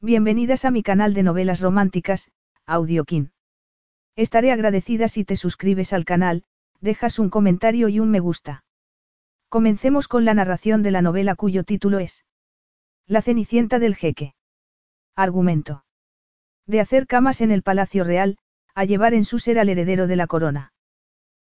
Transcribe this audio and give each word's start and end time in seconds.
Bienvenidas 0.00 0.64
a 0.64 0.70
mi 0.70 0.84
canal 0.84 1.12
de 1.12 1.24
novelas 1.24 1.60
románticas, 1.60 2.30
Audiokin. 2.66 3.32
Estaré 4.14 4.52
agradecida 4.52 5.08
si 5.08 5.24
te 5.24 5.34
suscribes 5.34 5.92
al 5.92 6.04
canal, 6.04 6.44
dejas 6.80 7.18
un 7.18 7.30
comentario 7.30 7.88
y 7.88 7.98
un 7.98 8.08
me 8.08 8.20
gusta. 8.20 8.62
Comencemos 9.48 10.06
con 10.06 10.24
la 10.24 10.34
narración 10.34 10.84
de 10.84 10.92
la 10.92 11.02
novela 11.02 11.34
cuyo 11.34 11.64
título 11.64 11.98
es 11.98 12.24
La 13.08 13.22
Cenicienta 13.22 13.80
del 13.80 13.96
Jeque. 13.96 14.36
Argumento. 15.16 15.84
De 16.64 16.78
hacer 16.78 17.08
camas 17.08 17.40
en 17.40 17.50
el 17.50 17.64
Palacio 17.64 18.04
Real, 18.04 18.38
a 18.76 18.84
llevar 18.84 19.14
en 19.14 19.24
su 19.24 19.40
ser 19.40 19.58
al 19.58 19.68
heredero 19.68 20.06
de 20.06 20.14
la 20.14 20.28
corona. 20.28 20.72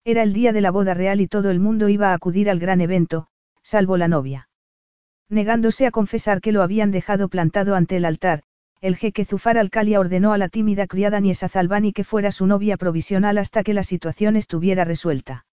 Era 0.03 0.23
el 0.23 0.33
día 0.33 0.53
de 0.53 0.61
la 0.61 0.71
boda 0.71 0.95
real 0.95 1.21
y 1.21 1.27
todo 1.27 1.51
el 1.51 1.59
mundo 1.59 1.87
iba 1.87 2.09
a 2.09 2.13
acudir 2.15 2.49
al 2.49 2.57
gran 2.57 2.81
evento, 2.81 3.27
salvo 3.61 3.95
la 3.95 4.07
novia. 4.07 4.48
Negándose 5.29 5.85
a 5.85 5.91
confesar 5.91 6.41
que 6.41 6.51
lo 6.51 6.63
habían 6.63 6.89
dejado 6.89 7.29
plantado 7.29 7.75
ante 7.75 7.97
el 7.97 8.05
altar, 8.05 8.41
el 8.81 8.95
jeque 8.95 9.25
Zufar 9.25 9.57
Alcalia 9.57 9.99
ordenó 9.99 10.33
a 10.33 10.37
la 10.37 10.49
tímida 10.49 10.87
criada 10.87 11.19
Niesa 11.19 11.49
Zalbani 11.49 11.93
que 11.93 12.03
fuera 12.03 12.31
su 12.31 12.47
novia 12.47 12.77
provisional 12.77 13.37
hasta 13.37 13.63
que 13.63 13.73
la 13.73 13.83
situación 13.83 14.35
estuviera 14.35 14.85
resuelta. 14.85 15.45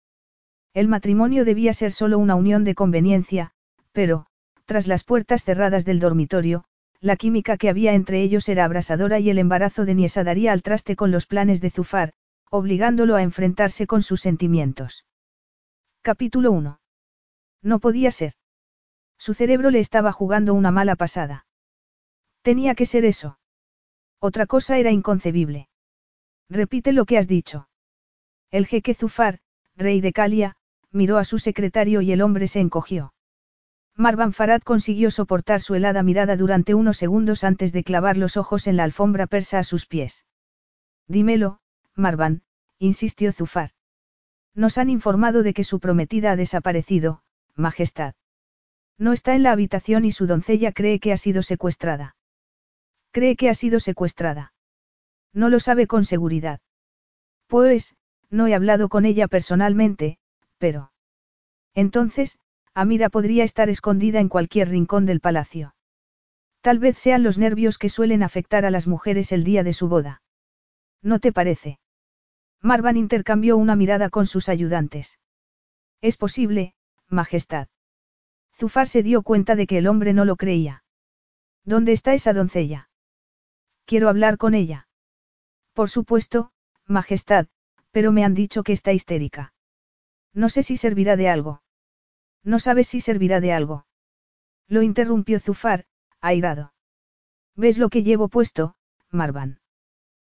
El 0.72 0.88
matrimonio 0.88 1.44
debía 1.44 1.72
ser 1.74 1.92
solo 1.92 2.18
una 2.18 2.36
unión 2.36 2.64
de 2.64 2.74
conveniencia, 2.74 3.50
pero, 3.92 4.26
tras 4.64 4.86
las 4.86 5.04
puertas 5.04 5.44
cerradas 5.44 5.84
del 5.84 6.00
dormitorio, 6.00 6.64
la 7.00 7.16
química 7.16 7.56
que 7.56 7.68
había 7.68 7.94
entre 7.94 8.22
ellos 8.22 8.48
era 8.48 8.64
abrasadora 8.64 9.18
y 9.18 9.28
el 9.28 9.38
embarazo 9.38 9.84
de 9.84 9.94
Niesa 9.94 10.24
daría 10.24 10.52
al 10.52 10.62
traste 10.62 10.96
con 10.96 11.10
los 11.10 11.26
planes 11.26 11.60
de 11.60 11.70
Zufar, 11.70 12.12
obligándolo 12.50 13.16
a 13.16 13.22
enfrentarse 13.22 13.86
con 13.86 14.02
sus 14.02 14.20
sentimientos. 14.20 15.04
Capítulo 16.02 16.52
1. 16.52 16.80
No 17.62 17.78
podía 17.80 18.10
ser. 18.10 18.35
Su 19.18 19.34
cerebro 19.34 19.70
le 19.70 19.80
estaba 19.80 20.12
jugando 20.12 20.54
una 20.54 20.70
mala 20.70 20.96
pasada. 20.96 21.46
Tenía 22.42 22.74
que 22.74 22.86
ser 22.86 23.04
eso. 23.04 23.38
Otra 24.20 24.46
cosa 24.46 24.78
era 24.78 24.90
inconcebible. 24.90 25.68
Repite 26.48 26.92
lo 26.92 27.04
que 27.04 27.18
has 27.18 27.26
dicho. 27.26 27.68
El 28.50 28.66
jeque 28.66 28.94
Zufar, 28.94 29.40
rey 29.74 30.00
de 30.00 30.12
Calia, 30.12 30.56
miró 30.92 31.18
a 31.18 31.24
su 31.24 31.38
secretario 31.38 32.00
y 32.00 32.12
el 32.12 32.22
hombre 32.22 32.46
se 32.48 32.60
encogió. 32.60 33.12
Marvan 33.96 34.32
Farad 34.32 34.60
consiguió 34.60 35.10
soportar 35.10 35.60
su 35.60 35.74
helada 35.74 36.02
mirada 36.02 36.36
durante 36.36 36.74
unos 36.74 36.98
segundos 36.98 37.44
antes 37.44 37.72
de 37.72 37.82
clavar 37.82 38.16
los 38.16 38.36
ojos 38.36 38.66
en 38.66 38.76
la 38.76 38.84
alfombra 38.84 39.26
persa 39.26 39.58
a 39.58 39.64
sus 39.64 39.86
pies. 39.86 40.26
Dímelo, 41.08 41.60
Marvan, 41.94 42.42
insistió 42.78 43.32
Zufar. 43.32 43.70
Nos 44.54 44.78
han 44.78 44.90
informado 44.90 45.42
de 45.42 45.54
que 45.54 45.64
su 45.64 45.80
prometida 45.80 46.32
ha 46.32 46.36
desaparecido, 46.36 47.22
Majestad. 47.54 48.14
No 48.98 49.12
está 49.12 49.34
en 49.34 49.42
la 49.42 49.52
habitación 49.52 50.04
y 50.04 50.12
su 50.12 50.26
doncella 50.26 50.72
cree 50.72 51.00
que 51.00 51.12
ha 51.12 51.16
sido 51.16 51.42
secuestrada. 51.42 52.16
Cree 53.10 53.36
que 53.36 53.48
ha 53.48 53.54
sido 53.54 53.80
secuestrada. 53.80 54.52
No 55.32 55.48
lo 55.48 55.60
sabe 55.60 55.86
con 55.86 56.04
seguridad. 56.04 56.60
Pues, 57.46 57.96
no 58.30 58.46
he 58.46 58.54
hablado 58.54 58.88
con 58.88 59.04
ella 59.04 59.28
personalmente, 59.28 60.18
pero... 60.58 60.92
Entonces, 61.74 62.38
Amira 62.74 63.10
podría 63.10 63.44
estar 63.44 63.68
escondida 63.68 64.20
en 64.20 64.28
cualquier 64.28 64.68
rincón 64.68 65.06
del 65.06 65.20
palacio. 65.20 65.74
Tal 66.60 66.78
vez 66.78 66.98
sean 66.98 67.22
los 67.22 67.38
nervios 67.38 67.78
que 67.78 67.88
suelen 67.88 68.22
afectar 68.22 68.64
a 68.64 68.70
las 68.70 68.86
mujeres 68.86 69.30
el 69.32 69.44
día 69.44 69.62
de 69.62 69.72
su 69.72 69.88
boda. 69.88 70.22
¿No 71.02 71.20
te 71.20 71.32
parece? 71.32 71.78
Marvan 72.60 72.96
intercambió 72.96 73.56
una 73.56 73.76
mirada 73.76 74.10
con 74.10 74.26
sus 74.26 74.48
ayudantes. 74.48 75.18
Es 76.00 76.16
posible, 76.16 76.74
Majestad. 77.08 77.68
Zufar 78.56 78.88
se 78.88 79.02
dio 79.02 79.22
cuenta 79.22 79.54
de 79.54 79.66
que 79.66 79.78
el 79.78 79.86
hombre 79.86 80.14
no 80.14 80.24
lo 80.24 80.36
creía. 80.36 80.82
¿Dónde 81.64 81.92
está 81.92 82.14
esa 82.14 82.32
doncella? 82.32 82.88
Quiero 83.84 84.08
hablar 84.08 84.38
con 84.38 84.54
ella. 84.54 84.88
Por 85.74 85.90
supuesto, 85.90 86.52
Majestad, 86.86 87.48
pero 87.90 88.12
me 88.12 88.24
han 88.24 88.34
dicho 88.34 88.62
que 88.62 88.72
está 88.72 88.92
histérica. 88.92 89.52
No 90.32 90.48
sé 90.48 90.62
si 90.62 90.76
servirá 90.76 91.16
de 91.16 91.28
algo. 91.28 91.62
No 92.42 92.58
sabes 92.58 92.88
si 92.88 93.00
servirá 93.00 93.40
de 93.40 93.52
algo. 93.52 93.86
Lo 94.68 94.82
interrumpió 94.82 95.38
Zufar, 95.38 95.84
airado. 96.20 96.72
¿Ves 97.56 97.78
lo 97.78 97.88
que 97.88 98.02
llevo 98.02 98.28
puesto, 98.28 98.76
Marvan? 99.10 99.60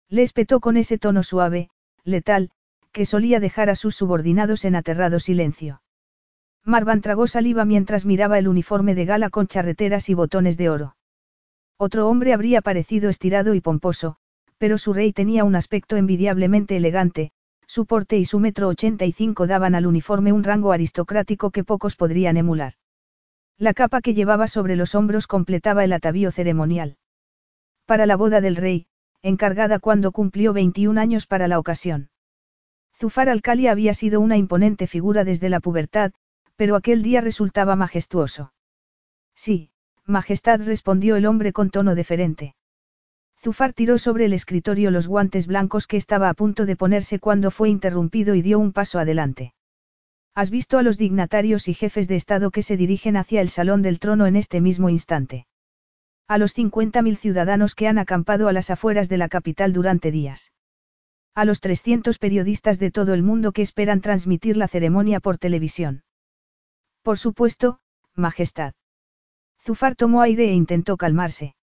Le 0.09 0.23
espetó 0.23 0.61
con 0.61 0.77
ese 0.77 0.99
tono 0.99 1.23
suave, 1.23 1.71
letal, 2.05 2.51
que 2.93 3.07
solía 3.07 3.41
dejar 3.41 3.71
a 3.71 3.77
sus 3.77 3.97
subordinados 3.97 4.65
en 4.65 4.77
aterrado 4.77 5.21
silencio. 5.21 5.83
Marvan 6.65 7.01
tragó 7.01 7.27
saliva 7.27 7.65
mientras 7.65 8.05
miraba 8.05 8.39
el 8.39 8.49
uniforme 8.49 8.95
de 8.95 9.05
gala 9.05 9.31
con 9.31 9.47
charreteras 9.49 10.09
y 10.09 10.15
botones 10.15 10.57
de 10.57 10.71
oro. 10.71 10.97
Otro 11.77 12.09
hombre 12.09 12.33
habría 12.33 12.63
parecido 12.63 13.11
estirado 13.11 13.55
y 13.55 13.61
pomposo, 13.61 14.17
pero 14.59 14.79
su 14.79 14.93
rey 14.93 15.13
tenía 15.13 15.43
un 15.43 15.57
aspecto 15.57 15.97
envidiablemente 15.97 16.77
elegante, 16.77 17.33
su 17.67 17.87
porte 17.87 18.19
y 18.19 18.25
su 18.25 18.39
metro 18.39 18.69
ochenta 18.69 19.05
y 19.05 19.13
cinco 19.13 19.47
daban 19.47 19.75
al 19.75 19.87
uniforme 19.87 20.33
un 20.33 20.45
rango 20.45 20.73
aristocrático 20.73 21.51
que 21.51 21.65
pocos 21.65 21.97
podrían 21.97 22.37
emular. 22.37 22.75
La 23.59 23.75
capa 23.75 24.01
que 24.01 24.15
llevaba 24.15 24.47
sobre 24.47 24.77
los 24.77 24.95
hombros 24.95 25.27
completaba 25.27 25.83
el 25.83 25.93
atavío 25.93 26.31
ceremonial. 26.31 26.97
Para 27.87 28.07
la 28.07 28.17
boda 28.17 28.41
del 28.41 28.57
rey, 28.57 28.87
encargada 29.23 29.79
cuando 29.79 30.13
cumplió 30.13 30.53
21 30.53 31.01
años 31.01 31.27
para 31.27 31.49
la 31.49 31.59
ocasión. 31.59 32.11
Zufar 32.95 33.29
Alcali 33.29 33.67
había 33.67 33.95
sido 33.95 34.21
una 34.21 34.37
imponente 34.37 34.87
figura 34.87 35.25
desde 35.25 35.49
la 35.49 35.61
pubertad, 35.61 36.13
pero 36.63 36.77
aquel 36.77 37.03
día 37.03 37.21
resultaba 37.21 37.75
majestuoso. 37.75 38.53
Sí, 39.35 39.73
Majestad 40.07 40.61
respondió 40.65 41.17
el 41.17 41.27
hombre 41.27 41.53
con 41.53 41.71
tono 41.71 41.97
deferente. 41.97 42.55
Zufar 43.37 43.73
tiró 43.73 43.99
sobre 43.99 44.27
el 44.27 44.33
escritorio 44.33 44.93
los 44.93 45.09
guantes 45.09 45.49
blancos 45.49 45.89
que 45.89 45.97
estaba 45.97 46.29
a 46.29 46.35
punto 46.35 46.65
de 46.65 46.77
ponerse 46.77 47.19
cuando 47.19 47.51
fue 47.51 47.69
interrumpido 47.69 48.37
y 48.37 48.43
dio 48.43 48.61
un 48.61 48.71
paso 48.73 49.01
adelante. 49.01 49.55
¿Has 50.37 50.51
visto 50.51 50.79
a 50.79 50.85
los 50.85 50.99
dignatarios 50.99 51.67
y 51.67 51.75
jefes 51.75 52.07
de 52.07 52.15
Estado 52.15 52.53
que 52.53 52.63
se 52.63 52.77
dirigen 52.77 53.17
hacia 53.17 53.41
el 53.41 53.49
Salón 53.49 53.83
del 53.83 53.99
Trono 53.99 54.27
en 54.27 54.37
este 54.37 54.61
mismo 54.61 54.89
instante? 54.89 55.49
A 56.29 56.39
los 56.39 56.57
50.000 56.57 57.17
ciudadanos 57.17 57.75
que 57.75 57.89
han 57.89 57.99
acampado 57.99 58.47
a 58.47 58.53
las 58.53 58.71
afueras 58.71 59.09
de 59.09 59.17
la 59.17 59.29
capital 59.29 59.73
durante 59.73 60.13
días. 60.13 60.53
A 61.35 61.45
los 61.45 61.59
300 61.59 62.21
periodistas 62.21 62.79
de 62.79 62.93
todo 62.93 63.15
el 63.15 63.25
mundo 63.25 63.51
que 63.51 63.63
esperan 63.63 64.01
transmitir 64.01 64.57
la 64.57 64.69
ceremonia 64.69 65.19
por 65.19 65.39
televisión. 65.39 66.05
Por 67.03 67.19
supuesto, 67.19 67.81
Majestad. 68.15 68.75
Zufar 69.61 69.95
tomó 69.97 70.23
aire 70.23 70.49
e 70.49 70.53
intentó 70.53 70.97
calmarse. 70.97 71.55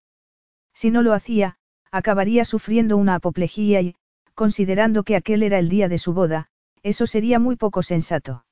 Si 0.73 0.91
no 0.91 1.01
lo 1.01 1.13
hacía, 1.13 1.57
acabaría 1.91 2.45
sufriendo 2.45 2.97
una 2.97 3.16
apoplejía 3.16 3.81
y, 3.81 3.95
considerando 4.35 5.03
que 5.03 5.16
aquel 5.16 5.44
era 5.44 5.59
el 5.59 5.69
día 5.69 5.89
de 5.89 5.97
su 5.97 6.13
boda, 6.13 6.47
eso 6.83 7.07
sería 7.07 7.39
muy 7.39 7.55
poco 7.55 7.83
sensato. 7.83 8.45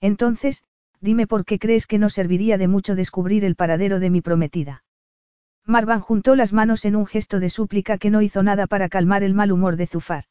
Entonces, 0.00 0.64
dime 1.00 1.26
por 1.26 1.44
qué 1.44 1.58
crees 1.58 1.86
que 1.86 1.98
no 1.98 2.08
serviría 2.08 2.58
de 2.58 2.68
mucho 2.68 2.94
descubrir 2.94 3.44
el 3.44 3.56
paradero 3.56 4.00
de 4.00 4.10
mi 4.10 4.20
prometida. 4.20 4.84
Marvan 5.64 6.00
juntó 6.00 6.34
las 6.34 6.52
manos 6.52 6.84
en 6.84 6.96
un 6.96 7.06
gesto 7.06 7.40
de 7.40 7.50
súplica 7.50 7.98
que 7.98 8.10
no 8.10 8.20
hizo 8.22 8.42
nada 8.42 8.66
para 8.66 8.88
calmar 8.88 9.22
el 9.22 9.34
mal 9.34 9.52
humor 9.52 9.76
de 9.76 9.86
Zufar. 9.86 10.24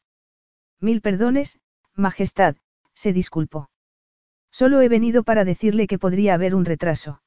Mil 0.80 1.00
perdones, 1.00 1.58
Majestad, 1.94 2.56
se 2.94 3.12
disculpó. 3.12 3.70
Solo 4.52 4.82
he 4.82 4.88
venido 4.88 5.24
para 5.24 5.44
decirle 5.44 5.86
que 5.86 5.98
podría 5.98 6.34
haber 6.34 6.54
un 6.54 6.64
retraso. 6.64 7.22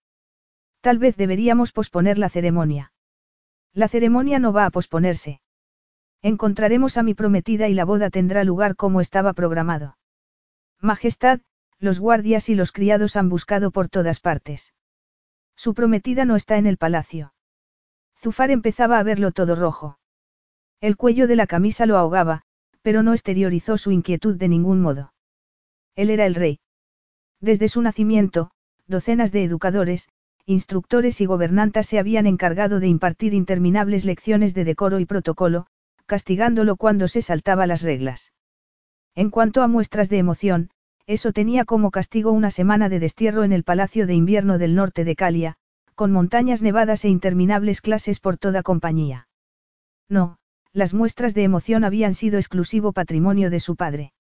Tal 0.80 1.00
vez 1.00 1.18
deberíamos 1.18 1.72
posponer 1.72 2.20
la 2.20 2.30
ceremonia. 2.30 2.94
La 3.74 3.88
ceremonia 3.88 4.38
no 4.40 4.54
va 4.54 4.66
a 4.66 4.70
posponerse. 4.70 5.42
Encontraremos 6.22 6.98
a 6.98 7.04
mi 7.04 7.16
prometida 7.16 7.68
y 7.68 7.74
la 7.74 7.84
boda 7.84 8.10
tendrá 8.10 8.44
lugar 8.44 8.76
como 8.76 9.02
estaba 9.02 9.34
programado. 9.34 9.98
Majestad, 10.80 11.42
los 11.80 12.00
guardias 12.00 12.50
y 12.50 12.56
los 12.56 12.72
criados 12.72 13.16
han 13.16 13.30
buscado 13.30 13.72
por 13.72 13.90
todas 13.90 14.20
partes. 14.20 14.74
Su 15.56 15.74
prometida 15.74 16.26
no 16.26 16.36
está 16.36 16.58
en 16.58 16.68
el 16.68 16.78
palacio. 16.78 17.34
Zufar 18.18 18.52
empezaba 18.52 19.00
a 19.00 19.04
verlo 19.04 19.32
todo 19.32 19.56
rojo. 19.56 20.00
El 20.80 20.96
cuello 20.96 21.28
de 21.28 21.36
la 21.36 21.48
camisa 21.48 21.86
lo 21.86 21.98
ahogaba, 21.98 22.44
pero 22.82 23.02
no 23.02 23.14
exteriorizó 23.14 23.78
su 23.78 23.92
inquietud 23.92 24.36
de 24.36 24.48
ningún 24.48 24.82
modo. 24.82 25.14
Él 25.96 26.10
era 26.12 26.26
el 26.26 26.36
rey. 26.36 26.60
Desde 27.46 27.68
su 27.68 27.84
nacimiento, 27.84 28.50
docenas 28.88 29.32
de 29.32 29.44
educadores, 29.44 30.10
instructores 30.48 31.22
y 31.22 31.28
gobernantas 31.28 31.86
se 31.86 32.00
habían 32.00 32.26
encargado 32.26 32.80
de 32.80 32.88
impartir 32.88 33.36
interminables 33.36 34.04
lecciones 34.04 34.56
de 34.56 34.66
decoro 34.66 35.00
y 35.00 35.06
protocolo, 35.06 35.68
castigándolo 36.08 36.76
cuando 36.76 37.08
se 37.08 37.22
saltaba 37.22 37.68
las 37.68 37.84
reglas. 37.84 38.34
En 39.14 39.30
cuanto 39.30 39.62
a 39.62 39.68
muestras 39.68 40.10
de 40.10 40.18
emoción, 40.18 40.72
eso 41.06 41.34
tenía 41.34 41.66
como 41.66 41.92
castigo 41.92 42.32
una 42.32 42.50
semana 42.50 42.90
de 42.90 43.00
destierro 43.00 43.44
en 43.44 43.54
el 43.54 43.64
Palacio 43.64 44.08
de 44.08 44.16
Invierno 44.16 44.58
del 44.58 44.74
norte 44.74 45.04
de 45.04 45.16
Calia, 45.16 45.56
con 45.94 46.12
montañas 46.12 46.64
nevadas 46.64 47.06
e 47.06 47.10
interminables 47.10 47.82
clases 47.82 48.20
por 48.20 48.38
toda 48.38 48.64
compañía. 48.64 49.28
No, 50.10 50.40
las 50.74 50.96
muestras 50.96 51.36
de 51.36 51.44
emoción 51.44 51.84
habían 51.84 52.16
sido 52.16 52.40
exclusivo 52.40 52.92
patrimonio 52.92 53.52
de 53.52 53.60
su 53.60 53.76
padre. 53.76 54.14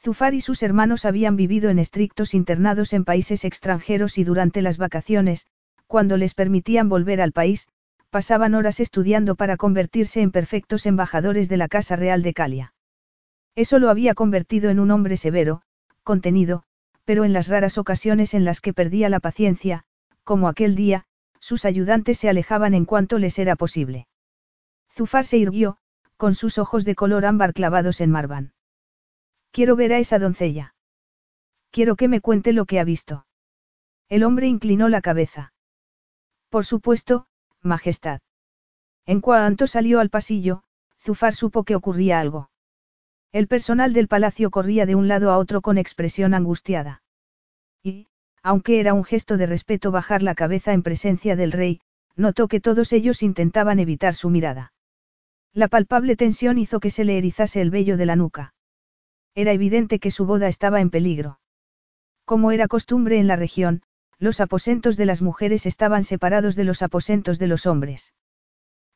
Zufar 0.00 0.34
y 0.34 0.40
sus 0.40 0.62
hermanos 0.62 1.04
habían 1.04 1.36
vivido 1.36 1.70
en 1.70 1.78
estrictos 1.78 2.32
internados 2.32 2.92
en 2.92 3.04
países 3.04 3.44
extranjeros 3.44 4.16
y 4.16 4.24
durante 4.24 4.62
las 4.62 4.78
vacaciones, 4.78 5.46
cuando 5.86 6.16
les 6.16 6.34
permitían 6.34 6.88
volver 6.88 7.20
al 7.20 7.32
país, 7.32 7.68
pasaban 8.10 8.54
horas 8.54 8.80
estudiando 8.80 9.34
para 9.34 9.56
convertirse 9.56 10.20
en 10.22 10.30
perfectos 10.30 10.86
embajadores 10.86 11.48
de 11.48 11.56
la 11.56 11.68
Casa 11.68 11.96
Real 11.96 12.22
de 12.22 12.32
Calia. 12.32 12.74
Eso 13.54 13.78
lo 13.78 13.90
había 13.90 14.14
convertido 14.14 14.70
en 14.70 14.78
un 14.78 14.90
hombre 14.92 15.16
severo, 15.16 15.62
contenido, 16.04 16.62
pero 17.04 17.24
en 17.24 17.32
las 17.32 17.48
raras 17.48 17.76
ocasiones 17.76 18.34
en 18.34 18.44
las 18.44 18.60
que 18.60 18.72
perdía 18.72 19.08
la 19.08 19.18
paciencia, 19.18 19.84
como 20.24 20.48
aquel 20.48 20.76
día, 20.76 21.06
sus 21.40 21.64
ayudantes 21.64 22.18
se 22.18 22.28
alejaban 22.28 22.74
en 22.74 22.84
cuanto 22.84 23.18
les 23.18 23.38
era 23.38 23.56
posible. 23.56 24.06
Zufar 24.94 25.26
se 25.26 25.38
irguió, 25.38 25.78
con 26.16 26.34
sus 26.34 26.58
ojos 26.58 26.84
de 26.84 26.94
color 26.94 27.24
ámbar 27.24 27.52
clavados 27.52 28.00
en 28.00 28.10
Marvan. 28.10 28.52
Quiero 29.50 29.76
ver 29.76 29.92
a 29.92 29.98
esa 29.98 30.18
doncella. 30.18 30.74
Quiero 31.70 31.96
que 31.96 32.08
me 32.08 32.20
cuente 32.20 32.52
lo 32.52 32.64
que 32.64 32.80
ha 32.80 32.84
visto. 32.84 33.26
El 34.08 34.24
hombre 34.24 34.46
inclinó 34.46 34.88
la 34.88 35.00
cabeza. 35.00 35.52
Por 36.48 36.64
supuesto, 36.64 37.26
Majestad. 37.62 38.20
En 39.04 39.20
cuanto 39.20 39.66
salió 39.66 40.00
al 40.00 40.10
pasillo, 40.10 40.62
Zufar 40.98 41.34
supo 41.34 41.64
que 41.64 41.74
ocurría 41.74 42.20
algo. 42.20 42.50
El 43.32 43.46
personal 43.48 43.92
del 43.92 44.08
palacio 44.08 44.50
corría 44.50 44.86
de 44.86 44.94
un 44.94 45.08
lado 45.08 45.30
a 45.30 45.38
otro 45.38 45.60
con 45.60 45.76
expresión 45.76 46.34
angustiada. 46.34 47.02
Y, 47.82 48.06
aunque 48.42 48.80
era 48.80 48.94
un 48.94 49.04
gesto 49.04 49.36
de 49.36 49.46
respeto 49.46 49.90
bajar 49.90 50.22
la 50.22 50.34
cabeza 50.34 50.72
en 50.72 50.82
presencia 50.82 51.36
del 51.36 51.52
rey, 51.52 51.80
notó 52.16 52.48
que 52.48 52.60
todos 52.60 52.92
ellos 52.92 53.22
intentaban 53.22 53.78
evitar 53.78 54.14
su 54.14 54.30
mirada. 54.30 54.72
La 55.52 55.68
palpable 55.68 56.16
tensión 56.16 56.58
hizo 56.58 56.80
que 56.80 56.90
se 56.90 57.04
le 57.04 57.18
erizase 57.18 57.60
el 57.60 57.70
vello 57.70 57.96
de 57.96 58.06
la 58.06 58.16
nuca. 58.16 58.54
Era 59.34 59.52
evidente 59.52 59.98
que 59.98 60.10
su 60.10 60.26
boda 60.26 60.48
estaba 60.48 60.80
en 60.80 60.90
peligro. 60.90 61.40
Como 62.24 62.52
era 62.52 62.68
costumbre 62.68 63.18
en 63.18 63.26
la 63.26 63.36
región, 63.36 63.82
los 64.18 64.40
aposentos 64.40 64.96
de 64.96 65.06
las 65.06 65.22
mujeres 65.22 65.64
estaban 65.64 66.04
separados 66.04 66.56
de 66.56 66.64
los 66.64 66.82
aposentos 66.82 67.38
de 67.38 67.46
los 67.46 67.66
hombres. 67.66 68.14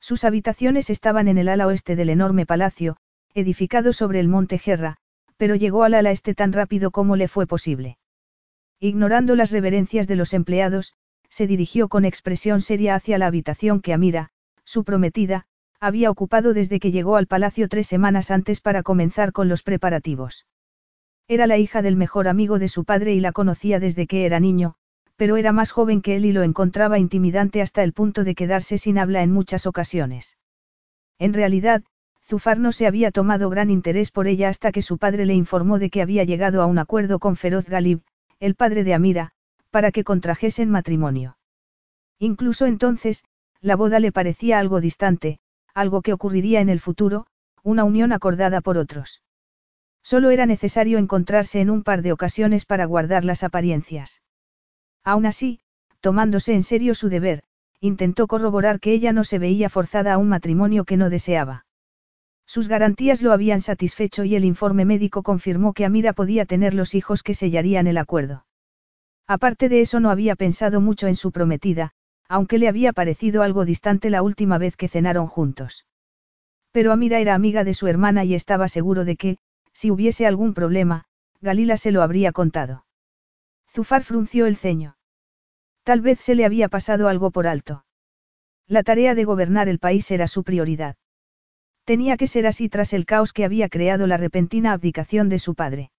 Sus 0.01 0.25
habitaciones 0.25 0.91
estaban 0.91 1.29
en 1.29 1.39
el 1.39 1.49
ala 1.49 1.67
oeste 1.67 1.95
del 1.95 2.11
enorme 2.11 2.45
palacio, 2.45 2.97
edificado 3.35 3.93
sobre 3.93 4.19
el 4.19 4.29
monte 4.29 4.59
Gerra, 4.59 4.97
pero 5.37 5.55
llegó 5.55 5.85
al 5.85 5.95
ala 5.95 6.11
este 6.11 6.35
tan 6.35 6.53
rápido 6.53 6.91
como 6.91 7.17
le 7.17 7.29
fue 7.29 7.47
posible. 7.47 7.99
Ignorando 8.81 9.37
las 9.37 9.53
reverencias 9.53 10.09
de 10.09 10.17
los 10.17 10.35
empleados, 10.35 10.95
se 11.29 11.47
dirigió 11.47 11.89
con 11.89 12.05
expresión 12.05 12.61
seria 12.61 12.97
hacia 12.97 13.17
la 13.17 13.27
habitación 13.27 13.81
que 13.81 13.93
Amira, 13.93 14.31
su 14.65 14.85
prometida, 14.85 15.47
había 15.83 16.13
ocupado 16.13 16.55
desde 16.55 16.79
que 16.79 16.93
llegó 16.93 17.17
al 17.17 17.27
palacio 17.27 17.69
tres 17.69 17.89
semanas 17.89 18.31
antes 18.31 18.61
para 18.61 18.85
comenzar 18.85 19.33
con 19.33 19.49
los 19.49 19.65
preparativos. 19.65 20.47
Era 21.27 21.49
la 21.49 21.59
hija 21.59 21.83
del 21.83 21.97
mejor 21.97 22.29
amigo 22.29 22.61
de 22.61 22.69
su 22.69 22.85
padre 22.85 23.15
y 23.15 23.21
la 23.21 23.33
conocía 23.33 23.81
desde 23.81 24.07
que 24.07 24.25
era 24.25 24.39
niño, 24.39 24.77
pero 25.17 25.37
era 25.37 25.51
más 25.51 25.73
joven 25.73 26.01
que 26.01 26.15
él 26.15 26.25
y 26.25 26.31
lo 26.31 26.45
encontraba 26.45 27.01
intimidante 27.01 27.61
hasta 27.61 27.83
el 27.83 27.93
punto 27.93 28.23
de 28.23 28.37
quedarse 28.37 28.79
sin 28.79 28.97
habla 28.97 29.25
en 29.25 29.33
muchas 29.33 29.67
ocasiones. 29.67 30.39
En 31.19 31.35
realidad, 31.35 31.83
Zufar 32.29 32.61
no 32.61 32.71
se 32.71 32.87
había 32.87 33.11
tomado 33.11 33.51
gran 33.51 33.69
interés 33.69 34.13
por 34.13 34.29
ella 34.29 34.51
hasta 34.51 34.71
que 34.71 34.83
su 34.83 34.99
padre 34.99 35.27
le 35.27 35.35
informó 35.35 35.81
de 35.81 35.91
que 35.91 36.01
había 36.01 36.23
llegado 36.23 36.63
a 36.63 36.67
un 36.67 36.79
acuerdo 36.79 37.19
con 37.19 37.35
Feroz 37.35 37.69
Galib, 37.69 38.03
el 38.39 38.55
padre 38.55 38.85
de 38.85 38.95
Amira, 38.95 39.33
para 39.73 39.91
que 39.91 40.05
contrajesen 40.05 40.71
matrimonio. 40.71 41.39
Incluso 42.21 42.67
entonces, 42.67 43.25
la 43.61 43.75
boda 43.75 43.99
le 43.99 44.13
parecía 44.13 44.61
algo 44.61 44.81
distante, 44.81 45.41
algo 45.75 46.03
que 46.03 46.13
ocurriría 46.13 46.61
en 46.61 46.69
el 46.69 46.81
futuro, 46.81 47.27
una 47.63 47.85
unión 47.85 48.13
acordada 48.13 48.61
por 48.61 48.79
otros. 48.79 49.23
Solo 50.03 50.31
era 50.31 50.47
necesario 50.47 50.99
encontrarse 50.99 51.61
en 51.61 51.71
un 51.71 51.83
par 51.83 52.03
de 52.03 52.13
ocasiones 52.13 52.65
para 52.67 52.87
guardar 52.87 53.25
las 53.25 53.45
apariencias. 53.45 54.23
Aún 55.05 55.27
así, 55.27 55.61
tomándose 56.01 56.55
en 56.55 56.63
serio 56.63 56.95
su 56.95 57.09
deber, 57.09 57.43
intentó 57.81 58.27
corroborar 58.27 58.81
que 58.81 58.93
ella 58.93 59.13
no 59.13 59.25
se 59.25 59.39
veía 59.39 59.69
forzada 59.69 60.15
a 60.15 60.19
un 60.19 60.29
matrimonio 60.29 60.85
que 60.85 60.97
no 60.97 61.11
deseaba. 61.11 61.67
Sus 62.47 62.69
garantías 62.69 63.23
lo 63.23 63.33
habían 63.33 63.61
satisfecho 63.61 64.25
y 64.25 64.35
el 64.35 64.45
informe 64.45 64.85
médico 64.85 65.23
confirmó 65.23 65.73
que 65.73 65.85
Amira 65.85 66.13
podía 66.13 66.45
tener 66.45 66.75
los 66.75 66.95
hijos 66.95 67.23
que 67.23 67.35
sellarían 67.35 67.87
el 67.87 67.99
acuerdo. 67.99 68.45
Aparte 69.27 69.69
de 69.69 69.81
eso 69.81 70.01
no 70.01 70.11
había 70.11 70.37
pensado 70.37 70.81
mucho 70.81 71.07
en 71.07 71.17
su 71.17 71.33
prometida, 71.33 71.93
aunque 72.33 72.57
le 72.57 72.67
había 72.67 72.95
parecido 72.95 73.43
algo 73.43 73.67
distante 73.67 74.09
la 74.09 74.23
última 74.23 74.57
vez 74.57 74.75
que 74.75 74.89
cenaron 74.89 75.27
juntos. 75.27 75.85
Pero 76.71 76.91
Amira 76.91 77.21
era 77.21 77.35
amiga 77.35 77.63
de 77.63 77.75
su 77.75 77.89
hermana 77.89 78.25
y 78.25 78.35
estaba 78.35 78.69
seguro 78.69 79.05
de 79.05 79.17
que, 79.17 79.37
si 79.75 79.91
hubiese 79.91 80.27
algún 80.27 80.55
problema, 80.55 81.05
Galila 81.43 81.77
se 81.77 81.91
lo 81.93 82.01
habría 82.01 82.33
contado. 82.33 82.87
Zufar 83.71 84.03
frunció 84.03 84.47
el 84.47 84.57
ceño. 84.57 84.97
Tal 85.83 86.01
vez 86.01 86.21
se 86.21 86.35
le 86.35 86.47
había 86.47 86.71
pasado 86.71 87.09
algo 87.09 87.31
por 87.33 87.47
alto. 87.47 87.85
La 88.67 88.83
tarea 88.83 89.15
de 89.15 89.25
gobernar 89.25 89.69
el 89.69 89.79
país 89.79 90.11
era 90.11 90.27
su 90.27 90.43
prioridad. 90.43 90.97
Tenía 91.85 92.17
que 92.17 92.29
ser 92.29 92.47
así 92.47 92.71
tras 92.71 92.95
el 92.95 93.05
caos 93.05 93.35
que 93.35 93.45
había 93.45 93.69
creado 93.69 94.07
la 94.07 94.17
repentina 94.17 94.73
abdicación 94.73 95.29
de 95.29 95.39
su 95.39 95.55
padre. 95.55 95.91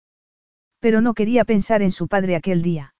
Pero 0.79 0.99
no 0.99 1.13
quería 1.13 1.45
pensar 1.45 1.83
en 1.83 1.91
su 1.91 2.07
padre 2.07 2.35
aquel 2.35 2.63
día. 2.63 2.92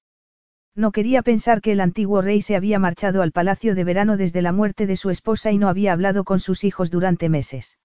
No 0.75 0.91
quería 0.91 1.21
pensar 1.21 1.61
que 1.61 1.71
el 1.71 1.81
antiguo 1.81 2.21
rey 2.21 2.41
se 2.41 2.55
había 2.55 2.79
marchado 2.79 3.21
al 3.21 3.31
palacio 3.31 3.75
de 3.75 3.83
verano 3.83 4.17
desde 4.17 4.41
la 4.41 4.51
muerte 4.51 4.87
de 4.87 4.95
su 4.95 5.11
esposa 5.11 5.51
y 5.51 5.57
no 5.59 5.69
había 5.69 5.93
hablado 5.93 6.23
con 6.23 6.39
sus 6.39 6.63
hijos 6.63 6.89
durante 6.89 7.29
meses. 7.29 7.77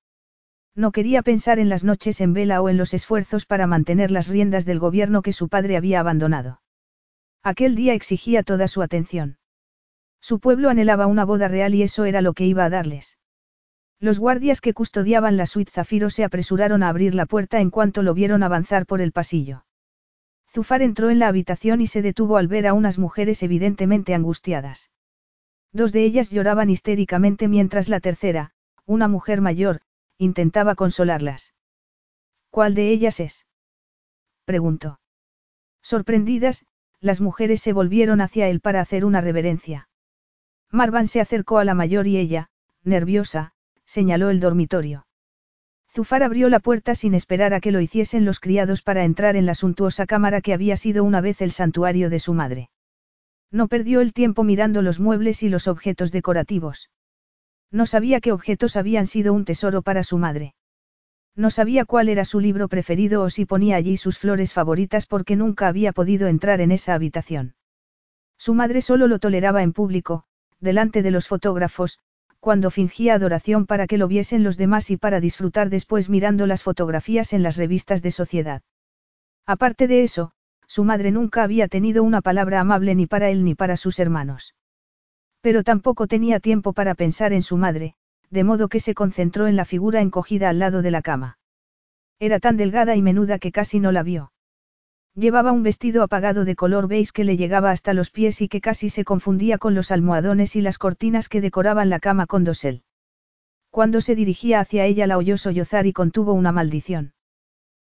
No 0.74 0.92
quería 0.92 1.22
pensar 1.22 1.58
en 1.58 1.68
las 1.68 1.84
noches 1.84 2.20
en 2.20 2.32
vela 2.32 2.62
o 2.62 2.68
en 2.68 2.76
los 2.76 2.94
esfuerzos 2.94 3.44
para 3.44 3.66
mantener 3.66 4.10
las 4.10 4.28
riendas 4.28 4.64
del 4.64 4.78
gobierno 4.78 5.22
que 5.22 5.32
su 5.32 5.48
padre 5.48 5.76
había 5.76 6.00
abandonado. 6.00 6.62
Aquel 7.42 7.74
día 7.74 7.94
exigía 7.94 8.42
toda 8.42 8.68
su 8.68 8.80
atención. 8.80 9.38
Su 10.20 10.40
pueblo 10.40 10.70
anhelaba 10.70 11.06
una 11.06 11.24
boda 11.24 11.48
real 11.48 11.74
y 11.74 11.82
eso 11.82 12.04
era 12.04 12.22
lo 12.22 12.32
que 12.32 12.46
iba 12.46 12.64
a 12.64 12.70
darles. 12.70 13.18
Los 14.00 14.18
guardias 14.18 14.60
que 14.60 14.74
custodiaban 14.74 15.36
la 15.36 15.46
suite 15.46 15.72
Zafiro 15.72 16.08
se 16.08 16.24
apresuraron 16.24 16.82
a 16.82 16.88
abrir 16.88 17.14
la 17.14 17.26
puerta 17.26 17.60
en 17.60 17.70
cuanto 17.70 18.02
lo 18.02 18.14
vieron 18.14 18.42
avanzar 18.42 18.86
por 18.86 19.00
el 19.00 19.12
pasillo. 19.12 19.64
Zufar 20.52 20.82
entró 20.82 21.10
en 21.10 21.18
la 21.18 21.28
habitación 21.28 21.80
y 21.80 21.86
se 21.86 22.02
detuvo 22.02 22.36
al 22.36 22.48
ver 22.48 22.66
a 22.66 22.72
unas 22.72 22.98
mujeres 22.98 23.42
evidentemente 23.42 24.14
angustiadas. 24.14 24.90
Dos 25.72 25.92
de 25.92 26.04
ellas 26.04 26.30
lloraban 26.30 26.70
histéricamente 26.70 27.48
mientras 27.48 27.88
la 27.88 28.00
tercera, 28.00 28.52
una 28.86 29.08
mujer 29.08 29.40
mayor, 29.40 29.82
intentaba 30.16 30.74
consolarlas. 30.74 31.54
¿Cuál 32.50 32.74
de 32.74 32.90
ellas 32.90 33.20
es? 33.20 33.46
preguntó. 34.44 35.00
Sorprendidas, 35.82 36.64
las 37.00 37.20
mujeres 37.20 37.60
se 37.60 37.72
volvieron 37.72 38.20
hacia 38.20 38.48
él 38.48 38.60
para 38.60 38.80
hacer 38.80 39.04
una 39.04 39.20
reverencia. 39.20 39.88
Marvan 40.70 41.06
se 41.06 41.20
acercó 41.20 41.58
a 41.58 41.64
la 41.64 41.74
mayor 41.74 42.06
y 42.06 42.16
ella, 42.16 42.50
nerviosa, 42.82 43.52
señaló 43.84 44.30
el 44.30 44.40
dormitorio. 44.40 45.06
Zufar 45.90 46.22
abrió 46.22 46.48
la 46.48 46.60
puerta 46.60 46.94
sin 46.94 47.14
esperar 47.14 47.54
a 47.54 47.60
que 47.60 47.72
lo 47.72 47.80
hiciesen 47.80 48.24
los 48.24 48.40
criados 48.40 48.82
para 48.82 49.04
entrar 49.04 49.36
en 49.36 49.46
la 49.46 49.54
suntuosa 49.54 50.06
cámara 50.06 50.40
que 50.40 50.54
había 50.54 50.76
sido 50.76 51.04
una 51.04 51.20
vez 51.20 51.40
el 51.40 51.50
santuario 51.50 52.10
de 52.10 52.18
su 52.18 52.34
madre. 52.34 52.70
No 53.50 53.68
perdió 53.68 54.00
el 54.00 54.12
tiempo 54.12 54.44
mirando 54.44 54.82
los 54.82 55.00
muebles 55.00 55.42
y 55.42 55.48
los 55.48 55.66
objetos 55.66 56.12
decorativos. 56.12 56.90
No 57.70 57.86
sabía 57.86 58.20
qué 58.20 58.32
objetos 58.32 58.76
habían 58.76 59.06
sido 59.06 59.32
un 59.32 59.44
tesoro 59.44 59.82
para 59.82 60.02
su 60.02 60.18
madre. 60.18 60.54
No 61.34 61.50
sabía 61.50 61.84
cuál 61.84 62.08
era 62.08 62.24
su 62.24 62.40
libro 62.40 62.68
preferido 62.68 63.22
o 63.22 63.30
si 63.30 63.46
ponía 63.46 63.76
allí 63.76 63.96
sus 63.96 64.18
flores 64.18 64.52
favoritas 64.52 65.06
porque 65.06 65.36
nunca 65.36 65.68
había 65.68 65.92
podido 65.92 66.26
entrar 66.26 66.60
en 66.60 66.72
esa 66.72 66.94
habitación. 66.94 67.54
Su 68.36 68.54
madre 68.54 68.82
solo 68.82 69.06
lo 69.06 69.18
toleraba 69.18 69.62
en 69.62 69.72
público, 69.72 70.24
delante 70.60 71.02
de 71.02 71.10
los 71.10 71.28
fotógrafos, 71.28 71.98
cuando 72.40 72.70
fingía 72.70 73.14
adoración 73.14 73.66
para 73.66 73.86
que 73.86 73.98
lo 73.98 74.08
viesen 74.08 74.42
los 74.42 74.56
demás 74.56 74.90
y 74.90 74.96
para 74.96 75.20
disfrutar 75.20 75.70
después 75.70 76.08
mirando 76.08 76.46
las 76.46 76.62
fotografías 76.62 77.32
en 77.32 77.42
las 77.42 77.56
revistas 77.56 78.02
de 78.02 78.10
sociedad. 78.10 78.62
Aparte 79.46 79.88
de 79.88 80.02
eso, 80.02 80.32
su 80.66 80.84
madre 80.84 81.10
nunca 81.10 81.42
había 81.42 81.68
tenido 81.68 82.02
una 82.02 82.20
palabra 82.20 82.60
amable 82.60 82.94
ni 82.94 83.06
para 83.06 83.30
él 83.30 83.44
ni 83.44 83.54
para 83.54 83.76
sus 83.76 83.98
hermanos. 83.98 84.54
Pero 85.40 85.64
tampoco 85.64 86.06
tenía 86.06 86.40
tiempo 86.40 86.72
para 86.72 86.94
pensar 86.94 87.32
en 87.32 87.42
su 87.42 87.56
madre, 87.56 87.94
de 88.30 88.44
modo 88.44 88.68
que 88.68 88.80
se 88.80 88.94
concentró 88.94 89.46
en 89.46 89.56
la 89.56 89.64
figura 89.64 90.00
encogida 90.00 90.48
al 90.50 90.58
lado 90.58 90.82
de 90.82 90.90
la 90.90 91.02
cama. 91.02 91.38
Era 92.18 92.40
tan 92.40 92.56
delgada 92.56 92.96
y 92.96 93.02
menuda 93.02 93.38
que 93.38 93.52
casi 93.52 93.80
no 93.80 93.92
la 93.92 94.02
vio. 94.02 94.32
Llevaba 95.18 95.50
un 95.50 95.64
vestido 95.64 96.04
apagado 96.04 96.44
de 96.44 96.54
color 96.54 96.86
beige 96.86 97.10
que 97.12 97.24
le 97.24 97.36
llegaba 97.36 97.72
hasta 97.72 97.92
los 97.92 98.08
pies 98.08 98.40
y 98.40 98.48
que 98.48 98.60
casi 98.60 98.88
se 98.88 99.04
confundía 99.04 99.58
con 99.58 99.74
los 99.74 99.90
almohadones 99.90 100.54
y 100.54 100.60
las 100.60 100.78
cortinas 100.78 101.28
que 101.28 101.40
decoraban 101.40 101.90
la 101.90 101.98
cama 101.98 102.26
con 102.26 102.44
dosel. 102.44 102.84
Cuando 103.70 104.00
se 104.00 104.14
dirigía 104.14 104.60
hacia 104.60 104.84
ella 104.84 105.08
la 105.08 105.18
oyó 105.18 105.36
sollozar 105.36 105.88
y 105.88 105.92
contuvo 105.92 106.34
una 106.34 106.52
maldición. 106.52 107.14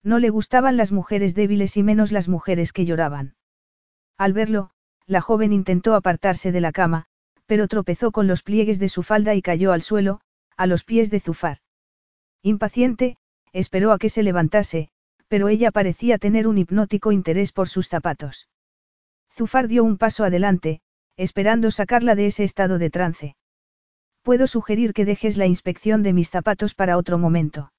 No 0.04 0.20
le 0.20 0.30
gustaban 0.30 0.78
las 0.78 0.92
mujeres 0.92 1.34
débiles 1.34 1.78
y 1.78 1.82
menos 1.82 2.12
las 2.12 2.30
mujeres 2.30 2.72
que 2.72 2.86
lloraban. 2.86 3.34
Al 4.20 4.34
verlo, 4.34 4.70
la 5.08 5.20
joven 5.20 5.52
intentó 5.52 5.96
apartarse 5.96 6.52
de 6.52 6.62
la 6.62 6.72
cama, 6.72 7.08
pero 7.48 7.68
tropezó 7.68 8.12
con 8.12 8.28
los 8.28 8.44
pliegues 8.44 8.78
de 8.78 8.88
su 8.88 9.02
falda 9.02 9.34
y 9.34 9.42
cayó 9.42 9.72
al 9.72 9.82
suelo, 9.82 10.22
a 10.58 10.68
los 10.68 10.84
pies 10.84 11.10
de 11.10 11.22
Zufar. 11.22 11.58
Impaciente, 12.44 13.18
esperó 13.52 13.94
a 13.94 13.98
que 13.98 14.10
se 14.10 14.22
levantase, 14.22 14.92
pero 15.36 15.50
ella 15.50 15.70
parecía 15.70 16.18
tener 16.18 16.48
un 16.48 16.58
hipnótico 16.58 17.12
interés 17.12 17.52
por 17.52 17.68
sus 17.68 17.90
zapatos. 17.90 18.48
Zufar 19.34 19.68
dio 19.68 19.84
un 19.84 19.98
paso 19.98 20.24
adelante, 20.24 20.80
esperando 21.18 21.72
sacarla 21.72 22.16
de 22.16 22.28
ese 22.28 22.46
estado 22.46 22.78
de 22.78 22.90
trance. 22.90 23.36
Puedo 24.22 24.48
sugerir 24.48 24.94
que 24.94 25.04
dejes 25.04 25.36
la 25.36 25.46
inspección 25.46 26.04
de 26.04 26.14
mis 26.14 26.30
zapatos 26.30 26.74
para 26.74 26.96
otro 26.96 27.18
momento. 27.18 27.74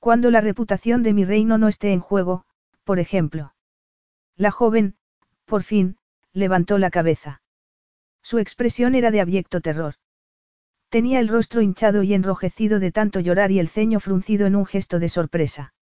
Cuando 0.00 0.30
la 0.30 0.42
reputación 0.42 1.02
de 1.02 1.14
mi 1.14 1.24
reino 1.24 1.56
no 1.56 1.68
esté 1.68 1.94
en 1.94 2.00
juego, 2.00 2.44
por 2.84 2.98
ejemplo. 2.98 3.54
La 4.36 4.50
joven, 4.50 4.96
por 5.46 5.62
fin, 5.62 5.96
levantó 6.34 6.76
la 6.76 6.90
cabeza. 6.90 7.40
Su 8.20 8.38
expresión 8.38 8.94
era 8.94 9.10
de 9.10 9.22
abyecto 9.22 9.62
terror. 9.62 9.94
Tenía 10.90 11.20
el 11.20 11.28
rostro 11.28 11.62
hinchado 11.62 12.02
y 12.02 12.12
enrojecido 12.12 12.80
de 12.80 12.92
tanto 12.92 13.20
llorar 13.20 13.50
y 13.50 13.60
el 13.60 13.68
ceño 13.68 13.98
fruncido 13.98 14.44
en 14.44 14.56
un 14.56 14.66
gesto 14.66 14.98
de 14.98 15.08
sorpresa. 15.08 15.72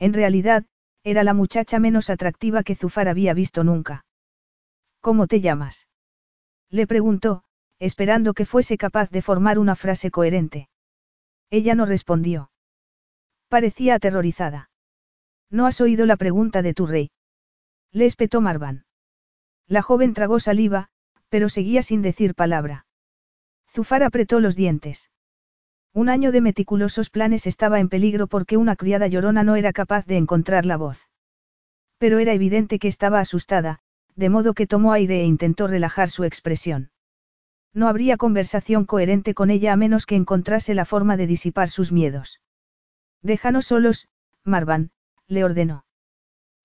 En 0.00 0.12
realidad, 0.14 0.64
era 1.04 1.22
la 1.22 1.34
muchacha 1.34 1.78
menos 1.78 2.10
atractiva 2.10 2.64
que 2.64 2.74
Zufar 2.74 3.08
había 3.08 3.34
visto 3.34 3.62
nunca. 3.62 4.04
¿Cómo 5.00 5.26
te 5.26 5.40
llamas? 5.40 5.88
Le 6.70 6.86
preguntó, 6.86 7.44
esperando 7.78 8.34
que 8.34 8.46
fuese 8.46 8.76
capaz 8.76 9.10
de 9.10 9.22
formar 9.22 9.58
una 9.58 9.76
frase 9.76 10.10
coherente. 10.10 10.68
Ella 11.50 11.74
no 11.74 11.86
respondió. 11.86 12.50
Parecía 13.48 13.94
aterrorizada. 13.94 14.70
¿No 15.50 15.66
has 15.66 15.80
oído 15.80 16.06
la 16.06 16.16
pregunta 16.16 16.62
de 16.62 16.74
tu 16.74 16.86
rey? 16.86 17.10
Le 17.92 18.06
espetó 18.06 18.40
Marvan. 18.40 18.84
La 19.66 19.82
joven 19.82 20.14
tragó 20.14 20.40
saliva, 20.40 20.88
pero 21.28 21.48
seguía 21.48 21.82
sin 21.82 22.02
decir 22.02 22.34
palabra. 22.34 22.86
Zufar 23.68 24.02
apretó 24.02 24.40
los 24.40 24.56
dientes. 24.56 25.10
Un 25.92 26.08
año 26.08 26.30
de 26.30 26.40
meticulosos 26.40 27.10
planes 27.10 27.46
estaba 27.46 27.80
en 27.80 27.88
peligro 27.88 28.28
porque 28.28 28.56
una 28.56 28.76
criada 28.76 29.08
llorona 29.08 29.42
no 29.42 29.56
era 29.56 29.72
capaz 29.72 30.06
de 30.06 30.16
encontrar 30.16 30.64
la 30.64 30.76
voz. 30.76 31.08
Pero 31.98 32.18
era 32.18 32.32
evidente 32.32 32.78
que 32.78 32.88
estaba 32.88 33.18
asustada, 33.18 33.80
de 34.14 34.28
modo 34.28 34.54
que 34.54 34.66
tomó 34.66 34.92
aire 34.92 35.20
e 35.20 35.24
intentó 35.24 35.66
relajar 35.66 36.08
su 36.08 36.24
expresión. 36.24 36.90
No 37.72 37.88
habría 37.88 38.16
conversación 38.16 38.84
coherente 38.84 39.34
con 39.34 39.50
ella 39.50 39.72
a 39.72 39.76
menos 39.76 40.06
que 40.06 40.16
encontrase 40.16 40.74
la 40.74 40.84
forma 40.84 41.16
de 41.16 41.26
disipar 41.26 41.68
sus 41.68 41.92
miedos. 41.92 42.40
Déjanos 43.22 43.66
solos, 43.66 44.08
Marvan, 44.44 44.90
le 45.26 45.44
ordenó. 45.44 45.84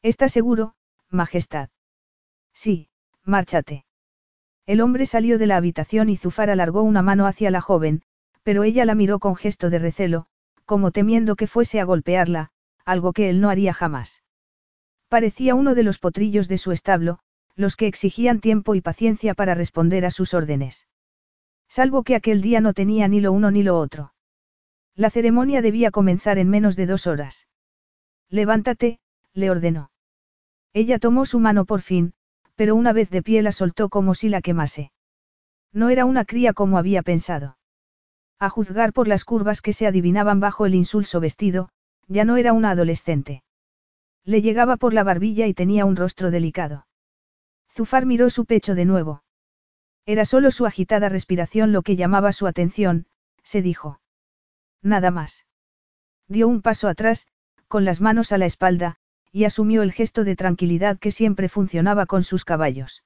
¿Está 0.02 0.30
seguro, 0.30 0.76
Majestad? 1.10 1.70
Sí, 2.54 2.90
márchate. 3.24 3.86
El 4.66 4.82
hombre 4.82 5.06
salió 5.06 5.38
de 5.38 5.48
la 5.48 5.58
habitación 5.58 6.10
y 6.10 6.18
Zufar 6.18 6.50
alargó 6.50 6.82
una 6.82 7.02
mano 7.02 7.28
hacia 7.28 7.52
la 7.52 7.62
joven, 7.62 8.02
pero 8.46 8.64
ella 8.64 8.86
la 8.86 8.94
miró 8.94 9.18
con 9.18 9.36
gesto 9.36 9.72
de 9.72 9.80
recelo, 9.80 10.28
como 10.66 10.92
temiendo 10.92 11.36
que 11.36 11.48
fuese 11.48 11.80
a 11.80 11.84
golpearla, 11.84 12.52
algo 12.86 13.12
que 13.12 13.28
él 13.32 13.42
no 13.42 13.50
haría 13.50 13.74
jamás. 13.74 14.24
Parecía 15.10 15.56
uno 15.56 15.74
de 15.74 15.82
los 15.82 15.98
potrillos 15.98 16.48
de 16.48 16.60
su 16.60 16.72
establo, 16.72 17.18
los 17.56 17.76
que 17.76 17.88
exigían 17.88 18.42
tiempo 18.42 18.76
y 18.76 18.82
paciencia 18.82 19.34
para 19.34 19.56
responder 19.56 20.06
a 20.06 20.12
sus 20.12 20.36
órdenes. 20.36 20.88
Salvo 21.68 22.04
que 22.04 22.14
aquel 22.14 22.44
día 22.44 22.62
no 22.62 22.74
tenía 22.74 23.08
ni 23.08 23.20
lo 23.20 23.32
uno 23.32 23.50
ni 23.50 23.64
lo 23.64 23.80
otro. 23.80 24.14
La 24.94 25.10
ceremonia 25.10 25.64
debía 25.64 25.90
comenzar 25.90 26.38
en 26.38 26.48
menos 26.48 26.76
de 26.76 26.86
dos 26.86 27.08
horas. 27.08 27.48
Levántate, 28.30 29.00
le 29.34 29.50
ordenó. 29.50 29.90
Ella 30.72 31.00
tomó 31.00 31.26
su 31.26 31.40
mano 31.40 31.66
por 31.66 31.82
fin, 31.82 32.14
pero 32.54 32.76
una 32.76 32.94
vez 32.94 33.10
de 33.10 33.24
pie 33.24 33.42
la 33.42 33.52
soltó 33.52 33.90
como 33.90 34.14
si 34.14 34.30
la 34.30 34.42
quemase. 34.42 34.92
No 35.74 35.90
era 35.90 36.06
una 36.06 36.26
cría 36.26 36.54
como 36.54 36.78
había 36.78 37.02
pensado. 37.02 37.58
A 38.40 38.50
juzgar 38.50 38.94
por 38.94 39.08
las 39.08 39.24
curvas 39.24 39.62
que 39.62 39.74
se 39.74 39.88
adivinaban 39.88 40.40
bajo 40.40 40.66
el 40.66 40.76
insulso 40.76 41.20
vestido, 41.20 41.70
ya 42.08 42.26
no 42.26 42.38
era 42.38 42.54
una 42.54 42.72
adolescente. 42.72 43.44
Le 44.24 44.42
llegaba 44.42 44.78
por 44.78 44.94
la 44.94 45.04
barbilla 45.04 45.48
y 45.48 45.54
tenía 45.54 45.86
un 45.86 45.96
rostro 45.96 46.32
delicado. 46.32 46.88
Zufar 47.72 48.06
miró 48.06 48.30
su 48.30 48.46
pecho 48.46 48.76
de 48.76 48.86
nuevo. 48.86 49.24
Era 50.06 50.26
solo 50.26 50.52
su 50.52 50.66
agitada 50.66 51.10
respiración 51.10 51.72
lo 51.72 51.82
que 51.82 51.96
llamaba 51.96 52.32
su 52.32 52.48
atención, 52.48 53.08
se 53.44 53.62
dijo. 53.62 54.00
Nada 54.82 55.12
más. 55.12 55.46
Dio 56.28 56.48
un 56.48 56.62
paso 56.62 56.88
atrás, 56.88 57.28
con 57.68 57.86
las 57.86 58.02
manos 58.02 58.32
a 58.32 58.38
la 58.38 58.46
espalda, 58.46 58.98
y 59.32 59.46
asumió 59.46 59.82
el 59.82 59.92
gesto 59.92 60.24
de 60.24 60.36
tranquilidad 60.36 60.98
que 61.00 61.12
siempre 61.12 61.50
funcionaba 61.50 62.06
con 62.06 62.24
sus 62.24 62.46
caballos. 62.46 63.04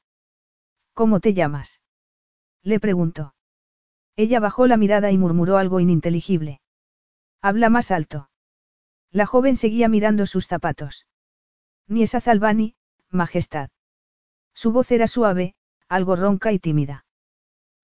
¿Cómo 0.93 1.19
te 1.19 1.33
llamas? 1.33 1.81
Le 2.61 2.79
preguntó. 2.79 3.33
Ella 4.19 4.41
bajó 4.41 4.67
la 4.67 4.75
mirada 4.75 5.13
y 5.13 5.17
murmuró 5.17 5.55
algo 5.55 5.79
ininteligible. 5.79 6.59
Habla 7.41 7.69
más 7.69 7.89
alto. 7.89 8.29
La 9.11 9.25
joven 9.25 9.55
seguía 9.55 9.87
mirando 9.87 10.25
sus 10.25 10.45
zapatos. 10.45 11.07
Ni 11.87 12.03
esa 12.03 12.19
Zalbani, 12.19 12.75
Majestad. 13.09 13.69
Su 14.53 14.73
voz 14.73 14.91
era 14.91 15.07
suave, 15.07 15.55
algo 15.87 16.17
ronca 16.17 16.51
y 16.51 16.59
tímida. 16.59 17.05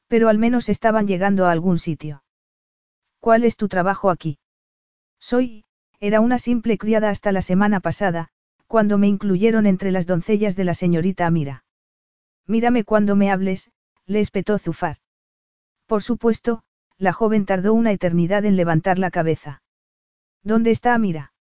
Pero 0.09 0.27
al 0.27 0.37
menos 0.37 0.67
estaban 0.67 1.07
llegando 1.07 1.45
a 1.45 1.53
algún 1.53 1.79
sitio. 1.79 2.21
¿Cuál 3.21 3.45
es 3.45 3.55
tu 3.55 3.69
trabajo 3.69 4.09
aquí? 4.09 4.37
Soy, 5.21 5.63
era 6.01 6.19
una 6.19 6.37
simple 6.37 6.77
criada 6.77 7.11
hasta 7.11 7.31
la 7.31 7.43
semana 7.43 7.79
pasada, 7.79 8.27
cuando 8.67 8.97
me 8.97 9.07
incluyeron 9.07 9.67
entre 9.67 9.93
las 9.93 10.05
doncellas 10.05 10.57
de 10.57 10.65
la 10.65 10.73
señorita 10.73 11.27
Amira. 11.27 11.63
Mírame 12.45 12.83
cuando 12.83 13.15
me 13.15 13.31
hables, 13.31 13.71
le 14.05 14.19
espetó 14.19 14.59
Zufar. 14.59 14.97
Por 15.85 16.01
supuesto, 16.01 16.63
la 16.97 17.13
joven 17.13 17.45
tardó 17.45 17.73
una 17.73 17.91
eternidad 17.91 18.45
en 18.45 18.55
levantar 18.55 18.99
la 18.99 19.11
cabeza. 19.11 19.61
¿Dónde 20.43 20.71
está 20.71 20.93
Amira? 20.93 21.33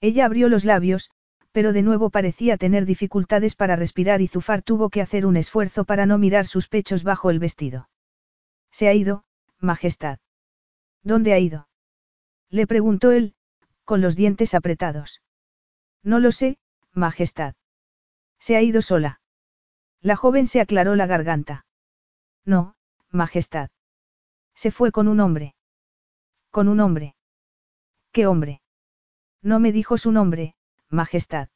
Ella 0.00 0.24
abrió 0.24 0.48
los 0.48 0.64
labios, 0.64 1.10
pero 1.52 1.72
de 1.72 1.82
nuevo 1.82 2.10
parecía 2.10 2.56
tener 2.56 2.86
dificultades 2.86 3.54
para 3.54 3.76
respirar 3.76 4.20
y 4.20 4.26
Zufar 4.26 4.62
tuvo 4.62 4.90
que 4.90 5.02
hacer 5.02 5.26
un 5.26 5.36
esfuerzo 5.36 5.84
para 5.84 6.06
no 6.06 6.18
mirar 6.18 6.46
sus 6.46 6.68
pechos 6.68 7.04
bajo 7.04 7.30
el 7.30 7.38
vestido. 7.38 7.88
Se 8.70 8.88
ha 8.88 8.94
ido, 8.94 9.24
Majestad. 9.58 10.18
¿Dónde 11.02 11.34
ha 11.34 11.38
ido? 11.38 11.68
Le 12.48 12.66
preguntó 12.66 13.12
él, 13.12 13.34
con 13.84 14.00
los 14.00 14.16
dientes 14.16 14.54
apretados. 14.54 15.22
No 16.02 16.20
lo 16.20 16.32
sé, 16.32 16.58
Majestad. 16.92 17.54
Se 18.38 18.56
ha 18.56 18.62
ido 18.62 18.82
sola. 18.82 19.20
La 20.00 20.16
joven 20.16 20.46
se 20.46 20.60
aclaró 20.60 20.96
la 20.96 21.06
garganta. 21.06 21.66
No, 22.44 22.74
Majestad. 23.12 23.68
Se 24.54 24.70
fue 24.70 24.90
con 24.90 25.06
un 25.06 25.20
hombre. 25.20 25.54
Con 26.50 26.68
un 26.68 26.80
hombre. 26.80 27.14
¿Qué 28.10 28.26
hombre? 28.26 28.62
No 29.42 29.60
me 29.60 29.70
dijo 29.70 29.98
su 29.98 30.12
nombre, 30.12 30.54
Majestad. 30.88 31.48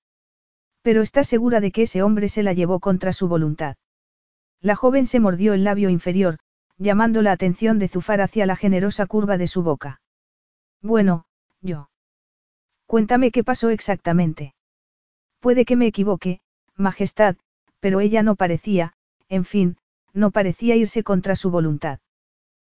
Pero 0.83 1.01
está 1.01 1.25
segura 1.25 1.61
de 1.61 1.73
que 1.73 1.83
ese 1.83 2.03
hombre 2.03 2.29
se 2.29 2.43
la 2.43 2.53
llevó 2.53 2.79
contra 2.79 3.13
su 3.15 3.27
voluntad. 3.27 3.77
La 4.61 4.77
joven 4.77 5.07
se 5.07 5.19
mordió 5.19 5.55
el 5.55 5.65
labio 5.65 5.89
inferior, 5.89 6.39
llamando 6.77 7.23
la 7.23 7.33
atención 7.33 7.79
de 7.79 7.89
Zufar 7.89 8.21
hacia 8.21 8.45
la 8.45 8.57
generosa 8.57 9.07
curva 9.07 9.39
de 9.39 9.49
su 9.49 9.63
boca. 9.63 10.01
Bueno, 10.83 11.25
yo. 11.61 11.89
Cuéntame 12.87 13.31
qué 13.31 13.45
pasó 13.45 13.71
exactamente. 13.71 14.55
Puede 15.41 15.65
que 15.65 15.77
me 15.77 15.87
equivoque, 15.87 16.41
Majestad, 16.77 17.37
pero 17.81 18.01
ella 18.01 18.23
no 18.23 18.37
parecía, 18.37 18.93
en 19.29 19.45
fin, 19.45 19.79
no 20.17 20.31
parecía 20.31 20.75
irse 20.75 21.03
contra 21.03 21.37
su 21.37 21.51
voluntad. 21.51 22.01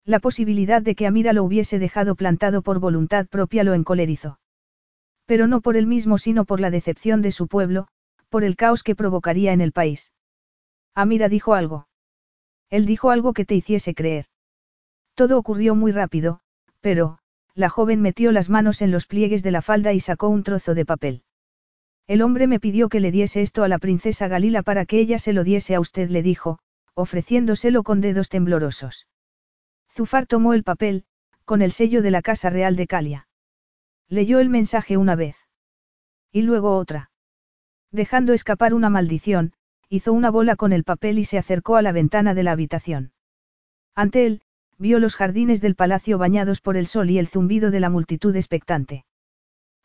La 0.03 0.19
posibilidad 0.19 0.81
de 0.81 0.95
que 0.95 1.05
Amira 1.05 1.33
lo 1.33 1.43
hubiese 1.43 1.79
dejado 1.79 2.15
plantado 2.15 2.61
por 2.61 2.79
voluntad 2.79 3.27
propia 3.27 3.63
lo 3.63 3.73
encolerizó. 3.73 4.39
Pero 5.25 5.47
no 5.47 5.61
por 5.61 5.77
él 5.77 5.85
mismo 5.85 6.17
sino 6.17 6.45
por 6.45 6.59
la 6.59 6.71
decepción 6.71 7.21
de 7.21 7.31
su 7.31 7.47
pueblo, 7.47 7.87
por 8.29 8.43
el 8.43 8.55
caos 8.55 8.83
que 8.83 8.95
provocaría 8.95 9.53
en 9.53 9.61
el 9.61 9.71
país. 9.71 10.11
Amira 10.95 11.29
dijo 11.29 11.53
algo. 11.53 11.87
Él 12.69 12.85
dijo 12.85 13.11
algo 13.11 13.33
que 13.33 13.45
te 13.45 13.55
hiciese 13.55 13.93
creer. 13.93 14.25
Todo 15.13 15.37
ocurrió 15.37 15.75
muy 15.75 15.91
rápido, 15.91 16.39
pero, 16.81 17.19
la 17.53 17.69
joven 17.69 18.01
metió 18.01 18.31
las 18.31 18.49
manos 18.49 18.81
en 18.81 18.91
los 18.91 19.05
pliegues 19.05 19.43
de 19.43 19.51
la 19.51 19.61
falda 19.61 19.93
y 19.93 19.99
sacó 19.99 20.29
un 20.29 20.43
trozo 20.43 20.73
de 20.73 20.85
papel. 20.85 21.23
El 22.07 22.21
hombre 22.21 22.47
me 22.47 22.59
pidió 22.59 22.87
que 22.87 22.99
le 22.99 23.11
diese 23.11 23.41
esto 23.41 23.63
a 23.63 23.67
la 23.67 23.79
princesa 23.79 24.27
Galila 24.27 24.63
para 24.63 24.85
que 24.85 24.99
ella 24.99 25.19
se 25.19 25.33
lo 25.33 25.43
diese 25.43 25.75
a 25.75 25.79
usted, 25.79 26.09
le 26.09 26.23
dijo, 26.23 26.59
ofreciéndoselo 26.97 27.83
con 27.83 28.01
dedos 28.01 28.27
temblorosos. 28.27 29.05
Zufar 29.93 30.25
tomó 30.25 30.55
el 30.55 30.63
papel, 30.63 31.05
con 31.45 31.61
el 31.61 31.71
sello 31.71 32.01
de 32.01 32.09
la 32.09 32.23
Casa 32.23 32.49
Real 32.49 32.75
de 32.75 32.87
Calia. 32.87 33.27
Leyó 34.09 34.39
el 34.39 34.49
mensaje 34.49 34.97
una 34.97 35.15
vez. 35.15 35.35
Y 36.31 36.41
luego 36.41 36.75
otra. 36.75 37.11
Dejando 37.91 38.33
escapar 38.33 38.73
una 38.73 38.89
maldición, 38.89 39.53
hizo 39.89 40.11
una 40.11 40.31
bola 40.31 40.55
con 40.55 40.73
el 40.73 40.83
papel 40.83 41.19
y 41.19 41.25
se 41.25 41.37
acercó 41.37 41.75
a 41.75 41.83
la 41.83 41.91
ventana 41.91 42.33
de 42.33 42.41
la 42.41 42.53
habitación. 42.53 43.11
Ante 43.93 44.25
él, 44.25 44.41
vio 44.79 44.97
los 44.97 45.15
jardines 45.15 45.61
del 45.61 45.75
palacio 45.75 46.17
bañados 46.17 46.61
por 46.61 46.77
el 46.77 46.87
sol 46.87 47.11
y 47.11 47.19
el 47.19 47.27
zumbido 47.27 47.69
de 47.69 47.79
la 47.79 47.91
multitud 47.91 48.35
expectante. 48.35 49.05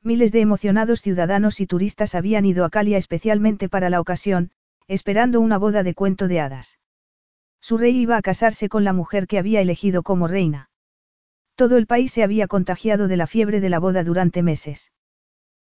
Miles 0.03 0.33
de 0.33 0.41
emocionados 0.41 1.03
ciudadanos 1.03 1.61
y 1.61 1.67
turistas 1.67 2.15
habían 2.15 2.47
ido 2.47 2.65
a 2.65 2.71
Calia 2.71 2.97
especialmente 2.97 3.69
para 3.69 3.91
la 3.91 4.01
ocasión, 4.01 4.51
esperando 4.89 5.43
una 5.43 5.59
boda 5.59 5.83
de 5.83 5.95
cuento 5.95 6.27
de 6.27 6.41
hadas. 6.41 6.79
Su 7.63 7.79
rey 7.79 7.97
iba 7.97 8.17
a 8.17 8.23
casarse 8.23 8.69
con 8.69 8.83
la 8.83 8.93
mujer 8.93 9.29
que 9.29 9.39
había 9.39 9.61
elegido 9.61 10.03
como 10.03 10.27
reina. 10.27 10.69
Todo 11.55 11.77
el 11.77 11.87
país 11.87 12.13
se 12.13 12.25
había 12.25 12.49
contagiado 12.49 13.07
de 13.07 13.17
la 13.17 13.29
fiebre 13.29 13.61
de 13.61 13.71
la 13.71 13.79
boda 13.79 14.03
durante 14.03 14.43
meses. 14.43 14.91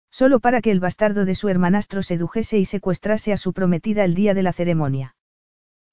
Solo 0.10 0.40
para 0.40 0.62
que 0.62 0.72
el 0.72 0.80
bastardo 0.80 1.26
de 1.26 1.36
su 1.36 1.50
hermanastro 1.50 2.02
sedujese 2.02 2.58
y 2.58 2.64
secuestrase 2.64 3.34
a 3.34 3.38
su 3.38 3.52
prometida 3.52 4.06
el 4.06 4.16
día 4.16 4.34
de 4.34 4.44
la 4.44 4.54
ceremonia. 4.54 5.18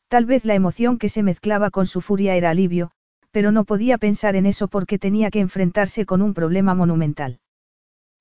Tal 0.09 0.27
vez 0.27 0.45
la 0.45 0.55
emoción 0.55 0.99
que 0.99 1.09
se 1.09 1.25
mezclaba 1.25 1.71
con 1.71 1.87
su 1.87 2.01
furia 2.01 2.37
era 2.37 2.51
alivio, 2.51 2.93
pero 3.33 3.51
no 3.51 3.65
podía 3.65 3.99
pensar 3.99 4.37
en 4.37 4.47
eso 4.47 4.69
porque 4.69 5.01
tenía 5.01 5.33
que 5.33 5.41
enfrentarse 5.41 6.07
con 6.07 6.23
un 6.23 6.35
problema 6.35 6.75
monumental. 6.75 7.41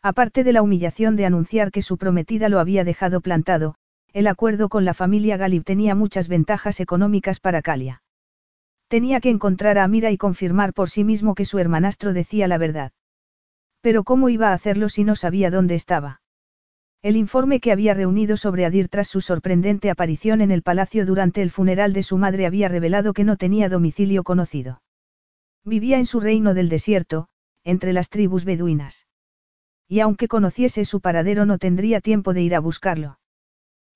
Aparte 0.01 0.43
de 0.43 0.53
la 0.53 0.63
humillación 0.63 1.15
de 1.15 1.27
anunciar 1.27 1.71
que 1.71 1.83
su 1.83 1.97
prometida 1.97 2.49
lo 2.49 2.59
había 2.59 2.83
dejado 2.83 3.21
plantado, 3.21 3.75
el 4.15 4.27
acuerdo 4.27 4.69
con 4.69 4.86
la 4.86 4.93
familia 4.93 5.36
Galib 5.36 5.65
tenía 5.65 5.93
muchas 5.93 6.29
ventajas 6.29 6.79
económicas 6.79 7.41
para 7.41 7.62
Calia. 7.62 8.01
Tenía 8.88 9.19
que 9.19 9.29
encontrar 9.29 9.77
a 9.77 9.84
Amira 9.84 10.10
y 10.10 10.17
confirmar 10.17 10.72
por 10.72 10.89
sí 10.89 11.03
mismo 11.03 11.36
que 11.36 11.43
su 11.43 11.60
hermanastro 11.60 12.13
decía 12.13 12.48
la 12.48 12.57
verdad. 12.57 12.93
Pero 13.81 14.05
¿cómo 14.05 14.29
iba 14.29 14.51
a 14.51 14.53
hacerlo 14.53 14.88
si 14.88 15.03
no 15.03 15.17
sabía 15.17 15.51
dónde 15.51 15.75
estaba? 15.75 16.22
El 17.01 17.17
informe 17.17 17.60
que 17.60 17.74
había 17.74 17.93
reunido 17.93 18.38
sobre 18.38 18.65
Adir 18.65 18.88
tras 18.88 19.10
su 19.10 19.19
sorprendente 19.19 19.89
aparición 19.89 20.39
en 20.39 20.51
el 20.51 20.62
palacio 20.62 21.05
durante 21.05 21.41
el 21.41 21.51
funeral 21.51 21.91
de 21.91 22.01
su 22.01 22.17
madre 22.17 22.45
había 22.45 22.69
revelado 22.69 23.12
que 23.12 23.25
no 23.25 23.36
tenía 23.36 23.67
domicilio 23.67 24.24
conocido. 24.24 24.81
Vivía 25.65 25.98
en 25.98 26.05
su 26.05 26.22
reino 26.22 26.53
del 26.53 26.69
desierto, 26.69 27.27
entre 27.65 27.91
las 27.91 28.07
tribus 28.07 28.45
beduinas. 28.45 29.07
Y 29.89 30.00
aunque 30.00 30.29
conociese 30.29 30.86
su 30.86 31.01
paradero 31.01 31.45
no 31.45 31.57
tendría 31.57 32.00
tiempo 32.00 32.34
de 32.34 32.43
ir 32.43 32.55
a 32.55 32.62
buscarlo. 32.62 33.19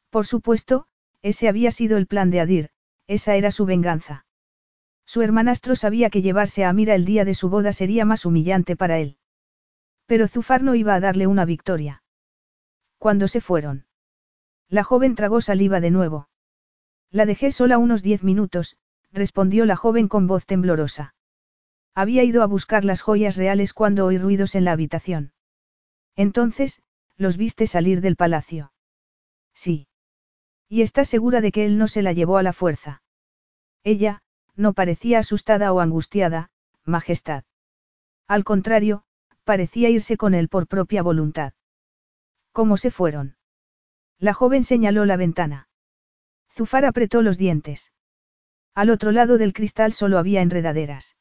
Por 0.09 0.25
supuesto, 0.25 0.87
ese 1.21 1.47
había 1.47 1.71
sido 1.71 1.97
el 1.97 2.07
plan 2.07 2.31
de 2.31 2.39
Adir, 2.39 2.69
esa 3.07 3.35
era 3.35 3.51
su 3.51 3.65
venganza. 3.65 4.25
Su 5.05 5.21
hermanastro 5.21 5.75
sabía 5.75 6.09
que 6.09 6.21
llevarse 6.21 6.63
a 6.63 6.69
Amira 6.69 6.95
el 6.95 7.05
día 7.05 7.25
de 7.25 7.33
su 7.33 7.49
boda 7.49 7.73
sería 7.73 8.05
más 8.05 8.25
humillante 8.25 8.75
para 8.75 8.99
él. 8.99 9.17
Pero 10.05 10.27
Zufar 10.27 10.63
no 10.63 10.75
iba 10.75 10.95
a 10.95 10.99
darle 10.99 11.27
una 11.27 11.45
victoria. 11.45 12.03
Cuando 12.97 13.27
se 13.27 13.41
fueron? 13.41 13.85
La 14.67 14.83
joven 14.83 15.15
tragó 15.15 15.41
saliva 15.41 15.79
de 15.79 15.91
nuevo. 15.91 16.29
La 17.11 17.25
dejé 17.25 17.51
sola 17.51 17.77
unos 17.77 18.03
diez 18.03 18.23
minutos, 18.23 18.77
respondió 19.11 19.65
la 19.65 19.75
joven 19.75 20.07
con 20.07 20.27
voz 20.27 20.45
temblorosa. 20.45 21.15
Había 21.95 22.23
ido 22.23 22.43
a 22.43 22.45
buscar 22.45 22.85
las 22.85 23.01
joyas 23.01 23.35
reales 23.35 23.73
cuando 23.73 24.05
oí 24.05 24.17
ruidos 24.17 24.55
en 24.55 24.63
la 24.65 24.71
habitación. 24.71 25.33
Entonces, 26.15 26.81
los 27.17 27.35
viste 27.37 27.67
salir 27.67 28.01
del 28.01 28.15
palacio. 28.15 28.71
Sí. 29.53 29.88
¿Y 30.69 30.83
estás 30.83 31.09
segura 31.09 31.41
de 31.41 31.51
que 31.51 31.65
él 31.65 31.79
no 31.79 31.87
se 31.87 32.03
la 32.03 32.13
llevó 32.13 32.37
a 32.37 32.43
la 32.43 32.53
fuerza? 32.53 33.01
Ella, 33.83 34.21
no 34.55 34.73
parecía 34.73 35.19
asustada 35.19 35.73
o 35.73 35.79
angustiada, 35.79 36.51
Majestad. 36.85 37.43
Al 38.27 38.43
contrario, 38.43 39.03
parecía 39.43 39.89
irse 39.89 40.15
con 40.15 40.35
él 40.35 40.47
por 40.47 40.67
propia 40.67 41.01
voluntad. 41.01 41.53
¿Cómo 42.51 42.77
se 42.77 42.91
fueron? 42.91 43.35
La 44.19 44.33
joven 44.33 44.63
señaló 44.63 45.05
la 45.05 45.17
ventana. 45.17 45.69
Zufar 46.51 46.85
apretó 46.85 47.23
los 47.23 47.37
dientes. 47.37 47.91
Al 48.75 48.91
otro 48.91 49.11
lado 49.11 49.37
del 49.37 49.53
cristal 49.53 49.93
solo 49.93 50.19
había 50.19 50.41
enredaderas. 50.41 51.15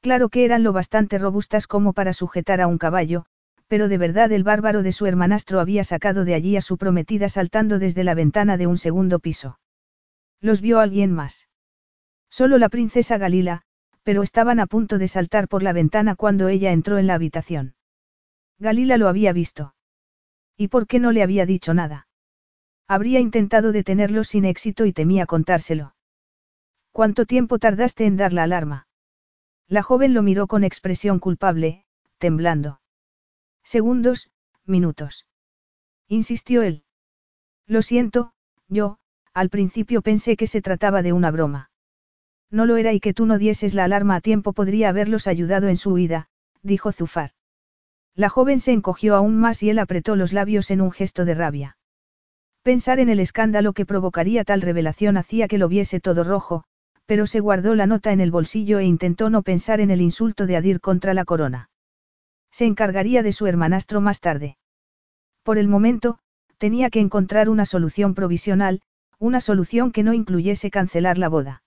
Claro 0.00 0.28
que 0.28 0.44
eran 0.44 0.62
lo 0.62 0.72
bastante 0.72 1.18
robustas 1.18 1.66
como 1.66 1.92
para 1.92 2.12
sujetar 2.12 2.60
a 2.60 2.66
un 2.66 2.76
caballo, 2.76 3.24
pero 3.68 3.88
de 3.88 3.98
verdad 3.98 4.32
el 4.32 4.42
bárbaro 4.42 4.82
de 4.82 4.92
su 4.92 5.06
hermanastro 5.06 5.60
había 5.60 5.84
sacado 5.84 6.24
de 6.24 6.34
allí 6.34 6.56
a 6.56 6.62
su 6.62 6.78
prometida 6.78 7.28
saltando 7.28 7.78
desde 7.78 8.02
la 8.02 8.14
ventana 8.14 8.56
de 8.56 8.66
un 8.66 8.78
segundo 8.78 9.20
piso. 9.20 9.60
¿Los 10.40 10.60
vio 10.60 10.80
alguien 10.80 11.12
más? 11.12 11.48
Solo 12.30 12.58
la 12.58 12.68
princesa 12.68 13.18
Galila, 13.18 13.62
pero 14.02 14.22
estaban 14.22 14.58
a 14.58 14.66
punto 14.66 14.98
de 14.98 15.06
saltar 15.06 15.48
por 15.48 15.62
la 15.62 15.72
ventana 15.72 16.14
cuando 16.14 16.48
ella 16.48 16.72
entró 16.72 16.98
en 16.98 17.06
la 17.06 17.14
habitación. 17.14 17.74
Galila 18.58 18.96
lo 18.96 19.08
había 19.08 19.32
visto. 19.32 19.74
¿Y 20.56 20.68
por 20.68 20.86
qué 20.86 20.98
no 20.98 21.12
le 21.12 21.22
había 21.22 21.46
dicho 21.46 21.74
nada? 21.74 22.08
Habría 22.88 23.20
intentado 23.20 23.70
detenerlo 23.70 24.24
sin 24.24 24.46
éxito 24.46 24.86
y 24.86 24.92
temía 24.92 25.26
contárselo. 25.26 25.94
¿Cuánto 26.90 27.26
tiempo 27.26 27.58
tardaste 27.58 28.06
en 28.06 28.16
dar 28.16 28.32
la 28.32 28.44
alarma? 28.44 28.88
La 29.68 29.82
joven 29.82 30.14
lo 30.14 30.22
miró 30.22 30.46
con 30.46 30.64
expresión 30.64 31.18
culpable, 31.18 31.84
temblando. 32.16 32.80
Segundos, 33.68 34.30
minutos. 34.64 35.26
Insistió 36.08 36.62
él. 36.62 36.84
Lo 37.66 37.82
siento, 37.82 38.32
yo, 38.66 38.96
al 39.34 39.50
principio 39.50 40.00
pensé 40.00 40.38
que 40.38 40.46
se 40.46 40.62
trataba 40.62 41.02
de 41.02 41.12
una 41.12 41.30
broma. 41.30 41.70
No 42.50 42.64
lo 42.64 42.78
era 42.78 42.94
y 42.94 43.00
que 43.00 43.12
tú 43.12 43.26
no 43.26 43.36
dieses 43.36 43.74
la 43.74 43.84
alarma 43.84 44.14
a 44.14 44.20
tiempo 44.22 44.54
podría 44.54 44.88
haberlos 44.88 45.26
ayudado 45.26 45.68
en 45.68 45.76
su 45.76 45.92
huida, 45.92 46.30
dijo 46.62 46.92
Zufar. 46.92 47.32
La 48.14 48.30
joven 48.30 48.58
se 48.58 48.72
encogió 48.72 49.14
aún 49.14 49.36
más 49.36 49.62
y 49.62 49.68
él 49.68 49.80
apretó 49.80 50.16
los 50.16 50.32
labios 50.32 50.70
en 50.70 50.80
un 50.80 50.90
gesto 50.90 51.26
de 51.26 51.34
rabia. 51.34 51.76
Pensar 52.62 53.00
en 53.00 53.10
el 53.10 53.20
escándalo 53.20 53.74
que 53.74 53.84
provocaría 53.84 54.44
tal 54.44 54.62
revelación 54.62 55.18
hacía 55.18 55.46
que 55.46 55.58
lo 55.58 55.68
viese 55.68 56.00
todo 56.00 56.24
rojo, 56.24 56.64
pero 57.04 57.26
se 57.26 57.40
guardó 57.40 57.74
la 57.74 57.86
nota 57.86 58.12
en 58.12 58.22
el 58.22 58.30
bolsillo 58.30 58.78
e 58.78 58.86
intentó 58.86 59.28
no 59.28 59.42
pensar 59.42 59.82
en 59.82 59.90
el 59.90 60.00
insulto 60.00 60.46
de 60.46 60.56
Adir 60.56 60.80
contra 60.80 61.12
la 61.12 61.26
corona. 61.26 61.68
Se 62.50 62.66
encargaría 62.66 63.22
de 63.22 63.32
su 63.32 63.46
hermanastro 63.46 64.00
más 64.00 64.20
tarde. 64.20 64.56
Por 65.42 65.58
el 65.58 65.68
momento, 65.68 66.18
tenía 66.58 66.90
que 66.90 67.00
encontrar 67.00 67.48
una 67.48 67.66
solución 67.66 68.14
provisional, 68.14 68.82
una 69.18 69.40
solución 69.40 69.92
que 69.92 70.02
no 70.02 70.12
incluyese 70.12 70.70
cancelar 70.70 71.18
la 71.18 71.28
boda. 71.28 71.62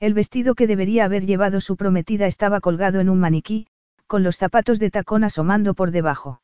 El 0.00 0.14
vestido 0.14 0.54
que 0.54 0.66
debería 0.66 1.04
haber 1.04 1.24
llevado 1.24 1.60
su 1.60 1.76
prometida 1.76 2.26
estaba 2.26 2.60
colgado 2.60 3.00
en 3.00 3.08
un 3.08 3.20
maniquí, 3.20 3.66
con 4.06 4.22
los 4.22 4.36
zapatos 4.36 4.78
de 4.78 4.90
tacón 4.90 5.24
asomando 5.24 5.74
por 5.74 5.90
debajo. 5.90 6.42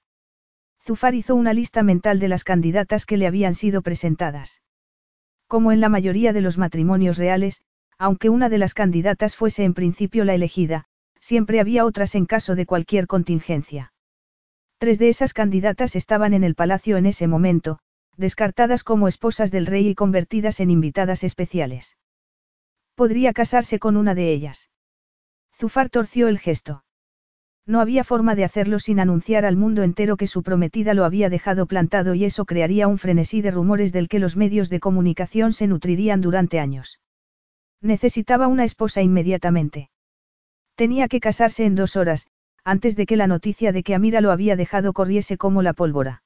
Zufar 0.83 1.15
hizo 1.15 1.35
una 1.35 1.53
lista 1.53 1.83
mental 1.83 2.19
de 2.19 2.29
las 2.29 2.45
candidatas 2.45 3.07
que 3.07 3.17
le 3.17 3.27
habían 3.27 3.55
sido 3.55 3.83
presentadas. 3.83 4.63
Como 5.47 5.73
en 5.73 5.81
la 5.81 5.89
mayoría 5.89 6.33
de 6.33 6.41
los 6.41 6.59
matrimonios 6.59 7.19
reales, 7.19 7.61
aunque 7.99 8.31
una 8.31 8.49
de 8.49 8.59
las 8.59 8.73
candidatas 8.73 9.37
fuese 9.37 9.65
en 9.65 9.75
principio 9.75 10.25
la 10.25 10.35
elegida, 10.35 10.87
siempre 11.21 11.61
había 11.61 11.85
otras 11.85 12.15
en 12.15 12.27
caso 12.27 12.55
de 12.55 12.67
cualquier 12.67 13.07
contingencia. 13.07 13.93
Tres 14.79 14.99
de 14.99 15.11
esas 15.11 15.33
candidatas 15.35 15.95
estaban 15.95 16.35
en 16.35 16.43
el 16.43 16.55
palacio 16.55 16.97
en 16.97 17.07
ese 17.07 17.27
momento, 17.29 17.79
descartadas 18.17 18.83
como 18.83 19.09
esposas 19.09 19.51
del 19.51 19.67
rey 19.67 19.89
y 19.89 19.95
convertidas 19.95 20.61
en 20.61 20.71
invitadas 20.71 21.23
especiales. 21.23 21.97
Podría 22.95 23.33
casarse 23.33 23.79
con 23.79 23.97
una 23.97 24.15
de 24.15 24.33
ellas. 24.33 24.71
Zufar 25.55 25.91
torció 25.91 26.29
el 26.29 26.39
gesto. 26.39 26.85
No 27.67 27.81
había 27.81 28.05
forma 28.05 28.35
de 28.35 28.45
hacerlo 28.45 28.79
sin 28.79 29.01
anunciar 29.01 29.45
al 29.45 29.57
mundo 29.57 29.83
entero 29.83 30.17
que 30.17 30.27
su 30.27 30.43
prometida 30.43 30.95
lo 30.95 31.05
había 31.05 31.29
dejado 31.29 31.67
plantado 31.67 32.15
y 32.15 32.25
eso 32.25 32.45
crearía 32.45 32.89
un 32.89 32.99
frenesí 32.99 33.43
de 33.43 33.51
rumores 33.51 33.93
del 33.93 34.09
que 34.09 34.19
los 34.19 34.37
medios 34.37 34.71
de 34.71 34.81
comunicación 34.81 35.53
se 35.53 35.67
nutrirían 35.67 36.21
durante 36.21 36.59
años. 36.59 37.01
Necesitaba 37.81 38.49
una 38.49 38.65
esposa 38.65 39.03
inmediatamente. 39.03 39.91
Tenía 40.81 41.09
que 41.09 41.21
casarse 41.21 41.67
en 41.67 41.75
dos 41.75 41.95
horas, 41.95 42.27
antes 42.65 42.97
de 42.97 43.05
que 43.05 43.19
la 43.19 43.27
noticia 43.27 43.71
de 43.71 43.83
que 43.83 43.95
Amira 43.95 44.23
lo 44.23 44.31
había 44.31 44.57
dejado 44.57 44.95
corriese 44.95 45.37
como 45.37 45.61
la 45.61 45.75
pólvora. 45.75 46.23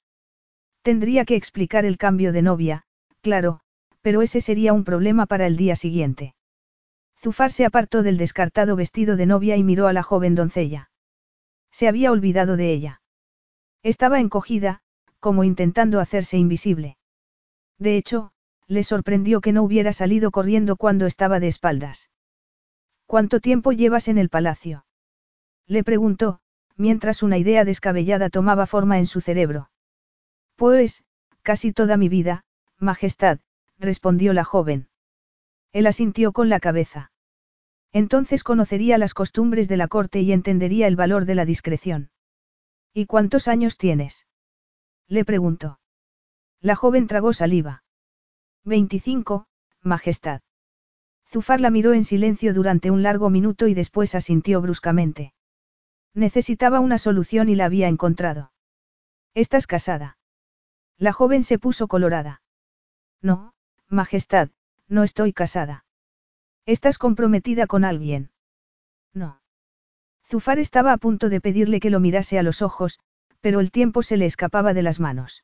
Tendría 0.82 1.24
que 1.24 1.34
explicar 1.34 1.84
el 1.84 1.96
cambio 1.98 2.32
de 2.32 2.42
novia, 2.42 2.84
claro, 3.20 3.58
pero 4.00 4.22
ese 4.22 4.40
sería 4.40 4.72
un 4.72 4.84
problema 4.84 5.26
para 5.26 5.48
el 5.48 5.56
día 5.56 5.74
siguiente. 5.74 6.36
Zufar 7.20 7.50
se 7.50 7.64
apartó 7.64 8.04
del 8.04 8.16
descartado 8.16 8.76
vestido 8.76 9.16
de 9.16 9.26
novia 9.26 9.56
y 9.56 9.64
miró 9.64 9.88
a 9.88 9.92
la 9.92 10.04
joven 10.04 10.36
doncella. 10.36 10.88
Se 11.72 11.88
había 11.88 12.12
olvidado 12.12 12.56
de 12.56 12.72
ella. 12.72 13.02
Estaba 13.82 14.20
encogida, 14.20 14.82
como 15.18 15.42
intentando 15.42 15.98
hacerse 15.98 16.38
invisible. 16.38 16.96
De 17.80 17.96
hecho, 17.96 18.30
le 18.68 18.84
sorprendió 18.84 19.40
que 19.40 19.50
no 19.50 19.64
hubiera 19.64 19.92
salido 19.92 20.30
corriendo 20.30 20.76
cuando 20.76 21.06
estaba 21.06 21.40
de 21.40 21.48
espaldas. 21.48 22.08
¿Cuánto 23.06 23.40
tiempo 23.40 23.72
llevas 23.72 24.08
en 24.08 24.18
el 24.18 24.28
palacio? 24.28 24.86
Le 25.66 25.84
preguntó, 25.84 26.40
mientras 26.76 27.22
una 27.22 27.38
idea 27.38 27.64
descabellada 27.64 28.30
tomaba 28.30 28.66
forma 28.66 28.98
en 28.98 29.06
su 29.06 29.20
cerebro. 29.20 29.70
Pues, 30.56 31.04
casi 31.42 31.72
toda 31.72 31.96
mi 31.96 32.08
vida, 32.08 32.44
Majestad, 32.78 33.38
respondió 33.78 34.32
la 34.32 34.44
joven. 34.44 34.88
Él 35.72 35.86
asintió 35.86 36.32
con 36.32 36.48
la 36.48 36.60
cabeza. 36.60 37.12
Entonces 37.92 38.42
conocería 38.42 38.98
las 38.98 39.14
costumbres 39.14 39.68
de 39.68 39.76
la 39.76 39.88
corte 39.88 40.20
y 40.20 40.32
entendería 40.32 40.86
el 40.86 40.96
valor 40.96 41.24
de 41.26 41.34
la 41.34 41.44
discreción. 41.44 42.10
¿Y 42.92 43.06
cuántos 43.06 43.48
años 43.48 43.76
tienes? 43.76 44.26
Le 45.08 45.24
preguntó. 45.24 45.80
La 46.60 46.76
joven 46.76 47.06
tragó 47.06 47.32
saliva. 47.32 47.84
25, 48.64 49.46
Majestad. 49.82 50.40
Zufar 51.35 51.61
la 51.61 51.70
miró 51.70 51.94
en 51.94 52.05
silencio 52.05 52.55
durante 52.55 52.92
un 52.92 53.03
largo 53.03 53.29
minuto 53.29 53.66
y 53.66 53.75
después 53.75 54.14
asintió 54.14 54.61
bruscamente. 54.61 55.35
Necesitaba 56.14 56.79
una 56.79 56.97
solución 56.97 57.49
y 57.49 57.57
la 57.57 57.64
había 57.64 57.88
encontrado. 57.88 58.53
¿Estás 59.35 59.66
casada? 59.66 60.16
La 60.97 61.12
joven 61.12 61.42
se 61.42 61.59
puso 61.59 61.88
colorada. 61.88 62.40
No, 63.20 63.53
Majestad, 63.88 64.51
no 64.87 65.03
estoy 65.03 65.33
casada. 65.33 65.87
¿Estás 66.66 66.99
comprometida 66.99 67.66
con 67.66 67.85
alguien? 67.85 68.31
No. 69.12 69.42
Zufar 70.25 70.61
estaba 70.61 70.92
a 70.92 70.99
punto 70.99 71.31
de 71.31 71.40
pedirle 71.40 71.81
que 71.81 71.90
lo 71.90 71.99
mirase 71.99 72.38
a 72.38 72.44
los 72.44 72.62
ojos, 72.62 73.01
pero 73.40 73.59
el 73.59 73.73
tiempo 73.73 74.05
se 74.05 74.16
le 74.16 74.27
escapaba 74.27 74.73
de 74.73 74.83
las 74.83 75.01
manos. 75.01 75.42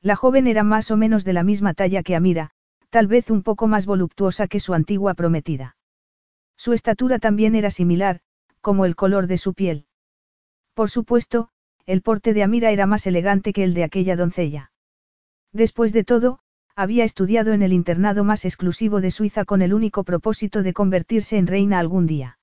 La 0.00 0.14
joven 0.14 0.46
era 0.46 0.62
más 0.62 0.92
o 0.92 0.96
menos 0.96 1.24
de 1.24 1.32
la 1.32 1.42
misma 1.42 1.74
talla 1.74 2.04
que 2.04 2.14
Amira, 2.14 2.52
tal 2.90 3.06
vez 3.06 3.30
un 3.30 3.42
poco 3.42 3.68
más 3.68 3.86
voluptuosa 3.86 4.48
que 4.48 4.60
su 4.60 4.74
antigua 4.74 5.14
prometida. 5.14 5.76
Su 6.56 6.72
estatura 6.72 7.18
también 7.18 7.54
era 7.54 7.70
similar, 7.70 8.20
como 8.60 8.84
el 8.84 8.96
color 8.96 9.28
de 9.28 9.38
su 9.38 9.54
piel. 9.54 9.86
Por 10.74 10.90
supuesto, 10.90 11.48
el 11.86 12.02
porte 12.02 12.34
de 12.34 12.42
Amira 12.42 12.70
era 12.70 12.86
más 12.86 13.06
elegante 13.06 13.52
que 13.52 13.64
el 13.64 13.74
de 13.74 13.84
aquella 13.84 14.16
doncella. 14.16 14.72
Después 15.52 15.92
de 15.92 16.04
todo, 16.04 16.40
había 16.76 17.04
estudiado 17.04 17.52
en 17.52 17.62
el 17.62 17.72
internado 17.72 18.24
más 18.24 18.44
exclusivo 18.44 19.00
de 19.00 19.10
Suiza 19.10 19.44
con 19.44 19.62
el 19.62 19.72
único 19.72 20.04
propósito 20.04 20.62
de 20.62 20.72
convertirse 20.72 21.36
en 21.38 21.46
reina 21.46 21.78
algún 21.78 22.06
día. 22.06 22.38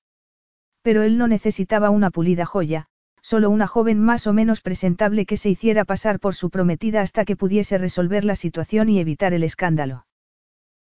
Pero 0.82 1.02
él 1.02 1.18
no 1.18 1.28
necesitaba 1.28 1.90
una 1.90 2.10
pulida 2.10 2.46
joya, 2.46 2.86
solo 3.22 3.50
una 3.50 3.66
joven 3.66 4.00
más 4.00 4.26
o 4.26 4.32
menos 4.32 4.60
presentable 4.60 5.26
que 5.26 5.36
se 5.36 5.50
hiciera 5.50 5.84
pasar 5.84 6.20
por 6.20 6.34
su 6.34 6.50
prometida 6.50 7.00
hasta 7.02 7.24
que 7.24 7.36
pudiese 7.36 7.78
resolver 7.78 8.24
la 8.24 8.36
situación 8.36 8.88
y 8.88 8.98
evitar 8.98 9.34
el 9.34 9.42
escándalo. 9.44 10.07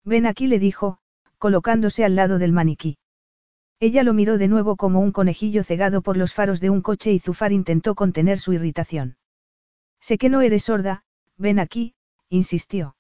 Ven 0.05 0.27
aquí, 0.27 0.47
le 0.47 0.59
dijo, 0.59 0.99
colocándose 1.39 2.05
al 2.05 2.17
lado 2.17 2.39
del 2.39 2.53
maniquí. 2.53 2.99
Ella 3.81 4.03
lo 4.03 4.15
miró 4.15 4.39
de 4.39 4.49
nuevo 4.49 4.77
como 4.77 5.01
un 5.01 5.13
conejillo 5.13 5.63
cegado 5.63 6.03
por 6.03 6.17
los 6.17 6.33
faros 6.33 6.61
de 6.61 6.71
un 6.71 6.81
coche 6.81 7.13
y 7.13 7.19
Zufar 7.19 7.53
intentó 7.53 7.95
contener 7.95 8.39
su 8.39 8.53
irritación. 8.53 9.17
Sé 10.01 10.19
que 10.19 10.29
no 10.29 10.43
eres 10.43 10.65
sorda, 10.65 11.05
ven 11.37 11.59
aquí, 11.59 11.95
insistió. 12.29 12.97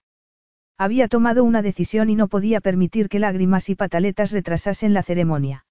Había 0.77 1.09
tomado 1.09 1.45
una 1.45 1.63
decisión 1.63 2.11
y 2.11 2.17
no 2.17 2.29
podía 2.29 2.61
permitir 2.61 3.09
que 3.09 3.19
lágrimas 3.19 3.69
y 3.69 3.75
pataletas 3.75 4.33
retrasasen 4.33 4.93
la 4.93 5.03
ceremonia. 5.03 5.67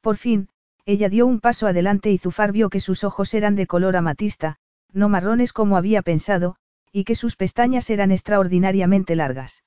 Por 0.00 0.16
fin, 0.16 0.48
ella 0.84 1.08
dio 1.08 1.26
un 1.26 1.40
paso 1.40 1.66
adelante 1.66 2.10
y 2.10 2.18
Zufar 2.18 2.52
vio 2.52 2.70
que 2.70 2.80
sus 2.80 3.04
ojos 3.04 3.34
eran 3.34 3.56
de 3.56 3.66
color 3.66 3.96
amatista, 3.96 4.56
no 4.92 5.08
marrones 5.08 5.52
como 5.52 5.76
había 5.76 6.02
pensado, 6.02 6.56
y 6.92 7.04
que 7.04 7.14
sus 7.14 7.36
pestañas 7.36 7.88
eran 7.90 8.12
extraordinariamente 8.12 9.16
largas. 9.16 9.62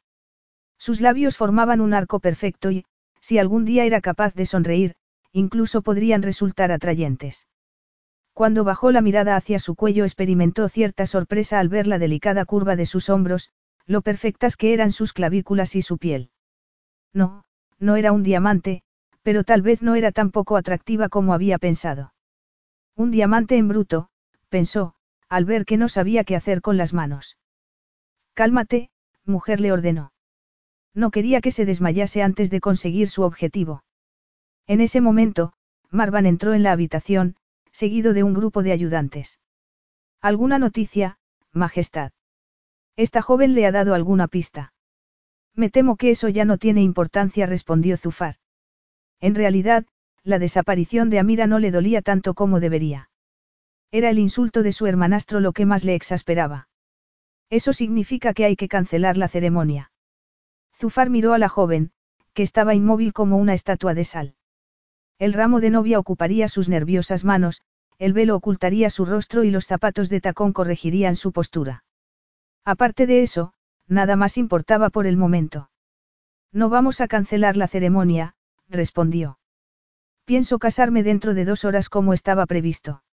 Sus 0.77 1.01
labios 1.01 1.37
formaban 1.37 1.81
un 1.81 1.93
arco 1.93 2.19
perfecto 2.19 2.71
y, 2.71 2.85
si 3.19 3.39
algún 3.39 3.65
día 3.65 3.85
era 3.85 4.01
capaz 4.01 4.33
de 4.33 4.45
sonreír, 4.45 4.95
incluso 5.31 5.81
podrían 5.81 6.21
resultar 6.21 6.71
atrayentes. 6.71 7.47
Cuando 8.33 8.63
bajó 8.63 8.91
la 8.91 9.01
mirada 9.01 9.35
hacia 9.35 9.59
su 9.59 9.75
cuello 9.75 10.03
experimentó 10.03 10.67
cierta 10.69 11.05
sorpresa 11.05 11.59
al 11.59 11.69
ver 11.69 11.87
la 11.87 11.99
delicada 11.99 12.45
curva 12.45 12.75
de 12.75 12.85
sus 12.85 13.09
hombros, 13.09 13.51
lo 13.85 14.01
perfectas 14.01 14.57
que 14.57 14.73
eran 14.73 14.91
sus 14.91 15.13
clavículas 15.13 15.75
y 15.75 15.81
su 15.81 15.97
piel. 15.97 16.31
No, 17.13 17.45
no 17.79 17.95
era 17.95 18.11
un 18.11 18.23
diamante, 18.23 18.83
pero 19.23 19.43
tal 19.43 19.61
vez 19.61 19.81
no 19.81 19.95
era 19.95 20.11
tan 20.11 20.31
poco 20.31 20.57
atractiva 20.57 21.09
como 21.09 21.33
había 21.33 21.57
pensado. 21.57 22.13
Un 22.95 23.11
diamante 23.11 23.57
en 23.57 23.67
bruto, 23.67 24.09
pensó, 24.49 24.95
al 25.29 25.45
ver 25.45 25.65
que 25.65 25.77
no 25.77 25.89
sabía 25.89 26.23
qué 26.23 26.35
hacer 26.35 26.61
con 26.61 26.77
las 26.77 26.93
manos. 26.93 27.37
Cálmate, 28.33 28.89
mujer 29.25 29.61
le 29.61 29.71
ordenó. 29.71 30.11
No 30.95 31.11
quería 31.11 31.41
que 31.41 31.51
se 31.51 31.65
desmayase 31.65 32.23
antes 32.23 32.49
de 32.49 32.61
conseguir 32.61 33.09
su 33.09 33.23
objetivo. 33.23 33.83
En 34.65 34.79
ese 34.79 35.01
momento, 35.01 35.53
Marvan 35.91 36.25
entró 36.25 36.53
en 36.53 36.63
la 36.63 36.71
habitación, 36.71 37.35
seguido 37.71 38.13
de 38.13 38.23
un 38.23 38.33
grupo 38.33 38.63
de 38.63 38.71
ayudantes. 38.71 39.39
¿Alguna 40.21 40.57
noticia, 40.57 41.19
Majestad? 41.51 42.13
Esta 42.95 43.21
joven 43.21 43.53
le 43.53 43.65
ha 43.65 43.71
dado 43.73 43.93
alguna 43.93 44.29
pista. 44.29 44.73
Me 45.53 45.69
temo 45.69 45.97
que 45.97 46.11
eso 46.11 46.29
ya 46.29 46.45
no 46.45 46.57
tiene 46.57 46.81
importancia, 46.81 47.45
respondió 47.45 47.97
Zufar. 47.97 48.35
En 49.19 49.35
realidad, 49.35 49.85
la 50.23 50.39
desaparición 50.39 51.09
de 51.09 51.19
Amira 51.19 51.45
no 51.45 51.59
le 51.59 51.71
dolía 51.71 52.01
tanto 52.01 52.33
como 52.33 52.59
debería. 52.61 53.09
Era 53.91 54.09
el 54.09 54.19
insulto 54.19 54.63
de 54.63 54.71
su 54.71 54.87
hermanastro 54.87 55.41
lo 55.41 55.51
que 55.51 55.65
más 55.65 55.83
le 55.83 55.95
exasperaba. 55.95 56.69
Eso 57.49 57.73
significa 57.73 58.33
que 58.33 58.45
hay 58.45 58.55
que 58.55 58.67
cancelar 58.67 59.17
la 59.17 59.27
ceremonia. 59.27 59.91
Zufar 60.77 61.09
miró 61.09 61.33
a 61.33 61.37
la 61.37 61.49
joven, 61.49 61.91
que 62.33 62.43
estaba 62.43 62.75
inmóvil 62.75 63.13
como 63.13 63.37
una 63.37 63.53
estatua 63.53 63.93
de 63.93 64.03
sal. 64.03 64.35
El 65.17 65.33
ramo 65.33 65.61
de 65.61 65.69
novia 65.69 65.99
ocuparía 65.99 66.49
sus 66.49 66.67
nerviosas 66.67 67.23
manos, 67.23 67.61
el 67.97 68.11
velo 68.11 68.35
ocultaría 68.35 68.89
su 68.89 69.05
rostro 69.05 69.43
y 69.43 69.51
los 69.51 69.65
zapatos 69.65 70.09
de 70.09 70.19
tacón 70.19 70.51
corregirían 70.51 71.15
su 71.15 71.31
postura. 71.31 71.85
Aparte 72.65 73.07
de 73.07 73.23
eso, 73.23 73.53
nada 73.87 74.15
más 74.17 74.37
importaba 74.37 74.89
por 74.89 75.07
el 75.07 75.15
momento. 75.15 75.69
No 76.51 76.69
vamos 76.69 76.99
a 76.99 77.07
cancelar 77.07 77.55
la 77.55 77.67
ceremonia, 77.67 78.35
respondió. 78.67 79.39
Pienso 80.25 80.59
casarme 80.59 81.03
dentro 81.03 81.33
de 81.33 81.45
dos 81.45 81.63
horas 81.63 81.87
como 81.87 82.13
estaba 82.13 82.45
previsto. 82.45 83.03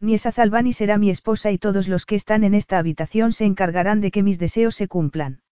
Niesa 0.00 0.32
Zalbani 0.32 0.72
será 0.72 0.96
mi 0.96 1.10
esposa 1.10 1.50
y 1.50 1.58
todos 1.58 1.86
los 1.86 2.06
que 2.06 2.16
están 2.16 2.42
en 2.42 2.54
esta 2.54 2.78
habitación 2.78 3.32
se 3.32 3.44
encargarán 3.44 4.00
de 4.00 4.10
que 4.10 4.22
mis 4.22 4.38
deseos 4.38 4.74
se 4.74 4.88
cumplan. 4.88 5.42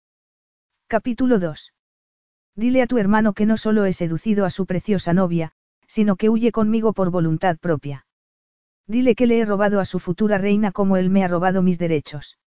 Capítulo 0.91 1.39
2. 1.39 1.75
Dile 2.57 2.81
a 2.81 2.87
tu 2.87 2.97
hermano 2.97 3.35
que 3.35 3.45
no 3.45 3.59
solo 3.59 3.85
he 3.85 3.93
seducido 3.93 4.47
a 4.47 4.51
su 4.51 4.65
preciosa 4.65 5.13
novia, 5.13 5.53
sino 5.87 6.17
que 6.17 6.31
huye 6.31 6.51
conmigo 6.51 6.95
por 6.95 7.11
voluntad 7.11 7.59
propia. 7.59 8.07
Dile 8.87 9.15
que 9.15 9.27
le 9.27 9.39
he 9.39 9.45
robado 9.45 9.81
a 9.81 9.85
su 9.85 10.01
futura 10.01 10.39
reina 10.39 10.73
como 10.73 10.97
él 10.97 11.11
me 11.11 11.23
ha 11.23 11.29
robado 11.29 11.61
mis 11.61 11.79
derechos. 11.79 12.39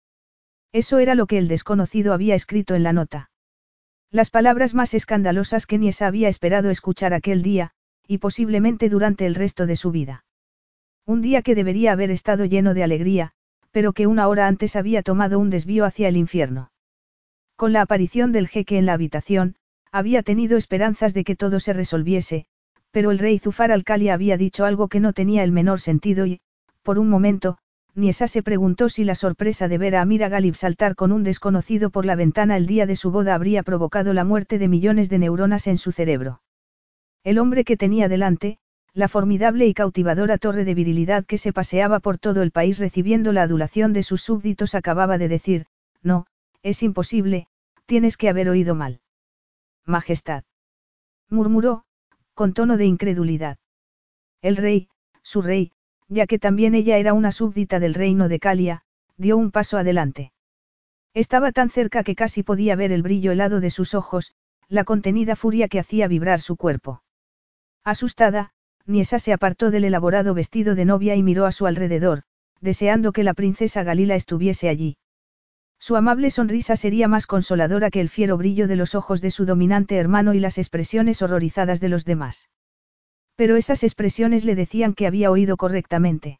Eso 0.71 0.97
era 0.97 1.13
lo 1.13 1.27
que 1.27 1.37
el 1.37 1.47
desconocido 1.47 2.13
había 2.13 2.33
escrito 2.33 2.73
en 2.73 2.81
la 2.81 2.93
nota. 2.93 3.29
Las 4.09 4.31
palabras 4.31 4.73
más 4.73 4.95
escandalosas 4.95 5.67
que 5.67 5.77
Niesa 5.77 6.07
había 6.07 6.27
esperado 6.27 6.71
escuchar 6.71 7.13
aquel 7.13 7.43
día, 7.43 7.73
y 8.07 8.17
posiblemente 8.17 8.89
durante 8.89 9.27
el 9.27 9.35
resto 9.35 9.67
de 9.67 9.75
su 9.75 9.91
vida. 9.91 10.25
Un 11.05 11.21
día 11.21 11.43
que 11.43 11.53
debería 11.53 11.91
haber 11.91 12.09
estado 12.09 12.45
lleno 12.45 12.73
de 12.73 12.81
alegría, 12.81 13.33
pero 13.69 13.93
que 13.93 14.07
una 14.07 14.27
hora 14.27 14.47
antes 14.47 14.75
había 14.75 15.03
tomado 15.03 15.37
un 15.37 15.51
desvío 15.51 15.85
hacia 15.85 16.07
el 16.07 16.17
infierno. 16.17 16.70
Con 17.61 17.73
la 17.73 17.81
aparición 17.83 18.31
del 18.31 18.47
jeque 18.47 18.79
en 18.79 18.87
la 18.87 18.93
habitación, 18.93 19.53
había 19.91 20.23
tenido 20.23 20.57
esperanzas 20.57 21.13
de 21.13 21.23
que 21.23 21.35
todo 21.35 21.59
se 21.59 21.73
resolviese, 21.73 22.47
pero 22.89 23.11
el 23.11 23.19
rey 23.19 23.37
Zufar 23.37 23.71
al 23.71 23.83
había 24.09 24.35
dicho 24.35 24.65
algo 24.65 24.87
que 24.87 24.99
no 24.99 25.13
tenía 25.13 25.43
el 25.43 25.51
menor 25.51 25.79
sentido 25.79 26.25
y, 26.25 26.41
por 26.81 26.97
un 26.97 27.07
momento, 27.07 27.59
Niesa 27.93 28.27
se 28.27 28.41
preguntó 28.41 28.89
si 28.89 29.03
la 29.03 29.13
sorpresa 29.13 29.67
de 29.67 29.77
ver 29.77 29.95
a 29.95 30.01
Amira 30.01 30.27
Galib 30.27 30.55
saltar 30.55 30.95
con 30.95 31.11
un 31.11 31.21
desconocido 31.21 31.91
por 31.91 32.03
la 32.03 32.15
ventana 32.15 32.57
el 32.57 32.65
día 32.65 32.87
de 32.87 32.95
su 32.95 33.11
boda 33.11 33.35
habría 33.35 33.61
provocado 33.61 34.11
la 34.15 34.23
muerte 34.23 34.57
de 34.57 34.67
millones 34.67 35.07
de 35.11 35.19
neuronas 35.19 35.67
en 35.67 35.77
su 35.77 35.91
cerebro. 35.91 36.41
El 37.23 37.37
hombre 37.37 37.63
que 37.63 37.77
tenía 37.77 38.07
delante, 38.07 38.57
la 38.95 39.07
formidable 39.07 39.67
y 39.67 39.75
cautivadora 39.75 40.39
torre 40.39 40.65
de 40.65 40.73
virilidad 40.73 41.25
que 41.25 41.37
se 41.37 41.53
paseaba 41.53 41.99
por 41.99 42.17
todo 42.17 42.41
el 42.41 42.49
país 42.49 42.79
recibiendo 42.79 43.31
la 43.33 43.43
adulación 43.43 43.93
de 43.93 44.01
sus 44.01 44.23
súbditos 44.23 44.73
acababa 44.73 45.19
de 45.19 45.27
decir, 45.27 45.67
no, 46.01 46.25
es 46.63 46.81
imposible, 46.81 47.47
Tienes 47.85 48.17
que 48.17 48.29
haber 48.29 48.49
oído 48.49 48.75
mal. 48.75 49.01
Majestad. 49.85 50.43
Murmuró, 51.29 51.83
con 52.33 52.53
tono 52.53 52.77
de 52.77 52.85
incredulidad. 52.85 53.57
El 54.41 54.57
rey, 54.57 54.89
su 55.21 55.41
rey, 55.41 55.71
ya 56.07 56.27
que 56.27 56.39
también 56.39 56.75
ella 56.75 56.97
era 56.97 57.13
una 57.13 57.31
súbdita 57.31 57.79
del 57.79 57.93
reino 57.93 58.27
de 58.27 58.39
Calia, 58.39 58.83
dio 59.17 59.37
un 59.37 59.51
paso 59.51 59.77
adelante. 59.77 60.31
Estaba 61.13 61.51
tan 61.51 61.69
cerca 61.69 62.03
que 62.03 62.15
casi 62.15 62.43
podía 62.43 62.75
ver 62.75 62.91
el 62.91 63.01
brillo 63.01 63.31
helado 63.31 63.59
de 63.59 63.69
sus 63.69 63.93
ojos, 63.93 64.33
la 64.67 64.83
contenida 64.83 65.35
furia 65.35 65.67
que 65.67 65.79
hacía 65.79 66.07
vibrar 66.07 66.39
su 66.39 66.55
cuerpo. 66.55 67.03
Asustada, 67.83 68.51
Niesa 68.85 69.19
se 69.19 69.33
apartó 69.33 69.71
del 69.71 69.85
elaborado 69.85 70.33
vestido 70.33 70.75
de 70.75 70.85
novia 70.85 71.15
y 71.15 71.23
miró 71.23 71.45
a 71.45 71.51
su 71.51 71.67
alrededor, 71.67 72.23
deseando 72.61 73.11
que 73.11 73.23
la 73.23 73.33
princesa 73.33 73.83
Galila 73.83 74.15
estuviese 74.15 74.69
allí. 74.69 74.97
Su 75.81 75.95
amable 75.95 76.29
sonrisa 76.29 76.75
sería 76.75 77.07
más 77.07 77.25
consoladora 77.25 77.89
que 77.89 78.01
el 78.01 78.09
fiero 78.09 78.37
brillo 78.37 78.67
de 78.67 78.75
los 78.75 78.93
ojos 78.93 79.19
de 79.19 79.31
su 79.31 79.45
dominante 79.45 79.95
hermano 79.95 80.35
y 80.35 80.39
las 80.39 80.59
expresiones 80.59 81.23
horrorizadas 81.23 81.79
de 81.79 81.89
los 81.89 82.05
demás. 82.05 82.51
Pero 83.35 83.55
esas 83.55 83.83
expresiones 83.83 84.45
le 84.45 84.53
decían 84.53 84.93
que 84.93 85.07
había 85.07 85.31
oído 85.31 85.57
correctamente. 85.57 86.39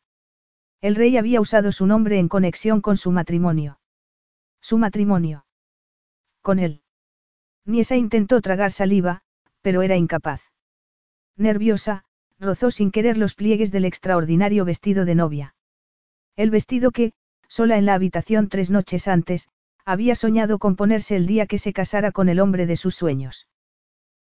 El 0.80 0.94
rey 0.94 1.18
había 1.18 1.42
usado 1.42 1.72
su 1.72 1.88
nombre 1.88 2.20
en 2.20 2.28
conexión 2.28 2.82
con 2.82 2.98
su 2.98 3.12
matrimonio. 3.12 3.80
Su 4.62 4.78
matrimonio. 4.78 5.48
Con 6.44 6.60
él. 6.60 6.84
Niesa 7.66 7.96
intentó 7.96 8.42
tragar 8.42 8.72
saliva, 8.72 9.24
pero 9.64 9.82
era 9.82 9.98
incapaz. 9.98 10.44
Nerviosa, 11.36 12.06
rozó 12.40 12.70
sin 12.70 12.92
querer 12.92 13.18
los 13.18 13.34
pliegues 13.34 13.72
del 13.72 13.86
extraordinario 13.86 14.66
vestido 14.66 15.04
de 15.04 15.16
novia. 15.16 15.56
El 16.36 16.52
vestido 16.52 16.92
que, 16.92 17.14
sola 17.52 17.78
en 17.78 17.86
la 17.86 17.96
habitación 17.96 18.48
tres 18.48 18.72
noches 18.72 19.10
antes, 19.10 19.50
había 19.84 20.16
soñado 20.16 20.58
con 20.58 20.78
ponerse 20.78 21.18
el 21.18 21.26
día 21.26 21.48
que 21.48 21.58
se 21.58 21.74
casara 21.74 22.14
con 22.14 22.30
el 22.30 22.40
hombre 22.40 22.66
de 22.66 22.78
sus 22.78 22.96
sueños. 22.96 23.50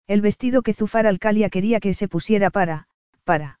El 0.07 0.21
vestido 0.21 0.63
que 0.63 0.73
Zufar 0.73 1.05
Alcalia 1.05 1.51
quería 1.51 1.79
que 1.79 1.93
se 1.93 2.07
pusiera 2.07 2.49
para, 2.49 2.87
para. 3.25 3.59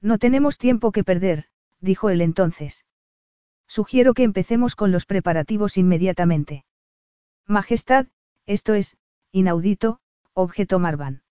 No 0.00 0.18
tenemos 0.18 0.58
tiempo 0.58 0.90
que 0.90 1.04
perder, 1.04 1.44
dijo 1.78 2.10
él 2.10 2.20
entonces. 2.20 2.84
Sugiero 3.68 4.12
que 4.12 4.24
empecemos 4.24 4.74
con 4.74 4.90
los 4.90 5.06
preparativos 5.06 5.76
inmediatamente. 5.76 6.64
Majestad, 7.46 8.08
esto 8.44 8.74
es, 8.74 8.96
inaudito, 9.30 10.00
objetó 10.34 10.80
Marvan. 10.80 11.22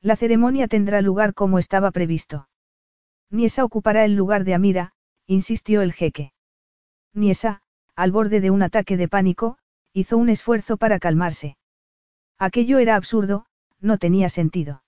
La 0.00 0.14
ceremonia 0.14 0.68
tendrá 0.68 1.00
lugar 1.00 1.34
como 1.34 1.58
estaba 1.58 1.90
previsto. 1.90 2.48
Niesa 3.28 3.64
ocupará 3.64 4.04
el 4.04 4.14
lugar 4.14 4.44
de 4.44 4.54
Amira, 4.54 4.92
insistió 5.26 5.82
el 5.82 5.92
jeque. 5.92 6.35
Niesa, 7.16 7.62
al 7.96 8.12
borde 8.12 8.40
de 8.40 8.50
un 8.50 8.62
ataque 8.62 8.96
de 8.96 9.08
pánico, 9.08 9.56
hizo 9.94 10.18
un 10.18 10.28
esfuerzo 10.28 10.76
para 10.76 10.98
calmarse. 10.98 11.56
Aquello 12.38 12.78
era 12.78 12.94
absurdo, 12.94 13.46
no 13.80 13.96
tenía 13.96 14.28
sentido. 14.28 14.82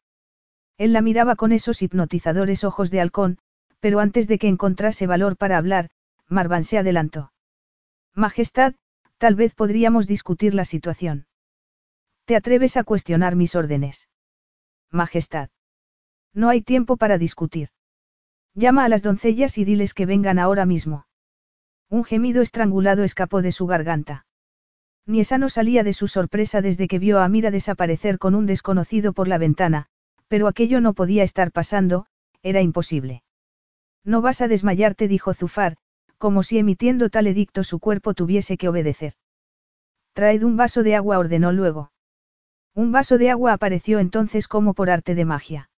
Él 0.77 0.93
la 0.93 1.01
miraba 1.01 1.35
con 1.35 1.53
esos 1.53 1.81
hipnotizadores 1.81 2.63
ojos 2.65 2.91
de 2.91 3.01
halcón, 3.01 3.39
pero 3.81 3.99
antes 3.99 4.29
de 4.29 4.39
que 4.39 4.49
encontrase 4.49 5.07
valor 5.07 5.37
para 5.37 5.57
hablar, 5.57 5.89
Marvan 6.29 6.65
se 6.65 6.77
adelantó. 6.77 7.33
Majestad, 8.15 8.75
tal 9.17 9.35
vez 9.35 9.55
podríamos 9.55 10.07
discutir 10.07 10.55
la 10.55 10.67
situación. 10.67 11.27
¿Te 12.27 12.37
atreves 12.37 12.77
a 12.77 12.85
cuestionar 12.85 13.37
mis 13.37 13.55
órdenes? 13.55 14.09
Majestad. 14.91 15.49
No 16.35 16.51
hay 16.51 16.61
tiempo 16.61 16.99
para 16.99 17.17
discutir. 17.17 17.71
Llama 18.55 18.85
a 18.85 18.89
las 18.91 19.03
doncellas 19.03 19.57
y 19.57 19.65
diles 19.65 19.95
que 19.95 20.05
vengan 20.05 20.39
ahora 20.39 20.67
mismo. 20.67 21.08
Un 21.91 22.05
gemido 22.05 22.43
estrangulado 22.43 23.03
escapó 23.03 23.41
de 23.41 23.53
su 23.53 23.67
garganta. 23.67 24.27
Niesa 25.07 25.39
no 25.39 25.49
salía 25.49 25.85
de 25.85 25.95
su 25.95 26.07
sorpresa 26.07 26.61
desde 26.61 26.87
que 26.87 26.99
vio 26.99 27.21
a 27.21 27.29
Mira 27.29 27.51
desaparecer 27.51 28.19
con 28.19 28.35
un 28.35 28.45
desconocido 28.45 29.15
por 29.15 29.27
la 29.27 29.39
ventana, 29.39 29.87
pero 30.29 30.49
aquello 30.49 30.83
no 30.83 30.93
podía 30.93 31.23
estar 31.23 31.51
pasando, 31.51 32.07
era 32.43 32.61
imposible. 32.61 33.23
No 34.05 34.21
vas 34.21 34.43
a 34.43 34.49
desmayarte, 34.49 35.09
dijo 35.09 35.33
Zufar, 35.33 35.77
como 36.19 36.43
si 36.43 36.59
emitiendo 36.59 37.09
tal 37.09 37.27
edicto 37.27 37.65
su 37.65 37.79
cuerpo 37.79 38.13
tuviese 38.13 38.59
que 38.59 38.69
obedecer. 38.69 39.15
Traed 40.13 40.43
un 40.43 40.57
vaso 40.57 40.83
de 40.83 40.95
agua, 40.95 41.19
ordenó 41.19 41.53
luego. 41.53 41.93
Un 42.75 42.93
vaso 42.93 43.17
de 43.17 43.31
agua 43.31 43.55
apareció 43.55 43.99
entonces 43.99 44.47
como 44.47 44.75
por 44.75 44.91
arte 44.91 45.15
de 45.15 45.25
magia. 45.25 45.71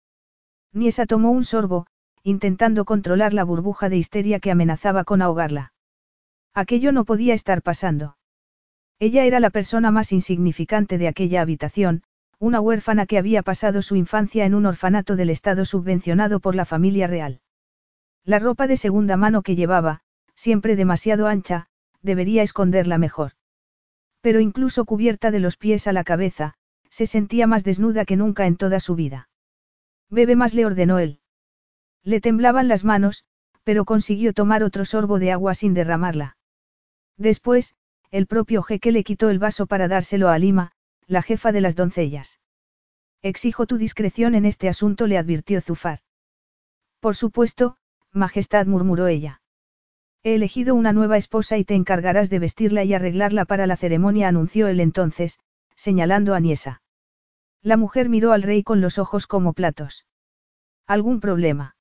Niesa 0.72 1.06
tomó 1.06 1.30
un 1.30 1.44
sorbo, 1.44 1.86
intentando 2.22 2.84
controlar 2.84 3.32
la 3.32 3.44
burbuja 3.44 3.88
de 3.88 3.96
histeria 3.96 4.40
que 4.40 4.50
amenazaba 4.50 5.04
con 5.04 5.22
ahogarla. 5.22 5.72
Aquello 6.54 6.92
no 6.92 7.04
podía 7.04 7.34
estar 7.34 7.62
pasando. 7.62 8.16
Ella 8.98 9.24
era 9.24 9.40
la 9.40 9.50
persona 9.50 9.90
más 9.90 10.12
insignificante 10.12 10.98
de 10.98 11.08
aquella 11.08 11.40
habitación, 11.40 12.02
una 12.38 12.60
huérfana 12.60 13.06
que 13.06 13.18
había 13.18 13.42
pasado 13.42 13.82
su 13.82 13.96
infancia 13.96 14.44
en 14.44 14.54
un 14.54 14.66
orfanato 14.66 15.16
del 15.16 15.30
Estado 15.30 15.64
subvencionado 15.64 16.40
por 16.40 16.54
la 16.54 16.64
familia 16.64 17.06
real. 17.06 17.40
La 18.24 18.38
ropa 18.38 18.66
de 18.66 18.76
segunda 18.76 19.16
mano 19.16 19.42
que 19.42 19.56
llevaba, 19.56 20.00
siempre 20.34 20.76
demasiado 20.76 21.26
ancha, 21.26 21.68
debería 22.02 22.42
esconderla 22.42 22.98
mejor. 22.98 23.32
Pero 24.20 24.40
incluso 24.40 24.84
cubierta 24.84 25.30
de 25.30 25.40
los 25.40 25.56
pies 25.56 25.86
a 25.86 25.92
la 25.92 26.04
cabeza, 26.04 26.54
se 26.88 27.06
sentía 27.06 27.46
más 27.46 27.62
desnuda 27.64 28.04
que 28.04 28.16
nunca 28.16 28.46
en 28.46 28.56
toda 28.56 28.80
su 28.80 28.94
vida. 28.94 29.28
Bebe 30.10 30.34
más 30.34 30.54
le 30.54 30.66
ordenó 30.66 30.98
él. 30.98 31.20
Le 32.02 32.20
temblaban 32.20 32.68
las 32.68 32.84
manos, 32.84 33.24
pero 33.64 33.84
consiguió 33.84 34.32
tomar 34.32 34.62
otro 34.62 34.84
sorbo 34.84 35.18
de 35.18 35.32
agua 35.32 35.54
sin 35.54 35.74
derramarla. 35.74 36.36
Después, 37.20 37.74
el 38.10 38.26
propio 38.26 38.62
jeque 38.62 38.92
le 38.92 39.04
quitó 39.04 39.28
el 39.28 39.38
vaso 39.38 39.66
para 39.66 39.88
dárselo 39.88 40.30
a 40.30 40.38
Lima, 40.38 40.72
la 41.06 41.20
jefa 41.20 41.52
de 41.52 41.60
las 41.60 41.76
doncellas. 41.76 42.40
Exijo 43.20 43.66
tu 43.66 43.76
discreción 43.76 44.34
en 44.34 44.46
este 44.46 44.70
asunto, 44.70 45.06
le 45.06 45.18
advirtió 45.18 45.60
Zufar. 45.60 45.98
Por 46.98 47.14
supuesto, 47.14 47.76
Majestad 48.10 48.66
murmuró 48.66 49.06
ella. 49.06 49.42
He 50.22 50.34
elegido 50.34 50.74
una 50.74 50.94
nueva 50.94 51.18
esposa 51.18 51.58
y 51.58 51.64
te 51.64 51.74
encargarás 51.74 52.30
de 52.30 52.38
vestirla 52.38 52.84
y 52.84 52.94
arreglarla 52.94 53.44
para 53.44 53.66
la 53.66 53.76
ceremonia, 53.76 54.26
anunció 54.26 54.68
él 54.68 54.80
entonces, 54.80 55.38
señalando 55.76 56.34
a 56.34 56.40
Niesa. 56.40 56.80
La 57.60 57.76
mujer 57.76 58.08
miró 58.08 58.32
al 58.32 58.42
rey 58.42 58.62
con 58.62 58.80
los 58.80 58.98
ojos 58.98 59.26
como 59.26 59.52
platos. 59.52 60.06
¿Algún 60.86 61.20
problema? 61.20 61.76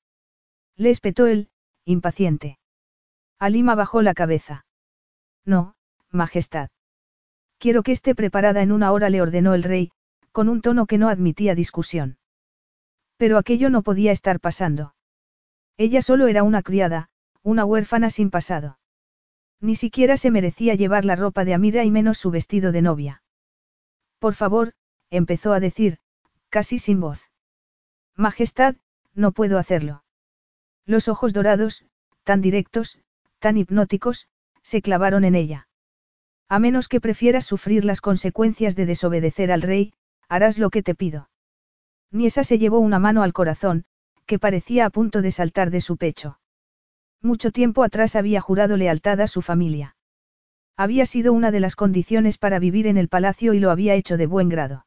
Le 0.76 0.90
espetó 0.90 1.26
él, 1.26 1.48
impaciente. 1.86 2.58
Alima 3.38 3.74
bajó 3.74 4.02
la 4.02 4.12
cabeza. 4.12 4.66
No, 5.44 5.74
Majestad. 6.10 6.70
Quiero 7.58 7.82
que 7.82 7.92
esté 7.92 8.14
preparada 8.14 8.62
en 8.62 8.72
una 8.72 8.92
hora, 8.92 9.10
le 9.10 9.22
ordenó 9.22 9.54
el 9.54 9.62
rey, 9.62 9.92
con 10.32 10.48
un 10.48 10.62
tono 10.62 10.86
que 10.86 10.98
no 10.98 11.08
admitía 11.08 11.54
discusión. 11.54 12.18
Pero 13.16 13.36
aquello 13.36 13.68
no 13.70 13.82
podía 13.82 14.12
estar 14.12 14.40
pasando. 14.40 14.94
Ella 15.76 16.02
solo 16.02 16.26
era 16.26 16.42
una 16.42 16.62
criada, 16.62 17.10
una 17.42 17.64
huérfana 17.64 18.10
sin 18.10 18.30
pasado. 18.30 18.78
Ni 19.60 19.76
siquiera 19.76 20.16
se 20.16 20.30
merecía 20.30 20.74
llevar 20.74 21.04
la 21.04 21.16
ropa 21.16 21.44
de 21.44 21.54
Amira 21.54 21.84
y 21.84 21.90
menos 21.90 22.18
su 22.18 22.30
vestido 22.30 22.72
de 22.72 22.82
novia. 22.82 23.22
Por 24.18 24.34
favor, 24.34 24.72
empezó 25.10 25.52
a 25.52 25.60
decir, 25.60 25.98
casi 26.48 26.78
sin 26.78 27.00
voz. 27.00 27.30
Majestad, 28.16 28.76
no 29.14 29.32
puedo 29.32 29.58
hacerlo. 29.58 30.04
Los 30.86 31.08
ojos 31.08 31.32
dorados, 31.32 31.84
tan 32.24 32.40
directos, 32.40 32.98
tan 33.38 33.56
hipnóticos, 33.56 34.28
se 34.62 34.82
clavaron 34.82 35.24
en 35.24 35.34
ella. 35.34 35.68
A 36.48 36.58
menos 36.58 36.88
que 36.88 37.00
prefieras 37.00 37.44
sufrir 37.44 37.84
las 37.84 38.00
consecuencias 38.00 38.76
de 38.76 38.86
desobedecer 38.86 39.52
al 39.52 39.62
rey, 39.62 39.92
harás 40.28 40.58
lo 40.58 40.70
que 40.70 40.82
te 40.82 40.94
pido. 40.94 41.30
Niesa 42.10 42.42
se 42.42 42.58
llevó 42.58 42.80
una 42.80 42.98
mano 42.98 43.22
al 43.22 43.32
corazón, 43.32 43.84
que 44.26 44.38
parecía 44.38 44.86
a 44.86 44.90
punto 44.90 45.22
de 45.22 45.30
saltar 45.30 45.70
de 45.70 45.80
su 45.80 45.96
pecho. 45.96 46.40
Mucho 47.22 47.52
tiempo 47.52 47.84
atrás 47.84 48.16
había 48.16 48.40
jurado 48.40 48.76
lealtad 48.76 49.20
a 49.20 49.26
su 49.26 49.42
familia. 49.42 49.96
Había 50.76 51.04
sido 51.04 51.32
una 51.32 51.50
de 51.50 51.60
las 51.60 51.76
condiciones 51.76 52.38
para 52.38 52.58
vivir 52.58 52.86
en 52.86 52.96
el 52.96 53.08
palacio 53.08 53.52
y 53.54 53.60
lo 53.60 53.70
había 53.70 53.94
hecho 53.94 54.16
de 54.16 54.26
buen 54.26 54.48
grado. 54.48 54.86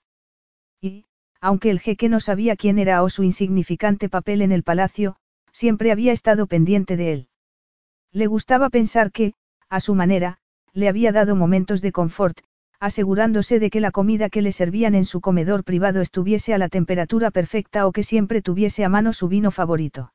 Y, 0.82 1.06
aunque 1.40 1.70
el 1.70 1.80
jeque 1.80 2.10
no 2.10 2.20
sabía 2.20 2.56
quién 2.56 2.80
era 2.80 3.04
o 3.04 3.10
su 3.10 3.24
insignificante 3.24 4.10
papel 4.10 4.42
en 4.42 4.52
el 4.52 4.64
palacio, 4.64 5.18
siempre 5.52 5.92
había 5.92 6.12
estado 6.12 6.48
pendiente 6.48 6.98
de 6.98 7.14
él. 7.14 7.28
Le 8.12 8.28
gustaba 8.28 8.70
pensar 8.70 9.12
que, 9.12 9.34
a 9.74 9.80
su 9.80 9.96
manera, 9.96 10.38
le 10.74 10.88
había 10.88 11.12
dado 11.12 11.36
momentos 11.36 11.82
de 11.82 11.92
confort, 11.92 12.38
asegurándose 12.80 13.58
de 13.58 13.72
que 13.72 13.82
la 13.82 13.90
comida 13.90 14.30
que 14.30 14.44
le 14.44 14.52
servían 14.52 14.94
en 14.94 15.04
su 15.04 15.20
comedor 15.20 15.64
privado 15.64 16.00
estuviese 16.00 16.54
a 16.54 16.60
la 16.60 16.70
temperatura 16.70 17.32
perfecta 17.32 17.88
o 17.88 17.92
que 17.92 18.04
siempre 18.04 18.44
tuviese 18.44 18.86
a 18.86 18.90
mano 18.90 19.14
su 19.14 19.28
vino 19.28 19.50
favorito. 19.50 20.14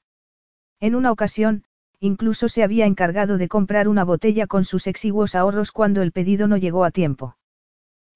En 0.78 0.94
una 0.94 1.10
ocasión, 1.10 1.64
incluso 1.98 2.48
se 2.48 2.62
había 2.62 2.86
encargado 2.86 3.36
de 3.36 3.48
comprar 3.48 3.88
una 3.88 4.04
botella 4.04 4.46
con 4.46 4.62
sus 4.62 4.86
exiguos 4.86 5.34
ahorros 5.34 5.72
cuando 5.72 6.02
el 6.02 6.12
pedido 6.12 6.46
no 6.46 6.56
llegó 6.56 6.84
a 6.84 6.92
tiempo. 6.92 7.36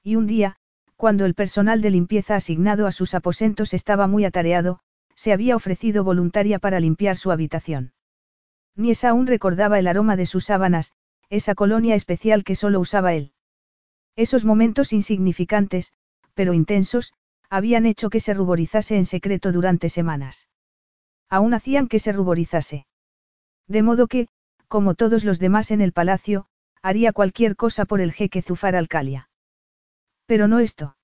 Y 0.04 0.14
un 0.14 0.28
día, 0.28 0.54
cuando 0.94 1.24
el 1.24 1.34
personal 1.34 1.80
de 1.80 1.90
limpieza 1.90 2.36
asignado 2.36 2.86
a 2.86 2.92
sus 2.92 3.14
aposentos 3.14 3.74
estaba 3.74 4.06
muy 4.06 4.24
atareado, 4.24 4.78
se 5.16 5.32
había 5.32 5.56
ofrecido 5.56 6.04
voluntaria 6.04 6.60
para 6.60 6.78
limpiar 6.78 7.16
su 7.16 7.32
habitación. 7.32 7.94
Niesa 8.76 9.08
aún 9.08 9.26
recordaba 9.26 9.80
el 9.80 9.88
aroma 9.88 10.14
de 10.14 10.26
sus 10.26 10.44
sábanas, 10.44 10.94
esa 11.32 11.54
colonia 11.54 11.94
especial 11.94 12.44
que 12.44 12.54
solo 12.54 12.78
usaba 12.78 13.14
él. 13.14 13.32
Esos 14.16 14.44
momentos 14.44 14.92
insignificantes, 14.92 15.94
pero 16.34 16.52
intensos, 16.52 17.14
habían 17.48 17.86
hecho 17.86 18.10
que 18.10 18.20
se 18.20 18.34
ruborizase 18.34 18.98
en 18.98 19.06
secreto 19.06 19.50
durante 19.50 19.88
semanas. 19.88 20.48
Aún 21.30 21.54
hacían 21.54 21.88
que 21.88 22.00
se 22.00 22.12
ruborizase. 22.12 22.86
De 23.66 23.82
modo 23.82 24.08
que, 24.08 24.28
como 24.68 24.94
todos 24.94 25.24
los 25.24 25.38
demás 25.38 25.70
en 25.70 25.80
el 25.80 25.92
palacio, 25.92 26.44
haría 26.82 27.14
cualquier 27.14 27.56
cosa 27.56 27.86
por 27.86 28.02
el 28.02 28.12
jeque 28.12 28.42
Zufar 28.42 28.76
Alcalia. 28.76 29.30
Pero 30.26 30.48
no 30.48 30.58
esto. 30.58 30.98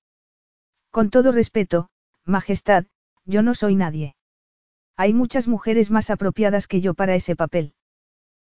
Con 0.91 1.09
todo 1.09 1.31
respeto, 1.31 1.89
Majestad, 2.23 2.85
yo 3.25 3.41
no 3.41 3.55
soy 3.55 3.73
nadie. 3.73 4.15
Hay 4.95 5.15
muchas 5.15 5.47
mujeres 5.47 5.89
más 5.89 6.11
apropiadas 6.11 6.67
que 6.67 6.81
yo 6.81 6.93
para 6.93 7.15
ese 7.15 7.35
papel. 7.35 7.73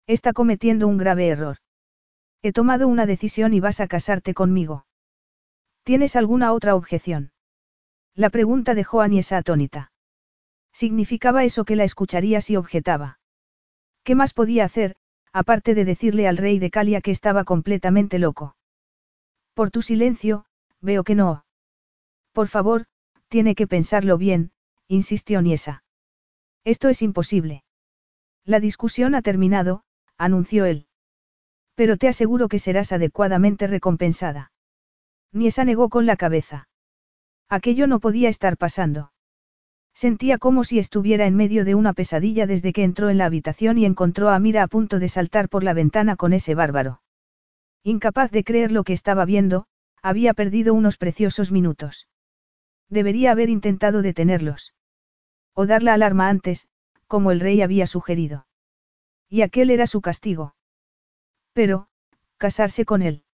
Está 0.08 0.32
cometiendo 0.32 0.88
un 0.88 0.98
grave 0.98 1.28
error. 1.28 1.58
He 2.42 2.53
tomado 2.53 2.88
una 2.88 3.07
decisión 3.07 3.53
y 3.53 3.61
vas 3.61 3.81
a 3.81 3.88
casarte 3.88 4.35
conmigo. 4.35 4.87
¿Tienes 5.83 6.16
alguna 6.16 6.53
otra 6.53 6.74
objeción? 6.74 7.33
La 8.14 8.31
pregunta 8.31 8.74
dejó 8.74 9.01
a 9.01 9.09
Niesa 9.09 9.38
atónita. 9.38 9.92
Significaba 10.72 11.44
eso 11.44 11.64
que 11.64 11.77
la 11.77 11.85
escucharía 11.85 12.40
si 12.40 12.57
objetaba. 12.57 13.18
¿Qué 14.05 14.14
más 14.14 14.33
podía 14.33 14.64
hacer, 14.64 14.96
aparte 15.33 15.74
de 15.74 15.85
decirle 15.85 16.29
al 16.29 16.37
rey 16.37 16.59
de 16.59 16.70
Calia 16.70 17.01
que 17.01 17.11
estaba 17.11 17.44
completamente 17.44 18.18
loco? 18.18 18.57
Por 19.55 19.70
tu 19.70 19.83
silencio, 19.83 20.46
veo 20.81 21.05
que 21.05 21.14
no. 21.14 21.44
Por 22.33 22.48
favor, 22.48 22.87
tiene 23.29 23.55
que 23.55 23.66
pensarlo 23.66 24.18
bien, 24.18 24.53
insistió 24.87 25.42
Niesa. 25.42 25.85
Esto 26.64 26.88
es 26.88 27.03
imposible. 27.03 27.64
La 28.44 28.61
discusión 28.61 29.14
ha 29.14 29.22
terminado, 29.22 29.85
anunció 30.16 30.64
él. 30.64 30.88
Pero 31.78 31.96
te 31.96 32.08
aseguro 32.08 32.48
que 32.48 32.58
serás 32.58 32.90
adecuadamente 32.90 33.68
recompensada. 33.68 34.50
Niesa 35.32 35.62
negó 35.64 35.88
con 35.88 36.06
la 36.06 36.16
cabeza. 36.16 36.68
Aquello 37.48 37.86
no 37.86 38.00
podía 38.00 38.28
estar 38.28 38.56
pasando. 38.56 39.12
Sentía 39.94 40.38
como 40.38 40.64
si 40.64 40.80
estuviera 40.80 41.26
en 41.26 41.36
medio 41.36 41.64
de 41.64 41.76
una 41.76 41.92
pesadilla 41.92 42.48
desde 42.48 42.72
que 42.72 42.82
entró 42.82 43.10
en 43.10 43.18
la 43.18 43.26
habitación 43.26 43.78
y 43.78 43.84
encontró 43.84 44.30
a 44.30 44.40
Mira 44.40 44.64
a 44.64 44.66
punto 44.66 44.98
de 44.98 45.08
saltar 45.08 45.48
por 45.48 45.62
la 45.62 45.72
ventana 45.72 46.16
con 46.16 46.32
ese 46.32 46.56
bárbaro. 46.56 47.00
Incapaz 47.84 48.32
de 48.32 48.42
creer 48.42 48.72
lo 48.72 48.82
que 48.82 48.92
estaba 48.92 49.24
viendo, 49.24 49.68
había 50.02 50.34
perdido 50.34 50.74
unos 50.74 50.96
preciosos 50.96 51.52
minutos. 51.52 52.08
Debería 52.88 53.30
haber 53.30 53.50
intentado 53.50 54.02
detenerlos. 54.02 54.74
O 55.54 55.64
dar 55.64 55.84
la 55.84 55.94
alarma 55.94 56.28
antes, 56.28 56.66
como 57.06 57.30
el 57.30 57.38
rey 57.38 57.62
había 57.62 57.86
sugerido. 57.86 58.48
Y 59.28 59.42
aquel 59.42 59.70
era 59.70 59.86
su 59.86 60.00
castigo. 60.00 60.56
Pero, 61.59 61.88
casarse 62.37 62.85
con 62.85 63.03
él. 63.03 63.25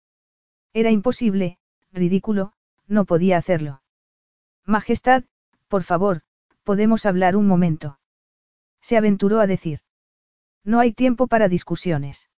Era 0.73 0.91
imposible, 0.91 1.59
ridículo, 1.93 2.55
no 2.87 3.05
podía 3.05 3.37
hacerlo. 3.37 3.83
Majestad, 4.65 5.25
por 5.69 5.83
favor, 5.83 6.23
podemos 6.63 7.05
hablar 7.05 7.37
un 7.37 7.47
momento. 7.47 7.99
Se 8.81 8.97
aventuró 8.97 9.41
a 9.41 9.47
decir. 9.47 9.81
No 10.65 10.81
hay 10.81 10.95
tiempo 10.95 11.27
para 11.27 11.51
discusiones. 11.51 12.31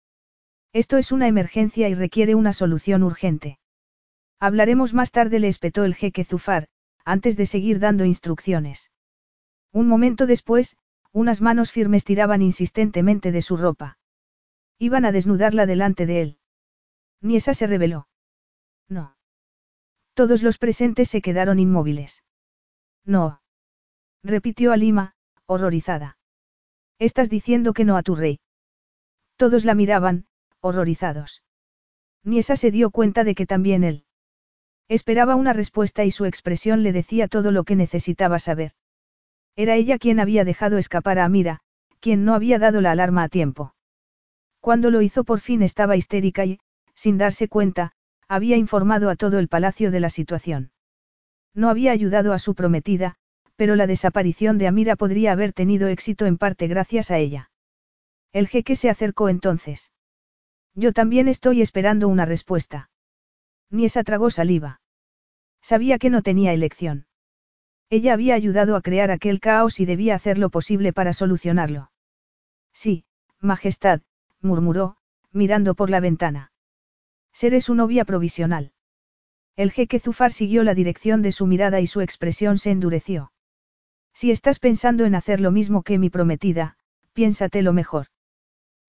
Esto 0.72 0.96
es 0.96 1.12
una 1.12 1.28
emergencia 1.28 1.88
y 1.88 1.94
requiere 1.94 2.34
una 2.34 2.52
solución 2.52 3.04
urgente. 3.04 3.60
Hablaremos 4.40 4.92
más 4.92 5.12
tarde, 5.12 5.38
le 5.38 5.46
espetó 5.46 5.84
el 5.84 5.94
jeque 5.94 6.24
Zufar, 6.24 6.66
antes 7.04 7.36
de 7.36 7.46
seguir 7.46 7.78
dando 7.78 8.04
instrucciones. 8.04 8.90
Un 9.70 9.86
momento 9.86 10.26
después, 10.26 10.76
unas 11.12 11.40
manos 11.40 11.70
firmes 11.70 12.02
tiraban 12.02 12.42
insistentemente 12.42 13.30
de 13.30 13.40
su 13.40 13.56
ropa. 13.56 13.98
Iban 14.78 15.04
a 15.04 15.12
desnudarla 15.12 15.66
delante 15.66 16.06
de 16.06 16.22
él. 16.22 16.38
Ni 17.20 17.36
esa 17.36 17.54
se 17.54 17.66
reveló. 17.66 18.08
No. 18.88 19.16
Todos 20.14 20.42
los 20.42 20.58
presentes 20.58 21.08
se 21.08 21.22
quedaron 21.22 21.58
inmóviles. 21.58 22.24
No. 23.04 23.42
Repitió 24.22 24.72
Alima, 24.72 25.14
horrorizada. 25.46 26.18
Estás 26.98 27.30
diciendo 27.30 27.72
que 27.72 27.84
no 27.84 27.96
a 27.96 28.02
tu 28.02 28.16
rey. 28.16 28.40
Todos 29.36 29.64
la 29.64 29.74
miraban, 29.74 30.26
horrorizados. 30.60 31.42
Niesa 32.24 32.56
se 32.56 32.70
dio 32.70 32.90
cuenta 32.90 33.22
de 33.22 33.34
que 33.34 33.46
también 33.46 33.84
él. 33.84 34.04
Esperaba 34.88 35.36
una 35.36 35.52
respuesta 35.52 36.04
y 36.04 36.10
su 36.10 36.24
expresión 36.24 36.82
le 36.82 36.92
decía 36.92 37.28
todo 37.28 37.52
lo 37.52 37.64
que 37.64 37.76
necesitaba 37.76 38.38
saber. 38.38 38.72
Era 39.54 39.74
ella 39.76 39.98
quien 39.98 40.20
había 40.20 40.44
dejado 40.44 40.78
escapar 40.78 41.18
a 41.18 41.24
Amira, 41.24 41.60
quien 42.00 42.24
no 42.24 42.34
había 42.34 42.58
dado 42.58 42.80
la 42.80 42.90
alarma 42.90 43.22
a 43.22 43.28
tiempo. 43.28 43.75
Cuando 44.66 44.90
lo 44.90 45.00
hizo 45.00 45.22
por 45.22 45.38
fin 45.38 45.62
estaba 45.62 45.94
histérica 45.94 46.44
y, 46.44 46.58
sin 46.92 47.18
darse 47.18 47.46
cuenta, 47.46 47.92
había 48.26 48.56
informado 48.56 49.10
a 49.10 49.14
todo 49.14 49.38
el 49.38 49.46
palacio 49.46 49.92
de 49.92 50.00
la 50.00 50.10
situación. 50.10 50.72
No 51.54 51.70
había 51.70 51.92
ayudado 51.92 52.32
a 52.32 52.40
su 52.40 52.56
prometida, 52.56 53.14
pero 53.54 53.76
la 53.76 53.86
desaparición 53.86 54.58
de 54.58 54.66
Amira 54.66 54.96
podría 54.96 55.30
haber 55.30 55.52
tenido 55.52 55.86
éxito 55.86 56.26
en 56.26 56.36
parte 56.36 56.66
gracias 56.66 57.12
a 57.12 57.18
ella. 57.18 57.52
El 58.32 58.48
jeque 58.48 58.74
se 58.74 58.90
acercó 58.90 59.28
entonces. 59.28 59.92
Yo 60.74 60.92
también 60.92 61.28
estoy 61.28 61.62
esperando 61.62 62.08
una 62.08 62.24
respuesta. 62.24 62.90
Niesa 63.70 64.02
tragó 64.02 64.30
saliva. 64.30 64.80
Sabía 65.62 65.96
que 66.00 66.10
no 66.10 66.22
tenía 66.22 66.52
elección. 66.52 67.06
Ella 67.88 68.14
había 68.14 68.34
ayudado 68.34 68.74
a 68.74 68.82
crear 68.82 69.12
aquel 69.12 69.38
caos 69.38 69.78
y 69.78 69.86
debía 69.86 70.16
hacer 70.16 70.38
lo 70.38 70.50
posible 70.50 70.92
para 70.92 71.12
solucionarlo. 71.12 71.92
Sí, 72.72 73.04
Majestad, 73.38 74.00
murmuró, 74.42 74.96
mirando 75.32 75.74
por 75.74 75.90
la 75.90 76.00
ventana. 76.00 76.52
Seré 77.32 77.60
su 77.60 77.74
novia 77.74 78.04
provisional. 78.04 78.72
El 79.56 79.70
jeque 79.70 80.00
Zufar 80.00 80.32
siguió 80.32 80.64
la 80.64 80.74
dirección 80.74 81.22
de 81.22 81.32
su 81.32 81.46
mirada 81.46 81.80
y 81.80 81.86
su 81.86 82.00
expresión 82.00 82.58
se 82.58 82.70
endureció. 82.70 83.32
Si 84.12 84.30
estás 84.30 84.58
pensando 84.58 85.04
en 85.04 85.14
hacer 85.14 85.40
lo 85.40 85.50
mismo 85.50 85.82
que 85.82 85.98
mi 85.98 86.10
prometida, 86.10 86.76
piénsate 87.12 87.62
lo 87.62 87.72
mejor. 87.72 88.06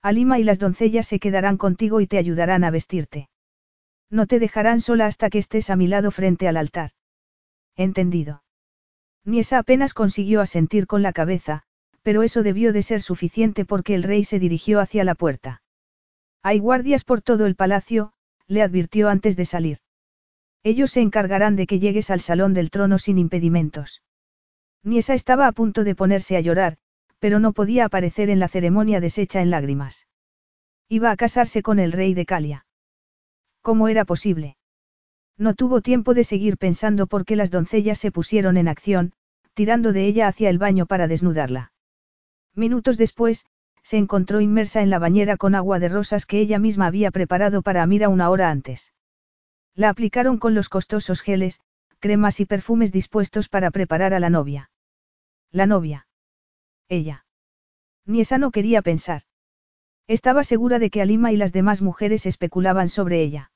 Alima 0.02 0.40
y 0.40 0.44
las 0.44 0.60
doncellas 0.60 1.08
se 1.08 1.20
quedarán 1.20 1.58
contigo 1.58 2.00
y 2.02 2.08
te 2.08 2.18
ayudarán 2.18 2.64
a 2.64 2.72
vestirte. 2.72 3.30
No 4.10 4.26
te 4.26 4.40
dejarán 4.40 4.80
sola 4.80 5.06
hasta 5.06 5.30
que 5.30 5.38
estés 5.38 5.70
a 5.70 5.76
mi 5.76 5.88
lado 5.88 6.12
frente 6.12 6.48
al 6.48 6.56
altar. 6.56 6.92
Entendido. 7.76 8.44
Niesa 9.26 9.58
apenas 9.58 9.94
consiguió 9.94 10.40
asentir 10.40 10.88
con 10.88 11.04
la 11.04 11.12
cabeza, 11.12 11.64
pero 12.08 12.24
eso 12.24 12.41
debió 12.41 12.72
de 12.72 12.84
ser 12.84 13.02
suficiente 13.02 13.65
porque 13.65 13.93
el 13.93 14.02
rey 14.02 14.24
se 14.24 14.39
dirigió 14.39 14.80
hacia 14.80 15.04
la 15.04 15.13
puerta. 15.13 15.62
Hay 16.41 16.58
guardias 16.58 17.04
por 17.04 17.22
todo 17.22 17.46
el 17.46 17.58
palacio, 17.58 18.13
le 18.48 18.62
advirtió 18.62 19.10
antes 19.10 19.36
de 19.36 19.43
salir. 19.43 19.80
Ellos 20.63 20.91
se 20.91 21.02
encargarán 21.02 21.58
de 21.58 21.67
que 21.67 21.80
llegues 21.80 22.10
al 22.10 22.22
salón 22.22 22.54
del 22.54 22.70
trono 22.70 22.98
sin 22.98 23.17
impedimentos. 23.17 24.04
Niesa 24.84 25.15
estaba 25.15 25.48
a 25.48 25.52
punto 25.52 25.84
de 25.84 25.96
ponerse 25.96 26.38
a 26.38 26.39
llorar, 26.39 26.78
pero 27.20 27.41
no 27.41 27.52
podía 27.52 27.84
aparecer 27.84 28.30
en 28.30 28.39
la 28.39 28.48
ceremonia 28.48 29.02
deshecha 29.02 29.41
en 29.41 29.50
lágrimas. 29.50 30.08
Iba 30.88 31.12
a 31.12 31.17
casarse 31.17 31.62
con 31.62 31.78
el 31.78 31.91
rey 31.91 32.13
de 32.13 32.26
Calia. 32.26 32.65
¿Cómo 33.62 33.89
era 33.89 34.06
posible? 34.06 34.56
No 35.38 35.56
tuvo 35.56 35.82
tiempo 35.82 36.13
de 36.13 36.24
seguir 36.24 36.58
pensando 36.58 37.08
porque 37.08 37.36
las 37.36 37.52
doncellas 37.52 38.00
se 38.00 38.13
pusieron 38.13 38.56
en 38.56 38.70
acción, 38.70 39.12
tirando 39.54 39.91
de 39.91 40.06
ella 40.06 40.30
hacia 40.30 40.50
el 40.50 40.58
baño 40.58 40.86
para 40.86 41.10
desnudarla. 41.10 41.74
Minutos 42.58 42.98
después, 42.98 43.46
se 43.84 43.98
encontró 43.98 44.41
inmersa 44.41 44.82
en 44.82 44.89
la 44.89 44.98
bañera 44.98 45.38
con 45.38 45.54
agua 45.54 45.78
de 45.78 45.89
rosas 45.89 46.26
que 46.26 46.39
ella 46.39 46.58
misma 46.58 46.88
había 46.88 47.12
preparado 47.12 47.62
para 47.62 47.84
Amira 47.84 48.10
una 48.10 48.32
hora 48.32 48.50
antes. 48.50 48.93
La 49.76 49.89
aplicaron 49.89 50.39
con 50.39 50.56
los 50.56 50.67
costosos 50.67 51.22
geles, 51.22 51.62
cremas 52.00 52.39
y 52.39 52.46
perfumes 52.46 52.91
dispuestos 52.91 53.48
para 53.48 53.70
preparar 53.70 54.15
a 54.15 54.20
la 54.20 54.32
novia. 54.32 54.72
La 55.52 55.67
novia. 55.67 56.08
Ella. 56.89 57.26
Ni 58.08 58.22
esa 58.22 58.39
no 58.39 58.50
quería 58.50 58.82
pensar. 58.82 59.22
Estaba 60.08 60.43
segura 60.43 60.80
de 60.80 60.89
que 60.89 61.04
Alima 61.04 61.32
y 61.32 61.38
las 61.38 61.54
demás 61.54 61.84
mujeres 61.84 62.26
especulaban 62.26 62.89
sobre 62.89 63.22
ella. 63.22 63.52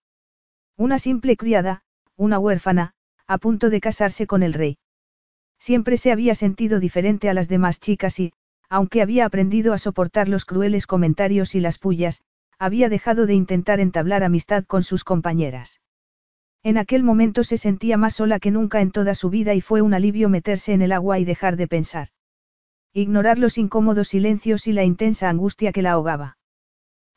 Una 0.78 1.00
simple 1.00 1.38
criada, 1.38 1.82
una 2.18 2.38
huérfana, 2.38 2.94
a 3.26 3.40
punto 3.40 3.72
de 3.72 3.82
casarse 3.82 4.28
con 4.28 4.44
el 4.44 4.54
rey. 4.54 4.78
Siempre 5.58 5.98
se 5.98 6.12
había 6.12 6.36
sentido 6.36 6.80
diferente 6.80 7.30
a 7.30 7.34
las 7.34 7.50
demás 7.50 7.80
chicas 7.80 8.20
y, 8.20 8.34
aunque 8.72 9.02
había 9.02 9.26
aprendido 9.26 9.74
a 9.74 9.78
soportar 9.78 10.30
los 10.30 10.46
crueles 10.46 10.88
comentarios 10.88 11.56
y 11.56 11.60
las 11.60 11.78
pullas, 11.78 12.24
había 12.58 12.88
dejado 12.88 13.26
de 13.26 13.34
intentar 13.34 13.82
entablar 13.82 14.24
amistad 14.24 14.64
con 14.64 14.82
sus 14.82 15.04
compañeras. 15.04 15.82
En 16.64 16.78
aquel 16.78 17.04
momento 17.04 17.44
se 17.44 17.58
sentía 17.58 17.98
más 17.98 18.16
sola 18.16 18.40
que 18.40 18.50
nunca 18.50 18.80
en 18.80 18.92
toda 18.92 19.14
su 19.14 19.30
vida 19.30 19.54
y 19.56 19.60
fue 19.60 19.82
un 19.82 19.94
alivio 19.94 20.30
meterse 20.30 20.72
en 20.72 20.82
el 20.82 20.94
agua 20.94 21.20
y 21.20 21.26
dejar 21.26 21.58
de 21.58 21.68
pensar. 21.68 22.08
Ignorar 22.94 23.40
los 23.40 23.58
incómodos 23.58 24.08
silencios 24.08 24.68
y 24.68 24.72
la 24.72 24.86
intensa 24.86 25.30
angustia 25.30 25.74
que 25.74 25.82
la 25.82 25.92
ahogaba. 25.92 26.38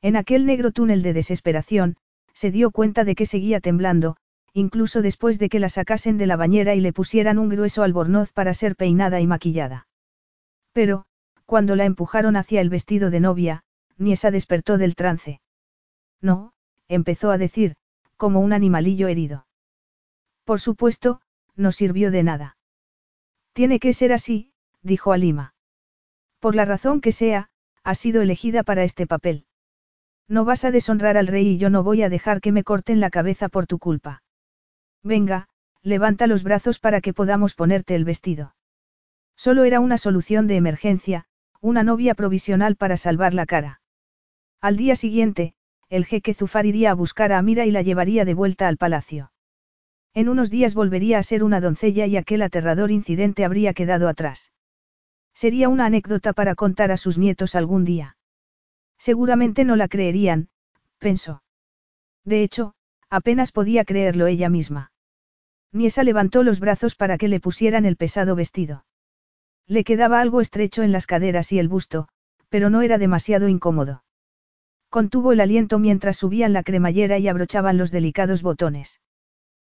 En 0.02 0.16
aquel 0.16 0.46
negro 0.46 0.72
túnel 0.72 1.02
de 1.02 1.12
desesperación, 1.12 1.96
se 2.32 2.50
dio 2.50 2.72
cuenta 2.72 3.04
de 3.04 3.14
que 3.14 3.26
seguía 3.26 3.60
temblando, 3.60 4.16
incluso 4.54 5.02
después 5.02 5.38
de 5.38 5.48
que 5.48 5.60
la 5.60 5.68
sacasen 5.68 6.18
de 6.18 6.26
la 6.26 6.36
bañera 6.36 6.74
y 6.74 6.80
le 6.80 6.92
pusieran 6.92 7.38
un 7.38 7.48
grueso 7.48 7.84
albornoz 7.84 8.32
para 8.32 8.54
ser 8.54 8.74
peinada 8.74 9.20
y 9.20 9.28
maquillada. 9.28 9.86
Pero, 10.72 11.04
cuando 11.46 11.76
la 11.76 11.84
empujaron 11.84 12.36
hacia 12.36 12.60
el 12.60 12.70
vestido 12.70 13.10
de 13.10 13.20
novia, 13.20 13.64
Niesa 13.96 14.30
despertó 14.30 14.78
del 14.78 14.94
trance. 14.94 15.40
No, 16.20 16.52
empezó 16.88 17.30
a 17.30 17.38
decir, 17.38 17.76
como 18.16 18.40
un 18.40 18.52
animalillo 18.52 19.08
herido. 19.08 19.46
Por 20.44 20.60
supuesto, 20.60 21.20
no 21.56 21.72
sirvió 21.72 22.10
de 22.10 22.22
nada. 22.22 22.56
Tiene 23.52 23.78
que 23.78 23.92
ser 23.92 24.12
así, 24.12 24.52
dijo 24.82 25.12
Alima. 25.12 25.54
Por 26.40 26.54
la 26.54 26.64
razón 26.64 27.00
que 27.00 27.12
sea, 27.12 27.50
has 27.82 27.98
sido 27.98 28.22
elegida 28.22 28.62
para 28.62 28.84
este 28.84 29.06
papel. 29.06 29.46
No 30.26 30.44
vas 30.44 30.64
a 30.64 30.70
deshonrar 30.70 31.16
al 31.16 31.26
rey 31.26 31.48
y 31.48 31.58
yo 31.58 31.70
no 31.70 31.82
voy 31.82 32.02
a 32.02 32.08
dejar 32.08 32.40
que 32.40 32.52
me 32.52 32.64
corten 32.64 33.00
la 33.00 33.10
cabeza 33.10 33.48
por 33.48 33.66
tu 33.66 33.78
culpa. 33.78 34.22
Venga, 35.02 35.48
levanta 35.82 36.26
los 36.26 36.42
brazos 36.42 36.78
para 36.78 37.00
que 37.00 37.12
podamos 37.12 37.54
ponerte 37.54 37.94
el 37.94 38.04
vestido. 38.04 38.54
Solo 39.36 39.64
era 39.64 39.80
una 39.80 39.98
solución 39.98 40.46
de 40.46 40.56
emergencia, 40.56 41.26
una 41.64 41.82
novia 41.82 42.14
provisional 42.14 42.76
para 42.76 42.98
salvar 42.98 43.32
la 43.32 43.46
cara. 43.46 43.80
Al 44.60 44.76
día 44.76 44.96
siguiente, 44.96 45.54
el 45.88 46.04
jeque 46.04 46.34
Zufar 46.34 46.66
iría 46.66 46.90
a 46.90 46.94
buscar 46.94 47.32
a 47.32 47.38
Amira 47.38 47.64
y 47.64 47.70
la 47.70 47.80
llevaría 47.80 48.26
de 48.26 48.34
vuelta 48.34 48.68
al 48.68 48.76
palacio. 48.76 49.32
En 50.12 50.28
unos 50.28 50.50
días 50.50 50.74
volvería 50.74 51.18
a 51.18 51.22
ser 51.22 51.42
una 51.42 51.62
doncella 51.62 52.04
y 52.04 52.18
aquel 52.18 52.42
aterrador 52.42 52.90
incidente 52.90 53.46
habría 53.46 53.72
quedado 53.72 54.08
atrás. 54.08 54.52
Sería 55.32 55.70
una 55.70 55.86
anécdota 55.86 56.34
para 56.34 56.54
contar 56.54 56.90
a 56.92 56.98
sus 56.98 57.16
nietos 57.16 57.54
algún 57.54 57.86
día. 57.86 58.18
Seguramente 58.98 59.64
no 59.64 59.74
la 59.74 59.88
creerían, 59.88 60.50
pensó. 60.98 61.42
De 62.26 62.42
hecho, 62.42 62.74
apenas 63.08 63.52
podía 63.52 63.86
creerlo 63.86 64.26
ella 64.26 64.50
misma. 64.50 64.92
Niesa 65.72 66.04
levantó 66.04 66.42
los 66.42 66.60
brazos 66.60 66.94
para 66.94 67.16
que 67.16 67.28
le 67.28 67.40
pusieran 67.40 67.86
el 67.86 67.96
pesado 67.96 68.36
vestido. 68.36 68.84
Le 69.66 69.84
quedaba 69.84 70.20
algo 70.20 70.40
estrecho 70.40 70.82
en 70.82 70.92
las 70.92 71.06
caderas 71.06 71.50
y 71.52 71.58
el 71.58 71.68
busto, 71.68 72.08
pero 72.48 72.70
no 72.70 72.82
era 72.82 72.98
demasiado 72.98 73.48
incómodo. 73.48 74.04
Contuvo 74.90 75.32
el 75.32 75.40
aliento 75.40 75.78
mientras 75.78 76.18
subían 76.18 76.52
la 76.52 76.62
cremallera 76.62 77.18
y 77.18 77.28
abrochaban 77.28 77.78
los 77.78 77.90
delicados 77.90 78.42
botones. 78.42 79.00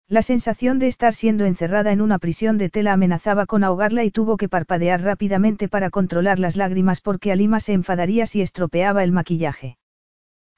La 0.08 0.22
sensación 0.22 0.78
de 0.78 0.88
estar 0.88 1.14
siendo 1.14 1.44
encerrada 1.44 1.92
en 1.92 2.00
una 2.00 2.18
prisión 2.18 2.58
de 2.58 2.68
tela 2.68 2.92
amenazaba 2.92 3.46
con 3.46 3.62
ahogarla 3.62 4.02
y 4.02 4.10
tuvo 4.10 4.36
que 4.36 4.48
parpadear 4.48 5.02
rápidamente 5.02 5.68
para 5.68 5.90
controlar 5.90 6.38
las 6.38 6.56
lágrimas 6.56 7.00
porque 7.00 7.30
Alima 7.30 7.60
se 7.60 7.74
enfadaría 7.74 8.26
si 8.26 8.42
estropeaba 8.42 9.04
el 9.04 9.12
maquillaje. 9.12 9.78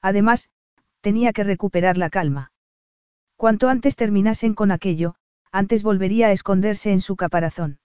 Además, 0.01 0.49
tenía 1.01 1.33
que 1.33 1.43
recuperar 1.43 1.97
la 1.97 2.09
calma. 2.09 2.51
Cuanto 3.35 3.69
antes 3.69 3.95
terminasen 3.95 4.53
con 4.53 4.71
aquello, 4.71 5.15
antes 5.51 5.83
volvería 5.83 6.27
a 6.27 6.31
esconderse 6.31 6.91
en 6.91 7.01
su 7.01 7.15
caparazón. 7.15 7.79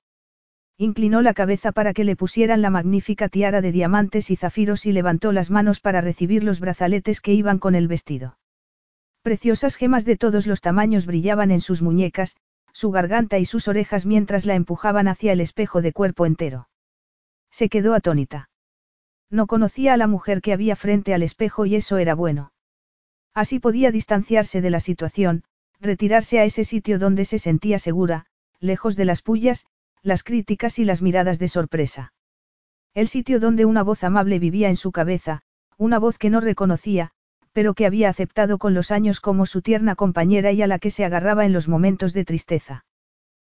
Inclinó 0.81 1.23
la 1.23 1.35
cabeza 1.35 1.73
para 1.73 1.93
que 1.93 2.05
le 2.05 2.15
pusieran 2.15 2.63
la 2.63 2.71
magnífica 2.71 3.29
tiara 3.29 3.61
de 3.61 3.73
diamantes 3.73 4.31
y 4.31 4.37
zafiros 4.37 4.87
y 4.87 4.93
levantó 4.93 5.33
las 5.33 5.51
manos 5.51 5.81
para 5.81 6.01
recibir 6.01 6.45
los 6.45 6.61
brazaletes 6.61 7.21
que 7.21 7.35
iban 7.35 7.59
con 7.59 7.75
el 7.75 7.89
vestido. 7.89 8.39
Preciosas 9.23 9.75
gemas 9.75 10.05
de 10.05 10.17
todos 10.17 10.47
los 10.47 10.61
tamaños 10.61 11.05
brillaban 11.05 11.51
en 11.51 11.61
sus 11.61 11.83
muñecas, 11.83 12.37
su 12.73 12.93
garganta 12.93 13.39
y 13.39 13.45
sus 13.45 13.67
orejas 13.67 14.07
mientras 14.07 14.47
la 14.47 14.55
empujaban 14.55 15.09
hacia 15.09 15.33
el 15.33 15.41
espejo 15.41 15.83
de 15.83 15.93
cuerpo 15.93 16.27
entero. 16.27 16.69
Se 17.51 17.69
quedó 17.69 17.93
atónita. 17.93 18.49
No 19.31 19.49
conocía 19.49 19.95
a 19.95 19.97
la 19.97 20.07
mujer 20.07 20.41
que 20.41 20.53
había 20.53 20.77
frente 20.77 21.13
al 21.13 21.25
espejo 21.25 21.67
y 21.67 21.75
eso 21.75 21.99
era 21.99 22.15
bueno. 22.15 22.53
Así 23.35 23.59
podía 23.59 23.91
distanciarse 23.91 24.61
de 24.61 24.71
la 24.71 24.79
situación, 24.79 25.43
retirarse 25.81 26.39
a 26.39 26.45
ese 26.45 26.63
sitio 26.63 27.01
donde 27.01 27.25
se 27.25 27.41
sentía 27.41 27.81
segura, 27.81 28.27
lejos 28.61 28.95
de 28.95 29.07
las 29.07 29.23
pullas, 29.23 29.67
las 30.03 30.23
críticas 30.23 30.79
y 30.79 30.85
las 30.85 31.03
miradas 31.03 31.39
de 31.39 31.49
sorpresa. 31.49 32.13
El 32.95 33.09
sitio 33.09 33.41
donde 33.41 33.65
una 33.65 33.83
voz 33.83 34.05
amable 34.05 34.39
vivía 34.39 34.69
en 34.69 34.77
su 34.77 34.93
cabeza, 34.93 35.43
una 35.77 35.99
voz 35.99 36.19
que 36.19 36.31
no 36.31 36.41
reconocía, 36.41 37.11
pero 37.53 37.75
que 37.75 37.87
había 37.87 38.09
aceptado 38.09 38.59
con 38.59 38.75
los 38.75 38.91
años 38.91 39.21
como 39.21 39.47
su 39.47 39.63
tierna 39.63 39.95
compañera 39.95 40.53
y 40.53 40.63
a 40.63 40.67
la 40.67 40.79
que 40.79 40.91
se 40.91 41.05
agarraba 41.05 41.45
en 41.45 41.53
los 41.53 41.69
momentos 41.69 42.13
de 42.13 42.25
tristeza. 42.25 42.85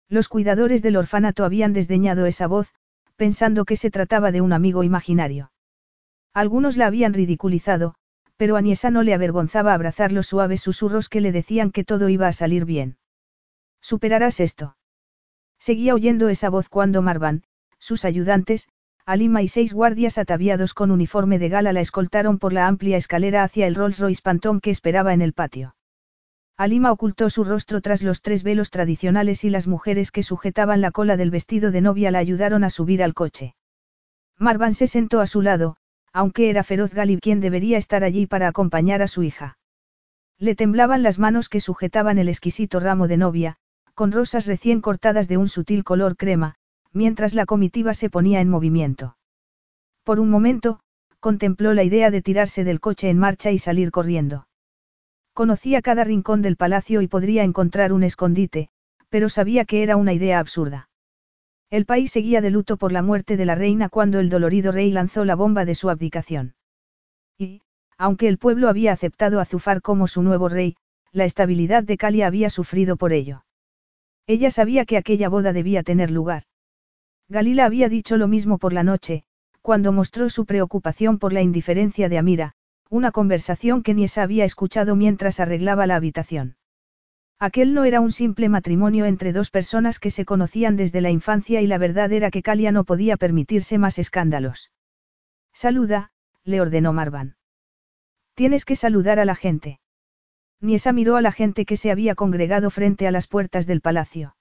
Los 0.09 0.27
cuidadores 0.27 0.81
del 0.81 0.97
orfanato 0.97 1.45
habían 1.45 1.73
desdeñado 1.73 2.25
esa 2.25 2.47
voz, 2.47 2.73
pensando 3.15 3.65
que 3.65 3.75
se 3.75 3.91
trataba 3.91 4.31
de 4.31 4.41
un 4.41 4.53
amigo 4.53 4.83
imaginario. 4.83 5.51
Algunos 6.33 6.77
la 6.77 6.87
habían 6.87 7.13
ridiculizado, 7.13 7.95
pero 8.37 8.55
a 8.55 8.61
Niesa 8.61 8.89
no 8.89 9.03
le 9.03 9.13
avergonzaba 9.13 9.73
abrazar 9.73 10.11
los 10.11 10.27
suaves 10.27 10.61
susurros 10.61 11.09
que 11.09 11.21
le 11.21 11.31
decían 11.31 11.71
que 11.71 11.83
todo 11.83 12.09
iba 12.09 12.27
a 12.27 12.33
salir 12.33 12.65
bien. 12.65 12.97
¿Superarás 13.81 14.39
esto? 14.39 14.75
Seguía 15.61 15.93
oyendo 15.93 16.27
esa 16.27 16.49
voz 16.49 16.69
cuando 16.69 17.03
Marvan, 17.03 17.43
sus 17.77 18.03
ayudantes, 18.03 18.67
Alima 19.05 19.43
y 19.43 19.47
seis 19.47 19.73
guardias 19.73 20.17
ataviados 20.17 20.73
con 20.73 20.89
uniforme 20.89 21.37
de 21.37 21.49
gala 21.49 21.71
la 21.71 21.81
escoltaron 21.81 22.39
por 22.39 22.51
la 22.51 22.65
amplia 22.65 22.97
escalera 22.97 23.43
hacia 23.43 23.67
el 23.67 23.75
Rolls 23.75 23.99
Royce 23.99 24.23
Phantom 24.23 24.59
que 24.59 24.71
esperaba 24.71 25.13
en 25.13 25.21
el 25.21 25.33
patio. 25.33 25.75
Alima 26.57 26.91
ocultó 26.91 27.29
su 27.29 27.43
rostro 27.43 27.79
tras 27.81 28.01
los 28.01 28.23
tres 28.23 28.41
velos 28.41 28.71
tradicionales 28.71 29.43
y 29.43 29.51
las 29.51 29.67
mujeres 29.67 30.11
que 30.11 30.23
sujetaban 30.23 30.81
la 30.81 30.89
cola 30.89 31.15
del 31.15 31.29
vestido 31.29 31.69
de 31.69 31.81
novia 31.81 32.09
la 32.09 32.17
ayudaron 32.17 32.63
a 32.63 32.71
subir 32.71 33.03
al 33.03 33.13
coche. 33.13 33.53
Marvan 34.39 34.73
se 34.73 34.87
sentó 34.87 35.21
a 35.21 35.27
su 35.27 35.43
lado, 35.43 35.77
aunque 36.11 36.49
era 36.49 36.63
feroz 36.63 36.95
Galib 36.95 37.19
quien 37.19 37.39
debería 37.39 37.77
estar 37.77 38.03
allí 38.03 38.25
para 38.25 38.47
acompañar 38.47 39.03
a 39.03 39.07
su 39.07 39.21
hija. 39.21 39.59
Le 40.39 40.55
temblaban 40.55 41.03
las 41.03 41.19
manos 41.19 41.49
que 41.49 41.61
sujetaban 41.61 42.17
el 42.17 42.29
exquisito 42.29 42.79
ramo 42.79 43.07
de 43.07 43.17
novia, 43.17 43.57
con 44.01 44.11
rosas 44.11 44.47
recién 44.47 44.81
cortadas 44.81 45.27
de 45.27 45.37
un 45.37 45.47
sutil 45.47 45.83
color 45.83 46.17
crema, 46.17 46.55
mientras 46.91 47.35
la 47.35 47.45
comitiva 47.45 47.93
se 47.93 48.09
ponía 48.09 48.41
en 48.41 48.49
movimiento. 48.49 49.15
Por 50.03 50.19
un 50.19 50.31
momento, 50.31 50.79
contempló 51.19 51.75
la 51.75 51.83
idea 51.83 52.09
de 52.09 52.23
tirarse 52.23 52.63
del 52.63 52.79
coche 52.79 53.11
en 53.11 53.19
marcha 53.19 53.51
y 53.51 53.59
salir 53.59 53.91
corriendo. 53.91 54.47
Conocía 55.35 55.83
cada 55.83 56.03
rincón 56.03 56.41
del 56.41 56.57
palacio 56.57 57.03
y 57.03 57.07
podría 57.07 57.43
encontrar 57.43 57.93
un 57.93 58.01
escondite, 58.01 58.69
pero 59.09 59.29
sabía 59.29 59.65
que 59.65 59.83
era 59.83 59.97
una 59.97 60.13
idea 60.13 60.39
absurda. 60.39 60.89
El 61.69 61.85
país 61.85 62.09
seguía 62.09 62.41
de 62.41 62.49
luto 62.49 62.77
por 62.77 62.91
la 62.91 63.03
muerte 63.03 63.37
de 63.37 63.45
la 63.45 63.53
reina 63.53 63.87
cuando 63.87 64.19
el 64.19 64.31
dolorido 64.31 64.71
rey 64.71 64.89
lanzó 64.89 65.25
la 65.25 65.35
bomba 65.35 65.63
de 65.63 65.75
su 65.75 65.91
abdicación. 65.91 66.55
Y, 67.37 67.61
aunque 67.99 68.27
el 68.27 68.39
pueblo 68.39 68.67
había 68.67 68.93
aceptado 68.93 69.39
a 69.39 69.45
Zufar 69.45 69.83
como 69.83 70.07
su 70.07 70.23
nuevo 70.23 70.49
rey, 70.49 70.75
la 71.11 71.25
estabilidad 71.25 71.83
de 71.83 71.97
Calia 71.97 72.25
había 72.25 72.49
sufrido 72.49 72.97
por 72.97 73.13
ello. 73.13 73.43
Ella 74.33 74.49
sabía 74.49 74.85
que 74.85 74.95
aquella 74.95 75.27
boda 75.27 75.51
debía 75.51 75.83
tener 75.83 76.09
lugar. 76.09 76.43
Galila 77.27 77.65
había 77.65 77.89
dicho 77.89 78.15
lo 78.15 78.29
mismo 78.29 78.59
por 78.59 78.71
la 78.71 78.81
noche, 78.81 79.25
cuando 79.61 79.91
mostró 79.91 80.29
su 80.29 80.45
preocupación 80.45 81.19
por 81.19 81.33
la 81.33 81.41
indiferencia 81.41 82.07
de 82.07 82.17
Amira, 82.17 82.53
una 82.89 83.11
conversación 83.11 83.83
que 83.83 83.93
Niesa 83.93 84.23
había 84.23 84.45
escuchado 84.45 84.95
mientras 84.95 85.41
arreglaba 85.41 85.85
la 85.85 85.97
habitación. 85.97 86.55
Aquel 87.39 87.73
no 87.73 87.83
era 87.83 87.99
un 87.99 88.13
simple 88.13 88.47
matrimonio 88.47 89.03
entre 89.03 89.33
dos 89.33 89.49
personas 89.49 89.99
que 89.99 90.11
se 90.11 90.23
conocían 90.23 90.77
desde 90.77 91.01
la 91.01 91.11
infancia 91.11 91.59
y 91.61 91.67
la 91.67 91.77
verdad 91.77 92.13
era 92.13 92.31
que 92.31 92.41
Calia 92.41 92.71
no 92.71 92.85
podía 92.85 93.17
permitirse 93.17 93.77
más 93.79 93.99
escándalos. 93.99 94.71
Saluda, 95.51 96.13
le 96.45 96.61
ordenó 96.61 96.93
Marvan. 96.93 97.35
Tienes 98.33 98.63
que 98.63 98.77
saludar 98.77 99.19
a 99.19 99.25
la 99.25 99.35
gente. 99.35 99.81
Niesa 100.61 100.93
miró 100.93 101.15
a 101.15 101.21
la 101.21 101.31
gente 101.31 101.65
que 101.65 101.75
se 101.75 101.89
había 101.89 102.13
congregado 102.13 102.69
frente 102.69 103.07
a 103.07 103.11
las 103.11 103.27
puertas 103.27 103.65
del 103.65 103.81
palacio. 103.81 104.35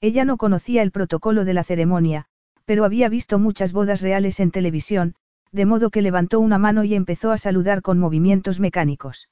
Ella 0.00 0.24
no 0.24 0.38
conocía 0.38 0.82
el 0.82 0.90
protocolo 0.90 1.44
de 1.44 1.54
la 1.54 1.64
ceremonia, 1.64 2.26
pero 2.64 2.84
había 2.84 3.10
visto 3.10 3.38
muchas 3.38 3.72
bodas 3.74 4.00
reales 4.00 4.40
en 4.40 4.50
televisión, 4.50 5.14
de 5.52 5.66
modo 5.66 5.90
que 5.90 6.02
levantó 6.02 6.40
una 6.40 6.58
mano 6.58 6.82
y 6.82 6.94
empezó 6.94 7.30
a 7.30 7.38
saludar 7.38 7.82
con 7.82 7.98
movimientos 7.98 8.58
mecánicos. 8.58 9.28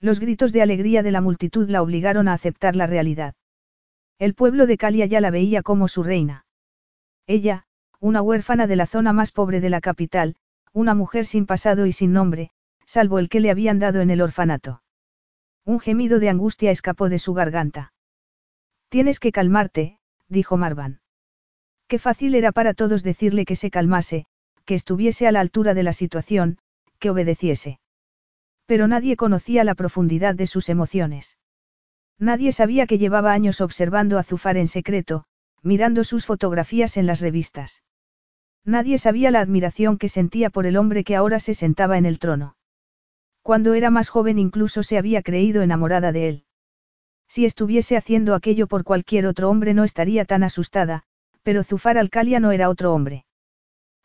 Los 0.00 0.20
gritos 0.20 0.52
de 0.52 0.62
alegría 0.62 1.02
de 1.02 1.10
la 1.10 1.20
multitud 1.20 1.68
la 1.68 1.82
obligaron 1.82 2.28
a 2.28 2.32
aceptar 2.32 2.76
la 2.76 2.86
realidad. 2.86 3.34
El 4.18 4.34
pueblo 4.34 4.66
de 4.66 4.76
Calia 4.76 5.06
ya 5.06 5.20
la 5.20 5.30
veía 5.30 5.62
como 5.62 5.88
su 5.88 6.04
reina. 6.04 6.46
Ella, 7.26 7.66
una 7.98 8.22
huérfana 8.22 8.68
de 8.68 8.76
la 8.76 8.86
zona 8.86 9.12
más 9.12 9.32
pobre 9.32 9.60
de 9.60 9.70
la 9.70 9.80
capital, 9.80 10.36
una 10.72 10.94
mujer 10.94 11.26
sin 11.26 11.46
pasado 11.46 11.86
y 11.86 11.92
sin 11.92 12.12
nombre, 12.12 12.52
salvo 12.86 13.18
el 13.18 13.28
que 13.28 13.40
le 13.40 13.50
habían 13.50 13.78
dado 13.80 14.00
en 14.00 14.10
el 14.10 14.20
orfanato. 14.20 14.83
Un 15.64 15.80
gemido 15.80 16.18
de 16.18 16.28
angustia 16.28 16.70
escapó 16.70 17.08
de 17.08 17.18
su 17.18 17.32
garganta. 17.32 17.92
Tienes 18.88 19.18
que 19.18 19.32
calmarte, 19.32 19.98
dijo 20.28 20.56
Marvan. 20.56 21.00
Qué 21.88 21.98
fácil 21.98 22.34
era 22.34 22.52
para 22.52 22.74
todos 22.74 23.02
decirle 23.02 23.44
que 23.44 23.56
se 23.56 23.70
calmase, 23.70 24.26
que 24.64 24.74
estuviese 24.74 25.26
a 25.26 25.32
la 25.32 25.40
altura 25.40 25.74
de 25.74 25.82
la 25.82 25.92
situación, 25.92 26.58
que 26.98 27.10
obedeciese. 27.10 27.80
Pero 28.66 28.88
nadie 28.88 29.16
conocía 29.16 29.64
la 29.64 29.74
profundidad 29.74 30.34
de 30.34 30.46
sus 30.46 30.68
emociones. 30.68 31.38
Nadie 32.18 32.52
sabía 32.52 32.86
que 32.86 32.98
llevaba 32.98 33.32
años 33.32 33.60
observando 33.60 34.18
a 34.18 34.22
Zufar 34.22 34.56
en 34.56 34.68
secreto, 34.68 35.24
mirando 35.62 36.04
sus 36.04 36.26
fotografías 36.26 36.96
en 36.96 37.06
las 37.06 37.20
revistas. 37.20 37.82
Nadie 38.64 38.98
sabía 38.98 39.30
la 39.30 39.40
admiración 39.40 39.98
que 39.98 40.08
sentía 40.08 40.48
por 40.48 40.66
el 40.66 40.76
hombre 40.76 41.04
que 41.04 41.16
ahora 41.16 41.40
se 41.40 41.54
sentaba 41.54 41.98
en 41.98 42.06
el 42.06 42.18
trono. 42.18 42.56
Cuando 43.44 43.74
era 43.74 43.90
más 43.90 44.08
joven 44.08 44.38
incluso 44.38 44.82
se 44.82 44.96
había 44.96 45.20
creído 45.22 45.60
enamorada 45.60 46.12
de 46.12 46.28
él. 46.30 46.44
Si 47.28 47.44
estuviese 47.44 47.98
haciendo 47.98 48.34
aquello 48.34 48.66
por 48.66 48.84
cualquier 48.84 49.26
otro 49.26 49.50
hombre 49.50 49.74
no 49.74 49.84
estaría 49.84 50.24
tan 50.24 50.42
asustada, 50.42 51.02
pero 51.42 51.62
Zufar 51.62 51.98
Alcalia 51.98 52.40
no 52.40 52.52
era 52.52 52.70
otro 52.70 52.94
hombre. 52.94 53.26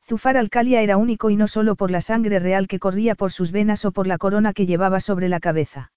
Zufar 0.06 0.36
Alcalia 0.36 0.82
era 0.82 0.98
único 0.98 1.30
y 1.30 1.38
no 1.38 1.48
solo 1.48 1.78
por 1.78 1.90
la 1.90 2.02
sangre 2.02 2.40
real 2.40 2.68
que 2.68 2.80
corría 2.80 3.16
por 3.16 3.32
sus 3.32 3.54
venas 3.54 3.86
o 3.86 3.94
por 3.94 4.08
la 4.08 4.18
corona 4.18 4.52
que 4.52 4.66
llevaba 4.66 5.00
sobre 5.00 5.30
la 5.30 5.40
cabeza. 5.40 5.94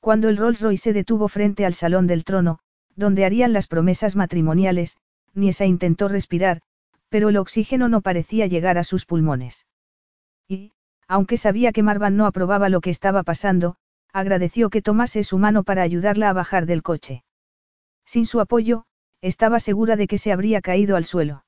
Cuando 0.00 0.30
el 0.30 0.38
Rolls 0.38 0.62
Royce 0.62 0.84
se 0.84 0.92
detuvo 0.94 1.28
frente 1.28 1.66
al 1.66 1.74
salón 1.74 2.06
del 2.06 2.24
trono, 2.24 2.60
donde 2.96 3.26
harían 3.26 3.52
las 3.52 3.66
promesas 3.66 4.16
matrimoniales, 4.16 4.96
Niesa 5.34 5.66
intentó 5.66 6.08
respirar, 6.08 6.62
pero 7.10 7.28
el 7.28 7.36
oxígeno 7.36 7.90
no 7.90 8.00
parecía 8.00 8.46
llegar 8.46 8.78
a 8.78 8.84
sus 8.84 9.04
pulmones. 9.04 9.66
Y, 10.48 10.72
aunque 11.08 11.36
sabía 11.36 11.72
que 11.72 11.82
Marvan 11.82 12.16
no 12.16 12.26
aprobaba 12.26 12.68
lo 12.68 12.80
que 12.80 12.90
estaba 12.90 13.22
pasando, 13.22 13.76
agradeció 14.12 14.70
que 14.70 14.82
tomase 14.82 15.24
su 15.24 15.38
mano 15.38 15.64
para 15.64 15.82
ayudarla 15.82 16.30
a 16.30 16.32
bajar 16.32 16.66
del 16.66 16.82
coche. 16.82 17.24
Sin 18.04 18.26
su 18.26 18.40
apoyo, 18.40 18.84
estaba 19.20 19.58
segura 19.60 19.96
de 19.96 20.06
que 20.06 20.18
se 20.18 20.32
habría 20.32 20.60
caído 20.60 20.96
al 20.96 21.04
suelo. 21.04 21.44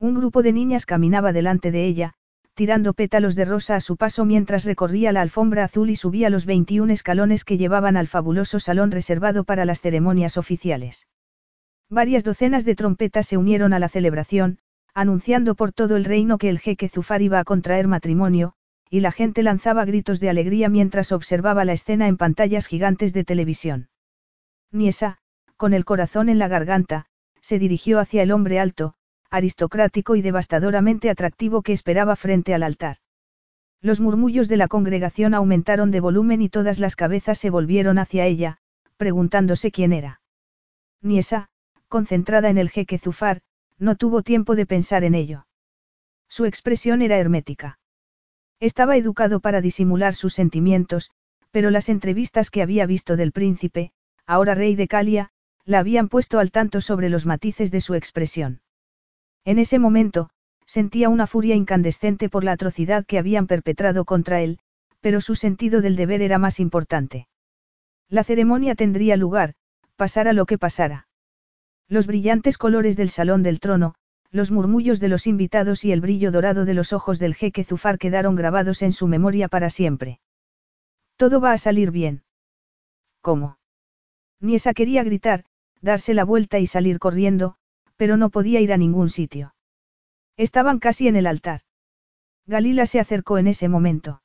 Un 0.00 0.14
grupo 0.14 0.42
de 0.42 0.52
niñas 0.52 0.86
caminaba 0.86 1.32
delante 1.32 1.70
de 1.70 1.84
ella, 1.84 2.14
tirando 2.54 2.94
pétalos 2.94 3.34
de 3.34 3.44
rosa 3.44 3.76
a 3.76 3.80
su 3.80 3.96
paso 3.96 4.24
mientras 4.24 4.64
recorría 4.64 5.12
la 5.12 5.20
alfombra 5.20 5.64
azul 5.64 5.90
y 5.90 5.96
subía 5.96 6.30
los 6.30 6.46
21 6.46 6.92
escalones 6.92 7.44
que 7.44 7.58
llevaban 7.58 7.96
al 7.96 8.06
fabuloso 8.06 8.58
salón 8.60 8.90
reservado 8.90 9.44
para 9.44 9.64
las 9.64 9.82
ceremonias 9.82 10.38
oficiales. 10.38 11.06
Varias 11.90 12.24
docenas 12.24 12.64
de 12.64 12.74
trompetas 12.74 13.26
se 13.26 13.36
unieron 13.36 13.72
a 13.74 13.78
la 13.78 13.88
celebración, 13.88 14.58
anunciando 14.94 15.54
por 15.54 15.72
todo 15.72 15.96
el 15.96 16.06
reino 16.06 16.38
que 16.38 16.48
el 16.48 16.58
jeque 16.58 16.88
Zufar 16.88 17.20
iba 17.20 17.38
a 17.38 17.44
contraer 17.44 17.86
matrimonio, 17.86 18.54
y 18.90 19.00
la 19.00 19.12
gente 19.12 19.42
lanzaba 19.42 19.84
gritos 19.84 20.20
de 20.20 20.30
alegría 20.30 20.68
mientras 20.68 21.12
observaba 21.12 21.64
la 21.64 21.72
escena 21.72 22.08
en 22.08 22.16
pantallas 22.16 22.66
gigantes 22.66 23.12
de 23.12 23.24
televisión. 23.24 23.88
Niesa, 24.70 25.18
con 25.56 25.72
el 25.72 25.84
corazón 25.84 26.28
en 26.28 26.38
la 26.38 26.48
garganta, 26.48 27.06
se 27.40 27.58
dirigió 27.58 27.98
hacia 27.98 28.22
el 28.22 28.30
hombre 28.30 28.58
alto, 28.60 28.94
aristocrático 29.30 30.16
y 30.16 30.22
devastadoramente 30.22 31.10
atractivo 31.10 31.62
que 31.62 31.72
esperaba 31.72 32.16
frente 32.16 32.54
al 32.54 32.62
altar. 32.62 32.98
Los 33.80 34.00
murmullos 34.00 34.48
de 34.48 34.56
la 34.56 34.68
congregación 34.68 35.34
aumentaron 35.34 35.90
de 35.90 36.00
volumen 36.00 36.42
y 36.42 36.48
todas 36.48 36.78
las 36.78 36.96
cabezas 36.96 37.38
se 37.38 37.50
volvieron 37.50 37.98
hacia 37.98 38.26
ella, 38.26 38.58
preguntándose 38.96 39.70
quién 39.70 39.92
era. 39.92 40.20
Niesa, 41.02 41.48
concentrada 41.88 42.50
en 42.50 42.58
el 42.58 42.70
jeque 42.70 42.98
Zufar, 42.98 43.42
no 43.78 43.96
tuvo 43.96 44.22
tiempo 44.22 44.56
de 44.56 44.66
pensar 44.66 45.04
en 45.04 45.14
ello. 45.14 45.46
Su 46.28 46.46
expresión 46.46 47.02
era 47.02 47.18
hermética. 47.18 47.78
Estaba 48.60 48.96
educado 48.96 49.40
para 49.40 49.60
disimular 49.60 50.14
sus 50.14 50.34
sentimientos, 50.34 51.10
pero 51.50 51.70
las 51.70 51.88
entrevistas 51.88 52.50
que 52.50 52.62
había 52.62 52.86
visto 52.86 53.16
del 53.16 53.32
príncipe, 53.32 53.92
ahora 54.26 54.54
rey 54.54 54.74
de 54.76 54.88
Calia, 54.88 55.30
la 55.64 55.80
habían 55.80 56.08
puesto 56.08 56.38
al 56.38 56.50
tanto 56.50 56.80
sobre 56.80 57.08
los 57.08 57.26
matices 57.26 57.70
de 57.70 57.80
su 57.80 57.94
expresión. 57.94 58.60
En 59.44 59.58
ese 59.58 59.78
momento, 59.78 60.30
sentía 60.64 61.08
una 61.08 61.26
furia 61.26 61.54
incandescente 61.54 62.28
por 62.28 62.44
la 62.44 62.52
atrocidad 62.52 63.04
que 63.04 63.18
habían 63.18 63.46
perpetrado 63.46 64.04
contra 64.04 64.40
él, 64.40 64.58
pero 65.00 65.20
su 65.20 65.34
sentido 65.34 65.80
del 65.82 65.96
deber 65.96 66.22
era 66.22 66.38
más 66.38 66.58
importante. 66.58 67.28
La 68.08 68.24
ceremonia 68.24 68.74
tendría 68.74 69.16
lugar, 69.16 69.54
pasara 69.96 70.32
lo 70.32 70.46
que 70.46 70.58
pasara. 70.58 71.08
Los 71.88 72.06
brillantes 72.06 72.58
colores 72.58 72.96
del 72.96 73.10
salón 73.10 73.42
del 73.42 73.60
trono, 73.60 73.94
los 74.36 74.52
murmullos 74.52 75.00
de 75.00 75.08
los 75.08 75.26
invitados 75.26 75.84
y 75.84 75.90
el 75.90 76.00
brillo 76.00 76.30
dorado 76.30 76.64
de 76.64 76.74
los 76.74 76.92
ojos 76.92 77.18
del 77.18 77.34
jeque 77.34 77.64
Zufar 77.64 77.98
quedaron 77.98 78.36
grabados 78.36 78.82
en 78.82 78.92
su 78.92 79.08
memoria 79.08 79.48
para 79.48 79.70
siempre. 79.70 80.20
Todo 81.16 81.40
va 81.40 81.52
a 81.52 81.58
salir 81.58 81.90
bien. 81.90 82.22
¿Cómo? 83.20 83.58
Niesa 84.40 84.74
quería 84.74 85.02
gritar, 85.02 85.44
darse 85.80 86.14
la 86.14 86.24
vuelta 86.24 86.60
y 86.60 86.66
salir 86.68 87.00
corriendo, 87.00 87.56
pero 87.96 88.16
no 88.16 88.30
podía 88.30 88.60
ir 88.60 88.72
a 88.72 88.76
ningún 88.76 89.08
sitio. 89.08 89.54
Estaban 90.36 90.78
casi 90.78 91.08
en 91.08 91.16
el 91.16 91.26
altar. 91.26 91.62
Galila 92.46 92.86
se 92.86 93.00
acercó 93.00 93.38
en 93.38 93.48
ese 93.48 93.68
momento. 93.68 94.22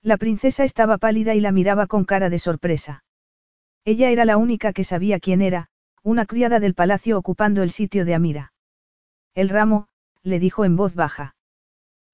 La 0.00 0.16
princesa 0.16 0.64
estaba 0.64 0.96
pálida 0.96 1.34
y 1.34 1.40
la 1.40 1.52
miraba 1.52 1.86
con 1.86 2.04
cara 2.04 2.30
de 2.30 2.38
sorpresa. 2.38 3.04
Ella 3.84 4.10
era 4.10 4.24
la 4.24 4.38
única 4.38 4.72
que 4.72 4.84
sabía 4.84 5.20
quién 5.20 5.42
era, 5.42 5.68
una 6.02 6.24
criada 6.24 6.60
del 6.60 6.74
palacio 6.74 7.18
ocupando 7.18 7.62
el 7.62 7.70
sitio 7.70 8.04
de 8.04 8.14
Amira. 8.14 8.53
El 9.34 9.48
ramo, 9.48 9.88
le 10.22 10.38
dijo 10.38 10.64
en 10.64 10.76
voz 10.76 10.94
baja. 10.94 11.34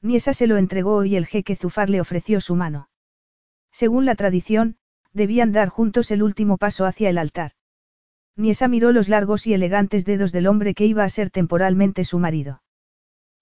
Niesa 0.02 0.32
se 0.32 0.46
lo 0.46 0.56
entregó 0.56 1.04
y 1.04 1.16
el 1.16 1.26
jeque 1.26 1.56
Zufar 1.56 1.90
le 1.90 2.00
ofreció 2.00 2.40
su 2.40 2.56
mano. 2.56 2.88
Según 3.70 4.06
la 4.06 4.14
tradición, 4.14 4.76
debían 5.12 5.52
dar 5.52 5.68
juntos 5.68 6.10
el 6.10 6.22
último 6.22 6.56
paso 6.56 6.86
hacia 6.86 7.10
el 7.10 7.18
altar. 7.18 7.52
Niesa 8.36 8.68
miró 8.68 8.92
los 8.92 9.08
largos 9.08 9.46
y 9.46 9.52
elegantes 9.52 10.04
dedos 10.04 10.32
del 10.32 10.46
hombre 10.46 10.74
que 10.74 10.86
iba 10.86 11.04
a 11.04 11.10
ser 11.10 11.30
temporalmente 11.30 12.04
su 12.04 12.18
marido. 12.18 12.62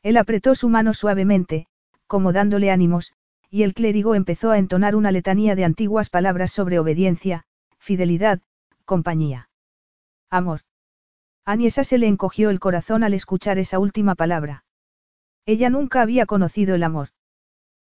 Él 0.03 0.17
apretó 0.17 0.55
su 0.55 0.69
mano 0.69 0.95
suavemente, 0.95 1.67
como 2.07 2.33
dándole 2.33 2.71
ánimos, 2.71 3.13
y 3.51 3.63
el 3.63 3.75
clérigo 3.75 4.15
empezó 4.15 4.51
a 4.51 4.59
entonar 4.59 4.97
una 4.97 5.13
letanía 5.13 5.55
de 5.55 5.65
antiguas 5.65 6.11
palabras 6.11 6.51
sobre 6.51 6.79
obediencia, 6.79 7.45
fidelidad, 7.79 8.41
compañía. 8.85 9.51
Amor. 10.31 10.63
A 11.49 11.57
Niesa 11.57 11.83
se 11.83 11.97
le 11.97 12.07
encogió 12.09 12.51
el 12.51 12.61
corazón 12.61 13.03
al 13.03 13.15
escuchar 13.15 13.59
esa 13.59 13.79
última 13.79 14.15
palabra. 14.15 14.65
Ella 15.47 15.71
nunca 15.71 16.03
había 16.03 16.27
conocido 16.27 16.75
el 16.75 16.83
amor. 16.83 17.09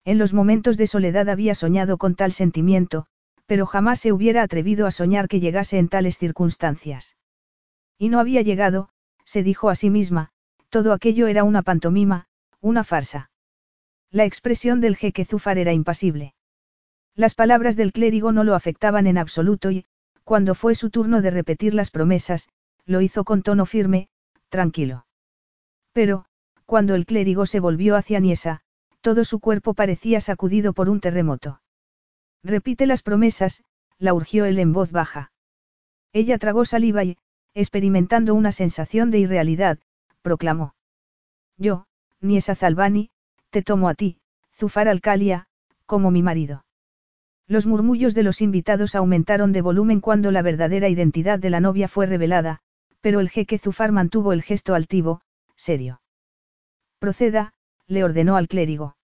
En 0.05 0.17
los 0.17 0.33
momentos 0.33 0.77
de 0.77 0.87
soledad 0.87 1.27
había 1.27 1.53
soñado 1.55 1.97
con 1.97 2.15
tal 2.15 2.31
sentimiento, 2.31 3.05
pero 3.47 3.65
jamás 3.65 3.99
se 3.99 4.13
hubiera 4.13 4.43
atrevido 4.43 4.87
a 4.87 4.91
soñar 4.91 5.27
que 5.27 5.41
llegase 5.41 5.77
en 5.77 5.89
tales 5.89 6.17
circunstancias. 6.17 7.17
Y 7.97 8.07
no 8.07 8.21
había 8.21 8.43
llegado, 8.43 8.91
se 9.25 9.43
dijo 9.43 9.69
a 9.69 9.75
sí 9.75 9.89
misma, 9.89 10.31
todo 10.69 10.93
aquello 10.93 11.27
era 11.27 11.43
una 11.43 11.61
pantomima, 11.61 12.27
una 12.61 12.85
farsa. 12.85 13.29
La 14.09 14.23
expresión 14.23 14.79
del 14.79 14.95
jeque 14.95 15.25
Zufar 15.25 15.57
era 15.57 15.73
impasible. 15.73 16.33
Las 17.13 17.35
palabras 17.35 17.75
del 17.75 17.91
clérigo 17.91 18.31
no 18.31 18.45
lo 18.45 18.55
afectaban 18.55 19.05
en 19.05 19.17
absoluto 19.17 19.69
y, 19.69 19.85
cuando 20.23 20.55
fue 20.55 20.75
su 20.75 20.89
turno 20.89 21.21
de 21.21 21.31
repetir 21.31 21.73
las 21.73 21.91
promesas, 21.91 22.47
lo 22.89 23.01
hizo 23.01 23.23
con 23.23 23.43
tono 23.43 23.67
firme, 23.67 24.09
tranquilo. 24.49 25.05
Pero, 25.93 26.25
cuando 26.65 26.95
el 26.95 27.05
clérigo 27.05 27.45
se 27.45 27.59
volvió 27.59 27.95
hacia 27.95 28.19
Niesa, 28.19 28.61
todo 29.01 29.25
su 29.25 29.39
cuerpo 29.39 29.75
parecía 29.75 30.19
sacudido 30.21 30.73
por 30.73 30.89
un 30.89 30.99
terremoto. 30.99 31.61
Repite 32.43 32.87
las 32.87 33.03
promesas, 33.03 33.63
la 33.99 34.15
urgió 34.15 34.45
él 34.45 34.57
en 34.57 34.73
voz 34.73 34.91
baja. 34.91 35.31
Ella 36.13 36.39
tragó 36.39 36.65
saliva 36.65 37.03
y, 37.03 37.17
experimentando 37.53 38.33
una 38.33 38.51
sensación 38.51 39.11
de 39.11 39.19
irrealidad, 39.19 39.77
proclamó. 40.23 40.73
Yo, 41.57 41.85
Niesa 42.21 42.55
Zalbani, 42.55 43.11
te 43.51 43.61
tomo 43.61 43.87
a 43.87 43.93
ti, 43.93 44.17
Zufar 44.51 44.87
Alcalia, 44.87 45.45
como 45.85 46.09
mi 46.09 46.23
marido. 46.23 46.65
Los 47.47 47.67
murmullos 47.67 48.15
de 48.15 48.23
los 48.23 48.41
invitados 48.41 48.95
aumentaron 48.95 49.51
de 49.51 49.61
volumen 49.61 50.01
cuando 50.01 50.31
la 50.31 50.41
verdadera 50.41 50.89
identidad 50.89 51.37
de 51.37 51.51
la 51.51 51.59
novia 51.59 51.87
fue 51.87 52.07
revelada, 52.07 52.61
pero 53.01 53.19
el 53.19 53.29
jeque 53.29 53.57
Zufar 53.57 53.91
mantuvo 53.91 54.33
el 54.33 54.41
gesto 54.41 54.75
altivo, 54.75 55.21
serio. 55.55 56.01
Proceda, 56.99 57.53
le 57.87 58.03
ordenó 58.03 58.35
al 58.35 58.47
clérigo. 58.47 58.95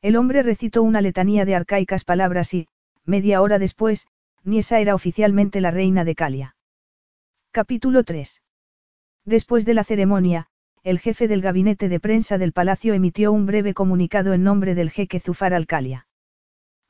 El 0.00 0.16
hombre 0.16 0.42
recitó 0.42 0.82
una 0.82 1.00
letanía 1.00 1.44
de 1.44 1.54
arcaicas 1.54 2.04
palabras 2.04 2.52
y, 2.54 2.68
media 3.04 3.40
hora 3.40 3.58
después, 3.58 4.08
Niesa 4.44 4.80
era 4.80 4.94
oficialmente 4.94 5.60
la 5.60 5.70
reina 5.70 6.04
de 6.04 6.14
Calia. 6.16 6.56
Capítulo 7.52 8.02
3. 8.02 8.42
Después 9.24 9.64
de 9.64 9.74
la 9.74 9.84
ceremonia, 9.84 10.48
el 10.82 10.98
jefe 10.98 11.28
del 11.28 11.42
gabinete 11.42 11.88
de 11.88 12.00
prensa 12.00 12.38
del 12.38 12.52
palacio 12.52 12.92
emitió 12.92 13.30
un 13.30 13.46
breve 13.46 13.72
comunicado 13.72 14.32
en 14.32 14.42
nombre 14.42 14.74
del 14.74 14.90
jeque 14.90 15.20
Zufar 15.20 15.54
Alcalia. 15.54 16.08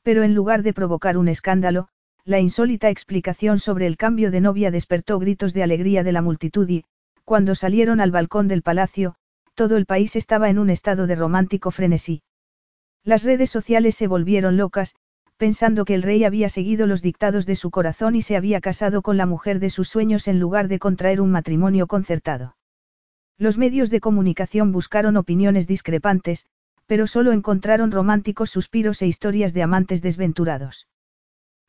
Pero 0.01 0.23
en 0.23 0.33
lugar 0.33 0.63
de 0.63 0.73
provocar 0.73 1.17
un 1.17 1.27
escándalo, 1.27 1.89
la 2.25 2.39
insólita 2.39 2.89
explicación 2.89 3.59
sobre 3.59 3.85
el 3.85 3.97
cambio 3.97 4.31
de 4.31 4.39
novia 4.39 4.71
despertó 4.71 5.19
gritos 5.19 5.53
de 5.53 5.63
alegría 5.63 6.03
de 6.03 6.13
la 6.13 6.21
multitud 6.21 6.69
y, 6.69 6.85
cuando 7.25 7.53
salieron 7.53 7.99
al 7.99 8.11
balcón 8.11 8.47
del 8.47 8.61
palacio, 8.61 9.15
todo 9.55 9.75
el 9.75 9.85
país 9.85 10.15
estaba 10.15 10.49
en 10.49 10.57
un 10.57 10.69
estado 10.69 11.05
de 11.05 11.15
romántico 11.15 11.69
frenesí. 11.71 12.23
Las 13.03 13.23
redes 13.23 13.49
sociales 13.49 13.95
se 13.95 14.07
volvieron 14.07 14.55
locas, 14.55 14.95
pensando 15.35 15.83
que 15.83 15.95
el 15.95 16.03
rey 16.03 16.23
había 16.23 16.47
seguido 16.47 16.87
los 16.87 17.01
dictados 17.01 17.45
de 17.45 17.57
su 17.57 17.69
corazón 17.69 18.15
y 18.15 18.21
se 18.21 18.37
había 18.37 18.61
casado 18.61 19.01
con 19.01 19.17
la 19.17 19.25
mujer 19.25 19.59
de 19.59 19.69
sus 19.69 19.89
sueños 19.89 20.29
en 20.29 20.39
lugar 20.39 20.69
de 20.69 20.79
contraer 20.79 21.19
un 21.19 21.31
matrimonio 21.31 21.87
concertado. 21.87 22.55
Los 23.37 23.57
medios 23.57 23.89
de 23.89 23.99
comunicación 23.99 24.71
buscaron 24.71 25.17
opiniones 25.17 25.67
discrepantes, 25.67 26.45
pero 26.85 27.07
solo 27.07 27.33
encontraron 27.33 27.91
románticos 27.91 28.49
suspiros 28.49 29.01
e 29.01 29.07
historias 29.07 29.53
de 29.53 29.63
amantes 29.63 30.01
desventurados. 30.01 30.87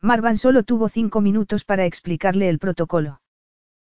Marvan 0.05 0.37
solo 0.37 0.65
tuvo 0.65 0.91
cinco 0.91 1.23
minutos 1.23 1.65
para 1.65 1.87
explicarle 1.87 2.51
el 2.51 2.59
protocolo. 2.59 3.23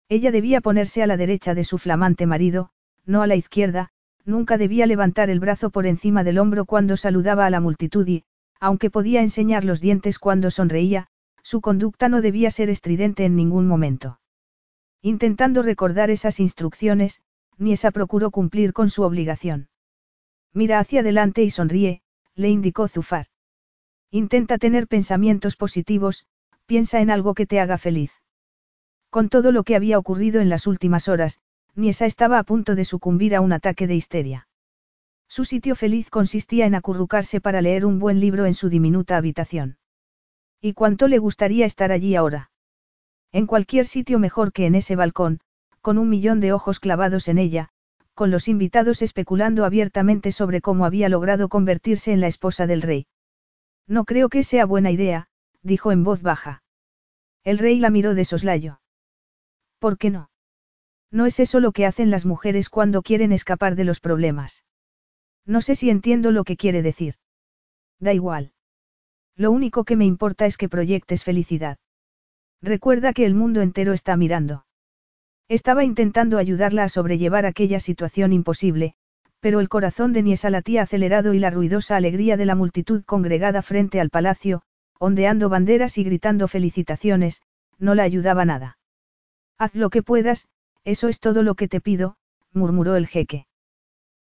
Ella 0.10 0.32
debía 0.32 0.60
ponerse 0.60 1.04
a 1.04 1.08
la 1.08 1.18
derecha 1.18 1.54
de 1.54 1.64
su 1.64 1.78
flamante 1.78 2.26
marido, 2.26 2.72
no 3.06 3.22
a 3.22 3.28
la 3.28 3.36
izquierda, 3.36 3.92
nunca 4.26 4.58
debía 4.58 4.88
levantar 4.88 5.30
el 5.30 5.40
brazo 5.40 5.70
por 5.70 5.86
encima 5.86 6.24
del 6.24 6.40
hombro 6.40 6.66
cuando 6.66 6.98
saludaba 6.98 7.46
a 7.46 7.52
la 7.52 7.60
multitud 7.60 8.08
y, 8.08 8.24
aunque 8.60 8.90
podía 8.90 9.22
enseñar 9.22 9.64
los 9.64 9.82
dientes 9.82 10.18
cuando 10.18 10.50
sonreía, 10.50 11.10
su 11.44 11.62
conducta 11.62 12.10
no 12.10 12.22
debía 12.22 12.50
ser 12.50 12.72
estridente 12.72 13.24
en 13.26 13.36
ningún 13.36 13.68
momento. 13.68 14.20
Intentando 15.04 15.62
recordar 15.62 16.10
esas 16.10 16.40
instrucciones, 16.40 17.22
Niesa 17.60 17.92
procuró 17.92 18.32
cumplir 18.32 18.74
con 18.74 18.90
su 18.90 19.04
obligación. 19.04 19.70
Mira 20.54 20.80
hacia 20.80 21.02
adelante 21.02 21.44
y 21.44 21.52
sonríe, 21.52 22.02
le 22.34 22.50
indicó 22.50 22.88
Zufar. 22.88 23.28
Intenta 24.12 24.58
tener 24.58 24.88
pensamientos 24.88 25.56
positivos, 25.56 26.26
piensa 26.66 27.00
en 27.00 27.12
algo 27.12 27.36
que 27.36 27.46
te 27.46 27.60
haga 27.60 27.78
feliz. 27.78 28.12
Con 29.12 29.30
todo 29.30 29.52
lo 29.52 29.64
que 29.64 29.76
había 29.76 30.00
ocurrido 30.00 30.42
en 30.42 30.50
las 30.50 30.66
últimas 30.66 31.08
horas, 31.08 31.42
Niesa 31.76 32.08
estaba 32.08 32.40
a 32.40 32.44
punto 32.44 32.74
de 32.74 32.86
sucumbir 32.86 33.36
a 33.36 33.42
un 33.42 33.54
ataque 33.54 33.86
de 33.86 33.96
histeria. 33.96 34.48
Su 35.28 35.46
sitio 35.46 35.76
feliz 35.76 36.10
consistía 36.10 36.66
en 36.66 36.74
acurrucarse 36.74 37.40
para 37.40 37.62
leer 37.62 37.86
un 37.86 38.00
buen 38.00 38.20
libro 38.20 38.48
en 38.48 38.56
su 38.56 38.68
diminuta 38.68 39.16
habitación. 39.16 39.78
¿Y 40.60 40.74
cuánto 40.74 41.08
le 41.08 41.20
gustaría 41.20 41.68
estar 41.68 41.92
allí 41.92 42.16
ahora? 42.16 42.50
En 43.32 43.46
cualquier 43.46 43.86
sitio 43.86 44.18
mejor 44.18 44.52
que 44.52 44.66
en 44.66 44.74
ese 44.74 44.96
balcón, 44.96 45.40
con 45.82 46.00
un 46.00 46.10
millón 46.10 46.40
de 46.40 46.52
ojos 46.52 46.80
clavados 46.80 47.28
en 47.28 47.38
ella, 47.38 47.70
con 48.16 48.32
los 48.32 48.48
invitados 48.48 49.04
especulando 49.04 49.66
abiertamente 49.66 50.32
sobre 50.32 50.62
cómo 50.62 50.86
había 50.86 51.10
logrado 51.10 51.48
convertirse 51.48 52.12
en 52.12 52.22
la 52.22 52.28
esposa 52.28 52.66
del 52.66 52.82
rey. 52.82 53.06
No 53.90 54.06
creo 54.06 54.30
que 54.30 54.44
sea 54.44 54.66
buena 54.66 54.92
idea, 54.92 55.28
dijo 55.64 55.92
en 55.92 56.04
voz 56.04 56.22
baja. 56.22 56.64
El 57.44 57.58
rey 57.58 57.80
la 57.80 57.90
miró 57.90 58.14
de 58.14 58.24
soslayo. 58.24 58.82
¿Por 59.80 59.98
qué 59.98 60.12
no? 60.12 60.30
No 61.12 61.26
es 61.26 61.40
eso 61.40 61.60
lo 61.60 61.72
que 61.72 61.88
hacen 61.88 62.12
las 62.12 62.24
mujeres 62.24 62.70
cuando 62.70 63.02
quieren 63.02 63.32
escapar 63.32 63.76
de 63.76 63.86
los 63.86 64.00
problemas. 64.00 64.64
No 65.44 65.60
sé 65.62 65.74
si 65.76 65.90
entiendo 65.90 66.32
lo 66.32 66.44
que 66.44 66.56
quiere 66.56 66.84
decir. 66.84 67.16
Da 68.00 68.14
igual. 68.14 68.54
Lo 69.36 69.50
único 69.50 69.84
que 69.86 69.96
me 69.96 70.06
importa 70.06 70.46
es 70.46 70.58
que 70.58 70.70
proyectes 70.70 71.24
felicidad. 71.24 71.80
Recuerda 72.62 73.14
que 73.14 73.26
el 73.26 73.34
mundo 73.34 73.62
entero 73.62 73.94
está 73.94 74.16
mirando. 74.18 74.66
Estaba 75.48 75.84
intentando 75.84 76.38
ayudarla 76.38 76.84
a 76.84 76.90
sobrellevar 76.90 77.48
aquella 77.48 77.80
situación 77.80 78.34
imposible, 78.34 78.94
pero 79.40 79.60
el 79.60 79.70
corazón 79.70 80.14
de 80.14 80.24
Niesa 80.24 80.50
latía 80.50 80.82
acelerado 80.84 81.34
y 81.34 81.40
la 81.40 81.50
ruidosa 81.50 81.96
alegría 81.96 82.38
de 82.38 82.46
la 82.46 82.56
multitud 82.56 83.04
congregada 83.06 83.62
frente 83.62 84.00
al 84.00 84.10
palacio, 84.10 84.62
ondeando 85.00 85.50
banderas 85.50 85.98
y 85.98 86.04
gritando 86.04 86.48
felicitaciones, 86.48 87.42
no 87.78 87.96
la 87.96 88.04
ayudaba 88.04 88.44
nada. 88.46 88.78
Haz 89.58 89.76
lo 89.76 89.90
que 89.90 90.04
puedas, 90.04 90.48
eso 90.84 91.08
es 91.08 91.20
todo 91.20 91.44
lo 91.44 91.56
que 91.56 91.68
te 91.68 91.82
pido, 91.82 92.18
murmuró 92.54 92.96
el 92.96 93.08
jeque. 93.08 93.46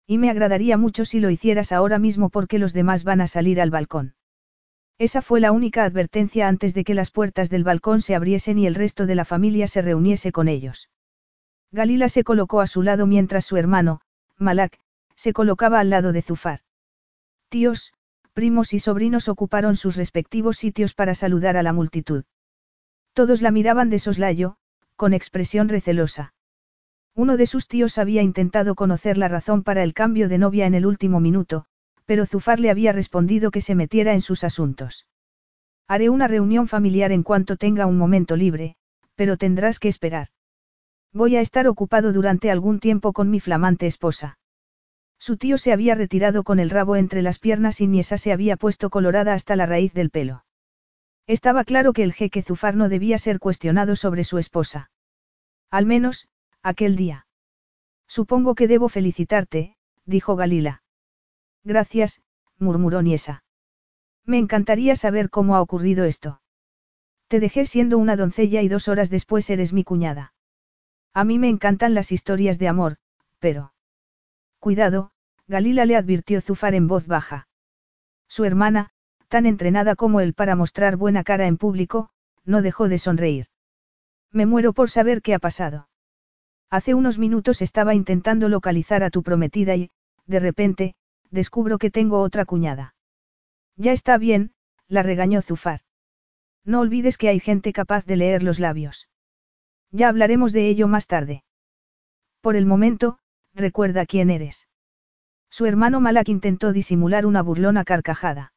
Y 0.06 0.18
me 0.18 0.30
agradaría 0.30 0.76
mucho 0.76 1.04
si 1.04 1.20
lo 1.20 1.30
hicieras 1.30 1.72
ahora 1.72 1.98
mismo 1.98 2.30
porque 2.30 2.58
los 2.58 2.72
demás 2.72 3.04
van 3.04 3.20
a 3.20 3.26
salir 3.26 3.60
al 3.60 3.70
balcón. 3.70 4.14
Esa 4.98 5.22
fue 5.22 5.40
la 5.40 5.52
única 5.52 5.84
advertencia 5.84 6.48
antes 6.48 6.74
de 6.74 6.82
que 6.82 6.94
las 6.94 7.10
puertas 7.10 7.50
del 7.50 7.62
balcón 7.62 8.00
se 8.00 8.14
abriesen 8.14 8.58
y 8.58 8.66
el 8.66 8.74
resto 8.74 9.06
de 9.06 9.14
la 9.14 9.24
familia 9.24 9.66
se 9.66 9.82
reuniese 9.82 10.32
con 10.32 10.48
ellos. 10.48 10.90
Galila 11.70 12.08
se 12.08 12.24
colocó 12.24 12.60
a 12.60 12.66
su 12.66 12.82
lado 12.82 13.06
mientras 13.06 13.44
su 13.44 13.56
hermano, 13.56 14.00
Malak, 14.38 14.78
se 15.18 15.32
colocaba 15.32 15.80
al 15.80 15.90
lado 15.90 16.12
de 16.12 16.22
Zufar. 16.22 16.60
Tíos, 17.48 17.92
primos 18.34 18.72
y 18.72 18.78
sobrinos 18.78 19.28
ocuparon 19.28 19.74
sus 19.74 19.96
respectivos 19.96 20.58
sitios 20.58 20.94
para 20.94 21.12
saludar 21.16 21.56
a 21.56 21.64
la 21.64 21.72
multitud. 21.72 22.24
Todos 23.14 23.42
la 23.42 23.50
miraban 23.50 23.90
de 23.90 23.98
soslayo, 23.98 24.58
con 24.94 25.12
expresión 25.12 25.68
recelosa. 25.68 26.34
Uno 27.16 27.36
de 27.36 27.46
sus 27.46 27.66
tíos 27.66 27.98
había 27.98 28.22
intentado 28.22 28.76
conocer 28.76 29.18
la 29.18 29.26
razón 29.26 29.64
para 29.64 29.82
el 29.82 29.92
cambio 29.92 30.28
de 30.28 30.38
novia 30.38 30.66
en 30.66 30.74
el 30.74 30.86
último 30.86 31.18
minuto, 31.18 31.64
pero 32.06 32.24
Zufar 32.24 32.60
le 32.60 32.70
había 32.70 32.92
respondido 32.92 33.50
que 33.50 33.60
se 33.60 33.74
metiera 33.74 34.14
en 34.14 34.20
sus 34.20 34.44
asuntos. 34.44 35.08
Haré 35.88 36.10
una 36.10 36.28
reunión 36.28 36.68
familiar 36.68 37.10
en 37.10 37.24
cuanto 37.24 37.56
tenga 37.56 37.86
un 37.86 37.98
momento 37.98 38.36
libre, 38.36 38.76
pero 39.16 39.36
tendrás 39.36 39.80
que 39.80 39.88
esperar. 39.88 40.28
Voy 41.12 41.34
a 41.34 41.40
estar 41.40 41.66
ocupado 41.66 42.12
durante 42.12 42.52
algún 42.52 42.78
tiempo 42.78 43.12
con 43.12 43.30
mi 43.30 43.40
flamante 43.40 43.88
esposa. 43.88 44.38
Su 45.18 45.36
tío 45.36 45.58
se 45.58 45.72
había 45.72 45.94
retirado 45.94 46.44
con 46.44 46.58
el 46.60 46.70
rabo 46.70 46.96
entre 46.96 47.22
las 47.22 47.38
piernas 47.38 47.80
y 47.80 47.86
Niesa 47.86 48.18
se 48.18 48.32
había 48.32 48.56
puesto 48.56 48.90
colorada 48.90 49.34
hasta 49.34 49.56
la 49.56 49.66
raíz 49.66 49.92
del 49.92 50.10
pelo. 50.10 50.44
Estaba 51.26 51.64
claro 51.64 51.92
que 51.92 52.04
el 52.04 52.12
jeque 52.12 52.42
Zufar 52.42 52.76
no 52.76 52.88
debía 52.88 53.18
ser 53.18 53.38
cuestionado 53.38 53.96
sobre 53.96 54.24
su 54.24 54.38
esposa. 54.38 54.90
Al 55.70 55.84
menos, 55.84 56.28
aquel 56.62 56.96
día. 56.96 57.26
Supongo 58.06 58.54
que 58.54 58.68
debo 58.68 58.88
felicitarte, 58.88 59.76
dijo 60.06 60.36
Galila. 60.36 60.82
Gracias, 61.64 62.22
murmuró 62.58 63.02
Niesa. 63.02 63.44
Me 64.24 64.38
encantaría 64.38 64.96
saber 64.96 65.28
cómo 65.28 65.56
ha 65.56 65.60
ocurrido 65.60 66.04
esto. 66.04 66.40
Te 67.28 67.40
dejé 67.40 67.66
siendo 67.66 67.98
una 67.98 68.16
doncella 68.16 68.62
y 68.62 68.68
dos 68.68 68.88
horas 68.88 69.10
después 69.10 69.50
eres 69.50 69.74
mi 69.74 69.84
cuñada. 69.84 70.32
A 71.12 71.24
mí 71.24 71.38
me 71.38 71.48
encantan 71.48 71.92
las 71.92 72.12
historias 72.12 72.58
de 72.58 72.68
amor, 72.68 72.96
pero... 73.38 73.74
Cuidado, 74.58 75.10
Galila 75.46 75.84
le 75.84 75.96
advirtió 75.96 76.40
Zufar 76.40 76.74
en 76.74 76.88
voz 76.88 77.06
baja. 77.06 77.48
Su 78.28 78.44
hermana, 78.44 78.90
tan 79.28 79.46
entrenada 79.46 79.94
como 79.94 80.20
él 80.20 80.34
para 80.34 80.56
mostrar 80.56 80.96
buena 80.96 81.24
cara 81.24 81.46
en 81.46 81.56
público, 81.56 82.10
no 82.44 82.62
dejó 82.62 82.88
de 82.88 82.98
sonreír. 82.98 83.46
Me 84.32 84.46
muero 84.46 84.72
por 84.72 84.90
saber 84.90 85.22
qué 85.22 85.34
ha 85.34 85.38
pasado. 85.38 85.88
Hace 86.70 86.94
unos 86.94 87.18
minutos 87.18 87.62
estaba 87.62 87.94
intentando 87.94 88.48
localizar 88.48 89.02
a 89.02 89.10
tu 89.10 89.22
prometida 89.22 89.74
y, 89.76 89.90
de 90.26 90.40
repente, 90.40 90.94
descubro 91.30 91.78
que 91.78 91.90
tengo 91.90 92.20
otra 92.20 92.44
cuñada. 92.44 92.94
Ya 93.76 93.92
está 93.92 94.18
bien, 94.18 94.52
la 94.86 95.02
regañó 95.02 95.40
Zufar. 95.40 95.80
No 96.64 96.80
olvides 96.80 97.16
que 97.16 97.28
hay 97.28 97.40
gente 97.40 97.72
capaz 97.72 98.04
de 98.04 98.16
leer 98.16 98.42
los 98.42 98.58
labios. 98.58 99.08
Ya 99.90 100.08
hablaremos 100.08 100.52
de 100.52 100.68
ello 100.68 100.88
más 100.88 101.06
tarde. 101.06 101.44
Por 102.42 102.56
el 102.56 102.66
momento, 102.66 103.18
recuerda 103.58 104.06
quién 104.06 104.30
eres. 104.30 104.66
Su 105.50 105.66
hermano 105.66 106.00
Malak 106.00 106.28
intentó 106.28 106.72
disimular 106.72 107.26
una 107.26 107.42
burlona 107.42 107.84
carcajada. 107.84 108.52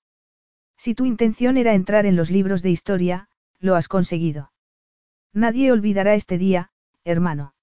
Si 0.77 0.95
tu 0.95 1.05
intención 1.05 1.57
era 1.57 1.73
entrar 1.73 2.05
en 2.05 2.15
los 2.15 2.31
libros 2.31 2.61
de 2.61 2.71
historia, 2.71 3.27
lo 3.59 3.75
has 3.75 3.87
conseguido. 3.87 4.51
Nadie 5.33 5.71
olvidará 5.71 6.15
este 6.15 6.37
día, 6.37 6.71
hermano. 7.03 7.53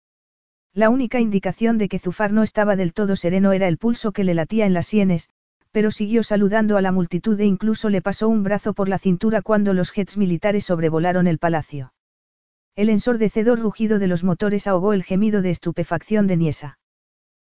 La 0.72 0.90
única 0.90 1.20
indicación 1.20 1.78
de 1.78 1.88
que 1.88 1.98
Zufar 1.98 2.32
no 2.32 2.42
estaba 2.42 2.76
del 2.76 2.92
todo 2.92 3.16
sereno 3.16 3.52
era 3.52 3.68
el 3.68 3.78
pulso 3.78 4.12
que 4.12 4.24
le 4.24 4.34
latía 4.34 4.66
en 4.66 4.74
las 4.74 4.86
sienes, 4.86 5.28
pero 5.72 5.90
siguió 5.90 6.22
saludando 6.22 6.76
a 6.76 6.82
la 6.82 6.92
multitud 6.92 7.38
e 7.40 7.44
incluso 7.44 7.88
le 7.90 8.00
pasó 8.00 8.28
un 8.28 8.42
brazo 8.42 8.72
por 8.72 8.88
la 8.88 8.98
cintura 8.98 9.42
cuando 9.42 9.74
los 9.74 9.92
jets 9.92 10.16
militares 10.16 10.64
sobrevolaron 10.64 11.26
el 11.26 11.38
palacio. 11.38 11.92
El 12.74 12.88
ensordecedor 12.90 13.58
rugido 13.58 13.98
de 13.98 14.06
los 14.06 14.24
motores 14.24 14.66
ahogó 14.66 14.92
el 14.92 15.02
gemido 15.02 15.42
de 15.42 15.50
estupefacción 15.50 16.26
de 16.26 16.36
Niesa. 16.36 16.78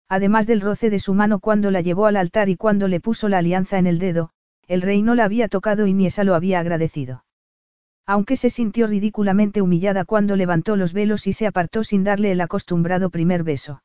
Además 0.08 0.46
del 0.46 0.60
roce 0.60 0.88
de 0.88 0.98
su 0.98 1.12
mano 1.12 1.38
cuando 1.38 1.70
la 1.70 1.82
llevó 1.82 2.06
al 2.06 2.16
altar 2.16 2.48
y 2.48 2.56
cuando 2.56 2.88
le 2.88 3.00
puso 3.00 3.28
la 3.28 3.38
alianza 3.38 3.78
en 3.78 3.86
el 3.86 3.98
dedo, 3.98 4.30
el 4.66 4.82
rey 4.82 5.02
no 5.02 5.14
la 5.14 5.24
había 5.24 5.48
tocado 5.48 5.86
y 5.86 5.92
Niesa 5.92 6.24
lo 6.24 6.34
había 6.34 6.60
agradecido. 6.60 7.24
Aunque 8.06 8.36
se 8.36 8.48
sintió 8.48 8.86
ridículamente 8.86 9.60
humillada 9.60 10.06
cuando 10.06 10.34
levantó 10.34 10.76
los 10.76 10.94
velos 10.94 11.26
y 11.26 11.34
se 11.34 11.46
apartó 11.46 11.84
sin 11.84 12.04
darle 12.04 12.32
el 12.32 12.40
acostumbrado 12.40 13.10
primer 13.10 13.42
beso. 13.42 13.82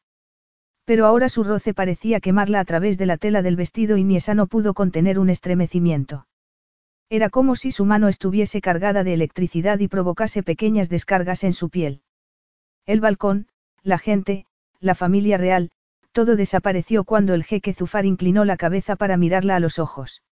Pero 0.86 1.06
ahora 1.06 1.28
su 1.28 1.44
roce 1.44 1.74
parecía 1.74 2.22
quemarla 2.22 2.62
a 2.62 2.66
través 2.66 2.98
de 2.98 3.06
la 3.06 3.18
tela 3.18 3.42
del 3.42 3.58
vestido 3.58 3.98
y 3.98 4.06
Niesa 4.06 4.34
no 4.34 4.48
pudo 4.48 4.74
contener 4.74 5.20
un 5.20 5.30
estremecimiento. 5.30 6.26
Era 7.10 7.30
como 7.30 7.56
si 7.56 7.72
su 7.72 7.86
mano 7.86 8.08
estuviese 8.08 8.62
cargada 8.62 9.04
de 9.04 9.14
electricidad 9.14 9.80
y 9.80 9.90
provocase 9.90 10.42
pequeñas 10.42 10.90
descargas 10.90 11.44
en 11.44 11.54
su 11.54 11.70
piel. 11.70 12.02
El 12.86 13.02
balcón, 13.02 13.48
la 13.82 13.98
gente, 13.98 14.46
la 14.80 14.96
familia 14.96 15.38
real, 15.38 15.72
todo 16.14 16.38
desapareció 16.38 17.04
cuando 17.04 17.34
el 17.34 17.44
jeque 17.44 17.74
Zufar 17.74 18.06
inclinó 18.06 18.46
la 18.46 18.56
cabeza 18.56 18.96
para 18.96 19.18
mirarla 19.18 19.58
a 19.58 19.60
los 19.60 19.80
ojos. 19.80 20.24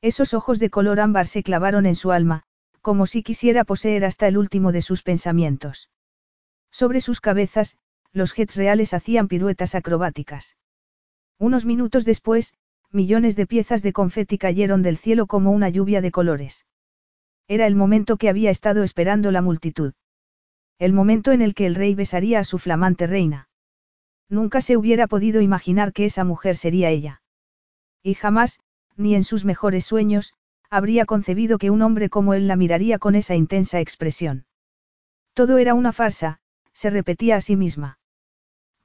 Esos 0.00 0.32
ojos 0.32 0.58
de 0.58 0.70
color 0.70 1.00
ámbar 1.00 1.26
se 1.26 1.42
clavaron 1.42 1.84
en 1.84 1.96
su 1.96 2.12
alma, 2.12 2.44
como 2.80 3.06
si 3.06 3.22
quisiera 3.22 3.64
poseer 3.64 4.04
hasta 4.06 4.28
el 4.28 4.38
último 4.38 4.72
de 4.72 4.80
sus 4.80 5.02
pensamientos. 5.02 5.90
Sobre 6.70 7.00
sus 7.02 7.20
cabezas, 7.20 7.76
los 8.12 8.32
jets 8.32 8.56
reales 8.56 8.94
hacían 8.94 9.28
piruetas 9.28 9.74
acrobáticas. 9.74 10.56
Unos 11.38 11.64
minutos 11.64 12.04
después, 12.04 12.54
millones 12.90 13.36
de 13.36 13.46
piezas 13.46 13.82
de 13.82 13.92
confeti 13.92 14.38
cayeron 14.38 14.82
del 14.82 14.96
cielo 14.96 15.26
como 15.26 15.50
una 15.50 15.68
lluvia 15.68 16.00
de 16.00 16.12
colores. 16.12 16.66
Era 17.48 17.66
el 17.66 17.74
momento 17.74 18.16
que 18.16 18.28
había 18.28 18.50
estado 18.50 18.84
esperando 18.84 19.32
la 19.32 19.42
multitud. 19.42 19.92
El 20.78 20.92
momento 20.92 21.32
en 21.32 21.42
el 21.42 21.54
que 21.54 21.66
el 21.66 21.74
rey 21.74 21.94
besaría 21.94 22.38
a 22.38 22.44
su 22.44 22.58
flamante 22.58 23.06
reina. 23.06 23.49
Nunca 24.30 24.60
se 24.60 24.76
hubiera 24.76 25.08
podido 25.08 25.40
imaginar 25.40 25.92
que 25.92 26.04
esa 26.04 26.22
mujer 26.22 26.56
sería 26.56 26.88
ella. 26.88 27.20
Y 28.02 28.14
jamás, 28.14 28.60
ni 28.96 29.16
en 29.16 29.24
sus 29.24 29.44
mejores 29.44 29.84
sueños, 29.84 30.34
habría 30.70 31.04
concebido 31.04 31.58
que 31.58 31.70
un 31.70 31.82
hombre 31.82 32.08
como 32.08 32.32
él 32.32 32.46
la 32.46 32.54
miraría 32.54 33.00
con 33.00 33.16
esa 33.16 33.34
intensa 33.34 33.80
expresión. 33.80 34.46
Todo 35.34 35.58
era 35.58 35.74
una 35.74 35.92
farsa, 35.92 36.38
se 36.72 36.90
repetía 36.90 37.36
a 37.36 37.40
sí 37.40 37.56
misma. 37.56 37.98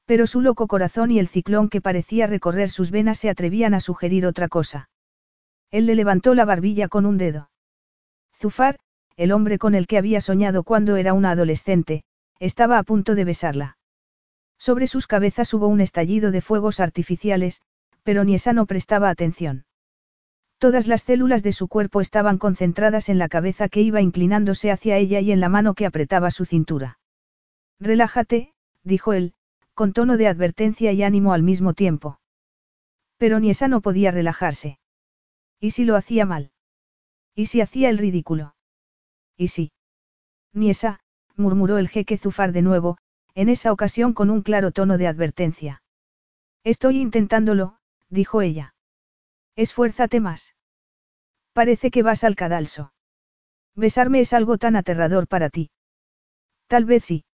Pero 0.06 0.26
su 0.26 0.42
loco 0.42 0.68
corazón 0.68 1.12
y 1.12 1.20
el 1.20 1.28
ciclón 1.28 1.70
que 1.70 1.80
parecía 1.80 2.26
recorrer 2.26 2.72
sus 2.72 2.90
venas 2.90 3.20
se 3.20 3.30
atrevían 3.30 3.76
a 3.76 3.80
sugerir 3.80 4.26
otra 4.26 4.48
cosa. 4.48 4.90
Él 5.70 5.86
le 5.86 5.96
levantó 5.96 6.34
la 6.34 6.46
barbilla 6.46 6.88
con 6.88 7.06
un 7.06 7.18
dedo. 7.18 7.52
Zufar, 8.34 8.78
el 9.16 9.32
hombre 9.32 9.60
con 9.60 9.76
el 9.76 9.86
que 9.86 9.98
había 10.00 10.22
soñado 10.22 10.64
cuando 10.64 10.96
era 10.96 11.14
una 11.14 11.32
adolescente, 11.32 12.04
estaba 12.40 12.80
a 12.80 12.84
punto 12.84 13.14
de 13.14 13.26
besarla. 13.26 13.78
Sobre 14.58 14.88
sus 14.88 15.08
cabezas 15.08 15.54
hubo 15.54 15.68
un 15.68 15.82
estallido 15.82 16.32
de 16.32 16.42
fuegos 16.42 16.80
artificiales, 16.80 17.62
pero 18.04 18.24
Niesa 18.24 18.54
no 18.54 18.66
prestaba 18.66 19.10
atención. 19.10 19.66
Todas 20.58 20.88
las 20.88 21.04
células 21.04 21.44
de 21.44 21.52
su 21.52 21.68
cuerpo 21.68 22.02
estaban 22.02 22.38
concentradas 22.38 23.10
en 23.10 23.18
la 23.18 23.28
cabeza 23.28 23.68
que 23.68 23.82
iba 23.82 24.02
inclinándose 24.02 24.72
hacia 24.72 24.98
ella 24.98 25.20
y 25.20 25.32
en 25.32 25.40
la 25.40 25.50
mano 25.50 25.74
que 25.74 25.86
apretaba 25.86 26.32
su 26.32 26.46
cintura. 26.46 27.00
Relájate, 27.80 28.54
dijo 28.84 29.14
él, 29.14 29.34
con 29.74 29.92
tono 29.92 30.16
de 30.16 30.28
advertencia 30.28 30.94
y 30.94 31.04
ánimo 31.04 31.34
al 31.34 31.44
mismo 31.44 31.74
tiempo. 31.74 32.20
Pero 33.18 33.40
Niesa 33.40 33.68
no 33.68 33.82
podía 33.82 34.12
relajarse. 34.12 34.80
¿Y 35.60 35.72
si 35.72 35.84
lo 35.84 35.96
hacía 35.96 36.26
mal? 36.26 36.52
¿Y 37.34 37.48
si 37.48 37.60
hacía 37.60 37.90
el 37.90 37.98
ridículo? 37.98 38.56
¿Y 39.36 39.50
si? 39.50 39.72
Niesa, 40.54 41.02
murmuró 41.36 41.78
el 41.78 41.90
jeque 41.90 42.18
Zufar 42.18 42.54
de 42.54 42.62
nuevo, 42.62 42.98
en 43.36 43.50
esa 43.50 43.72
ocasión 43.72 44.14
con 44.14 44.30
un 44.30 44.42
claro 44.42 44.72
tono 44.72 44.98
de 44.98 45.08
advertencia. 45.08 45.84
Estoy 46.64 47.00
intentándolo, 47.00 47.78
dijo 48.10 48.42
ella. 48.42 48.74
Esfuérzate 49.56 50.20
más. 50.20 50.56
Parece 51.54 51.92
que 51.92 52.02
vas 52.02 52.24
al 52.24 52.36
cadalso. 52.36 52.94
Besarme 53.76 54.22
es 54.22 54.34
algo 54.34 54.58
tan 54.58 54.76
aterrador 54.76 55.28
para 55.28 55.50
ti. 55.50 55.70
Tal 56.68 56.86
vez 56.86 57.04
sí. 57.04 57.26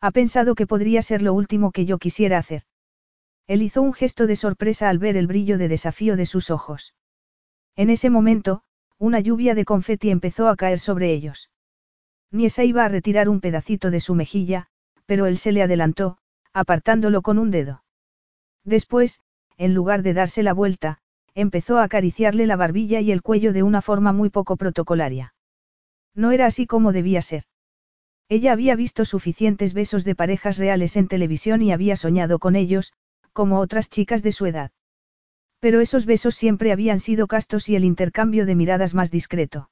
Ha 0.00 0.10
pensado 0.10 0.54
que 0.54 0.66
podría 0.66 1.00
ser 1.02 1.22
lo 1.22 1.32
último 1.32 1.70
que 1.70 1.86
yo 1.86 1.98
quisiera 1.98 2.38
hacer. 2.38 2.64
Él 3.46 3.62
hizo 3.62 3.82
un 3.82 3.92
gesto 3.92 4.26
de 4.26 4.36
sorpresa 4.36 4.88
al 4.88 4.98
ver 4.98 5.16
el 5.16 5.26
brillo 5.26 5.58
de 5.58 5.68
desafío 5.68 6.16
de 6.16 6.26
sus 6.26 6.50
ojos. 6.50 6.94
En 7.76 7.90
ese 7.90 8.10
momento, 8.10 8.62
una 8.98 9.20
lluvia 9.20 9.54
de 9.54 9.64
confeti 9.64 10.10
empezó 10.10 10.48
a 10.48 10.56
caer 10.56 10.78
sobre 10.78 11.12
ellos. 11.12 11.50
Niesa 12.30 12.64
iba 12.64 12.84
a 12.84 12.88
retirar 12.88 13.28
un 13.28 13.40
pedacito 13.40 13.90
de 13.90 14.00
su 14.00 14.14
mejilla, 14.14 14.69
pero 15.10 15.26
él 15.26 15.38
se 15.38 15.50
le 15.50 15.60
adelantó, 15.60 16.18
apartándolo 16.52 17.20
con 17.20 17.40
un 17.40 17.50
dedo. 17.50 17.82
Después, 18.64 19.18
en 19.56 19.74
lugar 19.74 20.04
de 20.04 20.14
darse 20.14 20.44
la 20.44 20.52
vuelta, 20.52 20.98
empezó 21.34 21.78
a 21.78 21.82
acariciarle 21.82 22.46
la 22.46 22.54
barbilla 22.54 23.00
y 23.00 23.10
el 23.10 23.20
cuello 23.20 23.52
de 23.52 23.64
una 23.64 23.82
forma 23.82 24.12
muy 24.12 24.30
poco 24.30 24.56
protocolaria. 24.56 25.34
No 26.14 26.30
era 26.30 26.46
así 26.46 26.64
como 26.64 26.92
debía 26.92 27.22
ser. 27.22 27.42
Ella 28.28 28.52
había 28.52 28.76
visto 28.76 29.04
suficientes 29.04 29.74
besos 29.74 30.04
de 30.04 30.14
parejas 30.14 30.58
reales 30.58 30.96
en 30.96 31.08
televisión 31.08 31.60
y 31.60 31.72
había 31.72 31.96
soñado 31.96 32.38
con 32.38 32.54
ellos, 32.54 32.92
como 33.32 33.58
otras 33.58 33.90
chicas 33.90 34.22
de 34.22 34.30
su 34.30 34.46
edad. 34.46 34.70
Pero 35.58 35.80
esos 35.80 36.06
besos 36.06 36.36
siempre 36.36 36.70
habían 36.70 37.00
sido 37.00 37.26
castos 37.26 37.68
y 37.68 37.74
el 37.74 37.82
intercambio 37.82 38.46
de 38.46 38.54
miradas 38.54 38.94
más 38.94 39.10
discreto. 39.10 39.70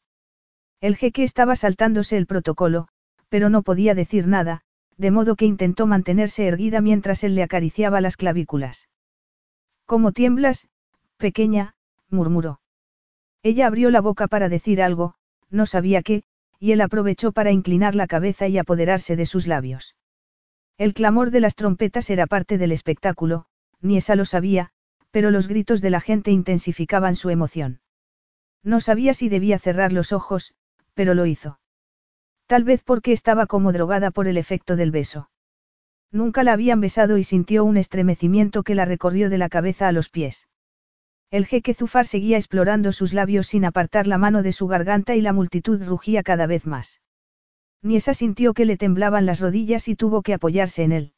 El 0.81 0.97
jeque 0.97 1.23
estaba 1.23 1.55
saltándose 1.55 2.17
el 2.17 2.27
protocolo, 2.27 2.89
pero 3.29 3.51
no 3.51 3.63
podía 3.63 3.95
decir 3.95 4.27
nada, 4.27 4.65
de 4.99 5.11
modo 5.11 5.37
que 5.37 5.47
intentó 5.47 5.87
mantenerse 5.87 6.47
erguida 6.47 6.81
mientras 6.81 7.25
él 7.25 7.35
le 7.35 7.43
acariciaba 7.43 8.01
las 8.01 8.17
clavículas. 8.17 8.89
¿Cómo 9.87 10.13
tiemblas, 10.13 10.69
pequeña? 11.17 11.77
murmuró. 12.11 12.61
Ella 13.43 13.69
abrió 13.69 13.91
la 13.91 14.01
boca 14.01 14.27
para 14.27 14.49
decir 14.49 14.83
algo, 14.83 15.15
no 15.49 15.65
sabía 15.65 16.03
qué, 16.03 16.25
y 16.59 16.73
él 16.73 16.81
aprovechó 16.81 17.33
para 17.33 17.53
inclinar 17.53 17.95
la 17.95 18.09
cabeza 18.09 18.49
y 18.49 18.59
apoderarse 18.59 19.17
de 19.17 19.25
sus 19.25 19.47
labios. 19.47 19.95
El 20.77 20.95
clamor 20.95 21.31
de 21.31 21.41
las 21.41 21.55
trompetas 21.55 22.11
era 22.11 22.27
parte 22.27 22.59
del 22.59 22.73
espectáculo, 22.73 23.47
ni 23.81 23.97
esa 23.97 24.17
lo 24.17 24.25
sabía, 24.25 24.71
pero 25.11 25.31
los 25.31 25.47
gritos 25.47 25.81
de 25.81 25.91
la 25.91 26.01
gente 26.01 26.33
intensificaban 26.33 27.17
su 27.17 27.31
emoción. 27.31 27.81
No 28.63 28.81
sabía 28.81 29.15
si 29.15 29.29
debía 29.29 29.59
cerrar 29.59 29.93
los 29.93 30.13
ojos, 30.13 30.55
pero 30.95 31.15
lo 31.15 31.27
hizo. 31.27 31.61
Tal 32.49 32.65
vez 32.65 32.83
porque 32.83 33.13
estaba 33.13 33.47
como 33.47 33.73
drogada 33.73 34.11
por 34.11 34.27
el 34.27 34.39
efecto 34.39 34.75
del 34.75 34.91
beso. 34.91 35.29
Nunca 36.11 36.43
la 36.43 36.55
habían 36.55 36.81
besado 36.81 37.19
y 37.19 37.23
sintió 37.23 37.63
un 37.63 37.77
estremecimiento 37.77 38.63
que 38.63 38.75
la 38.75 38.87
recorrió 38.87 39.29
de 39.29 39.37
la 39.37 39.51
cabeza 39.51 39.87
a 39.87 39.93
los 39.93 40.09
pies. 40.09 40.49
El 41.31 41.45
jeque 41.45 41.75
Zufar 41.75 42.07
seguía 42.07 42.39
explorando 42.39 42.93
sus 42.93 43.13
labios 43.13 43.49
sin 43.49 43.67
apartar 43.67 44.07
la 44.07 44.17
mano 44.17 44.43
de 44.43 44.53
su 44.53 44.67
garganta 44.67 45.15
y 45.15 45.21
la 45.21 45.35
multitud 45.35 45.83
rugía 45.85 46.23
cada 46.23 46.47
vez 46.47 46.67
más. 46.67 47.03
Niesa 47.83 48.15
sintió 48.15 48.55
que 48.55 48.65
le 48.65 48.79
temblaban 48.79 49.27
las 49.27 49.41
rodillas 49.41 49.87
y 49.89 49.95
tuvo 49.95 50.23
que 50.23 50.33
apoyarse 50.33 50.85
en 50.85 50.93
él. 50.93 51.13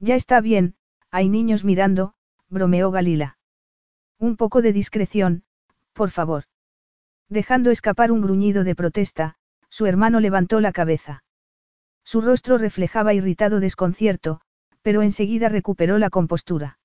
Ya 0.00 0.16
está 0.16 0.40
bien, 0.40 0.74
hay 1.12 1.28
niños 1.28 1.62
mirando, 1.62 2.14
bromeó 2.48 2.90
Galila. 2.90 3.38
Un 4.18 4.36
poco 4.36 4.62
de 4.62 4.72
discreción, 4.72 5.44
por 5.92 6.10
favor. 6.10 6.44
Dejando 7.28 7.70
escapar 7.70 8.10
un 8.10 8.20
gruñido 8.20 8.64
de 8.64 8.74
protesta, 8.74 9.36
su 9.70 9.86
hermano 9.86 10.20
levantó 10.20 10.60
la 10.60 10.72
cabeza. 10.72 11.22
Su 12.04 12.20
rostro 12.20 12.58
reflejaba 12.58 13.14
irritado 13.14 13.60
desconcierto, 13.60 14.40
pero 14.82 15.02
enseguida 15.02 15.48
recuperó 15.48 15.98
la 15.98 16.10
compostura. 16.10 16.78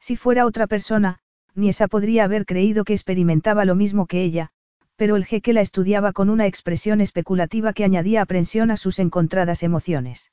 Si 0.00 0.16
fuera 0.16 0.46
otra 0.46 0.66
persona, 0.66 1.20
ni 1.54 1.68
esa 1.68 1.88
podría 1.88 2.24
haber 2.24 2.46
creído 2.46 2.84
que 2.84 2.94
experimentaba 2.94 3.64
lo 3.64 3.74
mismo 3.74 4.06
que 4.06 4.22
ella, 4.22 4.50
pero 4.96 5.16
el 5.16 5.24
jeque 5.24 5.52
la 5.52 5.60
estudiaba 5.60 6.12
con 6.12 6.30
una 6.30 6.46
expresión 6.46 7.00
especulativa 7.00 7.72
que 7.72 7.84
añadía 7.84 8.22
aprensión 8.22 8.70
a 8.70 8.76
sus 8.76 8.98
encontradas 8.98 9.62
emociones. 9.62 10.32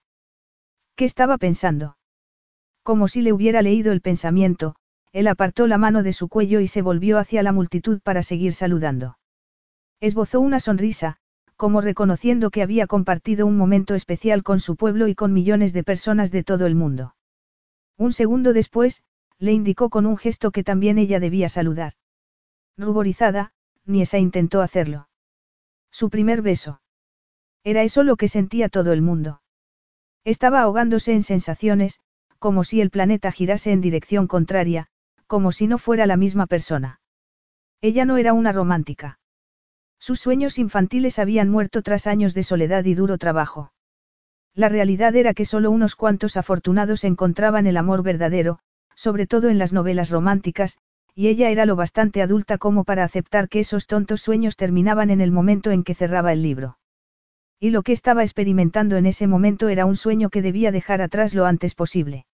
¿Qué 0.95 1.05
estaba 1.05 1.37
pensando? 1.37 1.97
Como 2.83 3.07
si 3.07 3.21
le 3.21 3.33
hubiera 3.33 3.61
leído 3.61 3.91
el 3.91 4.01
pensamiento, 4.01 4.75
él 5.11 5.27
apartó 5.27 5.67
la 5.67 5.77
mano 5.77 6.03
de 6.03 6.13
su 6.13 6.27
cuello 6.27 6.59
y 6.59 6.67
se 6.67 6.81
volvió 6.81 7.17
hacia 7.17 7.43
la 7.43 7.51
multitud 7.51 8.01
para 8.01 8.23
seguir 8.23 8.53
saludando. 8.53 9.17
Esbozó 9.99 10.39
una 10.39 10.59
sonrisa, 10.59 11.17
como 11.57 11.81
reconociendo 11.81 12.51
que 12.51 12.61
había 12.61 12.87
compartido 12.87 13.45
un 13.47 13.57
momento 13.57 13.95
especial 13.95 14.43
con 14.43 14.59
su 14.59 14.75
pueblo 14.75 15.07
y 15.07 15.15
con 15.15 15.33
millones 15.33 15.73
de 15.73 15.83
personas 15.83 16.31
de 16.31 16.43
todo 16.43 16.67
el 16.67 16.75
mundo. 16.75 17.15
Un 17.97 18.13
segundo 18.13 18.53
después, 18.53 19.03
le 19.39 19.53
indicó 19.53 19.89
con 19.89 20.05
un 20.05 20.17
gesto 20.17 20.51
que 20.51 20.63
también 20.63 20.99
ella 20.99 21.19
debía 21.19 21.49
saludar. 21.49 21.93
Ruborizada, 22.77 23.53
Niesa 23.85 24.19
intentó 24.19 24.61
hacerlo. 24.61 25.09
Su 25.91 26.09
primer 26.11 26.43
beso. 26.43 26.79
Era 27.63 27.81
eso 27.81 28.03
lo 28.03 28.15
que 28.15 28.27
sentía 28.27 28.69
todo 28.69 28.93
el 28.93 29.01
mundo. 29.01 29.41
Estaba 30.23 30.61
ahogándose 30.61 31.13
en 31.13 31.23
sensaciones, 31.23 32.01
como 32.37 32.63
si 32.63 32.81
el 32.81 32.91
planeta 32.91 33.31
girase 33.31 33.71
en 33.71 33.81
dirección 33.81 34.27
contraria, 34.27 34.87
como 35.25 35.51
si 35.51 35.65
no 35.65 35.79
fuera 35.79 36.05
la 36.05 36.17
misma 36.17 36.45
persona. 36.45 37.01
Ella 37.81 38.05
no 38.05 38.17
era 38.17 38.33
una 38.33 38.51
romántica. 38.51 39.19
Sus 40.07 40.21
sueños 40.21 40.57
infantiles 40.57 41.19
habían 41.19 41.49
muerto 41.49 41.81
tras 41.81 42.07
años 42.07 42.33
de 42.33 42.43
soledad 42.43 42.85
y 42.85 42.93
duro 42.93 43.17
trabajo. 43.17 43.73
La 44.55 44.69
realidad 44.69 45.13
era 45.17 45.33
que 45.33 45.43
solo 45.43 45.69
unos 45.69 45.97
cuantos 45.97 46.37
afortunados 46.37 47.03
encontraban 47.03 47.67
el 47.67 47.75
amor 47.75 48.03
verdadero, 48.03 48.59
sobre 48.95 49.27
todo 49.27 49.49
en 49.49 49.57
las 49.57 49.73
novelas 49.73 50.09
románticas, 50.09 50.77
y 51.13 51.27
ella 51.27 51.49
era 51.49 51.65
lo 51.65 51.75
bastante 51.75 52.21
adulta 52.21 52.57
como 52.57 52.85
para 52.85 53.03
aceptar 53.03 53.49
que 53.49 53.59
esos 53.59 53.85
tontos 53.85 54.21
sueños 54.21 54.55
terminaban 54.55 55.09
en 55.09 55.19
el 55.19 55.33
momento 55.33 55.71
en 55.71 55.83
que 55.83 55.93
cerraba 55.93 56.31
el 56.31 56.41
libro. 56.41 56.77
Y 57.59 57.71
lo 57.71 57.83
que 57.83 57.91
estaba 57.91 58.23
experimentando 58.23 58.95
en 58.95 59.07
ese 59.07 59.27
momento 59.27 59.67
era 59.67 59.85
un 59.85 59.97
sueño 59.97 60.29
que 60.29 60.41
debía 60.41 60.71
dejar 60.71 61.01
atrás 61.01 61.33
lo 61.33 61.45
antes 61.45 61.75
posible. 61.75 62.27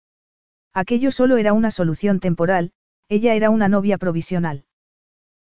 Aquello 0.75 1.09
solo 1.09 1.37
era 1.37 1.53
una 1.53 1.71
solución 1.71 2.19
temporal, 2.19 2.71
ella 3.09 3.33
era 3.33 3.49
una 3.49 3.67
novia 3.67 3.97
provisional. 3.97 4.65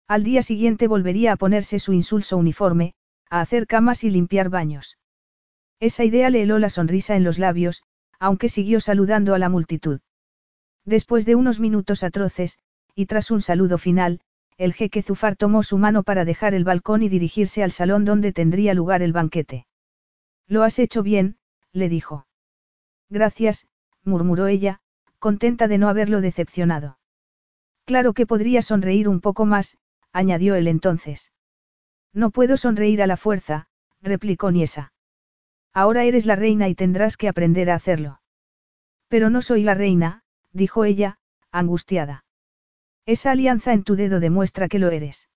Al 0.08 0.24
día 0.24 0.42
siguiente 0.42 0.88
volvería 0.88 1.32
a 1.32 1.36
ponerse 1.36 1.78
su 1.78 1.92
insulso 1.92 2.36
uniforme, 2.36 2.94
a 3.30 3.40
hacer 3.40 3.66
camas 3.66 4.04
y 4.04 4.10
limpiar 4.10 4.50
baños. 4.50 4.98
Esa 5.80 6.04
idea 6.04 6.30
le 6.30 6.42
heló 6.42 6.58
la 6.58 6.70
sonrisa 6.70 7.16
en 7.16 7.24
los 7.24 7.38
labios, 7.38 7.82
aunque 8.18 8.48
siguió 8.48 8.80
saludando 8.80 9.34
a 9.34 9.38
la 9.38 9.48
multitud. 9.48 10.00
Después 10.84 11.26
de 11.26 11.34
unos 11.34 11.60
minutos 11.60 12.02
atroces, 12.02 12.58
y 12.94 13.06
tras 13.06 13.30
un 13.30 13.40
saludo 13.40 13.78
final, 13.78 14.20
el 14.58 14.74
jeque 14.74 15.02
Zufar 15.02 15.36
tomó 15.36 15.62
su 15.62 15.78
mano 15.78 16.02
para 16.02 16.24
dejar 16.24 16.54
el 16.54 16.64
balcón 16.64 17.02
y 17.02 17.08
dirigirse 17.08 17.62
al 17.62 17.72
salón 17.72 18.04
donde 18.04 18.32
tendría 18.32 18.74
lugar 18.74 19.02
el 19.02 19.12
banquete. 19.12 19.66
Lo 20.46 20.62
has 20.62 20.78
hecho 20.78 21.02
bien, 21.02 21.36
le 21.72 21.88
dijo. 21.88 22.26
Gracias, 23.08 23.66
murmuró 24.04 24.46
ella, 24.46 24.80
contenta 25.18 25.68
de 25.68 25.78
no 25.78 25.88
haberlo 25.88 26.20
decepcionado. 26.20 26.98
Claro 27.84 28.12
que 28.12 28.26
podría 28.26 28.62
sonreír 28.62 29.08
un 29.08 29.20
poco 29.20 29.46
más, 29.46 29.78
añadió 30.12 30.54
él 30.54 30.68
entonces. 30.68 31.32
No 32.12 32.30
puedo 32.30 32.56
sonreír 32.56 33.02
a 33.02 33.06
la 33.06 33.16
fuerza, 33.16 33.68
replicó 34.00 34.50
Niesa. 34.50 34.92
Ahora 35.72 36.04
eres 36.04 36.26
la 36.26 36.36
reina 36.36 36.68
y 36.68 36.74
tendrás 36.74 37.16
que 37.16 37.28
aprender 37.28 37.70
a 37.70 37.74
hacerlo. 37.74 38.20
Pero 39.08 39.30
no 39.30 39.42
soy 39.42 39.62
la 39.62 39.74
reina, 39.74 40.22
dijo 40.52 40.84
ella, 40.84 41.18
angustiada. 41.50 42.24
Esa 43.06 43.30
alianza 43.30 43.72
en 43.72 43.84
tu 43.84 43.96
dedo 43.96 44.20
demuestra 44.20 44.68
que 44.68 44.78
lo 44.78 44.90
eres. 44.90 45.28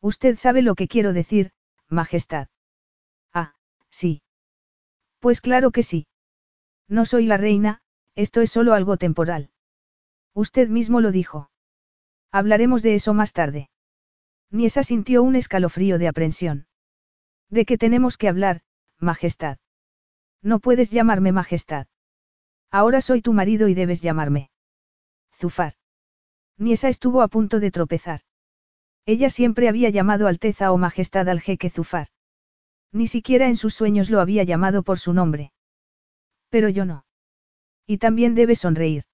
Usted 0.00 0.36
sabe 0.36 0.62
lo 0.62 0.74
que 0.74 0.88
quiero 0.88 1.12
decir, 1.12 1.52
Majestad. 1.88 2.48
Ah, 3.32 3.54
sí. 3.90 4.22
Pues 5.20 5.40
claro 5.40 5.70
que 5.70 5.82
sí. 5.82 6.06
No 6.88 7.06
soy 7.06 7.26
la 7.26 7.36
reina, 7.36 7.80
esto 8.14 8.40
es 8.40 8.50
solo 8.50 8.74
algo 8.74 8.96
temporal. 8.96 9.50
Usted 10.34 10.68
mismo 10.68 11.00
lo 11.00 11.12
dijo. 11.12 11.50
Hablaremos 12.30 12.82
de 12.82 12.94
eso 12.94 13.14
más 13.14 13.32
tarde. 13.32 13.70
Niesa 14.52 14.82
sintió 14.82 15.22
un 15.22 15.34
escalofrío 15.34 15.98
de 15.98 16.08
aprensión. 16.08 16.66
¿De 17.48 17.64
qué 17.64 17.78
tenemos 17.78 18.18
que 18.18 18.28
hablar, 18.28 18.60
Majestad? 18.98 19.56
No 20.42 20.60
puedes 20.60 20.90
llamarme 20.90 21.32
Majestad. 21.32 21.86
Ahora 22.70 23.00
soy 23.00 23.22
tu 23.22 23.32
marido 23.32 23.68
y 23.68 23.74
debes 23.74 24.02
llamarme. 24.02 24.50
Zufar. 25.34 25.72
Niesa 26.58 26.90
estuvo 26.90 27.22
a 27.22 27.28
punto 27.28 27.60
de 27.60 27.70
tropezar. 27.70 28.20
Ella 29.06 29.30
siempre 29.30 29.68
había 29.68 29.88
llamado 29.88 30.28
Alteza 30.28 30.70
o 30.70 30.76
Majestad 30.76 31.30
al 31.30 31.40
jeque 31.40 31.70
Zufar. 31.70 32.08
Ni 32.92 33.06
siquiera 33.06 33.48
en 33.48 33.56
sus 33.56 33.74
sueños 33.74 34.10
lo 34.10 34.20
había 34.20 34.44
llamado 34.44 34.82
por 34.82 34.98
su 34.98 35.14
nombre. 35.14 35.52
Pero 36.50 36.68
yo 36.68 36.84
no. 36.84 37.06
Y 37.86 37.96
también 37.98 38.34
debes 38.34 38.58
sonreír. 38.58 39.04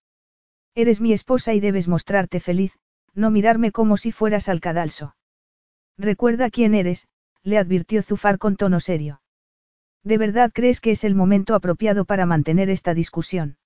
Eres 0.75 1.01
mi 1.01 1.13
esposa 1.13 1.55
y 1.55 1.61
debes 1.61 1.87
mostrarte 1.87 2.41
feliz, 2.41 2.77
no 3.15 3.31
mirarme 3.31 3.71
como 3.71 3.97
si 3.97 4.11
fueras 4.11 4.49
al 4.49 4.61
cadalso. 4.61 5.15
Recuerda 5.99 6.49
quién 6.49 6.75
eres, 6.75 7.09
le 7.43 7.59
advirtió 7.59 8.03
Zufar 8.03 8.39
con 8.39 8.57
tono 8.57 8.79
serio. 8.79 9.21
¿De 10.05 10.17
verdad 10.17 10.53
crees 10.55 10.81
que 10.81 10.93
es 10.93 11.03
el 11.03 11.17
momento 11.17 11.57
apropiado 11.57 12.05
para 12.05 12.25
mantener 12.25 12.71
esta 12.71 12.95
discusión? 12.95 13.57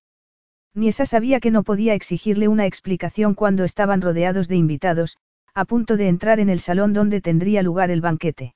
Niesa 0.75 1.05
sabía 1.05 1.41
que 1.41 1.51
no 1.51 1.63
podía 1.63 1.93
exigirle 1.93 2.49
una 2.49 2.65
explicación 2.65 3.35
cuando 3.35 3.65
estaban 3.65 4.01
rodeados 4.01 4.49
de 4.49 4.57
invitados, 4.57 5.19
a 5.53 5.67
punto 5.67 5.99
de 5.99 6.09
entrar 6.09 6.41
en 6.41 6.49
el 6.49 6.61
salón 6.61 6.95
donde 6.95 7.21
tendría 7.21 7.63
lugar 7.63 7.91
el 7.91 8.01
banquete. 8.01 8.55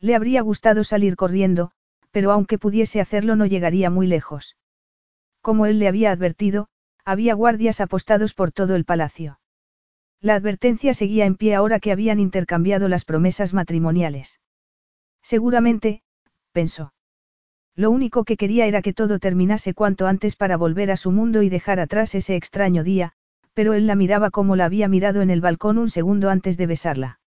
Le 0.00 0.14
habría 0.14 0.40
gustado 0.40 0.82
salir 0.82 1.16
corriendo, 1.16 1.72
pero 2.10 2.32
aunque 2.32 2.58
pudiese 2.58 3.02
hacerlo 3.02 3.36
no 3.36 3.44
llegaría 3.44 3.90
muy 3.90 4.06
lejos. 4.06 4.56
Como 5.42 5.66
él 5.66 5.78
le 5.78 5.88
había 5.88 6.12
advertido, 6.12 6.68
había 7.04 7.34
guardias 7.34 7.82
apostados 7.82 8.32
por 8.32 8.52
todo 8.52 8.74
el 8.74 8.86
palacio. 8.86 9.38
La 10.20 10.34
advertencia 10.34 10.94
seguía 10.94 11.26
en 11.26 11.36
pie 11.36 11.54
ahora 11.54 11.80
que 11.80 11.92
habían 11.92 12.20
intercambiado 12.20 12.88
las 12.88 13.04
promesas 13.04 13.54
matrimoniales. 13.54 14.40
Seguramente, 15.22 16.02
pensó. 16.52 16.92
Lo 17.74 17.90
único 17.90 18.24
que 18.24 18.36
quería 18.36 18.66
era 18.66 18.80
que 18.80 18.94
todo 18.94 19.18
terminase 19.18 19.74
cuanto 19.74 20.06
antes 20.06 20.34
para 20.34 20.56
volver 20.56 20.90
a 20.90 20.96
su 20.96 21.12
mundo 21.12 21.42
y 21.42 21.50
dejar 21.50 21.78
atrás 21.78 22.14
ese 22.14 22.34
extraño 22.34 22.82
día, 22.82 23.12
pero 23.52 23.74
él 23.74 23.86
la 23.86 23.94
miraba 23.94 24.30
como 24.30 24.56
la 24.56 24.64
había 24.64 24.88
mirado 24.88 25.20
en 25.20 25.30
el 25.30 25.40
balcón 25.42 25.76
un 25.78 25.90
segundo 25.90 26.30
antes 26.30 26.56
de 26.56 26.66
besarla. 26.66 27.20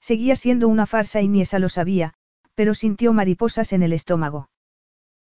Seguía 0.00 0.36
siendo 0.36 0.68
una 0.68 0.86
farsa 0.86 1.20
y 1.20 1.28
Niesa 1.28 1.58
lo 1.58 1.68
sabía, 1.68 2.14
pero 2.54 2.74
sintió 2.74 3.12
mariposas 3.12 3.72
en 3.72 3.82
el 3.82 3.92
estómago. 3.92 4.48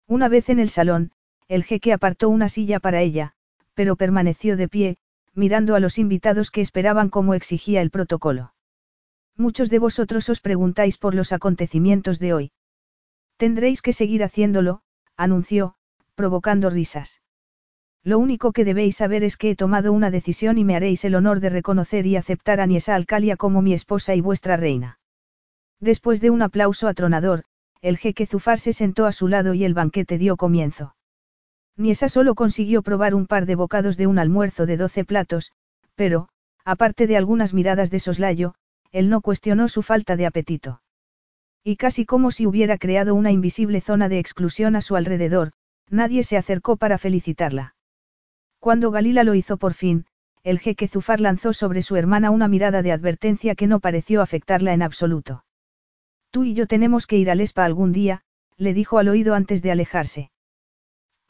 Una 0.07 0.27
vez 0.27 0.49
en 0.49 0.59
el 0.59 0.69
salón, 0.69 1.11
el 1.47 1.63
jeque 1.63 1.93
apartó 1.93 2.27
una 2.29 2.49
silla 2.49 2.79
para 2.79 3.01
ella, 3.01 3.33
pero 3.73 3.95
permaneció 3.95 4.57
de 4.57 4.67
pie, 4.67 4.97
mirando 5.33 5.75
a 5.75 5.79
los 5.79 5.97
invitados 5.97 6.51
que 6.51 6.61
esperaban 6.61 7.09
como 7.09 7.33
exigía 7.33 7.81
el 7.81 7.89
protocolo. 7.89 8.53
Muchos 9.37 9.69
de 9.69 9.79
vosotros 9.79 10.29
os 10.29 10.41
preguntáis 10.41 10.97
por 10.97 11.15
los 11.15 11.31
acontecimientos 11.31 12.19
de 12.19 12.33
hoy. 12.33 12.51
Tendréis 13.37 13.81
que 13.81 13.93
seguir 13.93 14.23
haciéndolo, 14.23 14.81
anunció, 15.17 15.75
provocando 16.15 16.69
risas. 16.69 17.21
Lo 18.03 18.17
único 18.17 18.51
que 18.51 18.65
debéis 18.65 18.97
saber 18.97 19.23
es 19.23 19.37
que 19.37 19.51
he 19.51 19.55
tomado 19.55 19.93
una 19.93 20.11
decisión 20.11 20.57
y 20.57 20.63
me 20.63 20.75
haréis 20.75 21.05
el 21.05 21.15
honor 21.15 21.39
de 21.39 21.49
reconocer 21.49 22.07
y 22.07 22.15
aceptar 22.15 22.59
a 22.59 22.65
Niesa 22.65 22.95
Alcalia 22.95 23.37
como 23.37 23.61
mi 23.61 23.73
esposa 23.73 24.15
y 24.15 24.21
vuestra 24.21 24.57
reina. 24.57 24.99
Después 25.79 26.19
de 26.21 26.29
un 26.29 26.41
aplauso 26.41 26.87
atronador, 26.87 27.43
el 27.81 27.97
jeque 27.97 28.25
Zufar 28.25 28.59
se 28.59 28.73
sentó 28.73 29.05
a 29.05 29.11
su 29.11 29.27
lado 29.27 29.53
y 29.53 29.63
el 29.63 29.73
banquete 29.73 30.17
dio 30.17 30.37
comienzo. 30.37 30.95
Niesa 31.81 32.09
solo 32.09 32.35
consiguió 32.35 32.83
probar 32.83 33.15
un 33.15 33.25
par 33.25 33.45
de 33.45 33.55
bocados 33.55 33.97
de 33.97 34.07
un 34.07 34.19
almuerzo 34.19 34.65
de 34.65 34.77
doce 34.77 35.03
platos, 35.03 35.51
pero, 35.95 36.29
aparte 36.63 37.07
de 37.07 37.17
algunas 37.17 37.53
miradas 37.53 37.89
de 37.89 37.99
soslayo, 37.99 38.53
él 38.91 39.09
no 39.09 39.21
cuestionó 39.21 39.67
su 39.67 39.81
falta 39.81 40.15
de 40.15 40.25
apetito. 40.27 40.81
Y 41.63 41.77
casi 41.77 42.05
como 42.05 42.31
si 42.31 42.45
hubiera 42.45 42.77
creado 42.77 43.15
una 43.15 43.31
invisible 43.31 43.81
zona 43.81 44.09
de 44.09 44.19
exclusión 44.19 44.75
a 44.75 44.81
su 44.81 44.95
alrededor, 44.95 45.53
nadie 45.89 46.23
se 46.23 46.37
acercó 46.37 46.77
para 46.77 46.97
felicitarla. 46.97 47.75
Cuando 48.59 48.91
Galila 48.91 49.23
lo 49.23 49.33
hizo 49.33 49.57
por 49.57 49.73
fin, 49.73 50.05
el 50.43 50.59
jeque 50.59 50.87
Zufar 50.87 51.19
lanzó 51.19 51.53
sobre 51.53 51.81
su 51.81 51.95
hermana 51.95 52.31
una 52.31 52.47
mirada 52.47 52.81
de 52.81 52.91
advertencia 52.91 53.55
que 53.55 53.67
no 53.67 53.79
pareció 53.79 54.21
afectarla 54.21 54.73
en 54.73 54.81
absoluto. 54.81 55.45
Tú 56.29 56.43
y 56.43 56.53
yo 56.53 56.67
tenemos 56.67 57.07
que 57.07 57.17
ir 57.17 57.29
al 57.31 57.41
ESPA 57.41 57.65
algún 57.65 57.91
día, 57.91 58.21
le 58.57 58.73
dijo 58.73 58.99
al 58.99 59.09
oído 59.09 59.33
antes 59.33 59.61
de 59.61 59.71
alejarse. 59.71 60.31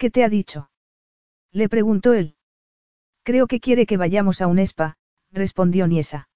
¿Qué 0.02 0.10
te 0.10 0.24
ha 0.24 0.30
dicho? 0.30 0.72
Le 1.52 1.70
preguntó 1.70 2.14
él. 2.14 2.36
Creo 3.22 3.46
que 3.46 3.60
quiere 3.60 3.86
que 3.86 3.98
vayamos 3.98 4.42
a 4.42 4.48
un 4.48 4.58
ESPA, 4.58 4.98
respondió 5.32 5.86
Niesa. 5.86 6.28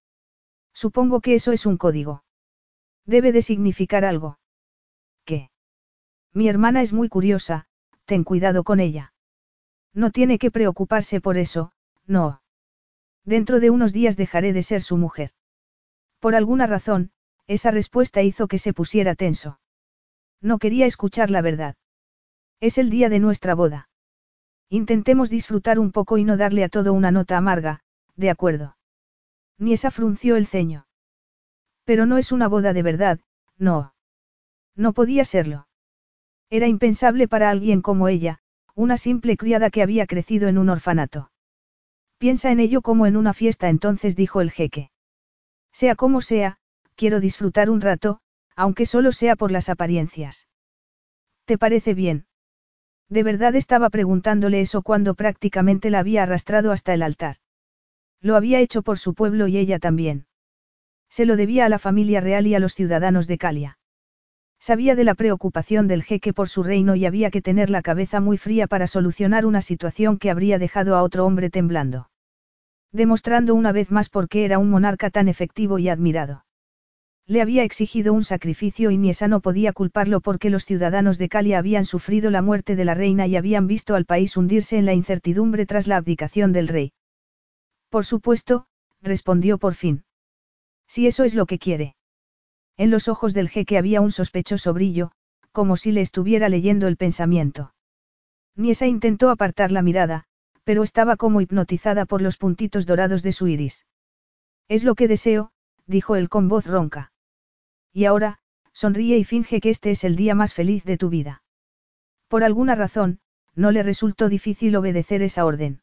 Supongo 0.72 1.20
que 1.20 1.34
eso 1.34 1.52
es 1.52 1.66
un 1.66 1.76
código. 1.78 2.24
Debe 3.08 3.32
de 3.32 3.42
significar 3.42 4.06
algo. 4.06 4.38
¿Qué? 5.24 5.50
Mi 6.32 6.48
hermana 6.48 6.84
es 6.84 6.94
muy 6.94 7.10
curiosa, 7.10 7.66
ten 8.06 8.24
cuidado 8.24 8.64
con 8.64 8.80
ella. 8.80 9.14
No 9.96 10.12
tiene 10.12 10.38
que 10.38 10.52
preocuparse 10.52 11.20
por 11.20 11.36
eso, 11.36 11.72
no. 12.06 12.44
Dentro 13.24 13.60
de 13.60 13.72
unos 13.72 13.94
días 13.94 14.16
dejaré 14.16 14.54
de 14.54 14.62
ser 14.62 14.84
su 14.84 14.96
mujer. 14.96 15.32
Por 16.20 16.36
alguna 16.36 16.68
razón, 16.68 17.10
esa 17.48 17.72
respuesta 17.72 18.22
hizo 18.22 18.48
que 18.48 18.60
se 18.60 18.74
pusiera 18.74 19.16
tenso. 19.16 19.60
No 20.40 20.60
quería 20.60 20.86
escuchar 20.86 21.32
la 21.32 21.42
verdad. 21.42 21.76
Es 22.66 22.80
el 22.80 22.90
día 22.90 23.10
de 23.10 23.20
nuestra 23.20 23.54
boda. 23.54 23.90
Intentemos 24.70 25.30
disfrutar 25.30 25.78
un 25.78 25.92
poco 25.92 26.18
y 26.18 26.24
no 26.24 26.36
darle 26.36 26.64
a 26.64 26.68
todo 26.68 26.94
una 26.94 27.12
nota 27.12 27.38
amarga, 27.38 27.82
de 28.16 28.32
acuerdo. 28.32 28.76
Ni 29.60 29.74
esa 29.74 29.92
frunció 29.92 30.36
el 30.36 30.48
ceño. 30.48 30.88
Pero 31.84 32.08
no 32.08 32.18
es 32.18 32.32
una 32.32 32.48
boda 32.48 32.74
de 32.74 32.82
verdad, 32.82 33.20
no. 33.60 33.94
No 34.76 34.94
podía 34.94 35.26
serlo. 35.26 35.68
Era 36.50 36.66
impensable 36.66 37.28
para 37.28 37.52
alguien 37.52 37.84
como 37.84 38.08
ella, 38.08 38.40
una 38.74 38.98
simple 38.98 39.38
criada 39.38 39.70
que 39.70 39.84
había 39.84 40.08
crecido 40.08 40.48
en 40.48 40.58
un 40.58 40.70
orfanato. 40.70 41.30
Piensa 42.18 42.52
en 42.52 42.60
ello 42.60 42.82
como 42.82 43.06
en 43.06 43.16
una 43.16 43.36
fiesta 43.36 43.70
entonces 43.70 44.16
dijo 44.16 44.42
el 44.42 44.50
jeque. 44.50 44.90
Sea 45.72 45.94
como 45.94 46.20
sea, 46.20 46.58
quiero 46.96 47.20
disfrutar 47.20 47.70
un 47.70 47.82
rato, 47.82 48.22
aunque 48.56 48.88
solo 48.88 49.12
sea 49.12 49.36
por 49.36 49.52
las 49.52 49.70
apariencias. 49.70 50.48
¿Te 51.46 51.60
parece 51.60 51.94
bien? 51.94 52.26
De 53.10 53.24
verdad 53.24 53.56
estaba 53.56 53.90
preguntándole 53.90 54.62
eso 54.62 54.82
cuando 54.82 55.14
prácticamente 55.14 55.90
la 55.90 56.00
había 56.00 56.24
arrastrado 56.24 56.72
hasta 56.72 56.94
el 56.94 57.04
altar. 57.04 57.38
Lo 58.22 58.36
había 58.36 58.60
hecho 58.60 58.82
por 58.82 58.98
su 58.98 59.14
pueblo 59.14 59.48
y 59.48 59.58
ella 59.58 59.80
también. 59.80 60.26
Se 61.10 61.26
lo 61.26 61.36
debía 61.36 61.66
a 61.66 61.70
la 61.70 61.80
familia 61.80 62.20
real 62.22 62.48
y 62.48 62.56
a 62.56 62.60
los 62.60 62.74
ciudadanos 62.74 63.28
de 63.28 63.38
Calia. 63.38 63.78
Sabía 64.60 64.96
de 64.96 65.04
la 65.04 65.14
preocupación 65.14 65.88
del 65.88 66.02
jeque 66.02 66.34
por 66.34 66.50
su 66.50 66.64
reino 66.64 66.96
y 66.96 67.06
había 67.06 67.30
que 67.30 67.42
tener 67.42 67.70
la 67.70 67.84
cabeza 67.84 68.20
muy 68.20 68.38
fría 68.38 68.66
para 68.66 68.88
solucionar 68.88 69.46
una 69.46 69.62
situación 69.62 70.18
que 70.18 70.32
habría 70.32 70.58
dejado 70.58 70.96
a 70.96 71.04
otro 71.04 71.26
hombre 71.26 71.52
temblando. 71.52 72.10
Demostrando 72.92 73.54
una 73.54 73.72
vez 73.72 73.92
más 73.92 74.10
por 74.10 74.28
qué 74.28 74.46
era 74.46 74.58
un 74.58 74.70
monarca 74.70 75.12
tan 75.12 75.28
efectivo 75.28 75.78
y 75.78 75.90
admirado. 75.90 76.45
Le 77.28 77.42
había 77.42 77.64
exigido 77.64 78.14
un 78.14 78.24
sacrificio 78.24 78.92
y 78.92 78.98
Niesa 78.98 79.28
no 79.28 79.40
podía 79.40 79.74
culparlo 79.74 80.22
porque 80.22 80.52
los 80.52 80.64
ciudadanos 80.64 81.18
de 81.18 81.28
Calia 81.28 81.58
habían 81.58 81.86
sufrido 81.86 82.30
la 82.30 82.44
muerte 82.44 82.76
de 82.76 82.86
la 82.86 82.94
reina 82.94 83.26
y 83.26 83.36
habían 83.36 83.66
visto 83.66 83.96
al 83.96 84.06
país 84.06 84.38
hundirse 84.38 84.78
en 84.78 84.86
la 84.86 84.94
incertidumbre 84.94 85.66
tras 85.66 85.88
la 85.88 85.98
abdicación 85.98 86.54
del 86.54 86.68
rey. 86.68 86.94
Por 87.90 88.06
supuesto, 88.06 88.68
respondió 89.02 89.58
por 89.58 89.74
fin. 89.74 90.04
Si 90.88 91.08
eso 91.08 91.24
es 91.24 91.34
lo 91.34 91.48
que 91.48 91.58
quiere. 91.58 91.96
En 92.78 92.92
los 92.92 93.08
ojos 93.08 93.34
del 93.34 93.50
jeque 93.50 93.80
había 93.80 94.02
un 94.02 94.12
sospechoso 94.12 94.74
brillo, 94.74 95.12
como 95.52 95.78
si 95.78 95.92
le 95.92 96.02
estuviera 96.02 96.48
leyendo 96.48 96.88
el 96.88 96.98
pensamiento. 96.98 97.74
Niesa 98.56 98.86
intentó 98.86 99.32
apartar 99.32 99.72
la 99.72 99.82
mirada, 99.82 100.26
pero 100.64 100.84
estaba 100.84 101.16
como 101.16 101.42
hipnotizada 101.42 102.06
por 102.06 102.22
los 102.22 102.38
puntitos 102.38 102.86
dorados 102.86 103.24
de 103.24 103.32
su 103.32 103.48
iris. 103.48 103.88
Es 104.68 104.84
lo 104.84 104.94
que 104.94 105.08
deseo, 105.08 105.52
dijo 105.88 106.16
él 106.16 106.30
con 106.30 106.50
voz 106.50 106.68
ronca. 106.68 107.14
Y 107.96 108.04
ahora, 108.04 108.40
sonríe 108.74 109.18
y 109.18 109.24
finge 109.24 109.62
que 109.62 109.70
este 109.70 109.90
es 109.92 110.04
el 110.04 110.18
día 110.18 110.36
más 110.36 110.54
feliz 110.54 110.84
de 110.84 110.98
tu 110.98 111.08
vida. 111.08 111.44
Por 112.28 112.44
alguna 112.44 112.76
razón, 112.76 113.22
no 113.56 113.72
le 113.72 113.84
resultó 113.84 114.28
difícil 114.28 114.76
obedecer 114.76 115.22
esa 115.22 115.46
orden. 115.46 115.82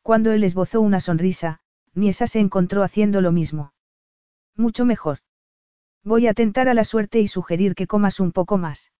Cuando 0.00 0.32
él 0.32 0.42
esbozó 0.42 0.80
una 0.80 1.00
sonrisa, 1.00 1.60
Niesa 1.92 2.26
se 2.26 2.40
encontró 2.40 2.82
haciendo 2.82 3.20
lo 3.20 3.30
mismo. 3.30 3.74
Mucho 4.56 4.86
mejor. 4.86 5.18
Voy 6.02 6.26
a 6.28 6.32
tentar 6.32 6.66
a 6.66 6.72
la 6.72 6.84
suerte 6.84 7.20
y 7.20 7.28
sugerir 7.28 7.74
que 7.74 7.86
comas 7.86 8.20
un 8.20 8.32
poco 8.32 8.56
más. 8.56 8.90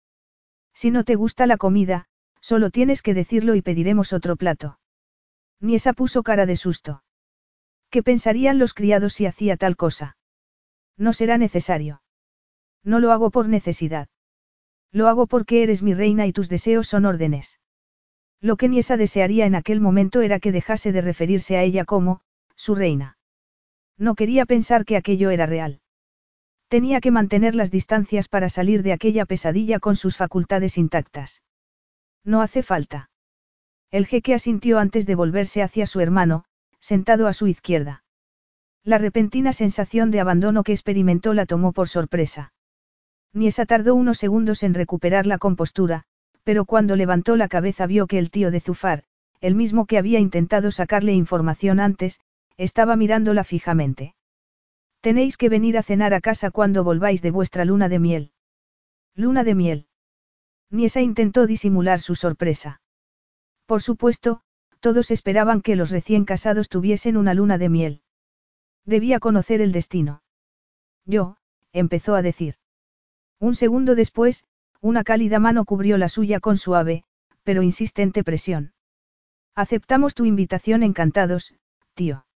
Si 0.74 0.90
no 0.90 1.04
te 1.04 1.14
gusta 1.14 1.46
la 1.46 1.56
comida, 1.56 2.08
solo 2.42 2.68
tienes 2.68 3.00
que 3.00 3.14
decirlo 3.14 3.54
y 3.54 3.62
pediremos 3.62 4.12
otro 4.12 4.36
plato. 4.36 4.78
Niesa 5.60 5.94
puso 5.94 6.22
cara 6.22 6.44
de 6.44 6.56
susto. 6.56 7.02
¿Qué 7.88 8.02
pensarían 8.02 8.58
los 8.58 8.74
criados 8.74 9.14
si 9.14 9.24
hacía 9.24 9.56
tal 9.56 9.76
cosa? 9.76 10.18
No 10.98 11.14
será 11.14 11.38
necesario. 11.38 12.02
No 12.88 13.00
lo 13.00 13.12
hago 13.12 13.30
por 13.30 13.50
necesidad. 13.50 14.08
Lo 14.92 15.08
hago 15.08 15.26
porque 15.26 15.62
eres 15.62 15.82
mi 15.82 15.92
reina 15.92 16.26
y 16.26 16.32
tus 16.32 16.48
deseos 16.48 16.88
son 16.88 17.04
órdenes. 17.04 17.60
Lo 18.40 18.56
que 18.56 18.70
Niesa 18.70 18.96
desearía 18.96 19.44
en 19.44 19.54
aquel 19.54 19.78
momento 19.78 20.22
era 20.22 20.40
que 20.40 20.52
dejase 20.52 20.90
de 20.90 21.02
referirse 21.02 21.58
a 21.58 21.62
ella 21.64 21.84
como, 21.84 22.22
su 22.56 22.74
reina. 22.74 23.18
No 23.98 24.14
quería 24.14 24.46
pensar 24.46 24.86
que 24.86 24.96
aquello 24.96 25.28
era 25.28 25.44
real. 25.44 25.82
Tenía 26.68 27.02
que 27.02 27.10
mantener 27.10 27.54
las 27.54 27.70
distancias 27.70 28.26
para 28.26 28.48
salir 28.48 28.82
de 28.82 28.94
aquella 28.94 29.26
pesadilla 29.26 29.80
con 29.80 29.94
sus 29.94 30.16
facultades 30.16 30.78
intactas. 30.78 31.42
No 32.24 32.40
hace 32.40 32.62
falta. 32.62 33.10
El 33.90 34.06
jeque 34.06 34.32
asintió 34.32 34.78
antes 34.78 35.04
de 35.04 35.14
volverse 35.14 35.62
hacia 35.62 35.84
su 35.84 36.00
hermano, 36.00 36.46
sentado 36.80 37.26
a 37.26 37.34
su 37.34 37.48
izquierda. 37.48 38.02
La 38.82 38.96
repentina 38.96 39.52
sensación 39.52 40.10
de 40.10 40.20
abandono 40.20 40.64
que 40.64 40.72
experimentó 40.72 41.34
la 41.34 41.44
tomó 41.44 41.72
por 41.72 41.90
sorpresa. 41.90 42.54
Niesa 43.32 43.66
tardó 43.66 43.94
unos 43.94 44.18
segundos 44.18 44.62
en 44.62 44.74
recuperar 44.74 45.26
la 45.26 45.38
compostura, 45.38 46.04
pero 46.44 46.64
cuando 46.64 46.96
levantó 46.96 47.36
la 47.36 47.48
cabeza 47.48 47.86
vio 47.86 48.06
que 48.06 48.18
el 48.18 48.30
tío 48.30 48.50
de 48.50 48.60
Zufar, 48.60 49.04
el 49.40 49.54
mismo 49.54 49.86
que 49.86 49.98
había 49.98 50.18
intentado 50.18 50.70
sacarle 50.70 51.12
información 51.12 51.80
antes, 51.80 52.20
estaba 52.56 52.96
mirándola 52.96 53.44
fijamente. 53.44 54.14
Tenéis 55.00 55.36
que 55.36 55.48
venir 55.48 55.78
a 55.78 55.82
cenar 55.82 56.12
a 56.14 56.20
casa 56.20 56.50
cuando 56.50 56.82
volváis 56.82 57.22
de 57.22 57.30
vuestra 57.30 57.64
luna 57.64 57.88
de 57.88 57.98
miel. 57.98 58.32
Luna 59.14 59.44
de 59.44 59.54
miel. 59.54 59.86
Niesa 60.70 61.00
intentó 61.00 61.46
disimular 61.46 62.00
su 62.00 62.14
sorpresa. 62.14 62.80
Por 63.66 63.82
supuesto, 63.82 64.42
todos 64.80 65.10
esperaban 65.10 65.60
que 65.60 65.76
los 65.76 65.90
recién 65.90 66.24
casados 66.24 66.68
tuviesen 66.68 67.16
una 67.16 67.34
luna 67.34 67.58
de 67.58 67.68
miel. 67.68 68.02
Debía 68.84 69.20
conocer 69.20 69.60
el 69.60 69.72
destino. 69.72 70.22
Yo, 71.04 71.36
empezó 71.72 72.14
a 72.14 72.22
decir. 72.22 72.54
Un 73.40 73.54
segundo 73.54 73.94
después, 73.94 74.44
una 74.80 75.04
cálida 75.04 75.38
mano 75.38 75.64
cubrió 75.64 75.98
la 75.98 76.08
suya 76.08 76.40
con 76.40 76.56
suave, 76.56 77.04
pero 77.42 77.62
insistente 77.62 78.24
presión. 78.24 78.72
Aceptamos 79.54 80.14
tu 80.14 80.24
invitación 80.24 80.82
encantados, 80.82 81.54
tío. 81.94 82.26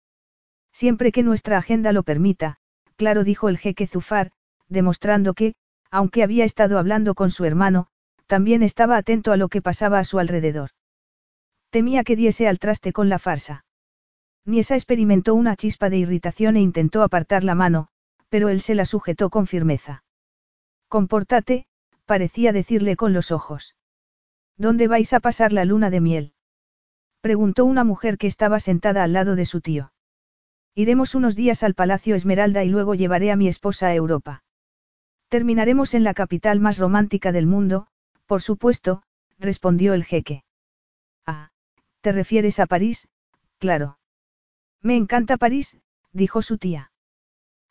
Siempre 0.72 1.12
que 1.12 1.22
nuestra 1.22 1.58
agenda 1.58 1.92
lo 1.92 2.02
permita, 2.02 2.56
claro 2.96 3.24
dijo 3.24 3.48
el 3.48 3.58
jeque 3.58 3.86
Zufar, 3.86 4.32
demostrando 4.68 5.34
que, 5.34 5.54
aunque 5.90 6.22
había 6.22 6.44
estado 6.44 6.78
hablando 6.78 7.14
con 7.14 7.30
su 7.30 7.44
hermano, 7.44 7.88
también 8.26 8.62
estaba 8.62 8.96
atento 8.96 9.32
a 9.32 9.36
lo 9.36 9.48
que 9.48 9.60
pasaba 9.60 9.98
a 9.98 10.04
su 10.04 10.18
alrededor. 10.18 10.70
Temía 11.70 12.04
que 12.04 12.16
diese 12.16 12.48
al 12.48 12.58
traste 12.58 12.92
con 12.92 13.08
la 13.08 13.18
farsa. 13.18 13.64
Niesa 14.44 14.74
experimentó 14.74 15.34
una 15.34 15.54
chispa 15.56 15.90
de 15.90 15.98
irritación 15.98 16.56
e 16.56 16.60
intentó 16.60 17.02
apartar 17.02 17.44
la 17.44 17.54
mano, 17.54 17.88
pero 18.28 18.48
él 18.48 18.60
se 18.60 18.74
la 18.74 18.84
sujetó 18.84 19.30
con 19.30 19.46
firmeza. 19.46 20.02
Compórtate, 20.92 21.64
parecía 22.04 22.52
decirle 22.52 22.96
con 22.96 23.14
los 23.14 23.32
ojos. 23.32 23.76
¿Dónde 24.58 24.88
vais 24.88 25.14
a 25.14 25.20
pasar 25.20 25.50
la 25.50 25.64
luna 25.64 25.88
de 25.88 26.02
miel? 26.02 26.34
Preguntó 27.22 27.64
una 27.64 27.82
mujer 27.82 28.18
que 28.18 28.26
estaba 28.26 28.60
sentada 28.60 29.02
al 29.02 29.14
lado 29.14 29.34
de 29.34 29.46
su 29.46 29.62
tío. 29.62 29.94
Iremos 30.74 31.14
unos 31.14 31.34
días 31.34 31.62
al 31.62 31.72
Palacio 31.72 32.14
Esmeralda 32.14 32.62
y 32.62 32.68
luego 32.68 32.94
llevaré 32.94 33.32
a 33.32 33.36
mi 33.36 33.48
esposa 33.48 33.86
a 33.86 33.94
Europa. 33.94 34.44
Terminaremos 35.30 35.94
en 35.94 36.04
la 36.04 36.12
capital 36.12 36.60
más 36.60 36.76
romántica 36.76 37.32
del 37.32 37.46
mundo, 37.46 37.86
por 38.26 38.42
supuesto, 38.42 39.02
respondió 39.38 39.94
el 39.94 40.04
jeque. 40.04 40.44
Ah, 41.24 41.52
¿te 42.02 42.12
refieres 42.12 42.60
a 42.60 42.66
París? 42.66 43.08
Claro. 43.56 43.98
Me 44.82 44.96
encanta 44.96 45.38
París, 45.38 45.78
dijo 46.12 46.42
su 46.42 46.58
tía. 46.58 46.92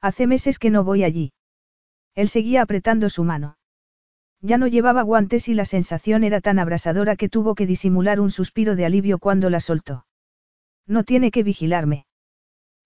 Hace 0.01 0.26
meses 0.26 0.57
que 0.57 0.72
no 0.72 0.84
voy 0.84 1.03
allí. 1.03 1.34
Él 2.16 2.30
seguía 2.30 2.62
apretando 2.62 3.09
su 3.09 3.24
mano. 3.24 3.57
Ya 4.41 4.57
no 4.57 4.68
llevaba 4.68 5.03
guantes 5.03 5.47
y 5.47 5.53
la 5.53 5.66
sensación 5.66 6.24
era 6.24 6.41
tan 6.41 6.59
abrasadora 6.59 7.16
que 7.16 7.30
tuvo 7.30 7.55
que 7.55 7.68
disimular 7.68 8.20
un 8.20 8.32
suspiro 8.32 8.76
de 8.76 8.86
alivio 8.86 9.20
cuando 9.20 9.49
la 9.49 9.59
soltó. 9.59 10.05
No 10.88 11.03
tiene 11.03 11.32
que 11.32 11.43
vigilarme. 11.43 12.05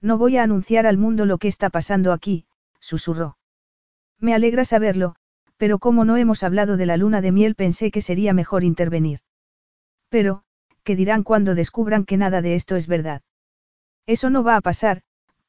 No 0.01 0.17
voy 0.17 0.37
a 0.37 0.43
anunciar 0.43 0.85
al 0.85 0.97
mundo 0.97 1.25
lo 1.25 1.37
que 1.37 1.47
está 1.47 1.69
pasando 1.69 2.11
aquí, 2.11 2.45
susurró. 2.79 3.37
Me 4.19 4.33
alegra 4.33 4.65
saberlo, 4.65 5.15
pero 5.57 5.79
como 5.79 6.05
no 6.05 6.17
hemos 6.17 6.43
hablado 6.43 6.77
de 6.77 6.85
la 6.85 6.97
luna 6.97 7.21
de 7.21 7.31
miel 7.31 7.55
pensé 7.55 7.89
que 7.91 8.01
sería 8.01 8.33
mejor 8.33 8.63
intervenir. 8.63 9.19
Pero, 10.09 10.43
¿qué 10.83 10.95
dirán 10.95 11.23
cuando 11.23 11.55
descubran 11.55 12.05
que 12.05 12.17
nada 12.17 12.41
de 12.41 12.55
esto 12.55 12.75
es 12.75 12.87
verdad? 12.87 13.21
Eso 14.05 14.29
no 14.29 14.43
va 14.43 14.57
a 14.57 14.61
pasar, 14.61 15.01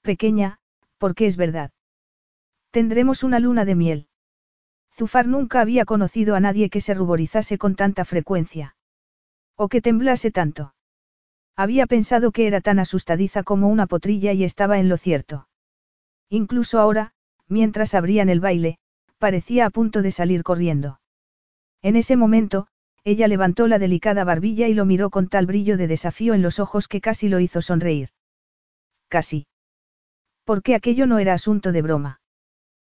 pequeña, 0.02 0.58
porque 0.98 1.26
es 1.26 1.36
verdad. 1.36 1.72
Tendremos 2.70 3.22
una 3.22 3.38
luna 3.38 3.64
de 3.64 3.74
miel. 3.74 4.08
Zufar 4.94 5.26
nunca 5.26 5.60
había 5.60 5.84
conocido 5.84 6.34
a 6.34 6.40
nadie 6.40 6.70
que 6.70 6.80
se 6.80 6.94
ruborizase 6.94 7.58
con 7.58 7.74
tanta 7.74 8.04
frecuencia. 8.04 8.76
O 9.56 9.68
que 9.68 9.82
temblase 9.82 10.30
tanto. 10.30 10.74
Había 11.54 11.86
pensado 11.86 12.32
que 12.32 12.46
era 12.46 12.60
tan 12.60 12.78
asustadiza 12.78 13.42
como 13.42 13.68
una 13.68 13.86
potrilla 13.86 14.32
y 14.32 14.44
estaba 14.44 14.78
en 14.78 14.88
lo 14.88 14.96
cierto. 14.96 15.48
Incluso 16.28 16.78
ahora, 16.78 17.12
mientras 17.48 17.94
abrían 17.94 18.28
el 18.28 18.40
baile, 18.40 18.78
parecía 19.18 19.66
a 19.66 19.70
punto 19.70 20.02
de 20.02 20.10
salir 20.10 20.42
corriendo. 20.42 21.00
En 21.82 21.96
ese 21.96 22.16
momento, 22.16 22.66
ella 23.04 23.28
levantó 23.28 23.68
la 23.68 23.78
delicada 23.78 24.24
barbilla 24.24 24.66
y 24.66 24.74
lo 24.74 24.84
miró 24.84 25.10
con 25.10 25.28
tal 25.28 25.46
brillo 25.46 25.76
de 25.76 25.86
desafío 25.86 26.34
en 26.34 26.42
los 26.42 26.58
ojos 26.58 26.88
que 26.88 27.00
casi 27.00 27.28
lo 27.28 27.40
hizo 27.40 27.62
sonreír. 27.62 28.10
Casi. 29.08 29.46
Porque 30.44 30.74
aquello 30.74 31.06
no 31.06 31.18
era 31.18 31.32
asunto 31.32 31.72
de 31.72 31.82
broma. 31.82 32.20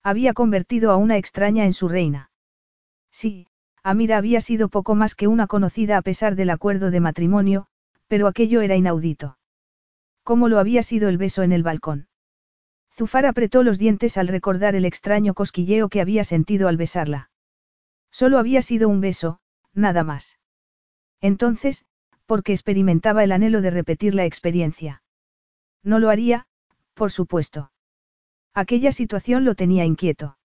Había 0.03 0.33
convertido 0.35 0.91
a 0.91 0.97
una 0.97 1.17
extraña 1.17 1.65
en 1.65 1.73
su 1.73 1.89
reina. 1.89 2.31
Sí, 3.11 3.47
Amira 3.83 4.19
había 4.19 4.41
sido 4.41 4.69
poco 4.69 4.95
más 4.95 5.15
que 5.15 5.29
una 5.29 5.47
conocida 5.47 5.97
a 5.97 6.03
pesar 6.03 6.35
del 6.35 6.51
acuerdo 6.51 6.91
de 6.91 7.01
matrimonio, 7.01 7.67
pero 8.07 8.27
aquello 8.27 8.61
era 8.61 8.77
inaudito. 8.77 9.39
¿Cómo 10.23 10.49
lo 10.49 10.59
había 10.59 10.83
sido 10.83 11.09
el 11.09 11.19
beso 11.19 11.43
en 11.43 11.53
el 11.53 11.63
balcón? 11.63 12.09
Zufar 12.93 13.27
apretó 13.27 13.63
los 13.63 13.79
dientes 13.79 14.19
al 14.19 14.29
recordar 14.29 14.75
el 14.75 14.85
extraño 14.85 15.35
cosquilleo 15.35 15.89
que 15.89 16.01
había 16.01 16.25
sentido 16.25 16.69
al 16.69 16.77
besarla. 16.77 17.31
Solo 18.11 18.39
había 18.39 18.61
sido 18.61 18.89
un 18.89 19.01
beso, 19.01 19.41
nada 19.73 20.05
más. 20.05 20.39
Entonces, 21.21 21.85
porque 22.27 22.53
experimentaba 22.53 23.25
el 23.25 23.33
anhelo 23.33 23.63
de 23.63 23.71
repetir 23.71 24.15
la 24.15 24.25
experiencia. 24.25 25.03
No 25.83 25.99
lo 25.99 26.11
haría, 26.11 26.47
por 26.95 27.11
supuesto. 27.11 27.71
Aquella 28.59 28.91
situación 28.91 29.45
lo 29.45 29.55
tenía 29.55 29.85
inquieto. 29.85 30.37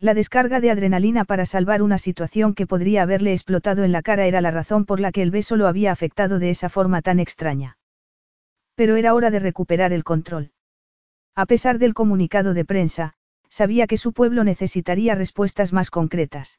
La 0.00 0.12
descarga 0.12 0.58
de 0.60 0.72
adrenalina 0.72 1.24
para 1.24 1.46
salvar 1.46 1.82
una 1.82 1.96
situación 1.96 2.52
que 2.52 2.66
podría 2.66 3.02
haberle 3.02 3.32
explotado 3.32 3.84
en 3.84 3.92
la 3.92 4.02
cara 4.02 4.26
era 4.26 4.40
la 4.40 4.50
razón 4.50 4.84
por 4.84 4.98
la 4.98 5.12
que 5.12 5.22
el 5.22 5.30
beso 5.30 5.54
lo 5.54 5.68
había 5.68 5.92
afectado 5.92 6.40
de 6.40 6.50
esa 6.50 6.68
forma 6.68 7.00
tan 7.00 7.20
extraña. 7.20 7.78
Pero 8.74 8.96
era 8.96 9.14
hora 9.14 9.30
de 9.30 9.38
recuperar 9.38 9.92
el 9.92 10.02
control. 10.02 10.50
A 11.36 11.46
pesar 11.46 11.78
del 11.78 11.94
comunicado 11.94 12.54
de 12.54 12.64
prensa, 12.64 13.14
sabía 13.48 13.86
que 13.86 13.98
su 13.98 14.12
pueblo 14.12 14.42
necesitaría 14.42 15.14
respuestas 15.14 15.72
más 15.72 15.92
concretas. 15.92 16.58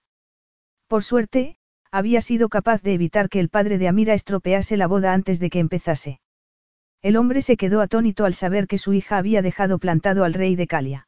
Por 0.88 1.04
suerte, 1.04 1.58
había 1.92 2.22
sido 2.22 2.48
capaz 2.48 2.82
de 2.84 2.94
evitar 2.94 3.28
que 3.28 3.42
el 3.42 3.50
padre 3.50 3.80
de 3.80 3.90
Amira 3.90 4.14
estropease 4.14 4.78
la 4.78 4.88
boda 4.88 5.14
antes 5.14 5.42
de 5.42 5.50
que 5.50 5.60
empezase. 5.60 6.22
El 7.02 7.16
hombre 7.16 7.42
se 7.42 7.56
quedó 7.56 7.80
atónito 7.80 8.26
al 8.26 8.34
saber 8.34 8.68
que 8.68 8.78
su 8.78 8.94
hija 8.94 9.18
había 9.18 9.42
dejado 9.42 9.80
plantado 9.80 10.26
al 10.26 10.34
rey 10.34 10.56
de 10.56 10.68
Calia. 10.68 11.08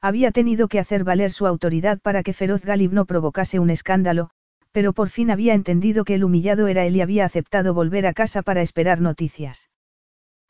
Había 0.00 0.32
tenido 0.32 0.68
que 0.68 0.78
hacer 0.78 1.04
valer 1.04 1.30
su 1.30 1.46
autoridad 1.46 2.00
para 2.00 2.22
que 2.22 2.32
Feroz 2.32 2.64
Galib 2.64 2.92
no 2.92 3.04
provocase 3.04 3.58
un 3.58 3.70
escándalo, 3.70 4.30
pero 4.72 4.94
por 4.94 5.10
fin 5.10 5.30
había 5.30 5.54
entendido 5.54 6.04
que 6.04 6.14
el 6.14 6.24
humillado 6.24 6.66
era 6.66 6.86
él 6.86 6.96
y 6.96 7.02
había 7.02 7.26
aceptado 7.26 7.74
volver 7.74 8.06
a 8.06 8.14
casa 8.14 8.42
para 8.42 8.62
esperar 8.62 9.00
noticias. 9.00 9.68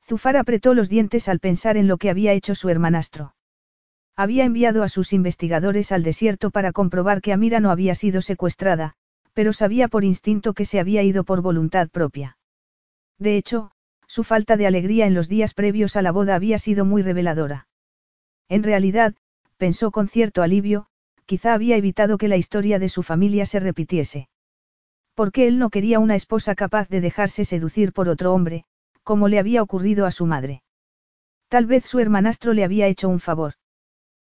Zufar 0.04 0.36
apretó 0.36 0.74
los 0.74 0.88
dientes 0.88 1.28
al 1.28 1.40
pensar 1.40 1.76
en 1.76 1.88
lo 1.88 1.98
que 1.98 2.08
había 2.08 2.32
hecho 2.32 2.54
su 2.54 2.68
hermanastro. 2.68 3.34
Había 4.14 4.44
enviado 4.44 4.82
a 4.82 4.88
sus 4.88 5.12
investigadores 5.12 5.90
al 5.90 6.02
desierto 6.02 6.50
para 6.50 6.72
comprobar 6.72 7.20
que 7.20 7.32
Amira 7.32 7.60
no 7.60 7.70
había 7.70 7.94
sido 7.94 8.22
secuestrada, 8.22 8.94
pero 9.32 9.52
sabía 9.52 9.88
por 9.88 10.04
instinto 10.04 10.54
que 10.54 10.66
se 10.66 10.78
había 10.78 11.02
ido 11.02 11.24
por 11.24 11.40
voluntad 11.40 11.88
propia. 11.88 12.36
De 13.18 13.36
hecho, 13.36 13.72
su 14.12 14.24
falta 14.24 14.58
de 14.58 14.66
alegría 14.66 15.06
en 15.06 15.14
los 15.14 15.26
días 15.26 15.54
previos 15.54 15.96
a 15.96 16.02
la 16.02 16.12
boda 16.12 16.34
había 16.34 16.58
sido 16.58 16.84
muy 16.84 17.00
reveladora. 17.00 17.66
En 18.50 18.62
realidad, 18.62 19.14
pensó 19.56 19.90
con 19.90 20.06
cierto 20.06 20.42
alivio, 20.42 20.84
quizá 21.24 21.54
había 21.54 21.78
evitado 21.78 22.18
que 22.18 22.28
la 22.28 22.36
historia 22.36 22.78
de 22.78 22.90
su 22.90 23.02
familia 23.02 23.46
se 23.46 23.58
repitiese. 23.58 24.28
Porque 25.14 25.48
él 25.48 25.58
no 25.58 25.70
quería 25.70 25.98
una 25.98 26.14
esposa 26.14 26.54
capaz 26.54 26.90
de 26.90 27.00
dejarse 27.00 27.46
seducir 27.46 27.94
por 27.94 28.10
otro 28.10 28.34
hombre, 28.34 28.66
como 29.02 29.28
le 29.28 29.38
había 29.38 29.62
ocurrido 29.62 30.04
a 30.04 30.10
su 30.10 30.26
madre. 30.26 30.62
Tal 31.48 31.64
vez 31.64 31.86
su 31.86 31.98
hermanastro 31.98 32.52
le 32.52 32.64
había 32.64 32.88
hecho 32.88 33.08
un 33.08 33.18
favor. 33.18 33.54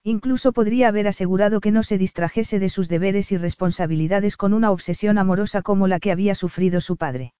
Incluso 0.02 0.54
podría 0.54 0.88
haber 0.88 1.08
asegurado 1.08 1.62
que 1.62 1.70
no 1.72 1.84
se 1.84 2.00
distrajese 2.00 2.58
de 2.58 2.70
sus 2.70 2.90
deberes 2.90 3.32
y 3.32 3.38
responsabilidades 3.38 4.38
con 4.38 4.56
una 4.56 4.72
obsesión 4.72 5.20
amorosa 5.20 5.62
como 5.62 5.86
la 5.88 6.00
que 6.00 6.12
había 6.12 6.34
sufrido 6.34 6.82
su 6.82 6.98
padre. 6.98 7.36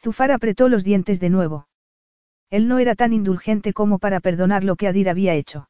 Zufar 0.00 0.32
apretó 0.32 0.68
los 0.68 0.84
dientes 0.84 1.20
de 1.20 1.30
nuevo. 1.30 1.68
Él 2.50 2.68
no 2.68 2.78
era 2.78 2.94
tan 2.94 3.12
indulgente 3.12 3.72
como 3.72 3.98
para 3.98 4.20
perdonar 4.20 4.64
lo 4.64 4.76
que 4.76 4.88
Adir 4.88 5.08
había 5.08 5.34
hecho. 5.34 5.68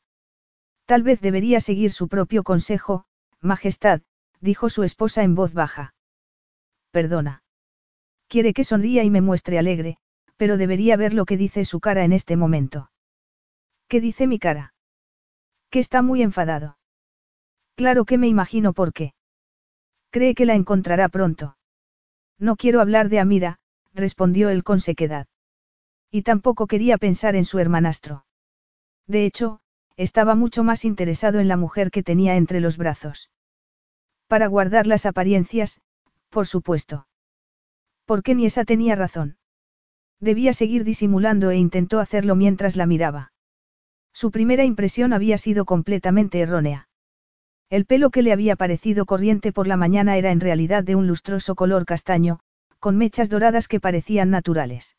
Tal 0.86 1.02
vez 1.02 1.20
debería 1.20 1.60
seguir 1.60 1.92
su 1.92 2.08
propio 2.08 2.42
consejo, 2.42 3.04
Majestad, 3.40 4.02
dijo 4.40 4.70
su 4.70 4.84
esposa 4.84 5.22
en 5.22 5.34
voz 5.34 5.54
baja. 5.54 5.94
Perdona. 6.90 7.42
Quiere 8.28 8.52
que 8.52 8.64
sonría 8.64 9.04
y 9.04 9.10
me 9.10 9.20
muestre 9.20 9.58
alegre, 9.58 9.96
pero 10.36 10.56
debería 10.56 10.96
ver 10.96 11.14
lo 11.14 11.24
que 11.24 11.36
dice 11.36 11.64
su 11.64 11.80
cara 11.80 12.04
en 12.04 12.12
este 12.12 12.36
momento. 12.36 12.90
¿Qué 13.88 14.00
dice 14.00 14.26
mi 14.26 14.38
cara? 14.38 14.74
Que 15.70 15.78
está 15.78 16.02
muy 16.02 16.22
enfadado. 16.22 16.78
Claro 17.74 18.04
que 18.04 18.18
me 18.18 18.28
imagino 18.28 18.72
por 18.72 18.92
qué. 18.92 19.14
Cree 20.10 20.34
que 20.34 20.46
la 20.46 20.54
encontrará 20.54 21.08
pronto. 21.08 21.56
No 22.38 22.56
quiero 22.56 22.80
hablar 22.80 23.08
de 23.08 23.20
Amira, 23.20 23.58
respondió 23.98 24.48
él 24.48 24.64
con 24.64 24.80
sequedad. 24.80 25.26
Y 26.10 26.22
tampoco 26.22 26.66
quería 26.66 26.96
pensar 26.96 27.36
en 27.36 27.44
su 27.44 27.58
hermanastro. 27.58 28.24
De 29.06 29.26
hecho, 29.26 29.60
estaba 29.96 30.34
mucho 30.34 30.64
más 30.64 30.84
interesado 30.84 31.40
en 31.40 31.48
la 31.48 31.56
mujer 31.56 31.90
que 31.90 32.02
tenía 32.02 32.36
entre 32.36 32.60
los 32.60 32.78
brazos. 32.78 33.30
Para 34.26 34.46
guardar 34.46 34.86
las 34.86 35.06
apariencias, 35.06 35.80
por 36.30 36.46
supuesto. 36.46 37.06
Porque 38.06 38.34
ni 38.34 38.46
esa 38.46 38.64
tenía 38.64 38.94
razón. 38.94 39.36
Debía 40.20 40.52
seguir 40.52 40.84
disimulando 40.84 41.50
e 41.50 41.56
intentó 41.56 42.00
hacerlo 42.00 42.36
mientras 42.36 42.76
la 42.76 42.86
miraba. 42.86 43.32
Su 44.12 44.30
primera 44.30 44.64
impresión 44.64 45.12
había 45.12 45.38
sido 45.38 45.64
completamente 45.64 46.40
errónea. 46.40 46.88
El 47.70 47.84
pelo 47.84 48.10
que 48.10 48.22
le 48.22 48.32
había 48.32 48.56
parecido 48.56 49.04
corriente 49.04 49.52
por 49.52 49.66
la 49.66 49.76
mañana 49.76 50.16
era 50.16 50.30
en 50.30 50.40
realidad 50.40 50.84
de 50.84 50.96
un 50.96 51.06
lustroso 51.06 51.54
color 51.54 51.84
castaño, 51.84 52.40
con 52.78 52.96
mechas 52.96 53.28
doradas 53.28 53.68
que 53.68 53.80
parecían 53.80 54.30
naturales. 54.30 54.96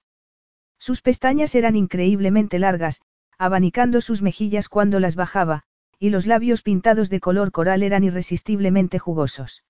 Sus 0.80 1.01
pestañas 1.01 1.55
eran 1.55 1.75
increíblemente 1.75 2.59
largas, 2.59 3.01
abanicando 3.38 4.01
sus 4.01 4.21
mejillas 4.21 4.69
cuando 4.69 4.99
las 4.99 5.15
bajaba, 5.15 5.63
y 5.99 6.09
los 6.09 6.25
labios 6.25 6.61
pintados 6.61 7.09
de 7.09 7.19
color 7.19 7.51
coral 7.51 7.84
eran 7.84 8.03
irresistiblemente 8.03 8.99
jugosos. 8.99 9.63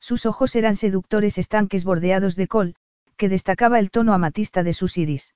Sus 0.00 0.26
ojos 0.26 0.54
eran 0.56 0.76
seductores 0.76 1.38
estanques 1.38 1.84
bordeados 1.84 2.36
de 2.36 2.48
col, 2.48 2.74
que 3.16 3.28
destacaba 3.28 3.78
el 3.78 3.90
tono 3.90 4.12
amatista 4.12 4.62
de 4.62 4.72
sus 4.72 4.98
iris. 4.98 5.34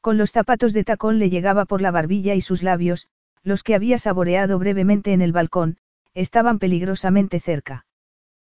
Con 0.00 0.16
los 0.18 0.32
zapatos 0.32 0.72
de 0.72 0.84
tacón 0.84 1.18
le 1.18 1.30
llegaba 1.30 1.64
por 1.64 1.80
la 1.80 1.90
barbilla 1.90 2.34
y 2.34 2.40
sus 2.40 2.62
labios, 2.62 3.08
los 3.42 3.62
que 3.62 3.74
había 3.74 3.98
saboreado 3.98 4.58
brevemente 4.58 5.12
en 5.12 5.22
el 5.22 5.32
balcón, 5.32 5.78
estaban 6.14 6.58
peligrosamente 6.58 7.40
cerca. 7.40 7.86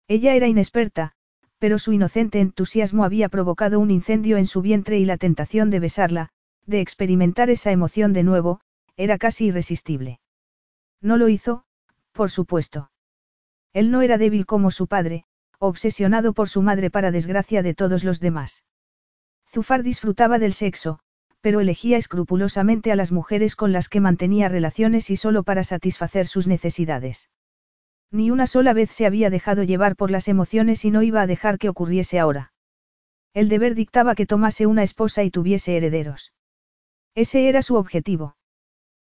Ella 0.07 0.35
era 0.35 0.47
inexperta, 0.47 1.13
pero 1.59 1.79
su 1.79 1.93
inocente 1.93 2.39
entusiasmo 2.39 3.03
había 3.03 3.29
provocado 3.29 3.79
un 3.79 3.91
incendio 3.91 4.37
en 4.37 4.47
su 4.47 4.61
vientre 4.61 4.99
y 4.99 5.05
la 5.05 5.17
tentación 5.17 5.69
de 5.69 5.79
besarla, 5.79 6.29
de 6.65 6.81
experimentar 6.81 7.49
esa 7.49 7.71
emoción 7.71 8.13
de 8.13 8.23
nuevo, 8.23 8.61
era 8.97 9.17
casi 9.17 9.47
irresistible. 9.47 10.19
No 11.01 11.17
lo 11.17 11.29
hizo, 11.29 11.65
por 12.11 12.31
supuesto. 12.31 12.91
Él 13.73 13.91
no 13.91 14.01
era 14.01 14.17
débil 14.17 14.45
como 14.45 14.71
su 14.71 14.87
padre, 14.87 15.25
obsesionado 15.59 16.33
por 16.33 16.49
su 16.49 16.61
madre 16.61 16.89
para 16.89 17.11
desgracia 17.11 17.61
de 17.61 17.73
todos 17.73 18.03
los 18.03 18.19
demás. 18.19 18.63
Zufar 19.51 19.83
disfrutaba 19.83 20.39
del 20.39 20.53
sexo, 20.53 20.99
pero 21.41 21.59
elegía 21.59 21.97
escrupulosamente 21.97 22.91
a 22.91 22.95
las 22.95 23.11
mujeres 23.11 23.55
con 23.55 23.71
las 23.71 23.87
que 23.87 24.01
mantenía 24.01 24.49
relaciones 24.49 25.09
y 25.09 25.15
solo 25.15 25.43
para 25.43 25.63
satisfacer 25.63 26.27
sus 26.27 26.47
necesidades. 26.47 27.29
Ni 28.11 28.31
una 28.31 28.47
sola 28.47 28.73
vez 28.73 28.91
se 28.91 29.05
había 29.05 29.29
dejado 29.29 29.63
llevar 29.63 29.95
por 29.95 30.11
las 30.11 30.27
emociones 30.27 30.85
y 30.85 30.91
no 30.91 31.03
iba 31.03 31.21
a 31.21 31.27
dejar 31.27 31.57
que 31.57 31.69
ocurriese 31.69 32.19
ahora. 32.19 32.53
El 33.33 33.49
deber 33.49 33.75
dictaba 33.75 34.15
que 34.15 34.25
tomase 34.25 34.65
una 34.65 34.83
esposa 34.83 35.23
y 35.23 35.31
tuviese 35.31 35.75
herederos. 35.75 36.33
Ese 37.15 37.49
era 37.49 37.61
su 37.61 37.75
objetivo. 37.75 38.37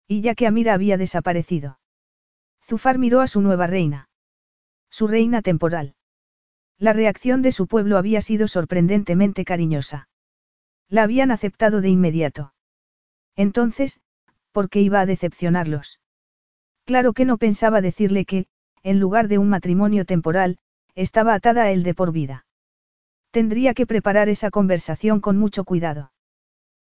Y 0.06 0.20
ya 0.20 0.34
que 0.34 0.46
Amira 0.46 0.74
había 0.74 0.96
desaparecido. 0.96 1.78
Zufar 2.62 2.98
miró 2.98 3.20
a 3.20 3.26
su 3.26 3.40
nueva 3.40 3.66
reina. 3.66 4.08
Su 4.90 5.06
reina 5.06 5.42
temporal. 5.42 5.94
La 6.78 6.92
reacción 6.92 7.42
de 7.42 7.52
su 7.52 7.66
pueblo 7.66 7.98
había 7.98 8.20
sido 8.20 8.48
sorprendentemente 8.48 9.44
cariñosa. 9.44 10.08
La 10.88 11.02
habían 11.02 11.30
aceptado 11.30 11.80
de 11.80 11.88
inmediato. 11.88 12.54
Entonces, 13.36 14.00
¿por 14.52 14.68
qué 14.68 14.80
iba 14.80 15.00
a 15.00 15.06
decepcionarlos? 15.06 16.00
Claro 16.84 17.12
que 17.12 17.24
no 17.24 17.38
pensaba 17.38 17.80
decirle 17.80 18.24
que, 18.24 18.46
en 18.84 19.00
lugar 19.00 19.26
de 19.26 19.38
un 19.38 19.48
matrimonio 19.48 20.04
temporal, 20.04 20.58
estaba 20.94 21.34
atada 21.34 21.64
a 21.64 21.70
él 21.72 21.82
de 21.82 21.94
por 21.94 22.12
vida. 22.12 22.46
Tendría 23.32 23.74
que 23.74 23.86
preparar 23.86 24.28
esa 24.28 24.50
conversación 24.50 25.20
con 25.20 25.36
mucho 25.36 25.64
cuidado. 25.64 26.12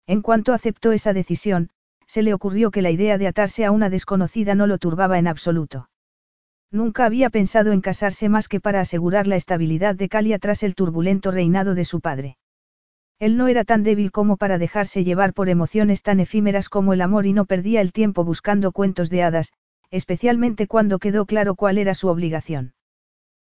En 0.06 0.22
cuanto 0.22 0.52
aceptó 0.52 0.92
esa 0.92 1.12
decisión, 1.12 1.70
se 2.06 2.22
le 2.22 2.34
ocurrió 2.34 2.70
que 2.70 2.82
la 2.82 2.90
idea 2.90 3.18
de 3.18 3.26
atarse 3.26 3.64
a 3.64 3.72
una 3.72 3.90
desconocida 3.90 4.54
no 4.54 4.68
lo 4.68 4.78
turbaba 4.78 5.18
en 5.18 5.26
absoluto. 5.26 5.88
Nunca 6.70 7.04
había 7.04 7.30
pensado 7.30 7.72
en 7.72 7.80
casarse 7.80 8.28
más 8.28 8.46
que 8.48 8.60
para 8.60 8.80
asegurar 8.80 9.26
la 9.26 9.36
estabilidad 9.36 9.94
de 9.94 10.08
Calia 10.08 10.38
tras 10.38 10.62
el 10.62 10.74
turbulento 10.74 11.30
reinado 11.30 11.74
de 11.74 11.84
su 11.84 12.00
padre. 12.00 12.36
Él 13.18 13.36
no 13.36 13.48
era 13.48 13.64
tan 13.64 13.82
débil 13.82 14.12
como 14.12 14.36
para 14.36 14.58
dejarse 14.58 15.02
llevar 15.02 15.32
por 15.32 15.48
emociones 15.48 16.02
tan 16.02 16.20
efímeras 16.20 16.68
como 16.68 16.92
el 16.92 17.00
amor 17.00 17.24
y 17.24 17.32
no 17.32 17.46
perdía 17.46 17.80
el 17.80 17.92
tiempo 17.92 18.24
buscando 18.24 18.72
cuentos 18.72 19.08
de 19.08 19.22
hadas, 19.22 19.52
especialmente 19.90 20.66
cuando 20.66 20.98
quedó 20.98 21.26
claro 21.26 21.54
cuál 21.54 21.78
era 21.78 21.94
su 21.94 22.08
obligación. 22.08 22.74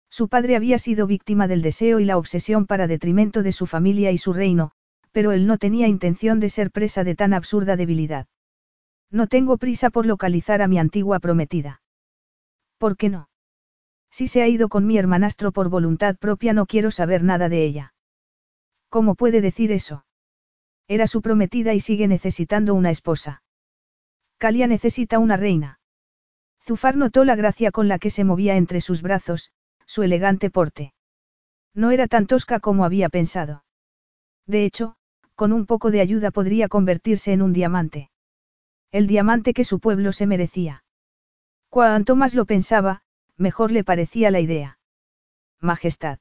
Su 0.09 0.27
padre 0.27 0.55
había 0.55 0.79
sido 0.79 1.05
víctima 1.07 1.47
del 1.47 1.61
deseo 1.61 1.99
y 1.99 2.05
la 2.05 2.17
obsesión 2.17 2.65
para 2.65 2.87
detrimento 2.87 3.43
de 3.43 3.51
su 3.51 3.67
familia 3.67 4.11
y 4.11 4.17
su 4.17 4.33
reino, 4.33 4.71
pero 5.11 5.31
él 5.31 5.45
no 5.45 5.57
tenía 5.57 5.87
intención 5.87 6.39
de 6.39 6.49
ser 6.49 6.71
presa 6.71 7.03
de 7.03 7.15
tan 7.15 7.33
absurda 7.33 7.75
debilidad. 7.75 8.27
No 9.11 9.27
tengo 9.27 9.57
prisa 9.57 9.89
por 9.89 10.05
localizar 10.05 10.61
a 10.61 10.67
mi 10.67 10.79
antigua 10.79 11.19
prometida. 11.19 11.81
¿Por 12.77 12.95
qué 12.95 13.09
no? 13.09 13.29
Si 14.11 14.27
se 14.27 14.41
ha 14.41 14.47
ido 14.47 14.69
con 14.69 14.87
mi 14.87 14.97
hermanastro 14.97 15.51
por 15.51 15.69
voluntad 15.69 16.15
propia 16.17 16.53
no 16.53 16.65
quiero 16.65 16.91
saber 16.91 17.23
nada 17.23 17.49
de 17.49 17.63
ella. 17.63 17.93
¿Cómo 18.89 19.15
puede 19.15 19.41
decir 19.41 19.71
eso? 19.71 20.05
Era 20.87 21.05
su 21.05 21.21
prometida 21.21 21.73
y 21.75 21.79
sigue 21.79 22.07
necesitando 22.07 22.73
una 22.73 22.89
esposa. 22.89 23.43
Calia 24.39 24.65
necesita 24.65 25.19
una 25.19 25.37
reina. 25.37 25.78
Zufar 26.69 26.97
notó 26.97 27.25
la 27.25 27.35
gracia 27.35 27.71
con 27.71 27.87
la 27.87 27.97
que 27.97 28.11
se 28.11 28.23
movía 28.23 28.55
entre 28.55 28.79
sus 28.79 29.01
brazos, 29.01 29.49
su 29.87 30.03
elegante 30.03 30.51
porte. 30.51 30.93
No 31.73 31.89
era 31.89 32.07
tan 32.07 32.27
tosca 32.27 32.59
como 32.59 32.85
había 32.85 33.09
pensado. 33.09 33.63
De 34.45 34.65
hecho, 34.65 34.95
con 35.33 35.51
un 35.51 35.65
poco 35.65 35.89
de 35.89 35.99
ayuda 35.99 36.29
podría 36.29 36.67
convertirse 36.67 37.33
en 37.33 37.41
un 37.41 37.53
diamante. 37.53 38.11
El 38.91 39.07
diamante 39.07 39.55
que 39.55 39.63
su 39.63 39.79
pueblo 39.79 40.11
se 40.11 40.27
merecía. 40.27 40.83
Cuanto 41.69 42.15
más 42.15 42.35
lo 42.35 42.45
pensaba, 42.45 43.01
mejor 43.35 43.71
le 43.71 43.83
parecía 43.83 44.29
la 44.29 44.39
idea. 44.39 44.77
Majestad. 45.59 46.19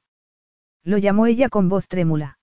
Lo 0.83 0.97
llamó 0.97 1.27
ella 1.27 1.49
con 1.49 1.69
voz 1.69 1.87
trémula. 1.87 2.39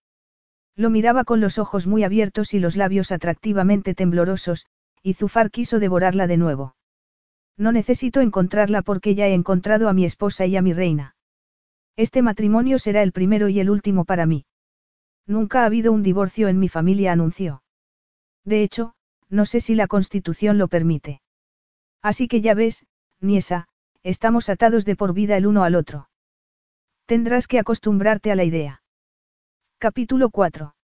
Lo 0.76 0.90
miraba 0.90 1.24
con 1.24 1.40
los 1.40 1.58
ojos 1.58 1.88
muy 1.88 2.04
abiertos 2.04 2.54
y 2.54 2.60
los 2.60 2.76
labios 2.76 3.10
atractivamente 3.10 3.96
temblorosos, 3.96 4.66
y 5.02 5.14
Zufar 5.14 5.50
quiso 5.50 5.80
devorarla 5.80 6.28
de 6.28 6.36
nuevo. 6.36 6.75
No 7.56 7.72
necesito 7.72 8.20
encontrarla 8.20 8.82
porque 8.82 9.14
ya 9.14 9.26
he 9.26 9.34
encontrado 9.34 9.88
a 9.88 9.92
mi 9.92 10.04
esposa 10.04 10.46
y 10.46 10.56
a 10.56 10.62
mi 10.62 10.72
reina. 10.72 11.16
Este 11.96 12.20
matrimonio 12.20 12.78
será 12.78 13.02
el 13.02 13.12
primero 13.12 13.48
y 13.48 13.60
el 13.60 13.70
último 13.70 14.04
para 14.04 14.26
mí. 14.26 14.44
Nunca 15.26 15.62
ha 15.62 15.66
habido 15.66 15.92
un 15.92 16.02
divorcio 16.02 16.48
en 16.48 16.58
mi 16.58 16.68
familia, 16.68 17.12
anunció. 17.12 17.62
De 18.44 18.62
hecho, 18.62 18.94
no 19.28 19.46
sé 19.46 19.60
si 19.60 19.74
la 19.74 19.86
constitución 19.86 20.58
lo 20.58 20.68
permite. 20.68 21.20
Así 22.02 22.28
que 22.28 22.40
ya 22.40 22.54
ves, 22.54 22.86
Niesa, 23.20 23.66
estamos 24.02 24.48
atados 24.48 24.84
de 24.84 24.94
por 24.94 25.14
vida 25.14 25.36
el 25.36 25.46
uno 25.46 25.64
al 25.64 25.74
otro. 25.74 26.08
Tendrás 27.06 27.48
que 27.48 27.58
acostumbrarte 27.58 28.30
a 28.30 28.36
la 28.36 28.44
idea. 28.44 28.82
Capítulo 29.78 30.30
4. 30.30 30.74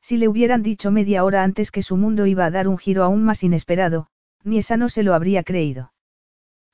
Si 0.00 0.16
le 0.16 0.28
hubieran 0.28 0.62
dicho 0.62 0.90
media 0.90 1.24
hora 1.24 1.44
antes 1.44 1.70
que 1.70 1.82
su 1.82 1.96
mundo 1.96 2.26
iba 2.26 2.46
a 2.46 2.50
dar 2.50 2.68
un 2.68 2.78
giro 2.78 3.04
aún 3.04 3.22
más 3.22 3.42
inesperado, 3.42 4.08
Niesa 4.44 4.76
no 4.76 4.88
se 4.88 5.02
lo 5.02 5.14
habría 5.14 5.42
creído. 5.42 5.92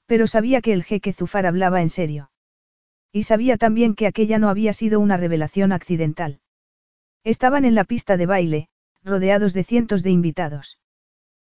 Pero 0.07 0.27
sabía 0.27 0.61
que 0.61 0.73
el 0.73 0.85
jeque 0.85 1.13
Zufar 1.13 1.47
hablaba 1.47 1.83
en 1.83 1.89
serio. 1.89 2.31
Y 3.13 3.25
sabía 3.25 3.57
también 3.57 3.95
que 3.95 4.07
aquella 4.07 4.39
no 4.39 4.49
había 4.49 4.73
sido 4.73 5.01
una 5.01 5.17
revelación 5.17 5.73
accidental. 5.73 6.41
Estaban 7.25 7.65
en 7.65 7.75
la 7.75 7.85
pista 7.85 8.17
de 8.17 8.27
baile, 8.27 8.69
rodeados 9.03 9.53
de 9.53 9.65
cientos 9.65 10.03
de 10.03 10.11
invitados. 10.11 10.79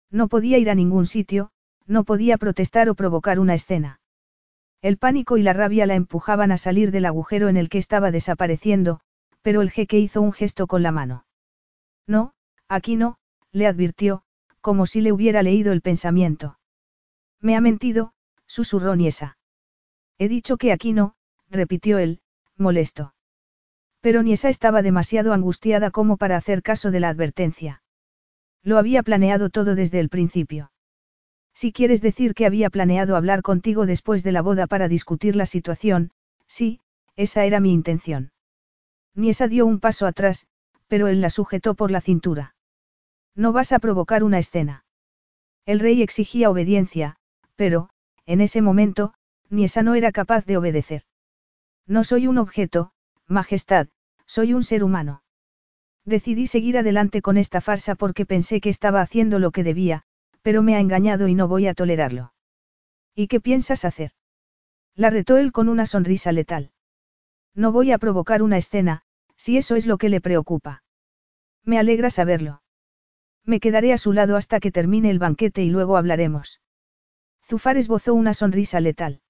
No 0.10 0.28
podía 0.28 0.58
ir 0.58 0.70
a 0.70 0.76
ningún 0.76 1.06
sitio, 1.06 1.52
no 1.86 2.04
podía 2.04 2.38
protestar 2.38 2.90
o 2.90 2.96
provocar 2.96 3.40
una 3.40 3.54
escena. 3.54 4.00
El 4.82 4.98
pánico 4.98 5.38
y 5.38 5.44
la 5.44 5.54
rabia 5.54 5.86
la 5.86 5.96
empujaban 5.96 6.52
a 6.52 6.58
salir 6.58 6.92
del 6.92 7.06
agujero 7.06 7.50
en 7.50 7.58
el 7.58 7.70
que 7.70 7.78
estaba 7.78 8.12
desapareciendo, 8.12 9.00
pero 9.42 9.62
el 9.62 9.72
jeque 9.72 10.00
hizo 10.00 10.22
un 10.22 10.34
gesto 10.34 10.68
con 10.68 10.84
la 10.84 10.92
mano. 10.92 11.26
No, 12.06 12.34
aquí 12.68 12.96
no, 12.96 13.18
le 13.52 13.68
advirtió, 13.68 14.24
como 14.68 14.86
si 14.86 15.00
le 15.00 15.14
hubiera 15.14 15.44
leído 15.44 15.72
el 15.72 15.80
pensamiento. 15.80 16.60
Me 17.40 17.56
ha 17.56 17.62
mentido, 17.62 18.12
susurró 18.48 18.98
Niesa. 18.98 19.38
He 20.18 20.28
dicho 20.28 20.58
que 20.58 20.74
aquí 20.74 20.92
no, 20.92 21.16
repitió 21.50 22.00
él, 22.00 22.20
molesto. 22.58 23.14
Pero 24.02 24.24
Niesa 24.24 24.50
estaba 24.50 24.82
demasiado 24.82 25.32
angustiada 25.32 25.90
como 25.90 26.18
para 26.18 26.36
hacer 26.36 26.64
caso 26.64 26.92
de 26.92 27.00
la 27.00 27.08
advertencia. 27.08 27.82
Lo 28.62 28.78
había 28.78 29.04
planeado 29.04 29.50
todo 29.50 29.74
desde 29.74 30.02
el 30.02 30.10
principio. 30.10 30.74
Si 31.54 31.72
quieres 31.72 32.02
decir 32.02 32.34
que 32.34 32.46
había 32.46 32.70
planeado 32.70 33.16
hablar 33.16 33.44
contigo 33.44 33.86
después 33.86 34.22
de 34.22 34.34
la 34.34 34.42
boda 34.42 34.68
para 34.68 34.90
discutir 34.90 35.38
la 35.38 35.46
situación, 35.46 36.12
sí, 36.46 36.82
esa 37.16 37.46
era 37.46 37.62
mi 37.62 37.72
intención. 37.72 38.34
Niesa 39.16 39.48
dio 39.48 39.66
un 39.66 39.80
paso 39.80 40.06
atrás, 40.06 40.46
pero 40.90 41.08
él 41.08 41.22
la 41.22 41.30
sujetó 41.30 41.74
por 41.74 41.90
la 41.90 42.02
cintura. 42.02 42.57
No 43.38 43.54
vas 43.54 43.72
a 43.72 43.78
provocar 43.78 44.24
una 44.24 44.40
escena. 44.40 44.84
El 45.68 45.80
rey 45.80 46.02
exigía 46.02 46.50
obediencia, 46.50 47.18
pero, 47.56 47.90
en 48.26 48.42
ese 48.42 48.64
momento, 48.64 49.14
Niesa 49.50 49.84
no 49.84 49.94
era 49.94 50.12
capaz 50.12 50.44
de 50.46 50.58
obedecer. 50.58 51.04
No 51.86 52.04
soy 52.04 52.26
un 52.26 52.40
objeto, 52.40 52.92
Majestad, 53.28 53.90
soy 54.26 54.54
un 54.54 54.64
ser 54.64 54.84
humano. 54.84 55.22
Decidí 56.04 56.48
seguir 56.48 56.80
adelante 56.80 57.22
con 57.22 57.38
esta 57.38 57.62
farsa 57.62 57.94
porque 57.94 58.26
pensé 58.26 58.60
que 58.60 58.70
estaba 58.70 59.02
haciendo 59.02 59.38
lo 59.38 59.52
que 59.52 59.64
debía, 59.64 60.02
pero 60.42 60.64
me 60.64 60.76
ha 60.76 60.80
engañado 60.80 61.28
y 61.28 61.36
no 61.36 61.48
voy 61.48 61.68
a 61.68 61.76
tolerarlo. 61.76 62.34
¿Y 63.14 63.28
qué 63.28 63.40
piensas 63.40 63.86
hacer? 63.86 64.12
La 64.96 65.12
retó 65.12 65.38
él 65.38 65.52
con 65.52 65.70
una 65.70 65.86
sonrisa 65.86 66.32
letal. 66.32 66.72
No 67.54 67.72
voy 67.72 67.92
a 67.92 68.00
provocar 68.00 68.42
una 68.42 68.58
escena, 68.58 69.04
si 69.36 69.58
eso 69.58 69.76
es 69.76 69.86
lo 69.86 70.00
que 70.00 70.10
le 70.10 70.22
preocupa. 70.22 70.82
Me 71.64 71.78
alegra 71.78 72.10
saberlo. 72.10 72.62
Me 73.48 73.62
quedaré 73.62 73.94
a 73.94 73.98
su 73.98 74.12
lado 74.12 74.36
hasta 74.36 74.60
que 74.60 74.72
termine 74.72 75.10
el 75.10 75.20
banquete 75.20 75.64
y 75.64 75.70
luego 75.70 75.96
hablaremos. 75.96 76.60
Zufar 77.46 77.78
esbozó 77.78 78.14
una 78.14 78.34
sonrisa 78.34 78.82
letal. 78.82 79.22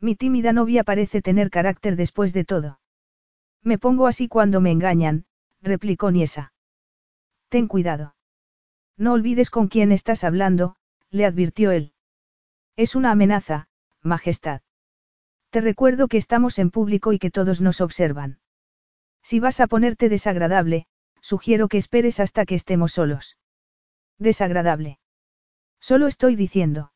Mi 0.00 0.14
tímida 0.14 0.52
novia 0.52 0.84
parece 0.84 1.22
tener 1.22 1.50
carácter 1.50 1.96
después 1.96 2.32
de 2.32 2.44
todo. 2.44 2.78
Me 3.60 3.78
pongo 3.78 4.06
así 4.06 4.28
cuando 4.28 4.60
me 4.60 4.70
engañan, 4.70 5.26
replicó 5.60 6.12
Niesa. 6.12 6.52
Ten 7.48 7.66
cuidado. 7.66 8.14
No 8.96 9.12
olvides 9.12 9.50
con 9.50 9.66
quién 9.66 9.90
estás 9.90 10.22
hablando, 10.22 10.76
le 11.10 11.26
advirtió 11.26 11.72
él. 11.72 11.94
Es 12.76 12.94
una 12.94 13.10
amenaza, 13.10 13.68
Majestad. 14.02 14.62
Te 15.50 15.60
recuerdo 15.60 16.06
que 16.06 16.16
estamos 16.16 16.60
en 16.60 16.70
público 16.70 17.12
y 17.12 17.18
que 17.18 17.32
todos 17.32 17.60
nos 17.60 17.80
observan. 17.80 18.38
Si 19.22 19.40
vas 19.40 19.58
a 19.60 19.66
ponerte 19.66 20.08
desagradable, 20.08 20.86
sugiero 21.32 21.68
que 21.68 21.78
esperes 21.78 22.20
hasta 22.20 22.44
que 22.44 22.54
estemos 22.54 22.92
solos. 22.92 23.38
Desagradable. 24.18 24.98
Solo 25.80 26.06
estoy 26.06 26.36
diciendo. 26.36 26.92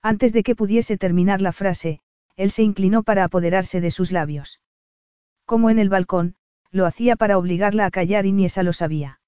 Antes 0.00 0.32
de 0.32 0.42
que 0.42 0.56
pudiese 0.56 0.96
terminar 0.96 1.42
la 1.42 1.52
frase, 1.52 2.00
él 2.36 2.52
se 2.52 2.62
inclinó 2.62 3.02
para 3.02 3.22
apoderarse 3.24 3.82
de 3.82 3.90
sus 3.90 4.12
labios. 4.12 4.60
Como 5.44 5.68
en 5.68 5.78
el 5.78 5.90
balcón, 5.90 6.36
lo 6.70 6.86
hacía 6.86 7.16
para 7.16 7.36
obligarla 7.36 7.84
a 7.84 7.90
callar 7.90 8.24
y 8.24 8.32
Niesa 8.32 8.62
lo 8.62 8.72
sabía. 8.72 9.20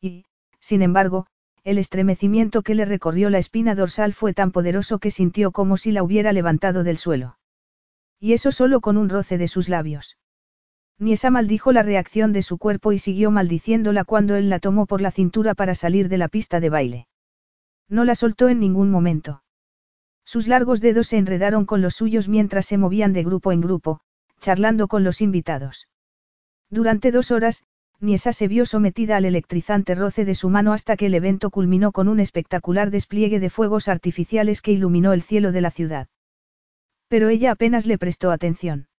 Y, 0.00 0.24
sin 0.58 0.80
embargo, 0.80 1.26
el 1.62 1.76
estremecimiento 1.76 2.62
que 2.62 2.74
le 2.74 2.86
recorrió 2.86 3.28
la 3.28 3.36
espina 3.36 3.74
dorsal 3.74 4.14
fue 4.14 4.32
tan 4.32 4.52
poderoso 4.52 5.00
que 5.00 5.10
sintió 5.10 5.52
como 5.52 5.76
si 5.76 5.92
la 5.92 6.02
hubiera 6.02 6.32
levantado 6.32 6.82
del 6.82 6.96
suelo. 6.96 7.36
Y 8.18 8.32
eso 8.32 8.52
solo 8.52 8.80
con 8.80 8.96
un 8.96 9.10
roce 9.10 9.36
de 9.36 9.48
sus 9.48 9.68
labios. 9.68 10.16
Niesa 11.00 11.30
maldijo 11.30 11.72
la 11.72 11.82
reacción 11.82 12.34
de 12.34 12.42
su 12.42 12.58
cuerpo 12.58 12.92
y 12.92 12.98
siguió 12.98 13.30
maldiciéndola 13.30 14.04
cuando 14.04 14.36
él 14.36 14.50
la 14.50 14.58
tomó 14.58 14.84
por 14.84 15.00
la 15.00 15.10
cintura 15.10 15.54
para 15.54 15.74
salir 15.74 16.10
de 16.10 16.18
la 16.18 16.28
pista 16.28 16.60
de 16.60 16.68
baile. 16.68 17.08
No 17.88 18.04
la 18.04 18.14
soltó 18.14 18.50
en 18.50 18.60
ningún 18.60 18.90
momento. 18.90 19.42
Sus 20.26 20.46
largos 20.46 20.82
dedos 20.82 21.08
se 21.08 21.16
enredaron 21.16 21.64
con 21.64 21.80
los 21.80 21.94
suyos 21.94 22.28
mientras 22.28 22.66
se 22.66 22.76
movían 22.76 23.14
de 23.14 23.24
grupo 23.24 23.50
en 23.50 23.62
grupo, 23.62 24.00
charlando 24.40 24.88
con 24.88 25.02
los 25.02 25.22
invitados. 25.22 25.88
Durante 26.68 27.10
dos 27.12 27.30
horas, 27.30 27.64
Niesa 27.98 28.34
se 28.34 28.46
vio 28.46 28.66
sometida 28.66 29.16
al 29.16 29.24
electrizante 29.24 29.94
roce 29.94 30.26
de 30.26 30.34
su 30.34 30.50
mano 30.50 30.74
hasta 30.74 30.98
que 30.98 31.06
el 31.06 31.14
evento 31.14 31.48
culminó 31.48 31.92
con 31.92 32.08
un 32.08 32.20
espectacular 32.20 32.90
despliegue 32.90 33.40
de 33.40 33.48
fuegos 33.48 33.88
artificiales 33.88 34.60
que 34.60 34.72
iluminó 34.72 35.14
el 35.14 35.22
cielo 35.22 35.50
de 35.50 35.62
la 35.62 35.70
ciudad. 35.70 36.08
Pero 37.08 37.30
ella 37.30 37.52
apenas 37.52 37.86
le 37.86 37.96
prestó 37.96 38.30
atención. 38.30 38.89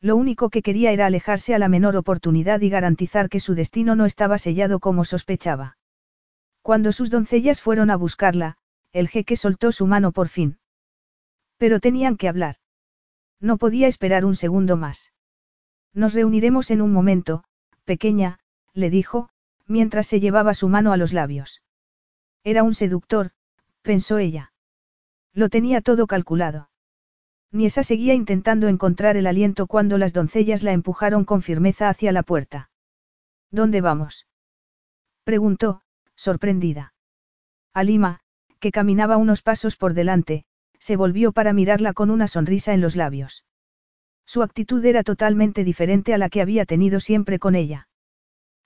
Lo 0.00 0.16
único 0.16 0.48
que 0.48 0.62
quería 0.62 0.92
era 0.92 1.06
alejarse 1.06 1.54
a 1.54 1.58
la 1.58 1.68
menor 1.68 1.96
oportunidad 1.96 2.60
y 2.62 2.70
garantizar 2.70 3.28
que 3.28 3.40
su 3.40 3.54
destino 3.54 3.96
no 3.96 4.06
estaba 4.06 4.38
sellado 4.38 4.80
como 4.80 5.04
sospechaba. 5.04 5.76
Cuando 6.62 6.92
sus 6.92 7.10
doncellas 7.10 7.60
fueron 7.60 7.90
a 7.90 7.96
buscarla, 7.96 8.56
el 8.92 9.08
jeque 9.08 9.36
soltó 9.36 9.72
su 9.72 9.86
mano 9.86 10.12
por 10.12 10.28
fin. 10.28 10.58
Pero 11.58 11.80
tenían 11.80 12.16
que 12.16 12.28
hablar. 12.28 12.56
No 13.40 13.58
podía 13.58 13.88
esperar 13.88 14.24
un 14.24 14.36
segundo 14.36 14.76
más. 14.76 15.12
Nos 15.92 16.14
reuniremos 16.14 16.70
en 16.70 16.80
un 16.80 16.92
momento, 16.92 17.44
pequeña, 17.84 18.38
le 18.72 18.88
dijo, 18.88 19.28
mientras 19.66 20.06
se 20.06 20.20
llevaba 20.20 20.54
su 20.54 20.68
mano 20.68 20.92
a 20.92 20.96
los 20.96 21.12
labios. 21.12 21.62
Era 22.42 22.62
un 22.62 22.74
seductor, 22.74 23.32
pensó 23.82 24.18
ella. 24.18 24.52
Lo 25.34 25.48
tenía 25.48 25.80
todo 25.82 26.06
calculado. 26.06 26.69
Niesa 27.52 27.82
seguía 27.82 28.14
intentando 28.14 28.68
encontrar 28.68 29.16
el 29.16 29.26
aliento 29.26 29.66
cuando 29.66 29.98
las 29.98 30.12
doncellas 30.12 30.62
la 30.62 30.72
empujaron 30.72 31.24
con 31.24 31.42
firmeza 31.42 31.88
hacia 31.88 32.12
la 32.12 32.22
puerta. 32.22 32.70
¿Dónde 33.50 33.80
vamos? 33.80 34.26
preguntó, 35.24 35.82
sorprendida. 36.14 36.94
Alima, 37.74 38.20
que 38.60 38.70
caminaba 38.70 39.16
unos 39.16 39.42
pasos 39.42 39.76
por 39.76 39.94
delante, 39.94 40.44
se 40.78 40.96
volvió 40.96 41.32
para 41.32 41.52
mirarla 41.52 41.92
con 41.92 42.10
una 42.10 42.28
sonrisa 42.28 42.72
en 42.72 42.80
los 42.80 42.94
labios. 42.94 43.44
Su 44.24 44.42
actitud 44.42 44.84
era 44.84 45.02
totalmente 45.02 45.64
diferente 45.64 46.14
a 46.14 46.18
la 46.18 46.28
que 46.28 46.40
había 46.40 46.64
tenido 46.66 47.00
siempre 47.00 47.38
con 47.38 47.56
ella. 47.56 47.88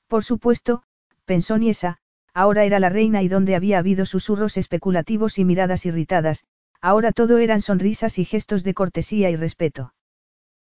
Por 0.08 0.22
supuesto, 0.22 0.82
pensó 1.24 1.56
Niesa, 1.56 1.98
ahora 2.34 2.64
era 2.64 2.78
la 2.80 2.90
reina 2.90 3.22
y 3.22 3.28
donde 3.28 3.54
había 3.54 3.78
habido 3.78 4.04
susurros 4.04 4.58
especulativos 4.58 5.38
y 5.38 5.44
miradas 5.44 5.86
irritadas, 5.86 6.44
ahora 6.84 7.12
todo 7.12 7.38
eran 7.38 7.62
sonrisas 7.62 8.18
y 8.18 8.26
gestos 8.26 8.62
de 8.62 8.74
cortesía 8.74 9.30
y 9.30 9.36
respeto. 9.36 9.94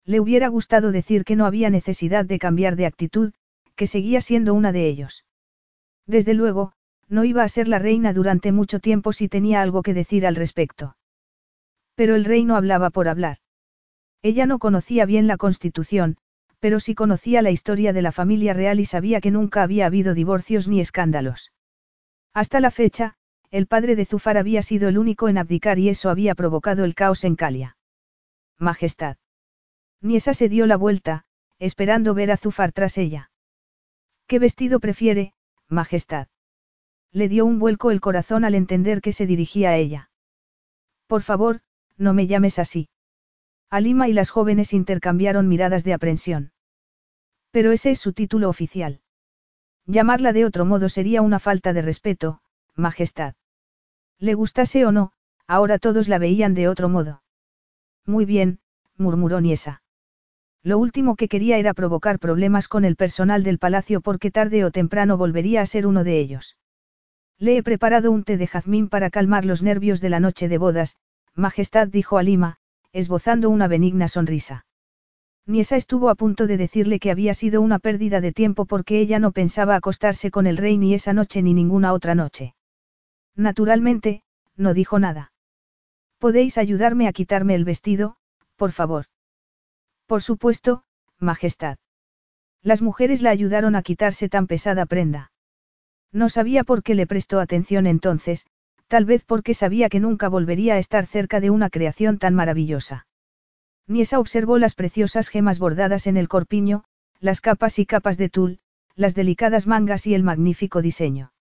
Le 0.06 0.20
hubiera 0.20 0.48
gustado 0.48 0.92
decir 0.92 1.24
que 1.26 1.36
no 1.36 1.48
había 1.48 1.72
necesidad 1.72 2.24
de 2.24 2.38
cambiar 2.38 2.76
de 2.76 2.86
actitud, 2.86 3.34
que 3.76 3.88
seguía 3.88 4.22
siendo 4.22 4.54
una 4.54 4.72
de 4.72 4.88
ellos. 4.88 5.26
Desde 6.06 6.36
luego, 6.36 6.74
no 7.10 7.24
iba 7.24 7.42
a 7.42 7.50
ser 7.50 7.68
la 7.68 7.80
reina 7.80 8.14
durante 8.14 8.52
mucho 8.52 8.80
tiempo 8.80 9.12
si 9.12 9.28
tenía 9.28 9.64
algo 9.64 9.82
que 9.82 9.96
decir 9.96 10.28
al 10.28 10.36
respecto. 10.36 10.98
Pero 11.96 12.14
el 12.14 12.26
rey 12.26 12.46
no 12.46 12.58
hablaba 12.58 12.92
por 12.92 13.08
hablar. 13.08 13.38
Ella 14.22 14.46
no 14.46 14.60
conocía 14.60 15.08
bien 15.08 15.26
la 15.26 15.38
constitución, 15.38 16.18
pero 16.60 16.80
sí 16.80 16.94
conocía 16.94 17.42
la 17.42 17.50
historia 17.50 17.92
de 17.92 18.04
la 18.04 18.12
familia 18.12 18.54
real 18.54 18.80
y 18.80 18.86
sabía 18.86 19.20
que 19.20 19.32
nunca 19.32 19.64
había 19.64 19.88
habido 19.88 20.14
divorcios 20.14 20.68
ni 20.68 20.80
escándalos. 20.80 21.52
Hasta 22.36 22.60
la 22.60 22.70
fecha, 22.70 23.16
el 23.54 23.68
padre 23.68 23.96
de 23.96 24.06
Zufar 24.06 24.40
había 24.40 24.64
sido 24.64 24.90
el 24.90 24.98
único 24.98 25.30
en 25.30 25.38
abdicar 25.38 25.78
y 25.78 25.88
eso 25.88 26.10
había 26.10 26.34
provocado 26.34 26.86
el 26.86 26.96
caos 26.96 27.24
en 27.24 27.36
Calia. 27.36 27.78
Majestad. 28.58 29.18
Niesa 30.02 30.34
se 30.34 30.50
dio 30.50 30.66
la 30.66 30.76
vuelta, 30.76 31.26
esperando 31.60 32.16
ver 32.16 32.32
a 32.32 32.38
Zufar 32.38 32.72
tras 32.72 32.98
ella. 32.98 33.30
¿Qué 34.26 34.40
vestido 34.40 34.80
prefiere, 34.80 35.36
Majestad? 35.68 36.30
Le 37.12 37.30
dio 37.30 37.46
un 37.46 37.60
vuelco 37.60 37.92
el 37.92 38.02
corazón 38.02 38.44
al 38.44 38.56
entender 38.56 39.02
que 39.02 39.12
se 39.12 39.28
dirigía 39.28 39.70
a 39.70 39.78
ella. 39.78 40.10
Por 41.06 41.22
favor, 41.22 41.62
no 41.96 42.16
me 42.16 42.26
llames 42.26 42.58
así. 42.58 42.90
Alima 43.70 44.08
y 44.08 44.14
las 44.14 44.32
jóvenes 44.32 44.74
intercambiaron 44.74 45.48
miradas 45.48 45.84
de 45.84 45.94
aprensión. 45.94 46.54
Pero 47.52 47.72
ese 47.72 47.92
es 47.92 48.00
su 48.00 48.14
título 48.14 48.50
oficial. 48.50 49.02
Llamarla 49.86 50.34
de 50.34 50.44
otro 50.44 50.66
modo 50.66 50.90
sería 50.90 51.22
una 51.22 51.38
falta 51.38 51.72
de 51.72 51.84
respeto, 51.84 52.42
Majestad. 52.76 53.36
Le 54.28 54.36
gustase 54.36 54.86
o 54.86 54.92
no, 54.94 55.12
ahora 55.48 55.78
todos 55.80 56.08
la 56.08 56.18
veían 56.18 56.54
de 56.54 56.70
otro 56.70 56.88
modo. 56.88 57.24
Muy 58.06 58.24
bien, 58.24 58.60
murmuró 58.98 59.42
Niesa. 59.42 59.82
Lo 60.64 60.78
último 60.78 61.18
que 61.18 61.28
quería 61.28 61.58
era 61.58 61.74
provocar 61.74 62.20
problemas 62.20 62.70
con 62.70 62.86
el 62.86 62.96
personal 62.96 63.44
del 63.44 63.60
palacio 63.60 64.00
porque 64.00 64.32
tarde 64.32 64.64
o 64.64 64.72
temprano 64.72 65.18
volvería 65.18 65.60
a 65.60 65.66
ser 65.66 65.86
uno 65.86 66.06
de 66.06 66.22
ellos. 66.22 66.56
Le 67.38 67.58
he 67.58 67.64
preparado 67.64 68.14
un 68.14 68.24
té 68.24 68.38
de 68.38 68.48
jazmín 68.48 68.88
para 68.88 69.10
calmar 69.10 69.44
los 69.44 69.62
nervios 69.62 70.00
de 70.00 70.10
la 70.10 70.22
noche 70.22 70.48
de 70.48 70.58
bodas, 70.58 70.96
Majestad 71.36 71.90
dijo 71.90 72.18
Alima, 72.18 72.56
esbozando 72.94 73.50
una 73.50 73.68
benigna 73.68 74.08
sonrisa. 74.08 74.66
Niesa 75.46 75.76
estuvo 75.76 76.08
a 76.10 76.16
punto 76.16 76.48
de 76.48 76.56
decirle 76.56 77.02
que 77.02 77.12
había 77.12 77.34
sido 77.34 77.62
una 77.62 77.78
pérdida 77.78 78.22
de 78.22 78.32
tiempo 78.32 78.64
porque 78.64 79.02
ella 79.02 79.20
no 79.20 79.34
pensaba 79.34 79.76
acostarse 79.76 80.32
con 80.32 80.48
el 80.48 80.56
rey 80.56 80.78
ni 80.78 80.94
esa 80.94 81.12
noche 81.12 81.42
ni 81.42 81.54
ninguna 81.54 81.92
otra 81.92 82.16
noche. 82.16 82.56
Naturalmente, 83.36 84.24
no 84.56 84.74
dijo 84.74 85.00
nada. 85.00 85.32
¿Podéis 86.20 86.58
ayudarme 86.58 87.08
a 87.08 87.14
quitarme 87.14 87.56
el 87.56 87.66
vestido, 87.66 88.16
por 88.56 88.72
favor? 88.72 89.06
Por 90.06 90.22
supuesto, 90.22 90.84
Majestad. 91.20 91.78
Las 92.62 92.82
mujeres 92.82 93.22
la 93.22 93.32
ayudaron 93.32 93.76
a 93.76 93.82
quitarse 93.82 94.30
tan 94.30 94.48
pesada 94.48 94.86
prenda. 94.86 95.32
No 96.12 96.30
sabía 96.30 96.64
por 96.64 96.84
qué 96.84 96.96
le 96.96 97.08
prestó 97.08 97.40
atención 97.40 97.88
entonces, 97.88 98.46
tal 98.88 99.06
vez 99.06 99.26
porque 99.26 99.54
sabía 99.54 99.90
que 99.90 100.00
nunca 100.00 100.30
volvería 100.30 100.76
a 100.76 100.78
estar 100.78 101.08
cerca 101.08 101.40
de 101.40 101.50
una 101.50 101.70
creación 101.70 102.20
tan 102.20 102.36
maravillosa. 102.36 103.08
Niesa 103.88 104.20
observó 104.20 104.60
las 104.60 104.76
preciosas 104.76 105.28
gemas 105.28 105.60
bordadas 105.60 106.08
en 106.08 106.16
el 106.16 106.30
corpiño, 106.30 106.86
las 107.20 107.42
capas 107.42 107.80
y 107.80 107.86
capas 107.86 108.18
de 108.18 108.30
tul, 108.30 108.60
las 108.96 109.16
delicadas 109.16 109.68
mangas 109.68 110.08
y 110.08 110.14
el 110.14 110.24
magnífico 110.24 110.82
diseño. 110.82 111.33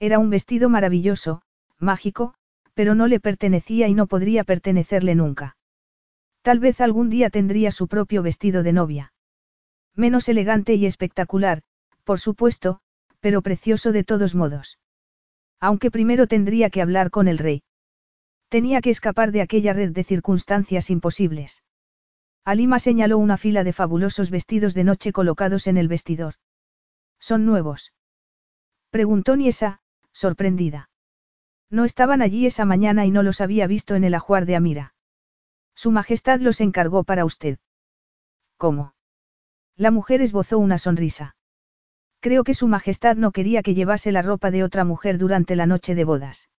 Era 0.00 0.18
un 0.18 0.30
vestido 0.30 0.68
maravilloso, 0.68 1.42
mágico, 1.78 2.34
pero 2.74 2.94
no 2.94 3.06
le 3.08 3.18
pertenecía 3.18 3.88
y 3.88 3.94
no 3.94 4.06
podría 4.06 4.44
pertenecerle 4.44 5.14
nunca. 5.14 5.56
Tal 6.42 6.60
vez 6.60 6.80
algún 6.80 7.10
día 7.10 7.30
tendría 7.30 7.72
su 7.72 7.88
propio 7.88 8.22
vestido 8.22 8.62
de 8.62 8.72
novia. 8.72 9.12
Menos 9.94 10.28
elegante 10.28 10.74
y 10.74 10.86
espectacular, 10.86 11.62
por 12.04 12.20
supuesto, 12.20 12.80
pero 13.20 13.42
precioso 13.42 13.90
de 13.90 14.04
todos 14.04 14.34
modos. 14.36 14.78
Aunque 15.58 15.90
primero 15.90 16.28
tendría 16.28 16.70
que 16.70 16.80
hablar 16.80 17.10
con 17.10 17.26
el 17.26 17.38
rey. 17.38 17.62
Tenía 18.48 18.80
que 18.80 18.90
escapar 18.90 19.32
de 19.32 19.42
aquella 19.42 19.72
red 19.72 19.90
de 19.90 20.04
circunstancias 20.04 20.88
imposibles. 20.90 21.64
Alima 22.44 22.78
señaló 22.78 23.18
una 23.18 23.36
fila 23.36 23.64
de 23.64 23.72
fabulosos 23.72 24.30
vestidos 24.30 24.72
de 24.72 24.84
noche 24.84 25.12
colocados 25.12 25.66
en 25.66 25.76
el 25.76 25.88
vestidor. 25.88 26.34
¿Son 27.18 27.44
nuevos? 27.44 27.92
Preguntó 28.90 29.36
Niesa, 29.36 29.80
sorprendida. 30.18 30.90
No 31.70 31.84
estaban 31.84 32.22
allí 32.22 32.44
esa 32.44 32.64
mañana 32.64 33.06
y 33.06 33.10
no 33.10 33.22
los 33.22 33.40
había 33.40 33.66
visto 33.66 33.94
en 33.94 34.02
el 34.02 34.14
ajuar 34.14 34.46
de 34.46 34.56
Amira. 34.56 34.94
Su 35.76 35.92
Majestad 35.92 36.40
los 36.40 36.60
encargó 36.60 37.04
para 37.04 37.24
usted. 37.24 37.58
¿Cómo? 38.56 38.94
La 39.76 39.92
mujer 39.92 40.20
esbozó 40.20 40.58
una 40.58 40.76
sonrisa. 40.78 41.36
Creo 42.20 42.42
que 42.42 42.54
Su 42.54 42.66
Majestad 42.66 43.16
no 43.16 43.30
quería 43.30 43.62
que 43.62 43.74
llevase 43.74 44.10
la 44.10 44.22
ropa 44.22 44.50
de 44.50 44.64
otra 44.64 44.84
mujer 44.84 45.18
durante 45.18 45.54
la 45.54 45.66
noche 45.66 45.94
de 45.94 46.02
bodas. 46.02 46.50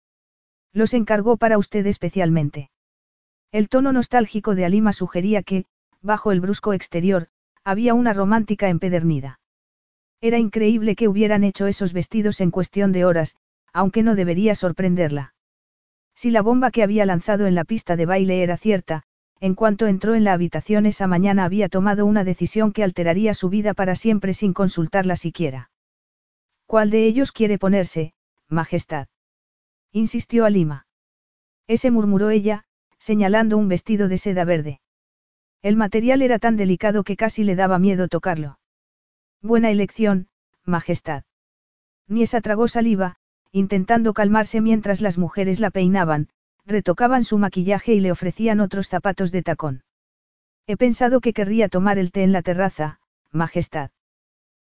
Los 0.71 0.93
encargó 0.93 1.35
para 1.35 1.57
usted 1.57 1.85
especialmente. 1.85 2.71
El 3.51 3.67
tono 3.67 3.91
nostálgico 3.91 4.55
de 4.55 4.63
Alima 4.63 4.93
sugería 4.93 5.43
que, 5.43 5.65
bajo 6.01 6.31
el 6.31 6.39
brusco 6.39 6.71
exterior, 6.71 7.27
había 7.65 7.93
una 7.93 8.13
romántica 8.13 8.69
empedernida. 8.69 9.41
Era 10.21 10.37
increíble 10.37 10.95
que 10.95 11.09
hubieran 11.09 11.43
hecho 11.43 11.67
esos 11.67 11.91
vestidos 11.91 12.39
en 12.39 12.51
cuestión 12.51 12.93
de 12.93 13.03
horas, 13.03 13.35
aunque 13.73 14.03
no 14.03 14.15
debería 14.15 14.55
sorprenderla. 14.55 15.33
Si 16.15 16.31
la 16.31 16.41
bomba 16.41 16.71
que 16.71 16.83
había 16.83 17.05
lanzado 17.05 17.47
en 17.47 17.55
la 17.55 17.63
pista 17.63 17.95
de 17.95 18.05
baile 18.05 18.43
era 18.43 18.57
cierta, 18.57 19.03
en 19.39 19.55
cuanto 19.55 19.87
entró 19.87 20.15
en 20.15 20.23
la 20.23 20.33
habitación 20.33 20.85
esa 20.85 21.07
mañana 21.07 21.45
había 21.45 21.69
tomado 21.69 22.05
una 22.05 22.23
decisión 22.23 22.73
que 22.73 22.83
alteraría 22.83 23.33
su 23.33 23.49
vida 23.49 23.73
para 23.73 23.95
siempre 23.95 24.33
sin 24.33 24.53
consultarla 24.53 25.15
siquiera. 25.15 25.71
¿Cuál 26.65 26.89
de 26.89 27.05
ellos 27.05 27.31
quiere 27.31 27.57
ponerse, 27.57 28.13
Majestad? 28.49 29.07
insistió 29.91 30.45
Alima. 30.45 30.87
Ese 31.67 31.89
murmuró 31.89 32.29
ella, 32.29 32.65
señalando 32.97 33.57
un 33.57 33.69
vestido 33.69 34.07
de 34.07 34.17
seda 34.17 34.43
verde. 34.43 34.81
El 35.61 35.75
material 35.75 36.21
era 36.21 36.39
tan 36.39 36.57
delicado 36.57 37.03
que 37.03 37.15
casi 37.15 37.43
le 37.43 37.55
daba 37.55 37.79
miedo 37.79 38.07
tocarlo. 38.07 38.59
Buena 39.41 39.71
elección, 39.71 40.27
Majestad. 40.65 41.23
Niesa 42.07 42.41
tragó 42.41 42.67
saliva, 42.67 43.15
intentando 43.51 44.13
calmarse 44.13 44.61
mientras 44.61 45.01
las 45.01 45.17
mujeres 45.17 45.59
la 45.59 45.71
peinaban, 45.71 46.29
retocaban 46.65 47.23
su 47.23 47.37
maquillaje 47.37 47.93
y 47.93 47.99
le 47.99 48.11
ofrecían 48.11 48.59
otros 48.59 48.87
zapatos 48.87 49.31
de 49.31 49.41
tacón. 49.41 49.83
He 50.67 50.77
pensado 50.77 51.19
que 51.19 51.33
querría 51.33 51.67
tomar 51.67 51.97
el 51.97 52.11
té 52.11 52.23
en 52.23 52.31
la 52.31 52.41
terraza, 52.41 52.99
Majestad. 53.31 53.89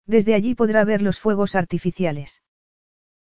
Desde 0.06 0.34
allí 0.34 0.54
podrá 0.54 0.84
ver 0.84 1.02
los 1.02 1.20
fuegos 1.20 1.54
artificiales. 1.54 2.42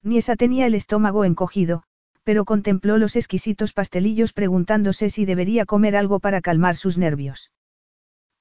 Niesa 0.01 0.35
tenía 0.35 0.65
el 0.65 0.75
estómago 0.75 1.25
encogido, 1.25 1.83
pero 2.23 2.45
contempló 2.45 2.97
los 2.97 3.15
exquisitos 3.15 3.73
pastelillos 3.73 4.33
preguntándose 4.33 5.09
si 5.09 5.25
debería 5.25 5.65
comer 5.65 5.95
algo 5.95 6.19
para 6.19 6.41
calmar 6.41 6.75
sus 6.75 6.97
nervios. 6.97 7.51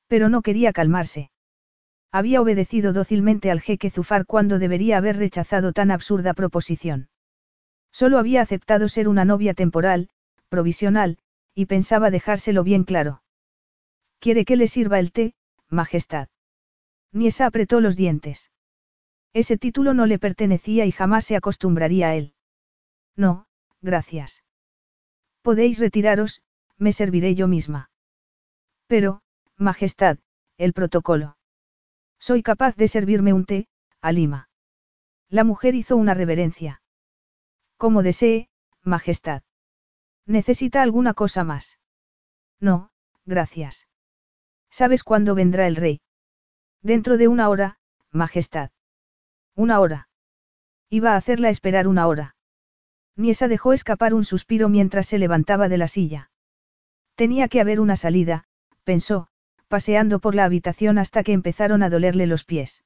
Pero 0.06 0.28
no 0.28 0.42
quería 0.42 0.72
calmarse. 0.72 1.30
Había 2.10 2.40
obedecido 2.40 2.92
dócilmente 2.92 3.50
al 3.50 3.60
jeque 3.60 3.90
Zufar 3.90 4.24
cuando 4.26 4.58
debería 4.58 4.96
haber 4.96 5.16
rechazado 5.16 5.72
tan 5.72 5.90
absurda 5.90 6.34
proposición. 6.34 7.08
Solo 7.92 8.18
había 8.18 8.42
aceptado 8.42 8.88
ser 8.88 9.08
una 9.08 9.24
novia 9.24 9.54
temporal, 9.54 10.08
provisional, 10.48 11.18
y 11.54 11.66
pensaba 11.66 12.10
dejárselo 12.10 12.64
bien 12.64 12.84
claro. 12.84 13.22
¿Quiere 14.20 14.44
que 14.44 14.56
le 14.56 14.68
sirva 14.68 14.98
el 14.98 15.12
té, 15.12 15.34
Majestad? 15.68 16.28
Niesa 17.12 17.46
apretó 17.46 17.80
los 17.80 17.96
dientes. 17.96 18.50
Ese 19.32 19.58
título 19.58 19.94
no 19.94 20.06
le 20.06 20.18
pertenecía 20.18 20.86
y 20.86 20.92
jamás 20.92 21.24
se 21.24 21.36
acostumbraría 21.36 22.08
a 22.08 22.14
él. 22.14 22.34
No, 23.16 23.46
gracias. 23.80 24.44
Podéis 25.42 25.78
retiraros, 25.78 26.42
me 26.76 26.92
serviré 26.92 27.34
yo 27.34 27.48
misma. 27.48 27.90
Pero, 28.86 29.22
Majestad, 29.56 30.18
el 30.56 30.72
protocolo. 30.72 31.37
Soy 32.28 32.42
capaz 32.42 32.76
de 32.76 32.88
servirme 32.88 33.32
un 33.32 33.46
té, 33.46 33.68
Alima. 34.02 34.50
La 35.30 35.44
mujer 35.44 35.74
hizo 35.74 35.96
una 35.96 36.12
reverencia. 36.12 36.82
Como 37.78 38.02
desee, 38.02 38.50
Majestad. 38.82 39.40
¿Necesita 40.26 40.82
alguna 40.82 41.14
cosa 41.14 41.42
más? 41.42 41.78
No, 42.60 42.90
gracias. 43.24 43.88
¿Sabes 44.68 45.04
cuándo 45.04 45.34
vendrá 45.34 45.66
el 45.66 45.76
rey? 45.76 46.02
Dentro 46.82 47.16
de 47.16 47.28
una 47.28 47.48
hora, 47.48 47.78
Majestad. 48.10 48.72
Una 49.54 49.80
hora. 49.80 50.10
Iba 50.90 51.14
a 51.14 51.16
hacerla 51.16 51.48
esperar 51.48 51.88
una 51.88 52.06
hora. 52.06 52.36
Niesa 53.16 53.48
dejó 53.48 53.72
escapar 53.72 54.12
un 54.12 54.24
suspiro 54.24 54.68
mientras 54.68 55.06
se 55.06 55.16
levantaba 55.16 55.70
de 55.70 55.78
la 55.78 55.88
silla. 55.88 56.30
Tenía 57.14 57.48
que 57.48 57.62
haber 57.62 57.80
una 57.80 57.96
salida, 57.96 58.44
pensó, 58.84 59.28
paseando 59.68 60.18
por 60.18 60.34
la 60.34 60.44
habitación 60.44 60.98
hasta 60.98 61.22
que 61.22 61.32
empezaron 61.32 61.82
a 61.82 61.90
dolerle 61.90 62.26
los 62.26 62.44
pies. 62.44 62.82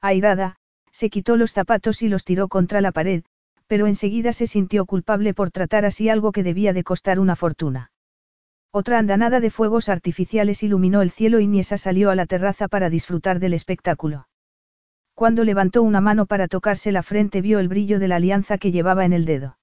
Airada, 0.00 0.56
se 0.92 1.10
quitó 1.10 1.36
los 1.36 1.52
zapatos 1.52 2.02
y 2.02 2.08
los 2.08 2.24
tiró 2.24 2.48
contra 2.48 2.80
la 2.80 2.92
pared, 2.92 3.24
pero 3.66 3.86
enseguida 3.86 4.32
se 4.32 4.46
sintió 4.46 4.84
culpable 4.86 5.34
por 5.34 5.50
tratar 5.50 5.84
así 5.84 6.08
algo 6.08 6.30
que 6.30 6.42
debía 6.42 6.72
de 6.72 6.84
costar 6.84 7.18
una 7.18 7.34
fortuna. 7.34 7.90
Otra 8.70 8.98
andanada 8.98 9.40
de 9.40 9.50
fuegos 9.50 9.88
artificiales 9.88 10.62
iluminó 10.62 11.00
el 11.00 11.10
cielo 11.10 11.40
y 11.40 11.46
Niesa 11.46 11.78
salió 11.78 12.10
a 12.10 12.14
la 12.14 12.26
terraza 12.26 12.68
para 12.68 12.90
disfrutar 12.90 13.38
del 13.38 13.54
espectáculo. 13.54 14.28
Cuando 15.14 15.44
levantó 15.44 15.82
una 15.82 16.00
mano 16.00 16.26
para 16.26 16.48
tocarse 16.48 16.90
la 16.90 17.02
frente 17.02 17.40
vio 17.40 17.60
el 17.60 17.68
brillo 17.68 17.98
de 17.98 18.08
la 18.08 18.16
alianza 18.16 18.58
que 18.58 18.72
llevaba 18.72 19.04
en 19.04 19.12
el 19.12 19.24
dedo. 19.24 19.58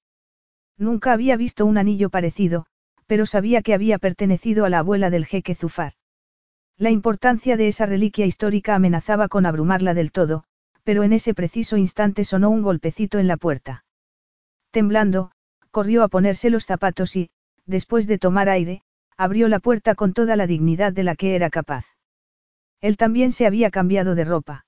Nunca 0.78 1.12
había 1.12 1.36
visto 1.36 1.66
un 1.66 1.76
anillo 1.76 2.08
parecido, 2.08 2.66
pero 3.06 3.26
sabía 3.26 3.60
que 3.60 3.74
había 3.74 3.98
pertenecido 3.98 4.64
a 4.64 4.70
la 4.70 4.78
abuela 4.78 5.10
del 5.10 5.26
jeque 5.26 5.54
Zufar. 5.54 5.92
La 6.78 6.90
importancia 6.90 7.56
de 7.56 7.68
esa 7.68 7.86
reliquia 7.86 8.26
histórica 8.26 8.74
amenazaba 8.74 9.28
con 9.28 9.46
abrumarla 9.46 9.94
del 9.94 10.10
todo, 10.10 10.44
pero 10.84 11.02
en 11.02 11.12
ese 11.12 11.34
preciso 11.34 11.76
instante 11.76 12.24
sonó 12.24 12.50
un 12.50 12.62
golpecito 12.62 13.18
en 13.18 13.28
la 13.28 13.36
puerta. 13.36 13.84
Temblando, 14.70 15.32
corrió 15.70 16.02
a 16.02 16.08
ponerse 16.08 16.50
los 16.50 16.66
zapatos 16.66 17.14
y, 17.16 17.30
después 17.66 18.06
de 18.06 18.18
tomar 18.18 18.48
aire, 18.48 18.82
abrió 19.16 19.48
la 19.48 19.60
puerta 19.60 19.94
con 19.94 20.12
toda 20.12 20.36
la 20.36 20.46
dignidad 20.46 20.92
de 20.92 21.04
la 21.04 21.14
que 21.14 21.34
era 21.34 21.50
capaz. 21.50 21.86
Él 22.80 22.96
también 22.96 23.30
se 23.32 23.46
había 23.46 23.70
cambiado 23.70 24.14
de 24.14 24.24
ropa. 24.24 24.66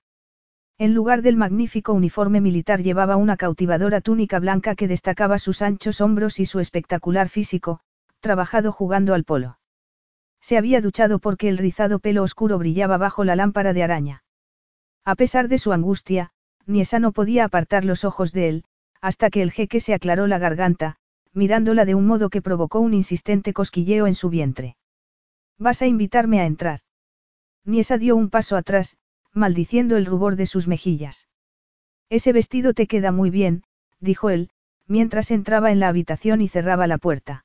En 0.79 0.95
lugar 0.95 1.23
del 1.23 1.37
magnífico 1.37 1.93
uniforme 1.93 2.41
militar 2.41 2.83
llevaba 2.83 3.17
una 3.17 3.37
cautivadora 3.37 4.01
túnica 4.01 4.39
blanca 4.39 4.75
que 4.75 4.89
destacaba 4.89 5.39
sus 5.39 5.63
anchos 5.63 6.01
hombros 6.01 6.39
y 6.39 6.47
su 6.47 6.61
espectacular 6.61 7.29
físico, 7.29 7.81
trabajado 8.21 8.73
jugando 8.73 9.15
al 9.15 9.25
polo. 9.25 9.59
Se 10.45 10.59
había 10.59 10.83
duchado 10.83 11.21
porque 11.21 11.49
el 11.49 11.57
rizado 11.57 12.01
pelo 12.01 12.23
oscuro 12.23 12.59
brillaba 12.59 12.99
bajo 12.99 13.25
la 13.25 13.35
lámpara 13.35 13.73
de 13.73 13.83
araña. 13.83 14.25
A 15.03 15.15
pesar 15.15 15.49
de 15.49 15.57
su 15.57 15.73
angustia, 15.73 16.33
Niesa 16.67 16.99
no 16.99 17.13
podía 17.13 17.47
apartar 17.47 17.87
los 17.87 18.05
ojos 18.05 18.31
de 18.33 18.51
él, 18.51 18.65
hasta 19.01 19.31
que 19.31 19.41
el 19.41 19.53
jeque 19.53 19.81
se 19.81 19.95
aclaró 19.95 20.27
la 20.27 20.37
garganta, 20.37 20.97
mirándola 21.33 21.87
de 21.87 21.95
un 21.95 22.07
modo 22.07 22.29
que 22.29 22.43
provocó 22.43 22.81
un 22.81 22.93
insistente 22.93 23.55
cosquilleo 23.55 24.07
en 24.07 24.15
su 24.15 24.29
vientre. 24.29 24.77
¿Vas 25.57 25.81
a 25.81 25.87
invitarme 25.87 26.41
a 26.41 26.45
entrar? 26.45 26.81
Niesa 27.65 27.97
dio 27.97 28.15
un 28.15 28.29
paso 28.29 28.59
atrás, 28.59 28.99
maldiciendo 29.33 29.97
el 29.97 30.05
rubor 30.05 30.37
de 30.37 30.45
sus 30.45 30.69
mejillas. 30.69 31.27
Ese 32.11 32.35
vestido 32.35 32.75
te 32.75 32.87
queda 32.87 33.13
muy 33.13 33.31
bien, 33.31 33.63
dijo 33.99 34.29
él, 34.29 34.51
mientras 34.87 35.31
entraba 35.31 35.73
en 35.73 35.81
la 35.81 35.89
habitación 35.89 36.43
y 36.43 36.49
cerraba 36.49 36.87
la 36.87 36.99
puerta. 36.99 37.44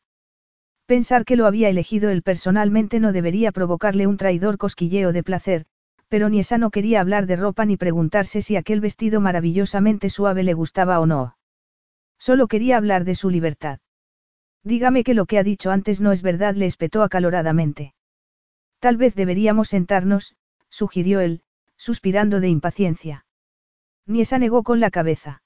Pensar 0.90 1.24
que 1.24 1.36
lo 1.36 1.46
había 1.46 1.70
elegido 1.70 2.10
él 2.10 2.24
personalmente 2.24 3.00
no 3.00 3.12
debería 3.12 3.52
provocarle 3.52 4.08
un 4.08 4.18
traidor 4.18 4.58
cosquilleo 4.58 5.14
de 5.14 5.22
placer, 5.22 5.68
pero 6.08 6.30
Niesa 6.30 6.58
no 6.58 6.72
quería 6.72 7.00
hablar 7.00 7.28
de 7.28 7.36
ropa 7.36 7.64
ni 7.64 7.78
preguntarse 7.78 8.42
si 8.42 8.56
aquel 8.56 8.82
vestido 8.82 9.22
maravillosamente 9.22 10.10
suave 10.10 10.42
le 10.42 10.56
gustaba 10.56 11.00
o 11.00 11.06
no. 11.06 11.38
Solo 12.18 12.48
quería 12.48 12.76
hablar 12.76 13.04
de 13.06 13.14
su 13.14 13.30
libertad. 13.30 13.78
Dígame 14.64 15.04
que 15.04 15.14
lo 15.14 15.28
que 15.28 15.38
ha 15.38 15.44
dicho 15.44 15.70
antes 15.70 16.02
no 16.02 16.12
es 16.12 16.24
verdad, 16.24 16.56
le 16.56 16.66
espetó 16.66 17.04
acaloradamente. 17.04 17.94
Tal 18.80 18.98
vez 18.98 19.14
deberíamos 19.14 19.70
sentarnos, 19.70 20.38
sugirió 20.70 21.20
él, 21.20 21.44
suspirando 21.78 22.40
de 22.40 22.50
impaciencia. 22.50 23.28
Niesa 24.08 24.40
negó 24.40 24.64
con 24.64 24.80
la 24.80 24.90
cabeza. 24.90 25.44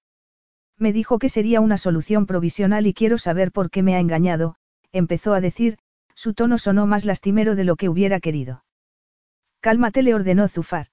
Me 0.78 0.94
dijo 0.94 1.20
que 1.20 1.28
sería 1.28 1.60
una 1.60 1.78
solución 1.78 2.28
provisional 2.28 2.88
y 2.88 2.94
quiero 2.94 3.18
saber 3.18 3.52
por 3.52 3.72
qué 3.72 3.84
me 3.84 3.96
ha 3.96 4.00
engañado, 4.00 4.56
empezó 4.94 5.34
a 5.34 5.42
decir, 5.42 5.78
su 6.16 6.34
tono 6.34 6.58
sonó 6.58 6.88
más 6.88 7.04
lastimero 7.04 7.56
de 7.56 7.66
lo 7.66 7.76
que 7.76 7.90
hubiera 7.90 8.22
querido. 8.22 8.64
Cálmate, 9.60 10.04
le 10.04 10.14
ordenó 10.14 10.48
Zufar. 10.48 10.88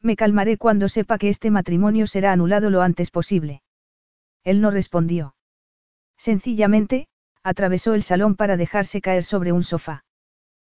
Me 0.00 0.16
calmaré 0.16 0.58
cuando 0.58 0.88
sepa 0.88 1.16
que 1.16 1.28
este 1.28 1.50
matrimonio 1.50 2.06
será 2.06 2.32
anulado 2.32 2.68
lo 2.68 2.82
antes 2.82 3.10
posible. 3.10 3.62
Él 4.42 4.60
no 4.60 4.70
respondió. 4.70 5.36
Sencillamente, 6.16 7.08
atravesó 7.42 7.94
el 7.94 8.02
salón 8.02 8.34
para 8.34 8.56
dejarse 8.56 9.00
caer 9.00 9.24
sobre 9.24 9.52
un 9.52 9.62
sofá. 9.62 10.04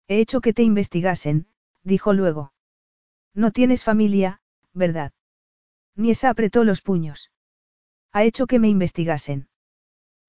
He 0.07 0.21
hecho 0.21 0.41
que 0.41 0.53
te 0.53 0.63
investigasen, 0.63 1.47
dijo 1.83 2.13
luego. 2.13 2.53
No 3.35 3.51
tienes 3.51 3.83
familia, 3.85 4.41
¿verdad? 4.75 5.13
Niesa 5.97 6.31
apretó 6.31 6.65
los 6.65 6.83
puños. 6.83 7.31
Ha 8.13 8.25
hecho 8.25 8.47
que 8.47 8.59
me 8.59 8.69
investigasen. 8.69 9.49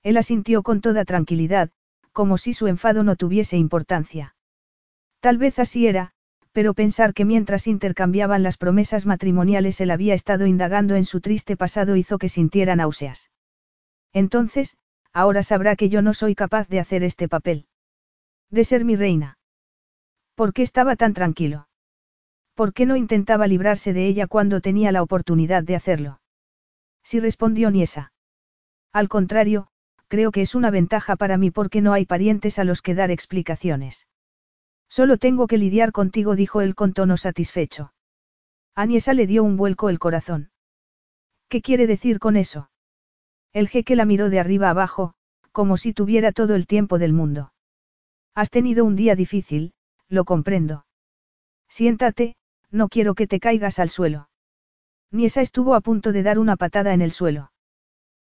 Él 0.03 0.17
asintió 0.17 0.63
con 0.63 0.81
toda 0.81 1.03
tranquilidad, 1.03 1.71
como 2.15 2.37
si 2.37 2.53
su 2.53 2.67
enfado 2.67 3.03
no 3.03 3.17
tuviese 3.17 3.57
importancia. 3.57 4.35
Tal 5.19 5.37
vez 5.37 5.59
así 5.59 5.85
era, 5.85 6.13
pero 6.53 6.73
pensar 6.73 7.13
que 7.13 7.25
mientras 7.25 7.67
intercambiaban 7.67 8.41
las 8.41 8.55
promesas 8.57 9.05
matrimoniales 9.05 9.81
él 9.81 9.91
había 9.91 10.13
estado 10.13 10.47
indagando 10.47 10.95
en 10.95 11.03
su 11.03 11.19
triste 11.19 11.57
pasado 11.57 11.97
hizo 11.97 12.17
que 12.17 12.29
sintiera 12.29 12.77
náuseas. 12.77 13.31
Entonces, 14.13 14.77
ahora 15.11 15.43
sabrá 15.43 15.75
que 15.75 15.89
yo 15.89 16.01
no 16.01 16.13
soy 16.13 16.35
capaz 16.35 16.69
de 16.69 16.79
hacer 16.79 17.03
este 17.03 17.27
papel. 17.27 17.65
De 18.49 18.63
ser 18.63 18.85
mi 18.85 18.95
reina. 18.95 19.37
¿Por 20.35 20.53
qué 20.53 20.63
estaba 20.63 20.95
tan 20.95 21.13
tranquilo? 21.13 21.67
¿Por 22.53 22.71
qué 22.71 22.85
no 22.85 22.95
intentaba 22.95 23.45
librarse 23.45 23.91
de 23.91 24.07
ella 24.07 24.27
cuando 24.27 24.61
tenía 24.61 24.93
la 24.93 25.03
oportunidad 25.03 25.63
de 25.63 25.75
hacerlo? 25.75 26.21
Si 27.03 27.19
respondió 27.19 27.71
Niesa. 27.71 28.13
Al 28.93 29.09
contrario, 29.09 29.67
creo 30.15 30.31
que 30.31 30.39
es 30.39 30.55
una 30.55 30.71
ventaja 30.71 31.17
para 31.17 31.35
mí 31.35 31.51
porque 31.51 31.81
no 31.81 31.91
hay 31.91 32.05
parientes 32.05 32.57
a 32.57 32.63
los 32.63 32.81
que 32.81 32.95
dar 32.95 33.11
explicaciones. 33.11 34.07
Solo 34.87 35.17
tengo 35.17 35.45
que 35.45 35.57
lidiar 35.57 35.91
contigo, 35.91 36.37
dijo 36.37 36.61
él 36.61 36.73
con 36.73 36.93
tono 36.93 37.17
satisfecho. 37.17 37.91
Aniesa 38.75 39.13
le 39.13 39.27
dio 39.27 39.43
un 39.43 39.57
vuelco 39.57 39.89
el 39.89 39.99
corazón. 39.99 40.51
¿Qué 41.49 41.61
quiere 41.61 41.85
decir 41.85 42.19
con 42.19 42.37
eso? 42.37 42.69
El 43.51 43.67
jeque 43.67 43.97
la 43.97 44.05
miró 44.05 44.29
de 44.29 44.39
arriba 44.39 44.69
abajo, 44.69 45.15
como 45.51 45.75
si 45.75 45.91
tuviera 45.91 46.31
todo 46.31 46.55
el 46.55 46.65
tiempo 46.65 46.97
del 46.97 47.11
mundo. 47.11 47.51
Has 48.35 48.49
tenido 48.49 48.85
un 48.85 48.95
día 48.95 49.15
difícil, 49.15 49.73
lo 50.07 50.23
comprendo. 50.23 50.85
Siéntate, 51.67 52.37
no 52.71 52.87
quiero 52.87 53.15
que 53.15 53.27
te 53.27 53.41
caigas 53.41 53.79
al 53.79 53.89
suelo. 53.89 54.29
Niesa 55.11 55.41
estuvo 55.41 55.75
a 55.75 55.81
punto 55.81 56.13
de 56.13 56.23
dar 56.23 56.39
una 56.39 56.55
patada 56.55 56.93
en 56.93 57.01
el 57.01 57.11
suelo. 57.11 57.51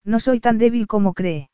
No 0.03 0.19
soy 0.19 0.41
tan 0.41 0.59
débil 0.59 0.89
como 0.89 1.15
cree. 1.15 1.49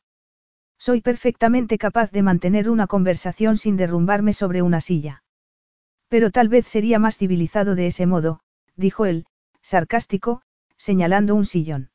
Soy 0.85 0.99
perfectamente 0.99 1.77
capaz 1.77 2.11
de 2.11 2.21
mantener 2.23 2.69
una 2.69 2.87
conversación 2.87 3.55
sin 3.55 3.77
derrumbarme 3.77 4.33
sobre 4.33 4.61
una 4.61 4.81
silla. 4.81 5.23
Pero 6.09 6.29
tal 6.29 6.49
vez 6.49 6.67
sería 6.67 6.99
más 6.99 7.17
civilizado 7.17 7.75
de 7.75 7.87
ese 7.87 8.05
modo, 8.05 8.41
dijo 8.75 9.05
él, 9.05 9.25
sarcástico, 9.61 10.41
señalando 10.75 11.35
un 11.35 11.45
sillón. 11.45 11.91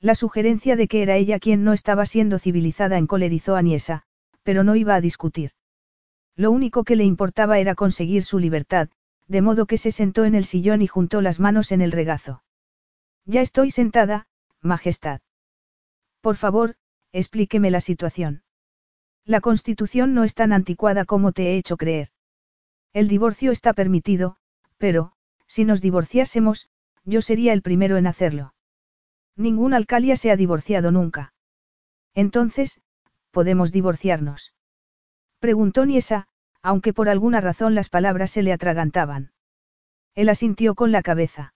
La 0.00 0.16
sugerencia 0.16 0.74
de 0.74 0.88
que 0.88 1.02
era 1.02 1.14
ella 1.14 1.38
quien 1.38 1.62
no 1.62 1.72
estaba 1.72 2.04
siendo 2.04 2.40
civilizada 2.40 2.98
encolerizó 2.98 3.54
a 3.54 3.62
Niesa, 3.62 4.02
pero 4.42 4.64
no 4.64 4.74
iba 4.74 4.96
a 4.96 5.00
discutir. 5.00 5.52
Lo 6.34 6.50
único 6.50 6.82
que 6.82 6.96
le 6.96 7.04
importaba 7.04 7.60
era 7.60 7.76
conseguir 7.76 8.24
su 8.24 8.40
libertad, 8.40 8.88
de 9.28 9.40
modo 9.40 9.66
que 9.66 9.78
se 9.78 9.92
sentó 9.92 10.24
en 10.24 10.34
el 10.34 10.46
sillón 10.46 10.82
y 10.82 10.88
juntó 10.88 11.20
las 11.20 11.38
manos 11.38 11.70
en 11.70 11.80
el 11.80 11.92
regazo. 11.92 12.42
Ya 13.24 13.40
estoy 13.40 13.70
sentada, 13.70 14.26
Majestad. 14.62 15.20
Por 16.20 16.34
favor, 16.34 16.74
explíqueme 17.12 17.70
la 17.70 17.80
situación. 17.80 18.42
La 19.24 19.40
constitución 19.40 20.14
no 20.14 20.24
es 20.24 20.34
tan 20.34 20.52
anticuada 20.52 21.04
como 21.04 21.32
te 21.32 21.48
he 21.48 21.56
hecho 21.56 21.76
creer. 21.76 22.08
El 22.92 23.08
divorcio 23.08 23.52
está 23.52 23.72
permitido, 23.72 24.36
pero, 24.78 25.12
Si 25.46 25.64
nos 25.64 25.80
divorciásemos, 25.80 26.68
yo 27.04 27.22
sería 27.22 27.52
el 27.52 27.62
primero 27.62 27.96
en 27.96 28.06
hacerlo. 28.06 28.54
Ningún 29.34 29.74
alcalia 29.74 30.14
se 30.14 30.30
ha 30.30 30.36
divorciado 30.36 30.92
nunca. 30.92 31.34
Entonces, 32.14 32.80
¿podemos 33.32 33.72
divorciarnos? 33.72 34.54
Preguntó 35.40 35.86
Niesa, 35.86 36.28
aunque 36.62 36.92
por 36.92 37.08
alguna 37.08 37.40
razón 37.40 37.74
las 37.74 37.88
palabras 37.88 38.30
se 38.30 38.42
le 38.42 38.52
atragantaban. 38.52 39.32
Él 40.14 40.28
asintió 40.28 40.76
con 40.76 40.92
la 40.92 41.02
cabeza. 41.02 41.54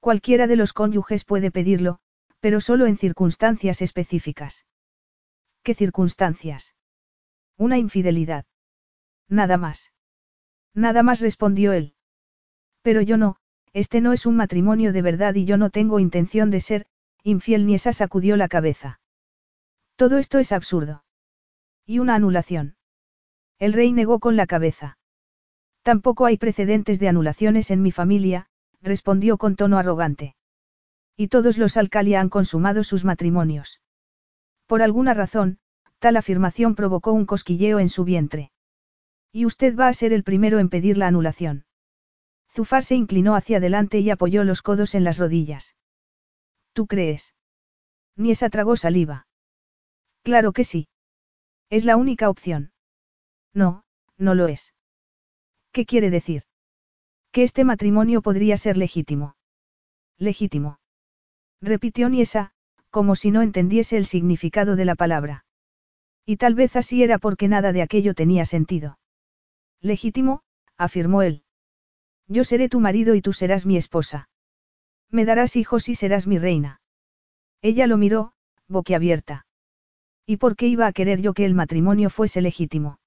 Cualquiera 0.00 0.46
de 0.46 0.56
los 0.56 0.72
cónyuges 0.72 1.24
puede 1.24 1.50
pedirlo, 1.50 2.00
pero 2.42 2.60
solo 2.60 2.86
en 2.86 2.96
circunstancias 2.96 3.80
específicas. 3.82 4.66
¿Qué 5.62 5.74
circunstancias? 5.74 6.74
Una 7.56 7.78
infidelidad. 7.78 8.46
Nada 9.28 9.56
más. 9.58 9.92
Nada 10.74 11.04
más 11.04 11.20
respondió 11.20 11.72
él. 11.72 11.94
Pero 12.82 13.00
yo 13.00 13.16
no, 13.16 13.36
este 13.72 14.00
no 14.00 14.12
es 14.12 14.26
un 14.26 14.34
matrimonio 14.34 14.92
de 14.92 15.02
verdad 15.02 15.36
y 15.36 15.44
yo 15.44 15.56
no 15.56 15.70
tengo 15.70 16.00
intención 16.00 16.50
de 16.50 16.60
ser, 16.60 16.86
infiel 17.22 17.64
ni 17.64 17.74
esa 17.74 17.92
sacudió 17.92 18.36
la 18.36 18.48
cabeza. 18.48 18.98
Todo 19.94 20.18
esto 20.18 20.40
es 20.40 20.50
absurdo. 20.50 21.04
Y 21.86 22.00
una 22.00 22.16
anulación. 22.16 22.74
El 23.60 23.72
rey 23.72 23.92
negó 23.92 24.18
con 24.18 24.34
la 24.34 24.48
cabeza. 24.48 24.98
Tampoco 25.82 26.26
hay 26.26 26.38
precedentes 26.38 26.98
de 26.98 27.08
anulaciones 27.08 27.70
en 27.70 27.82
mi 27.82 27.92
familia, 27.92 28.48
respondió 28.80 29.38
con 29.38 29.54
tono 29.54 29.78
arrogante. 29.78 30.34
Y 31.16 31.28
todos 31.28 31.58
los 31.58 31.76
alcalia 31.76 32.20
han 32.20 32.28
consumado 32.28 32.84
sus 32.84 33.04
matrimonios. 33.04 33.80
Por 34.66 34.82
alguna 34.82 35.14
razón, 35.14 35.58
tal 35.98 36.16
afirmación 36.16 36.74
provocó 36.74 37.12
un 37.12 37.26
cosquilleo 37.26 37.78
en 37.78 37.88
su 37.88 38.04
vientre. 38.04 38.50
Y 39.30 39.46
usted 39.46 39.76
va 39.76 39.88
a 39.88 39.94
ser 39.94 40.12
el 40.12 40.24
primero 40.24 40.58
en 40.58 40.68
pedir 40.68 40.98
la 40.98 41.06
anulación. 41.06 41.64
Zufar 42.50 42.84
se 42.84 42.96
inclinó 42.96 43.34
hacia 43.34 43.58
adelante 43.58 44.00
y 44.00 44.10
apoyó 44.10 44.44
los 44.44 44.60
codos 44.62 44.94
en 44.94 45.04
las 45.04 45.18
rodillas. 45.18 45.74
¿Tú 46.72 46.86
crees? 46.86 47.34
Niesa 48.16 48.50
tragó 48.50 48.76
saliva. 48.76 49.26
Claro 50.22 50.52
que 50.52 50.64
sí. 50.64 50.88
Es 51.70 51.84
la 51.84 51.96
única 51.96 52.28
opción. 52.28 52.72
No, 53.54 53.84
no 54.18 54.34
lo 54.34 54.48
es. 54.48 54.74
¿Qué 55.72 55.86
quiere 55.86 56.10
decir? 56.10 56.42
Que 57.30 57.42
este 57.42 57.64
matrimonio 57.64 58.20
podría 58.20 58.58
ser 58.58 58.76
legítimo. 58.76 59.36
Legítimo. 60.18 60.78
Repitió 61.62 62.08
Niesa, 62.08 62.50
como 62.90 63.14
si 63.14 63.30
no 63.30 63.40
entendiese 63.40 63.96
el 63.96 64.04
significado 64.04 64.74
de 64.74 64.84
la 64.84 64.96
palabra. 64.96 65.44
Y 66.26 66.36
tal 66.36 66.54
vez 66.54 66.74
así 66.74 67.02
era 67.04 67.18
porque 67.18 67.46
nada 67.48 67.72
de 67.72 67.82
aquello 67.82 68.14
tenía 68.14 68.44
sentido. 68.44 68.98
Legítimo, 69.80 70.42
afirmó 70.76 71.22
él. 71.22 71.44
Yo 72.26 72.42
seré 72.42 72.68
tu 72.68 72.80
marido 72.80 73.14
y 73.14 73.22
tú 73.22 73.32
serás 73.32 73.64
mi 73.64 73.76
esposa. 73.76 74.28
Me 75.08 75.24
darás 75.24 75.56
hijos 75.56 75.88
y 75.88 75.94
serás 75.94 76.26
mi 76.26 76.38
reina. 76.38 76.80
Ella 77.60 77.86
lo 77.86 77.96
miró, 77.96 78.32
boquiabierta. 78.68 79.46
¿Y 80.26 80.38
por 80.38 80.56
qué 80.56 80.66
iba 80.66 80.86
a 80.86 80.92
querer 80.92 81.20
yo 81.20 81.32
que 81.32 81.44
el 81.44 81.54
matrimonio 81.54 82.10
fuese 82.10 82.40
legítimo? 82.40 82.98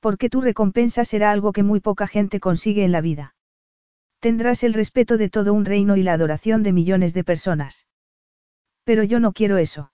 Porque 0.00 0.30
tu 0.30 0.40
recompensa 0.40 1.04
será 1.04 1.30
algo 1.30 1.52
que 1.52 1.62
muy 1.62 1.80
poca 1.80 2.06
gente 2.06 2.40
consigue 2.40 2.84
en 2.84 2.92
la 2.92 3.00
vida. 3.02 3.35
Tendrás 4.26 4.64
el 4.64 4.74
respeto 4.74 5.18
de 5.18 5.30
todo 5.30 5.54
un 5.54 5.64
reino 5.64 5.96
y 5.96 6.02
la 6.02 6.12
adoración 6.12 6.64
de 6.64 6.72
millones 6.72 7.14
de 7.14 7.22
personas. 7.22 7.86
Pero 8.82 9.04
yo 9.04 9.20
no 9.20 9.30
quiero 9.30 9.56
eso. 9.56 9.92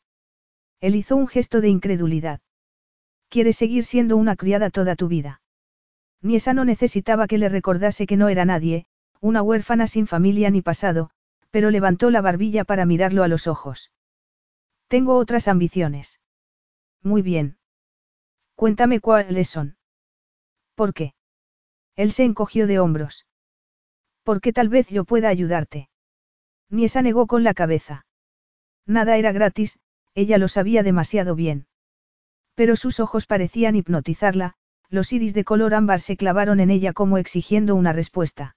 Él 0.80 0.96
hizo 0.96 1.16
un 1.16 1.28
gesto 1.28 1.60
de 1.60 1.68
incredulidad. 1.68 2.40
Quieres 3.28 3.58
seguir 3.58 3.84
siendo 3.84 4.16
una 4.16 4.34
criada 4.34 4.70
toda 4.70 4.96
tu 4.96 5.06
vida. 5.06 5.42
Ni 6.22 6.36
esa 6.36 6.54
no 6.54 6.64
necesitaba 6.64 7.26
que 7.26 7.36
le 7.36 7.50
recordase 7.50 8.06
que 8.06 8.16
no 8.16 8.30
era 8.30 8.46
nadie, 8.46 8.86
una 9.20 9.42
huérfana 9.42 9.86
sin 9.86 10.06
familia 10.06 10.48
ni 10.48 10.62
pasado, 10.62 11.10
pero 11.50 11.70
levantó 11.70 12.08
la 12.08 12.22
barbilla 12.22 12.64
para 12.64 12.86
mirarlo 12.86 13.24
a 13.24 13.28
los 13.28 13.46
ojos. 13.46 13.92
Tengo 14.88 15.18
otras 15.18 15.46
ambiciones. 15.46 16.22
Muy 17.02 17.20
bien. 17.20 17.58
Cuéntame 18.54 18.98
cuáles 19.00 19.50
son. 19.50 19.76
¿Por 20.74 20.94
qué? 20.94 21.12
Él 21.96 22.12
se 22.12 22.24
encogió 22.24 22.66
de 22.66 22.78
hombros. 22.78 23.26
Porque 24.22 24.52
tal 24.52 24.68
vez 24.68 24.88
yo 24.88 25.04
pueda 25.04 25.28
ayudarte. 25.28 25.88
Niesa 26.70 27.02
negó 27.02 27.26
con 27.26 27.44
la 27.44 27.54
cabeza. 27.54 28.06
Nada 28.86 29.16
era 29.16 29.32
gratis, 29.32 29.78
ella 30.14 30.38
lo 30.38 30.48
sabía 30.48 30.82
demasiado 30.82 31.34
bien. 31.34 31.66
Pero 32.54 32.76
sus 32.76 33.00
ojos 33.00 33.26
parecían 33.26 33.76
hipnotizarla, 33.76 34.54
los 34.88 35.12
iris 35.12 35.34
de 35.34 35.44
color 35.44 35.74
ámbar 35.74 36.00
se 36.00 36.16
clavaron 36.16 36.60
en 36.60 36.70
ella 36.70 36.92
como 36.92 37.18
exigiendo 37.18 37.74
una 37.74 37.92
respuesta. 37.92 38.56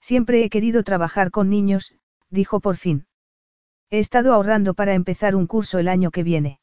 Siempre 0.00 0.44
he 0.44 0.50
querido 0.50 0.82
trabajar 0.82 1.30
con 1.30 1.48
niños, 1.48 1.94
dijo 2.30 2.60
por 2.60 2.76
fin. 2.76 3.06
He 3.90 3.98
estado 3.98 4.34
ahorrando 4.34 4.74
para 4.74 4.94
empezar 4.94 5.34
un 5.34 5.46
curso 5.46 5.78
el 5.78 5.88
año 5.88 6.10
que 6.10 6.22
viene. 6.22 6.60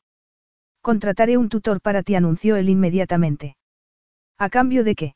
Contrataré 0.82 1.38
un 1.38 1.50
tutor 1.50 1.82
para 1.82 2.04
ti, 2.04 2.16
anunció 2.16 2.56
él 2.56 2.70
inmediatamente. 2.70 3.58
¿A 4.38 4.50
cambio 4.50 4.84
de 4.84 4.95
qué? 4.95 5.16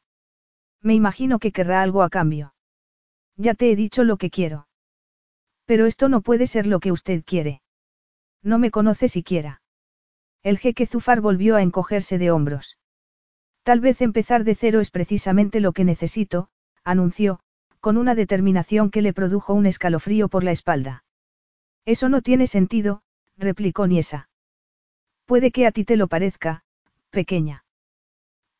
Me 0.82 0.94
imagino 0.94 1.40
que 1.40 1.52
querrá 1.52 1.82
algo 1.82 2.02
a 2.02 2.10
cambio. 2.10 2.54
Ya 3.38 3.54
te 3.54 3.72
he 3.72 3.76
dicho 3.76 4.04
lo 4.04 4.18
que 4.18 4.30
quiero. 4.30 4.68
Pero 5.66 5.86
esto 5.86 6.10
no 6.10 6.22
puede 6.22 6.48
ser 6.48 6.66
lo 6.66 6.80
que 6.80 6.92
usted 6.92 7.24
quiere. 7.24 7.62
No 8.42 8.58
me 8.58 8.72
conoce 8.72 9.08
siquiera. 9.08 9.62
El 10.44 10.58
jeque 10.58 10.88
Zufar 10.88 11.22
volvió 11.22 11.56
a 11.56 11.62
encogerse 11.62 12.18
de 12.18 12.32
hombros. 12.32 12.78
Tal 13.64 13.80
vez 13.80 14.02
empezar 14.02 14.44
de 14.44 14.56
cero 14.56 14.80
es 14.80 14.92
precisamente 14.92 15.60
lo 15.60 15.74
que 15.74 15.84
necesito, 15.84 16.50
anunció, 16.84 17.40
con 17.80 17.98
una 17.98 18.16
determinación 18.16 18.90
que 18.90 19.02
le 19.02 19.14
produjo 19.14 19.54
un 19.54 19.66
escalofrío 19.66 20.30
por 20.30 20.44
la 20.44 20.52
espalda. 20.52 21.04
Eso 21.86 22.10
no 22.10 22.22
tiene 22.22 22.48
sentido, 22.48 23.02
replicó 23.38 23.88
Niesa. 23.88 24.30
Puede 25.26 25.52
que 25.52 25.68
a 25.68 25.72
ti 25.72 25.84
te 25.84 25.98
lo 25.98 26.08
parezca, 26.08 26.64
pequeña. 27.10 27.66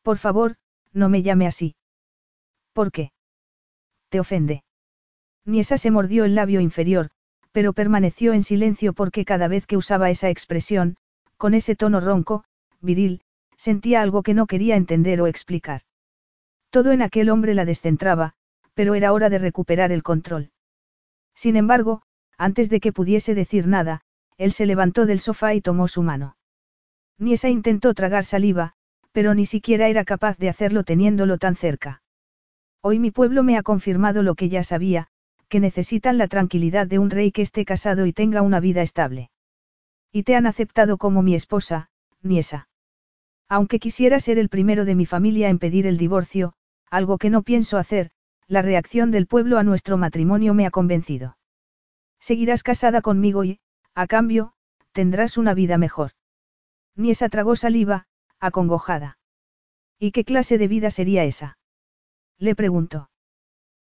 Por 0.02 0.18
favor, 0.18 0.56
no 0.92 1.08
me 1.08 1.22
llame 1.22 1.46
así. 1.46 1.74
¿Por 2.74 2.92
qué? 2.92 3.12
Te 4.10 4.20
ofende. 4.20 4.62
Niesa 5.48 5.78
se 5.78 5.90
mordió 5.90 6.26
el 6.26 6.34
labio 6.34 6.60
inferior, 6.60 7.08
pero 7.52 7.72
permaneció 7.72 8.34
en 8.34 8.42
silencio 8.42 8.92
porque 8.92 9.24
cada 9.24 9.48
vez 9.48 9.66
que 9.66 9.78
usaba 9.78 10.10
esa 10.10 10.28
expresión, 10.28 10.96
con 11.38 11.54
ese 11.54 11.74
tono 11.74 12.00
ronco, 12.00 12.44
viril, 12.82 13.22
sentía 13.56 14.02
algo 14.02 14.22
que 14.22 14.34
no 14.34 14.46
quería 14.46 14.76
entender 14.76 15.22
o 15.22 15.26
explicar. 15.26 15.80
Todo 16.68 16.92
en 16.92 17.00
aquel 17.00 17.30
hombre 17.30 17.54
la 17.54 17.64
descentraba, 17.64 18.34
pero 18.74 18.94
era 18.94 19.14
hora 19.14 19.30
de 19.30 19.38
recuperar 19.38 19.90
el 19.90 20.02
control. 20.02 20.50
Sin 21.34 21.56
embargo, 21.56 22.02
antes 22.36 22.68
de 22.68 22.78
que 22.78 22.92
pudiese 22.92 23.34
decir 23.34 23.66
nada, 23.66 24.02
él 24.36 24.52
se 24.52 24.66
levantó 24.66 25.06
del 25.06 25.18
sofá 25.18 25.54
y 25.54 25.62
tomó 25.62 25.88
su 25.88 26.02
mano. 26.02 26.36
Niesa 27.16 27.48
intentó 27.48 27.94
tragar 27.94 28.26
saliva, 28.26 28.74
pero 29.12 29.34
ni 29.34 29.46
siquiera 29.46 29.88
era 29.88 30.04
capaz 30.04 30.36
de 30.36 30.50
hacerlo 30.50 30.84
teniéndolo 30.84 31.38
tan 31.38 31.56
cerca. 31.56 32.02
Hoy 32.82 32.98
mi 32.98 33.10
pueblo 33.10 33.42
me 33.42 33.56
ha 33.56 33.62
confirmado 33.62 34.22
lo 34.22 34.34
que 34.34 34.50
ya 34.50 34.62
sabía, 34.62 35.08
que 35.48 35.60
necesitan 35.60 36.18
la 36.18 36.28
tranquilidad 36.28 36.86
de 36.86 36.98
un 36.98 37.10
rey 37.10 37.32
que 37.32 37.42
esté 37.42 37.64
casado 37.64 38.06
y 38.06 38.12
tenga 38.12 38.42
una 38.42 38.60
vida 38.60 38.82
estable. 38.82 39.30
Y 40.12 40.22
te 40.22 40.36
han 40.36 40.46
aceptado 40.46 40.98
como 40.98 41.22
mi 41.22 41.34
esposa, 41.34 41.90
Niesa. 42.22 42.68
Aunque 43.48 43.78
quisiera 43.78 44.20
ser 44.20 44.38
el 44.38 44.48
primero 44.48 44.84
de 44.84 44.94
mi 44.94 45.06
familia 45.06 45.48
en 45.48 45.58
pedir 45.58 45.86
el 45.86 45.96
divorcio, 45.96 46.52
algo 46.90 47.18
que 47.18 47.30
no 47.30 47.42
pienso 47.42 47.78
hacer, 47.78 48.10
la 48.46 48.62
reacción 48.62 49.10
del 49.10 49.26
pueblo 49.26 49.58
a 49.58 49.62
nuestro 49.62 49.96
matrimonio 49.96 50.54
me 50.54 50.66
ha 50.66 50.70
convencido. 50.70 51.36
Seguirás 52.20 52.62
casada 52.62 53.00
conmigo 53.00 53.44
y, 53.44 53.60
a 53.94 54.06
cambio, 54.06 54.52
tendrás 54.92 55.38
una 55.38 55.54
vida 55.54 55.78
mejor. 55.78 56.12
Niesa 56.94 57.28
tragó 57.28 57.56
saliva, 57.56 58.06
acongojada. 58.40 59.18
¿Y 59.98 60.12
qué 60.12 60.24
clase 60.24 60.58
de 60.58 60.68
vida 60.68 60.90
sería 60.90 61.24
esa? 61.24 61.58
Le 62.38 62.54
preguntó. 62.54 63.10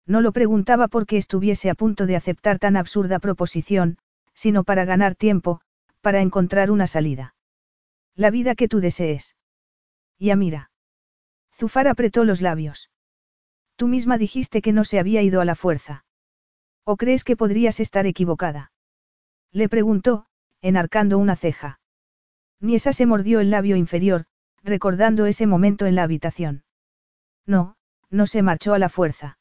No 0.06 0.22
lo 0.22 0.32
preguntaba 0.32 0.88
porque 0.88 1.18
estuviese 1.18 1.70
a 1.70 1.76
punto 1.76 2.06
de 2.06 2.16
aceptar 2.16 2.60
tan 2.60 2.76
absurda 2.76 3.20
proposición, 3.20 3.98
sino 4.34 4.64
para 4.64 4.86
ganar 4.86 5.16
tiempo, 5.16 5.62
para 6.02 6.22
encontrar 6.22 6.72
una 6.72 6.88
salida. 6.88 7.36
La 8.16 8.30
vida 8.30 8.56
que 8.56 8.68
tú 8.68 8.80
desees. 8.80 9.36
Y 10.20 10.36
mira. 10.36 10.72
Zufar 11.54 11.88
apretó 11.88 12.26
los 12.26 12.42
labios. 12.42 12.90
Tú 13.76 13.88
misma 13.88 14.18
dijiste 14.18 14.62
que 14.62 14.74
no 14.74 14.84
se 14.84 15.00
había 15.00 15.22
ido 15.22 15.42
a 15.42 15.46
la 15.46 15.56
fuerza. 15.56 16.06
¿O 16.84 16.98
crees 16.98 17.24
que 17.24 17.38
podrías 17.38 17.80
estar 17.80 18.06
equivocada? 18.06 18.72
Le 19.52 19.70
preguntó, 19.70 20.26
enarcando 20.62 21.18
una 21.18 21.36
ceja. 21.36 21.80
Niesa 22.60 22.94
se 22.94 23.06
mordió 23.06 23.40
el 23.40 23.50
labio 23.50 23.76
inferior, 23.76 24.26
recordando 24.64 25.26
ese 25.26 25.48
momento 25.48 25.86
en 25.86 25.96
la 25.96 26.04
habitación. 26.04 26.64
No, 27.46 27.76
no 28.10 28.26
se 28.26 28.42
marchó 28.42 28.74
a 28.74 28.80
la 28.80 28.90
fuerza. 28.90 29.38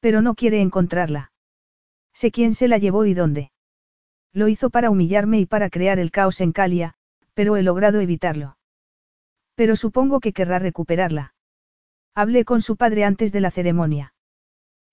Pero 0.00 0.22
no 0.22 0.34
quiere 0.34 0.60
encontrarla. 0.60 1.32
Sé 2.12 2.30
quién 2.30 2.54
se 2.54 2.68
la 2.68 2.78
llevó 2.78 3.04
y 3.04 3.14
dónde. 3.14 3.52
Lo 4.32 4.48
hizo 4.48 4.70
para 4.70 4.90
humillarme 4.90 5.40
y 5.40 5.46
para 5.46 5.70
crear 5.70 5.98
el 5.98 6.10
caos 6.10 6.40
en 6.40 6.52
Calia, 6.52 6.94
pero 7.34 7.56
he 7.56 7.62
logrado 7.62 8.00
evitarlo. 8.00 8.58
Pero 9.54 9.76
supongo 9.76 10.20
que 10.20 10.32
querrá 10.32 10.58
recuperarla. 10.58 11.34
Hablé 12.14 12.44
con 12.44 12.62
su 12.62 12.76
padre 12.76 13.04
antes 13.04 13.32
de 13.32 13.40
la 13.40 13.50
ceremonia. 13.50 14.14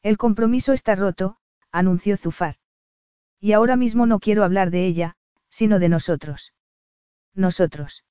El 0.03 0.17
compromiso 0.17 0.73
está 0.73 0.95
roto, 0.95 1.37
anunció 1.71 2.17
Zufar. 2.17 2.55
Y 3.39 3.53
ahora 3.53 3.75
mismo 3.75 4.05
no 4.05 4.19
quiero 4.19 4.43
hablar 4.43 4.71
de 4.71 4.85
ella, 4.85 5.15
sino 5.49 5.79
de 5.79 5.89
nosotros. 5.89 6.53
Nosotros. 7.33 8.05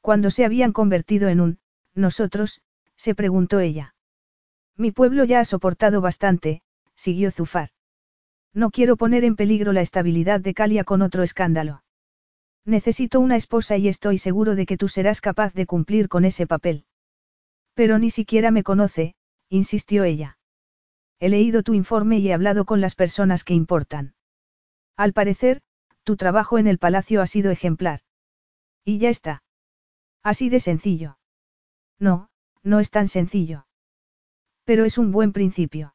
Cuando 0.00 0.30
se 0.30 0.44
habían 0.44 0.72
convertido 0.72 1.28
en 1.28 1.40
un, 1.40 1.58
nosotros, 1.94 2.62
se 2.96 3.14
preguntó 3.14 3.60
ella. 3.60 3.95
Mi 4.76 4.92
pueblo 4.92 5.24
ya 5.24 5.40
ha 5.40 5.44
soportado 5.44 6.00
bastante, 6.00 6.62
siguió 6.94 7.30
Zufar. 7.30 7.70
No 8.52 8.70
quiero 8.70 8.96
poner 8.96 9.24
en 9.24 9.36
peligro 9.36 9.72
la 9.72 9.80
estabilidad 9.80 10.40
de 10.40 10.54
Calia 10.54 10.84
con 10.84 11.02
otro 11.02 11.22
escándalo. 11.22 11.82
Necesito 12.64 13.20
una 13.20 13.36
esposa 13.36 13.76
y 13.76 13.88
estoy 13.88 14.18
seguro 14.18 14.54
de 14.54 14.66
que 14.66 14.76
tú 14.76 14.88
serás 14.88 15.20
capaz 15.20 15.54
de 15.54 15.66
cumplir 15.66 16.08
con 16.08 16.24
ese 16.24 16.46
papel. 16.46 16.84
Pero 17.74 17.98
ni 17.98 18.10
siquiera 18.10 18.50
me 18.50 18.62
conoce, 18.62 19.14
insistió 19.48 20.04
ella. 20.04 20.38
He 21.20 21.28
leído 21.28 21.62
tu 21.62 21.74
informe 21.74 22.18
y 22.18 22.28
he 22.28 22.34
hablado 22.34 22.64
con 22.64 22.80
las 22.80 22.94
personas 22.94 23.44
que 23.44 23.54
importan. 23.54 24.14
Al 24.96 25.12
parecer, 25.12 25.62
tu 26.02 26.16
trabajo 26.16 26.58
en 26.58 26.66
el 26.66 26.78
palacio 26.78 27.22
ha 27.22 27.26
sido 27.26 27.50
ejemplar. 27.50 28.00
Y 28.84 28.98
ya 28.98 29.10
está. 29.10 29.42
Así 30.22 30.48
de 30.48 30.60
sencillo. 30.60 31.18
No, 31.98 32.30
no 32.62 32.80
es 32.80 32.90
tan 32.90 33.08
sencillo. 33.08 33.65
Pero 34.66 34.84
es 34.84 34.98
un 34.98 35.12
buen 35.12 35.32
principio. 35.32 35.94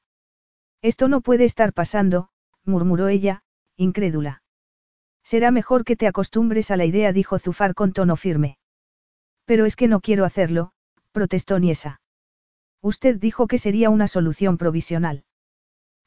Esto 0.81 1.07
no 1.07 1.21
puede 1.21 1.45
estar 1.45 1.73
pasando, 1.73 2.29
murmuró 2.65 3.09
ella, 3.09 3.43
incrédula. 3.75 4.41
Será 5.23 5.51
mejor 5.51 5.83
que 5.83 5.95
te 5.95 6.07
acostumbres 6.07 6.71
a 6.71 6.77
la 6.77 6.85
idea, 6.85 7.13
dijo 7.13 7.37
Zufar 7.37 7.75
con 7.75 7.93
tono 7.93 8.15
firme. 8.15 8.57
Pero 9.45 9.65
es 9.65 9.75
que 9.75 9.87
no 9.87 9.99
quiero 9.99 10.25
hacerlo, 10.25 10.71
protestó 11.11 11.59
Niesa. 11.59 12.01
Usted 12.81 13.17
dijo 13.17 13.45
que 13.45 13.59
sería 13.59 13.89
una 13.89 14.07
solución 14.07 14.57
provisional. 14.57 15.25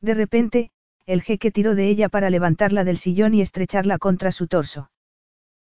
De 0.01 0.15
repente, 0.15 0.71
el 1.07 1.23
jeque 1.23 1.51
tiró 1.51 1.75
de 1.75 1.89
ella 1.89 2.09
para 2.09 2.31
levantarla 2.31 2.83
del 2.83 2.97
sillón 2.97 3.35
y 3.35 3.43
estrecharla 3.43 3.99
contra 3.99 4.33
su 4.33 4.49
torso. 4.49 4.91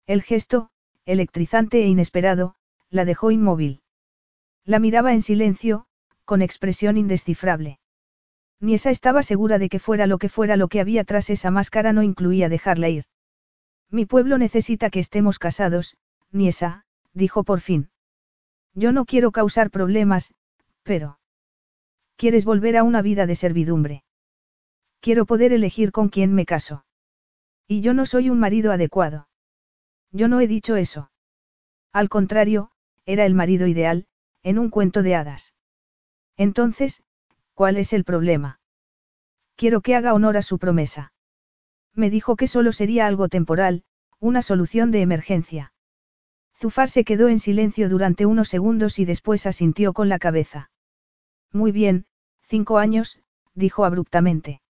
El 0.08 0.24
gesto, 0.24 0.72
electrizante 1.06 1.84
e 1.84 1.88
inesperado, 1.88 2.56
la 2.90 3.06
dejó 3.06 3.30
inmóvil. 3.32 3.82
La 4.66 4.80
miraba 4.80 5.14
en 5.14 5.22
silencio, 5.22 5.86
con 6.28 6.44
expresión 6.44 6.98
indescifrable. 6.98 7.80
Niesa 8.60 8.92
estaba 8.92 9.24
segura 9.24 9.58
de 9.60 9.70
que 9.70 9.80
fuera 9.80 10.06
lo 10.08 10.18
que 10.18 10.30
fuera 10.30 10.58
lo 10.58 10.68
que 10.68 10.82
había 10.82 11.06
tras 11.06 11.30
esa 11.30 11.52
máscara 11.52 11.94
no 11.94 12.04
incluía 12.04 12.50
dejarla 12.50 12.90
ir. 12.90 13.06
Mi 13.90 14.06
pueblo 14.06 14.38
necesita 14.38 14.90
que 14.90 15.00
estemos 15.00 15.40
casados, 15.40 15.96
Niesa, 16.32 16.84
dijo 17.14 17.44
por 17.44 17.62
fin. 17.62 17.90
Yo 18.74 18.92
no 18.92 19.06
quiero 19.06 19.32
causar 19.32 19.72
problemas, 19.72 20.34
pero... 20.84 21.20
¿Quieres 22.18 22.44
volver 22.44 22.76
a 22.76 22.84
una 22.84 23.02
vida 23.02 23.26
de 23.26 23.36
servidumbre? 23.36 24.04
Quiero 25.00 25.26
poder 25.26 25.54
elegir 25.54 25.92
con 25.92 26.10
quién 26.10 26.34
me 26.34 26.46
caso. 26.46 26.84
Y 27.68 27.80
yo 27.82 27.94
no 27.94 28.06
soy 28.06 28.30
un 28.30 28.40
marido 28.40 28.72
adecuado. 28.74 29.30
Yo 30.12 30.28
no 30.28 30.42
he 30.42 30.48
dicho 30.48 30.76
eso. 30.76 31.10
Al 31.94 32.10
contrario, 32.10 32.72
era 33.06 33.26
el 33.26 33.34
marido 33.34 33.66
ideal, 33.66 34.08
en 34.44 34.60
un 34.60 34.70
cuento 34.70 35.04
de 35.04 35.16
hadas. 35.16 35.54
Entonces, 36.38 37.02
¿cuál 37.54 37.78
es 37.78 37.94
el 37.94 38.04
problema? 38.04 38.60
Quiero 39.56 39.82
que 39.82 39.96
haga 39.96 40.14
honor 40.14 40.38
a 40.38 40.44
su 40.44 40.60
promesa. 40.60 41.12
Me 41.94 42.12
dijo 42.12 42.36
que 42.36 42.48
solo 42.48 42.72
sería 42.74 43.08
algo 43.08 43.28
temporal, 43.28 43.84
una 44.20 44.44
solución 44.44 44.92
de 44.92 45.02
emergencia. 45.02 45.74
Zufar 46.56 46.90
se 46.90 47.04
quedó 47.04 47.28
en 47.28 47.40
silencio 47.40 47.90
durante 47.90 48.26
unos 48.26 48.50
segundos 48.50 49.00
y 49.00 49.06
después 49.06 49.46
asintió 49.46 49.94
con 49.94 50.10
la 50.10 50.20
cabeza. 50.20 50.70
Muy 51.52 51.72
bien, 51.72 52.06
cinco 52.44 52.78
años, 52.78 53.20
dijo 53.54 53.86
abruptamente. 53.86 54.62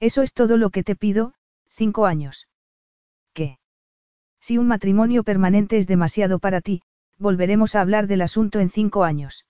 Eso 0.00 0.22
es 0.22 0.32
todo 0.32 0.56
lo 0.56 0.70
que 0.70 0.84
te 0.84 0.96
pido, 0.96 1.34
cinco 1.68 2.06
años. 2.06 2.48
¿Qué? 3.32 3.58
Si 4.40 4.58
un 4.58 4.68
matrimonio 4.68 5.24
permanente 5.24 5.76
es 5.76 5.86
demasiado 5.86 6.38
para 6.38 6.60
ti, 6.60 6.82
volveremos 7.18 7.74
a 7.74 7.80
hablar 7.80 8.06
del 8.06 8.22
asunto 8.22 8.60
en 8.60 8.70
cinco 8.70 9.04
años. 9.04 9.44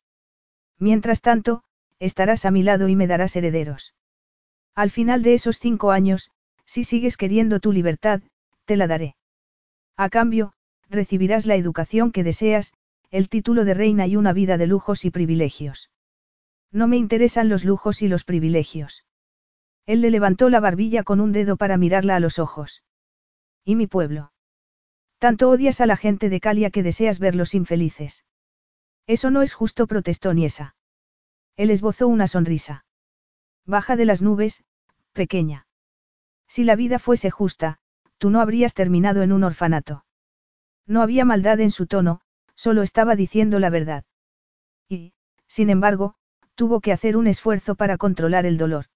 Mientras 0.79 1.21
tanto, 1.21 1.63
estarás 1.99 2.45
a 2.45 2.51
mi 2.51 2.63
lado 2.63 2.89
y 2.89 2.97
me 2.97 3.07
darás 3.07 3.37
herederos. 3.37 3.95
Al 4.75 4.91
final 4.91 5.23
de 5.23 5.35
esos 5.35 5.59
cinco 5.59 5.91
años, 5.91 6.31
si 6.65 6.85
sigues 6.85 7.17
queriendo 7.17 7.61
tu 7.61 7.73
libertad, 7.73 8.23
te 8.65 8.77
la 8.77 8.87
daré. 8.87 9.17
A 9.97 10.09
cambio, 10.09 10.53
recibirás 10.89 11.47
la 11.47 11.55
educación 11.55 12.11
que 12.11 12.25
deseas, 12.25 12.73
el 13.11 13.29
título 13.29 13.65
de 13.65 13.75
reina 13.75 14.07
y 14.07 14.17
una 14.17 14.33
vida 14.33 14.59
de 14.59 14.67
lujos 14.67 15.05
y 15.05 15.11
privilegios. 15.11 15.91
No 16.73 16.89
me 16.89 16.97
interesan 16.97 17.49
los 17.49 17.65
lujos 17.65 18.03
y 18.03 18.09
los 18.09 18.25
privilegios. 18.25 19.05
Él 19.87 20.01
le 20.01 20.11
levantó 20.11 20.49
la 20.49 20.61
barbilla 20.61 21.05
con 21.05 21.21
un 21.21 21.31
dedo 21.31 21.57
para 21.57 21.77
mirarla 21.77 22.17
a 22.17 22.21
los 22.21 22.39
ojos. 22.39 22.83
¿Y 23.65 23.77
mi 23.77 23.87
pueblo? 23.87 24.33
Tanto 25.19 25.49
odias 25.49 25.81
a 25.81 25.87
la 25.87 25.97
gente 25.97 26.29
de 26.29 26.41
Calia 26.41 26.71
que 26.71 26.83
deseas 26.83 27.21
verlos 27.21 27.55
infelices. 27.55 28.25
Eso 29.07 29.31
no 29.31 29.43
es 29.43 29.55
justo, 29.55 29.87
protestó 29.87 30.33
Niesa. 30.33 30.77
Él 31.57 31.71
esbozó 31.71 32.09
una 32.09 32.27
sonrisa. 32.27 32.85
Baja 33.67 33.97
de 33.97 34.05
las 34.05 34.23
nubes, 34.23 34.65
pequeña. 35.13 35.67
Si 36.49 36.65
la 36.65 36.77
vida 36.77 36.99
fuese 36.99 37.31
justa, 37.31 37.79
tú 38.19 38.31
no 38.31 38.41
habrías 38.41 38.75
terminado 38.75 39.23
en 39.23 39.33
un 39.33 39.45
orfanato. 39.45 40.05
No 40.87 41.03
había 41.03 41.25
maldad 41.25 41.61
en 41.61 41.71
su 41.71 41.87
tono, 41.87 42.21
solo 42.55 42.83
estaba 42.83 43.17
diciendo 43.17 43.59
la 43.59 43.71
verdad. 43.71 44.05
Y, 44.89 45.13
sin 45.47 45.71
embargo, 45.71 46.15
tuvo 46.55 46.81
que 46.81 46.93
hacer 46.93 47.17
un 47.17 47.27
esfuerzo 47.27 47.75
para 47.75 47.97
controlar 47.97 48.47
el 48.47 48.59
dolor. 48.59 48.87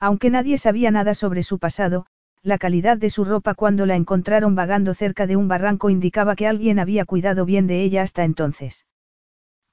Aunque 0.00 0.30
nadie 0.30 0.58
sabía 0.58 0.90
nada 0.90 1.14
sobre 1.14 1.42
su 1.42 1.58
pasado, 1.58 2.06
la 2.42 2.58
calidad 2.58 2.98
de 2.98 3.10
su 3.10 3.24
ropa 3.24 3.54
cuando 3.54 3.86
la 3.86 3.96
encontraron 3.96 4.54
vagando 4.54 4.92
cerca 4.92 5.26
de 5.26 5.36
un 5.36 5.48
barranco 5.48 5.88
indicaba 5.88 6.36
que 6.36 6.46
alguien 6.46 6.78
había 6.78 7.04
cuidado 7.04 7.44
bien 7.46 7.66
de 7.66 7.82
ella 7.82 8.02
hasta 8.02 8.24
entonces. 8.24 8.86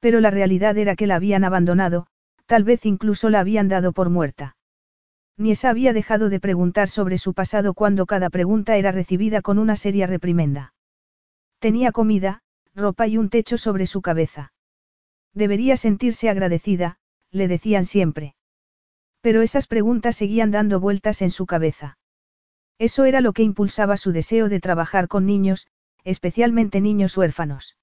Pero 0.01 0.19
la 0.19 0.31
realidad 0.31 0.77
era 0.77 0.97
que 0.97 1.07
la 1.07 1.15
habían 1.15 1.45
abandonado, 1.45 2.07
tal 2.47 2.65
vez 2.65 2.85
incluso 2.85 3.29
la 3.29 3.39
habían 3.39 3.69
dado 3.69 3.93
por 3.93 4.09
muerta. 4.09 4.57
Niesa 5.37 5.69
había 5.69 5.93
dejado 5.93 6.29
de 6.29 6.39
preguntar 6.39 6.89
sobre 6.89 7.17
su 7.17 7.33
pasado 7.33 7.73
cuando 7.73 8.05
cada 8.05 8.29
pregunta 8.29 8.75
era 8.75 8.91
recibida 8.91 9.41
con 9.41 9.57
una 9.59 9.75
seria 9.75 10.07
reprimenda. 10.07 10.73
Tenía 11.59 11.91
comida, 11.91 12.41
ropa 12.75 13.07
y 13.07 13.17
un 13.17 13.29
techo 13.29 13.57
sobre 13.57 13.85
su 13.85 14.01
cabeza. 14.01 14.51
Debería 15.33 15.77
sentirse 15.77 16.29
agradecida, 16.29 16.97
le 17.31 17.47
decían 17.47 17.85
siempre. 17.85 18.35
Pero 19.21 19.41
esas 19.41 19.67
preguntas 19.67 20.15
seguían 20.15 20.51
dando 20.51 20.79
vueltas 20.79 21.21
en 21.21 21.31
su 21.31 21.45
cabeza. 21.45 21.97
Eso 22.79 23.05
era 23.05 23.21
lo 23.21 23.33
que 23.33 23.43
impulsaba 23.43 23.97
su 23.97 24.11
deseo 24.11 24.49
de 24.49 24.59
trabajar 24.59 25.07
con 25.07 25.27
niños, 25.27 25.67
especialmente 26.03 26.81
niños 26.81 27.15
huérfanos. 27.15 27.77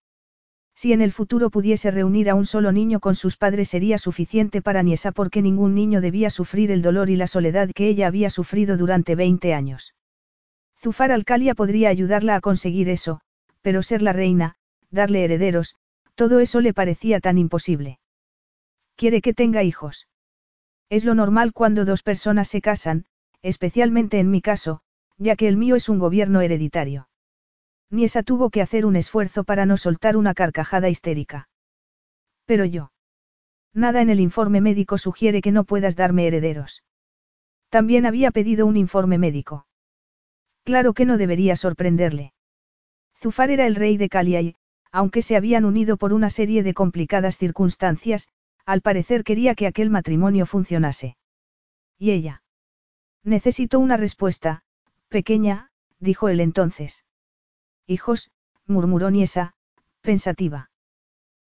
Si 0.80 0.92
en 0.92 1.00
el 1.00 1.10
futuro 1.10 1.50
pudiese 1.50 1.90
reunir 1.90 2.30
a 2.30 2.36
un 2.36 2.46
solo 2.46 2.70
niño 2.70 3.00
con 3.00 3.16
sus 3.16 3.36
padres 3.36 3.68
sería 3.68 3.98
suficiente 3.98 4.62
para 4.62 4.84
Niesa 4.84 5.10
porque 5.10 5.42
ningún 5.42 5.74
niño 5.74 6.00
debía 6.00 6.30
sufrir 6.30 6.70
el 6.70 6.82
dolor 6.82 7.10
y 7.10 7.16
la 7.16 7.26
soledad 7.26 7.70
que 7.74 7.88
ella 7.88 8.06
había 8.06 8.30
sufrido 8.30 8.76
durante 8.76 9.16
20 9.16 9.54
años. 9.54 9.96
Zufar 10.80 11.10
Alcalia 11.10 11.56
podría 11.56 11.88
ayudarla 11.88 12.36
a 12.36 12.40
conseguir 12.40 12.88
eso, 12.90 13.20
pero 13.60 13.82
ser 13.82 14.02
la 14.02 14.12
reina, 14.12 14.54
darle 14.88 15.24
herederos, 15.24 15.74
todo 16.14 16.38
eso 16.38 16.60
le 16.60 16.72
parecía 16.72 17.18
tan 17.18 17.38
imposible. 17.38 17.98
Quiere 18.94 19.20
que 19.20 19.34
tenga 19.34 19.64
hijos. 19.64 20.06
Es 20.90 21.04
lo 21.04 21.16
normal 21.16 21.52
cuando 21.52 21.86
dos 21.86 22.04
personas 22.04 22.46
se 22.46 22.60
casan, 22.60 23.06
especialmente 23.42 24.20
en 24.20 24.30
mi 24.30 24.40
caso, 24.40 24.82
ya 25.16 25.34
que 25.34 25.48
el 25.48 25.56
mío 25.56 25.74
es 25.74 25.88
un 25.88 25.98
gobierno 25.98 26.40
hereditario. 26.40 27.07
Niesa 27.90 28.22
tuvo 28.22 28.50
que 28.50 28.62
hacer 28.62 28.84
un 28.84 28.96
esfuerzo 28.96 29.44
para 29.44 29.66
no 29.66 29.76
soltar 29.76 30.16
una 30.16 30.34
carcajada 30.34 30.88
histérica. 30.88 31.48
Pero 32.44 32.64
yo. 32.64 32.92
Nada 33.72 34.02
en 34.02 34.10
el 34.10 34.20
informe 34.20 34.60
médico 34.60 34.98
sugiere 34.98 35.40
que 35.40 35.52
no 35.52 35.64
puedas 35.64 35.96
darme 35.96 36.26
herederos. 36.26 36.82
También 37.68 38.06
había 38.06 38.30
pedido 38.30 38.66
un 38.66 38.76
informe 38.76 39.18
médico. 39.18 39.66
Claro 40.64 40.92
que 40.94 41.04
no 41.04 41.18
debería 41.18 41.56
sorprenderle. 41.56 42.32
Zufar 43.20 43.50
era 43.50 43.66
el 43.66 43.74
rey 43.74 43.96
de 43.96 44.08
Calia 44.08 44.40
aunque 44.90 45.22
se 45.22 45.36
habían 45.36 45.64
unido 45.64 45.96
por 45.96 46.12
una 46.12 46.30
serie 46.30 46.62
de 46.62 46.74
complicadas 46.74 47.36
circunstancias, 47.36 48.28
al 48.64 48.80
parecer 48.80 49.24
quería 49.24 49.54
que 49.54 49.66
aquel 49.66 49.90
matrimonio 49.90 50.46
funcionase. 50.46 51.16
¿Y 51.98 52.12
ella? 52.12 52.42
Necesito 53.22 53.78
una 53.80 53.96
respuesta, 53.96 54.62
pequeña, 55.08 55.70
dijo 55.98 56.28
él 56.28 56.40
entonces. 56.40 57.04
Hijos, 57.88 58.30
murmuró 58.66 59.10
Niesa, 59.10 59.54
pensativa. 60.02 60.70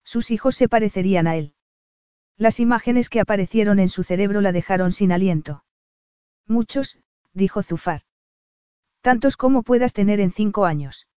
Sus 0.03 0.31
hijos 0.31 0.55
se 0.55 0.67
parecerían 0.67 1.27
a 1.27 1.35
él. 1.35 1.53
Las 2.35 2.59
imágenes 2.59 3.09
que 3.09 3.19
aparecieron 3.19 3.77
en 3.77 3.89
su 3.89 4.03
cerebro 4.03 4.41
la 4.41 4.51
dejaron 4.51 4.91
sin 4.91 5.11
aliento. 5.11 5.63
Muchos, 6.47 6.97
dijo 7.33 7.61
Zufar. 7.61 8.01
Tantos 9.01 9.37
como 9.37 9.61
puedas 9.61 9.93
tener 9.93 10.19
en 10.19 10.31
cinco 10.31 10.65
años. 10.65 11.07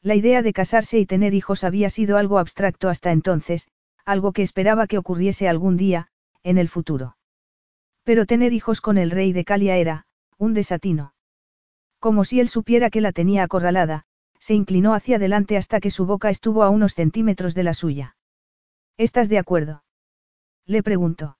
La 0.00 0.14
idea 0.14 0.40
de 0.40 0.52
casarse 0.52 1.00
y 1.00 1.06
tener 1.06 1.34
hijos 1.34 1.64
había 1.64 1.90
sido 1.90 2.16
algo 2.16 2.38
abstracto 2.38 2.88
hasta 2.88 3.10
entonces, 3.10 3.66
algo 4.04 4.32
que 4.32 4.42
esperaba 4.42 4.86
que 4.86 4.98
ocurriese 4.98 5.48
algún 5.48 5.76
día, 5.76 6.06
en 6.44 6.58
el 6.58 6.68
futuro. 6.68 7.16
Pero 8.04 8.24
tener 8.24 8.52
hijos 8.52 8.80
con 8.80 8.98
el 8.98 9.10
rey 9.10 9.32
de 9.32 9.44
Calia 9.44 9.78
era, 9.78 10.06
un 10.38 10.54
desatino. 10.54 11.12
Como 11.98 12.24
si 12.24 12.38
él 12.38 12.48
supiera 12.48 12.90
que 12.90 13.00
la 13.00 13.10
tenía 13.10 13.42
acorralada, 13.42 14.06
se 14.44 14.52
inclinó 14.52 14.92
hacia 14.92 15.16
adelante 15.16 15.56
hasta 15.56 15.80
que 15.80 15.90
su 15.90 16.04
boca 16.04 16.28
estuvo 16.28 16.64
a 16.64 16.68
unos 16.68 16.92
centímetros 16.92 17.54
de 17.54 17.62
la 17.62 17.72
suya. 17.72 18.14
¿Estás 18.98 19.30
de 19.30 19.38
acuerdo? 19.38 19.84
Le 20.66 20.82
preguntó. 20.82 21.38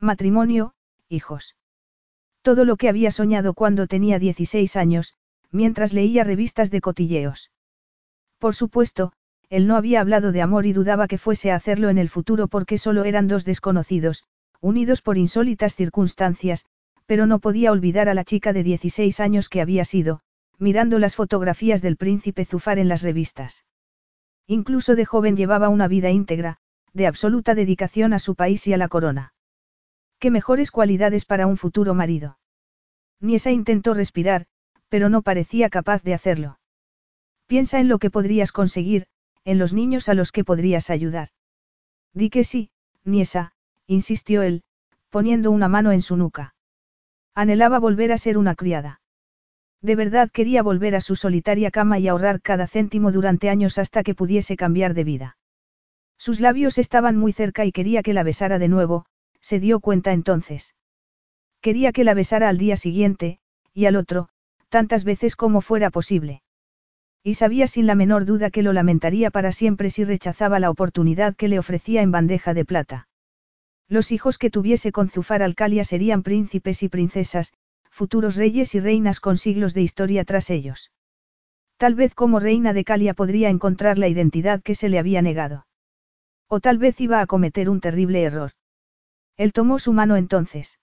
Matrimonio, 0.00 0.72
hijos. 1.10 1.54
Todo 2.40 2.64
lo 2.64 2.78
que 2.78 2.88
había 2.88 3.10
soñado 3.10 3.52
cuando 3.52 3.86
tenía 3.86 4.18
16 4.18 4.74
años, 4.76 5.12
mientras 5.50 5.92
leía 5.92 6.24
revistas 6.24 6.70
de 6.70 6.80
cotilleos. 6.80 7.50
Por 8.38 8.54
supuesto, 8.54 9.12
él 9.50 9.66
no 9.66 9.76
había 9.76 10.00
hablado 10.00 10.32
de 10.32 10.40
amor 10.40 10.64
y 10.64 10.72
dudaba 10.72 11.08
que 11.08 11.18
fuese 11.18 11.52
a 11.52 11.56
hacerlo 11.56 11.90
en 11.90 11.98
el 11.98 12.08
futuro 12.08 12.48
porque 12.48 12.78
solo 12.78 13.04
eran 13.04 13.28
dos 13.28 13.44
desconocidos, 13.44 14.24
unidos 14.62 15.02
por 15.02 15.18
insólitas 15.18 15.76
circunstancias, 15.76 16.64
pero 17.04 17.26
no 17.26 17.38
podía 17.38 17.70
olvidar 17.70 18.08
a 18.08 18.14
la 18.14 18.24
chica 18.24 18.54
de 18.54 18.62
16 18.62 19.20
años 19.20 19.50
que 19.50 19.60
había 19.60 19.84
sido, 19.84 20.22
mirando 20.58 20.98
las 20.98 21.16
fotografías 21.16 21.82
del 21.82 21.96
príncipe 21.96 22.44
Zufar 22.44 22.78
en 22.78 22.88
las 22.88 23.02
revistas. 23.02 23.64
Incluso 24.46 24.94
de 24.94 25.04
joven 25.04 25.36
llevaba 25.36 25.68
una 25.68 25.88
vida 25.88 26.10
íntegra, 26.10 26.58
de 26.92 27.06
absoluta 27.06 27.54
dedicación 27.54 28.12
a 28.12 28.18
su 28.18 28.34
país 28.34 28.66
y 28.66 28.72
a 28.72 28.76
la 28.76 28.88
corona. 28.88 29.34
Qué 30.18 30.30
mejores 30.30 30.70
cualidades 30.70 31.24
para 31.24 31.46
un 31.46 31.56
futuro 31.56 31.94
marido. 31.94 32.38
Niesa 33.20 33.50
intentó 33.50 33.94
respirar, 33.94 34.46
pero 34.88 35.08
no 35.08 35.22
parecía 35.22 35.70
capaz 35.70 36.02
de 36.02 36.14
hacerlo. 36.14 36.58
Piensa 37.46 37.80
en 37.80 37.88
lo 37.88 37.98
que 37.98 38.10
podrías 38.10 38.52
conseguir, 38.52 39.06
en 39.44 39.58
los 39.58 39.72
niños 39.72 40.08
a 40.08 40.14
los 40.14 40.32
que 40.32 40.44
podrías 40.44 40.88
ayudar. 40.90 41.28
Di 42.12 42.30
que 42.30 42.44
sí, 42.44 42.70
Niesa, 43.04 43.52
insistió 43.86 44.42
él, 44.42 44.62
poniendo 45.10 45.50
una 45.50 45.68
mano 45.68 45.92
en 45.92 46.00
su 46.00 46.16
nuca. 46.16 46.54
Anhelaba 47.34 47.78
volver 47.78 48.12
a 48.12 48.18
ser 48.18 48.38
una 48.38 48.54
criada. 48.54 49.00
De 49.84 49.96
verdad 49.96 50.30
quería 50.30 50.62
volver 50.62 50.96
a 50.96 51.02
su 51.02 51.14
solitaria 51.14 51.70
cama 51.70 51.98
y 51.98 52.08
ahorrar 52.08 52.40
cada 52.40 52.66
céntimo 52.66 53.12
durante 53.12 53.50
años 53.50 53.76
hasta 53.76 54.02
que 54.02 54.14
pudiese 54.14 54.56
cambiar 54.56 54.94
de 54.94 55.04
vida. 55.04 55.36
Sus 56.16 56.40
labios 56.40 56.78
estaban 56.78 57.18
muy 57.18 57.34
cerca 57.34 57.66
y 57.66 57.70
quería 57.70 58.02
que 58.02 58.14
la 58.14 58.22
besara 58.22 58.58
de 58.58 58.68
nuevo, 58.68 59.04
se 59.42 59.60
dio 59.60 59.80
cuenta 59.80 60.14
entonces. 60.14 60.74
Quería 61.60 61.92
que 61.92 62.02
la 62.02 62.14
besara 62.14 62.48
al 62.48 62.56
día 62.56 62.78
siguiente, 62.78 63.40
y 63.74 63.84
al 63.84 63.96
otro, 63.96 64.30
tantas 64.70 65.04
veces 65.04 65.36
como 65.36 65.60
fuera 65.60 65.90
posible. 65.90 66.40
Y 67.22 67.34
sabía 67.34 67.66
sin 67.66 67.86
la 67.86 67.94
menor 67.94 68.24
duda 68.24 68.48
que 68.48 68.62
lo 68.62 68.72
lamentaría 68.72 69.30
para 69.30 69.52
siempre 69.52 69.90
si 69.90 70.04
rechazaba 70.04 70.60
la 70.60 70.70
oportunidad 70.70 71.36
que 71.36 71.48
le 71.48 71.58
ofrecía 71.58 72.00
en 72.00 72.10
bandeja 72.10 72.54
de 72.54 72.64
plata. 72.64 73.08
Los 73.86 74.12
hijos 74.12 74.38
que 74.38 74.48
tuviese 74.48 74.92
con 74.92 75.10
Zufar 75.10 75.42
Alcalia 75.42 75.84
serían 75.84 76.22
príncipes 76.22 76.82
y 76.82 76.88
princesas, 76.88 77.52
futuros 77.94 78.34
reyes 78.34 78.74
y 78.74 78.80
reinas 78.80 79.20
con 79.20 79.36
siglos 79.36 79.72
de 79.72 79.82
historia 79.82 80.24
tras 80.24 80.50
ellos. 80.50 80.90
Tal 81.76 81.94
vez 81.94 82.16
como 82.16 82.40
reina 82.40 82.72
de 82.72 82.82
Calia 82.82 83.14
podría 83.14 83.50
encontrar 83.50 83.98
la 83.98 84.08
identidad 84.08 84.62
que 84.64 84.74
se 84.74 84.88
le 84.88 84.98
había 84.98 85.22
negado. 85.22 85.68
O 86.48 86.58
tal 86.58 86.78
vez 86.78 87.00
iba 87.00 87.20
a 87.20 87.26
cometer 87.26 87.70
un 87.70 87.80
terrible 87.80 88.24
error. 88.24 88.50
Él 89.36 89.52
tomó 89.52 89.78
su 89.78 89.92
mano 89.92 90.16
entonces. 90.16 90.80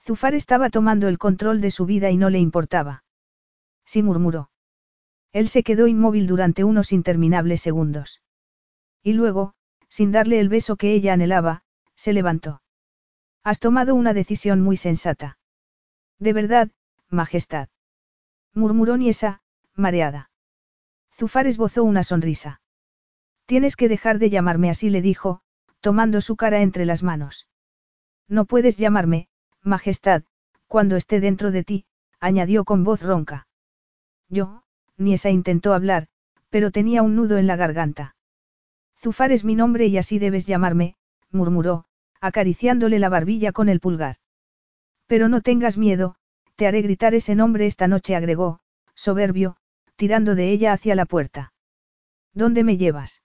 Zufar 0.00 0.34
estaba 0.34 0.70
tomando 0.70 1.06
el 1.06 1.18
control 1.18 1.60
de 1.60 1.70
su 1.70 1.84
vida 1.84 2.10
y 2.10 2.16
no 2.16 2.30
le 2.30 2.38
importaba. 2.38 3.04
Sí 3.84 4.02
murmuró. 4.02 4.50
Él 5.32 5.50
se 5.50 5.62
quedó 5.62 5.86
inmóvil 5.86 6.26
durante 6.26 6.64
unos 6.64 6.92
interminables 6.92 7.60
segundos. 7.60 8.22
Y 9.02 9.12
luego, 9.12 9.52
sin 9.90 10.12
darle 10.12 10.40
el 10.40 10.48
beso 10.48 10.76
que 10.76 10.94
ella 10.94 11.12
anhelaba, 11.12 11.62
se 11.94 12.14
levantó. 12.14 12.62
Has 13.44 13.60
tomado 13.60 13.94
una 13.94 14.14
decisión 14.14 14.62
muy 14.62 14.78
sensata. 14.78 15.36
De 16.22 16.32
verdad, 16.32 16.70
Majestad. 17.10 17.68
Murmuró 18.54 18.96
Niesa, 18.96 19.40
mareada. 19.74 20.30
Zufar 21.18 21.48
esbozó 21.48 21.82
una 21.82 22.04
sonrisa. 22.04 22.60
Tienes 23.44 23.74
que 23.74 23.88
dejar 23.88 24.20
de 24.20 24.30
llamarme 24.30 24.70
así, 24.70 24.88
le 24.88 25.02
dijo, 25.02 25.40
tomando 25.80 26.20
su 26.20 26.36
cara 26.36 26.62
entre 26.62 26.86
las 26.86 27.02
manos. 27.02 27.48
No 28.28 28.44
puedes 28.44 28.76
llamarme, 28.76 29.26
Majestad, 29.62 30.22
cuando 30.68 30.94
esté 30.94 31.18
dentro 31.18 31.50
de 31.50 31.64
ti, 31.64 31.86
añadió 32.20 32.64
con 32.64 32.84
voz 32.84 33.02
ronca. 33.02 33.48
Yo, 34.28 34.62
Niesa 34.96 35.30
intentó 35.30 35.74
hablar, 35.74 36.06
pero 36.50 36.70
tenía 36.70 37.02
un 37.02 37.16
nudo 37.16 37.36
en 37.36 37.48
la 37.48 37.56
garganta. 37.56 38.14
Zufar 38.96 39.32
es 39.32 39.42
mi 39.42 39.56
nombre 39.56 39.86
y 39.86 39.98
así 39.98 40.20
debes 40.20 40.46
llamarme, 40.46 40.94
murmuró, 41.32 41.86
acariciándole 42.20 43.00
la 43.00 43.08
barbilla 43.08 43.50
con 43.50 43.68
el 43.68 43.80
pulgar. 43.80 44.21
Pero 45.12 45.28
no 45.28 45.42
tengas 45.42 45.76
miedo, 45.76 46.14
te 46.56 46.66
haré 46.66 46.80
gritar 46.80 47.14
ese 47.14 47.34
nombre 47.34 47.66
esta 47.66 47.86
noche, 47.86 48.16
agregó, 48.16 48.60
soberbio, 48.94 49.58
tirando 49.94 50.34
de 50.34 50.50
ella 50.50 50.72
hacia 50.72 50.94
la 50.94 51.04
puerta. 51.04 51.52
¿Dónde 52.32 52.64
me 52.64 52.78
llevas? 52.78 53.22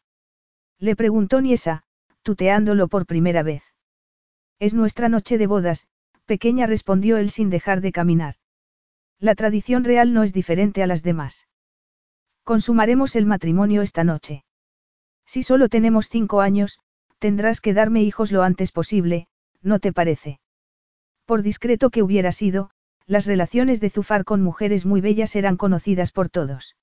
Le 0.80 0.98
preguntó 0.98 1.40
Niesa, 1.40 1.84
tuteándolo 2.24 2.90
por 2.90 3.06
primera 3.06 3.42
vez. 3.42 3.64
Es 4.60 4.74
nuestra 4.74 5.08
noche 5.08 5.38
de 5.38 5.48
bodas, 5.48 5.88
pequeña 6.26 6.68
respondió 6.68 7.16
él 7.16 7.30
sin 7.30 7.50
dejar 7.50 7.80
de 7.80 7.94
caminar. 7.94 8.36
La 9.18 9.34
tradición 9.34 9.86
real 9.86 10.12
no 10.14 10.24
es 10.24 10.34
diferente 10.34 10.84
a 10.84 10.88
las 10.88 11.04
demás. 11.04 11.48
Consumaremos 12.44 13.16
el 13.16 13.26
matrimonio 13.26 13.82
esta 13.82 14.04
noche. 14.04 14.44
Si 15.26 15.42
solo 15.42 15.70
tenemos 15.70 16.10
cinco 16.10 16.42
años, 16.42 16.82
tendrás 17.20 17.62
que 17.62 17.74
darme 17.74 18.04
hijos 18.04 18.34
lo 18.34 18.44
antes 18.44 18.74
posible, 18.74 19.30
¿no 19.62 19.80
te 19.80 19.94
parece? 19.94 20.42
Por 21.28 21.42
discreto 21.42 21.90
que 21.90 22.04
hubiera 22.04 22.32
sido, 22.32 22.70
las 23.06 23.26
relaciones 23.26 23.82
de 23.82 23.90
Zufar 23.90 24.24
con 24.24 24.42
mujeres 24.42 24.86
muy 24.86 25.02
bellas 25.02 25.36
eran 25.36 25.58
conocidas 25.58 26.14
por 26.14 26.30
todos. 26.30 26.78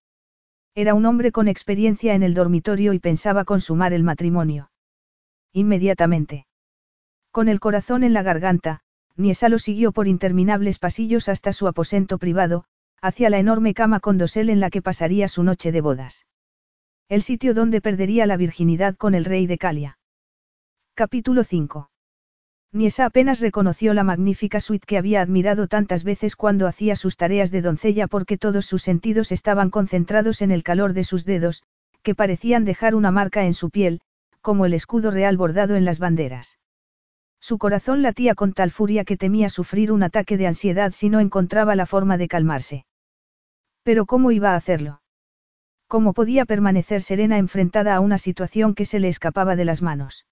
Era 0.74 0.92
un 0.92 1.06
hombre 1.06 1.32
con 1.32 1.48
experiencia 1.48 2.14
en 2.14 2.22
el 2.22 2.34
dormitorio 2.34 2.92
y 2.92 2.98
pensaba 2.98 3.46
consumar 3.46 3.94
el 3.94 4.02
matrimonio. 4.02 4.70
Inmediatamente. 5.54 6.46
Con 7.30 7.48
el 7.48 7.58
corazón 7.58 8.04
en 8.04 8.12
la 8.12 8.22
garganta, 8.22 8.80
Niesa 9.16 9.48
lo 9.48 9.58
siguió 9.58 9.92
por 9.92 10.08
interminables 10.08 10.78
pasillos 10.78 11.30
hasta 11.30 11.54
su 11.54 11.66
aposento 11.66 12.18
privado, 12.18 12.64
hacia 13.00 13.30
la 13.30 13.38
enorme 13.38 13.72
cama 13.72 13.98
con 13.98 14.18
dosel 14.18 14.50
en 14.50 14.60
la 14.60 14.68
que 14.68 14.82
pasaría 14.82 15.26
su 15.28 15.42
noche 15.42 15.72
de 15.72 15.80
bodas. 15.80 16.26
El 17.08 17.22
sitio 17.22 17.54
donde 17.54 17.80
perdería 17.80 18.26
la 18.26 18.36
virginidad 18.36 18.94
con 18.94 19.14
el 19.14 19.24
rey 19.24 19.46
de 19.46 19.56
Calia. 19.56 19.98
Capítulo 20.94 21.44
5. 21.44 21.88
Niesa 22.74 23.04
apenas 23.06 23.38
reconoció 23.38 23.94
la 23.94 24.02
magnífica 24.02 24.58
suite 24.58 24.84
que 24.84 24.98
había 24.98 25.22
admirado 25.22 25.68
tantas 25.68 26.02
veces 26.02 26.34
cuando 26.34 26.66
hacía 26.66 26.96
sus 26.96 27.16
tareas 27.16 27.52
de 27.52 27.62
doncella 27.62 28.08
porque 28.08 28.36
todos 28.36 28.66
sus 28.66 28.82
sentidos 28.82 29.30
estaban 29.30 29.70
concentrados 29.70 30.42
en 30.42 30.50
el 30.50 30.64
calor 30.64 30.92
de 30.92 31.04
sus 31.04 31.24
dedos, 31.24 31.62
que 32.02 32.16
parecían 32.16 32.64
dejar 32.64 32.96
una 32.96 33.12
marca 33.12 33.44
en 33.44 33.54
su 33.54 33.70
piel, 33.70 34.00
como 34.40 34.66
el 34.66 34.74
escudo 34.74 35.12
real 35.12 35.36
bordado 35.36 35.76
en 35.76 35.84
las 35.84 36.00
banderas. 36.00 36.58
Su 37.38 37.58
corazón 37.58 38.02
latía 38.02 38.34
con 38.34 38.52
tal 38.52 38.72
furia 38.72 39.04
que 39.04 39.16
temía 39.16 39.50
sufrir 39.50 39.92
un 39.92 40.02
ataque 40.02 40.36
de 40.36 40.48
ansiedad 40.48 40.90
si 40.92 41.10
no 41.10 41.20
encontraba 41.20 41.76
la 41.76 41.86
forma 41.86 42.18
de 42.18 42.26
calmarse. 42.26 42.86
Pero 43.84 44.04
¿cómo 44.04 44.32
iba 44.32 44.50
a 44.50 44.56
hacerlo? 44.56 45.00
¿Cómo 45.86 46.12
podía 46.12 46.44
permanecer 46.44 47.02
serena 47.02 47.38
enfrentada 47.38 47.94
a 47.94 48.00
una 48.00 48.18
situación 48.18 48.74
que 48.74 48.84
se 48.84 48.98
le 48.98 49.06
escapaba 49.06 49.54
de 49.54 49.64
las 49.64 49.80
manos? 49.80 50.26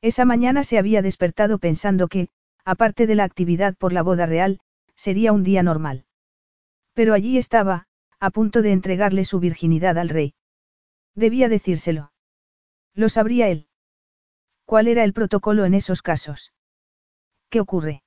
Esa 0.00 0.24
mañana 0.24 0.62
se 0.64 0.78
había 0.78 1.02
despertado 1.02 1.58
pensando 1.58 2.08
que, 2.08 2.28
aparte 2.64 3.06
de 3.06 3.14
la 3.14 3.24
actividad 3.24 3.74
por 3.76 3.92
la 3.92 4.02
boda 4.02 4.26
real, 4.26 4.60
sería 4.94 5.32
un 5.32 5.42
día 5.42 5.62
normal. 5.62 6.04
Pero 6.94 7.14
allí 7.14 7.38
estaba, 7.38 7.86
a 8.20 8.30
punto 8.30 8.62
de 8.62 8.72
entregarle 8.72 9.24
su 9.24 9.40
virginidad 9.40 9.98
al 9.98 10.08
rey. 10.08 10.34
Debía 11.14 11.48
decírselo. 11.48 12.12
Lo 12.94 13.08
sabría 13.08 13.48
él. 13.48 13.66
¿Cuál 14.64 14.86
era 14.88 15.02
el 15.02 15.12
protocolo 15.12 15.64
en 15.64 15.74
esos 15.74 16.02
casos? 16.02 16.52
¿Qué 17.48 17.60
ocurre? 17.60 18.02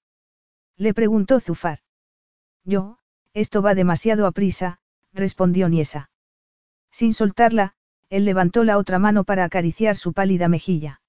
Le 0.77 0.93
preguntó 0.93 1.39
Zufar. 1.39 1.79
Yo, 2.63 2.97
esto 3.33 3.61
va 3.61 3.73
demasiado 3.73 4.27
a 4.27 4.31
prisa, 4.31 4.79
respondió 5.13 5.67
Niesa. 5.69 6.09
Sin 6.91 7.13
soltarla, 7.13 7.73
él 8.09 8.25
levantó 8.25 8.63
la 8.63 8.77
otra 8.77 8.99
mano 8.99 9.23
para 9.23 9.43
acariciar 9.43 9.95
su 9.95 10.13
pálida 10.13 10.47
mejilla. 10.47 11.00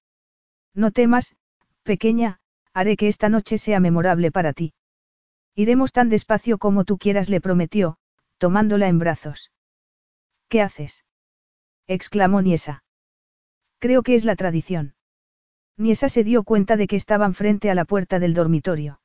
No 0.75 0.91
temas, 0.91 1.35
pequeña, 1.83 2.39
haré 2.73 2.97
que 2.97 3.07
esta 3.07 3.29
noche 3.29 3.57
sea 3.57 3.79
memorable 3.79 4.31
para 4.31 4.53
ti. 4.53 4.73
Iremos 5.55 5.91
tan 5.91 6.09
despacio 6.09 6.57
como 6.57 6.83
tú 6.83 6.97
quieras, 6.97 7.29
le 7.29 7.41
prometió, 7.41 7.97
tomándola 8.37 8.87
en 8.87 8.97
brazos. 8.97 9.51
¿Qué 10.49 10.61
haces? 10.61 11.05
exclamó 11.87 12.41
Niesa. 12.41 12.83
Creo 13.79 14.01
que 14.01 14.15
es 14.15 14.25
la 14.25 14.35
tradición. 14.35 14.95
Niesa 15.77 16.09
se 16.09 16.23
dio 16.23 16.43
cuenta 16.43 16.77
de 16.77 16.87
que 16.87 16.95
estaban 16.95 17.33
frente 17.33 17.69
a 17.69 17.75
la 17.75 17.85
puerta 17.85 18.19
del 18.19 18.33
dormitorio. 18.33 18.99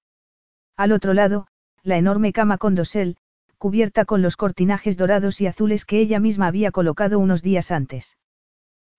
Al 0.76 0.92
otro 0.92 1.12
lado, 1.12 1.48
la 1.82 1.96
enorme 1.96 2.32
cama 2.32 2.58
con 2.58 2.74
dosel, 2.74 3.16
cubierta 3.58 4.04
con 4.04 4.22
los 4.22 4.36
cortinajes 4.36 4.96
dorados 4.96 5.40
y 5.40 5.46
azules 5.46 5.84
que 5.84 5.98
ella 5.98 6.20
misma 6.20 6.46
había 6.46 6.70
colocado 6.70 7.18
unos 7.18 7.42
días 7.42 7.70
antes. 7.70 8.16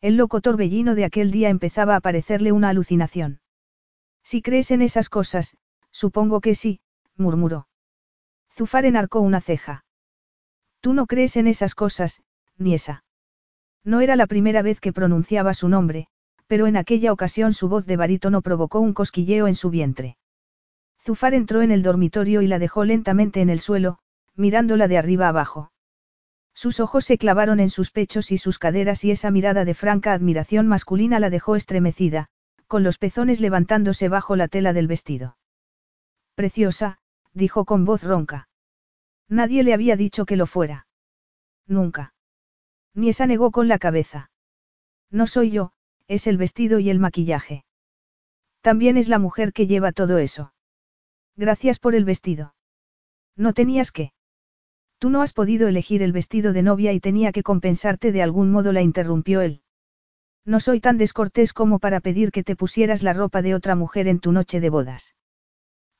El 0.01 0.15
loco 0.15 0.39
torbellino 0.39 0.95
de 0.95 1.03
aquel 1.03 1.29
día 1.29 1.49
empezaba 1.49 1.95
a 1.95 1.99
parecerle 1.99 2.53
una 2.53 2.69
alucinación. 2.69 3.41
Si 4.23 4.41
crees 4.41 4.71
en 4.71 4.81
esas 4.81 5.09
cosas, 5.09 5.57
supongo 5.91 6.39
que 6.39 6.55
sí, 6.55 6.79
murmuró. 7.17 7.67
Zufar 8.53 8.85
enarcó 8.85 9.19
una 9.19 9.41
ceja. 9.41 9.83
Tú 10.79 10.93
no 10.93 11.05
crees 11.05 11.35
en 11.35 11.47
esas 11.47 11.75
cosas, 11.75 12.21
ni 12.57 12.73
esa. 12.73 13.03
No 13.83 13.99
era 13.99 14.15
la 14.15 14.27
primera 14.27 14.61
vez 14.61 14.79
que 14.79 14.93
pronunciaba 14.93 15.53
su 15.53 15.67
nombre, 15.67 16.07
pero 16.47 16.67
en 16.67 16.77
aquella 16.77 17.11
ocasión 17.11 17.53
su 17.53 17.67
voz 17.67 17.85
de 17.85 17.97
barítono 17.97 18.41
provocó 18.41 18.79
un 18.79 18.93
cosquilleo 18.93 19.47
en 19.47 19.55
su 19.55 19.69
vientre. 19.69 20.17
Zufar 21.01 21.33
entró 21.33 21.61
en 21.61 21.71
el 21.71 21.83
dormitorio 21.83 22.41
y 22.41 22.47
la 22.47 22.59
dejó 22.59 22.85
lentamente 22.85 23.41
en 23.41 23.49
el 23.49 23.59
suelo, 23.59 23.99
mirándola 24.35 24.87
de 24.87 24.97
arriba 24.97 25.27
abajo. 25.27 25.71
Sus 26.53 26.79
ojos 26.79 27.05
se 27.05 27.17
clavaron 27.17 27.59
en 27.59 27.69
sus 27.69 27.91
pechos 27.91 28.31
y 28.31 28.37
sus 28.37 28.59
caderas 28.59 29.03
y 29.03 29.11
esa 29.11 29.31
mirada 29.31 29.65
de 29.65 29.73
franca 29.73 30.13
admiración 30.13 30.67
masculina 30.67 31.19
la 31.19 31.29
dejó 31.29 31.55
estremecida, 31.55 32.27
con 32.67 32.83
los 32.83 32.97
pezones 32.97 33.39
levantándose 33.39 34.09
bajo 34.09 34.35
la 34.35 34.47
tela 34.47 34.73
del 34.73 34.87
vestido. 34.87 35.37
Preciosa, 36.35 36.99
dijo 37.33 37.65
con 37.65 37.85
voz 37.85 38.03
ronca. 38.03 38.47
Nadie 39.27 39.63
le 39.63 39.73
había 39.73 39.95
dicho 39.95 40.25
que 40.25 40.35
lo 40.35 40.47
fuera. 40.47 40.87
Nunca. 41.67 42.13
Ni 42.93 43.09
esa 43.09 43.25
negó 43.25 43.51
con 43.51 43.67
la 43.67 43.79
cabeza. 43.79 44.31
No 45.11 45.27
soy 45.27 45.51
yo, 45.51 45.71
es 46.07 46.27
el 46.27 46.37
vestido 46.37 46.79
y 46.79 46.89
el 46.89 46.99
maquillaje. 46.99 47.63
También 48.61 48.97
es 48.97 49.07
la 49.07 49.19
mujer 49.19 49.53
que 49.53 49.67
lleva 49.67 49.91
todo 49.91 50.17
eso. 50.17 50.53
Gracias 51.35 51.79
por 51.79 51.95
el 51.95 52.03
vestido. 52.03 52.55
No 53.35 53.53
tenías 53.53 53.91
que. 53.91 54.11
Tú 54.99 55.09
no 55.09 55.21
has 55.21 55.31
podido 55.31 55.69
elegir 55.69 56.03
el 56.03 56.11
vestido 56.11 56.51
de 56.51 56.61
novia 56.61 56.91
y 56.91 56.99
tenía 56.99 57.31
que 57.31 57.41
compensarte 57.41 58.11
de 58.11 58.21
algún 58.21 58.51
modo, 58.51 58.73
la 58.73 58.81
interrumpió 58.81 59.39
él. 59.39 59.61
No 60.45 60.59
soy 60.59 60.81
tan 60.81 60.97
descortés 60.97 61.53
como 61.53 61.79
para 61.79 62.01
pedir 62.01 62.31
que 62.31 62.43
te 62.43 62.57
pusieras 62.57 63.01
la 63.01 63.13
ropa 63.13 63.41
de 63.41 63.55
otra 63.55 63.75
mujer 63.75 64.09
en 64.09 64.19
tu 64.19 64.33
noche 64.33 64.59
de 64.59 64.69
bodas. 64.69 65.15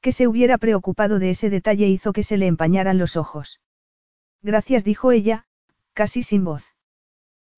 Que 0.02 0.12
se 0.12 0.28
hubiera 0.28 0.58
preocupado 0.58 1.18
de 1.18 1.30
ese 1.30 1.50
detalle 1.50 1.88
hizo 1.88 2.12
que 2.12 2.24
se 2.24 2.36
le 2.36 2.48
empañaran 2.48 2.98
los 2.98 3.16
ojos. 3.16 3.62
Gracias, 4.42 4.84
dijo 4.84 5.12
ella, 5.12 5.46
casi 5.94 6.22
sin 6.22 6.44
voz. 6.44 6.64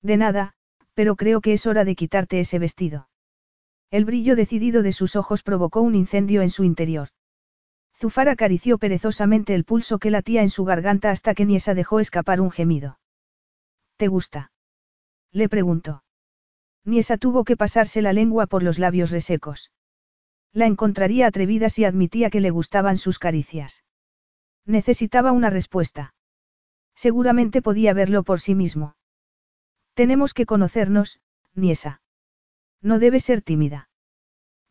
De 0.00 0.16
nada, 0.16 0.54
pero 0.94 1.16
creo 1.16 1.40
que 1.40 1.54
es 1.54 1.66
hora 1.66 1.84
de 1.84 1.96
quitarte 1.96 2.38
ese 2.38 2.58
vestido. 2.60 3.08
El 3.90 4.04
brillo 4.04 4.36
decidido 4.36 4.82
de 4.82 4.92
sus 4.92 5.16
ojos 5.16 5.42
provocó 5.42 5.80
un 5.80 5.94
incendio 5.96 6.42
en 6.42 6.50
su 6.50 6.62
interior. 6.64 7.08
Zufar 8.02 8.28
acarició 8.28 8.78
perezosamente 8.78 9.54
el 9.54 9.62
pulso 9.62 10.00
que 10.00 10.10
latía 10.10 10.42
en 10.42 10.50
su 10.50 10.64
garganta 10.64 11.12
hasta 11.12 11.36
que 11.36 11.44
Niesa 11.44 11.72
dejó 11.72 12.00
escapar 12.00 12.40
un 12.40 12.50
gemido. 12.50 12.98
¿Te 13.96 14.08
gusta? 14.08 14.50
Le 15.30 15.48
preguntó. 15.48 16.02
Niesa 16.84 17.16
tuvo 17.16 17.44
que 17.44 17.56
pasarse 17.56 18.02
la 18.02 18.12
lengua 18.12 18.48
por 18.48 18.64
los 18.64 18.80
labios 18.80 19.12
resecos. 19.12 19.70
La 20.52 20.66
encontraría 20.66 21.28
atrevida 21.28 21.68
si 21.68 21.84
admitía 21.84 22.28
que 22.28 22.40
le 22.40 22.50
gustaban 22.50 22.98
sus 22.98 23.20
caricias. 23.20 23.84
Necesitaba 24.66 25.30
una 25.30 25.48
respuesta. 25.48 26.12
Seguramente 26.96 27.62
podía 27.62 27.94
verlo 27.94 28.24
por 28.24 28.40
sí 28.40 28.56
mismo. 28.56 28.96
Tenemos 29.94 30.34
que 30.34 30.44
conocernos, 30.44 31.20
Niesa. 31.54 32.02
No 32.80 32.98
debes 32.98 33.22
ser 33.22 33.42
tímida. 33.42 33.90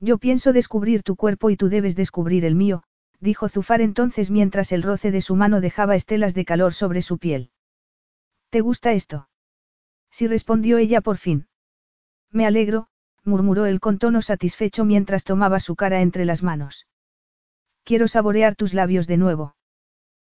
Yo 0.01 0.17
pienso 0.17 0.51
descubrir 0.51 1.01
tu 1.01 1.15
cuerpo 1.15 1.49
y 1.49 1.55
tú 1.55 1.69
debes 1.69 1.95
descubrir 1.95 2.43
el 2.43 2.55
mío, 2.55 2.83
dijo 3.21 3.47
Zufar 3.47 3.79
entonces 3.81 4.31
mientras 4.31 4.71
el 4.71 4.83
roce 4.83 5.11
de 5.11 5.21
su 5.21 5.35
mano 5.35 5.61
dejaba 5.61 5.95
estelas 5.95 6.33
de 6.33 6.43
calor 6.43 6.73
sobre 6.73 7.01
su 7.01 7.19
piel. 7.19 7.51
¿Te 8.49 8.59
gusta 8.59 8.91
esto? 8.91 9.29
Sí 10.09 10.27
respondió 10.27 10.77
ella 10.77 10.99
por 10.99 11.17
fin. 11.17 11.47
Me 12.31 12.45
alegro, 12.45 12.87
murmuró 13.23 13.65
él 13.65 13.79
con 13.79 13.99
tono 13.99 14.21
satisfecho 14.21 14.83
mientras 14.83 15.23
tomaba 15.23 15.59
su 15.59 15.75
cara 15.75 16.01
entre 16.01 16.25
las 16.25 16.43
manos. 16.43 16.87
Quiero 17.83 18.07
saborear 18.07 18.55
tus 18.55 18.73
labios 18.73 19.07
de 19.07 19.17
nuevo. 19.17 19.55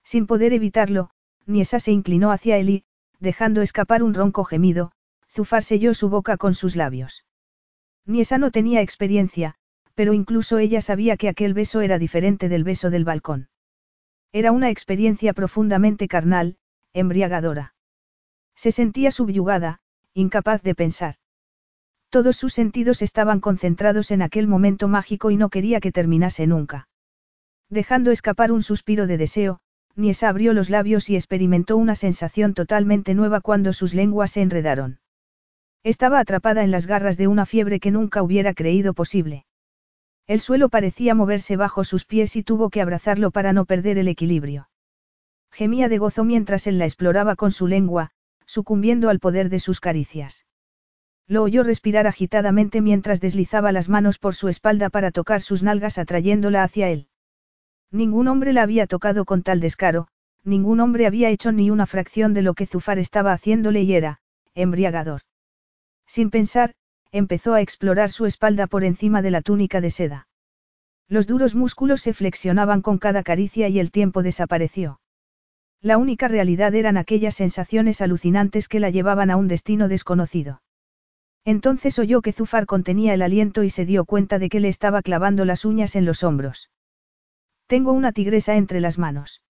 Sin 0.03 0.25
poder 0.25 0.53
evitarlo, 0.53 1.09
Niesa 1.45 1.79
se 1.79 1.91
inclinó 1.91 2.31
hacia 2.31 2.57
él 2.57 2.69
y, 2.69 2.85
dejando 3.19 3.61
escapar 3.61 4.03
un 4.03 4.13
ronco 4.13 4.45
gemido, 4.45 4.91
Zufar 5.29 5.63
selló 5.63 5.93
su 5.93 6.09
boca 6.09 6.37
con 6.37 6.53
sus 6.53 6.75
labios. 6.75 7.25
Niesa 8.05 8.37
no 8.37 8.51
tenía 8.51 8.81
experiencia, 8.81 9.55
pero 9.97 10.13
incluso 10.13 10.59
ella 10.59 10.79
sabía 10.79 11.17
que 11.17 11.27
aquel 11.27 11.55
beso 11.55 11.81
era 11.81 11.97
diferente 11.97 12.49
del 12.49 12.63
beso 12.63 12.91
del 12.91 13.03
balcón. 13.03 13.49
Era 14.31 14.51
una 14.51 14.69
experiencia 14.69 15.33
profundamente 15.33 16.07
carnal, 16.07 16.57
embriagadora. 16.93 17.73
Se 18.55 18.71
sentía 18.71 19.09
subyugada, 19.09 19.79
incapaz 20.13 20.61
de 20.61 20.75
pensar. 20.75 21.15
Todos 22.11 22.37
sus 22.37 22.53
sentidos 22.53 23.01
estaban 23.01 23.39
concentrados 23.39 24.11
en 24.11 24.21
aquel 24.21 24.45
momento 24.45 24.87
mágico 24.87 25.31
y 25.31 25.35
no 25.35 25.49
quería 25.49 25.79
que 25.79 25.91
terminase 25.91 26.45
nunca. 26.45 26.87
Dejando 27.67 28.11
escapar 28.11 28.51
un 28.51 28.61
suspiro 28.61 29.07
de 29.07 29.17
deseo, 29.17 29.61
Niesa 29.95 30.29
abrió 30.29 30.53
los 30.53 30.69
labios 30.69 31.09
y 31.09 31.15
experimentó 31.15 31.75
una 31.75 31.95
sensación 31.95 32.53
totalmente 32.53 33.15
nueva 33.15 33.41
cuando 33.41 33.73
sus 33.73 33.95
lenguas 33.95 34.29
se 34.29 34.43
enredaron. 34.43 34.99
Estaba 35.81 36.19
atrapada 36.19 36.63
en 36.63 36.69
las 36.69 36.85
garras 36.85 37.17
de 37.17 37.25
una 37.25 37.47
fiebre 37.47 37.79
que 37.79 37.89
nunca 37.89 38.21
hubiera 38.21 38.53
creído 38.53 38.93
posible. 38.93 39.46
El 40.27 40.41
suelo 40.41 40.67
parecía 40.67 41.15
moverse 41.15 41.55
bajo 41.55 41.85
sus 41.85 42.03
pies 42.03 42.35
y 42.35 42.43
tuvo 42.43 42.69
que 42.69 42.81
abrazarlo 42.81 43.31
para 43.31 43.53
no 43.53 43.63
perder 43.65 43.97
el 43.97 44.09
equilibrio. 44.09 44.69
Gemía 45.51 45.87
de 45.87 45.97
gozo 45.97 46.25
mientras 46.25 46.67
él 46.67 46.77
la 46.77 46.85
exploraba 46.85 47.37
con 47.37 47.51
su 47.51 47.65
lengua, 47.65 48.11
sucumbiendo 48.45 49.09
al 49.09 49.19
poder 49.19 49.49
de 49.49 49.59
sus 49.59 49.79
caricias. 49.79 50.45
Lo 51.27 51.43
oyó 51.43 51.63
respirar 51.63 52.07
agitadamente 52.07 52.81
mientras 52.81 53.21
deslizaba 53.21 53.71
las 53.71 53.87
manos 53.87 54.19
por 54.19 54.35
su 54.35 54.49
espalda 54.49 54.89
para 54.89 55.11
tocar 55.11 55.41
sus 55.41 55.63
nalgas 55.63 55.97
atrayéndola 55.97 56.63
hacia 56.63 56.89
él. 56.89 57.07
Ningún 57.89 58.27
hombre 58.27 58.51
la 58.51 58.63
había 58.63 58.85
tocado 58.85 59.23
con 59.23 59.43
tal 59.43 59.61
descaro, 59.61 60.09
ningún 60.43 60.81
hombre 60.81 61.07
había 61.07 61.29
hecho 61.29 61.53
ni 61.53 61.69
una 61.69 61.85
fracción 61.85 62.33
de 62.33 62.41
lo 62.41 62.53
que 62.53 62.65
Zufar 62.65 62.99
estaba 62.99 63.31
haciéndole 63.31 63.81
y 63.83 63.93
era, 63.93 64.19
embriagador. 64.55 65.21
Sin 66.05 66.29
pensar, 66.29 66.73
empezó 67.11 67.53
a 67.53 67.61
explorar 67.61 68.11
su 68.11 68.25
espalda 68.25 68.67
por 68.67 68.83
encima 68.83 69.21
de 69.21 69.31
la 69.31 69.41
túnica 69.41 69.81
de 69.81 69.91
seda. 69.91 70.27
Los 71.07 71.27
duros 71.27 71.55
músculos 71.55 72.01
se 72.01 72.13
flexionaban 72.13 72.81
con 72.81 72.97
cada 72.97 73.23
caricia 73.23 73.69
y 73.69 73.79
el 73.79 73.91
tiempo 73.91 74.23
desapareció. 74.23 74.99
La 75.81 75.97
única 75.97 76.27
realidad 76.27 76.73
eran 76.75 76.97
aquellas 76.97 77.35
sensaciones 77.35 78.01
alucinantes 78.01 78.67
que 78.67 78.79
la 78.79 78.89
llevaban 78.89 79.29
a 79.29 79.37
un 79.37 79.47
destino 79.47 79.87
desconocido. 79.87 80.61
Entonces 81.45 81.97
oyó 81.97 82.21
que 82.21 82.33
Zufar 82.33 82.65
contenía 82.65 83.13
el 83.13 83.21
aliento 83.21 83.63
y 83.63 83.69
se 83.69 83.85
dio 83.85 84.03
cuenta 84.03 84.37
de 84.37 84.49
que 84.49 84.59
le 84.59 84.67
estaba 84.67 85.01
clavando 85.01 85.45
las 85.45 85.63
uñas 85.63 85.95
en 85.95 86.05
los 86.05 86.23
hombros. 86.23 86.71
Tengo 87.67 87.93
una 87.93 88.11
tigresa 88.11 88.55
entre 88.57 88.81
las 88.81 88.97
manos. 88.97 89.41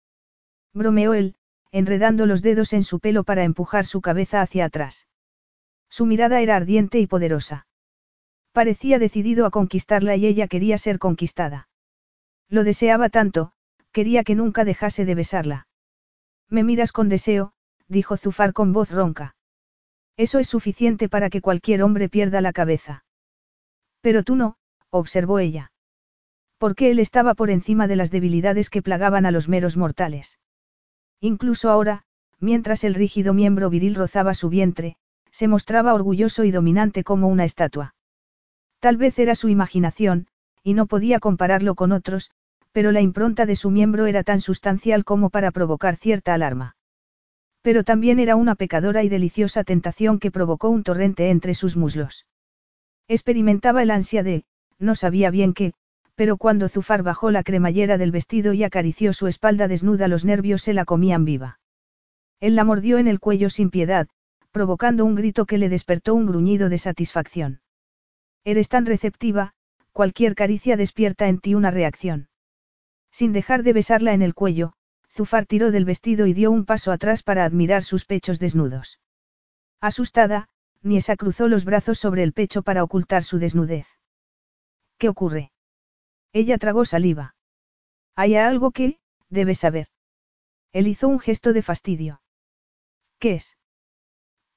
Bromeó 0.74 1.16
él, 1.16 1.36
enredando 1.72 2.26
los 2.26 2.42
dedos 2.42 2.74
en 2.74 2.84
su 2.84 3.00
pelo 3.00 3.24
para 3.24 3.44
empujar 3.44 3.86
su 3.86 4.02
cabeza 4.02 4.42
hacia 4.42 4.66
atrás. 4.66 5.08
Su 5.98 6.06
mirada 6.06 6.42
era 6.42 6.56
ardiente 6.56 7.00
y 7.00 7.08
poderosa. 7.08 7.66
Parecía 8.52 9.00
decidido 9.00 9.48
a 9.48 9.50
conquistarla 9.50 10.16
y 10.16 10.28
ella 10.28 10.48
quería 10.48 10.78
ser 10.78 11.00
conquistada. 11.00 11.70
Lo 12.50 12.64
deseaba 12.64 13.10
tanto, 13.10 13.52
quería 13.92 14.24
que 14.24 14.36
nunca 14.36 14.64
dejase 14.64 15.06
de 15.06 15.16
besarla. 15.16 15.68
Me 16.50 16.64
miras 16.64 16.92
con 16.92 17.10
deseo, 17.10 17.52
dijo 17.88 18.16
Zufar 18.16 18.54
con 18.54 18.74
voz 18.74 18.92
ronca. 18.92 19.36
Eso 20.18 20.38
es 20.38 20.48
suficiente 20.48 21.10
para 21.10 21.32
que 21.32 21.42
cualquier 21.42 21.82
hombre 21.82 22.10
pierda 22.10 22.42
la 22.42 22.54
cabeza. 22.54 23.04
Pero 24.02 24.22
tú 24.22 24.36
no, 24.36 24.58
observó 24.92 25.40
ella. 25.40 25.72
Porque 26.60 26.92
él 26.92 27.00
estaba 27.00 27.34
por 27.34 27.50
encima 27.50 27.88
de 27.88 27.96
las 27.96 28.12
debilidades 28.12 28.70
que 28.70 28.84
plagaban 28.84 29.26
a 29.26 29.32
los 29.32 29.50
meros 29.50 29.78
mortales. 29.78 30.38
Incluso 31.22 31.72
ahora, 31.72 32.04
mientras 32.40 32.84
el 32.84 32.94
rígido 32.94 33.34
miembro 33.34 33.72
viril 33.72 33.96
rozaba 33.96 34.36
su 34.36 34.50
vientre, 34.50 34.98
se 35.38 35.48
mostraba 35.48 35.94
orgulloso 35.94 36.46
y 36.46 36.50
dominante 36.50 37.04
como 37.04 37.28
una 37.28 37.46
estatua. 37.46 37.94
Tal 38.80 38.98
vez 38.98 39.20
era 39.20 39.36
su 39.36 39.50
imaginación, 39.50 40.26
y 40.64 40.74
no 40.74 40.88
podía 40.88 41.20
compararlo 41.20 41.76
con 41.76 41.92
otros, 41.92 42.32
pero 42.72 42.92
la 42.92 43.02
impronta 43.02 43.46
de 43.46 43.56
su 43.56 43.70
miembro 43.70 44.08
era 44.08 44.24
tan 44.24 44.42
sustancial 44.42 45.06
como 45.06 45.30
para 45.30 45.52
provocar 45.52 45.96
cierta 45.96 46.34
alarma. 46.34 46.76
Pero 47.62 47.84
también 47.84 48.18
era 48.18 48.36
una 48.36 48.56
pecadora 48.56 49.04
y 49.04 49.10
deliciosa 49.10 49.64
tentación 49.64 50.18
que 50.18 50.32
provocó 50.32 50.70
un 50.70 50.82
torrente 50.82 51.30
entre 51.30 51.54
sus 51.54 51.78
muslos. 51.78 52.26
Experimentaba 53.08 53.84
el 53.84 53.92
ansia 53.92 54.24
de, 54.24 54.44
no 54.80 54.96
sabía 54.96 55.30
bien 55.30 55.54
qué, 55.54 55.74
pero 56.16 56.38
cuando 56.38 56.68
Zufar 56.68 57.04
bajó 57.04 57.30
la 57.30 57.44
cremallera 57.44 58.00
del 58.00 58.10
vestido 58.10 58.54
y 58.54 58.64
acarició 58.64 59.14
su 59.14 59.28
espalda 59.28 59.68
desnuda 59.68 60.08
los 60.08 60.26
nervios 60.26 60.64
se 60.64 60.74
la 60.74 60.84
comían 60.84 61.26
viva. 61.26 61.60
Él 62.40 62.56
la 62.56 62.64
mordió 62.64 62.98
en 62.98 63.08
el 63.08 63.20
cuello 63.20 63.52
sin 63.52 63.70
piedad, 63.70 64.08
provocando 64.52 65.06
un 65.06 65.16
grito 65.16 65.46
que 65.46 65.58
le 65.58 65.70
despertó 65.70 66.16
un 66.16 66.26
gruñido 66.26 66.70
de 66.70 66.78
satisfacción. 66.78 67.62
Eres 68.44 68.70
tan 68.70 68.86
receptiva, 68.86 69.54
cualquier 69.92 70.36
caricia 70.36 70.78
despierta 70.78 71.28
en 71.28 71.40
ti 71.40 71.56
una 71.56 71.72
reacción. 71.72 72.30
Sin 73.12 73.34
dejar 73.34 73.64
de 73.64 73.74
besarla 73.74 74.14
en 74.14 74.22
el 74.22 74.34
cuello, 74.34 74.74
Zufar 75.10 75.46
tiró 75.46 75.72
del 75.72 75.86
vestido 75.86 76.28
y 76.28 76.34
dio 76.34 76.52
un 76.52 76.66
paso 76.66 76.92
atrás 76.92 77.24
para 77.24 77.46
admirar 77.46 77.84
sus 77.84 78.06
pechos 78.06 78.40
desnudos. 78.40 79.00
Asustada, 79.82 80.50
Niesa 80.84 81.16
cruzó 81.16 81.48
los 81.48 81.66
brazos 81.66 82.00
sobre 82.00 82.24
el 82.24 82.34
pecho 82.34 82.62
para 82.62 82.84
ocultar 82.84 83.24
su 83.24 83.40
desnudez. 83.40 83.88
¿Qué 84.98 85.10
ocurre? 85.10 85.52
Ella 86.34 86.58
tragó 86.58 86.86
saliva. 86.86 87.36
Hay 88.16 88.36
algo 88.36 88.72
que, 88.72 89.00
debes 89.30 89.60
saber. 89.60 89.88
Él 90.72 90.88
hizo 90.88 91.08
un 91.08 91.20
gesto 91.20 91.54
de 91.54 91.62
fastidio. 91.62 92.22
¿Qué 93.20 93.36
es? 93.36 93.58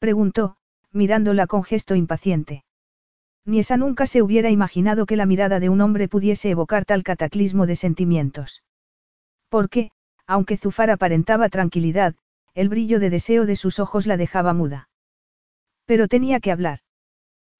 Preguntó, 0.01 0.57
mirándola 0.93 1.47
con 1.47 1.63
gesto 1.63 1.95
impaciente. 1.95 2.65
Ni 3.45 3.59
esa 3.59 3.77
nunca 3.77 4.07
se 4.07 4.23
hubiera 4.23 4.49
imaginado 4.51 5.05
que 5.05 5.17
la 5.17 5.27
mirada 5.27 5.61
de 5.61 5.69
un 5.69 5.83
hombre 5.83 6.09
pudiese 6.09 6.49
evocar 6.49 6.87
tal 6.87 7.03
cataclismo 7.03 7.67
de 7.67 7.77
sentimientos. 7.77 8.65
Porque, 9.51 9.91
aunque 10.27 10.57
Zufar 10.57 10.91
aparentaba 10.91 11.51
tranquilidad, 11.51 12.15
el 12.55 12.71
brillo 12.71 12.99
de 12.99 13.11
deseo 13.11 13.45
de 13.45 13.57
sus 13.57 13.79
ojos 13.79 14.07
la 14.07 14.17
dejaba 14.17 14.55
muda. 14.55 14.89
Pero 15.85 16.09
tenía 16.09 16.41
que 16.41 16.51
hablar. 16.51 16.79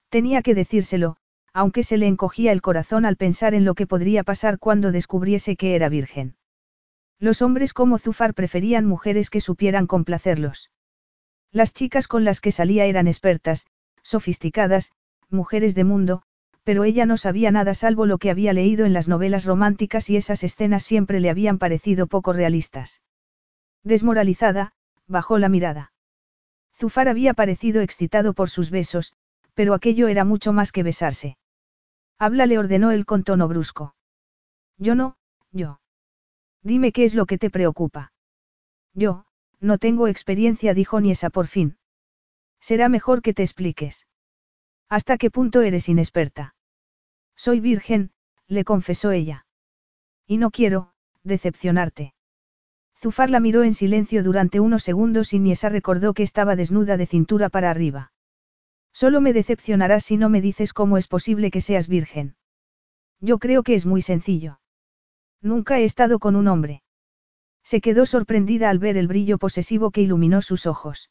Tenía 0.09 0.41
que 0.41 0.55
decírselo, 0.55 1.17
aunque 1.53 1.83
se 1.83 1.97
le 1.97 2.07
encogía 2.07 2.51
el 2.53 2.63
corazón 2.63 3.05
al 3.05 3.17
pensar 3.17 3.53
en 3.53 3.65
lo 3.65 3.75
que 3.75 3.85
podría 3.85 4.23
pasar 4.23 4.57
cuando 4.57 4.91
descubriese 4.91 5.55
que 5.55 5.75
era 5.75 5.89
virgen. 5.89 6.35
Los 7.19 7.43
hombres 7.43 7.73
como 7.73 7.99
Zufar 7.99 8.33
preferían 8.33 8.87
mujeres 8.87 9.29
que 9.29 9.41
supieran 9.41 9.85
complacerlos. 9.85 10.71
Las 11.51 11.73
chicas 11.73 12.07
con 12.07 12.23
las 12.23 12.39
que 12.39 12.51
salía 12.51 12.85
eran 12.85 13.07
expertas, 13.07 13.65
sofisticadas, 14.03 14.91
mujeres 15.29 15.75
de 15.75 15.83
mundo, 15.83 16.21
pero 16.63 16.83
ella 16.83 17.05
no 17.05 17.17
sabía 17.17 17.51
nada 17.51 17.73
salvo 17.73 18.05
lo 18.05 18.17
que 18.17 18.29
había 18.29 18.53
leído 18.53 18.85
en 18.85 18.93
las 18.93 19.07
novelas 19.07 19.45
románticas 19.45 20.09
y 20.09 20.17
esas 20.17 20.43
escenas 20.43 20.83
siempre 20.83 21.19
le 21.19 21.29
habían 21.29 21.57
parecido 21.57 22.07
poco 22.07 22.33
realistas. 22.33 23.01
Desmoralizada, 23.83 24.73
bajó 25.07 25.39
la 25.39 25.49
mirada. 25.49 25.91
Zufar 26.77 27.09
había 27.09 27.33
parecido 27.33 27.81
excitado 27.81 28.33
por 28.33 28.49
sus 28.49 28.69
besos, 28.69 29.13
pero 29.53 29.73
aquello 29.73 30.07
era 30.07 30.23
mucho 30.23 30.53
más 30.53 30.71
que 30.71 30.83
besarse. 30.83 31.37
Habla 32.17 32.45
le 32.45 32.59
ordenó 32.59 32.91
él 32.91 33.05
con 33.05 33.23
tono 33.23 33.47
brusco. 33.47 33.95
Yo 34.77 34.95
no, 34.95 35.17
yo. 35.51 35.81
Dime 36.63 36.91
qué 36.91 37.03
es 37.03 37.15
lo 37.15 37.25
que 37.25 37.37
te 37.37 37.49
preocupa. 37.49 38.13
Yo, 38.93 39.25
no 39.61 39.77
tengo 39.77 40.07
experiencia, 40.07 40.73
dijo 40.73 40.99
Niesa 40.99 41.29
por 41.29 41.47
fin. 41.47 41.77
Será 42.59 42.89
mejor 42.89 43.21
que 43.21 43.33
te 43.33 43.43
expliques. 43.43 44.07
¿Hasta 44.89 45.17
qué 45.17 45.31
punto 45.31 45.61
eres 45.61 45.87
inexperta? 45.87 46.55
Soy 47.35 47.59
virgen, 47.59 48.11
le 48.47 48.65
confesó 48.65 49.11
ella. 49.11 49.45
Y 50.27 50.37
no 50.37 50.51
quiero, 50.51 50.91
decepcionarte. 51.23 52.13
Zufar 52.99 53.29
la 53.29 53.39
miró 53.39 53.63
en 53.63 53.73
silencio 53.73 54.23
durante 54.23 54.59
unos 54.59 54.83
segundos 54.83 55.33
y 55.33 55.39
Niesa 55.39 55.69
recordó 55.69 56.13
que 56.13 56.23
estaba 56.23 56.55
desnuda 56.55 56.97
de 56.97 57.05
cintura 57.05 57.49
para 57.49 57.71
arriba. 57.71 58.11
Solo 58.93 59.21
me 59.21 59.33
decepcionarás 59.33 60.03
si 60.03 60.17
no 60.17 60.29
me 60.29 60.41
dices 60.41 60.73
cómo 60.73 60.97
es 60.97 61.07
posible 61.07 61.51
que 61.51 61.61
seas 61.61 61.87
virgen. 61.87 62.35
Yo 63.19 63.39
creo 63.39 63.63
que 63.63 63.75
es 63.75 63.85
muy 63.85 64.01
sencillo. 64.01 64.59
Nunca 65.41 65.79
he 65.79 65.83
estado 65.83 66.19
con 66.19 66.35
un 66.35 66.47
hombre. 66.47 66.83
Se 67.63 67.81
quedó 67.81 68.05
sorprendida 68.05 68.69
al 68.69 68.79
ver 68.79 68.97
el 68.97 69.07
brillo 69.07 69.37
posesivo 69.37 69.91
que 69.91 70.01
iluminó 70.01 70.41
sus 70.41 70.65
ojos. 70.65 71.09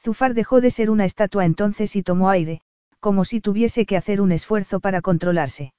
Zufar 0.00 0.34
dejó 0.34 0.60
de 0.60 0.70
ser 0.70 0.90
una 0.90 1.04
estatua 1.04 1.44
entonces 1.44 1.96
y 1.96 2.02
tomó 2.02 2.30
aire, 2.30 2.60
como 3.00 3.24
si 3.24 3.40
tuviese 3.40 3.86
que 3.86 3.96
hacer 3.96 4.20
un 4.20 4.32
esfuerzo 4.32 4.80
para 4.80 5.00
controlarse. 5.00 5.72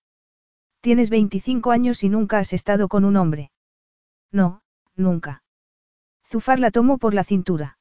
Tienes 0.82 1.10
25 1.10 1.72
años 1.72 2.04
y 2.04 2.10
nunca 2.10 2.40
has 2.40 2.54
estado 2.54 2.88
con 2.88 3.06
un 3.06 3.18
hombre. 3.18 3.52
No, 4.32 4.62
nunca. 4.96 5.44
Zufar 6.26 6.60
la 6.60 6.72
tomó 6.72 6.98
por 6.98 7.14
la 7.14 7.24
cintura. 7.24 7.78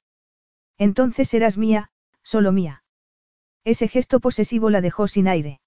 Entonces 0.78 1.28
serás 1.28 1.58
mía, 1.58 1.90
solo 2.22 2.52
mía. 2.52 2.84
Ese 3.64 3.88
gesto 3.88 4.20
posesivo 4.20 4.70
la 4.70 4.80
dejó 4.80 5.08
sin 5.08 5.26
aire. 5.26 5.60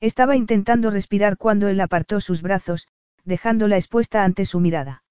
Estaba 0.00 0.36
intentando 0.36 0.90
respirar 0.90 1.38
cuando 1.38 1.68
él 1.68 1.80
apartó 1.80 2.20
sus 2.20 2.42
brazos, 2.42 2.88
dejándola 3.24 3.76
expuesta 3.76 4.24
ante 4.24 4.44
su 4.44 4.60
mirada. 4.60 5.03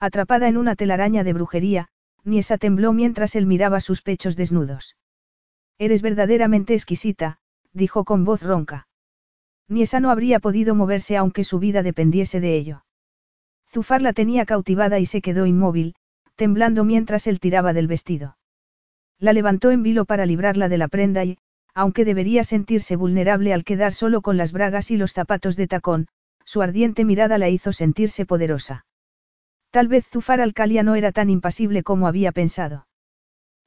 Atrapada 0.00 0.48
en 0.48 0.56
una 0.56 0.76
telaraña 0.76 1.24
de 1.24 1.34
brujería, 1.34 1.88
Niesa 2.24 2.56
tembló 2.56 2.94
mientras 2.94 3.36
él 3.36 3.44
miraba 3.44 3.80
sus 3.80 4.00
pechos 4.00 4.34
desnudos. 4.34 4.96
Eres 5.78 6.00
verdaderamente 6.00 6.72
exquisita, 6.72 7.38
dijo 7.74 8.04
con 8.04 8.24
voz 8.24 8.42
ronca. 8.42 8.88
Niesa 9.68 10.00
no 10.00 10.10
habría 10.10 10.40
podido 10.40 10.74
moverse 10.74 11.18
aunque 11.18 11.44
su 11.44 11.58
vida 11.58 11.82
dependiese 11.82 12.40
de 12.40 12.56
ello. 12.56 12.84
Zufar 13.68 14.00
la 14.00 14.14
tenía 14.14 14.46
cautivada 14.46 14.98
y 14.98 15.06
se 15.06 15.20
quedó 15.20 15.44
inmóvil, 15.44 15.94
temblando 16.34 16.84
mientras 16.84 17.26
él 17.26 17.38
tiraba 17.38 17.74
del 17.74 17.86
vestido. 17.86 18.38
La 19.18 19.34
levantó 19.34 19.70
en 19.70 19.82
vilo 19.82 20.06
para 20.06 20.24
librarla 20.24 20.70
de 20.70 20.78
la 20.78 20.88
prenda 20.88 21.24
y, 21.24 21.36
aunque 21.74 22.06
debería 22.06 22.42
sentirse 22.42 22.96
vulnerable 22.96 23.52
al 23.52 23.64
quedar 23.64 23.92
solo 23.92 24.22
con 24.22 24.38
las 24.38 24.52
bragas 24.52 24.90
y 24.90 24.96
los 24.96 25.12
zapatos 25.12 25.56
de 25.56 25.66
tacón, 25.66 26.08
su 26.44 26.62
ardiente 26.62 27.04
mirada 27.04 27.36
la 27.36 27.50
hizo 27.50 27.72
sentirse 27.72 28.24
poderosa. 28.24 28.86
Tal 29.70 29.86
vez 29.86 30.06
Zufar 30.06 30.40
Alcalia 30.40 30.82
no 30.82 30.96
era 30.96 31.12
tan 31.12 31.30
impasible 31.30 31.82
como 31.82 32.08
había 32.08 32.32
pensado. 32.32 32.86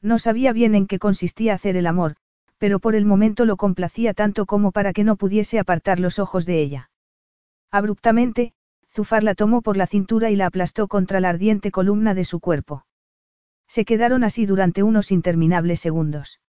No 0.01 0.19
sabía 0.19 0.51
bien 0.51 0.75
en 0.75 0.85
qué 0.85 0.99
consistía 0.99 1.53
hacer 1.53 1.77
el 1.77 1.87
amor, 1.87 2.15
pero 2.57 2.79
por 2.79 2.95
el 2.95 3.05
momento 3.05 3.45
lo 3.45 3.55
complacía 3.55 4.13
tanto 4.13 4.45
como 4.45 4.71
para 4.71 4.91
que 4.91 5.03
no 5.03 5.15
pudiese 5.15 5.59
apartar 5.59 5.99
los 5.99 6.19
ojos 6.19 6.45
de 6.45 6.61
ella. 6.61 6.89
Abruptamente, 7.71 8.53
Zufar 8.91 9.23
la 9.23 9.33
tomó 9.33 9.61
por 9.61 9.77
la 9.77 9.87
cintura 9.87 10.29
y 10.29 10.35
la 10.35 10.45
aplastó 10.45 10.87
contra 10.87 11.19
la 11.19 11.29
ardiente 11.29 11.71
columna 11.71 12.13
de 12.13 12.25
su 12.25 12.39
cuerpo. 12.39 12.85
Se 13.67 13.85
quedaron 13.85 14.23
así 14.23 14.45
durante 14.45 14.83
unos 14.83 15.11
interminables 15.11 15.79
segundos. 15.79 16.41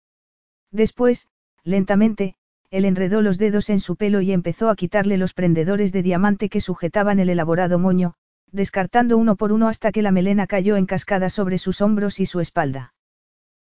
Después, 0.71 1.27
lentamente, 1.63 2.35
él 2.69 2.85
enredó 2.85 3.21
los 3.21 3.37
dedos 3.37 3.69
en 3.69 3.79
su 3.79 3.95
pelo 3.95 4.19
y 4.21 4.31
empezó 4.31 4.69
a 4.69 4.75
quitarle 4.75 5.17
los 5.17 5.33
prendedores 5.33 5.93
de 5.93 6.01
diamante 6.01 6.49
que 6.49 6.59
sujetaban 6.59 7.19
el 7.19 7.29
elaborado 7.29 7.77
moño, 7.77 8.15
descartando 8.53 9.17
uno 9.17 9.35
por 9.35 9.51
uno 9.51 9.67
hasta 9.67 9.91
que 9.91 10.03
la 10.03 10.11
melena 10.11 10.47
cayó 10.47 10.77
en 10.77 10.85
cascada 10.85 11.29
sobre 11.29 11.57
sus 11.57 11.81
hombros 11.81 12.19
y 12.19 12.27
su 12.27 12.39
espalda. 12.39 12.93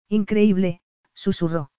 Increíble, 0.10 0.82
susurró. 1.14 1.72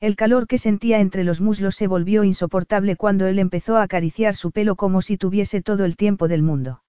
El 0.00 0.16
calor 0.16 0.48
que 0.48 0.58
sentía 0.58 0.98
entre 0.98 1.24
los 1.24 1.40
muslos 1.40 1.76
se 1.76 1.86
volvió 1.86 2.24
insoportable 2.24 2.96
cuando 2.96 3.26
él 3.26 3.38
empezó 3.38 3.76
a 3.76 3.82
acariciar 3.82 4.34
su 4.34 4.50
pelo 4.50 4.74
como 4.74 5.00
si 5.00 5.16
tuviese 5.16 5.62
todo 5.62 5.84
el 5.84 5.96
tiempo 5.96 6.26
del 6.26 6.42
mundo. 6.42 6.82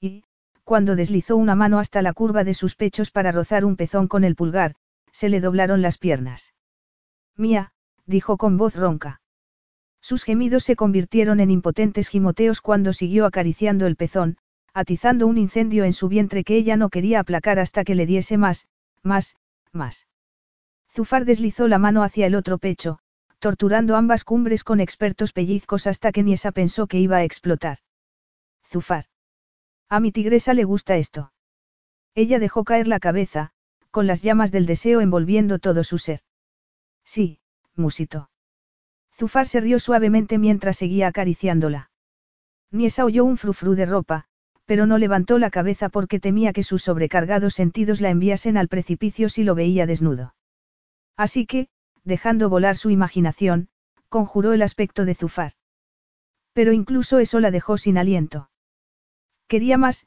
Y, 0.00 0.22
cuando 0.62 0.94
deslizó 0.94 1.36
una 1.36 1.56
mano 1.56 1.80
hasta 1.80 2.00
la 2.00 2.12
curva 2.12 2.44
de 2.44 2.54
sus 2.54 2.76
pechos 2.76 3.10
para 3.10 3.32
rozar 3.32 3.64
un 3.64 3.76
pezón 3.76 4.06
con 4.06 4.22
el 4.22 4.36
pulgar, 4.36 4.76
se 5.10 5.28
le 5.28 5.40
doblaron 5.40 5.82
las 5.82 5.98
piernas. 5.98 6.54
Mía, 7.36 7.72
dijo 8.06 8.36
con 8.36 8.56
voz 8.56 8.76
ronca. 8.76 9.20
Sus 10.00 10.22
gemidos 10.22 10.62
se 10.62 10.76
convirtieron 10.76 11.40
en 11.40 11.50
impotentes 11.50 12.08
gimoteos 12.08 12.60
cuando 12.60 12.92
siguió 12.92 13.26
acariciando 13.26 13.86
el 13.86 13.96
pezón, 13.96 14.38
atizando 14.74 15.26
un 15.26 15.38
incendio 15.38 15.84
en 15.84 15.92
su 15.92 16.08
vientre 16.08 16.44
que 16.44 16.56
ella 16.56 16.76
no 16.76 16.88
quería 16.88 17.20
aplacar 17.20 17.58
hasta 17.58 17.84
que 17.84 17.94
le 17.94 18.06
diese 18.06 18.36
más, 18.36 18.66
más, 19.02 19.36
más. 19.72 20.06
Zufar 20.92 21.24
deslizó 21.24 21.68
la 21.68 21.78
mano 21.78 22.02
hacia 22.02 22.26
el 22.26 22.34
otro 22.34 22.58
pecho, 22.58 22.98
torturando 23.38 23.96
ambas 23.96 24.24
cumbres 24.24 24.64
con 24.64 24.80
expertos 24.80 25.32
pellizcos 25.32 25.86
hasta 25.86 26.12
que 26.12 26.22
Niesa 26.22 26.52
pensó 26.52 26.86
que 26.86 26.98
iba 26.98 27.16
a 27.16 27.24
explotar. 27.24 27.78
Zufar. 28.68 29.06
A 29.88 29.98
mi 29.98 30.12
tigresa 30.12 30.54
le 30.54 30.64
gusta 30.64 30.96
esto. 30.96 31.32
Ella 32.14 32.38
dejó 32.38 32.64
caer 32.64 32.86
la 32.86 33.00
cabeza, 33.00 33.50
con 33.90 34.06
las 34.06 34.22
llamas 34.22 34.52
del 34.52 34.66
deseo 34.66 35.00
envolviendo 35.00 35.58
todo 35.58 35.84
su 35.84 35.98
ser. 35.98 36.20
Sí, 37.04 37.40
musito. 37.74 38.30
Zufar 39.12 39.48
se 39.48 39.60
rió 39.60 39.78
suavemente 39.78 40.38
mientras 40.38 40.76
seguía 40.76 41.08
acariciándola. 41.08 41.90
Niesa 42.70 43.04
oyó 43.04 43.24
un 43.24 43.36
frufru 43.36 43.74
de 43.74 43.86
ropa, 43.86 44.26
pero 44.70 44.86
no 44.86 44.98
levantó 44.98 45.40
la 45.40 45.50
cabeza 45.50 45.88
porque 45.88 46.20
temía 46.20 46.52
que 46.52 46.62
sus 46.62 46.84
sobrecargados 46.84 47.54
sentidos 47.54 48.00
la 48.00 48.08
enviasen 48.08 48.56
al 48.56 48.68
precipicio 48.68 49.28
si 49.28 49.42
lo 49.42 49.56
veía 49.56 49.84
desnudo. 49.84 50.36
Así 51.16 51.44
que, 51.44 51.66
dejando 52.04 52.48
volar 52.48 52.76
su 52.76 52.90
imaginación, 52.90 53.68
conjuró 54.08 54.52
el 54.52 54.62
aspecto 54.62 55.04
de 55.04 55.16
Zufar. 55.16 55.54
Pero 56.52 56.72
incluso 56.72 57.18
eso 57.18 57.40
la 57.40 57.50
dejó 57.50 57.78
sin 57.78 57.98
aliento. 57.98 58.48
Quería 59.48 59.76
más, 59.76 60.06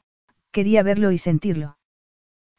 quería 0.50 0.82
verlo 0.82 1.12
y 1.12 1.18
sentirlo. 1.18 1.76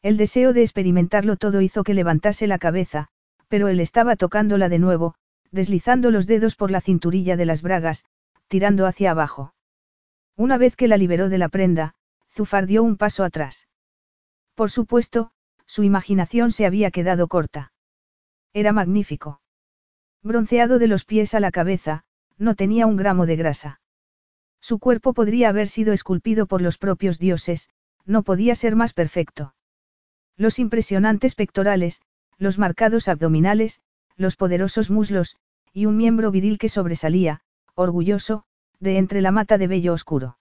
El 0.00 0.16
deseo 0.16 0.52
de 0.52 0.62
experimentarlo 0.62 1.34
todo 1.34 1.60
hizo 1.60 1.82
que 1.82 1.92
levantase 1.92 2.46
la 2.46 2.58
cabeza, 2.58 3.08
pero 3.48 3.66
él 3.66 3.80
estaba 3.80 4.14
tocándola 4.14 4.68
de 4.68 4.78
nuevo, 4.78 5.16
deslizando 5.50 6.12
los 6.12 6.28
dedos 6.28 6.54
por 6.54 6.70
la 6.70 6.80
cinturilla 6.80 7.36
de 7.36 7.46
las 7.46 7.62
bragas, 7.62 8.04
tirando 8.46 8.86
hacia 8.86 9.10
abajo. 9.10 9.55
Una 10.36 10.58
vez 10.58 10.76
que 10.76 10.88
la 10.88 10.96
liberó 10.96 11.28
de 11.28 11.38
la 11.38 11.48
prenda, 11.48 11.94
Zufar 12.30 12.66
dio 12.66 12.82
un 12.82 12.96
paso 12.96 13.24
atrás. 13.24 13.68
Por 14.54 14.70
supuesto, 14.70 15.30
su 15.66 15.82
imaginación 15.82 16.52
se 16.52 16.66
había 16.66 16.90
quedado 16.90 17.28
corta. 17.28 17.72
Era 18.52 18.72
magnífico. 18.72 19.40
Bronceado 20.22 20.78
de 20.78 20.86
los 20.86 21.04
pies 21.04 21.34
a 21.34 21.40
la 21.40 21.50
cabeza, 21.50 22.04
no 22.38 22.54
tenía 22.54 22.86
un 22.86 22.96
gramo 22.96 23.26
de 23.26 23.36
grasa. 23.36 23.80
Su 24.60 24.78
cuerpo 24.78 25.14
podría 25.14 25.48
haber 25.48 25.68
sido 25.68 25.92
esculpido 25.92 26.46
por 26.46 26.62
los 26.62 26.78
propios 26.78 27.18
dioses, 27.18 27.68
no 28.04 28.22
podía 28.22 28.54
ser 28.54 28.76
más 28.76 28.92
perfecto. 28.92 29.54
Los 30.36 30.58
impresionantes 30.58 31.34
pectorales, 31.34 32.00
los 32.38 32.58
marcados 32.58 33.08
abdominales, 33.08 33.80
los 34.16 34.36
poderosos 34.36 34.90
muslos, 34.90 35.36
y 35.72 35.86
un 35.86 35.96
miembro 35.96 36.30
viril 36.30 36.58
que 36.58 36.68
sobresalía, 36.68 37.40
orgulloso, 37.74 38.45
de 38.80 38.98
entre 38.98 39.20
la 39.20 39.30
mata 39.30 39.58
de 39.58 39.66
vello 39.66 39.92
oscuro. 39.92 40.38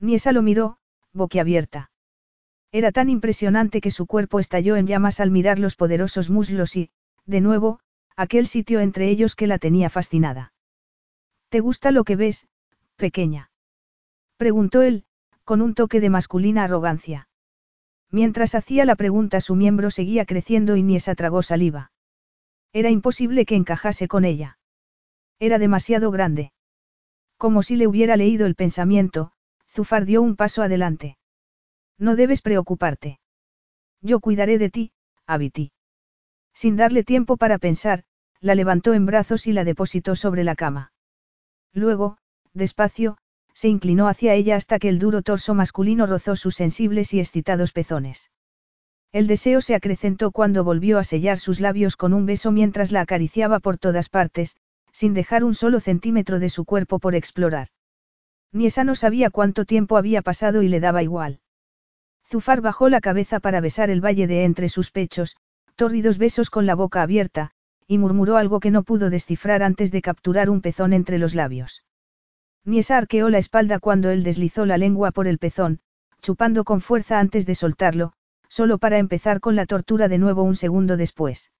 Niesa 0.00 0.32
lo 0.32 0.42
miró, 0.42 0.78
boquiabierta. 1.12 1.90
Era 2.72 2.92
tan 2.92 3.08
impresionante 3.08 3.80
que 3.80 3.90
su 3.90 4.06
cuerpo 4.06 4.40
estalló 4.40 4.76
en 4.76 4.86
llamas 4.86 5.20
al 5.20 5.30
mirar 5.30 5.58
los 5.58 5.76
poderosos 5.76 6.30
muslos 6.30 6.76
y, 6.76 6.90
de 7.24 7.40
nuevo, 7.40 7.80
aquel 8.16 8.46
sitio 8.46 8.80
entre 8.80 9.08
ellos 9.08 9.34
que 9.34 9.46
la 9.46 9.58
tenía 9.58 9.88
fascinada. 9.88 10.52
¿Te 11.48 11.60
gusta 11.60 11.90
lo 11.90 12.04
que 12.04 12.16
ves, 12.16 12.46
pequeña? 12.96 13.50
Preguntó 14.36 14.82
él, 14.82 15.04
con 15.44 15.62
un 15.62 15.74
toque 15.74 16.00
de 16.00 16.10
masculina 16.10 16.64
arrogancia. 16.64 17.28
Mientras 18.10 18.54
hacía 18.54 18.84
la 18.84 18.96
pregunta 18.96 19.40
su 19.40 19.54
miembro 19.54 19.90
seguía 19.90 20.26
creciendo 20.26 20.76
y 20.76 20.82
Niesa 20.82 21.14
tragó 21.14 21.42
saliva. 21.42 21.92
Era 22.72 22.90
imposible 22.90 23.46
que 23.46 23.56
encajase 23.56 24.08
con 24.08 24.24
ella. 24.24 24.58
Era 25.38 25.58
demasiado 25.58 26.10
grande. 26.10 26.52
Como 27.38 27.62
si 27.62 27.76
le 27.76 27.86
hubiera 27.86 28.16
leído 28.16 28.46
el 28.46 28.54
pensamiento, 28.54 29.32
Zufar 29.68 30.04
dio 30.04 30.22
un 30.22 30.36
paso 30.36 30.62
adelante. 30.62 31.18
No 31.98 32.16
debes 32.16 32.42
preocuparte. 32.42 33.20
Yo 34.00 34.20
cuidaré 34.20 34.58
de 34.58 34.70
ti, 34.70 34.92
Abiti. 35.26 35.72
Sin 36.54 36.76
darle 36.76 37.04
tiempo 37.04 37.36
para 37.36 37.58
pensar, 37.58 38.04
la 38.40 38.54
levantó 38.54 38.94
en 38.94 39.06
brazos 39.06 39.46
y 39.46 39.52
la 39.52 39.64
depositó 39.64 40.16
sobre 40.16 40.44
la 40.44 40.54
cama. 40.54 40.92
Luego, 41.72 42.18
despacio, 42.54 43.18
se 43.52 43.68
inclinó 43.68 44.08
hacia 44.08 44.34
ella 44.34 44.56
hasta 44.56 44.78
que 44.78 44.88
el 44.88 44.98
duro 44.98 45.22
torso 45.22 45.54
masculino 45.54 46.06
rozó 46.06 46.36
sus 46.36 46.54
sensibles 46.54 47.12
y 47.14 47.20
excitados 47.20 47.72
pezones. 47.72 48.30
El 49.12 49.26
deseo 49.26 49.60
se 49.60 49.74
acrecentó 49.74 50.30
cuando 50.30 50.64
volvió 50.64 50.98
a 50.98 51.04
sellar 51.04 51.38
sus 51.38 51.60
labios 51.60 51.96
con 51.96 52.12
un 52.12 52.26
beso 52.26 52.52
mientras 52.52 52.92
la 52.92 53.00
acariciaba 53.00 53.60
por 53.60 53.78
todas 53.78 54.08
partes, 54.08 54.56
sin 54.96 55.12
dejar 55.12 55.44
un 55.44 55.54
solo 55.54 55.78
centímetro 55.78 56.38
de 56.38 56.48
su 56.48 56.64
cuerpo 56.64 56.98
por 56.98 57.14
explorar. 57.14 57.68
Niesa 58.50 58.82
no 58.82 58.94
sabía 58.94 59.28
cuánto 59.28 59.66
tiempo 59.66 59.98
había 59.98 60.22
pasado 60.22 60.62
y 60.62 60.68
le 60.68 60.80
daba 60.80 61.02
igual. 61.02 61.40
Zufar 62.26 62.62
bajó 62.62 62.88
la 62.88 63.02
cabeza 63.02 63.38
para 63.38 63.60
besar 63.60 63.90
el 63.90 64.02
valle 64.02 64.26
de 64.26 64.44
entre 64.44 64.70
sus 64.70 64.90
pechos, 64.90 65.36
tórridos 65.74 66.16
besos 66.16 66.48
con 66.48 66.64
la 66.64 66.74
boca 66.74 67.02
abierta, 67.02 67.50
y 67.86 67.98
murmuró 67.98 68.38
algo 68.38 68.58
que 68.58 68.70
no 68.70 68.84
pudo 68.84 69.10
descifrar 69.10 69.62
antes 69.62 69.92
de 69.92 70.00
capturar 70.00 70.48
un 70.48 70.62
pezón 70.62 70.94
entre 70.94 71.18
los 71.18 71.34
labios. 71.34 71.84
Niesa 72.64 72.96
arqueó 72.96 73.28
la 73.28 73.36
espalda 73.36 73.80
cuando 73.80 74.08
él 74.08 74.22
deslizó 74.22 74.64
la 74.64 74.78
lengua 74.78 75.10
por 75.10 75.26
el 75.26 75.36
pezón, 75.36 75.80
chupando 76.22 76.64
con 76.64 76.80
fuerza 76.80 77.20
antes 77.20 77.44
de 77.44 77.54
soltarlo, 77.54 78.14
solo 78.48 78.78
para 78.78 78.96
empezar 78.96 79.40
con 79.40 79.56
la 79.56 79.66
tortura 79.66 80.08
de 80.08 80.16
nuevo 80.16 80.42
un 80.42 80.56
segundo 80.56 80.96
después. 80.96 81.50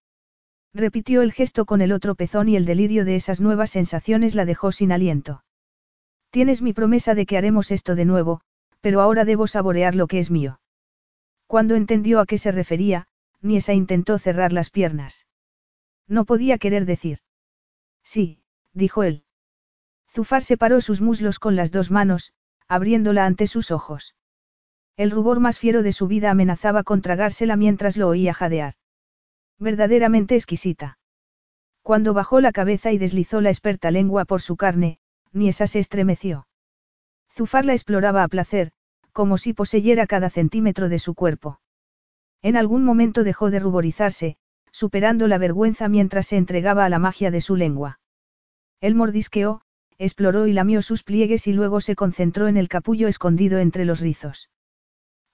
Repitió 0.75 1.23
el 1.23 1.33
gesto 1.33 1.65
con 1.65 1.81
el 1.81 1.93
otro 1.93 2.15
pezón 2.15 2.49
y 2.49 2.57
el 2.57 2.65
delirio 2.65 3.05
de 3.05 3.17
esas 3.17 3.41
nuevas 3.41 3.71
sensaciones 3.71 4.35
la 4.35 4.45
dejó 4.45 4.73
sin 4.73 4.93
aliento. 4.93 5.43
Tienes 6.31 6.63
mi 6.63 6.73
promesa 6.73 7.15
de 7.15 7.27
que 7.27 7.39
haremos 7.39 7.71
esto 7.71 7.95
de 7.95 8.05
nuevo, 8.05 8.41
pero 8.81 9.01
ahora 9.01 9.25
debo 9.25 9.47
saborear 9.47 9.95
lo 9.95 10.07
que 10.07 10.19
es 10.19 10.31
mío. 10.31 10.61
Cuando 11.47 11.75
entendió 11.75 12.21
a 12.21 12.27
qué 12.27 12.39
se 12.39 12.53
refería, 12.53 13.07
Niesa 13.41 13.73
intentó 13.73 14.19
cerrar 14.19 14.53
las 14.53 14.71
piernas. 14.71 15.27
No 16.09 16.25
podía 16.25 16.59
querer 16.59 16.85
decir. 16.85 17.21
Sí, 18.03 18.41
dijo 18.73 19.03
él. 19.03 19.25
Zufar 20.11 20.43
separó 20.43 20.81
sus 20.81 21.01
muslos 21.01 21.39
con 21.39 21.57
las 21.57 21.73
dos 21.73 21.91
manos, 21.91 22.33
abriéndola 22.69 23.27
ante 23.27 23.47
sus 23.47 23.71
ojos. 23.71 24.15
El 24.97 25.11
rubor 25.11 25.41
más 25.41 25.59
fiero 25.59 25.83
de 25.83 25.93
su 25.93 26.07
vida 26.07 26.31
amenazaba 26.31 26.83
con 26.83 27.03
tragársela 27.03 27.57
mientras 27.57 27.97
lo 27.97 28.09
oía 28.09 28.33
jadear. 28.33 28.75
Verdaderamente 29.59 30.35
exquisita. 30.35 30.99
Cuando 31.83 32.15
bajó 32.15 32.41
la 32.41 32.53
cabeza 32.53 32.93
y 32.93 32.99
deslizó 32.99 33.41
la 33.41 33.51
experta 33.51 33.91
lengua 33.91 34.25
por 34.25 34.43
su 34.43 34.57
carne, 34.57 34.99
Niesa 35.33 35.67
se 35.67 35.79
estremeció. 35.79 36.47
Zufar 37.33 37.65
la 37.65 37.73
exploraba 37.73 38.23
a 38.23 38.29
placer, 38.29 38.73
como 39.13 39.39
si 39.39 39.55
poseyera 39.55 40.07
cada 40.07 40.31
centímetro 40.31 40.89
de 40.89 40.99
su 40.99 41.15
cuerpo. 41.15 41.61
En 42.43 42.57
algún 42.57 42.85
momento 42.85 43.25
dejó 43.25 43.51
de 43.51 43.61
ruborizarse, 43.61 44.37
superando 44.73 45.27
la 45.27 45.39
vergüenza 45.39 45.89
mientras 45.89 46.27
se 46.27 46.37
entregaba 46.37 46.85
a 46.85 46.89
la 46.89 46.99
magia 46.99 47.31
de 47.31 47.41
su 47.41 47.57
lengua. 47.57 47.99
Él 48.81 48.95
mordisqueó, 48.95 49.63
exploró 49.97 50.47
y 50.47 50.53
lamió 50.53 50.83
sus 50.83 51.03
pliegues 51.03 51.47
y 51.47 51.53
luego 51.53 51.81
se 51.81 51.95
concentró 51.95 52.49
en 52.49 52.59
el 52.59 52.69
capullo 52.69 53.09
escondido 53.09 53.59
entre 53.59 53.87
los 53.87 54.01
rizos. 54.01 54.51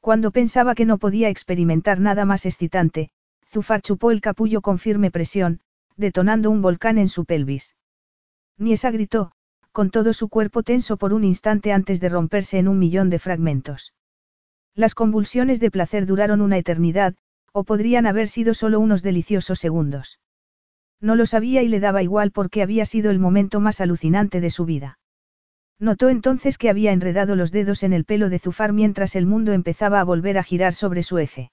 Cuando 0.01 0.31
pensaba 0.31 0.75
que 0.75 0.85
no 0.85 0.99
podía 0.99 1.29
experimentar 1.29 1.99
nada 1.99 2.25
más 2.25 2.47
excitante, 2.47 3.11
Zufar 3.53 3.83
chupó 3.83 4.11
el 4.11 4.23
capullo 4.23 4.63
con 4.63 4.79
firme 4.79 5.11
presión, 5.11 5.61
detonando 5.97 6.51
un 6.51 6.63
volcán 6.63 6.97
en 6.97 7.11
su 7.11 7.27
pelvis. 7.27 7.77
Niesa 8.57 8.91
gritó, 8.91 9.33
con 9.73 9.91
todo 9.91 10.15
su 10.15 10.31
cuerpo 10.31 10.63
tenso 10.63 10.97
por 10.97 11.13
un 11.13 11.23
instante 11.23 11.71
antes 11.71 12.01
de 12.01 12.09
romperse 12.09 12.59
en 12.59 12.67
un 12.67 12.79
millón 12.79 13.11
de 13.11 13.19
fragmentos. 13.19 13.93
Las 14.75 14.95
convulsiones 14.95 15.61
de 15.61 15.71
placer 15.71 16.07
duraron 16.07 16.41
una 16.41 16.57
eternidad, 16.57 17.15
o 17.53 17.65
podrían 17.65 18.07
haber 18.07 18.29
sido 18.29 18.55
solo 18.55 18.81
unos 18.81 19.03
deliciosos 19.03 19.59
segundos. 19.59 20.19
No 20.99 21.15
lo 21.15 21.27
sabía 21.27 21.63
y 21.63 21.69
le 21.69 21.81
daba 21.81 22.03
igual 22.03 22.31
porque 22.31 22.63
había 22.63 22.87
sido 22.87 23.11
el 23.11 23.19
momento 23.19 23.61
más 23.61 23.83
alucinante 23.83 24.41
de 24.41 24.49
su 24.49 24.65
vida. 24.65 24.99
Notó 25.79 26.09
entonces 26.09 26.57
que 26.57 26.71
había 26.71 26.93
enredado 26.93 27.37
los 27.37 27.53
dedos 27.53 27.83
en 27.83 27.93
el 27.93 28.07
pelo 28.07 28.31
de 28.31 28.39
Zufar 28.39 28.73
mientras 28.73 29.15
el 29.15 29.27
mundo 29.27 29.53
empezaba 29.53 30.01
a 30.01 30.05
volver 30.05 30.39
a 30.39 30.43
girar 30.43 30.73
sobre 30.73 31.03
su 31.03 31.19
eje. 31.19 31.51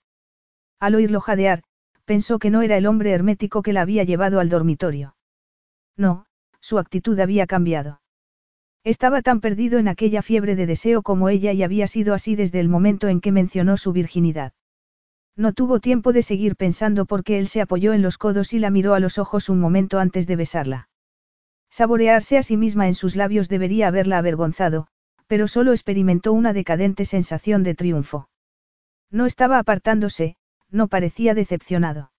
Al 0.80 0.96
oírlo 0.96 1.20
jadear, 1.20 1.64
pensó 2.10 2.40
que 2.40 2.50
no 2.50 2.64
era 2.64 2.76
el 2.76 2.88
hombre 2.88 3.12
hermético 3.12 3.62
que 3.62 3.72
la 3.72 3.82
había 3.82 4.04
llevado 4.04 4.40
al 4.40 4.50
dormitorio. 4.50 5.16
No, 5.96 6.26
su 6.60 6.80
actitud 6.80 7.20
había 7.20 7.46
cambiado. 7.46 8.02
Estaba 8.84 9.22
tan 9.22 9.42
perdido 9.42 9.78
en 9.78 9.88
aquella 9.88 10.24
fiebre 10.24 10.56
de 10.56 10.66
deseo 10.66 11.04
como 11.04 11.30
ella 11.30 11.54
y 11.54 11.62
había 11.62 11.86
sido 11.86 12.16
así 12.16 12.36
desde 12.36 12.62
el 12.62 12.68
momento 12.68 13.10
en 13.10 13.22
que 13.22 13.32
mencionó 13.32 13.78
su 13.78 13.92
virginidad. 13.92 14.54
No 15.36 15.54
tuvo 15.54 15.80
tiempo 15.80 16.12
de 16.12 16.24
seguir 16.24 16.56
pensando 16.56 17.06
porque 17.06 17.38
él 17.38 17.48
se 17.48 17.62
apoyó 17.62 17.94
en 17.94 18.02
los 18.02 18.18
codos 18.18 18.54
y 18.54 18.58
la 18.58 18.72
miró 18.72 18.96
a 18.96 19.00
los 19.00 19.20
ojos 19.20 19.48
un 19.48 19.60
momento 19.60 20.00
antes 20.00 20.26
de 20.26 20.36
besarla. 20.36 20.90
Saborearse 21.70 22.40
a 22.40 22.42
sí 22.42 22.58
misma 22.58 22.88
en 22.88 22.96
sus 22.96 23.16
labios 23.16 23.50
debería 23.50 23.88
haberla 23.88 24.18
avergonzado, 24.18 24.88
pero 25.28 25.48
solo 25.48 25.74
experimentó 25.74 26.34
una 26.34 26.54
decadente 26.54 27.06
sensación 27.06 27.62
de 27.62 27.76
triunfo. 27.76 28.30
No 29.12 29.28
estaba 29.28 29.60
apartándose, 29.60 30.38
no 30.72 30.88
parecía 30.88 31.34
decepcionado. 31.34 32.12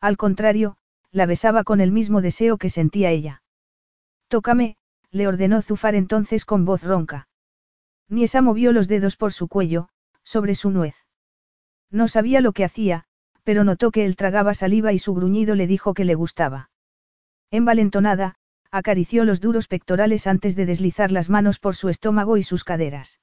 Al 0.00 0.16
contrario, 0.16 0.76
la 1.10 1.26
besaba 1.26 1.64
con 1.64 1.80
el 1.80 1.92
mismo 1.92 2.20
deseo 2.20 2.58
que 2.58 2.70
sentía 2.70 3.10
ella. 3.10 3.42
Tócame, 4.28 4.76
le 5.10 5.28
ordenó 5.28 5.62
Zufar 5.62 5.94
entonces 5.94 6.44
con 6.44 6.64
voz 6.64 6.82
ronca. 6.82 7.28
Niesa 8.08 8.42
movió 8.42 8.72
los 8.72 8.88
dedos 8.88 9.16
por 9.16 9.32
su 9.32 9.48
cuello, 9.48 9.88
sobre 10.22 10.54
su 10.54 10.70
nuez. 10.70 10.94
No 11.90 12.08
sabía 12.08 12.40
lo 12.40 12.52
que 12.52 12.64
hacía, 12.64 13.04
pero 13.44 13.64
notó 13.64 13.90
que 13.90 14.04
él 14.04 14.16
tragaba 14.16 14.54
saliva 14.54 14.92
y 14.92 14.98
su 14.98 15.14
gruñido 15.14 15.54
le 15.54 15.66
dijo 15.66 15.94
que 15.94 16.04
le 16.04 16.14
gustaba. 16.14 16.70
Envalentonada, 17.50 18.34
acarició 18.70 19.24
los 19.24 19.40
duros 19.40 19.68
pectorales 19.68 20.26
antes 20.26 20.56
de 20.56 20.66
deslizar 20.66 21.12
las 21.12 21.30
manos 21.30 21.58
por 21.58 21.76
su 21.76 21.88
estómago 21.88 22.36
y 22.36 22.42
sus 22.42 22.64
caderas. 22.64 23.20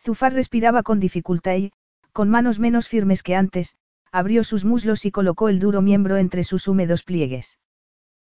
Zufar 0.00 0.32
respiraba 0.32 0.82
con 0.82 1.00
dificultad 1.00 1.56
y, 1.56 1.72
con 2.12 2.28
manos 2.28 2.58
menos 2.58 2.88
firmes 2.88 3.22
que 3.22 3.34
antes, 3.34 3.76
abrió 4.10 4.44
sus 4.44 4.64
muslos 4.64 5.04
y 5.06 5.10
colocó 5.10 5.48
el 5.48 5.58
duro 5.58 5.80
miembro 5.80 6.18
entre 6.18 6.44
sus 6.44 6.68
húmedos 6.68 7.02
pliegues. 7.02 7.58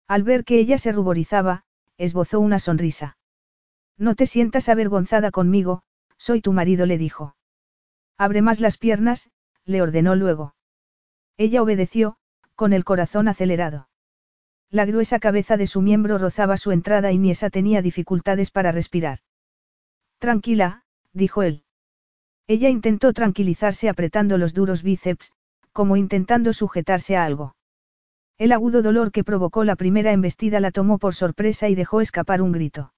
Al 0.07 0.23
ver 0.23 0.43
que 0.43 0.59
ella 0.59 0.77
se 0.77 0.91
ruborizaba, 0.91 1.63
esbozó 1.97 2.39
una 2.39 2.59
sonrisa. 2.59 3.17
No 3.97 4.15
te 4.15 4.25
sientas 4.25 4.69
avergonzada 4.69 5.31
conmigo, 5.31 5.83
soy 6.17 6.41
tu 6.41 6.53
marido, 6.53 6.85
le 6.85 6.97
dijo. 6.97 7.35
Abre 8.17 8.41
más 8.41 8.59
las 8.59 8.77
piernas, 8.77 9.31
le 9.65 9.81
ordenó 9.81 10.15
luego. 10.15 10.55
Ella 11.37 11.61
obedeció, 11.61 12.17
con 12.55 12.73
el 12.73 12.83
corazón 12.83 13.27
acelerado. 13.29 13.87
La 14.69 14.85
gruesa 14.85 15.19
cabeza 15.19 15.57
de 15.57 15.67
su 15.67 15.81
miembro 15.81 16.17
rozaba 16.17 16.57
su 16.57 16.71
entrada 16.71 17.11
y 17.11 17.17
Niesa 17.17 17.49
tenía 17.49 17.81
dificultades 17.81 18.51
para 18.51 18.71
respirar. 18.71 19.19
Tranquila, 20.19 20.83
dijo 21.13 21.43
él. 21.43 21.63
Ella 22.49 22.69
intentó 22.69 23.13
tranquilizarse 23.13 23.89
apretando 23.89 24.39
los 24.39 24.55
duros 24.55 24.81
bíceps, 24.81 25.31
como 25.71 25.97
intentando 25.97 26.51
sujetarse 26.51 27.15
a 27.15 27.23
algo. 27.23 27.55
El 28.39 28.53
agudo 28.53 28.81
dolor 28.81 29.11
que 29.11 29.23
provocó 29.23 29.63
la 29.63 29.75
primera 29.75 30.13
embestida 30.13 30.59
la 30.59 30.71
tomó 30.71 30.97
por 30.97 31.13
sorpresa 31.13 31.69
y 31.69 31.75
dejó 31.75 32.01
escapar 32.01 32.41
un 32.41 32.51
grito. 32.51 32.91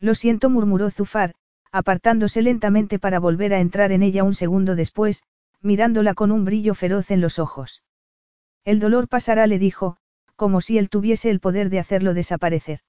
Lo 0.00 0.16
siento, 0.16 0.50
murmuró 0.50 0.90
Zufar, 0.90 1.36
apartándose 1.70 2.42
lentamente 2.42 2.98
para 2.98 3.20
volver 3.20 3.54
a 3.54 3.60
entrar 3.60 3.92
en 3.92 4.02
ella 4.02 4.24
un 4.24 4.34
segundo 4.34 4.74
después, 4.74 5.22
mirándola 5.60 6.14
con 6.14 6.32
un 6.32 6.44
brillo 6.44 6.74
feroz 6.74 7.12
en 7.12 7.20
los 7.20 7.38
ojos. 7.38 7.84
El 8.64 8.80
dolor 8.80 9.06
pasará, 9.06 9.46
le 9.46 9.60
dijo, 9.60 9.98
como 10.34 10.60
si 10.60 10.78
él 10.78 10.90
tuviese 10.90 11.30
el 11.30 11.38
poder 11.38 11.70
de 11.70 11.78
hacerlo 11.78 12.12
desaparecer. 12.12 12.80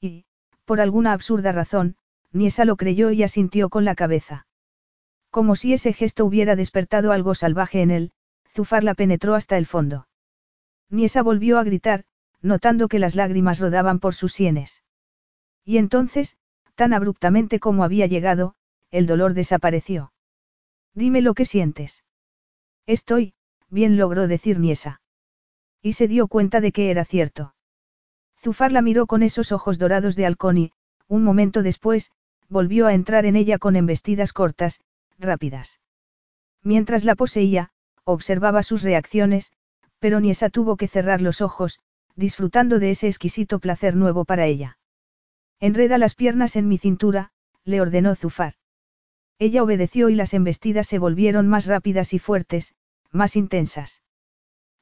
Y, 0.00 0.24
por 0.64 0.80
alguna 0.80 1.12
absurda 1.12 1.50
razón, 1.50 1.96
Niesa 2.30 2.64
lo 2.64 2.76
creyó 2.76 3.10
y 3.10 3.24
asintió 3.24 3.70
con 3.70 3.84
la 3.84 3.96
cabeza. 3.96 4.46
Como 5.30 5.56
si 5.56 5.72
ese 5.72 5.92
gesto 5.92 6.24
hubiera 6.24 6.56
despertado 6.56 7.12
algo 7.12 7.34
salvaje 7.34 7.82
en 7.82 7.90
él, 7.90 8.12
Zufar 8.48 8.82
la 8.82 8.94
penetró 8.94 9.34
hasta 9.34 9.56
el 9.56 9.66
fondo. 9.66 10.08
Niesa 10.88 11.22
volvió 11.22 11.58
a 11.58 11.64
gritar, 11.64 12.04
notando 12.42 12.88
que 12.88 12.98
las 12.98 13.14
lágrimas 13.14 13.60
rodaban 13.60 14.00
por 14.00 14.14
sus 14.14 14.32
sienes. 14.32 14.82
Y 15.64 15.78
entonces, 15.78 16.36
tan 16.74 16.92
abruptamente 16.92 17.60
como 17.60 17.84
había 17.84 18.06
llegado, 18.06 18.54
el 18.90 19.06
dolor 19.06 19.34
desapareció. 19.34 20.12
Dime 20.94 21.20
lo 21.20 21.34
que 21.34 21.44
sientes. 21.44 22.02
Estoy, 22.86 23.34
bien 23.68 23.96
logró 23.96 24.26
decir 24.26 24.58
Niesa. 24.58 25.00
Y 25.80 25.92
se 25.92 26.08
dio 26.08 26.26
cuenta 26.26 26.60
de 26.60 26.72
que 26.72 26.90
era 26.90 27.04
cierto. 27.04 27.54
Zufar 28.36 28.72
la 28.72 28.82
miró 28.82 29.06
con 29.06 29.22
esos 29.22 29.52
ojos 29.52 29.78
dorados 29.78 30.16
de 30.16 30.26
halcón 30.26 30.58
y, 30.58 30.72
un 31.06 31.22
momento 31.22 31.62
después, 31.62 32.10
volvió 32.48 32.86
a 32.86 32.94
entrar 32.94 33.26
en 33.26 33.36
ella 33.36 33.58
con 33.58 33.76
embestidas 33.76 34.32
cortas, 34.32 34.80
rápidas. 35.20 35.80
Mientras 36.62 37.04
la 37.04 37.14
poseía, 37.14 37.70
observaba 38.04 38.62
sus 38.62 38.82
reacciones, 38.82 39.52
pero 39.98 40.20
Niesa 40.20 40.50
tuvo 40.50 40.76
que 40.76 40.88
cerrar 40.88 41.20
los 41.20 41.40
ojos, 41.40 41.78
disfrutando 42.16 42.78
de 42.78 42.90
ese 42.90 43.06
exquisito 43.06 43.58
placer 43.58 43.94
nuevo 43.94 44.24
para 44.24 44.46
ella. 44.46 44.78
Enreda 45.60 45.98
las 45.98 46.14
piernas 46.14 46.56
en 46.56 46.68
mi 46.68 46.78
cintura, 46.78 47.30
le 47.64 47.80
ordenó 47.80 48.14
Zufar. 48.14 48.54
Ella 49.38 49.62
obedeció 49.62 50.08
y 50.08 50.14
las 50.14 50.34
embestidas 50.34 50.86
se 50.86 50.98
volvieron 50.98 51.48
más 51.48 51.66
rápidas 51.66 52.12
y 52.12 52.18
fuertes, 52.18 52.74
más 53.10 53.36
intensas. 53.36 54.02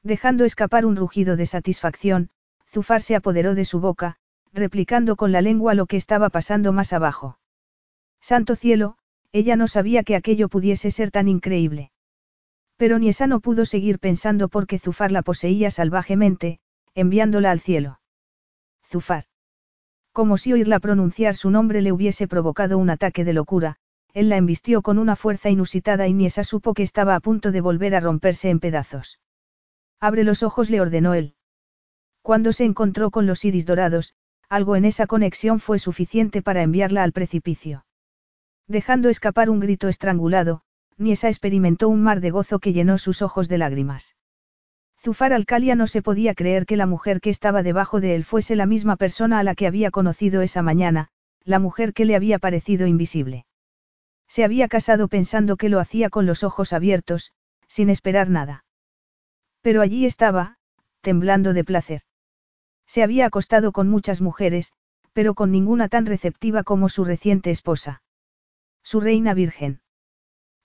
Dejando 0.03 0.45
escapar 0.45 0.85
un 0.85 0.95
rugido 0.95 1.35
de 1.35 1.45
satisfacción, 1.45 2.29
Zufar 2.67 3.01
se 3.01 3.15
apoderó 3.15 3.55
de 3.55 3.65
su 3.65 3.79
boca, 3.79 4.17
replicando 4.53 5.15
con 5.15 5.31
la 5.31 5.41
lengua 5.41 5.73
lo 5.73 5.85
que 5.85 5.97
estaba 5.97 6.29
pasando 6.29 6.71
más 6.71 6.93
abajo. 6.93 7.39
Santo 8.21 8.55
cielo, 8.55 8.97
ella 9.31 9.55
no 9.55 9.67
sabía 9.67 10.03
que 10.03 10.15
aquello 10.15 10.49
pudiese 10.49 10.91
ser 10.91 11.11
tan 11.11 11.27
increíble. 11.27 11.91
Pero 12.77 12.97
Niesa 12.97 13.27
no 13.27 13.41
pudo 13.41 13.65
seguir 13.65 13.99
pensando 13.99 14.47
porque 14.47 14.79
Zufar 14.79 15.11
la 15.11 15.21
poseía 15.21 15.69
salvajemente, 15.69 16.59
enviándola 16.95 17.51
al 17.51 17.59
cielo. 17.59 17.99
Zufar. 18.87 19.25
Como 20.13 20.37
si 20.37 20.53
oírla 20.53 20.79
pronunciar 20.79 21.35
su 21.35 21.51
nombre 21.51 21.81
le 21.81 21.91
hubiese 21.91 22.27
provocado 22.27 22.77
un 22.77 22.89
ataque 22.89 23.23
de 23.23 23.33
locura, 23.33 23.75
él 24.13 24.29
la 24.29 24.37
embistió 24.37 24.81
con 24.81 24.97
una 24.97 25.15
fuerza 25.15 25.49
inusitada 25.49 26.07
y 26.07 26.13
Niesa 26.13 26.43
supo 26.43 26.73
que 26.73 26.83
estaba 26.83 27.15
a 27.15 27.19
punto 27.19 27.51
de 27.51 27.61
volver 27.61 27.93
a 27.95 27.99
romperse 27.99 28.49
en 28.49 28.59
pedazos. 28.59 29.19
Abre 29.99 30.23
los 30.23 30.41
ojos, 30.41 30.69
le 30.69 30.81
ordenó 30.81 31.13
él. 31.13 31.35
Cuando 32.21 32.53
se 32.53 32.65
encontró 32.65 33.11
con 33.11 33.27
los 33.27 33.45
iris 33.45 33.65
dorados, 33.65 34.15
algo 34.49 34.75
en 34.75 34.85
esa 34.85 35.05
conexión 35.05 35.59
fue 35.59 35.77
suficiente 35.77 36.41
para 36.41 36.63
enviarla 36.63 37.03
al 37.03 37.11
precipicio. 37.11 37.85
Dejando 38.69 39.09
escapar 39.09 39.49
un 39.49 39.59
grito 39.59 39.87
estrangulado, 39.87 40.61
Niesa 40.95 41.27
experimentó 41.27 41.89
un 41.89 42.03
mar 42.03 42.21
de 42.21 42.29
gozo 42.29 42.59
que 42.59 42.71
llenó 42.71 42.99
sus 42.99 43.23
ojos 43.23 43.49
de 43.49 43.57
lágrimas. 43.57 44.15
Zufar 45.01 45.33
Alcalia 45.33 45.73
no 45.73 45.87
se 45.87 46.03
podía 46.03 46.35
creer 46.35 46.67
que 46.67 46.77
la 46.77 46.85
mujer 46.85 47.19
que 47.19 47.31
estaba 47.31 47.63
debajo 47.63 47.99
de 47.99 48.13
él 48.13 48.23
fuese 48.23 48.55
la 48.55 48.67
misma 48.67 48.95
persona 48.95 49.39
a 49.39 49.43
la 49.43 49.55
que 49.55 49.65
había 49.65 49.89
conocido 49.89 50.43
esa 50.43 50.61
mañana, 50.61 51.07
la 51.43 51.57
mujer 51.57 51.93
que 51.93 52.05
le 52.05 52.15
había 52.15 52.37
parecido 52.37 52.85
invisible. 52.85 53.47
Se 54.27 54.43
había 54.43 54.67
casado 54.67 55.07
pensando 55.07 55.57
que 55.57 55.69
lo 55.69 55.79
hacía 55.79 56.11
con 56.11 56.27
los 56.27 56.43
ojos 56.43 56.71
abiertos, 56.71 57.33
sin 57.67 57.89
esperar 57.89 58.29
nada. 58.29 58.65
Pero 59.61 59.81
allí 59.81 60.05
estaba, 60.05 60.57
temblando 61.01 61.53
de 61.53 61.63
placer. 61.63 62.01
Se 62.85 63.01
había 63.01 63.25
acostado 63.25 63.71
con 63.71 63.89
muchas 63.89 64.21
mujeres, 64.21 64.73
pero 65.11 65.33
con 65.33 65.49
ninguna 65.49 65.89
tan 65.89 66.05
receptiva 66.05 66.61
como 66.61 66.87
su 66.87 67.03
reciente 67.03 67.49
esposa. 67.49 68.03
Su 68.91 69.01
reina 69.01 69.35
virgen. 69.35 69.81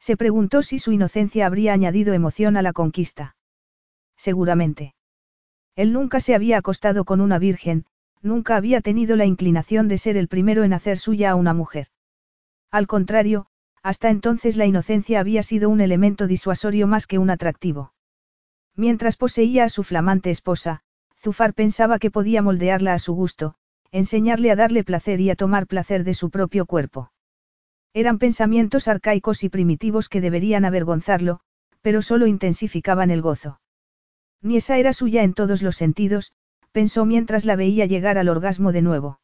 Se 0.01 0.17
preguntó 0.17 0.63
si 0.63 0.79
su 0.79 0.93
inocencia 0.93 1.45
habría 1.45 1.75
añadido 1.75 2.15
emoción 2.15 2.57
a 2.57 2.63
la 2.63 2.73
conquista. 2.73 3.37
Seguramente. 4.17 4.95
Él 5.77 5.93
nunca 5.93 6.21
se 6.21 6.35
había 6.35 6.57
acostado 6.57 7.05
con 7.05 7.21
una 7.21 7.39
virgen, 7.39 7.85
nunca 8.23 8.57
había 8.57 8.81
tenido 8.81 9.17
la 9.17 9.27
inclinación 9.27 9.89
de 9.89 9.99
ser 9.99 10.17
el 10.17 10.29
primero 10.29 10.65
en 10.65 10.73
hacer 10.73 10.97
suya 10.97 11.33
a 11.33 11.35
una 11.35 11.53
mujer. 11.53 11.89
Al 12.71 12.87
contrario, 12.87 13.45
hasta 13.83 14.09
entonces 14.09 14.57
la 14.57 14.65
inocencia 14.65 15.21
había 15.21 15.43
sido 15.43 15.69
un 15.69 15.83
elemento 15.83 16.27
disuasorio 16.27 16.87
más 16.87 17.07
que 17.07 17.19
un 17.19 17.29
atractivo. 17.29 17.93
Mientras 18.75 19.19
poseía 19.19 19.65
a 19.65 19.69
su 19.69 19.83
flamante 19.83 20.31
esposa, 20.31 20.81
Zufar 21.19 21.53
pensaba 21.53 21.99
que 21.99 22.11
podía 22.11 22.41
moldearla 22.41 22.95
a 22.95 22.99
su 22.99 23.13
gusto, 23.13 23.57
enseñarle 23.93 24.51
a 24.51 24.57
darle 24.57 24.83
placer 24.83 25.21
y 25.21 25.29
a 25.29 25.37
tomar 25.37 25.67
placer 25.67 26.05
de 26.05 26.15
su 26.15 26.31
propio 26.31 26.65
cuerpo. 26.65 27.11
Eran 27.95 28.19
pensamientos 28.19 28.89
arcaicos 28.89 29.45
y 29.45 29.49
primitivos 29.49 30.09
que 30.09 30.21
deberían 30.21 30.65
avergonzarlo, 30.65 31.39
pero 31.81 32.03
solo 32.03 32.27
intensificaban 32.27 33.13
el 33.13 33.23
gozo. 33.23 33.61
Ni 34.43 34.57
esa 34.57 34.79
era 34.79 34.93
suya 34.93 35.23
en 35.23 35.33
todos 35.33 35.63
los 35.63 35.77
sentidos, 35.77 36.33
pensó 36.73 37.05
mientras 37.05 37.45
la 37.45 37.55
veía 37.55 37.87
llegar 37.87 38.19
al 38.19 38.29
orgasmo 38.29 38.73
de 38.73 38.83
nuevo. 38.83 39.21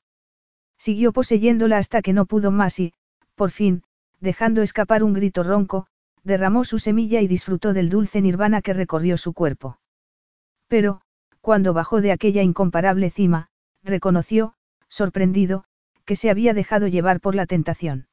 Siguió 0.78 1.12
poseyéndola 1.12 1.78
hasta 1.78 2.01
que 2.01 2.12
no 2.12 2.26
pudo 2.26 2.52
más 2.52 2.78
y, 2.78 2.94
por 3.34 3.51
fin, 3.51 3.82
dejando 4.20 4.62
escapar 4.62 5.02
un 5.02 5.14
grito 5.14 5.42
ronco, 5.42 5.88
derramó 6.22 6.64
su 6.64 6.78
semilla 6.78 7.20
y 7.20 7.26
disfrutó 7.26 7.72
del 7.72 7.88
dulce 7.88 8.20
nirvana 8.20 8.62
que 8.62 8.72
recorrió 8.72 9.16
su 9.16 9.32
cuerpo. 9.32 9.80
Pero, 10.68 11.01
cuando 11.40 11.74
bajó 11.74 12.01
de 12.01 12.12
aquella 12.12 12.42
incomparable 12.42 13.10
cima, 13.10 13.48
reconoció, 13.82 14.55
sorprendido, 14.88 15.64
que 16.05 16.14
se 16.14 16.30
había 16.30 16.55
dejado 16.55 16.86
llevar 16.86 17.20
por 17.20 17.34
la 17.34 17.47
tentación. 17.47 18.06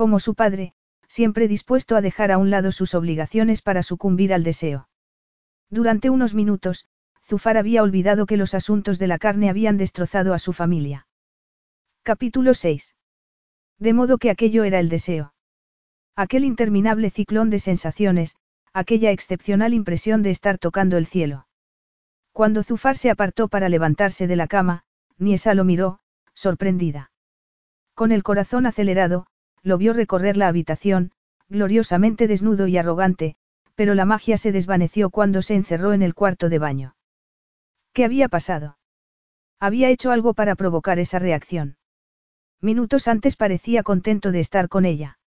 Como 0.00 0.18
su 0.18 0.34
padre, 0.34 0.72
siempre 1.08 1.46
dispuesto 1.46 1.94
a 1.94 2.00
dejar 2.00 2.32
a 2.32 2.38
un 2.38 2.48
lado 2.48 2.72
sus 2.72 2.94
obligaciones 2.94 3.60
para 3.60 3.82
sucumbir 3.82 4.32
al 4.32 4.44
deseo. 4.44 4.88
Durante 5.68 6.08
unos 6.08 6.32
minutos, 6.32 6.86
Zufar 7.22 7.58
había 7.58 7.82
olvidado 7.82 8.24
que 8.24 8.38
los 8.38 8.54
asuntos 8.54 8.98
de 8.98 9.06
la 9.08 9.18
carne 9.18 9.50
habían 9.50 9.76
destrozado 9.76 10.32
a 10.32 10.38
su 10.38 10.54
familia. 10.54 11.06
Capítulo 12.02 12.54
6. 12.54 12.96
De 13.78 13.92
modo 13.92 14.16
que 14.16 14.30
aquello 14.30 14.64
era 14.64 14.80
el 14.80 14.88
deseo. 14.88 15.34
Aquel 16.16 16.46
interminable 16.46 17.10
ciclón 17.10 17.50
de 17.50 17.58
sensaciones, 17.58 18.36
aquella 18.72 19.10
excepcional 19.10 19.74
impresión 19.74 20.22
de 20.22 20.30
estar 20.30 20.56
tocando 20.56 20.96
el 20.96 21.04
cielo. 21.04 21.46
Cuando 22.32 22.62
Zufar 22.62 22.96
se 22.96 23.10
apartó 23.10 23.48
para 23.48 23.68
levantarse 23.68 24.26
de 24.26 24.36
la 24.36 24.46
cama, 24.46 24.84
Niesa 25.18 25.52
lo 25.52 25.64
miró, 25.64 26.00
sorprendida. 26.32 27.12
Con 27.92 28.12
el 28.12 28.22
corazón 28.22 28.64
acelerado, 28.64 29.26
lo 29.62 29.78
vio 29.78 29.92
recorrer 29.92 30.36
la 30.36 30.48
habitación, 30.48 31.12
gloriosamente 31.48 32.28
desnudo 32.28 32.66
y 32.66 32.78
arrogante, 32.78 33.36
pero 33.74 33.94
la 33.94 34.04
magia 34.04 34.36
se 34.36 34.52
desvaneció 34.52 35.10
cuando 35.10 35.42
se 35.42 35.54
encerró 35.54 35.92
en 35.92 36.02
el 36.02 36.14
cuarto 36.14 36.48
de 36.48 36.58
baño. 36.58 36.96
¿Qué 37.92 38.04
había 38.04 38.28
pasado? 38.28 38.78
Había 39.58 39.90
hecho 39.90 40.10
algo 40.10 40.34
para 40.34 40.54
provocar 40.54 40.98
esa 40.98 41.18
reacción. 41.18 41.76
Minutos 42.60 43.08
antes 43.08 43.36
parecía 43.36 43.82
contento 43.82 44.32
de 44.32 44.40
estar 44.40 44.68
con 44.68 44.84
ella. 44.84 45.18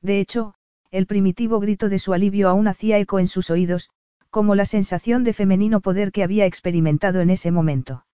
De 0.00 0.20
hecho, 0.20 0.54
el 0.90 1.06
primitivo 1.06 1.60
grito 1.60 1.88
de 1.88 1.98
su 1.98 2.12
alivio 2.12 2.48
aún 2.48 2.68
hacía 2.68 2.98
eco 2.98 3.18
en 3.18 3.28
sus 3.28 3.50
oídos, 3.50 3.90
como 4.30 4.54
la 4.54 4.64
sensación 4.64 5.24
de 5.24 5.32
femenino 5.32 5.80
poder 5.80 6.12
que 6.12 6.22
había 6.22 6.46
experimentado 6.46 7.20
en 7.20 7.30
ese 7.30 7.50
momento. 7.50 8.06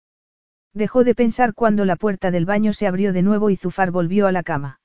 Dejó 0.75 1.05
de 1.05 1.15
pensar 1.15 1.55
cuando 1.55 1.85
la 1.85 1.97
puerta 1.97 2.31
del 2.31 2.47
baño 2.47 2.73
se 2.73 2.87
abrió 2.87 3.13
de 3.13 3.23
nuevo 3.23 3.51
y 3.51 3.57
Zufar 3.57 3.91
volvió 3.91 4.27
a 4.27 4.33
la 4.33 4.43
cama. 4.43 4.78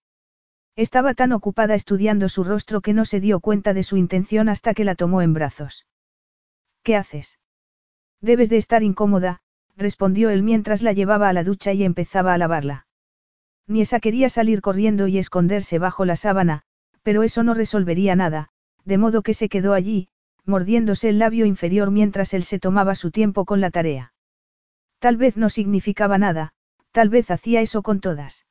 Estaba 0.76 1.14
tan 1.14 1.34
ocupada 1.34 1.76
estudiando 1.76 2.30
su 2.30 2.44
rostro 2.44 2.82
que 2.82 2.94
no 2.94 3.06
se 3.06 3.20
dio 3.20 3.40
cuenta 3.40 3.74
de 3.74 3.84
su 3.84 3.98
intención 3.98 4.50
hasta 4.50 4.74
que 4.74 4.84
la 4.84 4.96
tomó 4.96 5.22
en 5.22 5.34
brazos. 5.34 5.86
¿Qué 6.82 6.96
haces? 6.96 7.40
Debes 8.22 8.50
de 8.50 8.58
estar 8.58 8.82
incómoda, 8.82 9.42
respondió 9.78 10.30
él 10.32 10.42
mientras 10.42 10.82
la 10.82 10.94
llevaba 10.94 11.30
a 11.30 11.34
la 11.34 11.44
ducha 11.44 11.74
y 11.74 11.84
empezaba 11.84 12.34
a 12.34 12.38
lavarla. 12.38 12.88
Niesa 13.68 14.00
quería 14.00 14.30
salir 14.30 14.62
corriendo 14.62 15.08
y 15.08 15.18
esconderse 15.18 15.78
bajo 15.78 16.06
la 16.06 16.16
sábana, 16.16 16.64
pero 17.04 17.24
eso 17.24 17.44
no 17.44 17.54
resolvería 17.54 18.16
nada, 18.16 18.50
de 18.84 18.98
modo 18.98 19.22
que 19.22 19.34
se 19.34 19.50
quedó 19.50 19.74
allí, 19.74 20.10
mordiéndose 20.46 21.10
el 21.10 21.20
labio 21.20 21.46
inferior 21.46 21.92
mientras 21.92 22.34
él 22.34 22.44
se 22.44 22.60
tomaba 22.60 22.96
su 22.96 23.12
tiempo 23.12 23.46
con 23.46 23.62
la 23.62 23.72
tarea. 23.72 24.14
Tal 25.00 25.18
vez 25.18 25.38
no 25.38 25.50
significaba 25.50 26.18
nada, 26.18 26.54
tal 26.92 27.10
vez 27.10 27.30
hacía 27.30 27.62
eso 27.62 27.82
con 27.84 28.00
todas. 28.00 28.46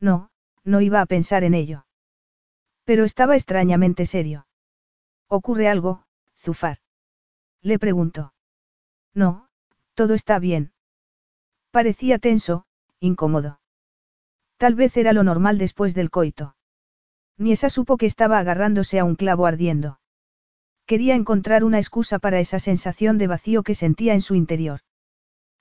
No, 0.00 0.30
no 0.66 0.80
iba 0.82 1.00
a 1.00 1.06
pensar 1.06 1.44
en 1.44 1.54
ello. 1.54 1.86
Pero 2.84 3.04
estaba 3.04 3.36
extrañamente 3.36 4.04
serio. 4.04 4.46
¿Ocurre 5.28 5.68
algo, 5.68 6.04
Zufar? 6.36 6.78
Le 7.62 7.78
preguntó. 7.78 8.34
No, 9.14 9.48
todo 9.94 10.14
está 10.14 10.38
bien. 10.38 10.72
Parecía 11.70 12.18
tenso, 12.18 12.66
incómodo. 13.00 13.60
Tal 14.56 14.74
vez 14.74 14.96
era 14.96 15.12
lo 15.12 15.22
normal 15.22 15.56
después 15.58 15.94
del 15.94 16.10
coito. 16.10 16.56
Ni 17.38 17.52
esa 17.52 17.70
supo 17.70 17.96
que 17.96 18.06
estaba 18.06 18.38
agarrándose 18.38 18.98
a 18.98 19.04
un 19.04 19.14
clavo 19.14 19.46
ardiendo. 19.46 20.00
Quería 20.86 21.14
encontrar 21.14 21.64
una 21.64 21.78
excusa 21.78 22.18
para 22.18 22.40
esa 22.40 22.58
sensación 22.58 23.18
de 23.18 23.26
vacío 23.26 23.62
que 23.62 23.74
sentía 23.74 24.14
en 24.14 24.20
su 24.20 24.34
interior. 24.34 24.80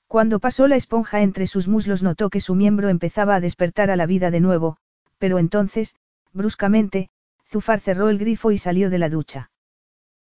Cuando 0.08 0.40
pasó 0.40 0.68
la 0.68 0.76
esponja 0.76 1.22
entre 1.22 1.48
sus 1.48 1.68
muslos 1.68 2.04
notó 2.04 2.30
que 2.30 2.40
su 2.40 2.56
miembro 2.56 2.90
empezaba 2.90 3.36
a 3.36 3.40
despertar 3.40 3.90
a 3.90 3.96
la 3.96 4.06
vida 4.06 4.32
de 4.32 4.40
nuevo, 4.40 4.78
pero 5.18 5.40
entonces, 5.40 5.96
bruscamente, 6.34 7.10
Zufar 7.48 7.80
cerró 7.80 8.10
el 8.10 8.18
grifo 8.18 8.52
y 8.52 8.58
salió 8.58 8.90
de 8.90 9.00
la 9.00 9.10
ducha. 9.10 9.52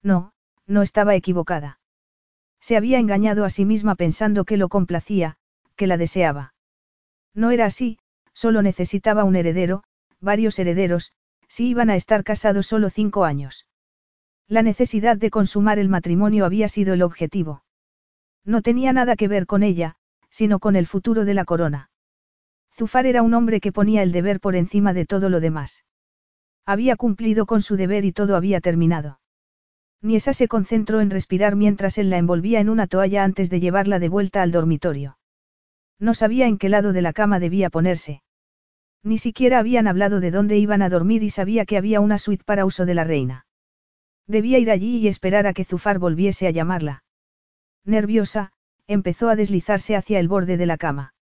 No, 0.03 0.33
no 0.65 0.81
estaba 0.81 1.15
equivocada. 1.15 1.79
Se 2.59 2.77
había 2.77 2.99
engañado 2.99 3.45
a 3.45 3.49
sí 3.49 3.65
misma 3.65 3.95
pensando 3.95 4.45
que 4.45 4.57
lo 4.57 4.69
complacía, 4.69 5.37
que 5.75 5.87
la 5.87 5.97
deseaba. 5.97 6.53
No 7.33 7.51
era 7.51 7.65
así, 7.65 7.99
solo 8.33 8.61
necesitaba 8.61 9.23
un 9.23 9.35
heredero, 9.35 9.83
varios 10.19 10.57
herederos, 10.59 11.13
si 11.47 11.67
iban 11.69 11.89
a 11.89 11.95
estar 11.95 12.23
casados 12.23 12.67
solo 12.67 12.89
cinco 12.89 13.25
años. 13.25 13.65
La 14.47 14.61
necesidad 14.61 15.17
de 15.17 15.29
consumar 15.29 15.79
el 15.79 15.89
matrimonio 15.89 16.45
había 16.45 16.69
sido 16.69 16.93
el 16.93 17.01
objetivo. 17.01 17.63
No 18.45 18.61
tenía 18.61 18.93
nada 18.93 19.15
que 19.15 19.27
ver 19.27 19.45
con 19.45 19.61
ella, 19.61 19.95
sino 20.29 20.59
con 20.59 20.75
el 20.75 20.87
futuro 20.87 21.25
de 21.25 21.33
la 21.33 21.45
corona. 21.45 21.89
Zufar 22.77 23.07
era 23.07 23.23
un 23.23 23.33
hombre 23.33 23.59
que 23.59 23.71
ponía 23.71 24.03
el 24.03 24.11
deber 24.11 24.39
por 24.39 24.55
encima 24.55 24.93
de 24.93 25.05
todo 25.05 25.29
lo 25.29 25.39
demás. 25.39 25.83
Había 26.63 26.95
cumplido 26.95 27.47
con 27.47 27.63
su 27.63 27.75
deber 27.75 28.05
y 28.05 28.11
todo 28.11 28.35
había 28.35 28.61
terminado. 28.61 29.19
Niesa 30.03 30.31
se 30.31 30.47
concentró 30.47 31.01
en 31.01 31.09
respirar 31.09 31.55
mientras 31.55 31.97
él 31.97 32.11
la 32.11 32.19
envolvía 32.19 32.59
en 32.59 32.69
una 32.69 32.85
toalla 32.85 33.23
antes 33.23 33.49
de 33.49 33.59
llevarla 33.59 33.97
de 33.97 34.09
vuelta 34.09 34.43
al 34.43 34.51
dormitorio. 34.51 35.17
No 35.97 36.13
sabía 36.13 36.45
en 36.45 36.59
qué 36.59 36.69
lado 36.69 36.93
de 36.93 37.01
la 37.01 37.13
cama 37.13 37.39
debía 37.39 37.71
ponerse. 37.71 38.21
Ni 39.01 39.17
siquiera 39.17 39.57
habían 39.57 39.87
hablado 39.87 40.19
de 40.19 40.29
dónde 40.29 40.59
iban 40.59 40.83
a 40.83 40.89
dormir 40.89 41.23
y 41.23 41.31
sabía 41.31 41.65
que 41.65 41.77
había 41.77 41.99
una 41.99 42.19
suite 42.19 42.43
para 42.43 42.63
uso 42.63 42.85
de 42.85 42.93
la 42.93 43.03
reina. 43.03 43.47
Debía 44.27 44.59
ir 44.59 44.69
allí 44.69 44.97
y 44.97 45.07
esperar 45.07 45.47
a 45.47 45.53
que 45.53 45.63
Zufar 45.63 45.97
volviese 45.97 46.45
a 46.45 46.51
llamarla. 46.51 47.03
Nerviosa, 47.85 48.51
empezó 48.85 49.29
a 49.29 49.35
deslizarse 49.35 49.95
hacia 49.95 50.19
el 50.19 50.27
borde 50.27 50.57
de 50.57 50.65
la 50.67 50.77
cama. 50.77 51.15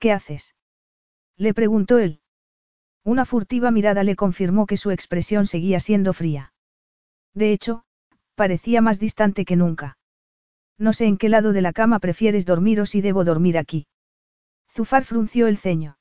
¿Qué 0.00 0.10
haces? 0.10 0.55
Le 1.36 1.54
preguntó 1.54 1.98
él. 1.98 2.20
Una 3.04 3.24
furtiva 3.24 3.70
mirada 3.70 4.02
le 4.02 4.16
confirmó 4.16 4.66
que 4.66 4.76
su 4.76 4.90
expresión 4.90 5.46
seguía 5.46 5.80
siendo 5.80 6.12
fría. 6.12 6.52
De 7.34 7.52
hecho, 7.52 7.84
parecía 8.34 8.80
más 8.80 8.98
distante 8.98 9.44
que 9.44 9.56
nunca. 9.56 9.98
No 10.78 10.92
sé 10.92 11.06
en 11.06 11.16
qué 11.16 11.28
lado 11.28 11.52
de 11.52 11.62
la 11.62 11.72
cama 11.72 11.98
prefieres 12.00 12.46
dormir 12.46 12.80
o 12.80 12.86
si 12.86 13.00
debo 13.00 13.24
dormir 13.24 13.58
aquí. 13.58 13.86
Zufar 14.70 15.04
frunció 15.04 15.46
el 15.46 15.56
ceño. 15.56 15.98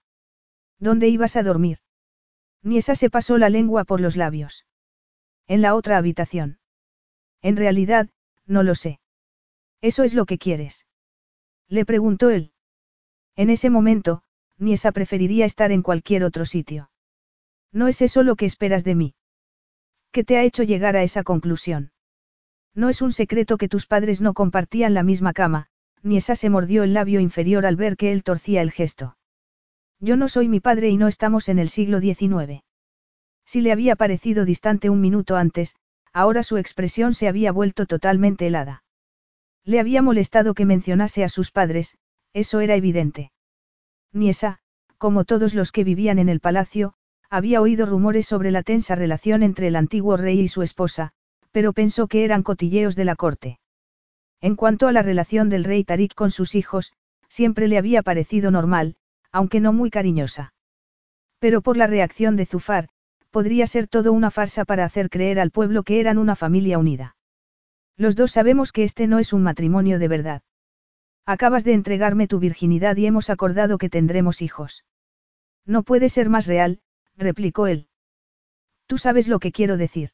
¿Dónde 0.80 1.08
ibas 1.08 1.36
a 1.36 1.44
dormir? 1.44 1.78
Niesa 2.62 2.96
se 2.96 3.10
pasó 3.10 3.38
la 3.38 3.50
lengua 3.50 3.86
por 3.86 4.02
los 4.02 4.18
labios. 4.18 4.66
En 5.48 5.62
la 5.62 5.76
otra 5.76 5.98
habitación. 5.98 6.60
En 7.42 7.56
realidad, 7.56 8.10
no 8.46 8.64
lo 8.64 8.76
sé. 8.76 9.00
¿Eso 9.82 10.04
es 10.04 10.14
lo 10.14 10.26
que 10.26 10.38
quieres? 10.38 10.86
Le 11.68 11.86
preguntó 11.86 12.30
él. 12.32 12.52
En 13.36 13.50
ese 13.50 13.70
momento, 13.70 14.24
Niesa 14.58 14.92
preferiría 14.92 15.46
estar 15.46 15.72
en 15.72 15.82
cualquier 15.82 16.24
otro 16.24 16.46
sitio. 16.46 16.90
¿No 17.72 17.88
es 17.88 18.02
eso 18.02 18.24
lo 18.24 18.36
que 18.36 18.46
esperas 18.46 18.84
de 18.84 18.96
mí? 18.96 19.16
¿Qué 20.12 20.24
te 20.24 20.38
ha 20.38 20.44
hecho 20.44 20.64
llegar 20.64 20.96
a 20.96 21.04
esa 21.04 21.24
conclusión? 21.24 21.92
No 22.74 22.90
es 22.90 23.02
un 23.02 23.12
secreto 23.12 23.58
que 23.58 23.68
tus 23.68 23.86
padres 23.86 24.22
no 24.22 24.34
compartían 24.34 24.94
la 24.94 25.04
misma 25.04 25.34
cama, 25.34 25.68
Niesa 26.04 26.36
se 26.36 26.50
mordió 26.50 26.84
el 26.84 26.94
labio 26.94 27.20
inferior 27.20 27.66
al 27.66 27.76
ver 27.76 27.98
que 27.98 28.12
él 28.12 28.24
torcía 28.24 28.62
el 28.62 28.72
gesto. 28.72 29.18
Yo 30.00 30.18
no 30.18 30.30
soy 30.30 30.48
mi 30.48 30.60
padre 30.60 30.90
y 30.90 30.98
no 30.98 31.08
estamos 31.08 31.50
en 31.50 31.60
el 31.60 31.70
siglo 31.70 32.00
XIX. 32.00 32.64
Si 33.46 33.62
le 33.62 33.72
había 33.72 33.96
parecido 33.96 34.46
distante 34.46 34.90
un 34.90 35.02
minuto 35.02 35.36
antes, 35.36 35.76
ahora 36.14 36.44
su 36.44 36.58
expresión 36.58 37.14
se 37.14 37.28
había 37.28 37.52
vuelto 37.52 37.86
totalmente 37.86 38.48
helada. 38.48 38.84
Le 39.64 39.80
había 39.80 40.02
molestado 40.02 40.54
que 40.54 40.66
mencionase 40.66 41.24
a 41.24 41.30
sus 41.30 41.52
padres, 41.52 41.98
eso 42.34 42.60
era 42.60 42.76
evidente. 42.76 43.32
Niesa, 44.16 44.60
como 44.98 45.26
todos 45.26 45.54
los 45.54 45.72
que 45.72 45.84
vivían 45.84 46.20
en 46.20 46.30
el 46.30 46.40
palacio, 46.40 46.94
había 47.30 47.62
oído 47.62 47.86
rumores 47.86 48.26
sobre 48.26 48.50
la 48.50 48.64
tensa 48.64 48.96
relación 48.96 49.44
entre 49.44 49.68
el 49.68 49.76
antiguo 49.76 50.16
rey 50.16 50.40
y 50.40 50.48
su 50.48 50.62
esposa, 50.62 51.12
pero 51.52 51.74
pensó 51.74 52.08
que 52.08 52.24
eran 52.24 52.42
cotilleos 52.42 52.96
de 52.96 53.06
la 53.06 53.16
corte. 53.16 53.60
En 54.42 54.56
cuanto 54.56 54.88
a 54.88 54.92
la 54.92 55.02
relación 55.02 55.50
del 55.50 55.64
rey 55.66 55.84
Tarik 55.84 56.14
con 56.14 56.32
sus 56.32 56.56
hijos, 56.56 56.94
siempre 57.28 57.68
le 57.68 57.78
había 57.78 58.04
parecido 58.04 58.52
normal, 58.52 58.96
aunque 59.32 59.60
no 59.60 59.74
muy 59.74 59.90
cariñosa. 59.90 60.54
Pero 61.40 61.62
por 61.62 61.76
la 61.76 61.88
reacción 61.88 62.38
de 62.38 62.46
Zufar, 62.46 62.88
podría 63.32 63.68
ser 63.68 63.88
todo 63.88 64.14
una 64.14 64.32
farsa 64.32 64.64
para 64.64 64.86
hacer 64.86 65.10
creer 65.10 65.40
al 65.40 65.52
pueblo 65.52 65.84
que 65.84 66.00
eran 66.00 66.18
una 66.18 66.38
familia 66.38 66.80
unida. 66.80 67.18
Los 67.98 68.16
dos 68.16 68.32
sabemos 68.32 68.72
que 68.72 68.84
este 68.84 69.08
no 69.08 69.20
es 69.20 69.34
un 69.34 69.44
matrimonio 69.44 70.00
de 70.00 70.08
verdad. 70.08 70.42
Acabas 71.26 71.64
de 71.64 71.74
entregarme 71.74 72.28
tu 72.28 72.40
virginidad 72.40 72.96
y 72.98 73.08
hemos 73.08 73.30
acordado 73.30 73.78
que 73.78 73.90
tendremos 73.90 74.42
hijos. 74.42 74.86
No 75.66 75.84
puede 75.84 76.10
ser 76.10 76.30
más 76.30 76.46
real, 76.46 76.80
replicó 77.18 77.66
él. 77.68 77.88
Tú 78.86 78.98
sabes 78.98 79.28
lo 79.28 79.40
que 79.40 79.52
quiero 79.52 79.78
decir. 79.78 80.12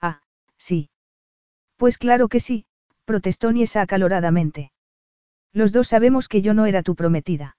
Ah, 0.00 0.22
sí. 0.56 0.90
Pues 1.76 1.98
claro 1.98 2.28
que 2.28 2.38
sí, 2.38 2.66
protestó 3.04 3.50
Niesa 3.50 3.82
acaloradamente. 3.82 4.72
Los 5.52 5.72
dos 5.72 5.88
sabemos 5.88 6.28
que 6.28 6.42
yo 6.42 6.54
no 6.54 6.66
era 6.66 6.82
tu 6.82 6.94
prometida. 6.94 7.56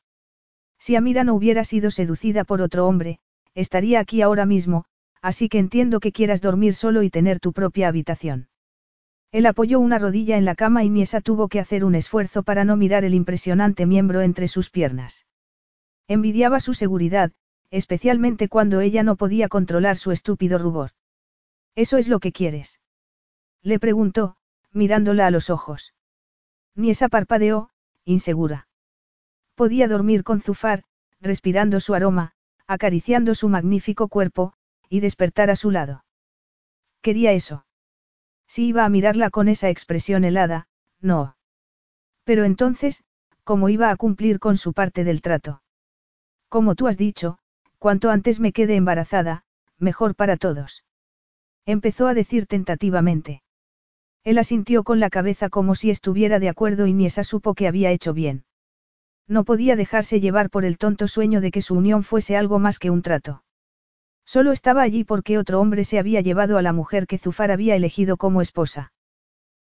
Si 0.80 0.96
Amira 0.96 1.26
no 1.26 1.34
hubiera 1.34 1.66
sido 1.66 1.92
seducida 1.92 2.46
por 2.46 2.62
otro 2.62 2.88
hombre, 2.88 3.20
estaría 3.54 4.00
aquí 4.00 4.22
ahora 4.22 4.46
mismo, 4.46 4.86
así 5.22 5.50
que 5.50 5.60
entiendo 5.60 6.00
que 6.00 6.14
quieras 6.14 6.42
dormir 6.42 6.74
solo 6.74 7.04
y 7.04 7.10
tener 7.10 7.42
tu 7.42 7.52
propia 7.52 7.90
habitación. 7.90 8.48
Él 9.32 9.46
apoyó 9.46 9.80
una 9.80 9.98
rodilla 9.98 10.38
en 10.38 10.46
la 10.46 10.56
cama 10.56 10.84
y 10.84 10.90
Niesa 10.90 11.22
tuvo 11.22 11.48
que 11.48 11.60
hacer 11.60 11.86
un 11.86 11.96
esfuerzo 11.96 12.44
para 12.44 12.66
no 12.66 12.76
mirar 12.76 13.06
el 13.06 13.14
impresionante 13.14 13.86
miembro 13.86 14.22
entre 14.22 14.48
sus 14.50 14.70
piernas. 14.70 15.26
Envidiaba 16.08 16.60
su 16.60 16.74
seguridad, 16.74 17.32
especialmente 17.70 18.50
cuando 18.50 18.82
ella 18.82 19.04
no 19.04 19.16
podía 19.16 19.48
controlar 19.48 19.96
su 19.96 20.12
estúpido 20.12 20.58
rubor. 20.58 20.92
¿Eso 21.76 21.98
es 21.98 22.10
lo 22.10 22.20
que 22.20 22.34
quieres? 22.34 22.82
Le 23.64 23.80
preguntó, 23.80 24.36
mirándola 24.74 25.28
a 25.28 25.32
los 25.32 25.50
ojos. 25.50 25.94
Niesa 26.76 27.08
parpadeó, 27.08 27.70
insegura. 28.04 28.68
Podía 29.56 29.88
dormir 29.88 30.24
con 30.24 30.42
Zufar, 30.42 30.84
respirando 31.22 31.80
su 31.80 31.94
aroma, 31.94 32.34
acariciando 32.68 33.36
su 33.36 33.48
magnífico 33.48 34.10
cuerpo, 34.10 34.54
y 34.90 35.00
despertar 35.00 35.50
a 35.50 35.56
su 35.56 35.72
lado. 35.72 36.04
Quería 37.02 37.32
eso. 37.32 37.66
Si 38.54 38.66
iba 38.68 38.84
a 38.84 38.90
mirarla 38.90 39.30
con 39.30 39.48
esa 39.48 39.70
expresión 39.70 40.26
helada, 40.26 40.68
no. 41.00 41.38
Pero 42.26 42.44
entonces, 42.44 43.06
¿cómo 43.46 43.70
iba 43.70 43.90
a 43.90 43.96
cumplir 43.96 44.40
con 44.40 44.58
su 44.58 44.74
parte 44.74 45.06
del 45.06 45.22
trato? 45.22 45.62
Como 46.50 46.76
tú 46.76 46.90
has 46.90 46.98
dicho, 46.98 47.38
cuanto 47.80 48.10
antes 48.10 48.42
me 48.42 48.52
quede 48.52 48.76
embarazada, 48.76 49.46
mejor 49.78 50.16
para 50.16 50.36
todos. 50.36 50.84
Empezó 51.66 52.08
a 52.08 52.14
decir 52.14 52.46
tentativamente. 52.46 53.42
Él 54.26 54.38
asintió 54.38 54.84
con 54.84 55.00
la 55.00 55.10
cabeza 55.10 55.48
como 55.48 55.74
si 55.74 55.90
estuviera 55.90 56.38
de 56.40 56.50
acuerdo 56.50 56.88
y 56.88 56.94
Niesa 56.94 57.24
supo 57.24 57.54
que 57.54 57.70
había 57.70 57.92
hecho 57.92 58.14
bien. 58.14 58.44
No 59.30 59.46
podía 59.46 59.78
dejarse 59.78 60.20
llevar 60.20 60.50
por 60.50 60.66
el 60.66 60.78
tonto 60.78 61.08
sueño 61.08 61.40
de 61.40 61.52
que 61.52 61.62
su 61.62 61.76
unión 61.76 62.04
fuese 62.04 62.36
algo 62.36 62.60
más 62.60 62.80
que 62.80 62.90
un 62.90 63.02
trato. 63.02 63.46
Solo 64.34 64.54
estaba 64.54 64.82
allí 64.82 65.04
porque 65.04 65.38
otro 65.38 65.60
hombre 65.60 65.84
se 65.84 66.00
había 66.00 66.22
llevado 66.22 66.58
a 66.58 66.62
la 66.62 66.72
mujer 66.72 67.06
que 67.06 67.18
Zufar 67.18 67.52
había 67.52 67.76
elegido 67.76 68.16
como 68.16 68.42
esposa. 68.42 68.94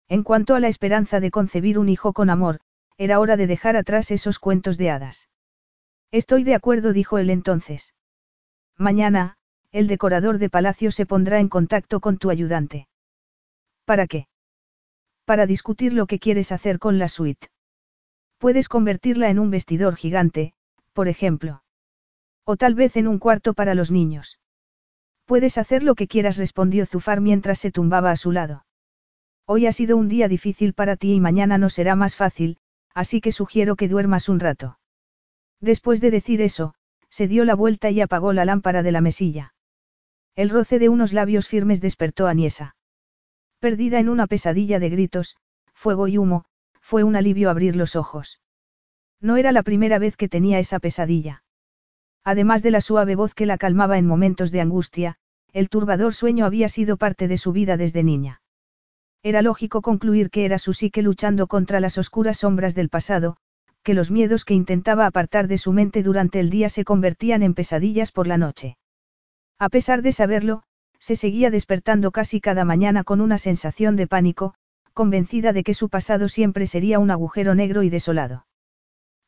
En 0.09 0.25
cuanto 0.25 0.57
a 0.57 0.61
la 0.61 0.67
esperanza 0.67 1.21
de 1.21 1.31
concebir 1.31 1.79
un 1.79 1.89
hijo 1.89 2.13
con 2.13 2.31
amor, 2.31 2.59
era 2.99 3.21
hora 3.21 3.37
de 3.37 3.47
dejar 3.47 3.77
atrás 3.77 4.11
esos 4.11 4.41
cuentos 4.41 4.77
de 4.77 4.91
hadas. 4.91 5.29
Estoy 6.11 6.43
de 6.43 6.57
acuerdo, 6.57 6.93
dijo 6.93 7.19
él 7.19 7.31
entonces. 7.31 7.95
Mañana, 8.77 9.37
el 9.71 9.87
decorador 9.87 10.39
de 10.39 10.51
palacio 10.51 10.91
se 10.91 11.07
pondrá 11.07 11.39
en 11.39 11.49
contacto 11.49 12.01
con 12.01 12.19
tu 12.19 12.31
ayudante. 12.31 12.89
¿Para 13.85 14.09
qué? 14.09 14.27
Para 15.25 15.47
discutir 15.47 15.93
lo 15.93 16.09
que 16.09 16.19
quieres 16.19 16.51
hacer 16.51 16.81
con 16.81 16.99
la 16.99 17.07
suite. 17.07 17.51
Puedes 18.39 18.69
convertirla 18.69 19.31
en 19.31 19.39
un 19.39 19.49
vestidor 19.49 19.95
gigante, 19.95 20.55
por 20.93 21.07
ejemplo. 21.07 21.63
O 22.43 22.57
tal 22.57 22.75
vez 22.75 22.97
en 22.97 23.07
un 23.07 23.21
cuarto 23.21 23.55
para 23.55 23.77
los 23.77 23.93
niños. 23.93 24.41
Puedes 25.27 25.59
hacer 25.59 25.83
lo 25.83 25.97
que 25.97 26.07
quieras, 26.07 26.37
respondió 26.37 26.87
Zufar 26.87 27.21
mientras 27.21 27.59
se 27.59 27.73
tumbaba 27.73 28.13
a 28.13 28.17
su 28.17 28.31
lado. 28.31 28.65
Hoy 29.45 29.67
ha 29.67 29.73
sido 29.73 29.97
un 29.97 30.09
día 30.09 30.29
difícil 30.29 30.73
para 30.73 30.97
ti 30.97 31.15
y 31.15 31.21
mañana 31.21 31.59
no 31.59 31.69
será 31.69 31.97
más 31.97 32.15
fácil, 32.17 32.59
así 32.95 33.21
que 33.21 33.33
sugiero 33.33 33.75
que 33.77 33.89
duermas 33.89 34.29
un 34.29 34.41
rato. 34.41 34.79
Después 35.61 36.01
de 36.01 36.13
decir 36.13 36.41
eso, 36.41 36.75
se 37.11 37.27
dio 37.27 37.45
la 37.45 37.55
vuelta 37.55 37.91
y 37.91 38.01
apagó 38.01 38.33
la 38.33 38.45
lámpara 38.45 38.83
de 38.83 38.93
la 38.93 39.01
mesilla. 39.01 39.55
El 40.37 40.49
roce 40.51 40.79
de 40.79 40.89
unos 40.89 41.13
labios 41.13 41.49
firmes 41.49 41.81
despertó 41.81 42.27
a 42.27 42.35
Niesa. 42.35 42.77
Perdida 43.59 43.99
en 43.99 44.09
una 44.09 44.27
pesadilla 44.27 44.79
de 44.79 44.91
gritos, 44.91 45.37
fuego 45.73 46.09
y 46.09 46.19
humo, 46.19 46.45
fue 46.81 47.03
un 47.03 47.17
alivio 47.17 47.51
abrir 47.51 47.75
los 47.75 47.97
ojos. 47.97 48.41
No 49.21 49.37
era 49.37 49.51
la 49.51 49.63
primera 49.65 49.99
vez 49.99 50.17
que 50.17 50.29
tenía 50.29 50.59
esa 50.61 50.79
pesadilla. 50.79 51.43
Además 52.27 52.65
de 52.65 52.73
la 52.73 52.81
suave 52.81 53.15
voz 53.15 53.35
que 53.35 53.47
la 53.47 53.57
calmaba 53.57 53.99
en 53.99 54.07
momentos 54.07 54.51
de 54.51 54.61
angustia, 54.61 55.15
el 55.53 55.69
turbador 55.69 56.13
sueño 56.13 56.45
había 56.45 56.69
sido 56.69 56.97
parte 56.97 57.29
de 57.29 57.39
su 57.39 57.53
vida 57.53 57.77
desde 57.77 58.03
niña. 58.03 58.43
Era 59.23 59.43
lógico 59.43 59.81
concluir 59.81 60.31
que 60.31 60.45
era 60.45 60.59
su 60.59 60.73
psique 60.73 61.03
luchando 61.03 61.47
contra 61.47 61.79
las 61.79 61.99
oscuras 61.99 62.39
sombras 62.39 62.75
del 62.75 62.89
pasado, 62.89 63.37
que 63.85 63.95
los 63.95 64.11
miedos 64.11 64.45
que 64.45 64.55
intentaba 64.55 65.07
apartar 65.07 65.47
de 65.47 65.57
su 65.57 65.73
mente 65.73 66.03
durante 66.03 66.41
el 66.41 66.51
día 66.51 66.69
se 66.69 66.83
convertían 66.83 67.45
en 67.45 67.55
pesadillas 67.55 68.11
por 68.11 68.27
la 68.27 68.39
noche. 68.39 68.77
A 69.61 69.69
pesar 69.69 70.03
de 70.03 70.11
saberlo, 70.11 70.65
se 70.99 71.15
seguía 71.15 71.53
despertando 71.53 72.11
casi 72.11 72.41
cada 72.41 72.65
mañana 72.65 73.05
con 73.05 73.21
una 73.21 73.39
sensación 73.39 73.95
de 73.95 74.09
pánico, 74.09 74.55
convencida 74.95 75.53
de 75.53 75.63
que 75.63 75.75
su 75.75 75.91
pasado 75.91 76.27
siempre 76.27 76.67
sería 76.67 76.99
un 76.99 77.13
agujero 77.13 77.55
negro 77.55 77.85
y 77.85 77.89
desolado. 77.89 78.49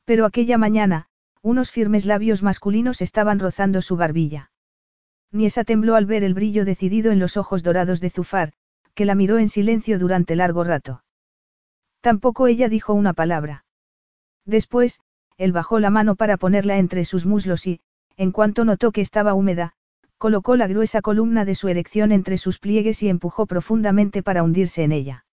Pero 0.04 0.26
aquella 0.26 0.58
mañana, 0.58 1.06
unos 1.42 1.70
firmes 1.70 2.04
labios 2.04 2.42
masculinos 2.42 3.00
estaban 3.00 3.38
rozando 3.38 3.82
su 3.82 3.96
barbilla. 3.96 4.50
Niesa 5.30 5.64
tembló 5.64 5.94
al 5.94 6.06
ver 6.06 6.24
el 6.24 6.34
brillo 6.34 6.64
decidido 6.64 7.12
en 7.12 7.18
los 7.18 7.36
ojos 7.36 7.62
dorados 7.62 8.00
de 8.00 8.10
Zufar, 8.10 8.52
que 8.94 9.04
la 9.04 9.14
miró 9.14 9.38
en 9.38 9.48
silencio 9.48 9.98
durante 9.98 10.36
largo 10.36 10.64
rato. 10.64 11.04
Tampoco 12.00 12.46
ella 12.46 12.68
dijo 12.68 12.94
una 12.94 13.12
palabra. 13.12 13.64
Después, 14.44 15.00
él 15.36 15.52
bajó 15.52 15.78
la 15.78 15.90
mano 15.90 16.16
para 16.16 16.36
ponerla 16.36 16.78
entre 16.78 17.04
sus 17.04 17.26
muslos 17.26 17.66
y, 17.66 17.80
en 18.16 18.32
cuanto 18.32 18.64
notó 18.64 18.90
que 18.90 19.00
estaba 19.00 19.34
húmeda, 19.34 19.74
colocó 20.16 20.56
la 20.56 20.66
gruesa 20.66 21.00
columna 21.00 21.44
de 21.44 21.54
su 21.54 21.68
erección 21.68 22.10
entre 22.10 22.38
sus 22.38 22.58
pliegues 22.58 23.02
y 23.02 23.08
empujó 23.08 23.46
profundamente 23.46 24.22
para 24.22 24.42
hundirse 24.42 24.82
en 24.82 24.92
ella. 24.92 25.26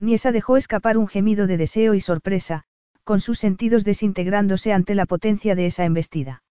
Niesa 0.00 0.32
dejó 0.32 0.56
escapar 0.56 0.98
un 0.98 1.08
gemido 1.08 1.46
de 1.46 1.56
deseo 1.56 1.94
y 1.94 2.00
sorpresa, 2.00 2.64
con 3.04 3.20
sus 3.20 3.38
sentidos 3.38 3.84
desintegrándose 3.84 4.72
ante 4.72 4.94
la 4.94 5.06
potencia 5.06 5.54
de 5.54 5.66
esa 5.66 5.84
embestida. 5.84 6.42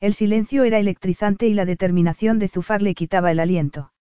El 0.00 0.14
silencio 0.14 0.64
era 0.64 0.78
electrizante 0.78 1.48
y 1.48 1.54
la 1.54 1.64
determinación 1.64 2.38
de 2.38 2.48
Zufar 2.48 2.82
le 2.82 2.94
quitaba 2.94 3.30
el 3.30 3.40
aliento. 3.40 3.92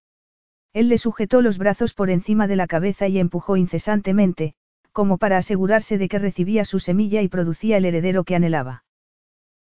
Él 0.73 0.89
le 0.89 0.97
sujetó 0.97 1.41
los 1.41 1.57
brazos 1.57 1.93
por 1.93 2.09
encima 2.09 2.47
de 2.47 2.55
la 2.55 2.67
cabeza 2.67 3.07
y 3.07 3.17
empujó 3.19 3.57
incesantemente, 3.57 4.53
como 4.91 5.17
para 5.17 5.37
asegurarse 5.37 5.97
de 5.97 6.07
que 6.07 6.19
recibía 6.19 6.65
su 6.65 6.79
semilla 6.79 7.21
y 7.21 7.27
producía 7.27 7.77
el 7.77 7.85
heredero 7.85 8.23
que 8.23 8.35
anhelaba. 8.35 8.83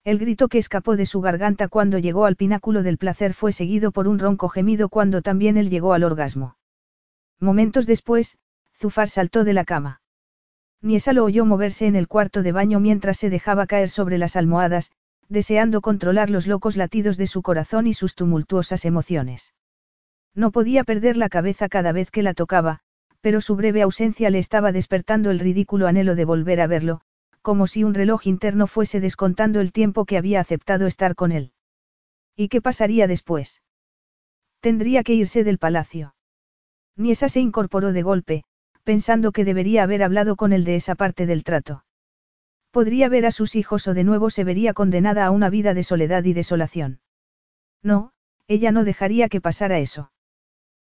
El 0.05 0.19
grito 0.19 0.49
que 0.49 0.59
escapó 0.59 0.97
de 0.97 1.05
su 1.05 1.21
garganta 1.21 1.69
cuando 1.69 1.99
llegó 1.99 2.27
al 2.27 2.37
pináculo 2.37 2.83
del 2.83 2.97
placer 2.97 3.35
fue 3.35 3.53
seguido 3.53 3.91
por 3.93 4.09
un 4.09 4.19
ronco 4.19 4.49
gemido 4.49 4.89
cuando 4.89 5.21
también 5.21 5.57
él 5.57 5.69
llegó 5.69 5.95
al 5.95 6.05
orgasmo. 6.05 6.57
Momentos 7.41 7.87
después, 7.87 8.39
Zufar 8.79 9.09
saltó 9.09 9.43
de 9.43 9.53
la 9.53 9.65
cama. 9.65 10.01
Niesa 10.83 11.13
lo 11.13 11.25
oyó 11.25 11.45
moverse 11.45 11.87
en 11.87 11.97
el 11.97 12.09
cuarto 12.09 12.43
de 12.43 12.53
baño 12.53 12.81
mientras 12.81 13.17
se 13.19 13.31
dejaba 13.31 13.67
caer 13.67 13.89
sobre 13.91 14.19
las 14.19 14.37
almohadas, 14.37 14.93
deseando 15.29 15.81
controlar 15.81 16.31
los 16.31 16.47
locos 16.47 16.77
latidos 16.77 17.17
de 17.17 17.27
su 17.27 17.43
corazón 17.43 17.87
y 17.87 17.95
sus 17.95 18.15
tumultuosas 18.15 18.85
emociones. 18.85 19.55
No 20.35 20.51
podía 20.51 20.85
perder 20.85 21.17
la 21.17 21.29
cabeza 21.29 21.69
cada 21.69 21.93
vez 21.93 22.11
que 22.11 22.23
la 22.23 22.35
tocaba, 22.35 22.81
pero 23.21 23.41
su 23.41 23.57
breve 23.57 23.83
ausencia 23.83 24.31
le 24.31 24.39
estaba 24.39 24.71
despertando 24.71 25.31
el 25.31 25.41
ridículo 25.41 25.87
anhelo 25.87 26.15
de 26.15 26.25
volver 26.25 26.61
a 26.61 26.67
verlo, 26.67 27.01
como 27.43 27.67
si 27.67 27.83
un 27.83 27.95
reloj 27.95 28.27
interno 28.27 28.67
fuese 28.67 29.01
descontando 29.01 29.61
el 29.61 29.73
tiempo 29.73 30.05
que 30.05 30.19
había 30.19 30.41
aceptado 30.41 30.87
estar 30.87 31.15
con 31.15 31.33
él. 31.33 31.53
¿Y 32.37 32.49
qué 32.49 32.61
pasaría 32.61 33.07
después? 33.07 33.63
Tendría 34.61 35.03
que 35.03 35.15
irse 35.15 35.43
del 35.43 35.59
palacio. 35.59 36.15
Niesa 36.97 37.29
se 37.29 37.41
incorporó 37.41 37.93
de 37.93 38.03
golpe, 38.03 38.45
pensando 38.87 39.33
que 39.33 39.45
debería 39.45 39.83
haber 39.83 40.05
hablado 40.05 40.37
con 40.37 40.53
él 40.53 40.63
de 40.63 40.77
esa 40.77 40.95
parte 40.95 41.27
del 41.27 41.43
trato. 41.43 41.85
Podría 42.71 43.09
ver 43.09 43.27
a 43.27 43.33
sus 43.33 43.57
hijos 43.57 43.89
o 43.89 43.95
de 43.95 44.05
nuevo 44.05 44.31
se 44.31 44.45
vería 44.45 44.75
condenada 44.75 45.27
a 45.27 45.33
una 45.33 45.51
vida 45.51 45.75
de 45.75 45.83
soledad 45.83 46.23
y 46.23 46.35
desolación. 46.35 47.01
No, 47.83 48.13
ella 48.47 48.71
no 48.71 48.85
dejaría 48.85 49.29
que 49.29 49.41
pasara 49.41 49.81
eso. 49.81 50.13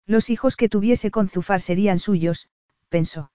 Los 0.05 0.30
hijos 0.30 0.55
que 0.55 0.69
tuviese 0.69 1.11
con 1.11 1.27
Zufar 1.27 1.59
serían 1.59 1.99
suyos, 1.99 2.49
pensó. 2.88 3.34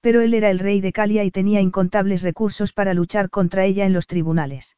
Pero 0.00 0.20
él 0.20 0.34
era 0.34 0.50
el 0.50 0.60
rey 0.60 0.80
de 0.80 0.92
Calia 0.92 1.24
y 1.24 1.32
tenía 1.32 1.60
incontables 1.60 2.22
recursos 2.22 2.72
para 2.72 2.94
luchar 2.94 3.30
contra 3.30 3.64
ella 3.64 3.84
en 3.84 3.92
los 3.92 4.06
tribunales. 4.06 4.76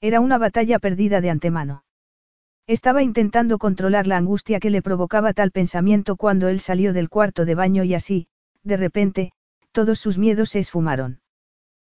Era 0.00 0.20
una 0.20 0.38
batalla 0.38 0.78
perdida 0.78 1.20
de 1.20 1.28
antemano. 1.28 1.83
Estaba 2.66 3.02
intentando 3.02 3.58
controlar 3.58 4.06
la 4.06 4.16
angustia 4.16 4.58
que 4.58 4.70
le 4.70 4.80
provocaba 4.80 5.34
tal 5.34 5.50
pensamiento 5.50 6.16
cuando 6.16 6.48
él 6.48 6.60
salió 6.60 6.94
del 6.94 7.10
cuarto 7.10 7.44
de 7.44 7.54
baño 7.54 7.84
y 7.84 7.94
así, 7.94 8.26
de 8.62 8.78
repente, 8.78 9.32
todos 9.72 9.98
sus 9.98 10.16
miedos 10.16 10.50
se 10.50 10.60
esfumaron. 10.60 11.20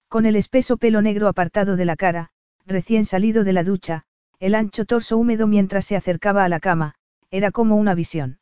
Con 0.09 0.27
el 0.27 0.35
espeso 0.35 0.77
pelo 0.77 1.03
negro 1.03 1.29
apartado 1.29 1.77
de 1.77 1.85
la 1.85 1.95
cara, 1.95 2.31
recién 2.67 3.05
salido 3.05 3.45
de 3.45 3.53
la 3.53 3.63
ducha, 3.63 4.05
el 4.41 4.57
ancho 4.57 4.85
torso 4.85 5.17
húmedo 5.17 5.47
mientras 5.47 5.85
se 5.85 5.95
acercaba 5.95 6.45
a 6.45 6.49
la 6.49 6.59
cama, 6.59 6.95
era 7.31 7.53
como 7.53 7.77
una 7.77 7.95
visión. 7.95 8.41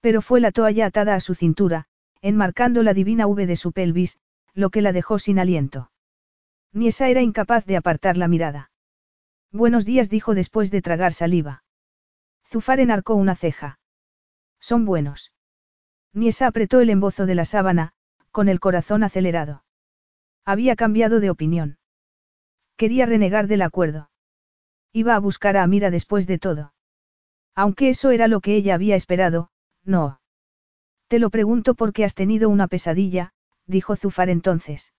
Pero 0.00 0.20
fue 0.20 0.40
la 0.40 0.52
toalla 0.52 0.86
atada 0.86 1.14
a 1.14 1.20
su 1.20 1.34
cintura, 1.34 1.86
enmarcando 2.20 2.82
la 2.82 2.92
divina 2.92 3.26
V 3.26 3.46
de 3.46 3.56
su 3.56 3.72
pelvis, 3.72 4.18
lo 4.52 4.68
que 4.68 4.82
la 4.82 4.92
dejó 4.92 5.18
sin 5.18 5.38
aliento. 5.38 5.90
Ni 6.72 6.88
esa 6.88 7.08
era 7.08 7.22
incapaz 7.22 7.64
de 7.64 7.76
apartar 7.76 8.16
la 8.18 8.28
mirada. 8.28 8.69
Buenos 9.52 9.84
días 9.84 10.08
dijo 10.08 10.34
después 10.34 10.70
de 10.70 10.80
tragar 10.80 11.12
saliva. 11.12 11.64
Zufar 12.46 12.78
enarcó 12.78 13.14
una 13.14 13.34
ceja. 13.34 13.80
Son 14.60 14.84
buenos. 14.84 15.32
Niesa 16.12 16.46
apretó 16.46 16.80
el 16.80 16.90
embozo 16.90 17.26
de 17.26 17.34
la 17.34 17.44
sábana, 17.44 17.92
con 18.30 18.48
el 18.48 18.60
corazón 18.60 19.02
acelerado. 19.02 19.64
Había 20.44 20.76
cambiado 20.76 21.18
de 21.18 21.30
opinión. 21.30 21.78
Quería 22.76 23.06
renegar 23.06 23.48
del 23.48 23.62
acuerdo. 23.62 24.10
Iba 24.92 25.16
a 25.16 25.18
buscar 25.18 25.56
a 25.56 25.64
Amira 25.64 25.90
después 25.90 26.26
de 26.26 26.38
todo. 26.38 26.72
Aunque 27.54 27.90
eso 27.90 28.10
era 28.10 28.28
lo 28.28 28.40
que 28.40 28.54
ella 28.54 28.74
había 28.74 28.96
esperado, 28.96 29.50
no. 29.84 30.20
Te 31.08 31.18
lo 31.18 31.30
pregunto 31.30 31.74
porque 31.74 32.04
has 32.04 32.14
tenido 32.14 32.48
una 32.48 32.68
pesadilla, 32.68 33.32
dijo 33.66 33.96
Zufar 33.96 34.30
entonces. 34.30 34.94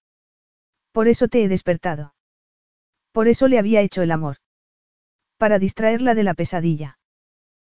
Por 0.91 1.07
eso 1.07 1.29
te 1.29 1.43
he 1.43 1.47
despertado. 1.47 2.13
Por 3.11 3.27
eso 3.27 3.47
le 3.47 3.59
había 3.59 3.81
hecho 3.81 4.01
el 4.01 4.11
amor. 4.11 4.37
Para 5.37 5.59
distraerla 5.59 6.15
de 6.15 6.23
la 6.23 6.33
pesadilla. 6.33 6.99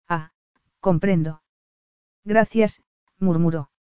Ah, 0.08 0.32
comprendo. 0.80 1.42
Gracias, 2.26 2.82
murmuró. 3.18 3.72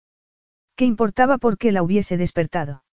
¿Qué 0.77 0.85
importaba 0.85 1.39
por 1.39 1.59
qué 1.59 1.73
la 1.73 1.83
hubiese 1.83 2.17
despertado? 2.17 2.85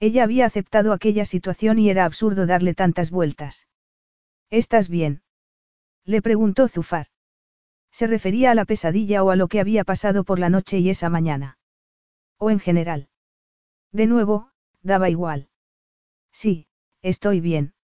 Ella 0.00 0.24
había 0.24 0.46
aceptado 0.46 0.92
aquella 0.92 1.24
situación 1.24 1.78
y 1.78 1.90
era 1.90 2.04
absurdo 2.04 2.46
darle 2.46 2.74
tantas 2.74 3.10
vueltas. 3.10 3.68
¿Estás 4.50 4.88
bien? 4.88 5.22
Le 6.04 6.22
preguntó 6.22 6.68
Zufar. 6.68 7.06
Se 7.90 8.06
refería 8.06 8.50
a 8.50 8.54
la 8.54 8.64
pesadilla 8.64 9.22
o 9.22 9.30
a 9.30 9.36
lo 9.36 9.48
que 9.48 9.60
había 9.60 9.84
pasado 9.84 10.24
por 10.24 10.38
la 10.38 10.48
noche 10.48 10.78
y 10.78 10.90
esa 10.90 11.08
mañana. 11.10 11.58
O 12.38 12.50
en 12.50 12.58
general. 12.58 13.08
De 13.92 14.06
nuevo, 14.06 14.50
daba 14.82 15.10
igual. 15.10 15.48
Sí, 16.32 16.66
estoy 17.02 17.40
bien. 17.40 17.74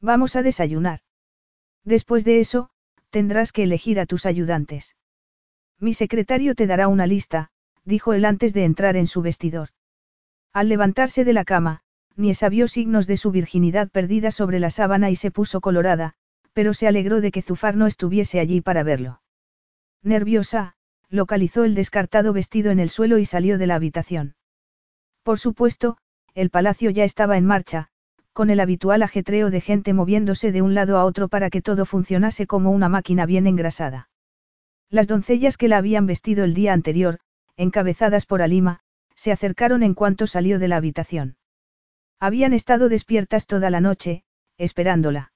Vamos 0.00 0.36
a 0.36 0.42
desayunar. 0.42 1.00
Después 1.84 2.24
de 2.24 2.40
eso, 2.40 2.70
tendrás 3.10 3.52
que 3.52 3.62
elegir 3.62 4.00
a 4.00 4.06
tus 4.06 4.26
ayudantes. 4.26 4.96
Mi 5.78 5.94
secretario 5.94 6.54
te 6.54 6.66
dará 6.66 6.88
una 6.88 7.06
lista, 7.06 7.50
dijo 7.84 8.12
él 8.12 8.24
antes 8.24 8.52
de 8.52 8.64
entrar 8.64 8.96
en 8.96 9.06
su 9.06 9.22
vestidor. 9.22 9.70
Al 10.52 10.68
levantarse 10.68 11.24
de 11.24 11.32
la 11.32 11.44
cama, 11.44 11.82
Niesa 12.16 12.48
vio 12.48 12.66
signos 12.66 13.06
de 13.06 13.16
su 13.16 13.30
virginidad 13.30 13.90
perdida 13.90 14.30
sobre 14.30 14.58
la 14.58 14.70
sábana 14.70 15.10
y 15.10 15.16
se 15.16 15.30
puso 15.30 15.60
colorada, 15.60 16.14
pero 16.54 16.72
se 16.72 16.88
alegró 16.88 17.20
de 17.20 17.30
que 17.30 17.42
Zufar 17.42 17.76
no 17.76 17.86
estuviese 17.86 18.40
allí 18.40 18.62
para 18.62 18.82
verlo. 18.82 19.20
Nerviosa, 20.02 20.76
localizó 21.10 21.64
el 21.64 21.74
descartado 21.74 22.32
vestido 22.32 22.70
en 22.70 22.80
el 22.80 22.88
suelo 22.88 23.18
y 23.18 23.26
salió 23.26 23.58
de 23.58 23.66
la 23.66 23.74
habitación. 23.74 24.34
Por 25.22 25.38
supuesto, 25.38 25.98
el 26.34 26.50
palacio 26.50 26.90
ya 26.90 27.04
estaba 27.04 27.36
en 27.36 27.44
marcha, 27.44 27.90
con 28.36 28.50
el 28.50 28.60
habitual 28.60 29.02
ajetreo 29.02 29.48
de 29.48 29.62
gente 29.62 29.94
moviéndose 29.94 30.52
de 30.52 30.60
un 30.60 30.74
lado 30.74 30.98
a 30.98 31.06
otro 31.06 31.28
para 31.28 31.48
que 31.48 31.62
todo 31.62 31.86
funcionase 31.86 32.46
como 32.46 32.70
una 32.70 32.90
máquina 32.90 33.24
bien 33.24 33.46
engrasada. 33.46 34.10
Las 34.90 35.06
doncellas 35.06 35.56
que 35.56 35.68
la 35.68 35.78
habían 35.78 36.04
vestido 36.04 36.44
el 36.44 36.52
día 36.52 36.74
anterior, 36.74 37.18
encabezadas 37.56 38.26
por 38.26 38.42
Alima, 38.42 38.80
se 39.14 39.32
acercaron 39.32 39.82
en 39.82 39.94
cuanto 39.94 40.26
salió 40.26 40.58
de 40.58 40.68
la 40.68 40.76
habitación. 40.76 41.38
Habían 42.20 42.52
estado 42.52 42.90
despiertas 42.90 43.46
toda 43.46 43.70
la 43.70 43.80
noche, 43.80 44.22
esperándola. 44.58 45.32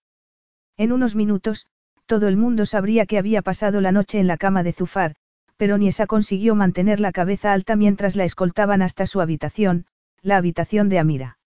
En 0.77 0.93
unos 0.93 1.15
minutos, 1.15 1.69
todo 2.05 2.29
el 2.29 2.37
mundo 2.37 2.67
sabría 2.67 3.07
que 3.07 3.17
había 3.17 3.41
pasado 3.41 3.81
la 3.81 3.93
noche 3.93 4.19
en 4.19 4.27
la 4.27 4.37
cama 4.37 4.63
de 4.63 4.75
Zufar, 4.75 5.15
pero 5.57 5.79
Niesa 5.79 6.07
consiguió 6.07 6.55
mantener 6.55 7.01
la 7.01 7.13
cabeza 7.13 7.55
alta 7.55 7.77
mientras 7.77 8.15
la 8.15 8.25
escoltaban 8.25 8.83
hasta 8.83 9.07
su 9.07 9.23
habitación, 9.23 9.87
la 10.21 10.37
habitación 10.37 10.91
de 10.91 10.99
Amira. 10.99 11.39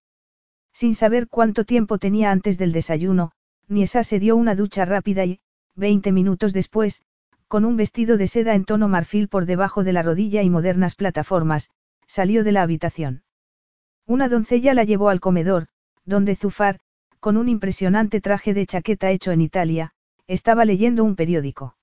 Sin 0.75 0.97
saber 0.97 1.29
cuánto 1.29 1.65
tiempo 1.65 1.99
tenía 1.99 2.33
antes 2.33 2.59
del 2.59 2.73
desayuno, 2.73 3.31
Niesa 3.69 4.03
se 4.03 4.19
dio 4.19 4.35
una 4.35 4.57
ducha 4.57 4.85
rápida 4.85 5.25
y, 5.25 5.41
veinte 5.77 6.11
minutos 6.11 6.53
después, 6.53 7.03
con 7.47 7.65
un 7.65 7.77
vestido 7.77 8.17
de 8.17 8.27
seda 8.27 8.55
en 8.57 8.65
tono 8.65 8.89
marfil 8.89 9.29
por 9.29 9.47
debajo 9.47 9.85
de 9.85 9.93
la 9.93 10.03
rodilla 10.03 10.43
y 10.43 10.51
modernas 10.51 10.97
plataformas, 10.97 11.71
salió 12.09 12.43
de 12.43 12.51
la 12.51 12.63
habitación. 12.63 13.23
Una 14.05 14.29
doncella 14.29 14.75
la 14.75 14.83
llevó 14.83 15.09
al 15.11 15.21
comedor, 15.21 15.69
donde 16.05 16.35
Zufar, 16.35 16.81
con 17.21 17.37
un 17.37 17.49
impresionante 17.49 18.21
traje 18.21 18.53
de 18.53 18.67
chaqueta 18.67 19.13
hecho 19.13 19.31
en 19.31 19.41
Italia, 19.41 19.93
estaba 20.27 20.65
leyendo 20.65 21.05
un 21.05 21.15
periódico. 21.15 21.77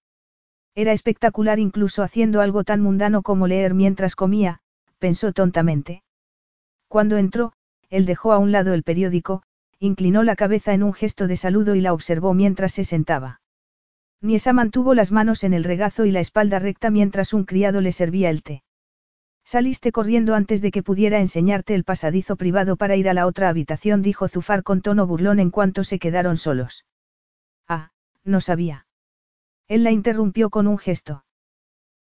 Era 0.75 0.91
espectacular 0.91 1.59
incluso 1.59 2.03
haciendo 2.03 2.41
algo 2.41 2.65
tan 2.65 2.81
mundano 2.81 3.21
como 3.21 3.47
leer 3.47 3.73
mientras 3.73 4.15
comía, 4.15 4.59
pensó 4.99 5.31
tontamente. 5.31 6.03
Cuando 6.87 7.17
entró, 7.17 7.53
él 7.91 8.05
dejó 8.07 8.33
a 8.33 8.39
un 8.39 8.51
lado 8.51 8.73
el 8.73 8.81
periódico, 8.81 9.43
inclinó 9.77 10.23
la 10.23 10.35
cabeza 10.35 10.73
en 10.73 10.81
un 10.81 10.93
gesto 10.93 11.27
de 11.27 11.37
saludo 11.37 11.75
y 11.75 11.81
la 11.81 11.93
observó 11.93 12.33
mientras 12.33 12.71
se 12.71 12.83
sentaba. 12.83 13.41
Niesa 14.21 14.53
mantuvo 14.53 14.93
las 14.93 15.11
manos 15.11 15.43
en 15.43 15.53
el 15.53 15.63
regazo 15.63 16.05
y 16.05 16.11
la 16.11 16.19
espalda 16.19 16.59
recta 16.59 16.89
mientras 16.89 17.33
un 17.33 17.43
criado 17.43 17.81
le 17.81 17.91
servía 17.91 18.29
el 18.29 18.43
té. 18.43 18.63
Saliste 19.43 19.91
corriendo 19.91 20.35
antes 20.35 20.61
de 20.61 20.71
que 20.71 20.83
pudiera 20.83 21.19
enseñarte 21.19 21.73
el 21.73 21.83
pasadizo 21.83 22.35
privado 22.35 22.77
para 22.77 22.95
ir 22.95 23.09
a 23.09 23.13
la 23.13 23.25
otra 23.25 23.49
habitación, 23.49 24.01
dijo 24.01 24.27
Zufar 24.27 24.63
con 24.63 24.81
tono 24.81 25.07
burlón 25.07 25.39
en 25.39 25.49
cuanto 25.49 25.83
se 25.83 25.99
quedaron 25.99 26.37
solos. 26.37 26.85
Ah, 27.67 27.91
no 28.23 28.39
sabía. 28.39 28.85
Él 29.67 29.83
la 29.83 29.91
interrumpió 29.91 30.49
con 30.49 30.67
un 30.67 30.77
gesto. 30.77 31.25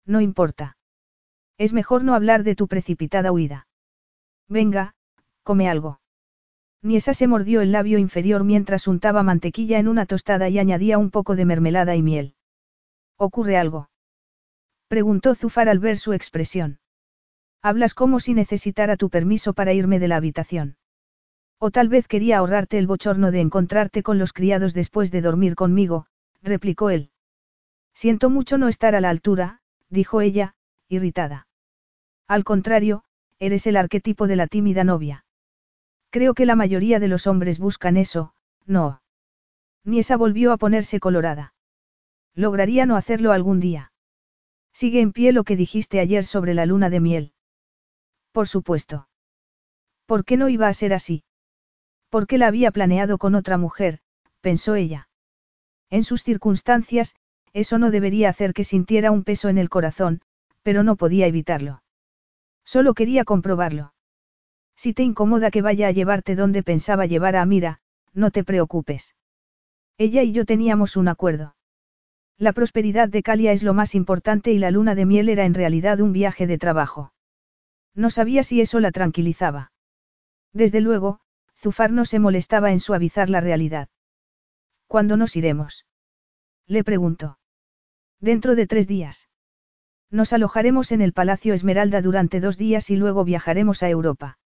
No 0.04 0.20
importa. 0.20 0.76
Es 1.56 1.72
mejor 1.72 2.04
no 2.04 2.14
hablar 2.14 2.42
de 2.42 2.54
tu 2.54 2.68
precipitada 2.68 3.32
huida. 3.32 3.66
Venga, 4.48 4.94
come 5.42 5.68
algo. 5.68 6.00
Niesa 6.82 7.12
se 7.12 7.26
mordió 7.26 7.60
el 7.60 7.72
labio 7.72 7.98
inferior 7.98 8.44
mientras 8.44 8.88
untaba 8.88 9.22
mantequilla 9.22 9.78
en 9.78 9.88
una 9.88 10.06
tostada 10.06 10.48
y 10.48 10.58
añadía 10.58 10.98
un 10.98 11.10
poco 11.10 11.36
de 11.36 11.44
mermelada 11.44 11.94
y 11.94 12.02
miel. 12.02 12.34
¿Ocurre 13.16 13.58
algo? 13.58 13.90
Preguntó 14.88 15.34
Zufar 15.34 15.68
al 15.68 15.78
ver 15.78 15.98
su 15.98 16.14
expresión. 16.14 16.80
Hablas 17.62 17.92
como 17.92 18.18
si 18.18 18.32
necesitara 18.32 18.96
tu 18.96 19.10
permiso 19.10 19.52
para 19.52 19.74
irme 19.74 19.98
de 19.98 20.08
la 20.08 20.16
habitación. 20.16 20.78
O 21.58 21.70
tal 21.70 21.88
vez 21.90 22.08
quería 22.08 22.38
ahorrarte 22.38 22.78
el 22.78 22.86
bochorno 22.86 23.30
de 23.30 23.40
encontrarte 23.40 24.02
con 24.02 24.18
los 24.18 24.32
criados 24.32 24.72
después 24.72 25.10
de 25.10 25.20
dormir 25.20 25.54
conmigo, 25.54 26.06
replicó 26.42 26.88
él. 26.88 27.10
Siento 27.92 28.30
mucho 28.30 28.56
no 28.56 28.68
estar 28.68 28.94
a 28.94 29.00
la 29.02 29.10
altura, 29.10 29.60
dijo 29.90 30.22
ella, 30.22 30.54
irritada. 30.88 31.48
Al 32.26 32.44
contrario, 32.44 33.04
eres 33.38 33.66
el 33.66 33.76
arquetipo 33.76 34.26
de 34.26 34.36
la 34.36 34.46
tímida 34.46 34.84
novia. 34.84 35.26
Creo 36.10 36.34
que 36.34 36.46
la 36.46 36.56
mayoría 36.56 36.98
de 36.98 37.08
los 37.08 37.26
hombres 37.26 37.58
buscan 37.58 37.96
eso, 37.96 38.34
no. 38.66 39.00
Ni 39.84 40.00
esa 40.00 40.16
volvió 40.16 40.52
a 40.52 40.56
ponerse 40.56 41.00
colorada. 41.00 41.54
Lograría 42.34 42.84
no 42.84 42.96
hacerlo 42.96 43.32
algún 43.32 43.60
día. 43.60 43.92
Sigue 44.72 45.00
en 45.00 45.12
pie 45.12 45.32
lo 45.32 45.44
que 45.44 45.56
dijiste 45.56 46.00
ayer 46.00 46.24
sobre 46.24 46.54
la 46.54 46.66
luna 46.66 46.90
de 46.90 47.00
miel. 47.00 47.32
Por 48.32 48.48
supuesto. 48.48 49.08
¿Por 50.06 50.24
qué 50.24 50.36
no 50.36 50.48
iba 50.48 50.68
a 50.68 50.74
ser 50.74 50.92
así? 50.92 51.24
¿Por 52.08 52.26
qué 52.26 52.38
la 52.38 52.48
había 52.48 52.70
planeado 52.72 53.18
con 53.18 53.34
otra 53.34 53.56
mujer? 53.56 54.00
pensó 54.40 54.74
ella. 54.74 55.08
En 55.90 56.02
sus 56.02 56.22
circunstancias, 56.22 57.14
eso 57.52 57.78
no 57.78 57.90
debería 57.90 58.28
hacer 58.28 58.52
que 58.52 58.64
sintiera 58.64 59.10
un 59.10 59.24
peso 59.24 59.48
en 59.48 59.58
el 59.58 59.68
corazón, 59.68 60.22
pero 60.62 60.82
no 60.82 60.96
podía 60.96 61.26
evitarlo. 61.26 61.82
Solo 62.64 62.94
quería 62.94 63.24
comprobarlo. 63.24 63.92
Si 64.82 64.94
te 64.94 65.02
incomoda 65.02 65.50
que 65.50 65.60
vaya 65.60 65.88
a 65.88 65.90
llevarte 65.90 66.34
donde 66.34 66.62
pensaba 66.62 67.04
llevar 67.04 67.36
a 67.36 67.42
Amira, 67.42 67.82
no 68.14 68.30
te 68.30 68.44
preocupes. 68.44 69.14
Ella 69.98 70.22
y 70.22 70.32
yo 70.32 70.46
teníamos 70.46 70.96
un 70.96 71.08
acuerdo. 71.08 71.54
La 72.38 72.54
prosperidad 72.54 73.10
de 73.10 73.22
Calia 73.22 73.52
es 73.52 73.62
lo 73.62 73.74
más 73.74 73.94
importante 73.94 74.52
y 74.52 74.58
la 74.58 74.70
luna 74.70 74.94
de 74.94 75.04
miel 75.04 75.28
era 75.28 75.44
en 75.44 75.52
realidad 75.52 76.00
un 76.00 76.14
viaje 76.14 76.46
de 76.46 76.56
trabajo. 76.56 77.12
No 77.94 78.08
sabía 78.08 78.42
si 78.42 78.62
eso 78.62 78.80
la 78.80 78.90
tranquilizaba. 78.90 79.70
Desde 80.54 80.80
luego, 80.80 81.20
Zufar 81.58 81.92
no 81.92 82.06
se 82.06 82.18
molestaba 82.18 82.72
en 82.72 82.80
suavizar 82.80 83.28
la 83.28 83.42
realidad. 83.42 83.90
¿Cuándo 84.86 85.18
nos 85.18 85.36
iremos? 85.36 85.84
Le 86.66 86.84
preguntó. 86.84 87.38
Dentro 88.18 88.54
de 88.54 88.66
tres 88.66 88.88
días. 88.88 89.28
Nos 90.10 90.32
alojaremos 90.32 90.90
en 90.90 91.02
el 91.02 91.12
Palacio 91.12 91.52
Esmeralda 91.52 92.00
durante 92.00 92.40
dos 92.40 92.56
días 92.56 92.88
y 92.88 92.96
luego 92.96 93.24
viajaremos 93.24 93.82
a 93.82 93.90
Europa. 93.90 94.38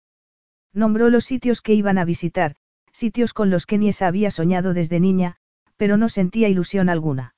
Nombró 0.75 1.09
los 1.09 1.25
sitios 1.25 1.63
que 1.63 1.73
iban 1.73 1.97
a 1.99 2.05
visitar, 2.05 2.57
sitios 2.93 3.33
con 3.33 3.49
los 3.49 3.65
que 3.65 3.79
Niesa 3.79 4.09
había 4.09 4.31
soñado 4.31 4.75
desde 4.75 5.01
niña, 5.01 5.37
pero 5.77 5.97
no 5.97 6.09
sentía 6.09 6.49
ilusión 6.49 6.89
alguna. 6.89 7.35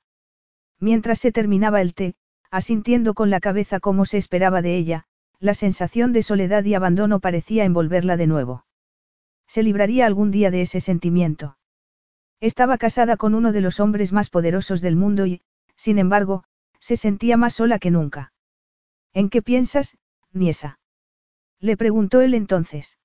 Mientras 0.79 1.19
se 1.19 1.31
terminaba 1.31 1.81
el 1.81 1.93
té, 1.93 2.15
asintiendo 2.49 3.13
con 3.13 3.29
la 3.29 3.39
cabeza 3.39 3.79
como 3.79 4.05
se 4.05 4.17
esperaba 4.17 4.61
de 4.61 4.75
ella, 4.75 5.05
la 5.39 5.53
sensación 5.53 6.13
de 6.13 6.23
soledad 6.23 6.63
y 6.63 6.73
abandono 6.73 7.19
parecía 7.19 7.63
envolverla 7.63 8.17
de 8.17 8.27
nuevo. 8.27 8.65
Se 9.47 9.61
libraría 9.63 10.05
algún 10.05 10.31
día 10.31 10.49
de 10.49 10.63
ese 10.63 10.81
sentimiento. 10.81 11.57
Estaba 12.39 12.77
casada 12.77 13.17
con 13.17 13.35
uno 13.35 13.51
de 13.51 13.61
los 13.61 13.79
hombres 13.79 14.13
más 14.13 14.29
poderosos 14.29 14.81
del 14.81 14.95
mundo 14.95 15.25
y, 15.25 15.41
sin 15.75 15.99
embargo, 15.99 16.43
se 16.79 16.97
sentía 16.97 17.37
más 17.37 17.55
sola 17.55 17.79
que 17.79 17.91
nunca. 17.91 18.33
¿En 19.13 19.29
qué 19.29 19.41
piensas, 19.41 19.97
Niesa? 20.31 20.79
Le 21.59 21.77
preguntó 21.77 22.21
él 22.21 22.33
entonces. 22.33 22.97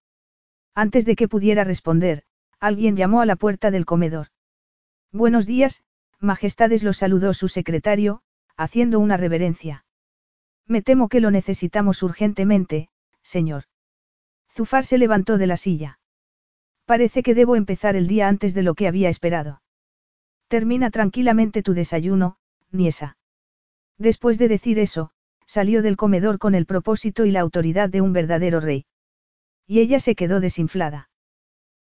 Antes 0.75 1.05
de 1.05 1.17
que 1.17 1.29
pudiera 1.29 1.65
responder, 1.65 2.23
alguien 2.59 2.97
llamó 2.97 3.21
a 3.21 3.27
la 3.27 3.37
puerta 3.37 3.71
del 3.71 3.85
comedor. 3.85 4.29
Buenos 5.13 5.45
días, 5.45 5.83
Majestades 6.19 6.83
lo 6.83 6.93
saludó 6.93 7.35
su 7.35 7.49
secretario, 7.49 8.23
haciendo 8.57 8.99
una 8.99 9.17
reverencia. 9.17 9.85
Me 10.67 10.81
temo 10.81 11.09
que 11.09 11.21
lo 11.21 11.31
necesitamos 11.31 12.03
urgentemente, 12.03 12.89
señor. 13.23 13.65
Zufar 14.51 14.85
se 14.85 14.99
levantó 14.99 15.37
de 15.37 15.47
la 15.47 15.57
silla. 15.57 15.99
Parece 16.87 17.23
que 17.23 17.35
debo 17.35 17.57
empezar 17.57 17.97
el 17.97 18.07
día 18.07 18.29
antes 18.29 18.55
de 18.55 18.63
lo 18.63 18.75
que 18.75 18.89
había 18.89 19.09
esperado. 19.09 19.63
Termina 20.49 20.91
tranquilamente 20.91 21.63
tu 21.63 21.75
desayuno, 21.75 22.37
Niesa. 22.71 23.17
Después 23.99 24.39
de 24.39 24.49
decir 24.49 24.79
eso, 24.79 25.11
salió 25.47 25.83
del 25.83 25.97
comedor 25.97 26.39
con 26.39 26.55
el 26.55 26.67
propósito 26.67 27.27
y 27.27 27.31
la 27.31 27.41
autoridad 27.41 27.89
de 27.89 28.01
un 28.01 28.13
verdadero 28.13 28.61
rey. 28.61 28.87
Y 29.73 29.81
ella 29.81 30.01
se 30.01 30.15
quedó 30.15 30.39
desinflada. 30.41 31.09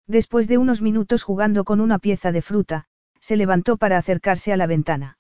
Después 0.06 0.48
de 0.48 0.60
unos 0.60 0.80
minutos 0.84 1.24
jugando 1.24 1.64
con 1.64 1.82
una 1.82 1.98
pieza 1.98 2.32
de 2.32 2.44
fruta, 2.44 2.86
se 3.20 3.36
levantó 3.36 3.78
para 3.78 3.98
acercarse 3.98 4.54
a 4.54 4.58
la 4.58 4.68
ventana. 4.68 5.18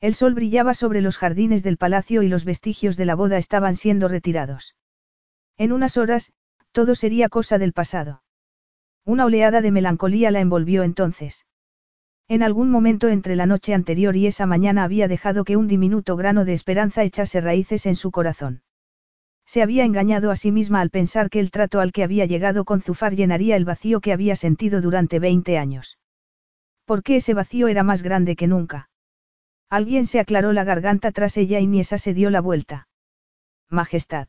El 0.00 0.14
sol 0.14 0.34
brillaba 0.34 0.74
sobre 0.74 1.00
los 1.00 1.18
jardines 1.18 1.64
del 1.64 1.78
palacio 1.78 2.22
y 2.22 2.28
los 2.28 2.44
vestigios 2.44 2.96
de 2.96 3.06
la 3.06 3.16
boda 3.16 3.38
estaban 3.38 3.74
siendo 3.74 4.06
retirados. 4.06 4.76
En 5.58 5.72
unas 5.72 5.96
horas, 5.96 6.32
todo 6.70 6.94
sería 6.94 7.28
cosa 7.28 7.58
del 7.58 7.72
pasado. 7.72 8.22
Una 9.04 9.24
oleada 9.24 9.60
de 9.60 9.72
melancolía 9.72 10.30
la 10.30 10.38
envolvió 10.38 10.84
entonces. 10.84 11.44
En 12.28 12.44
algún 12.44 12.70
momento 12.70 13.08
entre 13.08 13.34
la 13.34 13.46
noche 13.46 13.74
anterior 13.74 14.14
y 14.14 14.28
esa 14.28 14.46
mañana 14.46 14.84
había 14.84 15.08
dejado 15.08 15.42
que 15.42 15.56
un 15.56 15.66
diminuto 15.66 16.14
grano 16.14 16.44
de 16.44 16.52
esperanza 16.52 17.02
echase 17.02 17.40
raíces 17.40 17.84
en 17.86 17.96
su 17.96 18.12
corazón. 18.12 18.62
Se 19.50 19.62
había 19.62 19.84
engañado 19.84 20.30
a 20.30 20.36
sí 20.36 20.52
misma 20.52 20.80
al 20.80 20.90
pensar 20.90 21.28
que 21.28 21.40
el 21.40 21.50
trato 21.50 21.80
al 21.80 21.90
que 21.90 22.04
había 22.04 22.24
llegado 22.24 22.64
con 22.64 22.80
Zufar 22.80 23.16
llenaría 23.16 23.56
el 23.56 23.64
vacío 23.64 24.00
que 24.00 24.12
había 24.12 24.36
sentido 24.36 24.80
durante 24.80 25.18
20 25.18 25.58
años. 25.58 25.98
Porque 26.84 27.16
ese 27.16 27.34
vacío 27.34 27.66
era 27.66 27.82
más 27.82 28.04
grande 28.04 28.36
que 28.36 28.46
nunca. 28.46 28.90
Alguien 29.68 30.06
se 30.06 30.20
aclaró 30.20 30.52
la 30.52 30.62
garganta 30.62 31.10
tras 31.10 31.36
ella 31.36 31.58
y 31.58 31.66
Niesa 31.66 31.98
se 31.98 32.14
dio 32.14 32.30
la 32.30 32.40
vuelta. 32.40 32.86
Majestad. 33.68 34.28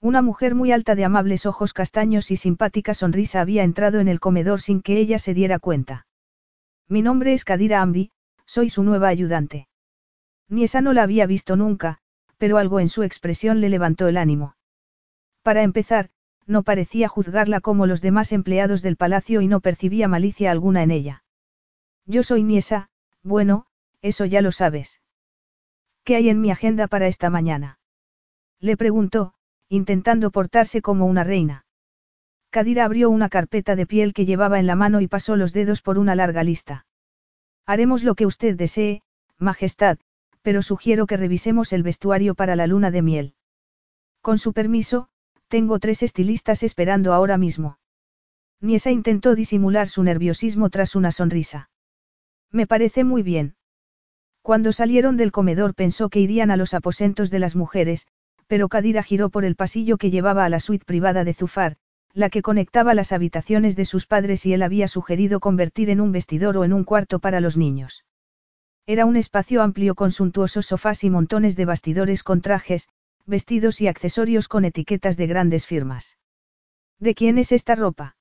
Una 0.00 0.22
mujer 0.22 0.54
muy 0.54 0.70
alta 0.70 0.94
de 0.94 1.04
amables 1.04 1.44
ojos 1.44 1.72
castaños 1.72 2.30
y 2.30 2.36
simpática 2.36 2.94
sonrisa 2.94 3.40
había 3.40 3.64
entrado 3.64 3.98
en 3.98 4.06
el 4.06 4.20
comedor 4.20 4.60
sin 4.60 4.82
que 4.82 4.98
ella 4.98 5.18
se 5.18 5.34
diera 5.34 5.58
cuenta. 5.58 6.06
Mi 6.86 7.02
nombre 7.02 7.32
es 7.32 7.44
Kadira 7.44 7.82
Amdi, 7.82 8.12
soy 8.46 8.70
su 8.70 8.84
nueva 8.84 9.08
ayudante. 9.08 9.66
Niesa 10.48 10.80
no 10.80 10.92
la 10.92 11.02
había 11.02 11.26
visto 11.26 11.56
nunca, 11.56 11.98
pero 12.38 12.56
algo 12.58 12.80
en 12.80 12.88
su 12.88 13.02
expresión 13.02 13.60
le 13.60 13.68
levantó 13.68 14.08
el 14.08 14.16
ánimo. 14.16 14.56
Para 15.42 15.62
empezar, 15.62 16.10
no 16.46 16.62
parecía 16.62 17.08
juzgarla 17.08 17.60
como 17.60 17.86
los 17.86 18.00
demás 18.00 18.32
empleados 18.32 18.80
del 18.80 18.96
palacio 18.96 19.42
y 19.42 19.48
no 19.48 19.60
percibía 19.60 20.08
malicia 20.08 20.50
alguna 20.50 20.82
en 20.82 20.90
ella. 20.90 21.24
Yo 22.06 22.22
soy 22.22 22.42
Niesa, 22.42 22.88
bueno, 23.22 23.66
eso 24.00 24.24
ya 24.24 24.40
lo 24.40 24.52
sabes. 24.52 25.02
¿Qué 26.04 26.16
hay 26.16 26.30
en 26.30 26.40
mi 26.40 26.50
agenda 26.50 26.86
para 26.86 27.06
esta 27.06 27.28
mañana? 27.28 27.78
Le 28.60 28.76
preguntó, 28.78 29.34
intentando 29.68 30.30
portarse 30.30 30.80
como 30.80 31.04
una 31.04 31.22
reina. 31.22 31.66
Kadira 32.50 32.86
abrió 32.86 33.10
una 33.10 33.28
carpeta 33.28 33.76
de 33.76 33.86
piel 33.86 34.14
que 34.14 34.24
llevaba 34.24 34.58
en 34.58 34.66
la 34.66 34.74
mano 34.74 35.02
y 35.02 35.06
pasó 35.06 35.36
los 35.36 35.52
dedos 35.52 35.82
por 35.82 35.98
una 35.98 36.14
larga 36.14 36.42
lista. 36.42 36.86
Haremos 37.66 38.02
lo 38.02 38.14
que 38.14 38.24
usted 38.24 38.56
desee, 38.56 39.02
Majestad, 39.36 39.98
pero 40.48 40.62
sugiero 40.62 41.06
que 41.06 41.18
revisemos 41.18 41.74
el 41.74 41.82
vestuario 41.82 42.34
para 42.34 42.56
la 42.56 42.66
luna 42.66 42.90
de 42.90 43.02
miel. 43.02 43.34
Con 44.22 44.38
su 44.38 44.54
permiso, 44.54 45.10
tengo 45.48 45.78
tres 45.78 46.02
estilistas 46.02 46.62
esperando 46.62 47.12
ahora 47.12 47.36
mismo. 47.36 47.78
Niesa 48.62 48.90
intentó 48.90 49.34
disimular 49.34 49.88
su 49.88 50.02
nerviosismo 50.02 50.70
tras 50.70 50.96
una 50.96 51.12
sonrisa. 51.12 51.68
Me 52.50 52.66
parece 52.66 53.04
muy 53.04 53.22
bien. 53.22 53.56
Cuando 54.40 54.72
salieron 54.72 55.18
del 55.18 55.32
comedor 55.32 55.74
pensó 55.74 56.08
que 56.08 56.20
irían 56.20 56.50
a 56.50 56.56
los 56.56 56.72
aposentos 56.72 57.28
de 57.28 57.40
las 57.40 57.54
mujeres, 57.54 58.06
pero 58.46 58.70
Kadira 58.70 59.02
giró 59.02 59.28
por 59.28 59.44
el 59.44 59.54
pasillo 59.54 59.98
que 59.98 60.10
llevaba 60.10 60.46
a 60.46 60.48
la 60.48 60.60
suite 60.60 60.86
privada 60.86 61.24
de 61.24 61.34
Zufar, 61.34 61.76
la 62.14 62.30
que 62.30 62.40
conectaba 62.40 62.94
las 62.94 63.12
habitaciones 63.12 63.76
de 63.76 63.84
sus 63.84 64.06
padres 64.06 64.46
y 64.46 64.54
él 64.54 64.62
había 64.62 64.88
sugerido 64.88 65.40
convertir 65.40 65.90
en 65.90 66.00
un 66.00 66.10
vestidor 66.10 66.56
o 66.56 66.64
en 66.64 66.72
un 66.72 66.84
cuarto 66.84 67.18
para 67.18 67.40
los 67.40 67.58
niños. 67.58 68.06
Era 68.88 69.04
un 69.04 69.16
espacio 69.16 69.60
amplio 69.60 69.94
con 69.94 70.12
suntuosos 70.12 70.64
sofás 70.64 71.04
y 71.04 71.10
montones 71.10 71.56
de 71.56 71.66
bastidores 71.66 72.22
con 72.22 72.40
trajes, 72.40 72.88
vestidos 73.26 73.82
y 73.82 73.86
accesorios 73.86 74.48
con 74.48 74.64
etiquetas 74.64 75.18
de 75.18 75.26
grandes 75.26 75.66
firmas. 75.66 76.16
¿De 76.98 77.14
quién 77.14 77.36
es 77.36 77.52
esta 77.52 77.74
ropa? 77.74 78.16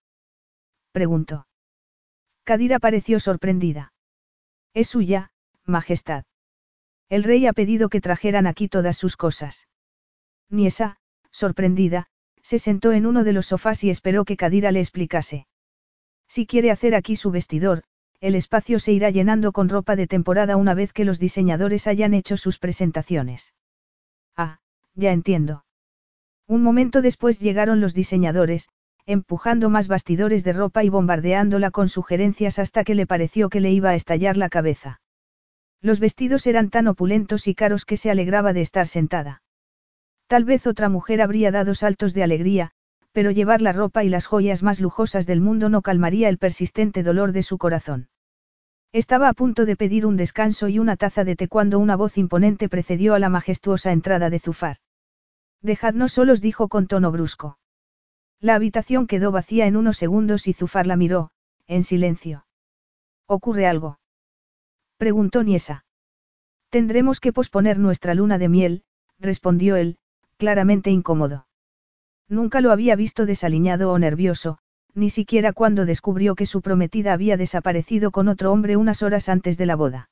preguntó. 0.91 1.47
Kadira 2.43 2.79
pareció 2.79 3.21
sorprendida. 3.21 3.93
Es 4.73 4.89
suya, 4.89 5.31
Majestad. 5.63 6.25
El 7.07 7.23
rey 7.23 7.47
ha 7.47 7.53
pedido 7.53 7.87
que 7.87 8.01
trajeran 8.01 8.45
aquí 8.45 8.67
todas 8.67 8.97
sus 8.97 9.15
cosas. 9.15 9.69
Niesa, 10.49 10.97
sorprendida, 11.31 12.07
se 12.41 12.59
sentó 12.59 12.91
en 12.91 13.05
uno 13.05 13.23
de 13.23 13.31
los 13.31 13.45
sofás 13.45 13.85
y 13.85 13.89
esperó 13.89 14.25
que 14.25 14.35
Kadira 14.35 14.73
le 14.73 14.81
explicase. 14.81 15.47
Si 16.27 16.45
quiere 16.45 16.71
hacer 16.71 16.93
aquí 16.93 17.15
su 17.15 17.31
vestidor, 17.31 17.85
el 18.19 18.35
espacio 18.35 18.79
se 18.79 18.91
irá 18.93 19.09
llenando 19.09 19.51
con 19.51 19.69
ropa 19.69 19.95
de 19.95 20.07
temporada 20.07 20.57
una 20.57 20.73
vez 20.73 20.91
que 20.93 21.05
los 21.05 21.19
diseñadores 21.19 21.87
hayan 21.87 22.13
hecho 22.13 22.37
sus 22.37 22.57
presentaciones. 22.57 23.53
Ah, 24.35 24.59
ya 24.95 25.11
entiendo. 25.11 25.65
Un 26.47 26.63
momento 26.63 27.01
después 27.01 27.39
llegaron 27.39 27.81
los 27.81 27.93
diseñadores, 27.93 28.69
empujando 29.05 29.69
más 29.69 29.87
bastidores 29.87 30.43
de 30.43 30.53
ropa 30.53 30.83
y 30.83 30.89
bombardeándola 30.89 31.71
con 31.71 31.89
sugerencias 31.89 32.59
hasta 32.59 32.83
que 32.83 32.95
le 32.95 33.05
pareció 33.05 33.49
que 33.49 33.61
le 33.61 33.71
iba 33.71 33.91
a 33.91 33.95
estallar 33.95 34.35
la 34.37 34.49
cabeza. 34.49 34.99
Los 35.81 35.99
vestidos 35.99 36.47
eran 36.47 36.69
tan 36.69 36.87
opulentos 36.87 37.47
y 37.47 37.55
caros 37.55 37.85
que 37.85 37.97
se 37.97 38.09
alegraba 38.09 38.51
de 38.53 38.61
estar 38.61 38.87
sentada. 38.87 39.43
Tal 40.27 40.43
vez 40.43 40.67
otra 40.67 40.89
mujer 40.89 41.21
habría 41.21 41.51
dado 41.51 41.75
saltos 41.75 42.13
de 42.13 42.23
alegría, 42.23 42.71
pero 43.17 43.31
llevar 43.31 43.63
la 43.63 43.73
ropa 43.73 44.03
y 44.03 44.09
las 44.09 44.27
joyas 44.27 44.61
más 44.61 44.79
lujosas 44.79 45.25
del 45.25 45.41
mundo 45.41 45.69
no 45.69 45.81
calmaría 45.81 46.29
el 46.29 46.37
persistente 46.37 47.01
dolor 47.01 47.31
de 47.31 47.41
su 47.41 47.57
corazón. 47.57 48.09
Estaba 48.93 49.27
a 49.27 49.33
punto 49.33 49.65
de 49.65 49.75
pedir 49.75 50.05
un 50.05 50.17
descanso 50.17 50.67
y 50.67 50.77
una 50.77 50.97
taza 50.97 51.23
de 51.23 51.35
té 51.35 51.47
cuando 51.47 51.79
una 51.79 51.95
voz 51.95 52.19
imponente 52.19 52.69
precedió 52.69 53.15
a 53.15 53.19
la 53.19 53.29
majestuosa 53.29 53.91
entrada 53.91 54.29
de 54.29 54.37
Zufar. 54.37 54.77
Dejadnos 55.63 56.11
solos, 56.11 56.41
dijo 56.41 56.67
con 56.67 56.85
tono 56.85 57.11
brusco. 57.11 57.57
La 58.39 58.53
habitación 58.53 59.07
quedó 59.07 59.31
vacía 59.31 59.65
en 59.65 59.77
unos 59.77 59.97
segundos 59.97 60.47
y 60.47 60.53
Zufar 60.53 60.85
la 60.85 60.95
miró, 60.95 61.31
en 61.65 61.83
silencio. 61.83 62.45
¿Ocurre 63.25 63.65
algo? 63.65 63.97
preguntó 64.97 65.41
Niesa. 65.41 65.85
Tendremos 66.69 67.19
que 67.19 67.33
posponer 67.33 67.79
nuestra 67.79 68.13
luna 68.13 68.37
de 68.37 68.47
miel, 68.47 68.83
respondió 69.17 69.75
él, 69.75 69.97
claramente 70.37 70.91
incómodo. 70.91 71.46
Nunca 72.29 72.61
lo 72.61 72.71
había 72.71 72.95
visto 72.95 73.25
desaliñado 73.25 73.91
o 73.91 73.99
nervioso, 73.99 74.57
ni 74.93 75.09
siquiera 75.09 75.53
cuando 75.53 75.85
descubrió 75.85 76.35
que 76.35 76.45
su 76.45 76.61
prometida 76.61 77.13
había 77.13 77.37
desaparecido 77.37 78.11
con 78.11 78.27
otro 78.27 78.51
hombre 78.51 78.75
unas 78.75 79.03
horas 79.03 79.29
antes 79.29 79.57
de 79.57 79.65
la 79.65 79.75
boda. 79.75 80.09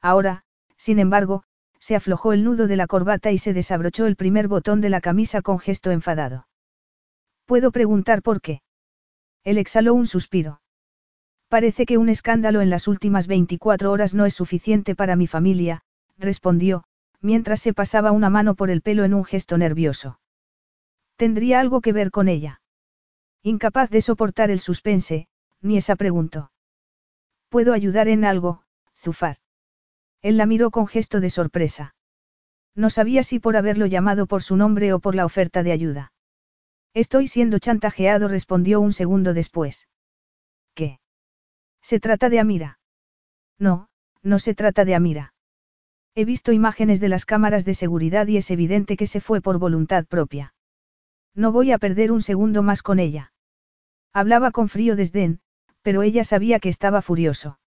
Ahora, 0.00 0.44
sin 0.76 0.98
embargo, 0.98 1.44
se 1.78 1.94
aflojó 1.94 2.32
el 2.32 2.44
nudo 2.44 2.66
de 2.66 2.76
la 2.76 2.86
corbata 2.86 3.30
y 3.30 3.38
se 3.38 3.52
desabrochó 3.52 4.06
el 4.06 4.16
primer 4.16 4.48
botón 4.48 4.80
de 4.80 4.88
la 4.88 5.00
camisa 5.00 5.42
con 5.42 5.58
gesto 5.58 5.90
enfadado. 5.90 6.48
¿Puedo 7.46 7.70
preguntar 7.70 8.22
por 8.22 8.40
qué? 8.40 8.62
Él 9.44 9.58
exhaló 9.58 9.94
un 9.94 10.06
suspiro. 10.06 10.60
Parece 11.48 11.86
que 11.86 11.98
un 11.98 12.08
escándalo 12.08 12.60
en 12.60 12.70
las 12.70 12.88
últimas 12.88 13.26
24 13.26 13.90
horas 13.90 14.12
no 14.12 14.26
es 14.26 14.34
suficiente 14.34 14.94
para 14.94 15.16
mi 15.16 15.26
familia, 15.26 15.82
respondió, 16.18 16.84
mientras 17.20 17.60
se 17.60 17.72
pasaba 17.72 18.12
una 18.12 18.28
mano 18.28 18.54
por 18.54 18.70
el 18.70 18.82
pelo 18.82 19.04
en 19.04 19.14
un 19.14 19.24
gesto 19.24 19.56
nervioso. 19.56 20.18
¿Tendría 21.18 21.58
algo 21.58 21.80
que 21.80 21.92
ver 21.92 22.12
con 22.12 22.28
ella? 22.28 22.60
Incapaz 23.42 23.90
de 23.90 24.02
soportar 24.02 24.52
el 24.52 24.60
suspense, 24.60 25.26
ni 25.60 25.76
esa 25.76 25.96
preguntó. 25.96 26.52
¿Puedo 27.48 27.72
ayudar 27.72 28.06
en 28.06 28.24
algo, 28.24 28.62
Zufar? 28.94 29.38
Él 30.22 30.36
la 30.36 30.46
miró 30.46 30.70
con 30.70 30.86
gesto 30.86 31.18
de 31.18 31.30
sorpresa. 31.30 31.96
No 32.76 32.88
sabía 32.88 33.24
si 33.24 33.40
por 33.40 33.56
haberlo 33.56 33.86
llamado 33.86 34.28
por 34.28 34.44
su 34.44 34.54
nombre 34.54 34.92
o 34.92 35.00
por 35.00 35.16
la 35.16 35.24
oferta 35.24 35.64
de 35.64 35.72
ayuda. 35.72 36.12
Estoy 36.94 37.26
siendo 37.26 37.58
chantajeado, 37.58 38.28
respondió 38.28 38.80
un 38.80 38.92
segundo 38.92 39.34
después. 39.34 39.88
¿Qué? 40.74 41.00
¿Se 41.82 41.98
trata 41.98 42.28
de 42.28 42.38
Amira? 42.38 42.78
No, 43.58 43.88
no 44.22 44.38
se 44.38 44.54
trata 44.54 44.84
de 44.84 44.94
Amira. 44.94 45.34
He 46.14 46.24
visto 46.24 46.52
imágenes 46.52 47.00
de 47.00 47.08
las 47.08 47.26
cámaras 47.26 47.64
de 47.64 47.74
seguridad 47.74 48.28
y 48.28 48.36
es 48.36 48.52
evidente 48.52 48.96
que 48.96 49.08
se 49.08 49.20
fue 49.20 49.40
por 49.40 49.58
voluntad 49.58 50.06
propia. 50.06 50.54
No 51.34 51.52
voy 51.52 51.72
a 51.72 51.78
perder 51.78 52.12
un 52.12 52.22
segundo 52.22 52.62
más 52.62 52.82
con 52.82 52.98
ella. 52.98 53.32
Hablaba 54.12 54.50
con 54.50 54.68
frío 54.68 54.96
desdén, 54.96 55.40
pero 55.82 56.02
ella 56.02 56.24
sabía 56.24 56.58
que 56.60 56.68
estaba 56.68 57.02
furioso. 57.02 57.58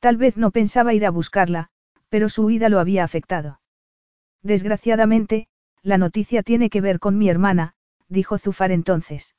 Tal 0.00 0.16
vez 0.16 0.36
no 0.36 0.50
pensaba 0.50 0.94
ir 0.94 1.06
a 1.06 1.10
buscarla, 1.10 1.70
pero 2.08 2.28
su 2.28 2.44
huida 2.44 2.68
lo 2.68 2.78
había 2.78 3.04
afectado. 3.04 3.60
Desgraciadamente, 4.42 5.48
la 5.82 5.98
noticia 5.98 6.42
tiene 6.42 6.70
que 6.70 6.80
ver 6.80 6.98
con 6.98 7.16
mi 7.16 7.28
hermana, 7.28 7.74
dijo 8.08 8.38
Zufar 8.38 8.72
entonces. 8.72 9.34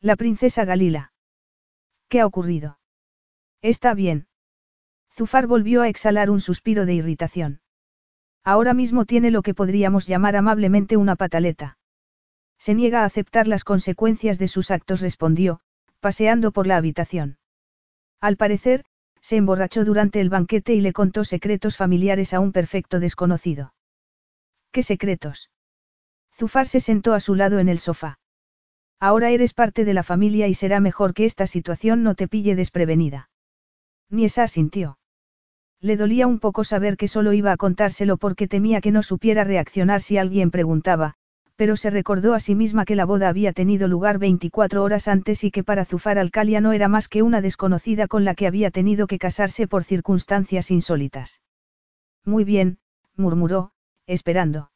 La 0.00 0.16
princesa 0.16 0.64
Galila. 0.64 1.12
¿Qué 2.08 2.20
ha 2.20 2.26
ocurrido? 2.26 2.78
Está 3.62 3.94
bien. 3.94 4.28
Zufar 5.12 5.46
volvió 5.46 5.82
a 5.82 5.88
exhalar 5.88 6.30
un 6.30 6.40
suspiro 6.40 6.84
de 6.84 6.94
irritación. 6.94 7.60
Ahora 8.44 8.74
mismo 8.74 9.06
tiene 9.06 9.30
lo 9.30 9.42
que 9.42 9.54
podríamos 9.54 10.06
llamar 10.06 10.36
amablemente 10.36 10.96
una 10.96 11.16
pataleta. 11.16 11.78
Se 12.58 12.74
niega 12.74 13.02
a 13.02 13.04
aceptar 13.04 13.48
las 13.48 13.64
consecuencias 13.64 14.38
de 14.38 14.48
sus 14.48 14.70
actos, 14.70 15.00
respondió, 15.00 15.60
paseando 16.00 16.52
por 16.52 16.66
la 16.66 16.76
habitación. 16.76 17.38
Al 18.20 18.36
parecer, 18.36 18.84
se 19.20 19.36
emborrachó 19.36 19.84
durante 19.84 20.20
el 20.20 20.30
banquete 20.30 20.74
y 20.74 20.80
le 20.80 20.92
contó 20.92 21.24
secretos 21.24 21.76
familiares 21.76 22.32
a 22.32 22.40
un 22.40 22.52
perfecto 22.52 23.00
desconocido. 23.00 23.74
¿Qué 24.70 24.82
secretos? 24.82 25.50
Zufar 26.32 26.68
se 26.68 26.80
sentó 26.80 27.14
a 27.14 27.20
su 27.20 27.34
lado 27.34 27.58
en 27.58 27.68
el 27.68 27.78
sofá. 27.78 28.18
Ahora 29.00 29.30
eres 29.30 29.52
parte 29.52 29.84
de 29.84 29.94
la 29.94 30.02
familia 30.02 30.48
y 30.48 30.54
será 30.54 30.80
mejor 30.80 31.12
que 31.12 31.24
esta 31.24 31.46
situación 31.46 32.02
no 32.02 32.14
te 32.14 32.28
pille 32.28 32.54
desprevenida. 32.54 33.30
Niesa 34.10 34.48
sintió. 34.48 34.98
Le 35.80 35.96
dolía 35.96 36.26
un 36.26 36.38
poco 36.38 36.64
saber 36.64 36.96
que 36.96 37.08
solo 37.08 37.32
iba 37.32 37.52
a 37.52 37.56
contárselo 37.56 38.16
porque 38.16 38.48
temía 38.48 38.80
que 38.80 38.92
no 38.92 39.02
supiera 39.02 39.44
reaccionar 39.44 40.00
si 40.00 40.18
alguien 40.18 40.50
preguntaba, 40.50 41.16
pero 41.56 41.76
se 41.76 41.90
recordó 41.90 42.34
a 42.34 42.40
sí 42.40 42.54
misma 42.54 42.84
que 42.84 42.96
la 42.96 43.06
boda 43.06 43.28
había 43.28 43.52
tenido 43.52 43.88
lugar 43.88 44.18
24 44.18 44.82
horas 44.82 45.08
antes 45.08 45.42
y 45.42 45.50
que 45.50 45.64
para 45.64 45.86
Zufar 45.86 46.18
Alcalia 46.18 46.60
no 46.60 46.72
era 46.72 46.88
más 46.88 47.08
que 47.08 47.22
una 47.22 47.40
desconocida 47.40 48.06
con 48.06 48.24
la 48.24 48.34
que 48.34 48.46
había 48.46 48.70
tenido 48.70 49.06
que 49.06 49.18
casarse 49.18 49.66
por 49.66 49.82
circunstancias 49.82 50.70
insólitas. 50.70 51.40
Muy 52.24 52.44
bien, 52.44 52.78
murmuró, 53.16 53.72
esperando. 54.06 54.70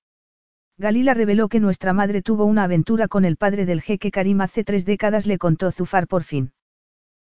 Galila 0.78 1.12
reveló 1.12 1.48
que 1.48 1.60
nuestra 1.60 1.92
madre 1.92 2.22
tuvo 2.22 2.46
una 2.46 2.64
aventura 2.64 3.06
con 3.06 3.26
el 3.26 3.36
padre 3.36 3.66
del 3.66 3.82
jeque 3.82 4.10
Karim 4.10 4.40
hace 4.40 4.64
tres 4.64 4.86
décadas, 4.86 5.26
le 5.26 5.36
contó 5.36 5.70
Zufar 5.70 6.06
por 6.06 6.22
fin. 6.22 6.52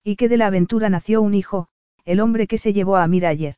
Y 0.04 0.18
que 0.18 0.28
de 0.28 0.36
la 0.36 0.48
aventura 0.48 0.90
nació 0.90 1.22
un 1.22 1.34
hijo, 1.34 1.70
el 2.04 2.20
hombre 2.20 2.48
que 2.48 2.58
se 2.58 2.74
llevó 2.74 2.98
a 2.98 3.04
Amir 3.04 3.26
ayer. 3.26 3.56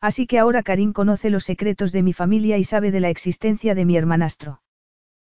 Así 0.00 0.26
que 0.26 0.38
ahora 0.38 0.62
Karim 0.62 0.92
conoce 0.92 1.30
los 1.30 1.44
secretos 1.44 1.90
de 1.92 2.02
mi 2.02 2.12
familia 2.12 2.58
y 2.58 2.64
sabe 2.64 2.90
de 2.90 3.00
la 3.00 3.08
existencia 3.08 3.74
de 3.74 3.86
mi 3.86 3.96
hermanastro. 3.96 4.60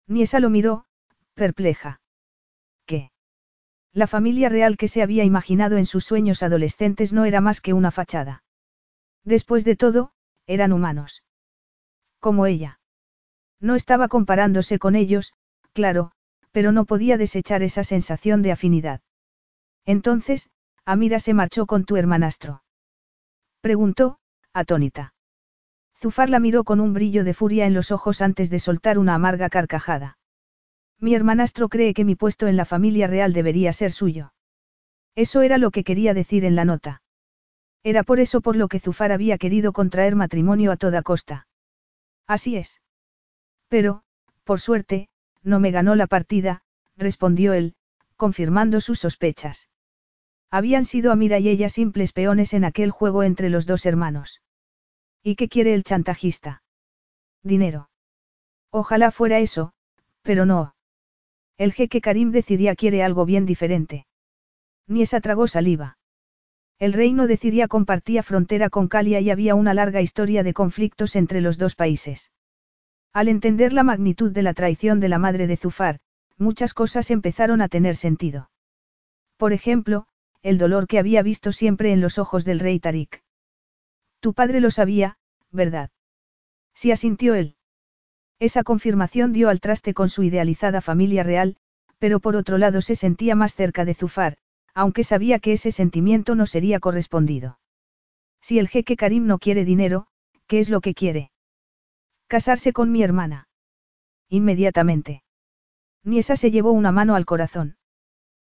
Niesa 0.07 0.41
lo 0.41 0.51
miró, 0.51 0.85
perpleja. 1.35 2.01
¿Qué? 2.87 3.11
La 3.93 4.07
familia 4.07 4.49
real 4.49 4.77
que 4.77 4.89
se 4.89 5.03
había 5.03 5.25
imaginado 5.25 5.77
en 5.77 5.87
sus 5.87 6.05
sueños 6.05 6.43
adolescentes 6.43 7.13
no 7.13 7.25
era 7.25 7.41
más 7.41 7.61
que 7.61 7.73
una 7.73 7.91
fachada. 7.91 8.43
Después 9.25 9.65
de 9.65 9.77
todo, 9.77 10.13
eran 10.47 10.73
humanos. 10.73 11.23
Como 12.19 12.47
ella. 12.47 12.81
No 13.61 13.77
estaba 13.77 14.09
comparándose 14.09 14.79
con 14.79 14.97
ellos, 14.97 15.35
claro, 15.73 16.13
pero 16.51 16.73
no 16.73 16.85
podía 16.85 17.17
desechar 17.17 17.63
esa 17.63 17.85
sensación 17.85 18.43
de 18.43 18.53
afinidad. 18.53 19.01
Entonces, 19.85 20.51
Amira 20.85 21.21
se 21.21 21.35
marchó 21.35 21.67
con 21.67 21.85
tu 21.85 21.97
hermanastro. 21.97 22.65
Preguntó, 23.61 24.19
atónita. 24.53 25.12
Zufar 26.03 26.31
la 26.31 26.41
miró 26.41 26.65
con 26.65 26.81
un 26.81 26.95
brillo 26.95 27.23
de 27.23 27.33
furia 27.33 27.65
en 27.65 27.75
los 27.75 27.93
ojos 27.93 28.23
antes 28.23 28.51
de 28.51 28.59
soltar 28.59 28.99
una 28.99 29.15
amarga 29.15 29.49
carcajada. 29.49 30.19
Mi 30.99 31.15
hermanastro 31.15 31.69
cree 31.69 31.95
que 31.95 32.05
mi 32.05 32.17
puesto 32.17 32.49
en 32.49 32.57
la 32.57 32.65
familia 32.65 33.07
real 33.07 33.33
debería 33.33 33.73
ser 33.73 33.93
suyo. 33.93 34.33
Eso 35.15 35.43
era 35.43 35.59
lo 35.59 35.71
que 35.71 35.85
quería 35.85 36.13
decir 36.13 36.45
en 36.45 36.57
la 36.57 36.65
nota. 36.65 37.03
Era 37.85 38.03
por 38.03 38.19
eso 38.19 38.41
por 38.41 38.57
lo 38.57 38.67
que 38.67 38.81
Zufar 38.81 39.13
había 39.13 39.39
querido 39.39 39.73
contraer 39.73 40.17
matrimonio 40.17 40.73
a 40.73 40.77
toda 40.77 41.03
costa. 41.03 41.47
Así 42.27 42.57
es. 42.57 42.83
Pero, 43.69 44.03
por 44.43 44.59
suerte, 44.59 45.09
no 45.45 45.61
me 45.61 45.71
ganó 45.71 45.95
la 45.95 46.09
partida, 46.09 46.63
respondió 46.97 47.53
él, 47.53 47.77
confirmando 48.17 48.81
sus 48.81 48.99
sospechas. 48.99 49.69
Habían 50.51 50.85
sido 50.85 51.13
Amira 51.13 51.39
y 51.39 51.49
ella 51.49 51.69
simples 51.69 52.13
peones 52.13 52.55
en 52.55 52.65
aquel 52.65 52.91
juego 52.91 53.23
entre 53.23 53.51
los 53.51 53.67
dos 53.67 53.87
hermanos. 53.87 54.41
¿Y 55.23 55.37
qué 55.37 55.49
quiere 55.49 55.75
el 55.75 55.85
chantajista? 55.85 56.63
Dinero. 57.43 57.91
Ojalá 58.71 59.11
fuera 59.11 59.39
eso, 59.39 59.73
pero 60.23 60.47
no. 60.47 60.75
El 61.59 61.73
jeque 61.73 62.01
Karim 62.01 62.33
de 62.33 62.43
Ciria 62.43 62.75
quiere 62.75 63.03
algo 63.03 63.25
bien 63.25 63.47
diferente. 63.47 64.07
Ni 64.89 65.03
esa 65.03 65.21
tragó 65.21 65.47
saliva. 65.47 65.99
El 66.79 66.93
reino 66.93 67.29
de 67.29 67.37
Ciria 67.37 67.69
compartía 67.69 68.25
frontera 68.25 68.69
con 68.69 68.89
Calia 68.89 69.21
y 69.21 69.31
había 69.31 69.55
una 69.55 69.75
larga 69.75 70.01
historia 70.01 70.43
de 70.43 70.55
conflictos 70.55 71.15
entre 71.15 71.41
los 71.41 71.57
dos 71.57 71.77
países. 71.77 72.33
Al 73.13 73.29
entender 73.29 73.73
la 73.73 73.85
magnitud 73.85 74.33
de 74.33 74.43
la 74.43 74.55
traición 74.55 74.99
de 74.99 75.09
la 75.09 75.19
madre 75.19 75.47
de 75.47 75.57
Zufar, 75.57 76.01
muchas 76.39 76.75
cosas 76.75 77.11
empezaron 77.11 77.63
a 77.63 77.69
tener 77.69 77.95
sentido. 77.95 78.51
Por 79.37 79.53
ejemplo, 79.53 80.07
el 80.43 80.59
dolor 80.59 80.89
que 80.89 80.99
había 80.99 81.23
visto 81.23 81.53
siempre 81.53 81.93
en 81.93 82.01
los 82.01 82.19
ojos 82.19 82.45
del 82.45 82.59
rey 82.59 82.81
Tarik. 82.81 83.23
Tu 84.23 84.35
padre 84.35 84.61
lo 84.61 84.71
sabía, 84.71 85.17
¿verdad? 85.51 85.91
Sí 86.75 86.93
asintió 86.93 87.35
él. 87.35 87.57
Esa 88.39 88.63
confirmación 88.63 89.33
dio 89.33 89.49
al 89.49 89.59
traste 89.59 89.95
con 89.95 90.09
su 90.09 90.23
idealizada 90.23 90.81
familia 90.81 91.25
real, 91.25 91.57
pero 91.99 92.21
por 92.21 92.37
otro 92.37 92.57
lado 92.57 92.83
se 92.83 92.95
sentía 92.95 93.35
más 93.35 93.57
cerca 93.57 93.85
de 93.85 93.95
Zufar, 93.95 94.37
aunque 94.75 95.03
sabía 95.03 95.41
que 95.41 95.55
ese 95.55 95.73
sentimiento 95.73 96.37
no 96.37 96.47
sería 96.47 96.79
correspondido. 96.79 97.59
Si 98.41 98.61
el 98.61 98.69
jeque 98.69 98.95
Karim 98.95 99.27
no 99.27 99.39
quiere 99.39 99.65
dinero, 99.65 100.07
¿qué 100.47 100.61
es 100.61 100.71
lo 100.71 100.81
que 100.81 100.95
quiere? 100.95 101.33
Casarse 102.29 102.73
con 102.73 102.93
mi 102.93 103.03
hermana. 103.03 103.49
Inmediatamente. 104.29 105.25
Niesa 106.05 106.37
se 106.37 106.53
llevó 106.53 106.71
una 106.71 106.93
mano 106.93 107.17
al 107.17 107.27
corazón. 107.27 107.77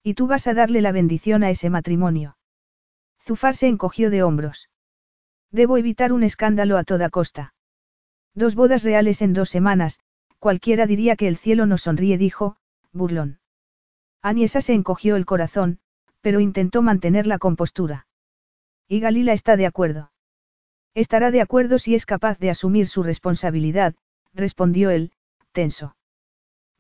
Y 0.05 0.15
tú 0.15 0.29
vas 0.29 0.47
a 0.47 0.55
darle 0.55 0.81
la 0.81 0.93
bendición 0.93 1.43
a 1.43 1.51
ese 1.51 1.71
matrimonio. 1.71 2.39
Zufar 3.21 3.57
se 3.57 3.67
encogió 3.67 4.11
de 4.11 4.23
hombros. 4.23 4.69
Debo 5.59 5.79
evitar 5.79 6.13
un 6.13 6.23
escándalo 6.23 6.77
a 6.77 6.85
toda 6.85 7.09
costa. 7.09 7.55
Dos 8.35 8.55
bodas 8.55 8.83
reales 8.83 9.23
en 9.23 9.33
dos 9.33 9.49
semanas, 9.49 10.01
cualquiera 10.39 10.87
diría 10.87 11.17
que 11.17 11.29
el 11.29 11.39
cielo 11.39 11.65
nos 11.65 11.81
sonríe, 11.81 12.19
dijo, 12.19 12.59
burlón. 12.93 13.39
Aniesa 14.21 14.61
se 14.61 14.75
encogió 14.75 15.17
el 15.17 15.25
corazón, 15.25 15.79
pero 16.21 16.41
intentó 16.41 16.83
mantener 16.83 17.27
la 17.27 17.39
compostura. 17.39 18.07
Y 18.87 19.01
Galila 19.01 19.33
está 19.33 19.57
de 19.57 19.65
acuerdo. 19.65 20.13
Estará 20.93 21.31
de 21.31 21.41
acuerdo 21.41 21.79
si 21.79 21.95
es 21.95 22.05
capaz 22.05 22.39
de 22.39 22.51
asumir 22.51 22.87
su 22.87 23.03
responsabilidad, 23.03 23.95
respondió 24.35 24.91
él, 24.91 25.13
tenso. 25.53 25.97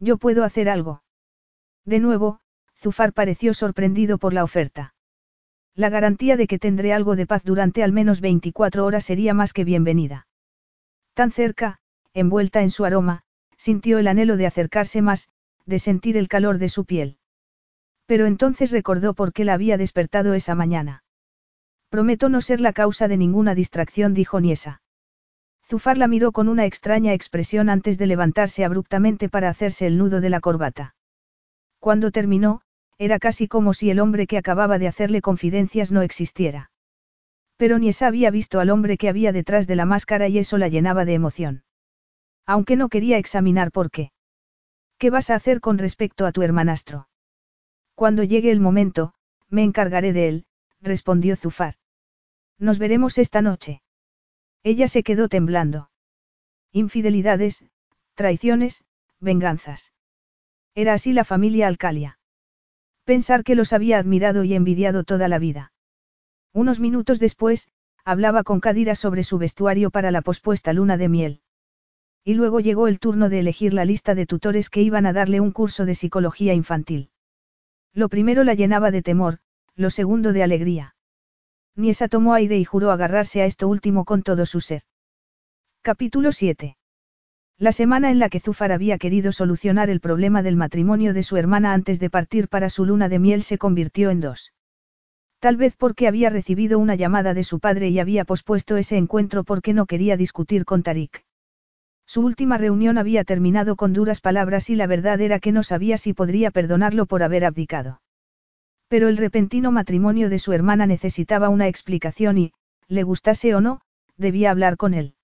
Yo 0.00 0.18
puedo 0.18 0.44
hacer 0.44 0.68
algo. 0.68 1.02
De 1.86 1.98
nuevo, 1.98 2.40
Zufar 2.74 3.14
pareció 3.14 3.54
sorprendido 3.54 4.18
por 4.18 4.34
la 4.34 4.44
oferta. 4.44 4.95
La 5.76 5.90
garantía 5.90 6.38
de 6.38 6.46
que 6.46 6.58
tendré 6.58 6.94
algo 6.94 7.16
de 7.16 7.26
paz 7.26 7.42
durante 7.44 7.82
al 7.82 7.92
menos 7.92 8.22
24 8.22 8.86
horas 8.86 9.04
sería 9.04 9.34
más 9.34 9.52
que 9.52 9.62
bienvenida. 9.62 10.26
Tan 11.12 11.30
cerca, 11.30 11.80
envuelta 12.14 12.62
en 12.62 12.70
su 12.70 12.86
aroma, 12.86 13.24
sintió 13.58 13.98
el 13.98 14.08
anhelo 14.08 14.38
de 14.38 14.46
acercarse 14.46 15.02
más, 15.02 15.28
de 15.66 15.78
sentir 15.78 16.16
el 16.16 16.28
calor 16.28 16.56
de 16.56 16.70
su 16.70 16.86
piel. 16.86 17.18
Pero 18.06 18.24
entonces 18.24 18.70
recordó 18.70 19.12
por 19.12 19.34
qué 19.34 19.44
la 19.44 19.52
había 19.52 19.76
despertado 19.76 20.32
esa 20.32 20.54
mañana. 20.54 21.04
Prometo 21.90 22.30
no 22.30 22.40
ser 22.40 22.62
la 22.62 22.72
causa 22.72 23.06
de 23.06 23.18
ninguna 23.18 23.54
distracción, 23.54 24.14
dijo 24.14 24.40
Niesa. 24.40 24.80
Zufar 25.68 25.98
la 25.98 26.08
miró 26.08 26.32
con 26.32 26.48
una 26.48 26.64
extraña 26.64 27.12
expresión 27.12 27.68
antes 27.68 27.98
de 27.98 28.06
levantarse 28.06 28.64
abruptamente 28.64 29.28
para 29.28 29.50
hacerse 29.50 29.86
el 29.86 29.98
nudo 29.98 30.22
de 30.22 30.30
la 30.30 30.40
corbata. 30.40 30.94
Cuando 31.80 32.10
terminó, 32.12 32.62
era 32.98 33.18
casi 33.18 33.48
como 33.48 33.74
si 33.74 33.90
el 33.90 34.00
hombre 34.00 34.26
que 34.26 34.38
acababa 34.38 34.78
de 34.78 34.88
hacerle 34.88 35.20
confidencias 35.20 35.92
no 35.92 36.02
existiera. 36.02 36.70
Pero 37.56 37.78
Niesa 37.78 38.06
había 38.06 38.30
visto 38.30 38.60
al 38.60 38.70
hombre 38.70 38.96
que 38.96 39.08
había 39.08 39.32
detrás 39.32 39.66
de 39.66 39.76
la 39.76 39.86
máscara 39.86 40.28
y 40.28 40.38
eso 40.38 40.58
la 40.58 40.68
llenaba 40.68 41.04
de 41.04 41.14
emoción. 41.14 41.64
Aunque 42.46 42.76
no 42.76 42.88
quería 42.88 43.18
examinar 43.18 43.72
por 43.72 43.90
qué. 43.90 44.12
¿Qué 44.98 45.10
vas 45.10 45.30
a 45.30 45.34
hacer 45.34 45.60
con 45.60 45.78
respecto 45.78 46.26
a 46.26 46.32
tu 46.32 46.42
hermanastro? 46.42 47.08
Cuando 47.94 48.22
llegue 48.22 48.50
el 48.50 48.60
momento, 48.60 49.14
me 49.48 49.62
encargaré 49.62 50.12
de 50.12 50.28
él, 50.28 50.46
respondió 50.80 51.36
Zufar. 51.36 51.74
Nos 52.58 52.78
veremos 52.78 53.18
esta 53.18 53.42
noche. 53.42 53.82
Ella 54.62 54.88
se 54.88 55.02
quedó 55.02 55.28
temblando. 55.28 55.90
Infidelidades, 56.72 57.64
traiciones, 58.14 58.84
venganzas. 59.20 59.92
Era 60.74 60.94
así 60.94 61.12
la 61.12 61.24
familia 61.24 61.68
Alcalia. 61.68 62.18
Pensar 63.06 63.44
que 63.44 63.54
los 63.54 63.72
había 63.72 63.98
admirado 63.98 64.42
y 64.42 64.52
envidiado 64.54 65.04
toda 65.04 65.28
la 65.28 65.38
vida. 65.38 65.72
Unos 66.52 66.80
minutos 66.80 67.20
después, 67.20 67.68
hablaba 68.04 68.42
con 68.42 68.58
Kadira 68.58 68.96
sobre 68.96 69.22
su 69.22 69.38
vestuario 69.38 69.90
para 69.92 70.10
la 70.10 70.22
pospuesta 70.22 70.72
luna 70.72 70.96
de 70.96 71.08
miel. 71.08 71.40
Y 72.24 72.34
luego 72.34 72.58
llegó 72.58 72.88
el 72.88 72.98
turno 72.98 73.28
de 73.28 73.38
elegir 73.38 73.74
la 73.74 73.84
lista 73.84 74.16
de 74.16 74.26
tutores 74.26 74.70
que 74.70 74.82
iban 74.82 75.06
a 75.06 75.12
darle 75.12 75.38
un 75.38 75.52
curso 75.52 75.86
de 75.86 75.94
psicología 75.94 76.52
infantil. 76.52 77.10
Lo 77.94 78.08
primero 78.08 78.42
la 78.42 78.54
llenaba 78.54 78.90
de 78.90 79.02
temor, 79.02 79.38
lo 79.76 79.90
segundo 79.90 80.32
de 80.32 80.42
alegría. 80.42 80.96
Niesa 81.76 82.08
tomó 82.08 82.34
aire 82.34 82.58
y 82.58 82.64
juró 82.64 82.90
agarrarse 82.90 83.40
a 83.40 83.46
esto 83.46 83.68
último 83.68 84.04
con 84.04 84.24
todo 84.24 84.46
su 84.46 84.60
ser. 84.60 84.82
Capítulo 85.80 86.32
7. 86.32 86.76
La 87.58 87.72
semana 87.72 88.10
en 88.10 88.18
la 88.18 88.28
que 88.28 88.38
Zufar 88.38 88.70
había 88.70 88.98
querido 88.98 89.32
solucionar 89.32 89.88
el 89.88 90.00
problema 90.00 90.42
del 90.42 90.56
matrimonio 90.56 91.14
de 91.14 91.22
su 91.22 91.38
hermana 91.38 91.72
antes 91.72 91.98
de 91.98 92.10
partir 92.10 92.48
para 92.48 92.68
su 92.68 92.84
luna 92.84 93.08
de 93.08 93.18
miel 93.18 93.42
se 93.42 93.56
convirtió 93.56 94.10
en 94.10 94.20
dos. 94.20 94.52
Tal 95.38 95.56
vez 95.56 95.74
porque 95.74 96.06
había 96.06 96.28
recibido 96.28 96.78
una 96.78 96.96
llamada 96.96 97.32
de 97.32 97.44
su 97.44 97.58
padre 97.58 97.88
y 97.88 97.98
había 97.98 98.26
pospuesto 98.26 98.76
ese 98.76 98.98
encuentro 98.98 99.42
porque 99.42 99.72
no 99.72 99.86
quería 99.86 100.18
discutir 100.18 100.66
con 100.66 100.82
Tarik. 100.82 101.24
Su 102.04 102.20
última 102.20 102.58
reunión 102.58 102.98
había 102.98 103.24
terminado 103.24 103.74
con 103.74 103.94
duras 103.94 104.20
palabras 104.20 104.68
y 104.68 104.76
la 104.76 104.86
verdad 104.86 105.18
era 105.22 105.40
que 105.40 105.52
no 105.52 105.62
sabía 105.62 105.96
si 105.96 106.12
podría 106.12 106.50
perdonarlo 106.50 107.06
por 107.06 107.22
haber 107.22 107.46
abdicado. 107.46 108.02
Pero 108.88 109.08
el 109.08 109.16
repentino 109.16 109.72
matrimonio 109.72 110.28
de 110.28 110.38
su 110.38 110.52
hermana 110.52 110.86
necesitaba 110.86 111.48
una 111.48 111.68
explicación 111.68 112.36
y, 112.36 112.52
le 112.86 113.02
gustase 113.02 113.54
o 113.54 113.62
no, 113.62 113.80
debía 114.18 114.50
hablar 114.50 114.76
con 114.76 114.92
él. 114.92 115.14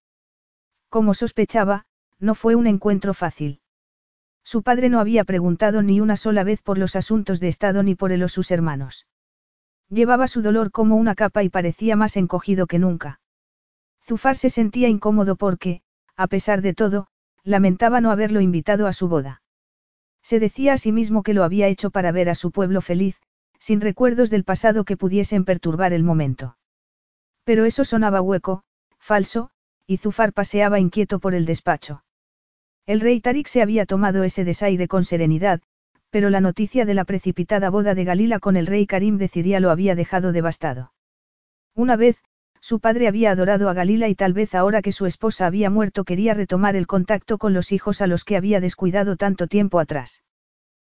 Como 0.89 1.15
sospechaba, 1.15 1.85
no 2.23 2.37
fue 2.37 2.55
un 2.55 2.69
encuentro 2.69 3.15
fácil. 3.15 3.61
Su 4.45 4.63
padre 4.63 4.89
no 4.89 5.01
había 5.01 5.25
preguntado 5.25 5.83
ni 5.83 6.01
una 6.01 6.17
sola 6.17 6.45
vez 6.45 6.63
por 6.63 6.79
los 6.79 6.95
asuntos 6.95 7.41
de 7.41 7.49
Estado 7.49 7.83
ni 7.83 7.97
por 7.97 8.13
él 8.13 8.23
o 8.23 8.29
sus 8.29 8.53
hermanos. 8.53 9.07
Llevaba 9.89 10.29
su 10.29 10.41
dolor 10.41 10.71
como 10.71 10.97
una 10.97 11.17
capa 11.17 11.43
y 11.43 11.49
parecía 11.49 11.97
más 11.97 12.17
encogido 12.17 12.67
que 12.67 12.79
nunca. 12.79 13.21
Zufar 14.05 14.37
se 14.37 14.51
sentía 14.51 14.89
incómodo 14.89 15.35
porque, 15.35 15.83
a 16.17 16.29
pesar 16.29 16.63
de 16.63 16.75
todo, 16.75 17.09
lamentaba 17.43 18.01
no 18.01 18.13
haberlo 18.13 18.41
invitado 18.41 18.87
a 18.87 18.93
su 18.93 19.09
boda. 19.09 19.43
Se 20.23 20.39
decía 20.39 20.75
a 20.75 20.79
sí 20.79 20.93
mismo 20.93 21.25
que 21.25 21.35
lo 21.35 21.43
había 21.43 21.67
hecho 21.67 21.91
para 21.91 22.13
ver 22.13 22.29
a 22.29 22.37
su 22.37 22.53
pueblo 22.53 22.81
feliz, 22.81 23.21
sin 23.59 23.81
recuerdos 23.81 24.31
del 24.31 24.45
pasado 24.45 24.85
que 24.85 24.97
pudiesen 24.97 25.45
perturbar 25.45 25.93
el 25.93 26.05
momento. 26.05 26.57
Pero 27.45 27.65
eso 27.65 27.85
sonaba 27.85 28.21
hueco, 28.21 28.63
falso, 28.99 29.51
y 29.87 29.97
Zufar 29.97 30.33
paseaba 30.33 30.79
inquieto 30.79 31.19
por 31.19 31.35
el 31.35 31.47
despacho. 31.47 32.05
El 32.87 33.01
rey 33.01 33.21
Tarik 33.21 33.47
se 33.47 33.63
había 33.63 33.87
tomado 33.87 34.25
ese 34.25 34.45
desaire 34.45 34.89
con 34.89 35.05
serenidad, 35.05 35.61
pero 36.11 36.31
la 36.31 36.41
noticia 36.41 36.85
de 36.85 36.95
la 36.95 37.05
precipitada 37.05 37.71
boda 37.71 37.95
de 37.95 38.05
Galila 38.05 38.41
con 38.41 38.57
el 38.57 38.67
rey 38.67 38.87
Karim 38.87 39.19
de 39.19 39.29
Siria 39.29 39.61
lo 39.61 39.71
había 39.71 39.95
dejado 39.95 40.33
devastado. 40.33 40.93
Una 41.75 41.97
vez, 41.97 42.19
su 42.61 42.81
padre 42.81 43.09
había 43.09 43.31
adorado 43.31 43.69
a 43.69 43.73
Galila 43.73 44.09
y 44.09 44.15
tal 44.15 44.33
vez 44.33 44.55
ahora 44.55 44.83
que 44.83 44.93
su 44.93 45.07
esposa 45.07 45.47
había 45.47 45.71
muerto 45.71 46.05
quería 46.05 46.35
retomar 46.35 46.77
el 46.77 46.87
contacto 46.87 47.39
con 47.39 47.55
los 47.55 47.73
hijos 47.73 48.03
a 48.03 48.07
los 48.07 48.25
que 48.25 48.37
había 48.37 48.61
descuidado 48.61 49.17
tanto 49.17 49.47
tiempo 49.47 49.81
atrás. 49.81 50.23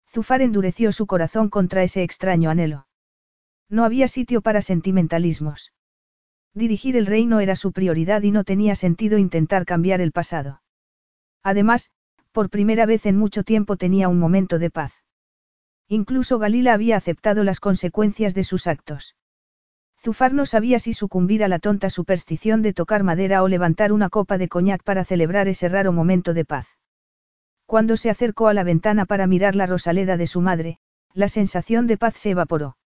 Zufar 0.09 0.41
endureció 0.41 0.91
su 0.91 1.05
corazón 1.05 1.49
contra 1.49 1.83
ese 1.83 2.01
extraño 2.03 2.49
anhelo. 2.49 2.87
No 3.69 3.83
había 3.83 4.07
sitio 4.07 4.41
para 4.41 4.61
sentimentalismos. 4.61 5.73
Dirigir 6.53 6.97
el 6.97 7.05
reino 7.05 7.39
era 7.39 7.55
su 7.55 7.71
prioridad 7.71 8.23
y 8.23 8.31
no 8.31 8.43
tenía 8.43 8.75
sentido 8.75 9.17
intentar 9.17 9.65
cambiar 9.65 10.01
el 10.01 10.11
pasado. 10.11 10.62
Además, 11.43 11.91
por 12.31 12.49
primera 12.49 12.85
vez 12.85 13.05
en 13.05 13.17
mucho 13.17 13.43
tiempo 13.43 13.77
tenía 13.77 14.07
un 14.09 14.17
momento 14.17 14.57
de 14.59 14.69
paz. 14.69 14.93
Incluso 15.87 16.39
Galila 16.39 16.73
había 16.73 16.97
aceptado 16.97 17.43
las 17.43 17.59
consecuencias 17.59 18.33
de 18.33 18.43
sus 18.43 18.67
actos. 18.67 19.15
Zufar 20.01 20.33
no 20.33 20.45
sabía 20.45 20.79
si 20.79 20.93
sucumbir 20.93 21.43
a 21.43 21.47
la 21.47 21.59
tonta 21.59 21.89
superstición 21.89 22.61
de 22.61 22.73
tocar 22.73 23.03
madera 23.03 23.43
o 23.43 23.47
levantar 23.47 23.93
una 23.93 24.09
copa 24.09 24.37
de 24.37 24.49
coñac 24.49 24.83
para 24.83 25.05
celebrar 25.05 25.47
ese 25.47 25.69
raro 25.69 25.93
momento 25.93 26.33
de 26.33 26.45
paz. 26.45 26.67
Cuando 27.65 27.95
se 27.95 28.09
acercó 28.09 28.47
a 28.47 28.53
la 28.53 28.63
ventana 28.63 29.05
para 29.05 29.27
mirar 29.27 29.55
la 29.55 29.65
rosaleda 29.65 30.17
de 30.17 30.27
su 30.27 30.41
madre, 30.41 30.79
la 31.13 31.27
sensación 31.27 31.87
de 31.87 31.97
paz 31.97 32.15
se 32.15 32.31
evaporó. 32.31 32.77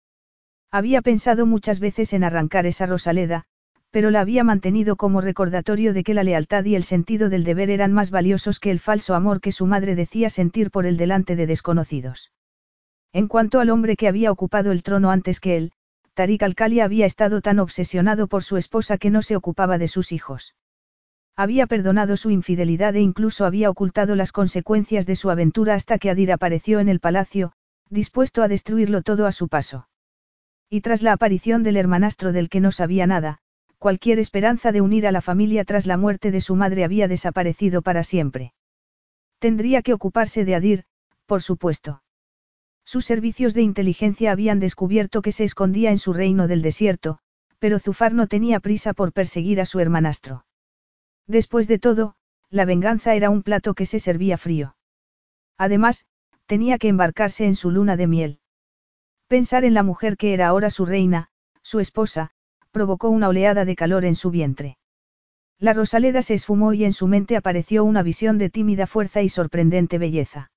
Había 0.71 1.01
pensado 1.01 1.47
muchas 1.47 1.81
veces 1.81 2.13
en 2.13 2.25
arrancar 2.25 2.67
esa 2.67 2.87
rosaleda, 2.87 3.47
pero 3.97 4.11
la 4.11 4.21
había 4.21 4.45
mantenido 4.45 4.97
como 4.97 5.23
recordatorio 5.23 5.95
de 5.95 6.05
que 6.05 6.13
la 6.13 6.23
lealtad 6.23 6.67
y 6.67 6.75
el 6.75 6.83
sentido 6.83 7.31
del 7.31 7.45
deber 7.45 7.71
eran 7.71 7.95
más 7.95 8.11
valiosos 8.11 8.61
que 8.61 8.71
el 8.71 8.79
falso 8.79 9.15
amor 9.15 9.41
que 9.41 9.53
su 9.53 9.65
madre 9.65 9.95
decía 9.95 10.29
sentir 10.29 10.71
por 10.71 10.85
él 10.85 10.99
delante 10.99 11.35
de 11.35 11.47
desconocidos. 11.47 12.31
En 13.15 13.27
cuanto 13.27 13.59
al 13.59 13.71
hombre 13.71 13.97
que 13.97 14.07
había 14.07 14.31
ocupado 14.31 14.71
el 14.71 14.83
trono 14.83 15.11
antes 15.11 15.41
que 15.41 15.57
él, 15.57 15.73
Tariq 16.13 16.43
Alcali 16.43 16.81
había 16.81 17.07
estado 17.07 17.41
tan 17.41 17.59
obsesionado 17.59 18.27
por 18.27 18.45
su 18.45 18.59
esposa 18.59 18.99
que 18.99 19.09
no 19.09 19.23
se 19.23 19.35
ocupaba 19.35 19.79
de 19.79 19.89
sus 19.89 20.13
hijos. 20.13 20.55
Había 21.35 21.67
perdonado 21.67 22.19
su 22.19 22.31
infidelidad 22.31 22.95
e 22.97 23.01
incluso 23.01 23.47
había 23.47 23.71
ocultado 23.71 24.15
las 24.15 24.31
consecuencias 24.31 25.07
de 25.07 25.17
su 25.17 25.31
aventura 25.31 25.73
hasta 25.73 25.97
que 25.97 26.11
Adir 26.11 26.33
apareció 26.33 26.81
en 26.81 26.91
el 26.91 27.01
palacio, 27.01 27.53
dispuesto 27.89 28.43
a 28.43 28.49
destruirlo 28.49 29.01
todo 29.01 29.25
a 29.25 29.33
su 29.33 29.49
paso. 29.49 29.89
Y 30.69 30.83
tras 30.83 31.01
la 31.01 31.15
aparición 31.15 31.63
del 31.63 31.79
hermanastro 31.79 32.35
del 32.35 32.51
que 32.51 32.61
no 32.61 32.73
sabía 32.73 33.07
nada, 33.07 33.41
cualquier 33.87 34.19
esperanza 34.19 34.73
de 34.73 34.81
unir 34.81 35.07
a 35.07 35.13
la 35.13 35.21
familia 35.21 35.65
tras 35.65 35.87
la 35.87 35.97
muerte 35.97 36.33
de 36.33 36.41
su 36.41 36.57
madre 36.57 36.83
había 36.83 37.07
desaparecido 37.07 37.83
para 37.83 38.03
siempre. 38.03 38.53
Tendría 39.39 39.81
que 39.81 39.93
ocuparse 39.93 40.45
de 40.45 40.57
Adir, 40.57 40.85
por 41.25 41.41
supuesto. 41.41 42.03
Sus 42.85 43.05
servicios 43.05 43.55
de 43.55 43.63
inteligencia 43.63 44.33
habían 44.33 44.59
descubierto 44.59 45.23
que 45.23 45.31
se 45.31 45.45
escondía 45.45 45.93
en 45.93 46.01
su 46.01 46.13
reino 46.13 46.49
del 46.49 46.63
desierto, 46.63 47.21
pero 47.61 47.79
Zufar 47.79 48.13
no 48.13 48.27
tenía 48.27 48.59
prisa 48.59 48.93
por 48.93 49.13
perseguir 49.13 49.61
a 49.61 49.67
su 49.67 49.79
hermanastro. 49.79 50.45
Después 51.29 51.69
de 51.69 51.79
todo, 51.79 52.17
la 52.51 52.65
venganza 52.65 53.15
era 53.15 53.31
un 53.31 53.45
plato 53.45 53.75
que 53.75 53.87
se 53.87 54.01
servía 54.01 54.37
frío. 54.37 54.75
Además, 55.57 56.07
tenía 56.47 56.79
que 56.79 56.89
embarcarse 56.89 57.47
en 57.47 57.55
su 57.55 57.71
luna 57.71 57.97
de 57.97 58.09
miel. 58.09 58.41
Pensar 59.29 59.65
en 59.65 59.75
la 59.75 59.85
mujer 59.85 60.17
que 60.17 60.35
era 60.35 60.49
ahora 60.49 60.71
su 60.71 60.87
reina, 60.87 61.29
su 61.63 61.79
esposa, 61.79 62.33
provocó 62.77 63.09
una 63.09 63.31
oleada 63.31 63.65
de 63.65 63.75
calor 63.75 64.05
en 64.05 64.15
su 64.15 64.31
vientre. 64.31 64.77
La 65.59 65.73
rosaleda 65.73 66.21
se 66.21 66.35
esfumó 66.35 66.75
y 66.75 66.85
en 66.85 66.93
su 66.93 67.07
mente 67.07 67.35
apareció 67.35 67.85
una 67.85 68.03
visión 68.03 68.37
de 68.37 68.51
tímida 68.51 68.87
fuerza 68.87 69.23
y 69.23 69.31
sorprendente 69.31 69.97
belleza. 69.97 70.51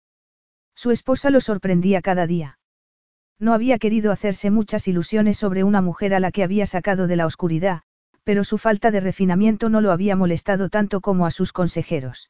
Su 0.75 0.91
esposa 0.91 1.30
lo 1.30 1.39
sorprendía 1.39 2.01
cada 2.01 2.27
día. 2.27 2.59
No 3.39 3.53
había 3.53 3.80
querido 3.80 4.11
hacerse 4.11 4.51
muchas 4.51 4.89
ilusiones 4.89 5.38
sobre 5.38 5.64
una 5.64 5.81
mujer 5.81 6.14
a 6.14 6.19
la 6.19 6.31
que 6.31 6.43
había 6.43 6.65
sacado 6.65 7.07
de 7.07 7.15
la 7.15 7.25
oscuridad, 7.25 7.83
pero 8.25 8.43
su 8.43 8.57
falta 8.57 8.91
de 8.91 8.99
refinamiento 8.99 9.69
no 9.69 9.80
lo 9.80 9.93
había 9.93 10.17
molestado 10.17 10.67
tanto 10.67 10.99
como 10.99 11.25
a 11.25 11.31
sus 11.31 11.53
consejeros. 11.53 12.30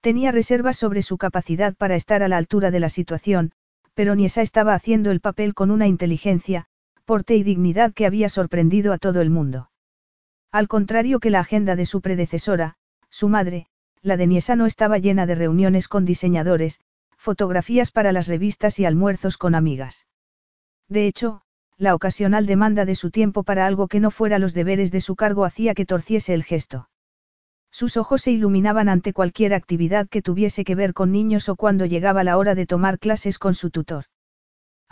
Tenía 0.00 0.32
reservas 0.32 0.78
sobre 0.78 1.02
su 1.02 1.18
capacidad 1.18 1.74
para 1.74 1.94
estar 1.94 2.22
a 2.22 2.28
la 2.28 2.38
altura 2.38 2.70
de 2.70 2.80
la 2.80 2.88
situación, 2.88 3.52
pero 3.92 4.14
Niesa 4.14 4.40
estaba 4.40 4.72
haciendo 4.72 5.10
el 5.10 5.20
papel 5.20 5.52
con 5.52 5.70
una 5.70 5.88
inteligencia, 5.88 6.68
porte 7.04 7.36
y 7.36 7.42
dignidad 7.42 7.92
que 7.92 8.06
había 8.06 8.28
sorprendido 8.28 8.92
a 8.92 8.98
todo 8.98 9.20
el 9.20 9.30
mundo. 9.30 9.70
Al 10.50 10.68
contrario 10.68 11.20
que 11.20 11.30
la 11.30 11.40
agenda 11.40 11.76
de 11.76 11.86
su 11.86 12.00
predecesora, 12.00 12.76
su 13.10 13.28
madre, 13.28 13.66
la 14.02 14.16
de 14.16 14.26
Niesa 14.26 14.56
no 14.56 14.66
estaba 14.66 14.98
llena 14.98 15.26
de 15.26 15.34
reuniones 15.34 15.88
con 15.88 16.04
diseñadores, 16.04 16.80
fotografías 17.16 17.90
para 17.90 18.12
las 18.12 18.26
revistas 18.28 18.78
y 18.78 18.84
almuerzos 18.84 19.36
con 19.36 19.54
amigas. 19.54 20.06
De 20.88 21.06
hecho, 21.06 21.42
la 21.76 21.94
ocasional 21.94 22.46
demanda 22.46 22.84
de 22.84 22.94
su 22.94 23.10
tiempo 23.10 23.42
para 23.42 23.66
algo 23.66 23.88
que 23.88 24.00
no 24.00 24.10
fuera 24.10 24.38
los 24.38 24.54
deberes 24.54 24.92
de 24.92 25.00
su 25.00 25.16
cargo 25.16 25.44
hacía 25.44 25.74
que 25.74 25.86
torciese 25.86 26.34
el 26.34 26.44
gesto. 26.44 26.88
Sus 27.70 27.96
ojos 27.96 28.22
se 28.22 28.30
iluminaban 28.30 28.88
ante 28.88 29.12
cualquier 29.12 29.52
actividad 29.52 30.08
que 30.08 30.22
tuviese 30.22 30.64
que 30.64 30.76
ver 30.76 30.94
con 30.94 31.10
niños 31.10 31.48
o 31.48 31.56
cuando 31.56 31.86
llegaba 31.86 32.22
la 32.22 32.38
hora 32.38 32.54
de 32.54 32.66
tomar 32.66 32.98
clases 32.98 33.38
con 33.38 33.54
su 33.54 33.70
tutor. 33.70 34.04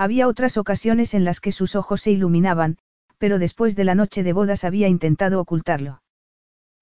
Había 0.02 0.26
otras 0.26 0.56
ocasiones 0.56 1.14
en 1.14 1.24
las 1.24 1.38
que 1.38 1.52
sus 1.52 1.76
ojos 1.76 2.00
se 2.00 2.10
iluminaban, 2.10 2.76
pero 3.18 3.38
después 3.38 3.76
de 3.76 3.84
la 3.84 3.94
noche 3.94 4.24
de 4.24 4.32
bodas 4.32 4.64
había 4.64 4.88
intentado 4.88 5.40
ocultarlo. 5.40 6.02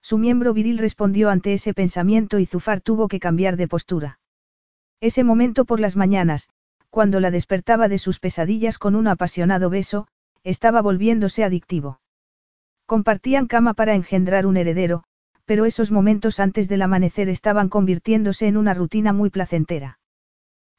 Su 0.00 0.16
miembro 0.16 0.54
viril 0.54 0.78
respondió 0.78 1.28
ante 1.28 1.52
ese 1.52 1.74
pensamiento 1.74 2.38
y 2.38 2.46
Zufar 2.46 2.80
tuvo 2.80 3.08
que 3.08 3.20
cambiar 3.20 3.58
de 3.58 3.68
postura. 3.68 4.20
Ese 5.02 5.22
momento 5.22 5.66
por 5.66 5.80
las 5.80 5.96
mañanas, 5.96 6.48
cuando 6.88 7.20
la 7.20 7.30
despertaba 7.30 7.88
de 7.88 7.98
sus 7.98 8.20
pesadillas 8.20 8.78
con 8.78 8.94
un 8.94 9.06
apasionado 9.06 9.68
beso, 9.68 10.08
estaba 10.42 10.80
volviéndose 10.80 11.44
adictivo. 11.44 12.00
Compartían 12.86 13.48
cama 13.48 13.74
para 13.74 13.94
engendrar 13.96 14.46
un 14.46 14.56
heredero, 14.56 15.04
pero 15.44 15.66
esos 15.66 15.90
momentos 15.90 16.40
antes 16.40 16.70
del 16.70 16.80
amanecer 16.80 17.28
estaban 17.28 17.68
convirtiéndose 17.68 18.46
en 18.46 18.56
una 18.56 18.72
rutina 18.72 19.12
muy 19.12 19.28
placentera. 19.28 19.99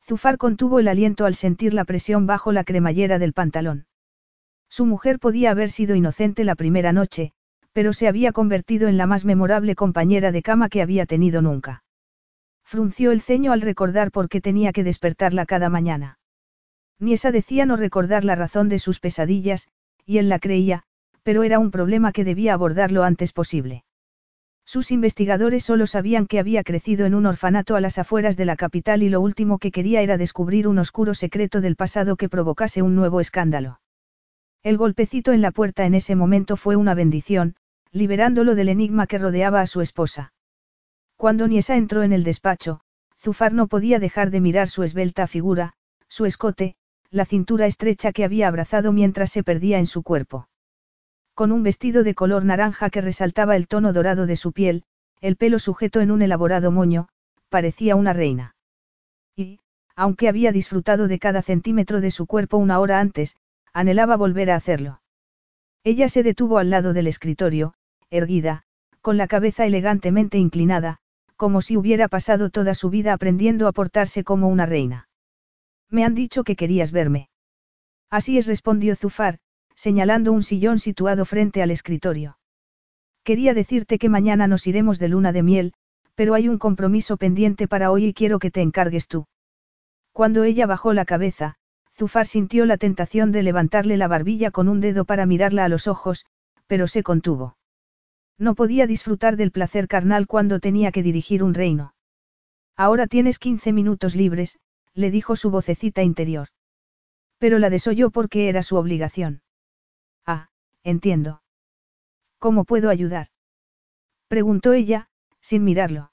Zufar 0.03 0.37
contuvo 0.37 0.79
el 0.79 0.87
aliento 0.87 1.25
al 1.25 1.35
sentir 1.35 1.73
la 1.73 1.85
presión 1.85 2.25
bajo 2.25 2.51
la 2.51 2.63
cremallera 2.63 3.19
del 3.19 3.33
pantalón. 3.33 3.85
Su 4.69 4.85
mujer 4.85 5.19
podía 5.19 5.51
haber 5.51 5.69
sido 5.69 5.95
inocente 5.95 6.43
la 6.43 6.55
primera 6.55 6.93
noche, 6.93 7.33
pero 7.73 7.93
se 7.93 8.07
había 8.07 8.31
convertido 8.31 8.87
en 8.87 8.97
la 8.97 9.05
más 9.05 9.25
memorable 9.25 9.75
compañera 9.75 10.31
de 10.31 10.41
cama 10.41 10.69
que 10.69 10.81
había 10.81 11.05
tenido 11.05 11.41
nunca. 11.41 11.83
Frunció 12.63 13.11
el 13.11 13.21
ceño 13.21 13.51
al 13.51 13.61
recordar 13.61 14.11
por 14.11 14.29
qué 14.29 14.41
tenía 14.41 14.71
que 14.71 14.83
despertarla 14.83 15.45
cada 15.45 15.69
mañana. 15.69 16.19
Niesa 16.99 17.31
decía 17.31 17.65
no 17.65 17.75
recordar 17.75 18.23
la 18.23 18.35
razón 18.35 18.69
de 18.69 18.79
sus 18.79 18.99
pesadillas, 18.99 19.67
y 20.05 20.19
él 20.19 20.29
la 20.29 20.39
creía, 20.39 20.83
pero 21.23 21.43
era 21.43 21.59
un 21.59 21.71
problema 21.71 22.11
que 22.11 22.23
debía 22.23 22.53
abordar 22.53 22.91
lo 22.91 23.03
antes 23.03 23.33
posible. 23.33 23.83
Sus 24.65 24.91
investigadores 24.91 25.63
solo 25.65 25.87
sabían 25.87 26.27
que 26.27 26.39
había 26.39 26.63
crecido 26.63 27.05
en 27.05 27.15
un 27.15 27.25
orfanato 27.25 27.75
a 27.75 27.81
las 27.81 27.97
afueras 27.97 28.37
de 28.37 28.45
la 28.45 28.55
capital 28.55 29.03
y 29.03 29.09
lo 29.09 29.19
último 29.19 29.59
que 29.59 29.71
quería 29.71 30.01
era 30.01 30.17
descubrir 30.17 30.67
un 30.67 30.79
oscuro 30.79 31.13
secreto 31.13 31.61
del 31.61 31.75
pasado 31.75 32.15
que 32.15 32.29
provocase 32.29 32.81
un 32.81 32.95
nuevo 32.95 33.19
escándalo. 33.19 33.81
El 34.63 34.77
golpecito 34.77 35.33
en 35.33 35.41
la 35.41 35.51
puerta 35.51 35.85
en 35.85 35.95
ese 35.95 36.15
momento 36.15 36.55
fue 36.55 36.75
una 36.75 36.93
bendición, 36.93 37.55
liberándolo 37.91 38.55
del 38.55 38.69
enigma 38.69 39.07
que 39.07 39.17
rodeaba 39.17 39.59
a 39.61 39.67
su 39.67 39.81
esposa. 39.81 40.33
Cuando 41.17 41.47
Niesa 41.47 41.75
entró 41.75 42.03
en 42.03 42.13
el 42.13 42.23
despacho, 42.23 42.81
Zufar 43.19 43.53
no 43.53 43.67
podía 43.67 43.99
dejar 43.99 44.31
de 44.31 44.41
mirar 44.41 44.69
su 44.69 44.83
esbelta 44.83 45.27
figura, 45.27 45.73
su 46.07 46.25
escote, 46.25 46.75
la 47.09 47.25
cintura 47.25 47.65
estrecha 47.65 48.11
que 48.11 48.23
había 48.23 48.47
abrazado 48.47 48.93
mientras 48.93 49.31
se 49.31 49.43
perdía 49.43 49.79
en 49.79 49.87
su 49.87 50.01
cuerpo. 50.01 50.47
Con 51.41 51.51
un 51.51 51.63
vestido 51.63 52.03
de 52.03 52.13
color 52.13 52.45
naranja 52.45 52.91
que 52.91 53.01
resaltaba 53.01 53.55
el 53.55 53.67
tono 53.67 53.93
dorado 53.93 54.27
de 54.27 54.35
su 54.35 54.51
piel, 54.51 54.83
el 55.21 55.37
pelo 55.37 55.57
sujeto 55.57 55.99
en 55.99 56.11
un 56.11 56.21
elaborado 56.21 56.69
moño, 56.69 57.07
parecía 57.49 57.95
una 57.95 58.13
reina. 58.13 58.55
Y, 59.35 59.59
aunque 59.95 60.29
había 60.29 60.51
disfrutado 60.51 61.07
de 61.07 61.17
cada 61.17 61.41
centímetro 61.41 61.99
de 61.99 62.11
su 62.11 62.27
cuerpo 62.27 62.57
una 62.57 62.79
hora 62.79 62.99
antes, 62.99 63.37
anhelaba 63.73 64.17
volver 64.17 64.51
a 64.51 64.55
hacerlo. 64.55 65.01
Ella 65.83 66.09
se 66.09 66.21
detuvo 66.21 66.59
al 66.59 66.69
lado 66.69 66.93
del 66.93 67.07
escritorio, 67.07 67.73
erguida, 68.11 68.61
con 69.01 69.17
la 69.17 69.25
cabeza 69.25 69.65
elegantemente 69.65 70.37
inclinada, 70.37 70.99
como 71.37 71.63
si 71.63 71.75
hubiera 71.75 72.07
pasado 72.07 72.51
toda 72.51 72.75
su 72.75 72.91
vida 72.91 73.13
aprendiendo 73.13 73.67
a 73.67 73.71
portarse 73.71 74.23
como 74.23 74.47
una 74.47 74.67
reina. 74.67 75.09
Me 75.89 76.05
han 76.05 76.13
dicho 76.13 76.43
que 76.43 76.55
querías 76.55 76.91
verme. 76.91 77.29
Así 78.11 78.37
es, 78.37 78.45
respondió 78.45 78.95
Zufar, 78.95 79.39
señalando 79.75 80.31
un 80.31 80.43
sillón 80.43 80.79
situado 80.79 81.25
frente 81.25 81.61
al 81.61 81.71
escritorio. 81.71 82.37
Quería 83.23 83.53
decirte 83.53 83.99
que 83.99 84.09
mañana 84.09 84.47
nos 84.47 84.67
iremos 84.67 84.99
de 84.99 85.09
luna 85.09 85.31
de 85.31 85.43
miel, 85.43 85.73
pero 86.15 86.33
hay 86.33 86.47
un 86.47 86.57
compromiso 86.57 87.17
pendiente 87.17 87.67
para 87.67 87.91
hoy 87.91 88.05
y 88.05 88.13
quiero 88.13 88.39
que 88.39 88.51
te 88.51 88.61
encargues 88.61 89.07
tú. 89.07 89.27
Cuando 90.11 90.43
ella 90.43 90.65
bajó 90.65 90.93
la 90.93 91.05
cabeza, 91.05 91.55
Zufar 91.95 92.25
sintió 92.25 92.65
la 92.65 92.77
tentación 92.77 93.31
de 93.31 93.43
levantarle 93.43 93.97
la 93.97 94.07
barbilla 94.07 94.51
con 94.51 94.67
un 94.67 94.81
dedo 94.81 95.05
para 95.05 95.25
mirarla 95.25 95.65
a 95.65 95.69
los 95.69 95.87
ojos, 95.87 96.25
pero 96.67 96.87
se 96.87 97.03
contuvo. 97.03 97.57
No 98.37 98.55
podía 98.55 98.87
disfrutar 98.87 99.37
del 99.37 99.51
placer 99.51 99.87
carnal 99.87 100.25
cuando 100.25 100.59
tenía 100.59 100.91
que 100.91 101.03
dirigir 101.03 101.43
un 101.43 101.53
reino. 101.53 101.93
Ahora 102.75 103.05
tienes 103.07 103.37
15 103.37 103.73
minutos 103.73 104.15
libres, 104.15 104.57
le 104.93 105.11
dijo 105.11 105.35
su 105.35 105.51
vocecita 105.51 106.01
interior. 106.01 106.47
Pero 107.37 107.59
la 107.59 107.69
desoyó 107.69 108.09
porque 108.09 108.49
era 108.49 108.63
su 108.63 108.77
obligación. 108.77 109.41
Entiendo. 110.83 111.41
¿Cómo 112.39 112.63
puedo 112.63 112.89
ayudar? 112.89 113.27
Preguntó 114.27 114.73
ella, 114.73 115.09
sin 115.41 115.63
mirarlo. 115.63 116.11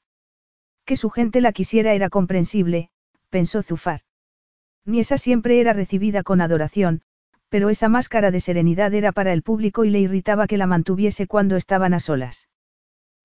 Que 0.85 0.97
su 0.97 1.11
gente 1.11 1.41
la 1.41 1.53
quisiera 1.53 1.95
era 1.95 2.11
comprensible, 2.11 2.91
pensó 3.31 3.63
Zufar. 3.63 4.01
Ni 4.85 5.01
esa 5.01 5.19
siempre 5.19 5.61
era 5.61 5.73
recibida 5.73 6.23
con 6.23 6.41
adoración, 6.41 7.03
pero 7.49 7.71
esa 7.71 7.89
máscara 7.89 8.31
de 8.31 8.41
serenidad 8.41 8.93
era 8.93 9.13
para 9.13 9.33
el 9.33 9.43
público 9.43 9.85
y 9.85 9.91
le 9.91 10.01
irritaba 10.01 10.47
que 10.47 10.59
la 10.59 10.67
mantuviese 10.67 11.27
cuando 11.27 11.57
estaban 11.57 11.95
a 11.95 12.01
solas. 12.01 12.49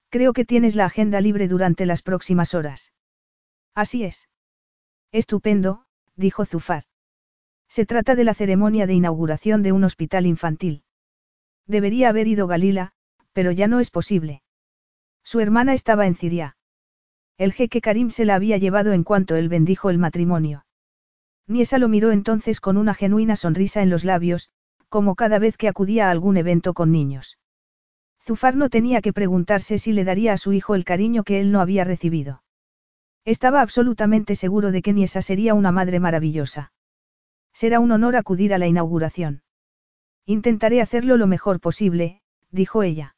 Creo 0.09 0.33
que 0.33 0.45
tienes 0.45 0.75
la 0.75 0.85
agenda 0.85 1.21
libre 1.21 1.47
durante 1.47 1.85
las 1.85 2.01
próximas 2.01 2.53
horas. 2.53 2.93
Así 3.73 4.03
es. 4.03 4.29
Estupendo, 5.11 5.85
dijo 6.15 6.45
Zufar. 6.45 6.83
Se 7.67 7.85
trata 7.85 8.15
de 8.15 8.23
la 8.23 8.33
ceremonia 8.33 8.85
de 8.85 8.93
inauguración 8.93 9.63
de 9.63 9.71
un 9.71 9.83
hospital 9.83 10.25
infantil. 10.27 10.83
Debería 11.67 12.09
haber 12.09 12.27
ido 12.27 12.47
Galila, 12.47 12.91
pero 13.33 13.51
ya 13.51 13.67
no 13.67 13.79
es 13.79 13.89
posible. 13.89 14.41
Su 15.23 15.39
hermana 15.39 15.73
estaba 15.73 16.05
en 16.05 16.15
Ciria. 16.15 16.57
El 17.37 17.53
jeque 17.53 17.81
Karim 17.81 18.09
se 18.09 18.25
la 18.25 18.35
había 18.35 18.57
llevado 18.57 18.93
en 18.93 19.03
cuanto 19.03 19.35
él 19.35 19.49
bendijo 19.49 19.89
el 19.89 19.97
matrimonio. 19.97 20.65
Niesa 21.47 21.77
lo 21.77 21.89
miró 21.89 22.11
entonces 22.11 22.61
con 22.61 22.77
una 22.77 22.93
genuina 22.93 23.35
sonrisa 23.35 23.81
en 23.81 23.89
los 23.89 24.03
labios, 24.03 24.49
como 24.89 25.15
cada 25.15 25.39
vez 25.39 25.57
que 25.57 25.67
acudía 25.67 26.07
a 26.07 26.11
algún 26.11 26.37
evento 26.37 26.73
con 26.73 26.91
niños. 26.91 27.39
Zufar 28.21 28.55
no 28.55 28.69
tenía 28.69 29.01
que 29.01 29.11
preguntarse 29.11 29.77
si 29.77 29.91
le 29.91 30.05
daría 30.05 30.33
a 30.33 30.37
su 30.37 30.53
hijo 30.53 30.75
el 30.75 30.85
cariño 30.85 31.23
que 31.23 31.41
él 31.41 31.51
no 31.51 31.59
había 31.59 31.83
recibido. 31.83 32.43
Estaba 33.25 33.61
absolutamente 33.61 34.35
seguro 34.35 34.71
de 34.71 34.81
que 34.81 34.93
Niesa 34.93 35.21
sería 35.21 35.53
una 35.53 35.71
madre 35.71 35.99
maravillosa. 35.99 36.71
Será 37.53 37.79
un 37.79 37.91
honor 37.91 38.15
acudir 38.15 38.53
a 38.53 38.57
la 38.57 38.67
inauguración. 38.67 39.41
Intentaré 40.25 40.81
hacerlo 40.81 41.17
lo 41.17 41.27
mejor 41.27 41.59
posible, 41.59 42.21
dijo 42.51 42.83
ella. 42.83 43.15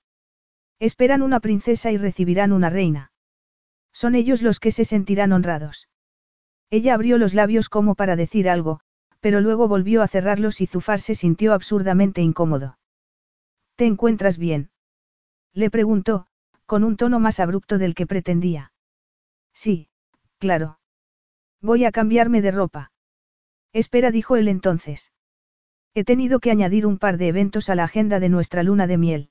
Esperan 0.80 1.22
una 1.22 1.40
princesa 1.40 1.92
y 1.92 1.98
recibirán 1.98 2.52
una 2.52 2.70
reina. 2.70 3.12
Son 3.94 4.16
ellos 4.16 4.42
los 4.42 4.60
que 4.60 4.72
se 4.72 4.86
sentirán 4.86 5.32
honrados. 5.32 5.88
Ella 6.70 6.96
abrió 6.96 7.18
los 7.18 7.34
labios 7.34 7.70
como 7.70 7.96
para 7.96 8.16
decir 8.16 8.50
algo, 8.50 8.82
pero 9.20 9.40
luego 9.40 9.68
volvió 9.68 10.02
a 10.02 10.08
cerrarlos 10.08 10.62
y 10.62 10.68
Zufar 10.68 11.00
se 11.00 11.16
sintió 11.16 11.54
absurdamente 11.54 12.22
incómodo. 12.22 12.78
¿Te 13.76 13.86
encuentras 13.86 14.38
bien? 14.38 14.72
Le 15.54 15.70
preguntó, 15.70 16.28
con 16.66 16.84
un 16.84 16.98
tono 16.98 17.20
más 17.20 17.40
abrupto 17.40 17.78
del 17.78 17.96
que 17.96 18.08
pretendía. 18.08 18.74
Sí, 19.54 19.90
claro. 20.40 20.80
Voy 21.62 21.86
a 21.86 21.92
cambiarme 21.92 22.42
de 22.42 22.52
ropa. 22.52 22.92
Espera, 23.72 24.12
dijo 24.12 24.36
él 24.36 24.48
entonces. 24.48 25.12
He 25.98 26.04
tenido 26.04 26.42
que 26.42 26.52
añadir 26.52 26.86
un 26.86 26.98
par 26.98 27.18
de 27.18 27.30
eventos 27.30 27.70
a 27.70 27.76
la 27.76 27.86
agenda 27.86 28.20
de 28.20 28.28
nuestra 28.28 28.64
luna 28.64 28.86
de 28.86 28.98
miel. 28.98 29.30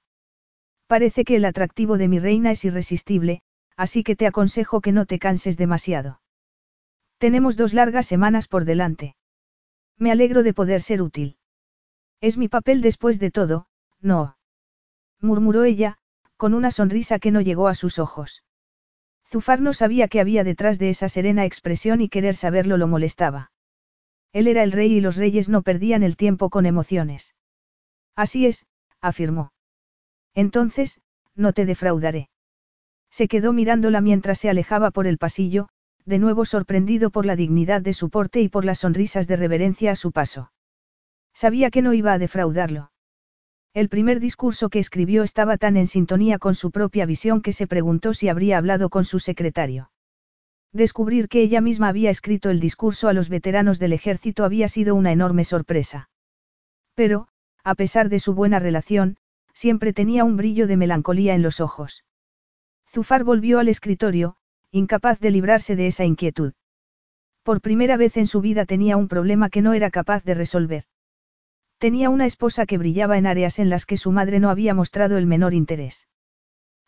Parece 0.87 1.25
que 1.25 1.37
el 1.37 1.45
atractivo 1.45 1.99
de 1.99 2.09
mi 2.09 2.19
reina 2.19 2.51
es 2.51 2.65
irresistible, 2.65 3.43
así 3.77 4.03
que 4.03 4.17
te 4.17 4.27
aconsejo 4.27 4.81
que 4.81 4.91
no 4.91 5.05
te 5.05 5.19
canses 5.19 5.59
demasiado. 5.59 6.23
Tenemos 7.19 7.57
dos 7.57 7.75
largas 7.75 8.07
semanas 8.07 8.49
por 8.49 8.65
delante. 8.65 9.15
Me 9.99 10.11
alegro 10.11 10.43
de 10.43 10.55
poder 10.55 10.81
ser 10.81 11.03
útil. 11.03 11.37
Es 12.23 12.39
mi 12.39 12.49
papel 12.49 12.81
después 12.81 13.19
de 13.21 13.31
todo, 13.31 13.67
no. 14.01 14.39
murmuró 15.21 15.65
ella, 15.65 15.99
con 16.39 16.55
una 16.55 16.71
sonrisa 16.71 17.19
que 17.19 17.31
no 17.31 17.43
llegó 17.43 17.69
a 17.69 17.75
sus 17.75 17.99
ojos. 17.99 18.43
Zufar 19.27 19.61
no 19.61 19.75
sabía 19.75 20.09
qué 20.09 20.21
había 20.21 20.45
detrás 20.45 20.79
de 20.79 20.89
esa 20.89 21.11
serena 21.11 21.45
expresión 21.45 22.01
y 22.01 22.09
querer 22.09 22.35
saberlo 22.35 22.79
lo 22.79 22.89
molestaba. 22.89 23.53
Él 24.35 24.49
era 24.49 24.65
el 24.65 24.73
rey 24.73 24.93
y 24.93 25.01
los 25.01 25.17
reyes 25.17 25.49
no 25.49 25.63
perdían 25.63 26.03
el 26.03 26.17
tiempo 26.17 26.51
con 26.51 26.67
emociones. 26.67 27.37
Así 28.17 28.47
es, 28.47 28.67
afirmó. 29.01 29.53
Entonces, 30.35 31.01
no 31.37 31.53
te 31.53 31.65
defraudaré. 31.65 32.29
Se 33.11 33.29
quedó 33.29 33.53
mirándola 33.53 34.01
mientras 34.01 34.41
se 34.41 34.51
alejaba 34.51 34.91
por 34.91 35.07
el 35.07 35.19
pasillo, 35.19 35.69
de 36.05 36.19
nuevo 36.19 36.45
sorprendido 36.45 37.11
por 37.11 37.27
la 37.27 37.37
dignidad 37.37 37.81
de 37.81 37.93
su 37.93 38.11
porte 38.11 38.41
y 38.41 38.49
por 38.49 38.65
las 38.65 38.81
sonrisas 38.81 39.29
de 39.29 39.37
reverencia 39.37 39.93
a 39.93 39.97
su 39.97 40.11
paso. 40.11 40.51
Sabía 41.33 41.71
que 41.71 41.81
no 41.81 41.95
iba 41.95 42.13
a 42.13 42.19
defraudarlo. 42.19 42.91
El 43.73 43.89
primer 43.89 44.19
discurso 44.19 44.69
que 44.69 44.81
escribió 44.81 45.23
estaba 45.23 45.59
tan 45.59 45.77
en 45.77 45.87
sintonía 45.87 46.41
con 46.41 46.57
su 46.57 46.73
propia 46.73 47.07
visión 47.07 47.41
que 47.41 47.53
se 47.53 47.69
preguntó 47.69 48.15
si 48.15 48.29
habría 48.29 48.59
hablado 48.59 48.91
con 48.91 49.05
su 49.05 49.21
secretario. 49.21 49.91
Descubrir 50.75 51.29
que 51.29 51.41
ella 51.41 51.61
misma 51.61 51.87
había 51.87 52.11
escrito 52.11 52.51
el 52.51 52.59
discurso 52.59 53.07
a 53.07 53.13
los 53.13 53.29
veteranos 53.29 53.79
del 53.79 53.93
ejército 53.93 54.45
había 54.45 54.67
sido 54.67 54.97
una 54.97 55.13
enorme 55.13 55.45
sorpresa. 55.45 56.11
Pero, 56.97 57.29
a 57.63 57.77
pesar 57.77 58.09
de 58.09 58.19
su 58.19 58.35
buena 58.35 58.59
relación, 58.59 59.17
siempre 59.53 59.93
tenía 59.93 60.25
un 60.25 60.37
brillo 60.37 60.67
de 60.67 60.77
melancolía 60.77 61.37
en 61.37 61.43
los 61.43 61.61
ojos. 61.61 62.05
Zufar 62.91 63.23
volvió 63.23 63.61
al 63.61 63.69
escritorio, 63.69 64.35
incapaz 64.73 65.21
de 65.21 65.31
librarse 65.31 65.77
de 65.77 65.87
esa 65.87 66.05
inquietud. 66.05 66.55
Por 67.45 67.61
primera 67.61 67.97
vez 67.97 68.17
en 68.17 68.27
su 68.27 68.41
vida 68.41 68.67
tenía 68.67 68.97
un 68.97 69.07
problema 69.07 69.51
que 69.51 69.63
no 69.63 69.75
era 69.75 69.93
capaz 69.93 70.25
de 70.25 70.35
resolver. 70.35 70.85
Tenía 71.79 72.11
una 72.11 72.27
esposa 72.27 72.67
que 72.67 72.79
brillaba 72.79 73.17
en 73.17 73.27
áreas 73.27 73.61
en 73.61 73.71
las 73.71 73.87
que 73.87 73.97
su 73.97 74.11
madre 74.11 74.41
no 74.41 74.51
había 74.51 74.75
mostrado 74.75 75.19
el 75.19 75.27
menor 75.27 75.55
interés. 75.55 76.09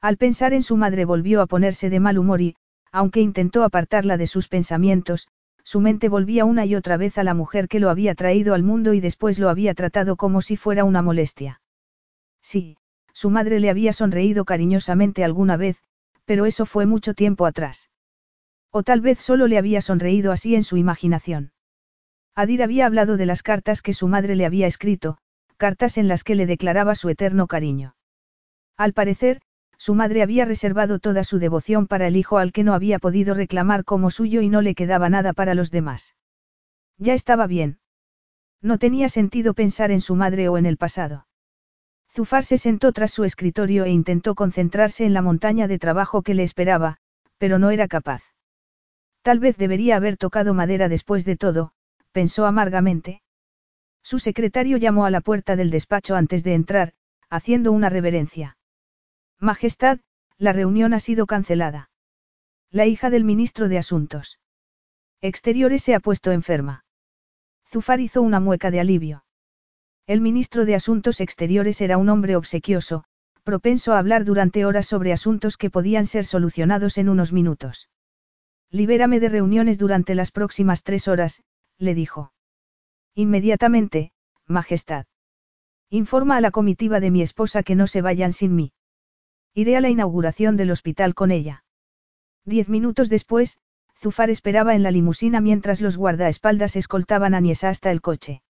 Al 0.01 0.17
pensar 0.17 0.55
en 0.55 0.65
su 0.65 0.77
madre 0.77 1.05
volvió 1.05 1.41
a 1.41 1.47
ponerse 1.47 1.89
de 1.89 2.01
mal 2.01 2.19
humor 2.19 2.41
y, 2.41 2.57
aunque 2.93 3.21
intentó 3.21 3.65
apartarla 3.65 4.17
de 4.17 4.27
sus 4.27 4.49
pensamientos, 4.49 5.29
su 5.65 5.81
mente 5.81 6.09
volvía 6.09 6.45
una 6.45 6.65
y 6.65 6.75
otra 6.75 6.97
vez 6.97 7.19
a 7.19 7.25
la 7.25 7.35
mujer 7.35 7.67
que 7.69 7.81
lo 7.81 7.91
había 7.91 8.15
traído 8.15 8.55
al 8.55 8.63
mundo 8.63 8.95
y 8.95 9.01
después 9.01 9.39
lo 9.39 9.49
había 9.49 9.75
tratado 9.75 10.17
como 10.17 10.41
si 10.41 10.57
fuera 10.57 10.85
una 10.85 11.03
molestia. 11.03 11.61
Sí, 12.41 12.77
su 13.13 13.31
madre 13.31 13.59
le 13.59 13.71
había 13.71 13.93
sonreído 13.93 14.45
cariñosamente 14.45 15.25
alguna 15.25 15.57
vez, 15.57 15.83
pero 16.25 16.47
eso 16.47 16.67
fue 16.67 16.87
mucho 16.87 17.15
tiempo 17.15 17.47
atrás. 17.47 17.91
O 18.71 18.83
tal 18.83 19.01
vez 19.01 19.19
solo 19.19 19.47
le 19.47 19.59
había 19.59 19.81
sonreído 19.81 20.33
así 20.33 20.55
en 20.55 20.63
su 20.63 20.77
imaginación. 20.77 21.53
Adir 22.35 22.63
había 22.63 22.87
hablado 22.87 23.17
de 23.17 23.27
las 23.27 23.43
cartas 23.43 23.83
que 23.83 23.95
su 23.95 24.07
madre 24.07 24.37
le 24.37 24.45
había 24.45 24.67
escrito, 24.67 25.19
cartas 25.57 25.97
en 25.97 26.07
las 26.07 26.23
que 26.23 26.35
le 26.35 26.47
declaraba 26.47 26.95
su 26.95 27.09
eterno 27.09 27.47
cariño. 27.47 27.97
Al 28.77 28.93
parecer, 28.93 29.41
su 29.79 29.95
madre 29.95 30.23
había 30.23 30.45
reservado 30.45 30.99
toda 30.99 31.25
su 31.25 31.39
devoción 31.39 31.87
para 31.87 32.07
el 32.07 32.17
hijo 32.17 32.39
al 32.39 32.53
que 32.53 32.65
no 32.65 32.75
había 32.75 32.99
podido 32.99 33.35
reclamar 33.35 33.85
como 33.85 34.11
suyo 34.11 34.41
y 34.41 34.49
no 34.49 34.63
le 34.63 34.75
quedaba 34.75 35.09
nada 35.09 35.33
para 35.33 35.55
los 35.55 35.71
demás. 35.71 36.15
Ya 36.99 37.15
estaba 37.15 37.47
bien. 37.47 37.79
No 38.63 38.79
tenía 38.79 39.09
sentido 39.09 39.55
pensar 39.55 39.91
en 39.91 40.01
su 40.01 40.15
madre 40.15 40.49
o 40.49 40.59
en 40.59 40.67
el 40.67 40.77
pasado. 40.77 41.27
Zufar 42.11 42.45
se 42.45 42.57
sentó 42.57 42.93
tras 42.93 43.11
su 43.11 43.25
escritorio 43.25 43.85
e 43.85 43.91
intentó 43.91 44.35
concentrarse 44.35 45.05
en 45.05 45.13
la 45.13 45.21
montaña 45.21 45.69
de 45.69 45.79
trabajo 45.79 46.23
que 46.23 46.35
le 46.35 46.43
esperaba, 46.43 46.97
pero 47.37 47.59
no 47.59 47.71
era 47.71 47.89
capaz. 47.89 48.23
Tal 49.23 49.39
vez 49.39 49.59
debería 49.59 49.97
haber 49.97 50.17
tocado 50.17 50.55
madera 50.55 50.89
después 50.89 51.25
de 51.25 51.37
todo, 51.37 51.73
pensó 52.13 52.47
amargamente. 52.47 53.23
Su 54.03 54.19
secretario 54.19 54.79
llamó 54.79 55.05
a 55.05 55.11
la 55.11 55.21
puerta 55.21 55.57
del 55.57 55.71
despacho 55.71 56.17
antes 56.17 56.43
de 56.45 56.55
entrar, 56.55 56.93
haciendo 57.29 57.73
una 57.73 57.91
reverencia. 57.91 58.56
Majestad, 59.41 59.99
la 60.39 60.53
reunión 60.53 60.95
ha 60.95 61.01
sido 61.01 61.27
cancelada. 61.27 61.91
La 62.71 62.87
hija 62.87 63.11
del 63.11 63.25
ministro 63.25 63.69
de 63.69 63.77
Asuntos. 63.77 64.41
Exteriores 65.21 65.83
se 65.83 65.95
ha 65.95 66.01
puesto 66.01 66.33
enferma. 66.33 66.85
Zufar 67.71 68.01
hizo 68.01 68.23
una 68.23 68.41
mueca 68.41 68.71
de 68.71 68.81
alivio. 68.81 69.25
El 70.07 70.21
ministro 70.21 70.65
de 70.65 70.75
Asuntos 70.75 71.21
Exteriores 71.21 71.81
era 71.83 71.99
un 71.99 72.09
hombre 72.09 72.37
obsequioso, 72.37 73.05
propenso 73.43 73.93
a 73.93 73.99
hablar 73.99 74.25
durante 74.25 74.65
horas 74.65 74.87
sobre 74.87 75.13
asuntos 75.13 75.57
que 75.57 75.69
podían 75.69 76.07
ser 76.07 76.25
solucionados 76.25 76.97
en 76.97 77.09
unos 77.09 77.33
minutos. 77.33 77.91
Libérame 78.71 79.21
de 79.21 79.29
reuniones 79.29 79.79
durante 79.79 80.15
las 80.15 80.31
próximas 80.31 80.83
tres 80.83 81.09
horas, 81.09 81.43
le 81.79 81.95
dijo. 81.95 82.33
Inmediatamente, 83.15 84.13
Majestad. 84.47 85.07
Informa 85.91 86.37
a 86.37 86.41
la 86.41 86.51
comitiva 86.51 87.01
de 87.01 87.11
mi 87.11 87.21
esposa 87.21 87.63
que 87.63 87.75
no 87.75 87.87
se 87.87 88.01
vayan 88.01 88.33
sin 88.33 88.55
mí. 88.55 88.73
Iré 89.59 89.75
a 89.75 89.81
la 89.81 89.89
inauguración 89.89 90.59
del 90.59 90.71
hospital 90.71 91.15
con 91.15 91.31
ella. 91.31 91.65
Diez 92.45 92.69
minutos 92.69 93.09
después, 93.09 93.59
Zufar 93.99 94.29
esperaba 94.29 94.75
en 94.75 94.83
la 94.83 94.91
limusina 94.91 95.41
mientras 95.41 95.81
los 95.81 95.97
guardaespaldas 95.97 96.77
escoltaban 96.77 97.33
a 97.33 97.41
Niesa 97.41 97.71
hasta 97.71 97.91
el 97.91 98.03
coche. 98.03 98.43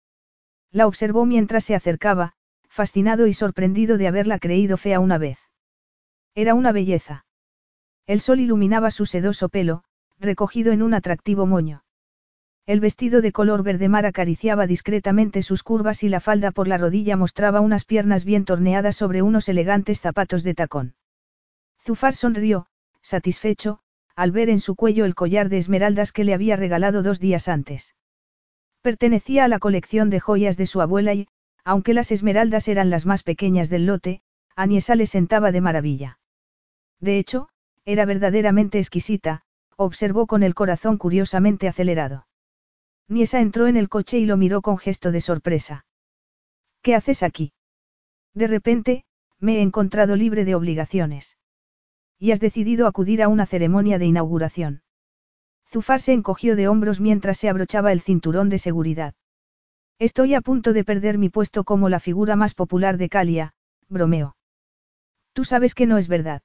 La 0.70 0.86
observó 0.86 1.26
mientras 1.26 1.62
se 1.62 1.74
acercaba, 1.74 2.32
fascinado 2.70 3.26
y 3.26 3.34
sorprendido 3.34 3.98
de 3.98 4.08
haberla 4.08 4.38
creído 4.38 4.78
fea 4.78 4.98
una 4.98 5.18
vez. 5.18 5.38
Era 6.34 6.54
una 6.54 6.72
belleza. 6.72 7.26
El 8.06 8.22
sol 8.22 8.40
iluminaba 8.40 8.90
su 8.90 9.04
sedoso 9.04 9.50
pelo, 9.50 9.84
recogido 10.18 10.72
en 10.72 10.82
un 10.82 10.94
atractivo 10.94 11.44
moño. 11.44 11.83
El 12.66 12.80
vestido 12.80 13.20
de 13.20 13.30
color 13.30 13.62
verde 13.62 13.90
mar 13.90 14.06
acariciaba 14.06 14.66
discretamente 14.66 15.42
sus 15.42 15.62
curvas 15.62 16.02
y 16.02 16.08
la 16.08 16.20
falda 16.20 16.50
por 16.50 16.66
la 16.66 16.78
rodilla 16.78 17.14
mostraba 17.14 17.60
unas 17.60 17.84
piernas 17.84 18.24
bien 18.24 18.46
torneadas 18.46 18.96
sobre 18.96 19.20
unos 19.20 19.50
elegantes 19.50 20.00
zapatos 20.00 20.42
de 20.42 20.54
tacón. 20.54 20.94
Zufar 21.84 22.14
sonrió, 22.14 22.66
satisfecho, 23.02 23.80
al 24.16 24.30
ver 24.30 24.48
en 24.48 24.60
su 24.60 24.76
cuello 24.76 25.04
el 25.04 25.14
collar 25.14 25.50
de 25.50 25.58
esmeraldas 25.58 26.10
que 26.10 26.24
le 26.24 26.32
había 26.32 26.56
regalado 26.56 27.02
dos 27.02 27.20
días 27.20 27.48
antes. 27.48 27.94
Pertenecía 28.80 29.44
a 29.44 29.48
la 29.48 29.58
colección 29.58 30.08
de 30.08 30.20
joyas 30.20 30.56
de 30.56 30.66
su 30.66 30.80
abuela 30.80 31.12
y, 31.12 31.28
aunque 31.64 31.92
las 31.92 32.12
esmeraldas 32.12 32.68
eran 32.68 32.88
las 32.88 33.04
más 33.04 33.22
pequeñas 33.22 33.68
del 33.68 33.84
lote, 33.84 34.22
Aniesa 34.56 34.94
le 34.94 35.04
sentaba 35.04 35.52
de 35.52 35.60
maravilla. 35.60 36.18
De 36.98 37.18
hecho, 37.18 37.50
era 37.84 38.06
verdaderamente 38.06 38.78
exquisita, 38.78 39.42
observó 39.76 40.26
con 40.26 40.42
el 40.42 40.54
corazón 40.54 40.96
curiosamente 40.96 41.68
acelerado. 41.68 42.26
Niesa 43.08 43.40
entró 43.40 43.66
en 43.66 43.76
el 43.76 43.88
coche 43.88 44.18
y 44.18 44.26
lo 44.26 44.36
miró 44.36 44.62
con 44.62 44.78
gesto 44.78 45.12
de 45.12 45.20
sorpresa. 45.20 45.86
¿Qué 46.82 46.94
haces 46.94 47.22
aquí? 47.22 47.52
De 48.34 48.46
repente, 48.46 49.04
me 49.38 49.58
he 49.58 49.62
encontrado 49.62 50.16
libre 50.16 50.44
de 50.44 50.54
obligaciones. 50.54 51.36
Y 52.18 52.32
has 52.32 52.40
decidido 52.40 52.86
acudir 52.86 53.22
a 53.22 53.28
una 53.28 53.46
ceremonia 53.46 53.98
de 53.98 54.06
inauguración. 54.06 54.82
Zufar 55.68 56.00
se 56.00 56.12
encogió 56.12 56.56
de 56.56 56.68
hombros 56.68 57.00
mientras 57.00 57.38
se 57.38 57.48
abrochaba 57.48 57.92
el 57.92 58.00
cinturón 58.00 58.48
de 58.48 58.58
seguridad. 58.58 59.14
Estoy 59.98 60.34
a 60.34 60.40
punto 60.40 60.72
de 60.72 60.84
perder 60.84 61.18
mi 61.18 61.28
puesto 61.28 61.64
como 61.64 61.88
la 61.88 62.00
figura 62.00 62.36
más 62.36 62.54
popular 62.54 62.96
de 62.96 63.08
Calia, 63.08 63.54
bromeó. 63.88 64.36
Tú 65.32 65.44
sabes 65.44 65.74
que 65.74 65.86
no 65.86 65.98
es 65.98 66.08
verdad. 66.08 66.42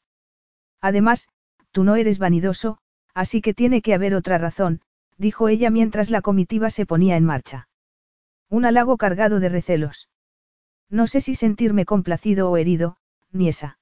Además, 0.81 1.27
tú 1.71 1.83
no 1.83 1.95
eres 1.95 2.19
vanidoso, 2.19 2.79
así 3.13 3.41
que 3.41 3.53
tiene 3.53 3.81
que 3.81 3.93
haber 3.93 4.15
otra 4.15 4.38
razón, 4.38 4.81
dijo 5.19 5.49
ella 5.49 5.69
mientras 5.69 6.09
la 6.09 6.22
comitiva 6.22 6.72
se 6.72 6.88
ponía 6.88 7.17
en 7.17 7.25
marcha. 7.25 7.67
Un 8.49 8.65
halago 8.65 8.98
cargado 8.98 9.39
de 9.39 9.49
recelos. 9.49 10.09
No 10.89 11.06
sé 11.06 11.22
si 11.22 11.35
sentirme 11.35 11.85
complacido 11.85 12.49
o 12.49 12.57
herido, 12.57 12.98
ni 13.31 13.49
esa. 13.49 13.77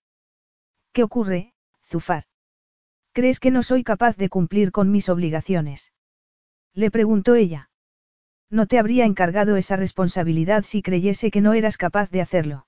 ¿Qué 0.92 1.04
ocurre, 1.04 1.54
Zufar? 1.86 2.24
¿Crees 3.14 3.40
que 3.40 3.52
no 3.52 3.64
soy 3.64 3.84
capaz 3.84 4.18
de 4.18 4.30
cumplir 4.30 4.72
con 4.72 4.92
mis 4.92 5.10
obligaciones? 5.10 5.94
Le 6.74 6.92
preguntó 6.92 7.36
ella. 7.36 7.70
No 8.50 8.66
te 8.66 8.80
habría 8.80 9.06
encargado 9.06 9.58
esa 9.58 9.76
responsabilidad 9.76 10.64
si 10.64 10.82
creyese 10.82 11.32
que 11.32 11.42
no 11.42 11.54
eras 11.54 11.78
capaz 11.78 12.10
de 12.10 12.22
hacerlo. 12.22 12.68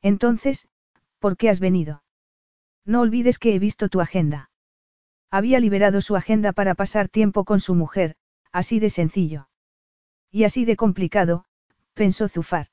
Entonces, 0.00 0.68
¿por 1.18 1.36
qué 1.36 1.50
has 1.50 1.60
venido? 1.60 2.02
No 2.84 3.00
olvides 3.00 3.38
que 3.38 3.54
he 3.54 3.58
visto 3.58 3.88
tu 3.88 4.00
agenda. 4.00 4.49
Había 5.30 5.60
liberado 5.60 6.00
su 6.00 6.16
agenda 6.16 6.52
para 6.52 6.74
pasar 6.74 7.08
tiempo 7.08 7.44
con 7.44 7.60
su 7.60 7.74
mujer, 7.74 8.16
así 8.52 8.80
de 8.80 8.90
sencillo. 8.90 9.48
Y 10.30 10.44
así 10.44 10.64
de 10.64 10.76
complicado, 10.76 11.44
pensó 11.94 12.28
Zufar. 12.28 12.66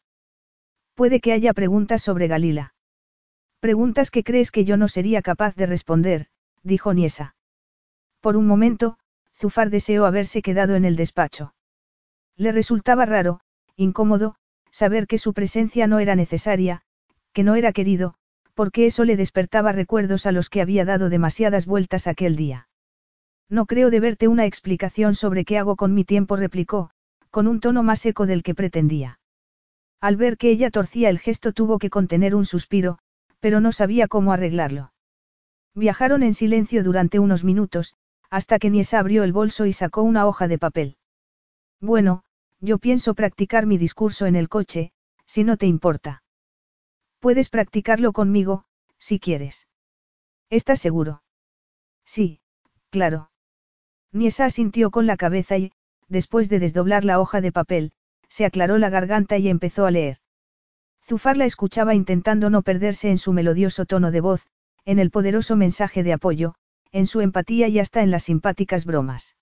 Puede 0.96 1.20
que 1.20 1.34
haya 1.34 1.54
preguntas 1.54 2.02
sobre 2.02 2.28
Galila. 2.28 2.74
Preguntas 3.60 4.10
que 4.10 4.24
crees 4.24 4.52
que 4.52 4.66
yo 4.66 4.78
no 4.78 4.88
sería 4.88 5.22
capaz 5.22 5.56
de 5.56 5.68
responder, 5.68 6.28
dijo 6.64 6.94
Niesa. 6.94 7.36
Por 8.22 8.38
un 8.38 8.48
momento, 8.48 8.98
Zufar 9.36 9.70
deseó 9.70 10.06
haberse 10.06 10.42
quedado 10.42 10.76
en 10.76 10.86
el 10.86 10.96
despacho. 10.96 11.54
Le 12.36 12.52
resultaba 12.52 13.06
raro, 13.06 13.40
incómodo, 13.76 14.36
saber 14.72 15.08
que 15.08 15.18
su 15.18 15.34
presencia 15.34 15.88
no 15.88 16.00
era 16.00 16.16
necesaria, 16.16 16.82
que 17.34 17.44
no 17.44 17.56
era 17.56 17.72
querido, 17.72 18.16
porque 18.58 18.88
eso 18.88 19.06
le 19.06 19.16
despertaba 19.18 19.72
recuerdos 19.72 20.26
a 20.26 20.32
los 20.32 20.50
que 20.50 20.62
había 20.62 20.84
dado 20.84 21.10
demasiadas 21.10 21.68
vueltas 21.68 22.08
aquel 22.08 22.36
día. 22.36 22.68
No 23.50 23.68
creo 23.68 23.92
deberte 23.92 24.28
una 24.28 24.48
explicación 24.48 25.14
sobre 25.14 25.46
qué 25.46 25.60
hago 25.60 25.76
con 25.76 25.94
mi 25.94 26.04
tiempo, 26.04 26.36
replicó, 26.38 26.90
con 27.30 27.48
un 27.48 27.60
tono 27.60 27.84
más 27.84 28.00
seco 28.00 28.26
del 28.26 28.42
que 28.42 28.56
pretendía. 28.56 29.20
Al 30.02 30.16
ver 30.16 30.38
que 30.38 30.50
ella 30.50 30.72
torcía 30.72 31.12
el 31.12 31.20
gesto 31.20 31.54
tuvo 31.54 31.78
que 31.78 31.92
contener 31.92 32.34
un 32.34 32.46
suspiro, 32.46 32.98
pero 33.40 33.62
no 33.62 33.72
sabía 33.72 34.08
cómo 34.08 34.34
arreglarlo. 34.34 34.92
Viajaron 35.76 36.24
en 36.24 36.34
silencio 36.34 36.84
durante 36.84 37.20
unos 37.20 37.44
minutos, 37.44 37.94
hasta 38.32 38.58
que 38.58 38.72
Niesa 38.72 38.98
abrió 38.98 39.24
el 39.24 39.34
bolso 39.34 39.68
y 39.68 39.72
sacó 39.72 40.02
una 40.02 40.26
hoja 40.26 40.48
de 40.48 40.58
papel. 40.58 40.98
Bueno, 41.80 42.24
yo 42.60 42.80
pienso 42.80 43.14
practicar 43.14 43.68
mi 43.68 43.78
discurso 43.78 44.26
en 44.26 44.36
el 44.36 44.50
coche, 44.50 44.94
si 45.28 45.44
no 45.44 45.58
te 45.58 45.68
importa. 45.68 46.24
Puedes 47.28 47.50
practicarlo 47.50 48.14
conmigo, 48.14 48.64
si 49.00 49.20
quieres. 49.20 49.68
¿Estás 50.50 50.80
seguro? 50.80 51.24
Sí, 52.06 52.40
claro. 52.90 53.32
Niesa 54.14 54.50
sintió 54.50 54.92
con 54.92 55.08
la 55.08 55.18
cabeza 55.18 55.58
y, 55.58 55.74
después 56.08 56.48
de 56.48 56.60
desdoblar 56.60 57.04
la 57.04 57.20
hoja 57.20 57.42
de 57.42 57.52
papel, 57.52 57.92
se 58.30 58.46
aclaró 58.46 58.78
la 58.78 58.90
garganta 58.90 59.38
y 59.38 59.50
empezó 59.50 59.86
a 59.86 59.92
leer. 59.92 60.20
Zufar 61.06 61.36
la 61.36 61.44
escuchaba 61.44 61.94
intentando 61.96 62.50
no 62.50 62.62
perderse 62.62 63.10
en 63.10 63.18
su 63.18 63.34
melodioso 63.34 63.86
tono 63.86 64.12
de 64.12 64.22
voz, 64.22 64.48
en 64.86 64.98
el 64.98 65.12
poderoso 65.12 65.58
mensaje 65.58 66.04
de 66.04 66.14
apoyo, 66.14 66.56
en 66.94 67.08
su 67.08 67.20
empatía 67.20 67.68
y 67.68 67.80
hasta 67.80 68.04
en 68.04 68.12
las 68.12 68.24
simpáticas 68.24 68.86
bromas. 68.86 69.36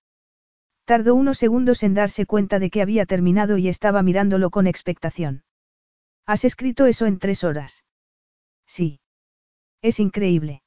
Tardó 0.85 1.14
unos 1.14 1.38
segundos 1.38 1.83
en 1.83 1.93
darse 1.93 2.25
cuenta 2.25 2.57
de 2.57 2.72
que 2.72 2.81
había 2.81 3.05
terminado 3.05 3.59
y 3.59 3.67
estaba 3.67 4.01
mirándolo 4.01 4.49
con 4.49 4.65
expectación. 4.65 5.43
¿Has 6.25 6.43
escrito 6.43 6.85
eso 6.85 7.05
en 7.05 7.19
tres 7.19 7.43
horas? 7.43 7.83
Sí. 8.65 8.99
Es 9.81 9.99
increíble. 9.99 10.63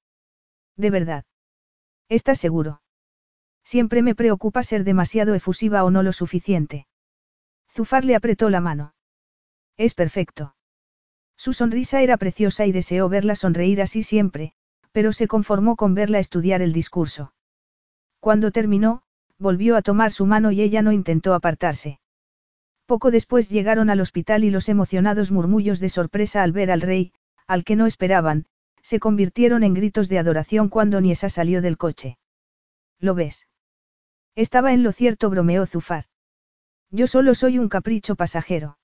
De 0.76 0.90
verdad. 0.90 1.24
¿Estás 2.08 2.38
seguro? 2.38 2.80
Siempre 3.64 4.02
me 4.02 4.14
preocupa 4.14 4.62
ser 4.62 4.84
demasiado 4.84 5.34
efusiva 5.34 5.84
o 5.84 5.90
no 5.90 6.02
lo 6.02 6.12
suficiente. 6.12 6.86
Zufar 7.70 8.04
le 8.04 8.14
apretó 8.14 8.50
la 8.50 8.60
mano. 8.60 8.94
Es 9.76 9.94
perfecto. 9.94 10.54
Su 11.36 11.52
sonrisa 11.52 12.02
era 12.02 12.16
preciosa 12.16 12.66
y 12.66 12.72
deseó 12.72 13.08
verla 13.08 13.34
sonreír 13.34 13.82
así 13.82 14.02
siempre, 14.02 14.52
pero 14.92 15.12
se 15.12 15.28
conformó 15.28 15.76
con 15.76 15.94
verla 15.94 16.18
estudiar 16.18 16.62
el 16.62 16.72
discurso. 16.72 17.32
Cuando 18.20 18.50
terminó, 18.50 19.02
volvió 19.38 19.76
a 19.76 19.82
tomar 19.82 20.12
su 20.12 20.26
mano 20.26 20.50
y 20.50 20.62
ella 20.62 20.82
no 20.82 20.92
intentó 20.92 21.34
apartarse. 21.34 22.00
Poco 22.88 23.10
después 23.10 23.50
llegaron 23.50 23.90
al 23.90 24.00
hospital 24.00 24.44
y 24.44 24.50
los 24.50 24.70
emocionados 24.70 25.30
murmullos 25.30 25.78
de 25.78 25.90
sorpresa 25.90 26.42
al 26.42 26.52
ver 26.52 26.70
al 26.70 26.80
rey, 26.80 27.12
al 27.46 27.62
que 27.62 27.76
no 27.76 27.84
esperaban, 27.84 28.46
se 28.80 28.98
convirtieron 28.98 29.62
en 29.62 29.74
gritos 29.74 30.08
de 30.08 30.18
adoración 30.18 30.70
cuando 30.70 30.98
Niesa 31.02 31.28
salió 31.28 31.60
del 31.60 31.76
coche. 31.76 32.16
¿Lo 32.98 33.14
ves? 33.14 33.46
Estaba 34.34 34.72
en 34.72 34.82
lo 34.82 34.92
cierto, 34.92 35.28
bromeó 35.28 35.66
Zufar. 35.66 36.06
Yo 36.90 37.06
solo 37.06 37.34
soy 37.34 37.58
un 37.58 37.68
capricho 37.68 38.16
pasajero. 38.16 38.78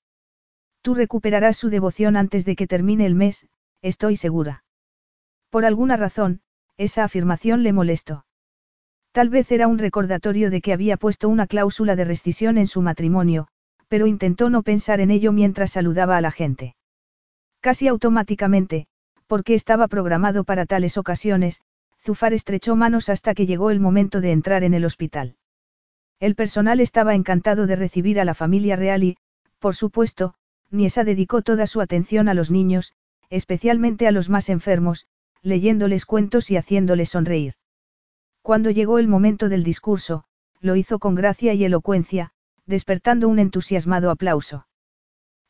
Tú 0.83 0.93
recuperarás 0.93 1.57
su 1.57 1.71
devoción 1.71 2.15
antes 2.15 2.45
de 2.45 2.55
que 2.55 2.67
termine 2.67 3.07
el 3.07 3.15
mes, 3.15 3.47
estoy 3.81 4.17
segura. 4.17 4.63
Por 5.49 5.65
alguna 5.65 5.97
razón, 5.97 6.41
esa 6.77 7.05
afirmación 7.05 7.63
le 7.63 7.73
molestó. 7.73 8.27
Tal 9.13 9.29
vez 9.29 9.51
era 9.51 9.67
un 9.67 9.79
recordatorio 9.79 10.51
de 10.51 10.61
que 10.61 10.73
había 10.73 10.95
puesto 10.95 11.27
una 11.27 11.47
cláusula 11.47 11.95
de 11.95 12.05
rescisión 12.05 12.59
en 12.59 12.67
su 12.67 12.83
matrimonio, 12.83 13.47
pero 13.87 14.07
intentó 14.07 14.49
no 14.49 14.63
pensar 14.63 14.99
en 14.99 15.11
ello 15.11 15.31
mientras 15.31 15.71
saludaba 15.71 16.17
a 16.17 16.21
la 16.21 16.31
gente. 16.31 16.75
Casi 17.59 17.87
automáticamente, 17.87 18.87
porque 19.27 19.53
estaba 19.53 19.87
programado 19.87 20.43
para 20.43 20.65
tales 20.65 20.97
ocasiones, 20.97 21.61
Zufar 21.99 22.33
estrechó 22.33 22.75
manos 22.75 23.09
hasta 23.09 23.33
que 23.33 23.45
llegó 23.45 23.71
el 23.71 23.79
momento 23.79 24.21
de 24.21 24.31
entrar 24.31 24.63
en 24.63 24.73
el 24.73 24.85
hospital. 24.85 25.35
El 26.19 26.35
personal 26.35 26.79
estaba 26.79 27.15
encantado 27.15 27.67
de 27.67 27.75
recibir 27.75 28.19
a 28.19 28.25
la 28.25 28.35
familia 28.35 28.75
real 28.75 29.03
y, 29.03 29.17
por 29.59 29.75
supuesto, 29.75 30.35
Niesa 30.69 31.03
dedicó 31.03 31.41
toda 31.41 31.67
su 31.67 31.81
atención 31.81 32.29
a 32.29 32.33
los 32.33 32.51
niños, 32.51 32.93
especialmente 33.29 34.07
a 34.07 34.11
los 34.11 34.29
más 34.29 34.49
enfermos, 34.49 35.07
leyéndoles 35.41 36.05
cuentos 36.05 36.51
y 36.51 36.57
haciéndoles 36.57 37.09
sonreír. 37.09 37.53
Cuando 38.41 38.69
llegó 38.69 38.99
el 38.99 39.07
momento 39.07 39.49
del 39.49 39.63
discurso, 39.63 40.25
lo 40.59 40.75
hizo 40.75 40.99
con 40.99 41.15
gracia 41.15 41.53
y 41.53 41.65
elocuencia, 41.65 42.31
despertando 42.65 43.27
un 43.27 43.39
entusiasmado 43.39 44.11
aplauso. 44.11 44.67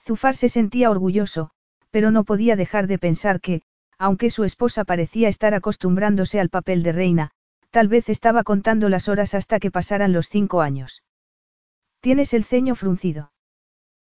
Zufar 0.03 0.35
se 0.35 0.49
sentía 0.49 0.89
orgulloso, 0.89 1.51
pero 1.91 2.11
no 2.11 2.23
podía 2.23 2.55
dejar 2.55 2.87
de 2.87 2.99
pensar 2.99 3.41
que, 3.41 3.61
aunque 3.97 4.29
su 4.29 4.43
esposa 4.43 4.83
parecía 4.83 5.29
estar 5.29 5.53
acostumbrándose 5.53 6.39
al 6.39 6.49
papel 6.49 6.83
de 6.83 6.91
reina, 6.91 7.31
Tal 7.75 7.89
vez 7.89 8.07
estaba 8.07 8.45
contando 8.45 8.87
las 8.87 9.09
horas 9.09 9.33
hasta 9.33 9.59
que 9.59 9.69
pasaran 9.69 10.13
los 10.13 10.29
cinco 10.29 10.61
años. 10.61 11.03
Tienes 11.99 12.33
el 12.33 12.45
ceño 12.45 12.73
fruncido. 12.73 13.33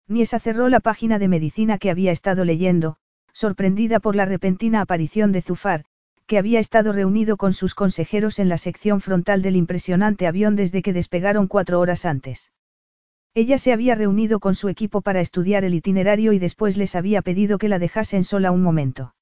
Niesa 0.08 0.40
cerró 0.40 0.70
la 0.70 0.80
página 0.80 1.20
de 1.20 1.28
medicina 1.28 1.78
que 1.78 1.92
había 1.92 2.12
estado 2.12 2.46
leyendo, 2.46 2.98
sorprendida 3.32 4.00
por 4.00 4.16
la 4.16 4.26
repentina 4.26 4.82
aparición 4.82 5.32
de 5.32 5.44
Zufar, 5.44 5.86
que 6.26 6.40
había 6.40 6.60
estado 6.60 6.94
reunido 6.94 7.38
con 7.38 7.54
sus 7.54 7.76
consejeros 7.76 8.40
en 8.40 8.50
la 8.50 8.58
sección 8.58 9.02
frontal 9.02 9.44
del 9.44 9.56
impresionante 9.56 10.26
avión 10.26 10.56
desde 10.56 10.82
que 10.82 10.92
despegaron 10.92 11.46
cuatro 11.46 11.80
horas 11.80 12.08
antes. 12.08 12.52
Ella 13.34 13.58
se 13.58 13.74
había 13.74 13.96
reunido 13.96 14.40
con 14.40 14.56
su 14.56 14.70
equipo 14.70 15.02
para 15.02 15.22
estudiar 15.22 15.64
el 15.64 15.74
itinerario 15.74 16.34
y 16.34 16.40
después 16.40 16.78
les 16.78 16.96
había 16.96 17.22
pedido 17.22 17.58
que 17.58 17.70
la 17.70 17.80
dejasen 17.80 18.24
sola 18.24 18.52
un 18.52 18.62
momento. 18.62 19.16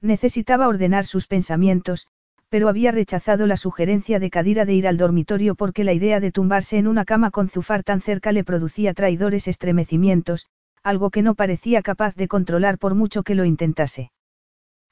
Necesitaba 0.00 0.68
ordenar 0.68 1.04
sus 1.04 1.26
pensamientos, 1.26 2.06
pero 2.48 2.68
había 2.68 2.92
rechazado 2.92 3.46
la 3.46 3.56
sugerencia 3.56 4.20
de 4.20 4.30
Kadira 4.30 4.64
de 4.64 4.74
ir 4.74 4.86
al 4.86 4.96
dormitorio 4.96 5.56
porque 5.56 5.82
la 5.82 5.92
idea 5.92 6.20
de 6.20 6.30
tumbarse 6.30 6.78
en 6.78 6.86
una 6.86 7.04
cama 7.04 7.30
con 7.30 7.48
Zufar 7.48 7.82
tan 7.82 8.00
cerca 8.00 8.30
le 8.30 8.44
producía 8.44 8.94
traidores 8.94 9.48
estremecimientos, 9.48 10.46
algo 10.84 11.10
que 11.10 11.22
no 11.22 11.34
parecía 11.34 11.82
capaz 11.82 12.14
de 12.14 12.28
controlar 12.28 12.78
por 12.78 12.94
mucho 12.94 13.22
que 13.24 13.34
lo 13.34 13.44
intentase. 13.44 14.12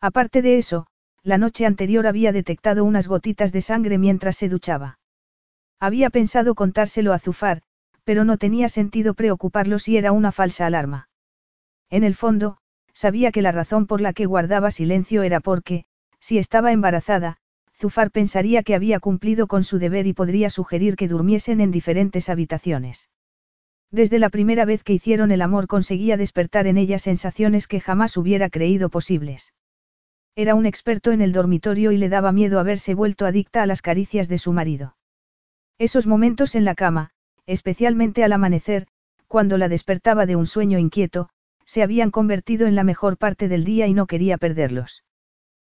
Aparte 0.01 0.43
de 0.43 0.59
eso, 0.59 0.87
la 1.23 1.39
noche 1.39 1.67
anterior 1.67 2.09
había 2.09 2.33
detectado 2.33 2.85
unas 2.85 3.07
gotitas 3.07 3.53
de 3.53 3.63
sangre 3.63 3.99
mientras 3.99 4.37
se 4.37 4.49
duchaba. 4.49 4.99
Había 5.79 6.11
pensado 6.11 6.57
contárselo 6.57 7.13
a 7.13 7.21
Zufar, 7.21 7.63
pero 8.05 8.25
no 8.25 8.37
tenía 8.37 8.69
sentido 8.69 9.15
preocuparlo 9.15 9.79
si 9.79 9.97
era 9.97 10.13
una 10.13 10.33
falsa 10.33 10.67
alarma. 10.67 11.09
En 11.91 12.05
el 12.05 12.15
fondo, 12.15 12.59
sabía 12.93 13.33
que 13.33 13.43
la 13.43 13.53
razón 13.53 13.87
por 13.87 14.01
la 14.01 14.13
que 14.13 14.27
guardaba 14.27 14.71
silencio 14.71 15.23
era 15.23 15.41
porque, 15.41 15.85
si 16.21 16.39
estaba 16.39 16.73
embarazada, 16.73 17.39
Zufar 17.75 18.11
pensaría 18.11 18.63
que 18.63 18.75
había 18.75 19.01
cumplido 19.01 19.47
con 19.47 19.65
su 19.65 19.79
deber 19.79 20.07
y 20.07 20.13
podría 20.13 20.51
sugerir 20.51 20.97
que 20.97 21.09
durmiesen 21.09 21.61
en 21.61 21.71
diferentes 21.71 22.29
habitaciones. 22.29 23.09
Desde 23.91 24.19
la 24.19 24.31
primera 24.31 24.65
vez 24.65 24.85
que 24.85 24.95
hicieron 24.95 25.33
el 25.33 25.43
amor 25.43 25.67
conseguía 25.67 26.17
despertar 26.17 26.67
en 26.67 26.79
ella 26.79 26.99
sensaciones 26.99 27.67
que 27.67 27.81
jamás 27.81 28.17
hubiera 28.17 28.49
creído 28.49 28.89
posibles. 28.89 29.53
Era 30.35 30.55
un 30.55 30.65
experto 30.65 31.13
en 31.13 31.21
el 31.21 31.33
dormitorio 31.33 31.93
y 31.93 31.99
le 31.99 32.09
daba 32.09 32.33
miedo 32.33 32.59
haberse 32.59 32.95
vuelto 32.95 33.27
adicta 33.27 33.63
a 33.63 33.67
las 33.67 33.83
caricias 33.83 34.29
de 34.29 34.39
su 34.39 34.53
marido. 34.53 34.97
Esos 35.79 36.07
momentos 36.07 36.55
en 36.55 36.65
la 36.65 36.75
cama, 36.75 37.11
especialmente 37.47 38.25
al 38.25 38.33
amanecer, 38.33 38.87
cuando 39.29 39.59
la 39.59 39.69
despertaba 39.69 40.27
de 40.27 40.37
un 40.37 40.47
sueño 40.47 40.79
inquieto, 40.79 41.29
se 41.65 41.83
habían 41.83 42.11
convertido 42.11 42.67
en 42.67 42.75
la 42.75 42.85
mejor 42.85 43.17
parte 43.17 43.49
del 43.49 43.65
día 43.65 43.87
y 43.87 43.95
no 43.95 44.07
quería 44.07 44.37
perderlos. 44.37 45.05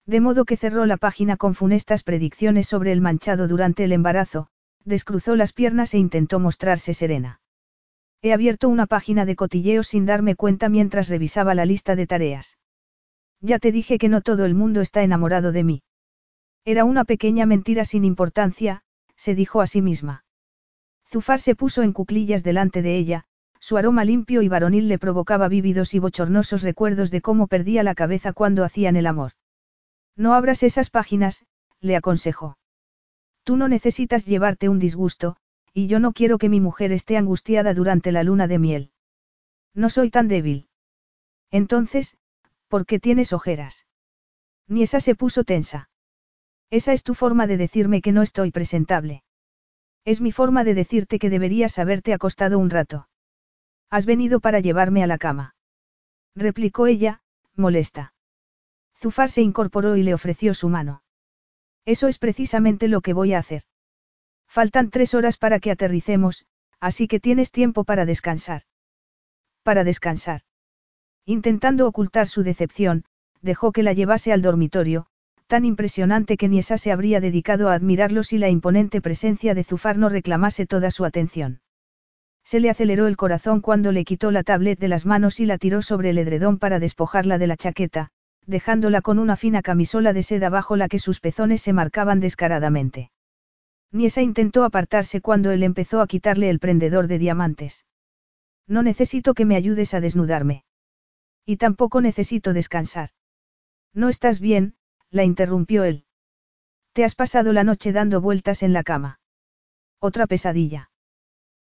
De 0.06 0.20
modo 0.20 0.44
que 0.46 0.58
cerró 0.58 0.86
la 0.86 0.98
página 0.98 1.38
con 1.38 1.56
funestas 1.56 2.04
predicciones 2.04 2.68
sobre 2.68 2.92
el 2.92 3.00
manchado 3.00 3.48
durante 3.48 3.84
el 3.84 3.92
embarazo, 3.92 4.48
descruzó 4.84 5.36
las 5.36 5.54
piernas 5.54 5.94
e 5.94 5.98
intentó 5.98 6.40
mostrarse 6.40 6.94
serena. 6.94 7.40
He 8.22 8.34
abierto 8.34 8.70
una 8.70 8.86
página 8.86 9.26
de 9.26 9.36
cotilleos 9.36 9.88
sin 9.88 10.06
darme 10.06 10.36
cuenta 10.36 10.70
mientras 10.70 11.10
revisaba 11.10 11.56
la 11.56 11.66
lista 11.66 11.96
de 11.96 12.08
tareas. 12.08 12.58
Ya 13.40 13.60
te 13.60 13.72
dije 13.72 13.98
que 13.98 14.10
no 14.10 14.22
todo 14.22 14.46
el 14.46 14.56
mundo 14.56 14.82
está 14.82 15.04
enamorado 15.04 15.52
de 15.52 15.64
mí. 15.64 15.84
Era 16.66 16.86
una 16.86 17.04
pequeña 17.04 17.46
mentira 17.46 17.84
sin 17.84 18.06
importancia, 18.06 18.84
se 19.16 19.36
dijo 19.36 19.62
a 19.62 19.68
sí 19.68 19.82
misma. 19.82 20.23
Zufar 21.14 21.40
se 21.40 21.54
puso 21.54 21.84
en 21.84 21.94
cuclillas 21.94 22.44
delante 22.44 22.82
de 22.82 22.98
ella, 22.98 23.26
su 23.60 23.78
aroma 23.78 24.04
limpio 24.04 24.42
y 24.42 24.48
varonil 24.48 24.88
le 24.88 24.98
provocaba 24.98 25.48
vívidos 25.48 25.94
y 25.94 26.00
bochornosos 26.00 26.64
recuerdos 26.64 27.12
de 27.12 27.22
cómo 27.22 27.46
perdía 27.46 27.84
la 27.84 27.94
cabeza 27.94 28.34
cuando 28.34 28.64
hacían 28.64 28.96
el 28.96 29.06
amor. 29.06 29.34
No 30.16 30.34
abras 30.34 30.64
esas 30.64 30.90
páginas, 30.90 31.46
le 31.82 31.96
aconsejó. 31.96 32.58
Tú 33.44 33.58
no 33.58 33.68
necesitas 33.68 34.26
llevarte 34.26 34.70
un 34.70 34.80
disgusto, 34.80 35.38
y 35.72 35.86
yo 35.86 36.00
no 36.00 36.14
quiero 36.14 36.40
que 36.40 36.50
mi 36.50 36.60
mujer 36.60 36.92
esté 36.92 37.16
angustiada 37.16 37.76
durante 37.76 38.12
la 38.12 38.24
luna 38.24 38.48
de 38.48 38.58
miel. 38.58 38.92
No 39.76 39.92
soy 39.92 40.10
tan 40.10 40.28
débil. 40.28 40.68
Entonces, 41.52 42.18
¿por 42.68 42.88
qué 42.88 43.00
tienes 43.00 43.34
ojeras? 43.34 43.86
Ni 44.68 44.82
esa 44.82 45.00
se 45.00 45.14
puso 45.14 45.44
tensa. 45.44 45.92
Esa 46.72 46.92
es 46.92 47.04
tu 47.04 47.14
forma 47.14 47.46
de 47.46 47.58
decirme 47.58 48.02
que 48.02 48.14
no 48.14 48.24
estoy 48.24 48.50
presentable. 48.50 49.22
Es 50.06 50.20
mi 50.22 50.32
forma 50.32 50.64
de 50.64 50.74
decirte 50.74 51.20
que 51.20 51.30
deberías 51.30 51.80
haberte 51.80 52.14
acostado 52.14 52.60
un 52.60 52.70
rato. 52.70 53.08
Has 53.90 54.06
venido 54.06 54.40
para 54.40 54.60
llevarme 54.60 55.04
a 55.04 55.08
la 55.08 55.18
cama. 55.18 55.56
Replicó 56.36 56.88
ella, 56.88 57.22
molesta. 57.56 58.14
Zufar 58.98 59.30
se 59.30 59.42
incorporó 59.42 59.96
y 59.96 60.04
le 60.04 60.14
ofreció 60.14 60.54
su 60.54 60.68
mano. 60.68 61.04
Eso 61.86 62.08
es 62.08 62.18
precisamente 62.18 62.88
lo 62.88 63.02
que 63.02 63.14
voy 63.14 63.34
a 63.34 63.40
hacer. 63.40 63.64
Faltan 64.48 64.90
tres 64.90 65.14
horas 65.14 65.38
para 65.38 65.60
que 65.60 65.72
aterricemos, 65.72 66.46
así 66.80 67.08
que 67.08 67.20
tienes 67.20 67.52
tiempo 67.52 67.84
para 67.84 68.06
descansar. 68.06 68.64
Para 69.64 69.84
descansar. 69.84 70.42
Intentando 71.26 71.88
ocultar 71.88 72.28
su 72.28 72.44
decepción, 72.44 73.06
dejó 73.42 73.72
que 73.72 73.84
la 73.84 73.94
llevase 73.94 74.34
al 74.34 74.42
dormitorio, 74.42 75.08
tan 75.48 75.66
impresionante 75.66 76.38
que 76.38 76.48
Niesa 76.48 76.78
se 76.78 76.92
habría 76.92 77.20
dedicado 77.20 77.70
a 77.70 77.74
admirarlo 77.74 78.24
si 78.24 78.38
la 78.38 78.50
imponente 78.50 79.02
presencia 79.02 79.54
de 79.54 79.64
Zufar 79.64 79.98
no 79.98 80.10
reclamase 80.10 80.66
toda 80.66 80.92
su 80.92 81.06
atención. 81.06 81.62
Se 82.44 82.60
le 82.60 82.70
aceleró 82.70 83.08
el 83.08 83.18
corazón 83.18 83.62
cuando 83.62 83.92
le 83.92 84.04
quitó 84.04 84.32
la 84.32 84.44
tablet 84.44 84.80
de 84.80 84.88
las 84.88 85.06
manos 85.06 85.40
y 85.40 85.46
la 85.46 85.58
tiró 85.58 85.82
sobre 85.82 86.10
el 86.10 86.18
edredón 86.18 86.60
para 86.60 86.80
despojarla 86.80 87.38
de 87.38 87.48
la 87.48 87.58
chaqueta, 87.58 88.10
dejándola 88.46 89.02
con 89.02 89.20
una 89.20 89.36
fina 89.36 89.62
camisola 89.62 90.14
de 90.14 90.24
seda 90.24 90.50
bajo 90.50 90.76
la 90.76 90.90
que 90.90 91.00
sus 91.00 91.20
pezones 91.20 91.62
se 91.62 91.74
marcaban 91.74 92.20
descaradamente. 92.20 93.12
Niesa 93.92 94.22
intentó 94.22 94.64
apartarse 94.64 95.22
cuando 95.22 95.52
él 95.52 95.64
empezó 95.64 96.02
a 96.02 96.08
quitarle 96.08 96.50
el 96.50 96.60
prendedor 96.60 97.08
de 97.08 97.20
diamantes. 97.20 97.86
No 98.68 98.82
necesito 98.82 99.34
que 99.34 99.46
me 99.46 99.56
ayudes 99.56 99.94
a 99.94 100.02
desnudarme. 100.02 100.64
Y 101.46 101.58
tampoco 101.58 102.02
necesito 102.02 102.54
descansar. 102.54 103.10
No 103.94 104.10
estás 104.10 104.40
bien, 104.40 104.76
la 105.14 105.24
interrumpió 105.24 105.84
él. 105.84 106.06
Te 106.94 107.04
has 107.04 107.16
pasado 107.16 107.54
la 107.54 107.64
noche 107.64 107.92
dando 107.92 108.20
vueltas 108.20 108.64
en 108.64 108.74
la 108.74 108.84
cama. 108.84 109.20
Otra 110.00 110.26
pesadilla. 110.28 110.90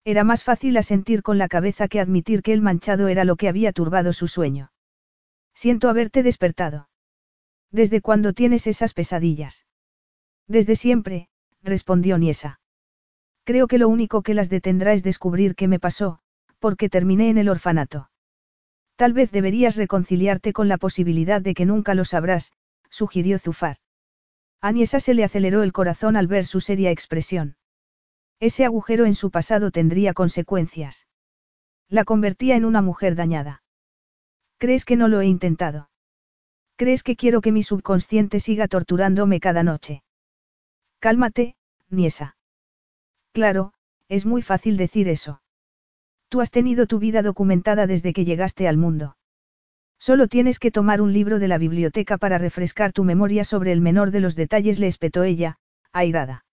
Era 0.05 0.25
más 0.25 0.45
fácil 0.45 0.77
asentir 0.77 1.23
con 1.23 1.39
la 1.39 1.49
cabeza 1.49 1.89
que 1.89 2.01
admitir 2.01 2.43
que 2.43 2.53
el 2.53 2.61
manchado 2.61 3.09
era 3.09 3.25
lo 3.25 3.37
que 3.37 3.49
había 3.49 3.73
turbado 3.73 4.13
su 4.13 4.27
sueño. 4.27 4.73
Siento 5.55 5.89
haberte 5.89 6.23
despertado. 6.23 6.89
¿Desde 7.71 8.01
cuándo 8.01 8.33
tienes 8.33 8.67
esas 8.67 8.95
pesadillas? 8.95 9.67
Desde 10.49 10.77
siempre, 10.77 11.29
respondió 11.63 12.19
Niesa. 12.19 12.61
Creo 13.45 13.69
que 13.69 13.79
lo 13.79 13.89
único 13.89 14.23
que 14.23 14.35
las 14.35 14.49
detendrá 14.49 14.93
es 14.93 15.03
descubrir 15.05 15.55
qué 15.55 15.69
me 15.69 15.79
pasó, 15.79 16.19
porque 16.59 16.89
terminé 16.89 17.31
en 17.31 17.39
el 17.39 17.49
orfanato. 17.49 18.11
Tal 18.97 19.13
vez 19.13 19.31
deberías 19.31 19.77
reconciliarte 19.77 20.53
con 20.53 20.69
la 20.69 20.79
posibilidad 20.79 21.41
de 21.41 21.55
que 21.55 21.67
nunca 21.67 21.95
lo 21.95 22.05
sabrás, 22.05 22.53
sugirió 22.91 23.39
Zufar. 23.39 23.77
A 24.61 24.73
Niesa 24.73 25.01
se 25.01 25.15
le 25.15 25.25
aceleró 25.25 25.63
el 25.63 25.73
corazón 25.73 26.17
al 26.17 26.27
ver 26.27 26.45
su 26.45 26.61
seria 26.61 26.91
expresión. 26.91 27.57
Ese 28.41 28.65
agujero 28.65 29.07
en 29.07 29.15
su 29.15 29.31
pasado 29.31 29.71
tendría 29.71 30.13
consecuencias. 30.13 31.07
La 31.89 32.05
convertía 32.05 32.57
en 32.57 32.65
una 32.65 32.83
mujer 32.83 33.15
dañada. 33.15 33.63
¿Crees 34.59 34.85
que 34.85 34.97
no 34.97 35.09
lo 35.09 35.21
he 35.21 35.27
intentado? 35.27 35.91
¿Crees 36.77 37.03
que 37.03 37.17
quiero 37.17 37.41
que 37.41 37.53
mi 37.53 37.63
subconsciente 37.63 38.41
siga 38.41 38.69
torturándome 38.69 39.41
cada 39.41 39.63
noche? 39.63 40.03
Cálmate, 40.99 41.57
Niesa. 41.89 42.37
Claro, 43.33 43.73
es 44.09 44.27
muy 44.27 44.43
fácil 44.43 44.77
decir 44.77 45.09
eso. 45.09 45.43
Tú 46.29 46.41
has 46.41 46.51
tenido 46.51 46.87
tu 46.87 46.99
vida 46.99 47.23
documentada 47.23 47.87
desde 47.87 48.13
que 48.13 48.25
llegaste 48.25 48.67
al 48.69 48.77
mundo. 48.77 49.16
Solo 49.99 50.29
tienes 50.29 50.59
que 50.59 50.71
tomar 50.71 51.01
un 51.01 51.13
libro 51.13 51.39
de 51.39 51.49
la 51.49 51.59
biblioteca 51.59 52.19
para 52.19 52.39
refrescar 52.39 52.93
tu 52.93 53.05
memoria 53.05 53.45
sobre 53.45 53.73
el 53.73 53.81
menor 53.81 54.11
de 54.11 54.21
los 54.21 54.37
detalles, 54.37 54.79
le 54.79 54.87
espetó 54.87 55.23
ella, 55.23 55.59
airada. 55.93 56.45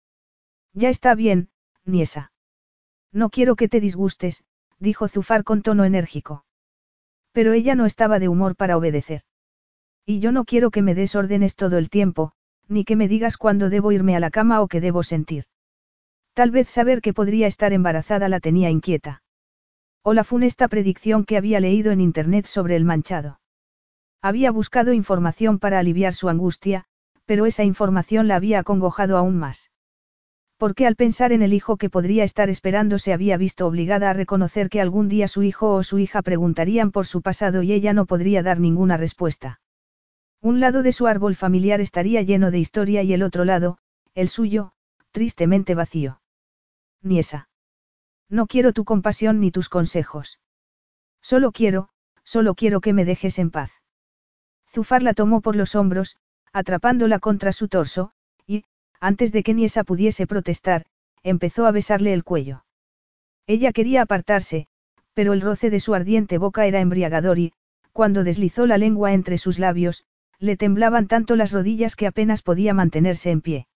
Ya 0.74 0.90
está 0.90 1.14
bien, 1.16 1.50
Niesa. 1.86 2.32
No 3.12 3.30
quiero 3.30 3.56
que 3.56 3.68
te 3.68 3.80
disgustes, 3.80 4.44
dijo 4.80 5.08
Zufar 5.08 5.44
con 5.44 5.62
tono 5.62 5.84
enérgico. 5.84 6.46
Pero 7.32 7.54
ella 7.54 7.76
no 7.76 7.86
estaba 7.86 8.20
de 8.20 8.28
humor 8.28 8.56
para 8.56 8.78
obedecer. 8.78 9.22
Y 10.06 10.20
yo 10.20 10.32
no 10.32 10.46
quiero 10.46 10.72
que 10.72 10.82
me 10.82 10.96
des 10.96 11.16
órdenes 11.16 11.56
todo 11.56 11.78
el 11.78 11.90
tiempo, 11.90 12.34
ni 12.68 12.86
que 12.86 12.96
me 12.96 13.08
digas 13.08 13.38
cuándo 13.38 13.70
debo 13.70 13.92
irme 13.92 14.16
a 14.16 14.20
la 14.20 14.32
cama 14.32 14.62
o 14.62 14.68
qué 14.68 14.82
debo 14.82 15.04
sentir. 15.04 15.46
Tal 16.34 16.52
vez 16.52 16.70
saber 16.70 17.02
que 17.02 17.14
podría 17.14 17.48
estar 17.48 17.74
embarazada 17.74 18.30
la 18.30 18.40
tenía 18.40 18.70
inquieta. 18.70 19.23
O 20.04 20.14
la 20.14 20.26
funesta 20.26 20.68
predicción 20.68 21.24
que 21.24 21.38
había 21.38 21.62
leído 21.62 21.92
en 21.92 22.02
Internet 22.02 22.46
sobre 22.46 22.76
el 22.76 22.84
manchado. 22.84 23.40
Había 24.22 24.52
buscado 24.52 24.92
información 24.92 25.60
para 25.60 25.80
aliviar 25.80 26.14
su 26.14 26.28
angustia, 26.28 26.86
pero 27.26 27.46
esa 27.46 27.64
información 27.64 28.28
la 28.28 28.36
había 28.36 28.60
acongojado 28.60 29.18
aún 29.18 29.38
más. 29.38 29.72
Porque 30.58 30.86
al 30.88 30.96
pensar 30.96 31.32
en 31.32 31.42
el 31.42 31.54
hijo 31.54 31.78
que 31.78 31.90
podría 31.90 32.26
estar 32.26 32.50
esperando 32.50 33.00
se 33.00 33.14
había 33.14 33.38
visto 33.38 33.66
obligada 33.66 34.10
a 34.10 34.14
reconocer 34.14 34.70
que 34.70 34.82
algún 34.82 35.08
día 35.08 35.28
su 35.28 35.42
hijo 35.44 35.74
o 35.74 35.84
su 35.84 36.00
hija 36.00 36.22
preguntarían 36.22 36.92
por 36.92 37.06
su 37.06 37.22
pasado 37.22 37.64
y 37.64 37.72
ella 37.72 37.94
no 37.94 38.06
podría 38.06 38.44
dar 38.44 38.60
ninguna 38.60 38.98
respuesta. 38.98 39.62
Un 40.42 40.60
lado 40.60 40.84
de 40.84 40.92
su 40.92 41.08
árbol 41.08 41.36
familiar 41.36 41.80
estaría 41.80 42.22
lleno 42.22 42.52
de 42.52 42.60
historia 42.60 43.04
y 43.04 43.14
el 43.14 43.24
otro 43.24 43.46
lado, 43.46 43.78
el 44.16 44.28
suyo, 44.28 44.74
tristemente 45.12 45.76
vacío. 45.76 46.22
Niesa. 47.02 47.48
No 48.34 48.48
quiero 48.48 48.74
tu 48.74 48.84
compasión 48.84 49.40
ni 49.40 49.52
tus 49.52 49.70
consejos. 49.70 50.40
Solo 51.22 51.52
quiero, 51.52 51.90
solo 52.24 52.56
quiero 52.56 52.82
que 52.82 52.92
me 52.92 53.06
dejes 53.06 53.38
en 53.38 53.52
paz. 53.52 53.72
Zufar 54.72 55.04
la 55.04 55.14
tomó 55.14 55.40
por 55.40 55.56
los 55.56 55.76
hombros, 55.76 56.18
atrapándola 56.52 57.20
contra 57.20 57.52
su 57.52 57.68
torso, 57.68 58.12
y, 58.48 58.64
antes 59.00 59.34
de 59.34 59.44
que 59.44 59.54
Niesa 59.54 59.84
pudiese 59.84 60.26
protestar, 60.26 60.88
empezó 61.22 61.68
a 61.68 61.72
besarle 61.72 62.12
el 62.12 62.24
cuello. 62.24 62.66
Ella 63.46 63.72
quería 63.72 64.02
apartarse, 64.02 64.66
pero 65.14 65.34
el 65.34 65.42
roce 65.42 65.70
de 65.70 65.80
su 65.80 65.94
ardiente 65.94 66.40
boca 66.40 66.66
era 66.66 66.80
embriagador 66.80 67.38
y, 67.38 67.54
cuando 67.92 68.24
deslizó 68.24 68.66
la 68.66 68.80
lengua 68.80 69.14
entre 69.14 69.38
sus 69.38 69.60
labios, 69.60 70.06
le 70.40 70.58
temblaban 70.58 71.06
tanto 71.06 71.36
las 71.36 71.52
rodillas 71.52 71.96
que 71.96 72.08
apenas 72.08 72.42
podía 72.42 72.74
mantenerse 72.74 73.30
en 73.30 73.42
pie. 73.42 73.68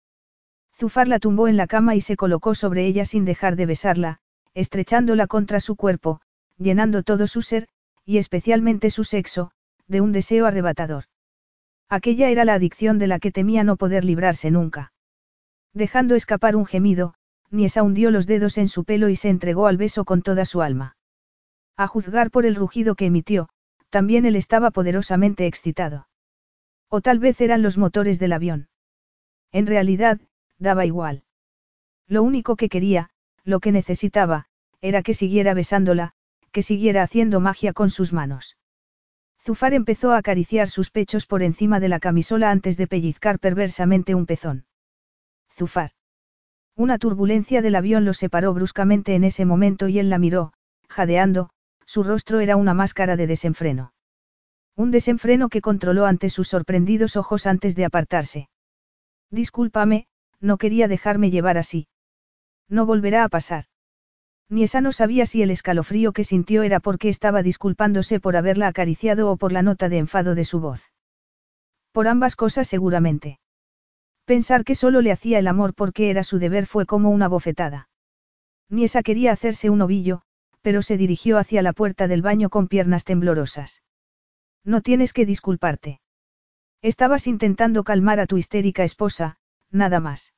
Zufar 0.76 1.08
la 1.08 1.20
tumbó 1.20 1.48
en 1.48 1.58
la 1.58 1.68
cama 1.68 1.94
y 1.94 2.02
se 2.02 2.16
colocó 2.16 2.56
sobre 2.56 2.88
ella 2.88 3.06
sin 3.06 3.24
dejar 3.24 3.56
de 3.56 3.68
besarla, 3.68 4.20
estrechándola 4.58 5.28
contra 5.28 5.60
su 5.60 5.76
cuerpo, 5.76 6.20
llenando 6.58 7.04
todo 7.04 7.28
su 7.28 7.44
ser, 7.44 7.68
y 8.06 8.18
especialmente 8.18 8.90
su 8.90 9.04
sexo, 9.04 9.52
de 9.88 10.02
un 10.02 10.12
deseo 10.12 10.48
arrebatador. 10.48 11.04
Aquella 11.90 12.30
era 12.30 12.44
la 12.44 12.56
adicción 12.56 12.98
de 12.98 13.06
la 13.06 13.20
que 13.20 13.32
temía 13.32 13.64
no 13.64 13.78
poder 13.78 14.04
librarse 14.04 14.50
nunca. 14.50 14.94
Dejando 15.74 16.16
escapar 16.16 16.56
un 16.56 16.66
gemido, 16.66 17.14
Niesa 17.52 17.84
hundió 17.84 18.10
los 18.10 18.26
dedos 18.26 18.58
en 18.58 18.68
su 18.68 18.84
pelo 18.84 19.10
y 19.10 19.16
se 19.16 19.30
entregó 19.30 19.68
al 19.68 19.78
beso 19.78 20.06
con 20.06 20.24
toda 20.24 20.44
su 20.44 20.64
alma. 20.64 20.98
A 21.76 21.86
juzgar 21.86 22.32
por 22.32 22.48
el 22.48 22.56
rugido 22.56 22.96
que 22.96 23.06
emitió, 23.06 23.50
también 23.92 24.26
él 24.26 24.36
estaba 24.36 24.72
poderosamente 24.72 25.46
excitado. 25.46 26.08
O 26.90 27.02
tal 27.02 27.20
vez 27.20 27.40
eran 27.42 27.62
los 27.62 27.78
motores 27.78 28.18
del 28.18 28.34
avión. 28.34 28.70
En 29.52 29.68
realidad, 29.68 30.20
daba 30.58 30.88
igual. 30.88 31.24
Lo 32.08 32.24
único 32.24 32.56
que 32.56 32.70
quería, 32.70 33.12
lo 33.48 33.62
que 33.62 33.72
necesitaba, 33.72 34.46
era 34.82 35.02
que 35.02 35.14
siguiera 35.14 35.54
besándola, 35.54 36.12
que 36.52 36.62
siguiera 36.62 37.02
haciendo 37.02 37.40
magia 37.40 37.72
con 37.72 37.90
sus 37.90 38.12
manos. 38.12 38.58
Zufar 39.42 39.74
empezó 39.74 40.12
a 40.12 40.18
acariciar 40.18 40.68
sus 40.68 40.92
pechos 40.92 41.26
por 41.26 41.42
encima 41.42 41.80
de 41.80 41.88
la 41.88 42.00
camisola 42.00 42.52
antes 42.52 42.76
de 42.76 42.88
pellizcar 42.88 43.40
perversamente 43.40 44.16
un 44.16 44.26
pezón. 44.26 44.66
Zufar. 45.56 45.92
Una 46.76 46.98
turbulencia 46.98 47.62
del 47.62 47.76
avión 47.76 48.04
lo 48.04 48.14
separó 48.14 48.54
bruscamente 48.54 49.16
en 49.16 49.24
ese 49.24 49.46
momento 49.46 49.88
y 49.88 50.00
él 50.00 50.10
la 50.10 50.20
miró, 50.20 50.52
jadeando, 50.90 51.50
su 51.86 52.04
rostro 52.04 52.42
era 52.42 52.58
una 52.58 52.74
máscara 52.74 53.16
de 53.16 53.28
desenfreno. 53.28 53.94
Un 54.76 54.92
desenfreno 54.92 55.48
que 55.48 55.62
controló 55.62 56.06
ante 56.06 56.30
sus 56.30 56.50
sorprendidos 56.50 57.16
ojos 57.16 57.48
antes 57.48 57.78
de 57.78 57.86
apartarse. 57.86 58.50
Discúlpame, 59.32 60.08
no 60.42 60.58
quería 60.58 60.90
dejarme 60.90 61.32
llevar 61.32 61.58
así. 61.58 61.88
No 62.70 62.86
volverá 62.86 63.24
a 63.24 63.30
pasar. 63.30 63.66
Niesa 64.50 64.82
no 64.82 64.92
sabía 64.92 65.26
si 65.26 65.42
el 65.42 65.52
escalofrío 65.52 66.14
que 66.14 66.24
sintió 66.24 66.64
era 66.64 66.80
porque 66.80 67.10
estaba 67.10 67.44
disculpándose 67.44 68.20
por 68.20 68.38
haberla 68.38 68.68
acariciado 68.68 69.30
o 69.30 69.38
por 69.38 69.52
la 69.52 69.62
nota 69.62 69.90
de 69.90 69.98
enfado 69.98 70.36
de 70.36 70.46
su 70.46 70.60
voz. 70.60 70.92
Por 71.92 72.08
ambas 72.08 72.36
cosas 72.36 72.68
seguramente. 72.68 73.40
Pensar 74.26 74.64
que 74.64 74.76
solo 74.76 75.02
le 75.02 75.12
hacía 75.12 75.40
el 75.40 75.48
amor 75.48 75.74
porque 75.74 76.10
era 76.10 76.24
su 76.24 76.40
deber 76.40 76.66
fue 76.66 76.86
como 76.86 77.10
una 77.10 77.28
bofetada. 77.28 77.90
Niesa 78.70 79.04
quería 79.04 79.32
hacerse 79.32 79.70
un 79.70 79.82
ovillo, 79.82 80.22
pero 80.62 80.82
se 80.82 80.98
dirigió 80.98 81.38
hacia 81.38 81.62
la 81.62 81.74
puerta 81.74 82.08
del 82.08 82.22
baño 82.22 82.50
con 82.50 82.68
piernas 82.68 83.06
temblorosas. 83.06 83.84
No 84.64 84.82
tienes 84.82 85.14
que 85.14 85.26
disculparte. 85.26 86.02
Estabas 86.82 87.28
intentando 87.28 87.84
calmar 87.84 88.20
a 88.20 88.28
tu 88.28 88.38
histérica 88.38 88.84
esposa, 88.84 89.38
nada 89.72 90.00
más. 90.00 90.34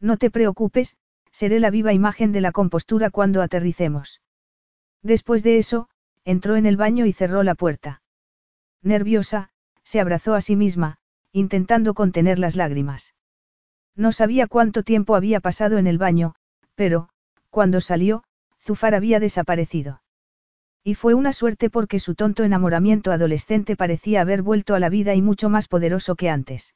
No 0.00 0.16
te 0.16 0.30
preocupes, 0.30 0.96
seré 1.32 1.58
la 1.58 1.70
viva 1.70 1.92
imagen 1.92 2.30
de 2.30 2.40
la 2.40 2.52
compostura 2.52 3.10
cuando 3.10 3.42
aterricemos. 3.42 4.20
Después 5.02 5.42
de 5.42 5.58
eso, 5.58 5.88
entró 6.24 6.56
en 6.56 6.66
el 6.66 6.76
baño 6.76 7.06
y 7.06 7.12
cerró 7.12 7.42
la 7.42 7.54
puerta. 7.54 8.02
Nerviosa, 8.82 9.50
se 9.82 10.00
abrazó 10.00 10.34
a 10.34 10.40
sí 10.40 10.54
misma, 10.54 10.98
intentando 11.32 11.94
contener 11.94 12.38
las 12.38 12.54
lágrimas. 12.54 13.14
No 13.96 14.12
sabía 14.12 14.46
cuánto 14.46 14.82
tiempo 14.82 15.16
había 15.16 15.40
pasado 15.40 15.78
en 15.78 15.86
el 15.86 15.98
baño, 15.98 16.34
pero, 16.74 17.08
cuando 17.50 17.80
salió, 17.80 18.22
Zufar 18.60 18.94
había 18.94 19.18
desaparecido. 19.18 20.02
Y 20.84 20.94
fue 20.94 21.14
una 21.14 21.32
suerte 21.32 21.70
porque 21.70 21.98
su 21.98 22.14
tonto 22.14 22.42
enamoramiento 22.44 23.12
adolescente 23.12 23.76
parecía 23.76 24.20
haber 24.20 24.42
vuelto 24.42 24.74
a 24.74 24.80
la 24.80 24.88
vida 24.88 25.14
y 25.14 25.22
mucho 25.22 25.48
más 25.48 25.68
poderoso 25.68 26.16
que 26.16 26.28
antes. 26.28 26.74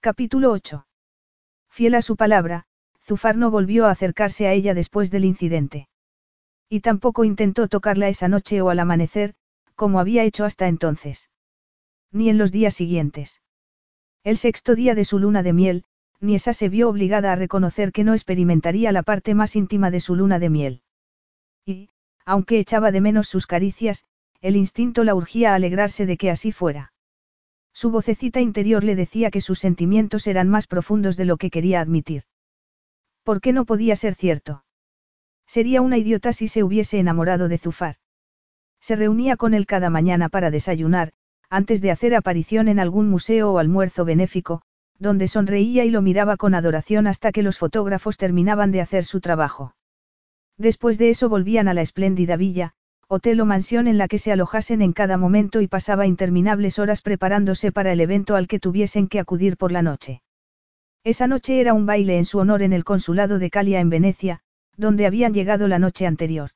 Capítulo 0.00 0.52
8. 0.52 0.86
Fiel 1.68 1.94
a 1.94 2.02
su 2.02 2.16
palabra, 2.16 2.66
Zufar 3.10 3.36
no 3.36 3.50
volvió 3.50 3.86
a 3.86 3.90
acercarse 3.90 4.46
a 4.46 4.52
ella 4.52 4.72
después 4.72 5.10
del 5.10 5.24
incidente. 5.24 5.88
Y 6.68 6.78
tampoco 6.78 7.24
intentó 7.24 7.66
tocarla 7.66 8.08
esa 8.08 8.28
noche 8.28 8.62
o 8.62 8.70
al 8.70 8.78
amanecer, 8.78 9.34
como 9.74 9.98
había 9.98 10.22
hecho 10.22 10.44
hasta 10.44 10.68
entonces. 10.68 11.28
Ni 12.12 12.28
en 12.28 12.38
los 12.38 12.52
días 12.52 12.72
siguientes. 12.72 13.42
El 14.22 14.36
sexto 14.36 14.76
día 14.76 14.94
de 14.94 15.04
su 15.04 15.18
luna 15.18 15.42
de 15.42 15.52
miel, 15.52 15.84
Niesa 16.20 16.52
se 16.52 16.68
vio 16.68 16.88
obligada 16.88 17.32
a 17.32 17.34
reconocer 17.34 17.90
que 17.90 18.04
no 18.04 18.12
experimentaría 18.12 18.92
la 18.92 19.02
parte 19.02 19.34
más 19.34 19.56
íntima 19.56 19.90
de 19.90 19.98
su 19.98 20.14
luna 20.14 20.38
de 20.38 20.50
miel. 20.50 20.82
Y, 21.66 21.88
aunque 22.24 22.60
echaba 22.60 22.92
de 22.92 23.00
menos 23.00 23.26
sus 23.26 23.48
caricias, 23.48 24.04
el 24.40 24.54
instinto 24.54 25.02
la 25.02 25.16
urgía 25.16 25.50
a 25.50 25.56
alegrarse 25.56 26.06
de 26.06 26.16
que 26.16 26.30
así 26.30 26.52
fuera. 26.52 26.92
Su 27.72 27.90
vocecita 27.90 28.40
interior 28.40 28.84
le 28.84 28.94
decía 28.94 29.32
que 29.32 29.40
sus 29.40 29.58
sentimientos 29.58 30.28
eran 30.28 30.48
más 30.48 30.68
profundos 30.68 31.16
de 31.16 31.24
lo 31.24 31.38
que 31.38 31.50
quería 31.50 31.80
admitir. 31.80 32.22
¿Por 33.22 33.40
qué 33.40 33.52
no 33.52 33.64
podía 33.64 33.96
ser 33.96 34.14
cierto? 34.14 34.64
Sería 35.46 35.82
una 35.82 35.98
idiota 35.98 36.32
si 36.32 36.48
se 36.48 36.62
hubiese 36.62 36.98
enamorado 36.98 37.48
de 37.48 37.58
Zufar. 37.58 37.96
Se 38.80 38.96
reunía 38.96 39.36
con 39.36 39.52
él 39.54 39.66
cada 39.66 39.90
mañana 39.90 40.28
para 40.28 40.50
desayunar, 40.50 41.12
antes 41.50 41.80
de 41.80 41.90
hacer 41.90 42.14
aparición 42.14 42.68
en 42.68 42.78
algún 42.78 43.08
museo 43.08 43.52
o 43.52 43.58
almuerzo 43.58 44.04
benéfico, 44.04 44.62
donde 44.98 45.28
sonreía 45.28 45.84
y 45.84 45.90
lo 45.90 46.02
miraba 46.02 46.36
con 46.36 46.54
adoración 46.54 47.06
hasta 47.06 47.32
que 47.32 47.42
los 47.42 47.58
fotógrafos 47.58 48.16
terminaban 48.16 48.70
de 48.70 48.80
hacer 48.80 49.04
su 49.04 49.20
trabajo. 49.20 49.74
Después 50.56 50.98
de 50.98 51.10
eso 51.10 51.28
volvían 51.28 51.68
a 51.68 51.74
la 51.74 51.80
espléndida 51.80 52.36
villa, 52.36 52.74
hotel 53.08 53.40
o 53.40 53.46
mansión 53.46 53.88
en 53.88 53.98
la 53.98 54.06
que 54.06 54.18
se 54.18 54.30
alojasen 54.30 54.82
en 54.82 54.92
cada 54.92 55.16
momento 55.16 55.60
y 55.60 55.66
pasaba 55.66 56.06
interminables 56.06 56.78
horas 56.78 57.02
preparándose 57.02 57.72
para 57.72 57.92
el 57.92 58.00
evento 58.00 58.36
al 58.36 58.46
que 58.46 58.60
tuviesen 58.60 59.08
que 59.08 59.18
acudir 59.18 59.56
por 59.56 59.72
la 59.72 59.82
noche. 59.82 60.22
Esa 61.02 61.26
noche 61.26 61.60
era 61.60 61.72
un 61.72 61.86
baile 61.86 62.18
en 62.18 62.26
su 62.26 62.38
honor 62.38 62.60
en 62.62 62.74
el 62.74 62.84
consulado 62.84 63.38
de 63.38 63.48
Calia 63.48 63.80
en 63.80 63.88
Venecia, 63.88 64.40
donde 64.76 65.06
habían 65.06 65.32
llegado 65.32 65.66
la 65.66 65.78
noche 65.78 66.06
anterior. 66.06 66.50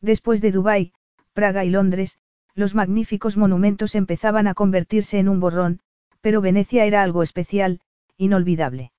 Después 0.00 0.40
de 0.40 0.52
Dubái, 0.52 0.92
Praga 1.32 1.64
y 1.64 1.70
Londres, 1.70 2.18
los 2.54 2.76
magníficos 2.76 3.36
monumentos 3.36 3.96
empezaban 3.96 4.46
a 4.46 4.54
convertirse 4.54 5.18
en 5.18 5.28
un 5.28 5.40
borrón, 5.40 5.80
pero 6.20 6.40
Venecia 6.40 6.84
era 6.84 7.02
algo 7.02 7.24
especial, 7.24 7.80
inolvidable. 8.16 8.92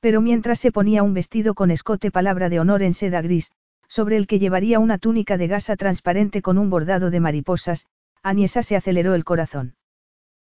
Pero 0.00 0.20
mientras 0.20 0.60
se 0.60 0.70
ponía 0.70 1.02
un 1.02 1.14
vestido 1.14 1.54
con 1.54 1.70
escote 1.70 2.10
palabra 2.10 2.50
de 2.50 2.60
honor 2.60 2.82
en 2.82 2.92
seda 2.94 3.22
gris, 3.22 3.52
sobre 3.88 4.16
el 4.16 4.26
que 4.26 4.38
llevaría 4.38 4.78
una 4.78 4.98
túnica 4.98 5.38
de 5.38 5.48
gasa 5.48 5.76
transparente 5.76 6.42
con 6.42 6.58
un 6.58 6.68
bordado 6.68 7.10
de 7.10 7.20
mariposas, 7.20 7.86
Aniesa 8.22 8.62
se 8.62 8.76
aceleró 8.76 9.14
el 9.14 9.24
corazón. 9.24 9.76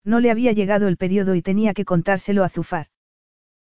No 0.05 0.21
le 0.21 0.31
había 0.31 0.53
llegado 0.53 0.87
el 0.87 0.97
periodo 0.97 1.35
y 1.35 1.43
tenía 1.43 1.75
que 1.75 1.85
contárselo 1.85 2.45
a 2.45 2.49
Zufar. 2.49 2.87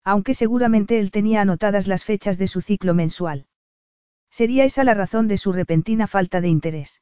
Aunque 0.07 0.33
seguramente 0.33 0.99
él 0.99 1.11
tenía 1.11 1.41
anotadas 1.41 1.85
las 1.85 2.05
fechas 2.05 2.37
de 2.37 2.47
su 2.47 2.61
ciclo 2.61 2.93
mensual. 2.93 3.45
Sería 4.29 4.63
esa 4.63 4.85
la 4.85 4.93
razón 4.93 5.27
de 5.27 5.37
su 5.37 5.51
repentina 5.51 6.07
falta 6.07 6.39
de 6.39 6.47
interés. 6.47 7.01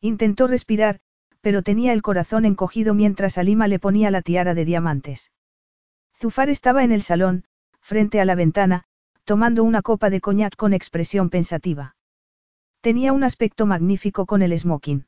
Intentó 0.00 0.46
respirar, 0.46 1.00
pero 1.42 1.62
tenía 1.62 1.92
el 1.92 2.00
corazón 2.00 2.46
encogido 2.46 2.94
mientras 2.94 3.36
Alima 3.36 3.68
le 3.68 3.78
ponía 3.78 4.10
la 4.10 4.22
tiara 4.22 4.54
de 4.54 4.64
diamantes. 4.64 5.32
Zufar 6.18 6.48
estaba 6.48 6.82
en 6.82 6.92
el 6.92 7.02
salón, 7.02 7.44
frente 7.82 8.22
a 8.22 8.24
la 8.24 8.36
ventana, 8.36 8.84
tomando 9.24 9.62
una 9.62 9.82
copa 9.82 10.08
de 10.08 10.22
coñac 10.22 10.56
con 10.56 10.72
expresión 10.72 11.28
pensativa. 11.28 11.94
Tenía 12.80 13.12
un 13.12 13.22
aspecto 13.22 13.66
magnífico 13.66 14.24
con 14.24 14.40
el 14.40 14.58
smoking. 14.58 15.04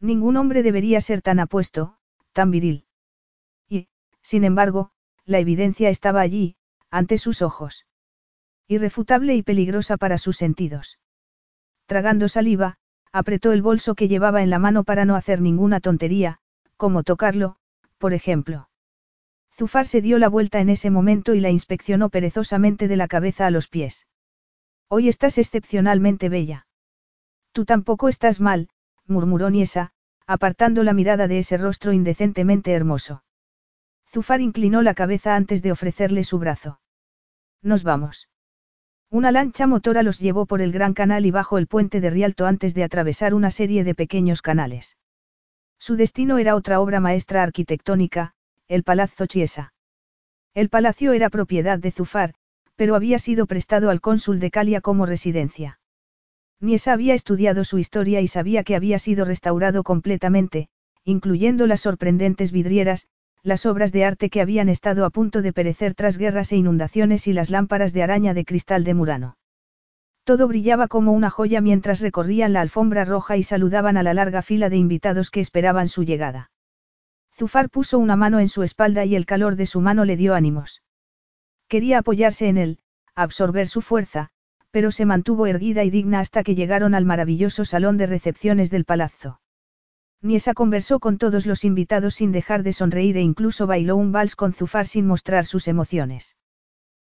Ningún 0.00 0.36
hombre 0.36 0.64
debería 0.64 1.00
ser 1.00 1.22
tan 1.22 1.38
apuesto, 1.38 1.96
tan 2.32 2.50
viril. 2.50 2.86
Y, 3.68 3.86
sin 4.20 4.42
embargo, 4.42 4.90
la 5.26 5.38
evidencia 5.38 5.88
estaba 5.88 6.20
allí, 6.20 6.56
ante 6.90 7.18
sus 7.18 7.42
ojos. 7.42 7.86
Irrefutable 8.68 9.34
y 9.34 9.42
peligrosa 9.42 9.96
para 9.96 10.18
sus 10.18 10.36
sentidos. 10.36 10.98
Tragando 11.86 12.28
saliva, 12.28 12.76
apretó 13.12 13.52
el 13.52 13.62
bolso 13.62 13.94
que 13.94 14.08
llevaba 14.08 14.42
en 14.42 14.50
la 14.50 14.58
mano 14.58 14.84
para 14.84 15.04
no 15.04 15.16
hacer 15.16 15.40
ninguna 15.40 15.80
tontería, 15.80 16.38
como 16.76 17.02
tocarlo, 17.02 17.56
por 17.98 18.12
ejemplo. 18.12 18.68
Zufar 19.52 19.86
se 19.86 20.00
dio 20.00 20.18
la 20.18 20.28
vuelta 20.28 20.60
en 20.60 20.68
ese 20.68 20.90
momento 20.90 21.34
y 21.34 21.40
la 21.40 21.50
inspeccionó 21.50 22.10
perezosamente 22.10 22.88
de 22.88 22.96
la 22.96 23.06
cabeza 23.06 23.46
a 23.46 23.50
los 23.50 23.68
pies. 23.68 24.06
Hoy 24.88 25.08
estás 25.08 25.38
excepcionalmente 25.38 26.28
bella. 26.28 26.66
Tú 27.52 27.64
tampoco 27.64 28.08
estás 28.08 28.40
mal, 28.40 28.68
murmuró 29.06 29.50
Niesa, 29.50 29.92
apartando 30.26 30.82
la 30.82 30.92
mirada 30.92 31.28
de 31.28 31.38
ese 31.38 31.56
rostro 31.56 31.92
indecentemente 31.92 32.72
hermoso. 32.72 33.22
Zufar 34.14 34.40
inclinó 34.40 34.80
la 34.80 34.94
cabeza 34.94 35.34
antes 35.34 35.60
de 35.60 35.72
ofrecerle 35.72 36.22
su 36.22 36.38
brazo. 36.38 36.78
Nos 37.62 37.82
vamos. 37.82 38.28
Una 39.10 39.32
lancha 39.32 39.66
motora 39.66 40.04
los 40.04 40.20
llevó 40.20 40.46
por 40.46 40.62
el 40.62 40.70
gran 40.70 40.94
canal 40.94 41.26
y 41.26 41.32
bajo 41.32 41.58
el 41.58 41.66
puente 41.66 42.00
de 42.00 42.10
Rialto 42.10 42.46
antes 42.46 42.74
de 42.74 42.84
atravesar 42.84 43.34
una 43.34 43.50
serie 43.50 43.82
de 43.82 43.96
pequeños 43.96 44.40
canales. 44.40 44.96
Su 45.80 45.96
destino 45.96 46.38
era 46.38 46.54
otra 46.54 46.78
obra 46.78 47.00
maestra 47.00 47.42
arquitectónica, 47.42 48.34
el 48.68 48.84
Palazzo 48.84 49.26
Chiesa. 49.26 49.74
El 50.54 50.68
palacio 50.68 51.12
era 51.12 51.28
propiedad 51.28 51.80
de 51.80 51.90
Zufar, 51.90 52.34
pero 52.76 52.94
había 52.94 53.18
sido 53.18 53.46
prestado 53.46 53.90
al 53.90 54.00
cónsul 54.00 54.38
de 54.38 54.52
Calia 54.52 54.80
como 54.80 55.06
residencia. 55.06 55.80
Niesa 56.60 56.92
había 56.92 57.14
estudiado 57.14 57.64
su 57.64 57.78
historia 57.78 58.20
y 58.20 58.28
sabía 58.28 58.62
que 58.62 58.76
había 58.76 59.00
sido 59.00 59.24
restaurado 59.24 59.82
completamente, 59.82 60.68
incluyendo 61.02 61.66
las 61.66 61.80
sorprendentes 61.80 62.52
vidrieras, 62.52 63.08
las 63.44 63.66
obras 63.66 63.92
de 63.92 64.06
arte 64.06 64.30
que 64.30 64.40
habían 64.40 64.70
estado 64.70 65.04
a 65.04 65.10
punto 65.10 65.42
de 65.42 65.52
perecer 65.52 65.94
tras 65.94 66.16
guerras 66.16 66.50
e 66.50 66.56
inundaciones 66.56 67.26
y 67.26 67.34
las 67.34 67.50
lámparas 67.50 67.92
de 67.92 68.02
araña 68.02 68.32
de 68.32 68.46
cristal 68.46 68.84
de 68.84 68.94
Murano. 68.94 69.36
Todo 70.24 70.48
brillaba 70.48 70.88
como 70.88 71.12
una 71.12 71.28
joya 71.28 71.60
mientras 71.60 72.00
recorrían 72.00 72.54
la 72.54 72.62
alfombra 72.62 73.04
roja 73.04 73.36
y 73.36 73.42
saludaban 73.42 73.98
a 73.98 74.02
la 74.02 74.14
larga 74.14 74.40
fila 74.40 74.70
de 74.70 74.78
invitados 74.78 75.30
que 75.30 75.40
esperaban 75.40 75.88
su 75.88 76.04
llegada. 76.04 76.50
Zufar 77.36 77.68
puso 77.68 77.98
una 77.98 78.16
mano 78.16 78.40
en 78.40 78.48
su 78.48 78.62
espalda 78.62 79.04
y 79.04 79.14
el 79.14 79.26
calor 79.26 79.56
de 79.56 79.66
su 79.66 79.82
mano 79.82 80.06
le 80.06 80.16
dio 80.16 80.34
ánimos. 80.34 80.82
Quería 81.68 81.98
apoyarse 81.98 82.48
en 82.48 82.56
él, 82.56 82.78
absorber 83.14 83.68
su 83.68 83.82
fuerza, 83.82 84.30
pero 84.70 84.90
se 84.90 85.04
mantuvo 85.04 85.46
erguida 85.46 85.84
y 85.84 85.90
digna 85.90 86.20
hasta 86.20 86.42
que 86.42 86.54
llegaron 86.54 86.94
al 86.94 87.04
maravilloso 87.04 87.66
salón 87.66 87.98
de 87.98 88.06
recepciones 88.06 88.70
del 88.70 88.86
palazzo. 88.86 89.40
Niesa 90.24 90.54
conversó 90.54 91.00
con 91.00 91.18
todos 91.18 91.44
los 91.44 91.64
invitados 91.64 92.14
sin 92.14 92.32
dejar 92.32 92.62
de 92.62 92.72
sonreír 92.72 93.18
e 93.18 93.20
incluso 93.20 93.66
bailó 93.66 93.94
un 93.94 94.10
vals 94.10 94.36
con 94.36 94.54
Zufar 94.54 94.86
sin 94.86 95.06
mostrar 95.06 95.44
sus 95.44 95.68
emociones. 95.68 96.34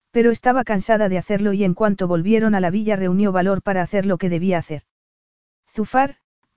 Pero 0.09 0.31
estaba 0.31 0.63
cansada 0.63 1.09
de 1.09 1.19
hacerlo 1.19 1.53
y 1.53 1.63
en 1.63 1.75
cuanto 1.75 2.07
volvieron 2.07 2.55
a 2.55 2.59
la 2.59 2.71
villa 2.71 2.95
reunió 2.95 3.31
valor 3.31 3.61
para 3.61 3.83
hacer 3.83 4.07
lo 4.07 4.17
que 4.17 4.29
debía 4.29 4.57
hacer. 4.57 4.81
Zufar, 5.71 6.15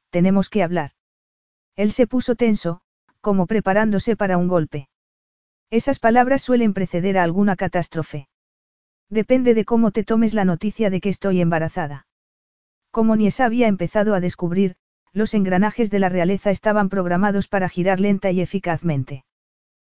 tenemos 0.09 0.49
que 0.49 0.63
hablar. 0.63 0.93
Él 1.75 1.93
se 1.93 2.07
puso 2.07 2.37
tenso, 2.37 2.81
como 3.21 3.47
preparándose 3.47 4.17
para 4.17 4.39
un 4.39 4.49
golpe. 4.49 4.89
Esas 5.69 5.99
palabras 5.99 6.41
suelen 6.41 6.73
preceder 6.73 7.19
a 7.19 7.23
alguna 7.23 7.57
catástrofe. 7.57 8.29
Depende 9.11 9.53
de 9.53 9.67
cómo 9.67 9.91
te 9.91 10.05
tomes 10.05 10.33
la 10.33 10.47
noticia 10.47 10.89
de 10.89 11.03
que 11.03 11.11
estoy 11.11 11.43
embarazada. 11.43 12.07
Como 12.91 13.15
Niesa 13.15 13.45
había 13.45 13.69
empezado 13.69 14.15
a 14.15 14.21
descubrir, 14.21 14.77
los 15.17 15.33
engranajes 15.33 15.91
de 15.91 15.99
la 15.99 16.11
realeza 16.11 16.51
estaban 16.51 16.91
programados 16.91 17.49
para 17.49 17.71
girar 17.71 18.01
lenta 18.01 18.31
y 18.33 18.43
eficazmente. 18.43 19.25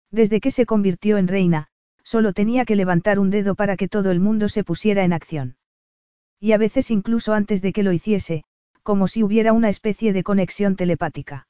Desde 0.09 0.41
que 0.41 0.49
se 0.49 0.65
convirtió 0.65 1.19
en 1.19 1.27
reina, 1.27 1.67
solo 2.01 2.33
tenía 2.33 2.65
que 2.65 2.75
levantar 2.75 3.19
un 3.19 3.29
dedo 3.29 3.53
para 3.53 3.77
que 3.77 3.87
todo 3.87 4.09
el 4.09 4.19
mundo 4.19 4.49
se 4.49 4.63
pusiera 4.63 5.03
en 5.03 5.13
acción. 5.13 5.57
Y 6.39 6.53
a 6.53 6.57
veces 6.57 6.89
incluso 6.89 7.35
antes 7.35 7.61
de 7.61 7.71
que 7.71 7.83
lo 7.83 7.91
hiciese, 7.91 8.45
como 8.81 9.07
si 9.07 9.21
hubiera 9.21 9.53
una 9.53 9.69
especie 9.69 10.11
de 10.11 10.23
conexión 10.23 10.75
telepática. 10.75 11.47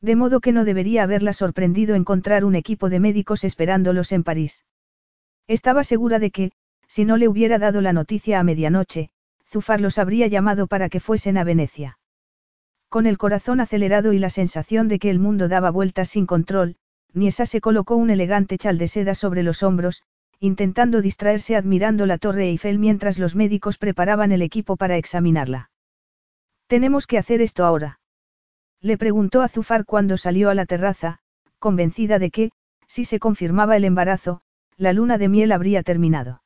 De 0.00 0.14
modo 0.14 0.38
que 0.38 0.52
no 0.52 0.64
debería 0.64 1.02
haberla 1.02 1.32
sorprendido 1.32 1.96
encontrar 1.96 2.44
un 2.44 2.54
equipo 2.54 2.90
de 2.90 3.00
médicos 3.00 3.42
esperándolos 3.42 4.12
en 4.12 4.22
París. 4.22 4.64
Estaba 5.48 5.82
segura 5.82 6.20
de 6.20 6.30
que, 6.30 6.52
si 6.86 7.04
no 7.04 7.16
le 7.16 7.26
hubiera 7.26 7.58
dado 7.58 7.80
la 7.80 7.92
noticia 7.92 8.38
a 8.38 8.44
medianoche, 8.44 9.10
Zufar 9.50 9.80
los 9.80 9.98
habría 9.98 10.28
llamado 10.28 10.68
para 10.68 10.88
que 10.88 11.00
fuesen 11.00 11.38
a 11.38 11.42
Venecia. 11.42 11.98
Con 12.94 13.06
el 13.06 13.18
corazón 13.18 13.58
acelerado 13.58 14.12
y 14.12 14.20
la 14.20 14.30
sensación 14.30 14.86
de 14.86 15.00
que 15.00 15.10
el 15.10 15.18
mundo 15.18 15.48
daba 15.48 15.72
vueltas 15.72 16.10
sin 16.10 16.26
control, 16.26 16.76
Niesa 17.12 17.44
se 17.44 17.60
colocó 17.60 17.96
un 17.96 18.08
elegante 18.08 18.56
chal 18.56 18.78
de 18.78 18.86
seda 18.86 19.16
sobre 19.16 19.42
los 19.42 19.64
hombros, 19.64 20.04
intentando 20.38 21.02
distraerse 21.02 21.56
admirando 21.56 22.06
la 22.06 22.18
torre 22.18 22.44
Eiffel 22.44 22.78
mientras 22.78 23.18
los 23.18 23.34
médicos 23.34 23.78
preparaban 23.78 24.30
el 24.30 24.42
equipo 24.42 24.76
para 24.76 24.96
examinarla. 24.96 25.72
Tenemos 26.68 27.08
que 27.08 27.18
hacer 27.18 27.42
esto 27.42 27.64
ahora. 27.64 27.98
Le 28.80 28.96
preguntó 28.96 29.42
a 29.42 29.48
Zufar 29.48 29.84
cuando 29.86 30.16
salió 30.16 30.48
a 30.48 30.54
la 30.54 30.64
terraza, 30.64 31.18
convencida 31.58 32.20
de 32.20 32.30
que, 32.30 32.52
si 32.86 33.04
se 33.04 33.18
confirmaba 33.18 33.76
el 33.76 33.86
embarazo, 33.86 34.40
la 34.76 34.92
luna 34.92 35.18
de 35.18 35.28
miel 35.28 35.50
habría 35.50 35.82
terminado. 35.82 36.44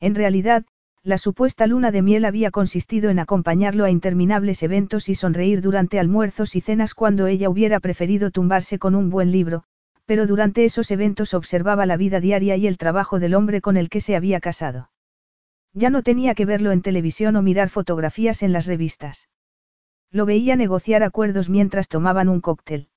En 0.00 0.16
realidad, 0.16 0.64
la 1.02 1.16
supuesta 1.16 1.66
luna 1.66 1.90
de 1.90 2.02
miel 2.02 2.26
había 2.26 2.50
consistido 2.50 3.08
en 3.08 3.18
acompañarlo 3.18 3.84
a 3.84 3.90
interminables 3.90 4.62
eventos 4.62 5.08
y 5.08 5.14
sonreír 5.14 5.62
durante 5.62 5.98
almuerzos 5.98 6.56
y 6.56 6.60
cenas 6.60 6.94
cuando 6.94 7.26
ella 7.26 7.48
hubiera 7.48 7.80
preferido 7.80 8.30
tumbarse 8.30 8.78
con 8.78 8.94
un 8.94 9.08
buen 9.08 9.32
libro, 9.32 9.64
pero 10.04 10.26
durante 10.26 10.64
esos 10.64 10.90
eventos 10.90 11.32
observaba 11.32 11.86
la 11.86 11.96
vida 11.96 12.20
diaria 12.20 12.56
y 12.56 12.66
el 12.66 12.76
trabajo 12.76 13.18
del 13.18 13.34
hombre 13.34 13.60
con 13.60 13.78
el 13.78 13.88
que 13.88 14.00
se 14.00 14.14
había 14.14 14.40
casado. 14.40 14.90
Ya 15.72 15.88
no 15.88 16.02
tenía 16.02 16.34
que 16.34 16.44
verlo 16.44 16.72
en 16.72 16.82
televisión 16.82 17.36
o 17.36 17.42
mirar 17.42 17.70
fotografías 17.70 18.42
en 18.42 18.52
las 18.52 18.66
revistas. 18.66 19.30
Lo 20.10 20.26
veía 20.26 20.56
negociar 20.56 21.02
acuerdos 21.02 21.48
mientras 21.48 21.88
tomaban 21.88 22.28
un 22.28 22.40
cóctel. 22.40 22.88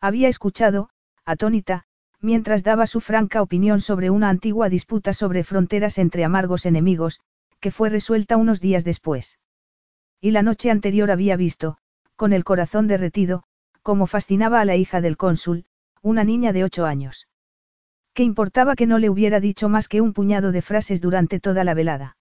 Había 0.00 0.28
escuchado, 0.28 0.90
atónita, 1.24 1.87
mientras 2.20 2.64
daba 2.64 2.86
su 2.86 3.00
franca 3.00 3.42
opinión 3.42 3.80
sobre 3.80 4.10
una 4.10 4.28
antigua 4.28 4.68
disputa 4.68 5.12
sobre 5.12 5.44
fronteras 5.44 5.98
entre 5.98 6.24
amargos 6.24 6.66
enemigos, 6.66 7.20
que 7.60 7.70
fue 7.70 7.88
resuelta 7.88 8.36
unos 8.36 8.60
días 8.60 8.84
después. 8.84 9.38
Y 10.20 10.32
la 10.32 10.42
noche 10.42 10.70
anterior 10.70 11.10
había 11.10 11.36
visto, 11.36 11.78
con 12.16 12.32
el 12.32 12.44
corazón 12.44 12.88
derretido, 12.88 13.44
cómo 13.82 14.06
fascinaba 14.06 14.60
a 14.60 14.64
la 14.64 14.76
hija 14.76 15.00
del 15.00 15.16
cónsul, 15.16 15.64
una 16.02 16.24
niña 16.24 16.52
de 16.52 16.64
ocho 16.64 16.84
años. 16.84 17.28
¿Qué 18.14 18.24
importaba 18.24 18.74
que 18.74 18.86
no 18.86 18.98
le 18.98 19.10
hubiera 19.10 19.38
dicho 19.38 19.68
más 19.68 19.86
que 19.86 20.00
un 20.00 20.12
puñado 20.12 20.50
de 20.50 20.62
frases 20.62 21.00
durante 21.00 21.38
toda 21.38 21.62
la 21.62 21.74
velada? 21.74 22.16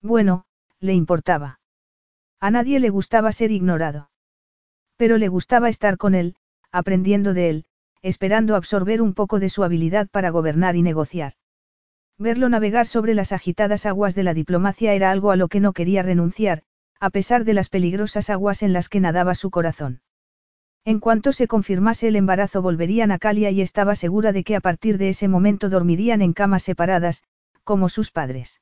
Bueno, 0.00 0.46
le 0.80 0.94
importaba. 0.94 1.60
A 2.40 2.50
nadie 2.50 2.80
le 2.80 2.90
gustaba 2.90 3.30
ser 3.30 3.52
ignorado. 3.52 4.10
Pero 4.96 5.18
le 5.18 5.28
gustaba 5.28 5.68
estar 5.68 5.96
con 5.96 6.16
él, 6.16 6.34
aprendiendo 6.72 7.34
de 7.34 7.50
él, 7.50 7.64
esperando 8.02 8.56
absorber 8.56 9.00
un 9.00 9.14
poco 9.14 9.38
de 9.38 9.48
su 9.48 9.64
habilidad 9.64 10.08
para 10.10 10.30
gobernar 10.30 10.76
y 10.76 10.82
negociar. 10.82 11.34
Verlo 12.18 12.48
navegar 12.48 12.86
sobre 12.86 13.14
las 13.14 13.32
agitadas 13.32 13.86
aguas 13.86 14.14
de 14.14 14.22
la 14.22 14.34
diplomacia 14.34 14.92
era 14.92 15.10
algo 15.10 15.30
a 15.30 15.36
lo 15.36 15.48
que 15.48 15.60
no 15.60 15.72
quería 15.72 16.02
renunciar, 16.02 16.62
a 17.00 17.10
pesar 17.10 17.44
de 17.44 17.54
las 17.54 17.68
peligrosas 17.68 18.30
aguas 18.30 18.62
en 18.62 18.72
las 18.72 18.88
que 18.88 19.00
nadaba 19.00 19.34
su 19.34 19.50
corazón. 19.50 20.02
En 20.84 20.98
cuanto 20.98 21.32
se 21.32 21.46
confirmase 21.46 22.08
el 22.08 22.16
embarazo 22.16 22.60
volverían 22.60 23.12
a 23.12 23.18
Calia 23.18 23.50
y 23.50 23.60
estaba 23.60 23.94
segura 23.94 24.32
de 24.32 24.42
que 24.42 24.56
a 24.56 24.60
partir 24.60 24.98
de 24.98 25.10
ese 25.10 25.28
momento 25.28 25.68
dormirían 25.68 26.22
en 26.22 26.32
camas 26.32 26.64
separadas, 26.64 27.22
como 27.62 27.88
sus 27.88 28.10
padres. 28.10 28.60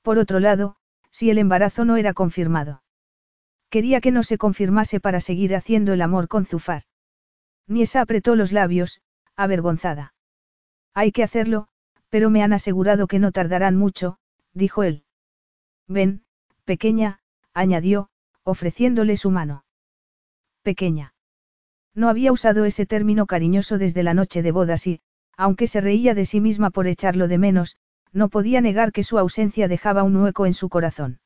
Por 0.00 0.18
otro 0.18 0.40
lado, 0.40 0.76
si 1.10 1.28
el 1.30 1.38
embarazo 1.38 1.84
no 1.84 1.96
era 1.96 2.14
confirmado. 2.14 2.82
Quería 3.68 4.00
que 4.00 4.12
no 4.12 4.22
se 4.22 4.38
confirmase 4.38 4.98
para 4.98 5.20
seguir 5.20 5.54
haciendo 5.54 5.92
el 5.92 6.00
amor 6.00 6.28
con 6.28 6.46
Zufar. 6.46 6.84
Niesa 7.68 8.00
apretó 8.00 8.36
los 8.36 8.52
labios, 8.52 9.00
avergonzada. 9.36 10.14
Hay 10.94 11.12
que 11.12 11.22
hacerlo, 11.22 11.68
pero 12.08 12.30
me 12.30 12.42
han 12.42 12.52
asegurado 12.52 13.06
que 13.06 13.18
no 13.18 13.32
tardarán 13.32 13.76
mucho, 13.76 14.18
dijo 14.54 14.82
él. 14.82 15.04
Ven, 15.88 16.22
pequeña, 16.64 17.20
añadió, 17.52 18.08
ofreciéndole 18.44 19.16
su 19.16 19.30
mano. 19.30 19.64
Pequeña. 20.62 21.14
No 21.94 22.08
había 22.08 22.32
usado 22.32 22.64
ese 22.64 22.86
término 22.86 23.26
cariñoso 23.26 23.78
desde 23.78 24.02
la 24.02 24.14
noche 24.14 24.42
de 24.42 24.52
bodas 24.52 24.86
y, 24.86 25.00
aunque 25.36 25.66
se 25.66 25.80
reía 25.80 26.14
de 26.14 26.24
sí 26.24 26.40
misma 26.40 26.70
por 26.70 26.86
echarlo 26.86 27.28
de 27.28 27.38
menos, 27.38 27.76
no 28.12 28.28
podía 28.28 28.60
negar 28.60 28.92
que 28.92 29.02
su 29.02 29.18
ausencia 29.18 29.68
dejaba 29.68 30.02
un 30.02 30.16
hueco 30.16 30.46
en 30.46 30.54
su 30.54 30.68
corazón. 30.68 31.20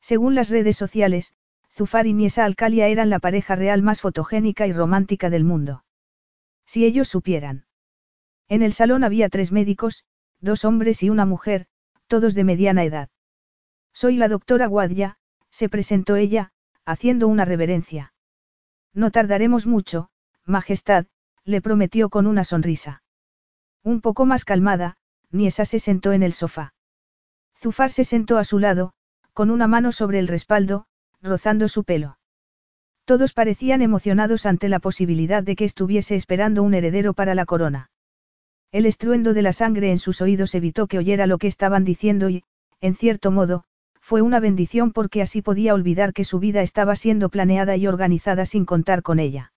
Según 0.00 0.34
las 0.34 0.50
redes 0.50 0.76
sociales, 0.76 1.34
Zufar 1.76 2.06
y 2.06 2.14
Niesa 2.14 2.44
Alcalia 2.44 2.86
eran 2.86 3.10
la 3.10 3.18
pareja 3.18 3.56
real 3.56 3.82
más 3.82 4.00
fotogénica 4.00 4.66
y 4.68 4.72
romántica 4.72 5.28
del 5.28 5.42
mundo. 5.42 5.84
Si 6.66 6.84
ellos 6.84 7.08
supieran. 7.08 7.66
En 8.48 8.62
el 8.62 8.72
salón 8.72 9.02
había 9.02 9.28
tres 9.28 9.50
médicos, 9.50 10.04
dos 10.40 10.64
hombres 10.64 11.02
y 11.02 11.10
una 11.10 11.26
mujer, 11.26 11.66
todos 12.06 12.34
de 12.34 12.44
mediana 12.44 12.84
edad. 12.84 13.08
Soy 13.92 14.16
la 14.16 14.28
doctora 14.28 14.66
Guadya, 14.66 15.18
se 15.50 15.68
presentó 15.68 16.14
ella, 16.14 16.52
haciendo 16.84 17.26
una 17.26 17.44
reverencia. 17.44 18.12
No 18.92 19.10
tardaremos 19.10 19.66
mucho, 19.66 20.10
Majestad, 20.44 21.06
le 21.44 21.60
prometió 21.60 22.08
con 22.08 22.26
una 22.26 22.44
sonrisa. 22.44 23.02
Un 23.82 24.00
poco 24.00 24.26
más 24.26 24.44
calmada, 24.44 24.96
Niesa 25.30 25.64
se 25.64 25.80
sentó 25.80 26.12
en 26.12 26.22
el 26.22 26.32
sofá. 26.32 26.74
Zufar 27.56 27.90
se 27.90 28.04
sentó 28.04 28.38
a 28.38 28.44
su 28.44 28.58
lado, 28.60 28.92
con 29.32 29.50
una 29.50 29.66
mano 29.66 29.90
sobre 29.90 30.20
el 30.20 30.28
respaldo, 30.28 30.86
rozando 31.24 31.68
su 31.68 31.84
pelo. 31.84 32.18
Todos 33.06 33.32
parecían 33.32 33.82
emocionados 33.82 34.46
ante 34.46 34.68
la 34.68 34.78
posibilidad 34.78 35.42
de 35.42 35.56
que 35.56 35.64
estuviese 35.64 36.16
esperando 36.16 36.62
un 36.62 36.74
heredero 36.74 37.14
para 37.14 37.34
la 37.34 37.46
corona. 37.46 37.90
El 38.72 38.86
estruendo 38.86 39.34
de 39.34 39.42
la 39.42 39.52
sangre 39.52 39.90
en 39.90 39.98
sus 39.98 40.20
oídos 40.20 40.54
evitó 40.54 40.86
que 40.86 40.98
oyera 40.98 41.26
lo 41.26 41.38
que 41.38 41.46
estaban 41.46 41.84
diciendo 41.84 42.28
y, 42.28 42.44
en 42.80 42.94
cierto 42.94 43.30
modo, 43.30 43.64
fue 44.00 44.20
una 44.20 44.38
bendición 44.38 44.92
porque 44.92 45.22
así 45.22 45.40
podía 45.40 45.74
olvidar 45.74 46.12
que 46.12 46.24
su 46.24 46.38
vida 46.38 46.60
estaba 46.60 46.94
siendo 46.94 47.30
planeada 47.30 47.76
y 47.76 47.86
organizada 47.86 48.44
sin 48.44 48.66
contar 48.66 49.02
con 49.02 49.18
ella. 49.18 49.52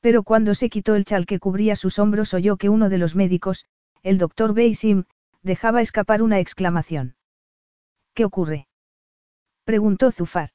Pero 0.00 0.22
cuando 0.22 0.54
se 0.54 0.68
quitó 0.68 0.94
el 0.94 1.04
chal 1.04 1.26
que 1.26 1.40
cubría 1.40 1.74
sus 1.74 1.98
hombros 1.98 2.32
oyó 2.32 2.56
que 2.56 2.68
uno 2.68 2.88
de 2.88 2.98
los 2.98 3.16
médicos, 3.16 3.64
el 4.04 4.18
doctor 4.18 4.54
Beisim, 4.54 5.04
dejaba 5.42 5.80
escapar 5.80 6.22
una 6.22 6.38
exclamación. 6.38 7.16
¿Qué 8.14 8.24
ocurre? 8.24 8.68
preguntó 9.64 10.12
Zufar. 10.12 10.50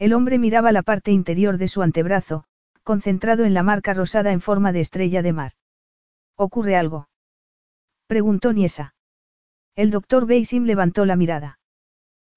El 0.00 0.14
hombre 0.14 0.38
miraba 0.38 0.72
la 0.72 0.82
parte 0.82 1.12
interior 1.12 1.58
de 1.58 1.68
su 1.68 1.82
antebrazo, 1.82 2.44
concentrado 2.84 3.44
en 3.44 3.52
la 3.52 3.62
marca 3.62 3.92
rosada 3.92 4.32
en 4.32 4.40
forma 4.40 4.72
de 4.72 4.80
estrella 4.80 5.20
de 5.20 5.34
mar. 5.34 5.52
¿Ocurre 6.36 6.74
algo? 6.74 7.10
Preguntó 8.06 8.54
Niesa. 8.54 8.94
El 9.76 9.90
doctor 9.90 10.24
Beisim 10.24 10.64
levantó 10.64 11.04
la 11.04 11.16
mirada. 11.16 11.58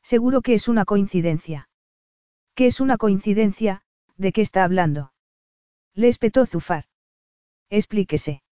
Seguro 0.02 0.42
que 0.42 0.56
es 0.56 0.68
una 0.68 0.84
coincidencia. 0.84 1.70
¿Qué 2.54 2.68
es 2.68 2.82
una 2.82 2.98
coincidencia? 2.98 3.84
¿De 4.18 4.34
qué 4.34 4.42
está 4.42 4.66
hablando? 4.66 5.14
Le 5.94 6.10
espetó 6.10 6.46
Zufar. 6.46 6.84
Explíquese. 7.70 8.44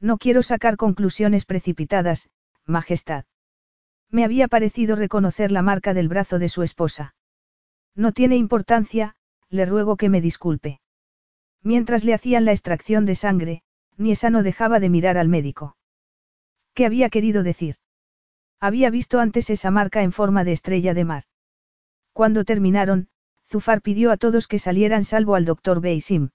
No 0.00 0.16
quiero 0.16 0.42
sacar 0.42 0.78
conclusiones 0.78 1.44
precipitadas, 1.44 2.30
Majestad. 2.64 3.26
Me 4.08 4.24
había 4.24 4.48
parecido 4.48 4.96
reconocer 4.96 5.52
la 5.52 5.60
marca 5.60 5.92
del 5.92 6.08
brazo 6.08 6.38
de 6.38 6.48
su 6.48 6.62
esposa. 6.62 7.14
No 7.94 8.12
tiene 8.12 8.36
importancia, 8.36 9.16
le 9.48 9.66
ruego 9.66 9.96
que 9.96 10.08
me 10.08 10.20
disculpe. 10.20 10.80
Mientras 11.62 12.04
le 12.04 12.14
hacían 12.14 12.44
la 12.44 12.52
extracción 12.52 13.04
de 13.04 13.14
sangre, 13.14 13.62
Niesa 13.96 14.30
no 14.30 14.42
dejaba 14.42 14.80
de 14.80 14.88
mirar 14.88 15.18
al 15.18 15.28
médico. 15.28 15.76
¿Qué 16.72 16.86
había 16.86 17.10
querido 17.10 17.42
decir? 17.42 17.76
Había 18.60 18.90
visto 18.90 19.20
antes 19.20 19.50
esa 19.50 19.70
marca 19.70 20.02
en 20.02 20.12
forma 20.12 20.44
de 20.44 20.52
estrella 20.52 20.94
de 20.94 21.04
mar. 21.04 21.24
Cuando 22.12 22.44
terminaron, 22.44 23.08
Zufar 23.46 23.82
pidió 23.82 24.10
a 24.10 24.16
todos 24.16 24.46
que 24.46 24.58
salieran 24.58 25.04
salvo 25.04 25.34
al 25.34 25.44
doctor 25.44 25.80
Beisim. 25.80 26.30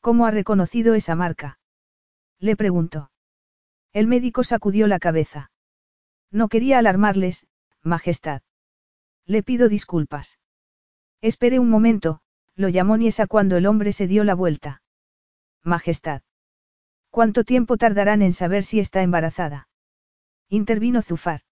¿Cómo 0.00 0.26
ha 0.26 0.30
reconocido 0.30 0.94
esa 0.94 1.14
marca? 1.14 1.58
Le 2.38 2.56
preguntó. 2.56 3.10
El 3.92 4.06
médico 4.06 4.44
sacudió 4.44 4.86
la 4.86 4.98
cabeza. 4.98 5.50
No 6.30 6.48
quería 6.48 6.78
alarmarles, 6.78 7.46
Majestad. 7.82 8.42
Le 9.26 9.42
pido 9.42 9.68
disculpas. 9.68 10.38
Espere 11.22 11.60
un 11.60 11.70
momento, 11.70 12.20
lo 12.56 12.68
llamó 12.68 12.96
Niesa 12.96 13.28
cuando 13.28 13.56
el 13.56 13.66
hombre 13.66 13.92
se 13.92 14.08
dio 14.08 14.24
la 14.24 14.34
vuelta. 14.34 14.82
Majestad. 15.62 16.22
¿Cuánto 17.10 17.44
tiempo 17.44 17.76
tardarán 17.76 18.22
en 18.22 18.32
saber 18.32 18.64
si 18.64 18.80
está 18.80 19.02
embarazada? 19.02 19.68
Intervino 20.48 21.00
Zufar. 21.00 21.42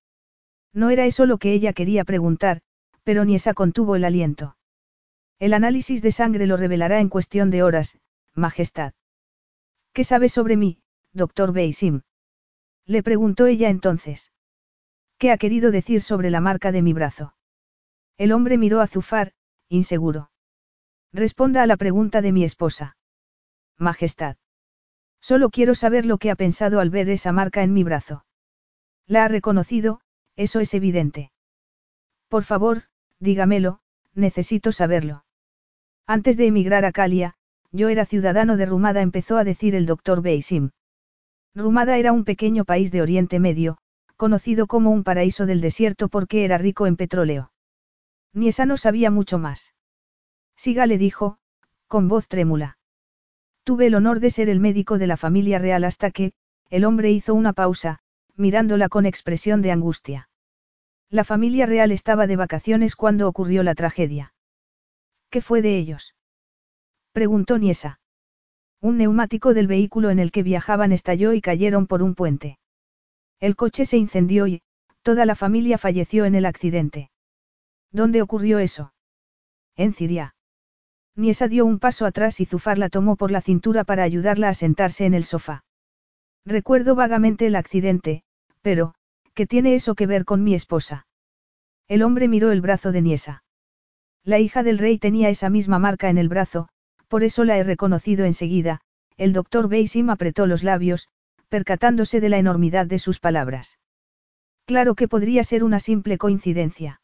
No 0.72 0.90
era 0.90 1.06
eso 1.06 1.24
lo 1.24 1.38
que 1.38 1.52
ella 1.52 1.72
quería 1.72 2.04
preguntar, 2.04 2.62
pero 3.04 3.24
Niesa 3.24 3.54
contuvo 3.54 3.94
el 3.94 4.04
aliento. 4.04 4.56
El 5.38 5.54
análisis 5.54 6.02
de 6.02 6.10
sangre 6.10 6.46
lo 6.46 6.56
revelará 6.56 6.98
en 6.98 7.08
cuestión 7.08 7.50
de 7.50 7.62
horas, 7.62 7.98
Majestad. 8.34 8.92
¿Qué 9.92 10.02
sabe 10.02 10.28
sobre 10.28 10.56
mí, 10.56 10.80
doctor 11.12 11.52
Beisim? 11.52 12.02
Le 12.86 13.04
preguntó 13.04 13.46
ella 13.46 13.68
entonces. 13.68 14.32
¿Qué 15.16 15.30
ha 15.30 15.38
querido 15.38 15.70
decir 15.70 16.02
sobre 16.02 16.30
la 16.30 16.40
marca 16.40 16.72
de 16.72 16.82
mi 16.82 16.92
brazo? 16.92 17.34
El 18.16 18.32
hombre 18.32 18.58
miró 18.58 18.80
a 18.80 18.86
Zufar, 18.86 19.32
inseguro. 19.70 20.30
Responda 21.12 21.62
a 21.62 21.66
la 21.66 21.78
pregunta 21.78 22.20
de 22.20 22.32
mi 22.32 22.44
esposa. 22.44 22.96
Majestad. 23.78 24.36
Solo 25.22 25.48
quiero 25.50 25.74
saber 25.74 26.04
lo 26.04 26.18
que 26.18 26.30
ha 26.30 26.36
pensado 26.36 26.80
al 26.80 26.90
ver 26.90 27.08
esa 27.08 27.32
marca 27.32 27.62
en 27.62 27.72
mi 27.72 27.84
brazo. 27.84 28.24
La 29.06 29.24
ha 29.24 29.28
reconocido, 29.28 30.00
eso 30.36 30.60
es 30.60 30.74
evidente. 30.74 31.32
Por 32.28 32.44
favor, 32.44 32.82
dígamelo, 33.18 33.80
necesito 34.14 34.72
saberlo. 34.72 35.24
Antes 36.06 36.36
de 36.36 36.46
emigrar 36.46 36.84
a 36.84 36.92
Calia, 36.92 37.34
yo 37.72 37.88
era 37.88 38.04
ciudadano 38.04 38.56
de 38.56 38.66
Rumada, 38.66 39.00
empezó 39.00 39.36
a 39.36 39.44
decir 39.44 39.74
el 39.74 39.86
doctor 39.86 40.22
Beisim. 40.22 40.70
Rumada 41.54 41.98
era 41.98 42.12
un 42.12 42.24
pequeño 42.24 42.64
país 42.64 42.90
de 42.90 43.02
Oriente 43.02 43.38
Medio, 43.38 43.78
conocido 44.16 44.66
como 44.66 44.90
un 44.90 45.04
paraíso 45.04 45.46
del 45.46 45.60
desierto 45.60 46.08
porque 46.08 46.44
era 46.44 46.58
rico 46.58 46.86
en 46.86 46.96
petróleo. 46.96 47.52
Niesa 48.32 48.66
no 48.66 48.76
sabía 48.76 49.10
mucho 49.10 49.38
más. 49.38 49.74
Siga 50.56 50.86
le 50.86 50.98
dijo, 50.98 51.38
con 51.86 52.08
voz 52.08 52.28
trémula. 52.28 52.78
Tuve 53.64 53.86
el 53.86 53.94
honor 53.94 54.20
de 54.20 54.30
ser 54.30 54.48
el 54.48 54.60
médico 54.60 54.98
de 54.98 55.06
la 55.06 55.16
familia 55.16 55.58
real 55.58 55.84
hasta 55.84 56.10
que, 56.10 56.32
el 56.70 56.84
hombre 56.84 57.10
hizo 57.10 57.34
una 57.34 57.52
pausa, 57.52 57.98
mirándola 58.36 58.88
con 58.88 59.06
expresión 59.06 59.62
de 59.62 59.72
angustia. 59.72 60.28
La 61.08 61.24
familia 61.24 61.66
real 61.66 61.90
estaba 61.90 62.26
de 62.28 62.36
vacaciones 62.36 62.94
cuando 62.94 63.26
ocurrió 63.26 63.64
la 63.64 63.74
tragedia. 63.74 64.32
¿Qué 65.28 65.40
fue 65.40 65.62
de 65.62 65.76
ellos? 65.76 66.14
Preguntó 67.12 67.58
Niesa. 67.58 68.00
Un 68.80 68.96
neumático 68.96 69.52
del 69.52 69.66
vehículo 69.66 70.10
en 70.10 70.20
el 70.20 70.30
que 70.30 70.44
viajaban 70.44 70.92
estalló 70.92 71.32
y 71.32 71.40
cayeron 71.40 71.86
por 71.86 72.02
un 72.02 72.14
puente. 72.14 72.58
El 73.40 73.56
coche 73.56 73.84
se 73.84 73.96
incendió 73.96 74.46
y, 74.46 74.62
toda 75.02 75.26
la 75.26 75.34
familia 75.34 75.76
falleció 75.76 76.24
en 76.24 76.34
el 76.34 76.46
accidente. 76.46 77.09
¿Dónde 77.92 78.22
ocurrió 78.22 78.58
eso? 78.58 78.92
En 79.76 79.92
Siria. 79.94 80.34
Niesa 81.16 81.48
dio 81.48 81.66
un 81.66 81.78
paso 81.78 82.06
atrás 82.06 82.40
y 82.40 82.46
Zufar 82.46 82.78
la 82.78 82.88
tomó 82.88 83.16
por 83.16 83.30
la 83.30 83.40
cintura 83.40 83.84
para 83.84 84.04
ayudarla 84.04 84.48
a 84.48 84.54
sentarse 84.54 85.06
en 85.06 85.14
el 85.14 85.24
sofá. 85.24 85.64
Recuerdo 86.46 86.94
vagamente 86.94 87.46
el 87.46 87.56
accidente, 87.56 88.22
pero, 88.62 88.94
¿qué 89.34 89.46
tiene 89.46 89.74
eso 89.74 89.94
que 89.94 90.06
ver 90.06 90.24
con 90.24 90.42
mi 90.42 90.54
esposa? 90.54 91.06
El 91.88 92.02
hombre 92.02 92.28
miró 92.28 92.52
el 92.52 92.60
brazo 92.60 92.92
de 92.92 93.02
Niesa. 93.02 93.42
La 94.24 94.38
hija 94.38 94.62
del 94.62 94.78
rey 94.78 94.98
tenía 94.98 95.28
esa 95.28 95.50
misma 95.50 95.78
marca 95.78 96.08
en 96.08 96.18
el 96.18 96.28
brazo, 96.28 96.68
por 97.08 97.24
eso 97.24 97.44
la 97.44 97.58
he 97.58 97.64
reconocido 97.64 98.24
enseguida, 98.24 98.80
el 99.16 99.32
doctor 99.32 99.68
Beisim 99.68 100.10
apretó 100.10 100.46
los 100.46 100.62
labios, 100.62 101.08
percatándose 101.48 102.20
de 102.20 102.28
la 102.28 102.38
enormidad 102.38 102.86
de 102.86 102.98
sus 102.98 103.18
palabras. 103.18 103.78
Claro 104.66 104.94
que 104.94 105.08
podría 105.08 105.42
ser 105.42 105.64
una 105.64 105.80
simple 105.80 106.16
coincidencia. 106.16 106.99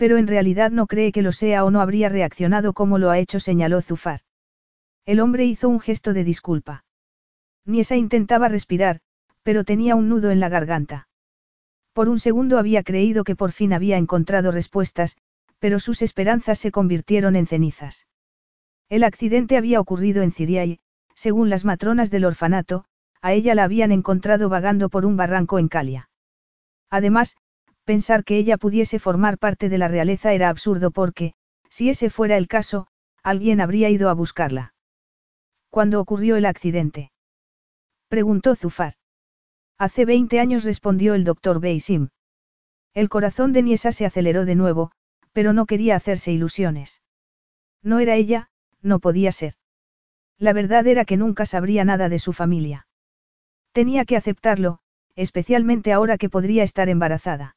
Pero 0.00 0.16
en 0.16 0.26
realidad 0.26 0.70
no 0.70 0.86
cree 0.86 1.12
que 1.12 1.20
lo 1.20 1.30
sea 1.30 1.62
o 1.62 1.70
no 1.70 1.82
habría 1.82 2.08
reaccionado 2.08 2.72
como 2.72 2.96
lo 2.96 3.10
ha 3.10 3.18
hecho, 3.18 3.38
señaló 3.38 3.82
Zufar. 3.82 4.20
El 5.04 5.20
hombre 5.20 5.44
hizo 5.44 5.68
un 5.68 5.78
gesto 5.78 6.14
de 6.14 6.24
disculpa. 6.24 6.86
Niesa 7.66 7.96
intentaba 7.96 8.48
respirar, 8.48 9.00
pero 9.42 9.62
tenía 9.62 9.96
un 9.96 10.08
nudo 10.08 10.30
en 10.30 10.40
la 10.40 10.48
garganta. 10.48 11.06
Por 11.92 12.08
un 12.08 12.18
segundo 12.18 12.58
había 12.58 12.82
creído 12.82 13.24
que 13.24 13.36
por 13.36 13.52
fin 13.52 13.74
había 13.74 13.98
encontrado 13.98 14.52
respuestas, 14.52 15.18
pero 15.58 15.78
sus 15.78 16.00
esperanzas 16.00 16.58
se 16.58 16.70
convirtieron 16.70 17.36
en 17.36 17.46
cenizas. 17.46 18.06
El 18.88 19.04
accidente 19.04 19.58
había 19.58 19.80
ocurrido 19.80 20.22
en 20.22 20.32
Ciria 20.32 20.64
y, 20.64 20.80
según 21.14 21.50
las 21.50 21.66
matronas 21.66 22.10
del 22.10 22.24
orfanato, 22.24 22.86
a 23.20 23.34
ella 23.34 23.54
la 23.54 23.64
habían 23.64 23.92
encontrado 23.92 24.48
vagando 24.48 24.88
por 24.88 25.04
un 25.04 25.18
barranco 25.18 25.58
en 25.58 25.68
Calia. 25.68 26.08
Además, 26.88 27.36
pensar 27.84 28.24
que 28.24 28.36
ella 28.38 28.56
pudiese 28.56 28.98
formar 28.98 29.38
parte 29.38 29.68
de 29.68 29.78
la 29.78 29.88
realeza 29.88 30.32
era 30.32 30.48
absurdo 30.48 30.90
porque, 30.90 31.34
si 31.68 31.88
ese 31.88 32.10
fuera 32.10 32.36
el 32.36 32.48
caso, 32.48 32.86
alguien 33.22 33.60
habría 33.60 33.90
ido 33.90 34.08
a 34.08 34.14
buscarla. 34.14 34.74
¿Cuándo 35.70 36.00
ocurrió 36.00 36.36
el 36.36 36.46
accidente? 36.46 37.12
Preguntó 38.08 38.56
Zufar. 38.56 38.94
Hace 39.78 40.04
20 40.04 40.40
años 40.40 40.64
respondió 40.64 41.14
el 41.14 41.24
doctor 41.24 41.60
Beisim. 41.60 42.08
El 42.92 43.08
corazón 43.08 43.52
de 43.52 43.62
Niesa 43.62 43.92
se 43.92 44.04
aceleró 44.04 44.44
de 44.44 44.56
nuevo, 44.56 44.90
pero 45.32 45.52
no 45.52 45.66
quería 45.66 45.96
hacerse 45.96 46.32
ilusiones. 46.32 47.02
No 47.82 48.00
era 48.00 48.16
ella, 48.16 48.50
no 48.82 48.98
podía 48.98 49.32
ser. 49.32 49.54
La 50.38 50.52
verdad 50.52 50.86
era 50.86 51.04
que 51.04 51.16
nunca 51.16 51.46
sabría 51.46 51.84
nada 51.84 52.08
de 52.08 52.18
su 52.18 52.32
familia. 52.32 52.88
Tenía 53.72 54.04
que 54.04 54.16
aceptarlo, 54.16 54.80
especialmente 55.14 55.92
ahora 55.92 56.18
que 56.18 56.28
podría 56.28 56.64
estar 56.64 56.88
embarazada. 56.88 57.56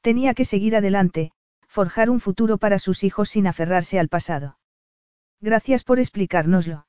Tenía 0.00 0.34
que 0.34 0.44
seguir 0.44 0.76
adelante, 0.76 1.32
forjar 1.66 2.10
un 2.10 2.20
futuro 2.20 2.58
para 2.58 2.78
sus 2.78 3.04
hijos 3.04 3.28
sin 3.28 3.46
aferrarse 3.46 3.98
al 3.98 4.08
pasado. 4.08 4.58
Gracias 5.40 5.84
por 5.84 5.98
explicárnoslo. 5.98 6.86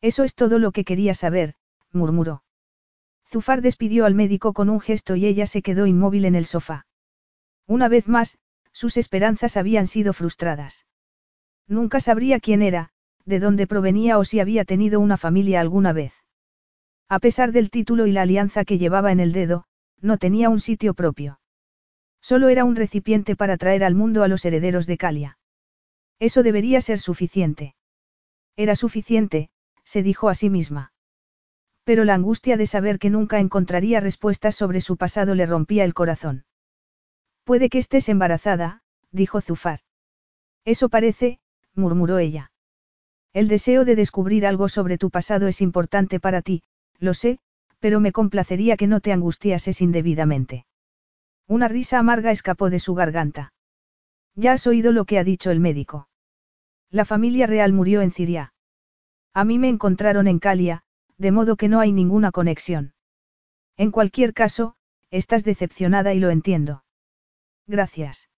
Eso 0.00 0.24
es 0.24 0.34
todo 0.34 0.58
lo 0.58 0.72
que 0.72 0.84
quería 0.84 1.14
saber, 1.14 1.54
murmuró. 1.92 2.42
Zufar 3.28 3.62
despidió 3.62 4.04
al 4.04 4.14
médico 4.14 4.52
con 4.52 4.68
un 4.68 4.80
gesto 4.80 5.16
y 5.16 5.26
ella 5.26 5.46
se 5.46 5.62
quedó 5.62 5.86
inmóvil 5.86 6.24
en 6.24 6.34
el 6.34 6.44
sofá. 6.46 6.86
Una 7.66 7.88
vez 7.88 8.08
más, 8.08 8.38
sus 8.72 8.96
esperanzas 8.96 9.56
habían 9.56 9.86
sido 9.86 10.12
frustradas. 10.12 10.86
Nunca 11.68 12.00
sabría 12.00 12.40
quién 12.40 12.62
era, 12.62 12.90
de 13.24 13.40
dónde 13.40 13.66
provenía 13.66 14.18
o 14.18 14.24
si 14.24 14.40
había 14.40 14.64
tenido 14.64 15.00
una 15.00 15.16
familia 15.16 15.60
alguna 15.60 15.92
vez. 15.92 16.14
A 17.08 17.18
pesar 17.20 17.52
del 17.52 17.70
título 17.70 18.06
y 18.06 18.12
la 18.12 18.22
alianza 18.22 18.64
que 18.64 18.78
llevaba 18.78 19.12
en 19.12 19.20
el 19.20 19.32
dedo, 19.32 19.64
no 20.00 20.16
tenía 20.18 20.48
un 20.48 20.60
sitio 20.60 20.94
propio. 20.94 21.38
Solo 22.22 22.48
era 22.48 22.64
un 22.64 22.76
recipiente 22.76 23.36
para 23.36 23.56
traer 23.56 23.84
al 23.84 23.94
mundo 23.94 24.22
a 24.22 24.28
los 24.28 24.44
herederos 24.44 24.86
de 24.86 24.96
Calia. 24.96 25.38
Eso 26.20 26.42
debería 26.42 26.80
ser 26.80 27.00
suficiente. 27.00 27.74
Era 28.56 28.76
suficiente, 28.76 29.50
se 29.84 30.02
dijo 30.04 30.28
a 30.28 30.34
sí 30.34 30.48
misma. 30.48 30.92
Pero 31.84 32.04
la 32.04 32.14
angustia 32.14 32.56
de 32.56 32.66
saber 32.66 33.00
que 33.00 33.10
nunca 33.10 33.40
encontraría 33.40 33.98
respuestas 33.98 34.54
sobre 34.54 34.80
su 34.80 34.96
pasado 34.96 35.34
le 35.34 35.46
rompía 35.46 35.84
el 35.84 35.94
corazón. 35.94 36.44
Puede 37.42 37.68
que 37.68 37.78
estés 37.78 38.08
embarazada, 38.08 38.82
dijo 39.10 39.40
Zufar. 39.40 39.80
Eso 40.64 40.88
parece, 40.88 41.40
murmuró 41.74 42.18
ella. 42.18 42.52
El 43.32 43.48
deseo 43.48 43.84
de 43.84 43.96
descubrir 43.96 44.46
algo 44.46 44.68
sobre 44.68 44.96
tu 44.96 45.10
pasado 45.10 45.48
es 45.48 45.60
importante 45.60 46.20
para 46.20 46.40
ti, 46.40 46.62
lo 46.98 47.14
sé, 47.14 47.40
pero 47.80 47.98
me 47.98 48.12
complacería 48.12 48.76
que 48.76 48.86
no 48.86 49.00
te 49.00 49.10
angustiases 49.10 49.80
indebidamente. 49.80 50.66
Una 51.46 51.68
risa 51.68 51.98
amarga 51.98 52.30
escapó 52.30 52.70
de 52.70 52.78
su 52.78 52.94
garganta. 52.94 53.52
Ya 54.34 54.52
has 54.52 54.66
oído 54.66 54.92
lo 54.92 55.04
que 55.04 55.18
ha 55.18 55.24
dicho 55.24 55.50
el 55.50 55.60
médico. 55.60 56.08
La 56.90 57.04
familia 57.04 57.46
real 57.46 57.72
murió 57.72 58.00
en 58.00 58.10
Siria. 58.10 58.54
A 59.34 59.44
mí 59.44 59.58
me 59.58 59.68
encontraron 59.68 60.28
en 60.28 60.38
Calia, 60.38 60.82
de 61.18 61.32
modo 61.32 61.56
que 61.56 61.68
no 61.68 61.80
hay 61.80 61.92
ninguna 61.92 62.32
conexión. 62.32 62.94
En 63.76 63.90
cualquier 63.90 64.34
caso, 64.34 64.76
estás 65.10 65.44
decepcionada 65.44 66.14
y 66.14 66.20
lo 66.20 66.30
entiendo. 66.30 66.84
Gracias. 67.66 68.28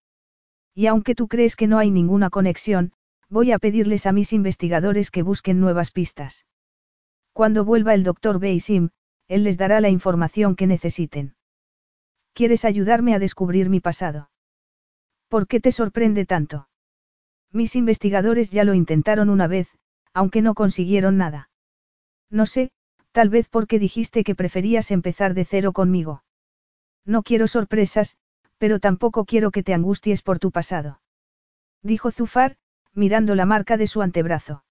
Y 0.73 0.87
aunque 0.87 1.15
tú 1.15 1.27
crees 1.27 1.55
que 1.55 1.67
no 1.67 1.77
hay 1.77 1.91
ninguna 1.91 2.29
conexión, 2.29 2.93
voy 3.29 3.51
a 3.51 3.59
pedirles 3.59 4.05
a 4.05 4.11
mis 4.11 4.33
investigadores 4.33 5.11
que 5.11 5.23
busquen 5.23 5.59
nuevas 5.59 5.91
pistas. 5.91 6.45
Cuando 7.33 7.65
vuelva 7.65 7.93
el 7.93 8.03
doctor 8.03 8.39
Beisim, 8.39 8.89
él 9.27 9.43
les 9.43 9.57
dará 9.57 9.81
la 9.81 9.89
información 9.89 10.55
que 10.55 10.67
necesiten. 10.67 11.35
¿Quieres 12.35 12.65
ayudarme 12.65 13.15
a 13.15 13.19
descubrir 13.19 13.69
mi 13.69 13.79
pasado? 13.79 14.29
¿Por 15.29 15.47
qué 15.47 15.61
te 15.61 15.71
sorprende 15.71 16.25
tanto? 16.25 16.67
Mis 17.53 17.77
investigadores 17.77 18.51
ya 18.51 18.65
lo 18.65 18.73
intentaron 18.73 19.29
una 19.29 19.47
vez, 19.47 19.69
aunque 20.13 20.41
no 20.41 20.53
consiguieron 20.53 21.15
nada. 21.15 21.49
No 22.29 22.45
sé, 22.45 22.71
tal 23.13 23.29
vez 23.29 23.47
porque 23.47 23.79
dijiste 23.79 24.25
que 24.25 24.35
preferías 24.35 24.91
empezar 24.91 25.33
de 25.33 25.45
cero 25.45 25.71
conmigo. 25.71 26.25
No 27.05 27.23
quiero 27.23 27.47
sorpresas, 27.47 28.17
pero 28.57 28.81
tampoco 28.81 29.23
quiero 29.23 29.49
que 29.49 29.63
te 29.63 29.73
angusties 29.73 30.21
por 30.21 30.37
tu 30.37 30.51
pasado. 30.51 30.99
Dijo 31.83 32.11
Zufar, 32.11 32.57
mirando 32.93 33.35
la 33.35 33.45
marca 33.45 33.77
de 33.77 33.87
su 33.87 34.01
antebrazo. 34.01 34.65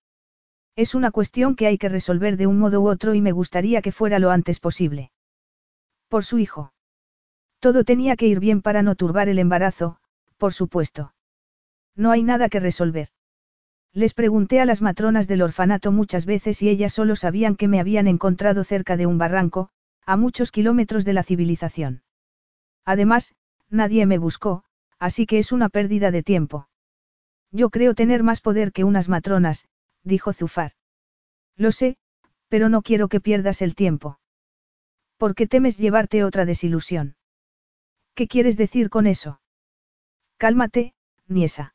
Es 0.76 0.94
una 0.94 1.10
cuestión 1.10 1.56
que 1.56 1.66
hay 1.66 1.78
que 1.78 1.88
resolver 1.88 2.36
de 2.36 2.46
un 2.46 2.58
modo 2.58 2.82
u 2.82 2.88
otro 2.88 3.14
y 3.14 3.22
me 3.22 3.32
gustaría 3.32 3.80
que 3.80 3.90
fuera 3.90 4.18
lo 4.18 4.30
antes 4.30 4.60
posible. 4.60 5.12
Por 6.08 6.26
su 6.26 6.38
hijo. 6.38 6.73
Todo 7.64 7.82
tenía 7.82 8.14
que 8.16 8.26
ir 8.26 8.40
bien 8.40 8.60
para 8.60 8.82
no 8.82 8.94
turbar 8.94 9.30
el 9.30 9.38
embarazo, 9.38 9.96
por 10.36 10.52
supuesto. 10.52 11.14
No 11.96 12.10
hay 12.10 12.22
nada 12.22 12.50
que 12.50 12.60
resolver. 12.60 13.08
Les 13.94 14.12
pregunté 14.12 14.60
a 14.60 14.66
las 14.66 14.82
matronas 14.82 15.28
del 15.28 15.40
orfanato 15.40 15.90
muchas 15.90 16.26
veces 16.26 16.60
y 16.60 16.68
ellas 16.68 16.92
solo 16.92 17.16
sabían 17.16 17.56
que 17.56 17.66
me 17.66 17.80
habían 17.80 18.06
encontrado 18.06 18.64
cerca 18.64 18.98
de 18.98 19.06
un 19.06 19.16
barranco, 19.16 19.70
a 20.04 20.18
muchos 20.18 20.52
kilómetros 20.52 21.06
de 21.06 21.14
la 21.14 21.22
civilización. 21.22 22.02
Además, 22.84 23.34
nadie 23.70 24.04
me 24.04 24.18
buscó, 24.18 24.64
así 24.98 25.24
que 25.24 25.38
es 25.38 25.50
una 25.50 25.70
pérdida 25.70 26.10
de 26.10 26.22
tiempo. 26.22 26.68
Yo 27.50 27.70
creo 27.70 27.94
tener 27.94 28.22
más 28.22 28.42
poder 28.42 28.72
que 28.72 28.84
unas 28.84 29.08
matronas, 29.08 29.68
dijo 30.02 30.34
Zufar. 30.34 30.72
Lo 31.56 31.72
sé, 31.72 31.96
pero 32.48 32.68
no 32.68 32.82
quiero 32.82 33.08
que 33.08 33.22
pierdas 33.22 33.62
el 33.62 33.74
tiempo. 33.74 34.20
¿Por 35.16 35.34
qué 35.34 35.46
temes 35.46 35.78
llevarte 35.78 36.24
otra 36.24 36.44
desilusión? 36.44 37.16
¿Qué 38.14 38.28
quieres 38.28 38.56
decir 38.56 38.90
con 38.90 39.06
eso? 39.06 39.40
Cálmate, 40.36 40.94
Niesa. 41.26 41.74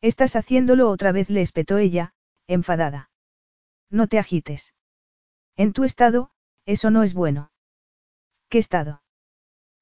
Estás 0.00 0.36
haciéndolo 0.36 0.88
otra 0.88 1.12
vez, 1.12 1.28
le 1.28 1.42
espetó 1.42 1.76
ella, 1.76 2.14
enfadada. 2.46 3.10
No 3.90 4.06
te 4.06 4.18
agites. 4.18 4.74
En 5.56 5.72
tu 5.72 5.84
estado, 5.84 6.30
eso 6.64 6.90
no 6.90 7.02
es 7.02 7.12
bueno. 7.12 7.52
¿Qué 8.48 8.58
estado? 8.58 9.02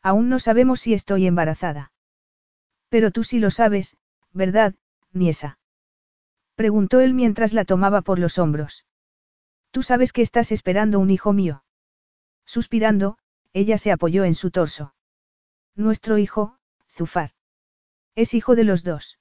Aún 0.03 0.29
no 0.29 0.39
sabemos 0.39 0.81
si 0.81 0.95
estoy 0.95 1.27
embarazada. 1.27 1.93
Pero 2.89 3.11
tú 3.11 3.23
sí 3.23 3.39
lo 3.39 3.51
sabes, 3.51 3.97
¿verdad, 4.33 4.75
Niesa? 5.13 5.59
Preguntó 6.57 7.01
él 7.01 7.15
mientras 7.15 7.53
la 7.53 7.65
tomaba 7.65 8.03
por 8.03 8.19
los 8.19 8.39
hombros. 8.39 8.85
Tú 9.71 9.83
sabes 9.83 10.13
que 10.13 10.23
estás 10.23 10.51
esperando 10.51 10.99
un 10.99 11.11
hijo 11.11 11.33
mío. 11.33 11.63
Suspirando, 12.45 13.19
ella 13.53 13.79
se 13.79 13.93
apoyó 13.93 14.25
en 14.25 14.35
su 14.35 14.51
torso. 14.51 14.95
Nuestro 15.79 16.19
hijo, 16.19 16.57
Zufar. 16.91 17.31
Es 18.17 18.35
hijo 18.35 18.57
de 18.57 18.65
los 18.65 18.83
dos. 18.83 19.21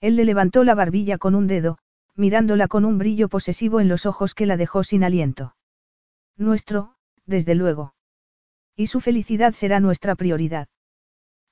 Él 0.00 0.16
le 0.16 0.24
levantó 0.24 0.64
la 0.64 0.74
barbilla 0.74 1.18
con 1.18 1.36
un 1.36 1.46
dedo, 1.46 1.78
mirándola 2.16 2.66
con 2.66 2.84
un 2.84 2.98
brillo 2.98 3.28
posesivo 3.28 3.78
en 3.78 3.86
los 3.86 4.04
ojos 4.04 4.34
que 4.34 4.44
la 4.44 4.56
dejó 4.56 4.82
sin 4.82 5.04
aliento. 5.04 5.54
Nuestro, 6.36 6.96
desde 7.26 7.54
luego. 7.54 7.94
Y 8.74 8.88
su 8.88 9.00
felicidad 9.00 9.52
será 9.52 9.78
nuestra 9.78 10.16
prioridad. 10.16 10.66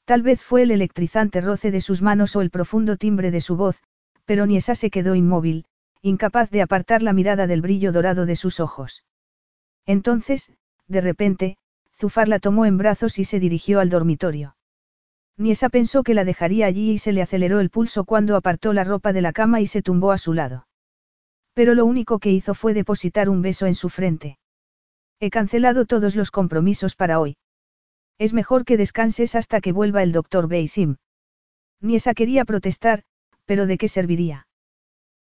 Tal 0.05 0.23
vez 0.23 0.43
fue 0.43 0.63
el 0.63 0.73
electrizante 0.73 1.41
roce 1.41 1.71
de 1.71 1.81
sus 1.81 2.03
manos 2.03 2.35
o 2.35 2.41
el 2.41 2.51
profundo 2.51 2.97
timbre 2.97 3.31
de 3.31 3.41
su 3.41 3.55
voz, 3.57 3.81
pero 4.25 4.45
Niesa 4.45 4.75
se 4.75 4.91
quedó 4.91 5.15
inmóvil, 5.15 5.67
incapaz 6.03 6.51
de 6.51 6.63
apartar 6.63 7.01
la 7.05 7.13
mirada 7.13 7.47
del 7.47 7.63
brillo 7.63 7.93
dorado 7.93 8.27
de 8.27 8.35
sus 8.35 8.59
ojos. 8.59 9.05
Entonces, 9.85 10.53
de 10.89 11.01
repente, 11.01 11.59
Zufar 11.99 12.29
la 12.29 12.39
tomó 12.39 12.67
en 12.67 12.77
brazos 12.77 13.19
y 13.19 13.25
se 13.25 13.41
dirigió 13.41 13.81
al 13.81 13.89
dormitorio. 13.89 14.57
Niesa 15.39 15.69
pensó 15.69 16.03
que 16.03 16.15
la 16.15 16.25
dejaría 16.25 16.67
allí 16.67 16.93
y 16.93 16.99
se 16.99 17.13
le 17.13 17.23
aceleró 17.23 17.61
el 17.61 17.71
pulso 17.71 18.05
cuando 18.05 18.37
apartó 18.37 18.73
la 18.73 18.85
ropa 18.85 19.13
de 19.13 19.21
la 19.21 19.33
cama 19.33 19.61
y 19.61 19.67
se 19.67 19.83
tumbó 19.83 20.13
a 20.13 20.19
su 20.19 20.33
lado. 20.33 20.67
Pero 21.55 21.75
lo 21.75 21.85
único 21.85 22.19
que 22.19 22.31
hizo 22.31 22.55
fue 22.55 22.75
depositar 22.75 23.29
un 23.29 23.43
beso 23.43 23.67
en 23.67 23.75
su 23.75 23.89
frente. 23.89 24.39
He 25.21 25.31
cancelado 25.31 25.87
todos 25.87 26.17
los 26.17 26.31
compromisos 26.31 26.95
para 26.97 27.19
hoy. 27.21 27.37
Es 28.19 28.33
mejor 28.33 28.65
que 28.65 28.77
descanses 28.77 29.35
hasta 29.35 29.61
que 29.61 29.73
vuelva 29.73 30.03
el 30.03 30.13
doctor 30.13 30.49
Beisim. 30.49 30.97
Niesa 31.81 32.15
quería 32.15 32.45
protestar, 32.45 33.05
pero 33.45 33.67
¿de 33.67 33.79
qué 33.79 33.89
serviría? 33.89 34.47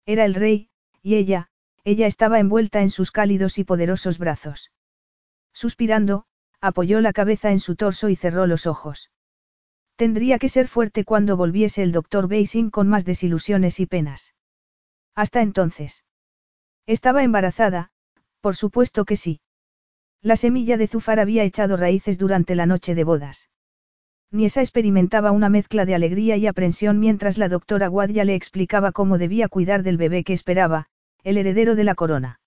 Era 0.05 0.25
el 0.25 0.35
rey, 0.35 0.69
y 1.01 1.15
ella, 1.15 1.49
ella 1.83 2.07
estaba 2.07 2.39
envuelta 2.39 2.81
en 2.81 2.89
sus 2.89 3.11
cálidos 3.11 3.57
y 3.57 3.63
poderosos 3.63 4.17
brazos. 4.17 4.71
Suspirando, 5.53 6.25
apoyó 6.63 7.01
la 7.01 7.11
cabeza 7.11 7.51
en 7.51 7.59
su 7.59 7.75
torso 7.75 8.07
y 8.07 8.15
cerró 8.15 8.47
los 8.47 8.67
ojos. 8.67 9.11
Tendría 9.97 10.39
que 10.39 10.47
ser 10.47 10.69
fuerte 10.69 11.03
cuando 11.03 11.35
volviese 11.35 11.83
el 11.83 11.91
doctor 11.91 12.29
Beisim 12.29 12.69
con 12.69 12.87
más 12.87 13.03
desilusiones 13.03 13.81
y 13.81 13.85
penas. 13.85 14.33
Hasta 15.13 15.41
entonces. 15.41 16.05
Estaba 16.85 17.21
embarazada, 17.23 17.91
por 18.39 18.55
supuesto 18.55 19.03
que 19.03 19.17
sí. 19.17 19.41
La 20.21 20.37
semilla 20.37 20.77
de 20.77 20.87
Zufar 20.87 21.19
había 21.19 21.43
echado 21.43 21.75
raíces 21.75 22.17
durante 22.17 22.55
la 22.55 22.65
noche 22.65 22.95
de 22.95 23.03
bodas. 23.03 23.49
Niesa 24.31 24.61
experimentaba 24.61 25.31
una 25.31 25.49
mezcla 25.49 25.85
de 25.85 25.95
alegría 25.95 26.37
y 26.37 26.47
aprensión 26.47 26.97
mientras 26.97 27.37
la 27.37 27.49
doctora 27.49 27.89
Guadya 27.89 28.23
le 28.23 28.35
explicaba 28.35 28.93
cómo 28.93 29.17
debía 29.17 29.49
cuidar 29.49 29.83
del 29.83 29.97
bebé 29.97 30.23
que 30.23 30.31
esperaba, 30.31 30.87
el 31.23 31.37
heredero 31.37 31.75
de 31.75 31.83
la 31.83 31.93
corona. 31.93 32.39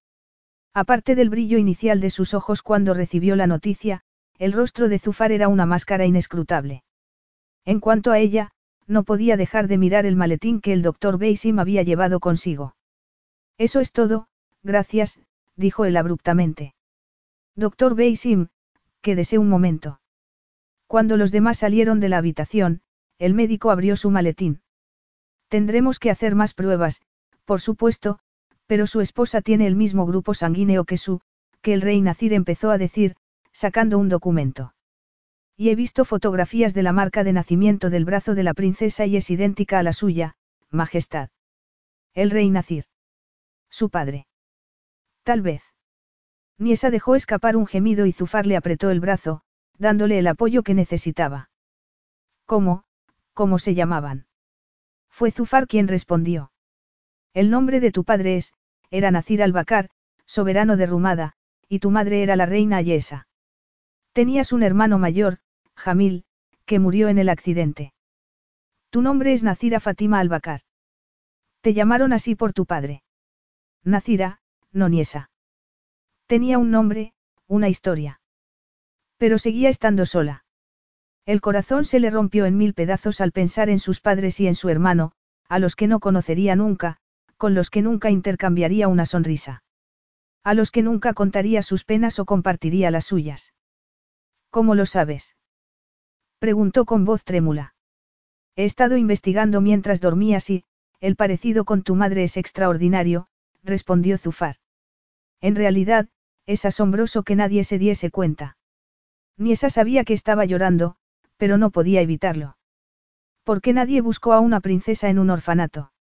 Aparte 0.72 1.14
del 1.14 1.30
brillo 1.30 1.58
inicial 1.58 2.00
de 2.00 2.10
sus 2.10 2.34
ojos 2.34 2.62
cuando 2.62 2.92
recibió 2.92 3.36
la 3.36 3.46
noticia, 3.46 4.02
el 4.38 4.52
rostro 4.52 4.88
de 4.88 4.98
Zufar 4.98 5.32
era 5.32 5.48
una 5.48 5.66
máscara 5.66 6.06
inescrutable. 6.06 6.82
En 7.64 7.80
cuanto 7.80 8.12
a 8.12 8.18
ella, 8.18 8.52
no 8.86 9.02
podía 9.02 9.36
dejar 9.36 9.68
de 9.68 9.78
mirar 9.78 10.06
el 10.06 10.16
maletín 10.16 10.60
que 10.60 10.72
el 10.72 10.82
doctor 10.82 11.18
Beisim 11.18 11.58
había 11.58 11.82
llevado 11.82 12.20
consigo. 12.20 12.76
Eso 13.58 13.80
es 13.80 13.92
todo, 13.92 14.28
gracias, 14.62 15.18
dijo 15.56 15.84
él 15.84 15.96
abruptamente. 15.96 16.74
Doctor 17.56 17.94
Beisim, 17.94 18.48
quédese 19.00 19.38
un 19.38 19.48
momento. 19.48 20.00
Cuando 20.86 21.16
los 21.16 21.32
demás 21.32 21.58
salieron 21.58 22.00
de 22.00 22.08
la 22.08 22.18
habitación, 22.18 22.82
el 23.18 23.34
médico 23.34 23.70
abrió 23.70 23.96
su 23.96 24.10
maletín. 24.10 24.60
Tendremos 25.48 25.98
que 25.98 26.10
hacer 26.10 26.34
más 26.34 26.54
pruebas, 26.54 27.02
por 27.44 27.60
supuesto, 27.60 28.18
pero 28.66 28.86
su 28.86 29.00
esposa 29.00 29.40
tiene 29.40 29.66
el 29.66 29.76
mismo 29.76 30.06
grupo 30.06 30.34
sanguíneo 30.34 30.84
que 30.84 30.98
su, 30.98 31.20
que 31.62 31.72
el 31.72 31.80
rey 31.80 32.00
Nacir 32.00 32.32
empezó 32.32 32.70
a 32.70 32.78
decir, 32.78 33.16
sacando 33.56 33.96
un 33.96 34.10
documento. 34.10 34.74
Y 35.56 35.70
he 35.70 35.74
visto 35.74 36.04
fotografías 36.04 36.74
de 36.74 36.82
la 36.82 36.92
marca 36.92 37.24
de 37.24 37.32
nacimiento 37.32 37.88
del 37.88 38.04
brazo 38.04 38.34
de 38.34 38.42
la 38.42 38.52
princesa 38.52 39.06
y 39.06 39.16
es 39.16 39.30
idéntica 39.30 39.78
a 39.78 39.82
la 39.82 39.94
suya, 39.94 40.34
Majestad. 40.70 41.30
El 42.12 42.30
rey 42.30 42.50
Nacir. 42.50 42.84
Su 43.70 43.88
padre. 43.88 44.26
Tal 45.22 45.40
vez. 45.40 45.62
Niesa 46.58 46.90
dejó 46.90 47.16
escapar 47.16 47.56
un 47.56 47.66
gemido 47.66 48.04
y 48.04 48.12
Zufar 48.12 48.46
le 48.46 48.58
apretó 48.58 48.90
el 48.90 49.00
brazo, 49.00 49.40
dándole 49.78 50.18
el 50.18 50.26
apoyo 50.26 50.62
que 50.62 50.74
necesitaba. 50.74 51.48
¿Cómo? 52.44 52.84
¿Cómo 53.32 53.58
se 53.58 53.74
llamaban? 53.74 54.26
Fue 55.08 55.30
Zufar 55.30 55.66
quien 55.66 55.88
respondió. 55.88 56.52
El 57.32 57.48
nombre 57.48 57.80
de 57.80 57.90
tu 57.90 58.04
padre 58.04 58.36
es, 58.36 58.52
era 58.90 59.10
Nacir 59.10 59.42
al-Bakar, 59.42 59.88
soberano 60.26 60.76
de 60.76 60.84
Rumada, 60.84 61.32
y 61.70 61.78
tu 61.78 61.90
madre 61.90 62.22
era 62.22 62.36
la 62.36 62.44
reina 62.44 62.76
Ayesa. 62.76 63.26
Tenías 64.16 64.54
un 64.54 64.62
hermano 64.62 64.98
mayor, 64.98 65.40
Jamil, 65.74 66.24
que 66.64 66.78
murió 66.78 67.08
en 67.08 67.18
el 67.18 67.28
accidente. 67.28 67.92
Tu 68.88 69.02
nombre 69.02 69.34
es 69.34 69.42
Nacira 69.42 69.78
Fatima 69.78 70.20
al-Bakar. 70.20 70.62
Te 71.60 71.74
llamaron 71.74 72.14
así 72.14 72.34
por 72.34 72.54
tu 72.54 72.64
padre. 72.64 73.02
Nacira, 73.84 74.40
no 74.72 74.88
Niesa. 74.88 75.28
Tenía 76.26 76.56
un 76.56 76.70
nombre, 76.70 77.12
una 77.46 77.68
historia. 77.68 78.22
Pero 79.18 79.36
seguía 79.36 79.68
estando 79.68 80.06
sola. 80.06 80.46
El 81.26 81.42
corazón 81.42 81.84
se 81.84 82.00
le 82.00 82.08
rompió 82.08 82.46
en 82.46 82.56
mil 82.56 82.72
pedazos 82.72 83.20
al 83.20 83.32
pensar 83.32 83.68
en 83.68 83.78
sus 83.78 84.00
padres 84.00 84.40
y 84.40 84.46
en 84.46 84.54
su 84.54 84.70
hermano, 84.70 85.12
a 85.46 85.58
los 85.58 85.76
que 85.76 85.88
no 85.88 86.00
conocería 86.00 86.56
nunca, 86.56 86.96
con 87.36 87.54
los 87.54 87.68
que 87.68 87.82
nunca 87.82 88.08
intercambiaría 88.08 88.88
una 88.88 89.04
sonrisa. 89.04 89.62
A 90.42 90.54
los 90.54 90.70
que 90.70 90.80
nunca 90.80 91.12
contaría 91.12 91.62
sus 91.62 91.84
penas 91.84 92.18
o 92.18 92.24
compartiría 92.24 92.90
las 92.90 93.04
suyas. 93.04 93.52
¿Cómo 94.56 94.74
lo 94.74 94.86
sabes? 94.86 95.36
Preguntó 96.38 96.86
con 96.86 97.04
voz 97.04 97.24
trémula. 97.24 97.74
He 98.54 98.64
estado 98.64 98.96
investigando 98.96 99.60
mientras 99.60 100.00
dormías 100.00 100.48
y, 100.48 100.64
el 100.98 101.14
parecido 101.14 101.66
con 101.66 101.82
tu 101.82 101.94
madre 101.94 102.24
es 102.24 102.38
extraordinario, 102.38 103.26
respondió 103.62 104.16
Zufar. 104.16 104.56
En 105.42 105.56
realidad, 105.56 106.08
es 106.46 106.64
asombroso 106.64 107.22
que 107.22 107.36
nadie 107.36 107.64
se 107.64 107.76
diese 107.76 108.10
cuenta. 108.10 108.56
Niesa 109.36 109.68
sabía 109.68 110.04
que 110.04 110.14
estaba 110.14 110.46
llorando, 110.46 110.96
pero 111.36 111.58
no 111.58 111.68
podía 111.68 112.00
evitarlo. 112.00 112.56
¿Por 113.44 113.60
qué 113.60 113.74
nadie 113.74 114.00
buscó 114.00 114.32
a 114.32 114.40
una 114.40 114.60
princesa 114.60 115.10
en 115.10 115.18
un 115.18 115.28
orfanato? 115.28 115.92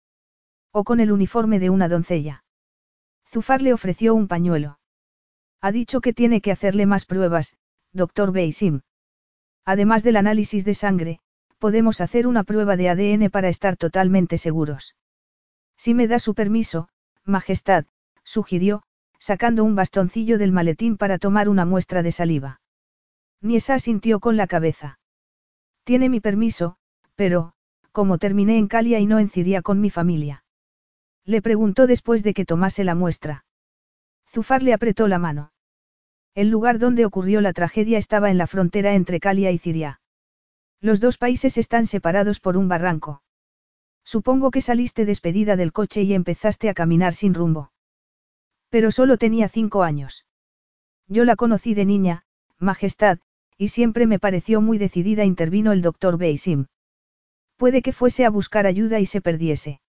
O 0.71 0.85
con 0.85 1.01
el 1.01 1.11
uniforme 1.11 1.59
de 1.59 1.71
una 1.71 1.89
doncella. 1.89 2.45
Zufar 3.27 3.61
le 3.61 3.73
ofreció 3.73 4.15
un 4.15 4.29
pañuelo. 4.29 4.79
Ha 5.59 5.73
dicho 5.73 5.99
que 5.99 6.13
tiene 6.13 6.39
que 6.39 6.53
hacerle 6.53 6.85
más 6.85 7.05
pruebas, 7.05 7.57
doctor 7.95 8.31
Beisim. 8.31 8.81
Además 9.63 10.03
del 10.03 10.17
análisis 10.17 10.65
de 10.65 10.73
sangre, 10.73 11.19
podemos 11.57 12.01
hacer 12.01 12.27
una 12.27 12.43
prueba 12.43 12.75
de 12.75 12.89
ADN 12.89 13.29
para 13.31 13.47
estar 13.47 13.77
totalmente 13.77 14.37
seguros. 14.37 14.95
Si 15.77 15.93
me 15.93 16.07
da 16.07 16.19
su 16.19 16.35
permiso, 16.35 16.89
Majestad, 17.23 17.85
sugirió, 18.23 18.83
sacando 19.17 19.63
un 19.63 19.75
bastoncillo 19.75 20.37
del 20.37 20.51
maletín 20.51 20.97
para 20.97 21.17
tomar 21.17 21.49
una 21.49 21.65
muestra 21.65 22.03
de 22.03 22.11
saliva. 22.11 22.61
Niesa 23.41 23.79
sintió 23.79 24.19
con 24.19 24.37
la 24.37 24.47
cabeza. 24.47 24.99
Tiene 25.83 26.09
mi 26.09 26.19
permiso, 26.19 26.75
pero, 27.15 27.53
como 27.91 28.17
terminé 28.17 28.57
en 28.57 28.67
Calia 28.67 28.99
y 28.99 29.07
no 29.07 29.19
en 29.19 29.29
Ciria 29.29 29.61
con 29.61 29.79
mi 29.79 29.89
familia. 29.89 30.43
Le 31.23 31.41
preguntó 31.41 31.87
después 31.87 32.23
de 32.23 32.33
que 32.33 32.45
tomase 32.45 32.83
la 32.83 32.93
muestra. 32.93 33.45
Zufar 34.27 34.61
le 34.63 34.73
apretó 34.73 35.07
la 35.07 35.17
mano. 35.17 35.51
El 36.35 36.49
lugar 36.49 36.79
donde 36.79 37.05
ocurrió 37.05 37.39
la 37.39 37.53
tragedia 37.53 37.97
estaba 37.97 38.29
en 38.29 38.37
la 38.37 38.45
frontera 38.45 38.93
entre 38.93 39.21
Calia 39.21 39.51
y 39.51 39.57
Ciria. 39.57 40.01
Los 40.81 40.99
dos 40.99 41.17
países 41.17 41.57
están 41.57 41.87
separados 41.87 42.41
por 42.41 42.57
un 42.57 42.67
barranco. 42.67 43.23
Supongo 44.03 44.51
que 44.51 44.61
saliste 44.61 45.05
despedida 45.05 45.55
del 45.55 45.71
coche 45.71 46.03
y 46.03 46.13
empezaste 46.13 46.67
a 46.67 46.73
caminar 46.73 47.13
sin 47.13 47.33
rumbo. 47.33 47.71
Pero 48.69 48.91
solo 48.91 49.17
tenía 49.17 49.47
cinco 49.47 49.83
años. 49.83 50.25
Yo 51.07 51.23
la 51.23 51.37
conocí 51.37 51.73
de 51.73 51.85
niña, 51.85 52.25
Majestad, 52.59 53.19
y 53.57 53.69
siempre 53.69 54.05
me 54.05 54.19
pareció 54.19 54.59
muy 54.59 54.77
decidida, 54.77 55.23
intervino 55.23 55.71
el 55.71 55.81
doctor 55.81 56.17
Beisim. 56.17 56.65
Puede 57.55 57.81
que 57.81 57.93
fuese 57.93 58.25
a 58.25 58.29
buscar 58.29 58.67
ayuda 58.67 58.99
y 58.99 59.05
se 59.05 59.21
perdiese. 59.21 59.79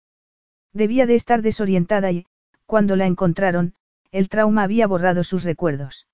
Debía 0.72 1.06
de 1.06 1.16
estar 1.16 1.42
desorientada 1.42 2.12
y, 2.12 2.26
cuando 2.66 2.94
la 2.94 3.06
encontraron, 3.06 3.74
el 4.12 4.28
trauma 4.28 4.62
había 4.62 4.86
borrado 4.86 5.24
sus 5.24 5.42
recuerdos. 5.42 6.06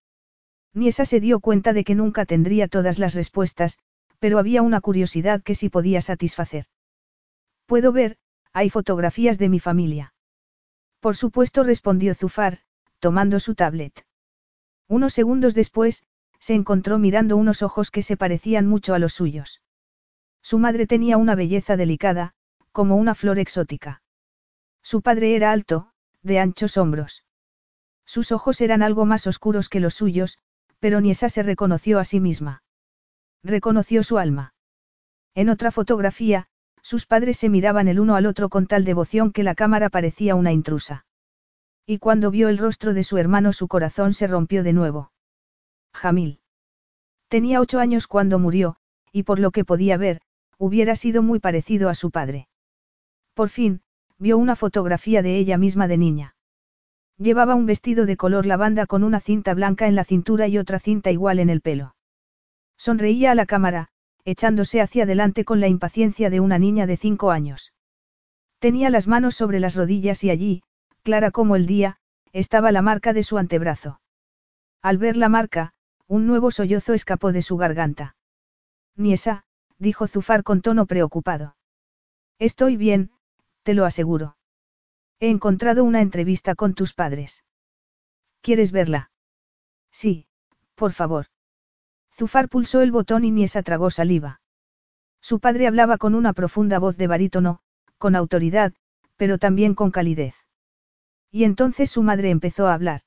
Niesa 0.74 1.04
se 1.04 1.20
dio 1.20 1.40
cuenta 1.40 1.72
de 1.72 1.84
que 1.84 1.94
nunca 1.94 2.24
tendría 2.24 2.68
todas 2.68 2.98
las 2.98 3.14
respuestas, 3.14 3.78
pero 4.18 4.38
había 4.38 4.62
una 4.62 4.80
curiosidad 4.80 5.42
que 5.42 5.54
sí 5.54 5.68
podía 5.68 6.00
satisfacer. 6.00 6.66
Puedo 7.66 7.92
ver, 7.92 8.16
hay 8.52 8.70
fotografías 8.70 9.38
de 9.38 9.48
mi 9.48 9.60
familia. 9.60 10.14
Por 11.00 11.16
supuesto 11.16 11.64
respondió 11.64 12.14
Zufar, 12.14 12.60
tomando 13.00 13.40
su 13.40 13.54
tablet. 13.54 14.06
Unos 14.88 15.12
segundos 15.12 15.54
después, 15.54 16.04
se 16.38 16.54
encontró 16.54 16.98
mirando 16.98 17.36
unos 17.36 17.62
ojos 17.62 17.90
que 17.90 18.02
se 18.02 18.16
parecían 18.16 18.66
mucho 18.66 18.94
a 18.94 18.98
los 18.98 19.12
suyos. 19.12 19.62
Su 20.42 20.58
madre 20.58 20.86
tenía 20.86 21.16
una 21.16 21.34
belleza 21.34 21.76
delicada, 21.76 22.34
como 22.72 22.96
una 22.96 23.14
flor 23.14 23.38
exótica. 23.38 24.02
Su 24.82 25.02
padre 25.02 25.36
era 25.36 25.52
alto, 25.52 25.92
de 26.22 26.40
anchos 26.40 26.76
hombros. 26.76 27.24
Sus 28.04 28.32
ojos 28.32 28.60
eran 28.60 28.82
algo 28.82 29.06
más 29.06 29.26
oscuros 29.26 29.68
que 29.68 29.80
los 29.80 29.94
suyos, 29.94 30.38
pero 30.82 31.00
Niesa 31.00 31.28
se 31.28 31.44
reconoció 31.44 32.00
a 32.00 32.04
sí 32.04 32.18
misma. 32.18 32.64
Reconoció 33.44 34.02
su 34.02 34.18
alma. 34.18 34.52
En 35.32 35.48
otra 35.48 35.70
fotografía, 35.70 36.48
sus 36.82 37.06
padres 37.06 37.36
se 37.36 37.48
miraban 37.48 37.86
el 37.86 38.00
uno 38.00 38.16
al 38.16 38.26
otro 38.26 38.48
con 38.48 38.66
tal 38.66 38.84
devoción 38.84 39.30
que 39.30 39.44
la 39.44 39.54
cámara 39.54 39.90
parecía 39.90 40.34
una 40.34 40.50
intrusa. 40.50 41.06
Y 41.86 41.98
cuando 41.98 42.32
vio 42.32 42.48
el 42.48 42.58
rostro 42.58 42.94
de 42.94 43.04
su 43.04 43.16
hermano 43.16 43.52
su 43.52 43.68
corazón 43.68 44.12
se 44.12 44.26
rompió 44.26 44.64
de 44.64 44.72
nuevo. 44.72 45.12
Jamil. 45.94 46.40
Tenía 47.28 47.60
ocho 47.60 47.78
años 47.78 48.08
cuando 48.08 48.40
murió, 48.40 48.74
y 49.12 49.22
por 49.22 49.38
lo 49.38 49.52
que 49.52 49.64
podía 49.64 49.96
ver, 49.96 50.20
hubiera 50.58 50.96
sido 50.96 51.22
muy 51.22 51.38
parecido 51.38 51.90
a 51.90 51.94
su 51.94 52.10
padre. 52.10 52.48
Por 53.34 53.50
fin, 53.50 53.82
vio 54.18 54.36
una 54.36 54.56
fotografía 54.56 55.22
de 55.22 55.36
ella 55.36 55.58
misma 55.58 55.86
de 55.86 55.98
niña. 55.98 56.34
Llevaba 57.18 57.54
un 57.54 57.66
vestido 57.66 58.06
de 58.06 58.16
color 58.16 58.46
lavanda 58.46 58.86
con 58.86 59.04
una 59.04 59.20
cinta 59.20 59.54
blanca 59.54 59.86
en 59.86 59.94
la 59.94 60.04
cintura 60.04 60.48
y 60.48 60.58
otra 60.58 60.78
cinta 60.78 61.10
igual 61.10 61.38
en 61.38 61.50
el 61.50 61.60
pelo. 61.60 61.94
Sonreía 62.76 63.30
a 63.32 63.34
la 63.34 63.46
cámara, 63.46 63.88
echándose 64.24 64.80
hacia 64.80 65.04
adelante 65.04 65.44
con 65.44 65.60
la 65.60 65.68
impaciencia 65.68 66.30
de 66.30 66.40
una 66.40 66.58
niña 66.58 66.86
de 66.86 66.96
cinco 66.96 67.30
años. 67.30 67.72
Tenía 68.58 68.90
las 68.90 69.06
manos 69.06 69.34
sobre 69.34 69.60
las 69.60 69.74
rodillas 69.74 70.24
y 70.24 70.30
allí, 70.30 70.62
clara 71.02 71.30
como 71.30 71.56
el 71.56 71.66
día, 71.66 71.98
estaba 72.32 72.72
la 72.72 72.82
marca 72.82 73.12
de 73.12 73.22
su 73.22 73.38
antebrazo. 73.38 74.00
Al 74.80 74.98
ver 74.98 75.16
la 75.16 75.28
marca, 75.28 75.74
un 76.06 76.26
nuevo 76.26 76.50
sollozo 76.50 76.94
escapó 76.94 77.32
de 77.32 77.42
su 77.42 77.56
garganta. 77.56 78.16
Niesa, 78.96 79.44
dijo 79.78 80.06
Zufar 80.06 80.42
con 80.42 80.60
tono 80.60 80.86
preocupado. 80.86 81.56
Estoy 82.38 82.76
bien, 82.76 83.10
te 83.62 83.74
lo 83.74 83.84
aseguro. 83.84 84.36
He 85.22 85.30
encontrado 85.30 85.84
una 85.84 86.00
entrevista 86.00 86.56
con 86.56 86.74
tus 86.74 86.94
padres. 86.94 87.44
¿Quieres 88.40 88.72
verla? 88.72 89.12
Sí, 89.92 90.26
por 90.74 90.90
favor. 90.90 91.26
Zufar 92.12 92.48
pulsó 92.48 92.80
el 92.80 92.90
botón 92.90 93.24
y 93.24 93.30
Niesa 93.30 93.62
tragó 93.62 93.90
saliva. 93.90 94.40
Su 95.20 95.38
padre 95.38 95.68
hablaba 95.68 95.96
con 95.96 96.16
una 96.16 96.32
profunda 96.32 96.80
voz 96.80 96.96
de 96.96 97.06
barítono, 97.06 97.60
con 97.98 98.16
autoridad, 98.16 98.72
pero 99.16 99.38
también 99.38 99.76
con 99.76 99.92
calidez. 99.92 100.34
Y 101.30 101.44
entonces 101.44 101.88
su 101.88 102.02
madre 102.02 102.30
empezó 102.30 102.66
a 102.66 102.74
hablar. 102.74 103.02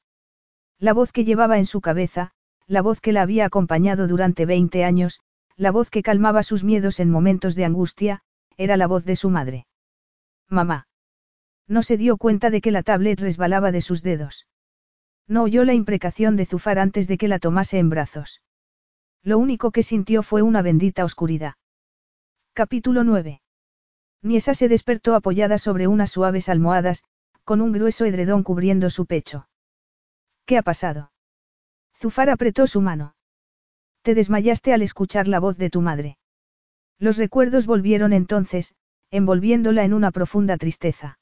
La 0.79 0.93
voz 0.93 1.11
que 1.11 1.25
llevaba 1.25 1.57
en 1.57 1.65
su 1.65 1.81
cabeza, 1.81 2.31
la 2.65 2.81
voz 2.81 3.01
que 3.01 3.11
la 3.11 3.23
había 3.23 3.43
acompañado 3.43 4.07
durante 4.07 4.45
20 4.45 4.85
años, 4.85 5.19
la 5.57 5.71
voz 5.71 5.89
que 5.89 6.01
calmaba 6.01 6.43
sus 6.43 6.63
miedos 6.63 7.01
en 7.01 7.11
momentos 7.11 7.55
de 7.55 7.65
angustia, 7.65 8.21
era 8.55 8.77
la 8.77 8.87
voz 8.87 9.03
de 9.03 9.17
su 9.17 9.29
madre. 9.29 9.67
Mamá. 10.47 10.87
No 11.67 11.83
se 11.83 11.97
dio 11.97 12.17
cuenta 12.17 12.49
de 12.49 12.61
que 12.61 12.71
la 12.71 12.83
tablet 12.83 13.19
resbalaba 13.19 13.71
de 13.71 13.81
sus 13.81 14.03
dedos. 14.03 14.47
No 15.27 15.43
oyó 15.43 15.63
la 15.63 15.73
imprecación 15.73 16.35
de 16.35 16.45
Zufar 16.45 16.77
antes 16.77 17.07
de 17.07 17.17
que 17.17 17.27
la 17.27 17.39
tomase 17.39 17.79
en 17.79 17.89
brazos. 17.89 18.41
Lo 19.23 19.39
único 19.39 19.71
que 19.71 19.81
sintió 19.81 20.21
fue 20.21 20.43
una 20.43 20.61
bendita 20.61 21.03
oscuridad. 21.03 21.55
Capítulo 22.53 23.03
9. 23.03 23.41
Niesa 24.21 24.53
se 24.53 24.67
despertó 24.67 25.15
apoyada 25.15 25.57
sobre 25.57 25.87
unas 25.87 26.11
suaves 26.11 26.47
almohadas, 26.49 27.03
con 27.43 27.61
un 27.61 27.71
grueso 27.71 28.05
edredón 28.05 28.43
cubriendo 28.43 28.89
su 28.89 29.07
pecho. 29.07 29.47
¿Qué 30.45 30.57
ha 30.57 30.61
pasado? 30.61 31.11
Zufar 31.95 32.29
apretó 32.29 32.67
su 32.67 32.81
mano. 32.81 33.15
Te 34.03 34.13
desmayaste 34.13 34.73
al 34.73 34.83
escuchar 34.83 35.27
la 35.27 35.39
voz 35.39 35.57
de 35.57 35.71
tu 35.71 35.81
madre. 35.81 36.17
Los 36.99 37.17
recuerdos 37.17 37.65
volvieron 37.65 38.13
entonces, 38.13 38.75
envolviéndola 39.09 39.83
en 39.83 39.93
una 39.93 40.11
profunda 40.11 40.57
tristeza. 40.57 41.17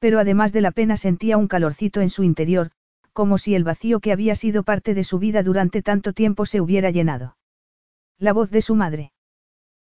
Pero 0.00 0.18
además 0.18 0.52
de 0.52 0.62
la 0.62 0.72
pena 0.72 0.96
sentía 0.96 1.36
un 1.36 1.46
calorcito 1.46 2.00
en 2.00 2.10
su 2.10 2.24
interior, 2.24 2.72
como 3.12 3.38
si 3.38 3.54
el 3.54 3.64
vacío 3.64 4.00
que 4.00 4.12
había 4.12 4.34
sido 4.34 4.62
parte 4.64 4.94
de 4.94 5.04
su 5.04 5.18
vida 5.18 5.42
durante 5.42 5.82
tanto 5.82 6.12
tiempo 6.12 6.46
se 6.46 6.60
hubiera 6.60 6.90
llenado. 6.90 7.36
La 8.18 8.32
voz 8.32 8.50
de 8.50 8.62
su 8.62 8.74
madre. 8.74 9.12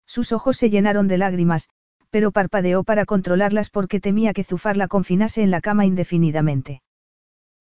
Sus 0.06 0.32
ojos 0.32 0.58
se 0.58 0.70
llenaron 0.70 1.08
de 1.08 1.18
lágrimas, 1.18 1.70
pero 2.12 2.32
parpadeó 2.32 2.84
para 2.84 3.06
controlarlas 3.06 3.72
porque 3.72 4.00
temía 4.00 4.34
que 4.34 4.44
Zufar 4.44 4.78
la 4.78 4.88
confinase 4.88 5.42
en 5.42 5.50
la 5.50 5.62
cama 5.62 5.86
indefinidamente. 5.86 6.84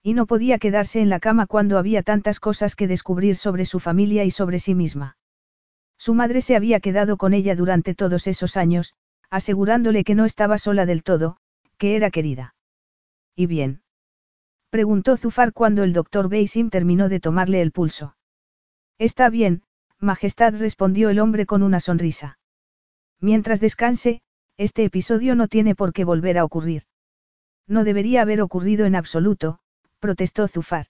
Y 0.03 0.13
no 0.13 0.27
podía 0.27 0.59
quedarse 0.59 1.01
en 1.01 1.09
la 1.09 1.21
cama 1.21 1.47
cuando 1.47 1.79
había 1.79 2.03
tantas 2.03 2.39
cosas 2.39 2.77
que 2.77 2.87
descubrir 2.87 3.37
sobre 3.37 3.65
su 3.65 3.81
familia 3.81 4.25
y 4.25 4.31
sobre 4.31 4.59
sí 4.59 4.75
misma. 4.75 5.17
Su 5.97 6.13
madre 6.13 6.43
se 6.43 6.57
había 6.57 6.81
quedado 6.81 7.17
con 7.17 7.33
ella 7.33 7.55
durante 7.55 7.95
todos 7.95 8.27
esos 8.27 8.59
años, 8.59 8.95
asegurándole 9.31 10.05
que 10.05 10.15
no 10.15 10.27
estaba 10.27 10.59
sola 10.59 10.85
del 10.85 11.03
todo, 11.03 11.39
que 11.83 11.97
era 11.97 12.13
querida. 12.13 12.55
¿Y 13.35 13.47
bien? 13.47 13.83
Preguntó 14.71 15.17
Zufar 15.17 15.53
cuando 15.53 15.83
el 15.83 15.93
doctor 15.93 16.29
Beisim 16.29 16.71
terminó 16.71 17.09
de 17.09 17.19
tomarle 17.19 17.61
el 17.61 17.73
pulso. 17.73 18.15
Está 18.99 19.29
bien, 19.31 19.65
Majestad 19.99 20.55
respondió 20.55 21.11
el 21.11 21.19
hombre 21.19 21.45
con 21.45 21.65
una 21.65 21.81
sonrisa. 21.81 22.39
Mientras 23.19 23.59
descanse, 23.59 24.23
este 24.57 24.85
episodio 24.85 25.35
no 25.35 25.49
tiene 25.49 25.75
por 25.75 25.93
qué 25.93 26.05
volver 26.05 26.39
a 26.39 26.45
ocurrir. 26.45 26.85
No 27.67 27.83
debería 27.83 28.23
haber 28.23 28.43
ocurrido 28.43 28.87
en 28.87 28.95
absoluto, 28.95 29.59
protestó 29.99 30.47
Zufar. 30.47 30.87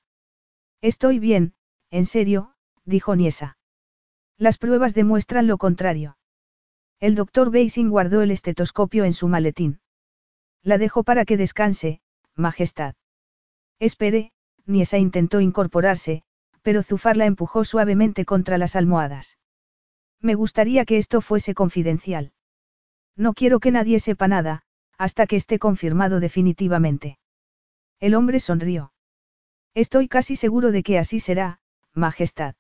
Estoy 0.83 1.19
bien, 1.19 1.55
en 1.91 2.05
serio, 2.05 2.53
dijo 2.85 3.17
Niesa. 3.17 3.57
Las 4.37 4.59
pruebas 4.59 4.93
demuestran 4.93 5.47
lo 5.47 5.57
contrario. 5.57 6.19
El 7.01 7.15
doctor 7.15 7.51
Basing 7.51 7.89
guardó 7.89 8.21
el 8.21 8.31
estetoscopio 8.31 9.05
en 9.05 9.15
su 9.15 9.27
maletín. 9.27 9.81
La 10.63 10.79
dejo 10.79 11.03
para 11.03 11.25
que 11.25 11.37
descanse, 11.37 12.01
Majestad. 12.37 12.95
Espere, 13.79 14.33
Niesa 14.65 14.99
intentó 14.99 15.41
incorporarse, 15.41 16.23
pero 16.63 16.83
Zufar 16.83 17.17
la 17.17 17.27
empujó 17.27 17.65
suavemente 17.65 18.25
contra 18.25 18.59
las 18.59 18.77
almohadas. 18.77 19.39
Me 20.21 20.35
gustaría 20.35 20.85
que 20.85 20.99
esto 20.99 21.21
fuese 21.21 21.55
confidencial. 21.55 22.33
No 23.17 23.35
quiero 23.35 23.59
que 23.59 23.73
nadie 23.73 23.99
sepa 23.99 24.29
nada, 24.29 24.63
hasta 24.97 25.27
que 25.27 25.37
esté 25.37 25.59
confirmado 25.59 26.21
definitivamente. 26.21 27.19
El 27.99 28.15
hombre 28.15 28.39
sonrió. 28.39 28.93
Estoy 29.75 30.07
casi 30.07 30.37
seguro 30.37 30.71
de 30.71 30.83
que 30.83 30.99
así 30.99 31.19
será, 31.19 31.59
Majestad. 31.93 32.55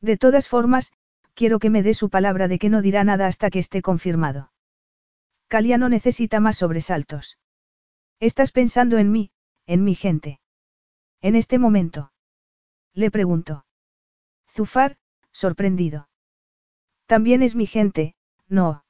De 0.00 0.18
todas 0.18 0.48
formas, 0.48 0.92
quiero 1.32 1.58
que 1.58 1.70
me 1.70 1.82
dé 1.82 1.94
su 1.94 2.10
palabra 2.10 2.48
de 2.48 2.58
que 2.58 2.68
no 2.68 2.82
dirá 2.82 3.02
nada 3.04 3.26
hasta 3.26 3.50
que 3.50 3.58
esté 3.58 3.80
confirmado. 3.80 4.52
Calia 5.48 5.78
no 5.78 5.88
necesita 5.88 6.40
más 6.40 6.58
sobresaltos. 6.58 7.38
Estás 8.20 8.52
pensando 8.52 8.98
en 8.98 9.10
mí, 9.10 9.30
en 9.66 9.84
mi 9.84 9.94
gente. 9.94 10.40
En 11.20 11.36
este 11.36 11.58
momento. 11.58 12.12
Le 12.92 13.10
preguntó. 13.10 13.64
Zufar, 14.50 14.96
sorprendido. 15.32 16.08
También 17.06 17.42
es 17.42 17.54
mi 17.54 17.66
gente, 17.66 18.14
no. 18.48 18.84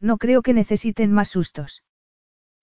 No 0.00 0.18
creo 0.18 0.42
que 0.42 0.54
necesiten 0.54 1.12
más 1.12 1.28
sustos. 1.28 1.82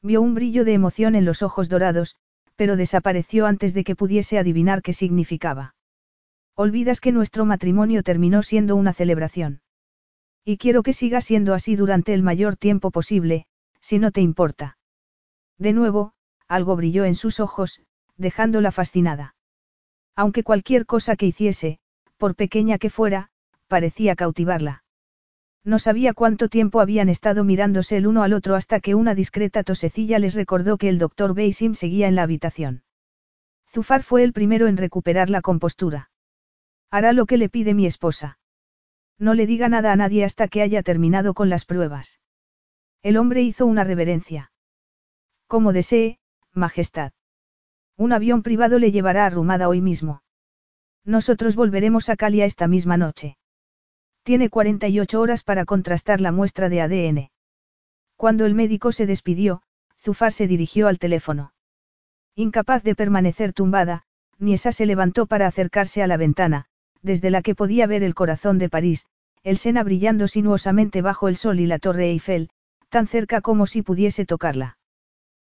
Vio 0.02 0.22
un 0.22 0.35
brillo 0.35 0.66
de 0.66 0.74
emoción 0.74 1.16
en 1.16 1.26
los 1.26 1.42
ojos 1.42 1.69
dorados, 1.69 2.16
pero 2.56 2.76
desapareció 2.76 3.45
antes 3.45 3.74
de 3.74 3.84
que 3.84 3.95
pudiese 3.95 4.38
adivinar 4.38 4.82
qué 4.82 4.94
significaba. 4.94 5.76
Olvidas 6.56 7.02
que 7.02 7.11
nuestro 7.11 7.44
matrimonio 7.45 8.02
terminó 8.03 8.42
siendo 8.42 8.76
una 8.76 8.94
celebración. 8.94 9.61
Y 10.45 10.57
quiero 10.57 10.83
que 10.83 10.93
siga 10.93 11.22
siendo 11.22 11.56
así 11.56 11.75
durante 11.75 12.14
el 12.14 12.22
mayor 12.22 12.56
tiempo 12.56 12.91
posible, 12.91 13.48
si 13.82 13.98
no 13.98 14.11
te 14.11 14.22
importa. 14.22 14.77
De 15.57 15.74
nuevo, 15.74 16.14
algo 16.48 16.75
brilló 16.75 17.03
en 17.03 17.15
sus 17.15 17.40
ojos, 17.40 17.82
dejándola 18.15 18.72
fascinada. 18.72 19.35
Aunque 20.15 20.43
cualquier 20.43 20.85
cosa 20.85 21.15
que 21.15 21.25
hiciese, 21.25 21.80
por 22.17 22.35
pequeña 22.35 22.77
que 22.77 22.91
fuera, 22.91 23.32
parecía 23.67 24.15
cautivarla. 24.15 24.83
No 25.64 25.80
sabía 25.80 26.14
cuánto 26.14 26.48
tiempo 26.48 26.80
habían 26.80 27.09
estado 27.09 27.43
mirándose 27.43 27.98
el 27.98 28.06
uno 28.06 28.22
al 28.22 28.33
otro 28.33 28.53
hasta 28.53 28.80
que 28.80 28.93
una 28.93 29.15
discreta 29.15 29.64
tosecilla 29.64 30.19
les 30.19 30.35
recordó 30.35 30.77
que 30.77 30.90
el 30.90 30.99
doctor 30.99 31.33
Beisim 31.33 31.74
seguía 31.74 32.07
en 32.07 32.14
la 32.14 32.22
habitación. 32.22 32.83
Zufar 33.67 34.03
fue 34.03 34.24
el 34.24 34.32
primero 34.32 34.67
en 34.67 34.77
recuperar 34.77 35.32
la 35.32 35.41
compostura. 35.41 36.11
Hará 36.91 37.14
lo 37.14 37.25
que 37.25 37.38
le 37.38 37.49
pide 37.49 37.74
mi 37.74 37.88
esposa. 37.88 38.38
No 39.18 39.34
le 39.34 39.48
diga 39.48 39.69
nada 39.69 39.92
a 39.92 39.95
nadie 39.95 40.24
hasta 40.24 40.48
que 40.48 40.61
haya 40.61 40.84
terminado 40.84 41.34
con 41.34 41.50
las 41.50 41.66
pruebas. 41.66 42.19
El 43.02 43.18
hombre 43.18 43.42
hizo 43.42 43.66
una 43.66 43.84
reverencia. 43.84 44.52
Como 45.48 45.74
desee, 45.74 46.19
Majestad. 46.53 47.14
Un 47.98 48.11
avión 48.11 48.44
privado 48.44 48.80
le 48.80 48.92
llevará 48.92 49.26
a 49.26 49.30
Rumada 49.30 49.69
hoy 49.69 49.82
mismo. 49.82 50.22
Nosotros 51.06 51.56
volveremos 51.56 52.10
a 52.10 52.16
Calia 52.16 52.45
esta 52.45 52.68
misma 52.68 52.98
noche. 52.98 53.38
Tiene 54.24 54.50
48 54.50 55.22
horas 55.22 55.44
para 55.44 55.66
contrastar 55.66 56.19
la 56.19 56.32
muestra 56.32 56.68
de 56.68 56.82
ADN. 56.82 57.30
Cuando 58.16 58.45
el 58.45 58.56
médico 58.56 58.92
se 58.92 59.06
despidió, 59.06 59.61
Zufar 60.00 60.34
se 60.34 60.48
dirigió 60.48 60.88
al 60.88 60.98
teléfono. 60.98 61.53
Incapaz 62.34 62.84
de 62.84 62.95
permanecer 62.95 63.53
tumbada, 63.53 64.03
Niesa 64.40 64.72
se 64.72 64.85
levantó 64.85 65.26
para 65.27 65.48
acercarse 65.48 66.02
a 66.02 66.08
la 66.08 66.18
ventana, 66.18 66.66
desde 67.06 67.30
la 67.30 67.43
que 67.43 67.53
podía 67.53 67.85
ver 67.85 68.01
el 68.01 68.16
corazón 68.16 68.58
de 68.58 68.67
París, 68.67 69.06
el 69.43 69.58
Sena 69.58 69.84
brillando 69.84 70.27
sinuosamente 70.27 71.03
bajo 71.03 71.27
el 71.27 71.38
sol 71.38 71.59
y 71.59 71.67
la 71.67 71.77
torre 71.77 72.09
Eiffel, 72.09 72.50
tan 72.90 73.06
cerca 73.06 73.42
como 73.42 73.67
si 73.67 73.84
pudiese 73.84 74.25
tocarla. 74.25 74.80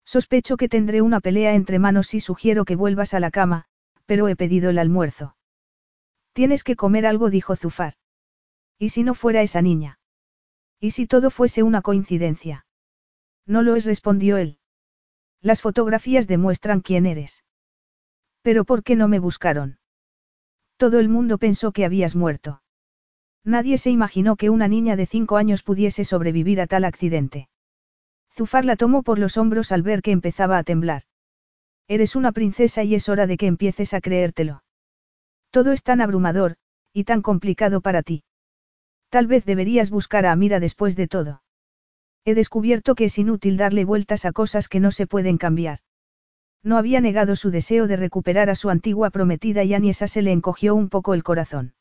Sospecho 0.06 0.56
que 0.56 0.70
tendré 0.70 1.02
una 1.02 1.20
pelea 1.20 1.54
entre 1.54 1.78
manos 1.78 2.08
si 2.08 2.22
sugiero 2.22 2.64
que 2.64 2.78
vuelvas 2.78 3.14
a 3.14 3.20
la 3.20 3.32
cama, 3.32 3.66
pero 4.06 4.30
he 4.30 4.38
pedido 4.38 4.70
el 4.70 4.80
almuerzo. 4.80 5.36
Tienes 6.32 6.64
que 6.64 6.78
comer 6.78 7.06
algo, 7.06 7.30
dijo 7.30 7.58
Zufar. 7.58 7.96
¿Y 8.80 8.90
si 8.90 9.04
no 9.04 9.14
fuera 9.14 9.42
esa 9.42 9.62
niña? 9.62 10.00
¿Y 10.80 10.92
si 10.92 11.06
todo 11.06 11.30
fuese 11.32 11.64
una 11.64 11.82
coincidencia? 11.82 12.66
No 13.46 13.62
lo 13.62 13.76
es, 13.76 13.84
respondió 13.84 14.38
él. 14.38 14.58
Las 15.42 15.62
fotografías 15.62 16.28
demuestran 16.28 16.80
quién 16.80 17.06
eres. 17.06 17.44
Pero 18.42 18.64
¿por 18.64 18.84
qué 18.84 18.96
no 18.96 19.10
me 19.10 19.20
buscaron? 19.20 19.81
Todo 20.82 20.98
el 20.98 21.10
mundo 21.10 21.38
pensó 21.38 21.74
que 21.74 21.86
habías 21.86 22.16
muerto. 22.16 22.64
Nadie 23.46 23.78
se 23.78 23.92
imaginó 23.92 24.36
que 24.36 24.50
una 24.50 24.68
niña 24.68 24.96
de 24.96 25.06
cinco 25.06 25.38
años 25.38 25.62
pudiese 25.62 26.06
sobrevivir 26.06 26.60
a 26.60 26.66
tal 26.66 26.86
accidente. 26.86 27.50
Zufar 28.34 28.66
la 28.66 28.76
tomó 28.76 29.04
por 29.04 29.20
los 29.20 29.38
hombros 29.38 29.72
al 29.72 29.84
ver 29.84 30.02
que 30.02 30.10
empezaba 30.10 30.58
a 30.58 30.64
temblar. 30.64 31.04
Eres 31.88 32.16
una 32.16 32.32
princesa 32.32 32.84
y 32.84 32.96
es 32.96 33.10
hora 33.10 33.28
de 33.28 33.38
que 33.38 33.46
empieces 33.46 33.94
a 33.94 34.02
creértelo. 34.02 34.64
Todo 35.52 35.72
es 35.72 35.84
tan 35.84 36.02
abrumador, 36.02 36.56
y 36.94 37.04
tan 37.04 37.22
complicado 37.22 37.82
para 37.82 38.02
ti. 38.02 38.24
Tal 39.10 39.28
vez 39.28 39.46
deberías 39.46 39.92
buscar 39.92 40.26
a 40.26 40.32
Amira 40.32 40.60
después 40.60 40.96
de 40.96 41.08
todo. 41.08 41.44
He 42.26 42.34
descubierto 42.34 42.96
que 42.96 43.06
es 43.06 43.20
inútil 43.20 43.56
darle 43.56 43.86
vueltas 43.86 44.26
a 44.26 44.32
cosas 44.32 44.68
que 44.68 44.80
no 44.80 44.90
se 44.90 45.06
pueden 45.06 45.38
cambiar. 45.38 45.82
No 46.64 46.78
había 46.78 47.02
negado 47.02 47.36
su 47.36 47.50
deseo 47.50 47.88
de 47.88 47.96
recuperar 47.96 48.50
a 48.50 48.56
su 48.56 48.70
antigua 48.70 49.10
prometida 49.10 49.64
y 49.64 49.74
a 49.74 49.80
Niesa 49.80 50.08
se 50.08 50.22
le 50.22 50.32
encogió 50.32 50.76
un 50.76 50.90
poco 50.90 51.14
el 51.14 51.24
corazón. 51.24 51.74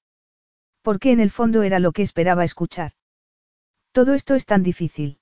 Porque 0.83 1.12
en 1.12 1.20
el 1.20 1.31
fondo 1.31 1.62
era 1.62 1.78
lo 1.78 1.92
que 1.92 2.02
esperaba 2.02 2.44
escuchar. 2.44 2.92
Todo 3.92 4.15
esto 4.15 4.34
es 4.34 4.47
tan 4.47 4.62
difícil. 4.62 5.18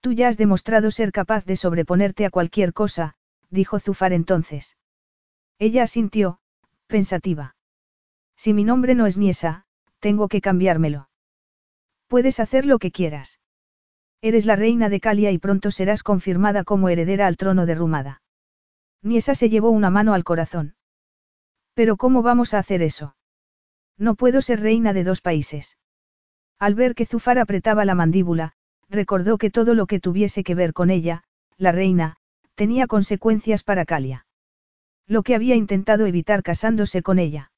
Tú 0.00 0.12
ya 0.12 0.28
has 0.28 0.36
demostrado 0.36 0.90
ser 0.90 1.12
capaz 1.12 1.44
de 1.44 1.56
sobreponerte 1.56 2.26
a 2.26 2.30
cualquier 2.30 2.72
cosa, 2.72 3.14
dijo 3.50 3.78
Zufar 3.78 4.12
entonces. 4.12 4.76
Ella 5.58 5.84
asintió, 5.84 6.40
pensativa. 6.88 7.54
Si 8.36 8.52
mi 8.52 8.64
nombre 8.64 8.96
no 8.96 9.06
es 9.06 9.16
Niesa, 9.16 9.66
tengo 10.00 10.28
que 10.28 10.40
cambiármelo. 10.40 11.08
Puedes 12.08 12.40
hacer 12.40 12.66
lo 12.66 12.78
que 12.78 12.90
quieras. 12.90 13.40
Eres 14.20 14.46
la 14.46 14.56
reina 14.56 14.88
de 14.88 15.00
Calia 15.00 15.30
y 15.30 15.38
pronto 15.38 15.70
serás 15.70 16.02
confirmada 16.02 16.64
como 16.64 16.88
heredera 16.88 17.26
al 17.26 17.36
trono 17.36 17.66
de 17.66 17.74
Rumada. 17.74 18.22
Niesa 19.04 19.34
se 19.34 19.50
llevó 19.50 19.70
una 19.70 19.90
mano 19.90 20.14
al 20.14 20.24
corazón. 20.24 20.74
Pero 21.74 21.96
¿cómo 21.96 22.22
vamos 22.22 22.54
a 22.54 22.58
hacer 22.58 22.80
eso? 22.80 23.16
No 23.98 24.14
puedo 24.14 24.40
ser 24.40 24.60
reina 24.60 24.94
de 24.94 25.04
dos 25.04 25.20
países. 25.20 25.76
Al 26.58 26.74
ver 26.74 26.94
que 26.94 27.04
Zufar 27.04 27.38
apretaba 27.38 27.84
la 27.84 27.94
mandíbula, 27.94 28.54
recordó 28.88 29.36
que 29.36 29.50
todo 29.50 29.74
lo 29.74 29.86
que 29.86 30.00
tuviese 30.00 30.42
que 30.42 30.54
ver 30.54 30.72
con 30.72 30.90
ella, 30.90 31.22
la 31.58 31.70
reina, 31.70 32.16
tenía 32.54 32.86
consecuencias 32.86 33.62
para 33.62 33.84
Calia. 33.84 34.26
Lo 35.06 35.22
que 35.22 35.34
había 35.34 35.54
intentado 35.54 36.06
evitar 36.06 36.42
casándose 36.42 37.02
con 37.02 37.18
ella. 37.18 37.52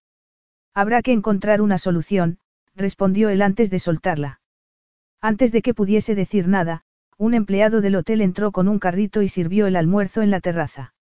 Habrá 0.75 1.01
que 1.01 1.13
encontrar 1.13 1.63
una 1.63 1.79
solución, 1.79 2.39
respondió 2.75 3.29
él 3.29 3.41
antes 3.41 3.71
de 3.71 3.79
soltarla. 3.79 4.41
Antes 5.21 5.53
de 5.53 5.63
que 5.63 5.75
pudiese 5.75 6.17
decir 6.17 6.49
nada, 6.49 6.83
un 7.17 7.35
empleado 7.35 7.81
del 7.81 7.95
hotel 7.95 8.21
entró 8.21 8.51
con 8.51 8.67
un 8.67 8.81
carrito 8.81 9.23
y 9.23 9.29
sirvió 9.29 9.69
el 9.69 9.77
almuerzo 9.77 10.23
en 10.23 10.31
la 10.33 10.41
terraza. 10.41 10.95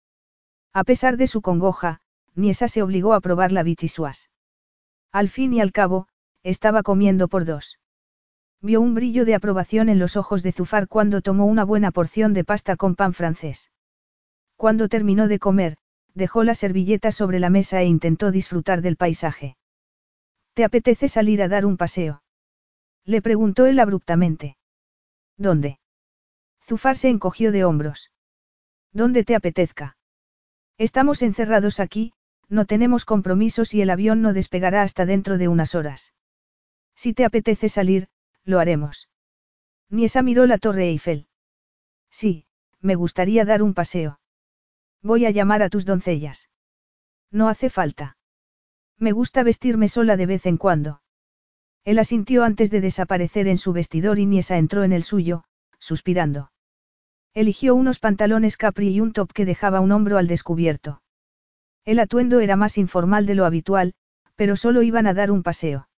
A 0.75 0.83
pesar 0.83 1.15
de 1.15 1.27
su 1.27 1.41
congoja, 1.41 2.01
Niesa 2.35 2.67
se 2.67 2.81
obligó 2.81 3.13
a 3.13 3.21
probar 3.21 3.53
la 3.53 3.63
bichisuas. 3.63 4.29
Al 5.09 5.29
fin 5.29 5.53
y 5.53 5.61
al 5.61 5.71
cabo, 5.71 6.09
estaba 6.43 6.83
comiendo 6.83 7.29
por 7.29 7.45
dos. 7.45 7.79
Vio 8.61 8.81
un 8.81 8.93
brillo 8.93 9.23
de 9.23 9.35
aprobación 9.35 9.87
en 9.87 9.99
los 9.99 10.17
ojos 10.17 10.43
de 10.43 10.51
Zufar 10.51 10.89
cuando 10.89 11.21
tomó 11.21 11.45
una 11.45 11.63
buena 11.63 11.91
porción 11.91 12.33
de 12.33 12.43
pasta 12.43 12.75
con 12.75 12.95
pan 12.95 13.13
francés. 13.13 13.71
Cuando 14.57 14.89
terminó 14.89 15.29
de 15.29 15.39
comer, 15.39 15.77
dejó 16.13 16.43
la 16.43 16.55
servilleta 16.55 17.13
sobre 17.13 17.39
la 17.39 17.49
mesa 17.49 17.81
e 17.81 17.85
intentó 17.85 18.31
disfrutar 18.31 18.81
del 18.81 18.97
paisaje. 18.97 19.55
¿Te 20.55 20.65
apetece 20.65 21.07
salir 21.07 21.41
a 21.41 21.47
dar 21.47 21.65
un 21.65 21.77
paseo? 21.77 22.21
Le 23.05 23.21
preguntó 23.21 23.65
él 23.65 23.79
abruptamente. 23.79 24.57
¿Dónde? 25.37 25.79
Zufar 26.65 26.97
se 26.97 27.07
encogió 27.07 27.53
de 27.53 27.63
hombros. 27.63 28.11
¿Dónde 28.91 29.23
te 29.23 29.35
apetezca? 29.35 29.95
Estamos 30.77 31.21
encerrados 31.21 31.79
aquí, 31.79 32.13
no 32.49 32.65
tenemos 32.65 33.05
compromisos 33.05 33.73
y 33.73 33.81
el 33.81 33.89
avión 33.89 34.21
no 34.21 34.33
despegará 34.33 34.81
hasta 34.81 35.05
dentro 35.05 35.37
de 35.37 35.47
unas 35.47 35.73
horas. 35.73 36.13
Si 36.95 37.13
te 37.13 37.25
apetece 37.25 37.69
salir, 37.69 38.07
lo 38.43 38.59
haremos. 38.59 39.09
Niesa 39.89 40.21
miró 40.21 40.45
la 40.45 40.57
torre 40.57 40.89
Eiffel. 40.89 41.27
Sí, 42.09 42.45
me 42.81 42.95
gustaría 42.95 43.45
dar 43.45 43.63
un 43.63 43.73
paseo. 43.73 44.19
Voy 45.01 45.25
a 45.25 45.31
llamar 45.31 45.63
a 45.63 45.69
tus 45.69 45.85
doncellas. 45.85 46.49
No 47.31 47.47
hace 47.47 47.69
falta. 47.69 48.17
Me 48.97 49.11
gusta 49.11 49.43
vestirme 49.43 49.87
sola 49.87 50.17
de 50.17 50.25
vez 50.25 50.45
en 50.45 50.57
cuando. 50.57 51.01
Él 51.83 51.99
asintió 51.99 52.43
antes 52.43 52.71
de 52.71 52.81
desaparecer 52.81 53.47
en 53.47 53.57
su 53.57 53.73
vestidor 53.73 54.19
y 54.19 54.25
Niesa 54.25 54.57
entró 54.57 54.83
en 54.83 54.91
el 54.93 55.03
suyo, 55.03 55.43
suspirando. 55.79 56.51
Eligió 57.35 57.75
unos 57.75 57.99
pantalones 57.99 58.55
capri 58.55 58.87
y 58.87 59.01
un 59.01 59.11
top 59.11 59.33
que 59.33 59.43
dejaba 59.43 59.81
un 59.81 59.91
hombro 59.91 60.17
al 60.17 60.27
descubierto. 60.27 61.01
El 61.83 61.99
atuendo 61.99 62.39
era 62.39 62.55
más 62.55 62.77
informal 62.77 63.25
de 63.25 63.35
lo 63.35 63.43
habitual, 63.43 63.93
pero 64.37 64.55
solo 64.55 64.83
iban 64.83 65.05
a 65.05 65.13
dar 65.13 65.31
un 65.31 65.43
paseo. 65.43 65.89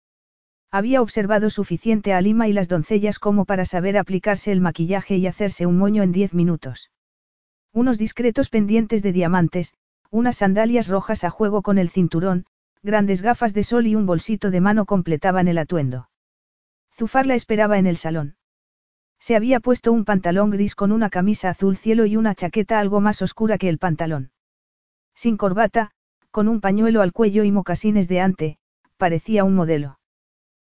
Había 0.70 1.02
observado 1.02 1.50
suficiente 1.50 2.15
a 2.15 2.23
Lima 2.23 2.48
y 2.48 2.55
las 2.55 2.68
doncellas 2.68 3.18
como 3.18 3.44
para 3.44 3.66
saber 3.66 3.98
aplicarse 3.98 4.50
el 4.50 4.62
maquillaje 4.62 5.18
y 5.18 5.26
hacerse 5.26 5.66
un 5.66 5.76
moño 5.76 6.02
en 6.02 6.12
diez 6.12 6.32
minutos. 6.32 6.90
Unos 7.70 7.98
discretos 7.98 8.48
pendientes 8.48 9.02
de 9.02 9.12
diamantes, 9.12 9.74
unas 10.10 10.39
sandalias 10.39 10.89
rojas 10.89 11.23
a 11.23 11.28
juego 11.28 11.60
con 11.60 11.76
el 11.76 11.90
cinturón, 11.90 12.47
grandes 12.82 13.20
gafas 13.20 13.52
de 13.52 13.62
sol 13.62 13.86
y 13.86 13.94
un 13.94 14.06
bolsito 14.06 14.50
de 14.50 14.62
mano 14.62 14.86
completaban 14.86 15.48
el 15.48 15.58
atuendo. 15.58 16.08
Zufar 16.94 17.26
la 17.26 17.34
esperaba 17.34 17.76
en 17.76 17.86
el 17.86 17.98
salón. 17.98 18.36
Se 19.19 19.36
había 19.36 19.61
puesto 19.61 19.93
un 19.93 20.05
pantalón 20.05 20.51
gris 20.51 20.75
con 20.75 20.93
una 20.93 21.11
camisa 21.11 21.51
azul 21.51 21.77
cielo 21.77 22.07
y 22.07 22.17
una 22.17 22.35
chaqueta 22.35 22.78
algo 22.78 23.01
más 23.01 23.23
oscura 23.23 23.59
que 23.59 23.69
el 23.69 23.78
pantalón. 23.78 24.31
Sin 25.15 25.36
corbata, 25.36 25.93
con 26.31 26.49
un 26.49 26.61
pañuelo 26.61 27.03
al 27.03 27.12
cuello 27.12 27.45
y 27.45 27.53
mocasines 27.53 28.09
de 28.09 28.20
ante, 28.20 28.59
parecía 28.97 29.45
un 29.45 29.55
modelo. 29.55 29.99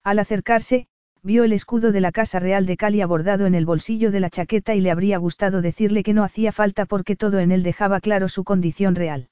Al 0.04 0.20
acercarse, 0.20 0.88
vio 1.22 1.44
el 1.44 1.52
escudo 1.52 1.92
de 1.92 2.02
la 2.02 2.12
Casa 2.12 2.40
Real 2.40 2.66
de 2.66 2.78
Cali 2.78 3.04
bordado 3.04 3.46
en 3.46 3.56
el 3.56 3.66
bolsillo 3.66 4.12
de 4.12 4.22
la 4.22 4.30
chaqueta 4.30 4.74
y 4.76 4.82
le 4.82 4.92
habría 4.92 5.18
gustado 5.18 5.62
decirle 5.62 6.04
que 6.04 6.14
no 6.14 6.24
hacía 6.24 6.52
falta 6.52 6.86
porque 6.86 7.16
todo 7.16 7.40
en 7.40 7.52
él 7.52 7.64
dejaba 7.64 8.00
claro 8.00 8.30
su 8.30 8.44
condición 8.44 8.96
real. 8.96 9.30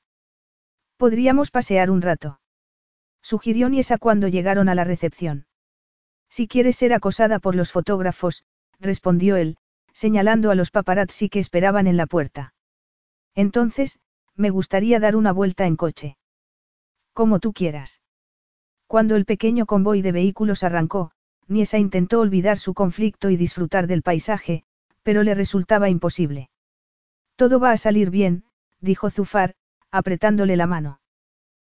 Podríamos 0.97 1.51
pasear 1.51 1.89
un 1.89 2.01
rato. 2.01 2.39
Sugirió 3.21 3.69
Niesa 3.69 3.97
cuando 3.97 4.27
llegaron 4.27 4.67
a 4.67 4.75
la 4.75 4.83
recepción. 4.83 5.45
Si 6.29 6.47
quieres 6.47 6.75
ser 6.75 6.93
acosada 6.93 7.39
por 7.39 7.55
los 7.55 7.71
fotógrafos, 7.71 8.43
respondió 8.79 9.35
él, 9.35 9.57
señalando 9.93 10.51
a 10.51 10.55
los 10.55 10.71
paparazzi 10.71 11.29
que 11.29 11.39
esperaban 11.39 11.87
en 11.87 11.97
la 11.97 12.05
puerta. 12.05 12.53
Entonces, 13.35 13.99
me 14.35 14.49
gustaría 14.49 14.99
dar 14.99 15.15
una 15.15 15.31
vuelta 15.31 15.65
en 15.65 15.75
coche. 15.75 16.17
Como 17.13 17.39
tú 17.39 17.53
quieras. 17.53 18.01
Cuando 18.85 19.15
el 19.15 19.25
pequeño 19.25 19.65
convoy 19.65 20.01
de 20.01 20.11
vehículos 20.11 20.63
arrancó, 20.63 21.11
Niesa 21.47 21.77
intentó 21.77 22.19
olvidar 22.19 22.57
su 22.57 22.73
conflicto 22.73 23.29
y 23.29 23.37
disfrutar 23.37 23.87
del 23.87 24.03
paisaje, 24.03 24.63
pero 25.03 25.23
le 25.23 25.33
resultaba 25.33 25.89
imposible. 25.89 26.49
Todo 27.35 27.59
va 27.59 27.71
a 27.71 27.77
salir 27.77 28.09
bien, 28.09 28.43
dijo 28.81 29.09
Zufar, 29.09 29.55
apretándole 29.91 30.57
la 30.57 30.67
mano. 30.67 30.99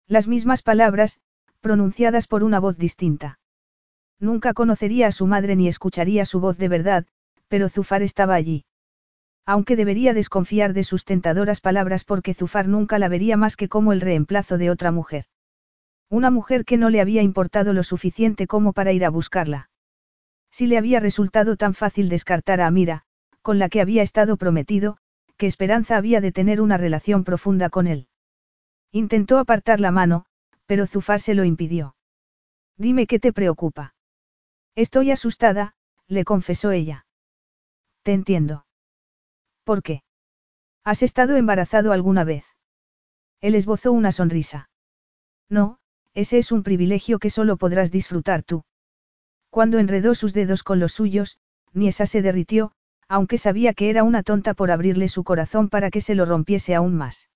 Las 0.06 0.28
mismas 0.28 0.62
palabras, 0.62 1.20
pronunciadas 1.60 2.26
por 2.26 2.44
una 2.44 2.60
voz 2.60 2.76
distinta. 2.76 3.38
Nunca 4.22 4.54
conocería 4.54 5.08
a 5.08 5.12
su 5.12 5.26
madre 5.26 5.56
ni 5.56 5.66
escucharía 5.66 6.24
su 6.24 6.38
voz 6.38 6.56
de 6.56 6.68
verdad, 6.68 7.06
pero 7.48 7.68
Zufar 7.68 8.04
estaba 8.04 8.36
allí. 8.36 8.64
Aunque 9.44 9.74
debería 9.74 10.14
desconfiar 10.14 10.74
de 10.74 10.84
sus 10.84 11.04
tentadoras 11.04 11.60
palabras 11.60 12.04
porque 12.04 12.32
Zufar 12.32 12.68
nunca 12.68 13.00
la 13.00 13.08
vería 13.08 13.36
más 13.36 13.56
que 13.56 13.68
como 13.68 13.92
el 13.92 14.00
reemplazo 14.00 14.58
de 14.58 14.70
otra 14.70 14.92
mujer. 14.92 15.24
Una 16.08 16.30
mujer 16.30 16.64
que 16.64 16.76
no 16.76 16.88
le 16.88 17.00
había 17.00 17.20
importado 17.22 17.72
lo 17.72 17.82
suficiente 17.82 18.46
como 18.46 18.72
para 18.72 18.92
ir 18.92 19.04
a 19.04 19.10
buscarla. 19.10 19.70
Si 20.52 20.68
le 20.68 20.78
había 20.78 21.00
resultado 21.00 21.56
tan 21.56 21.74
fácil 21.74 22.08
descartar 22.08 22.60
a 22.60 22.68
Amira, 22.68 23.02
con 23.40 23.58
la 23.58 23.68
que 23.68 23.80
había 23.80 24.04
estado 24.04 24.36
prometido, 24.36 24.98
que 25.36 25.48
Esperanza 25.48 25.96
había 25.96 26.20
de 26.20 26.30
tener 26.30 26.60
una 26.60 26.76
relación 26.76 27.24
profunda 27.24 27.70
con 27.70 27.88
él. 27.88 28.06
Intentó 28.92 29.38
apartar 29.38 29.80
la 29.80 29.90
mano, 29.90 30.26
pero 30.66 30.86
Zufar 30.86 31.18
se 31.18 31.34
lo 31.34 31.42
impidió. 31.42 31.96
Dime 32.76 33.08
qué 33.08 33.18
te 33.18 33.32
preocupa. 33.32 33.94
Estoy 34.74 35.10
asustada, 35.10 35.74
le 36.08 36.24
confesó 36.24 36.70
ella. 36.70 37.06
Te 38.02 38.12
entiendo. 38.12 38.66
¿Por 39.64 39.82
qué? 39.82 40.02
¿Has 40.84 41.02
estado 41.02 41.36
embarazado 41.36 41.92
alguna 41.92 42.24
vez? 42.24 42.44
Él 43.40 43.54
esbozó 43.54 43.92
una 43.92 44.12
sonrisa. 44.12 44.70
No, 45.48 45.78
ese 46.14 46.38
es 46.38 46.52
un 46.52 46.62
privilegio 46.62 47.18
que 47.18 47.30
solo 47.30 47.56
podrás 47.56 47.90
disfrutar 47.90 48.42
tú. 48.42 48.64
Cuando 49.50 49.78
enredó 49.78 50.14
sus 50.14 50.32
dedos 50.32 50.62
con 50.62 50.80
los 50.80 50.92
suyos, 50.92 51.38
Niesa 51.72 52.06
se 52.06 52.22
derritió, 52.22 52.72
aunque 53.08 53.38
sabía 53.38 53.74
que 53.74 53.90
era 53.90 54.04
una 54.04 54.22
tonta 54.22 54.54
por 54.54 54.70
abrirle 54.70 55.08
su 55.08 55.24
corazón 55.24 55.68
para 55.68 55.90
que 55.90 56.00
se 56.00 56.14
lo 56.14 56.24
rompiese 56.24 56.74
aún 56.74 56.94
más. 56.96 57.28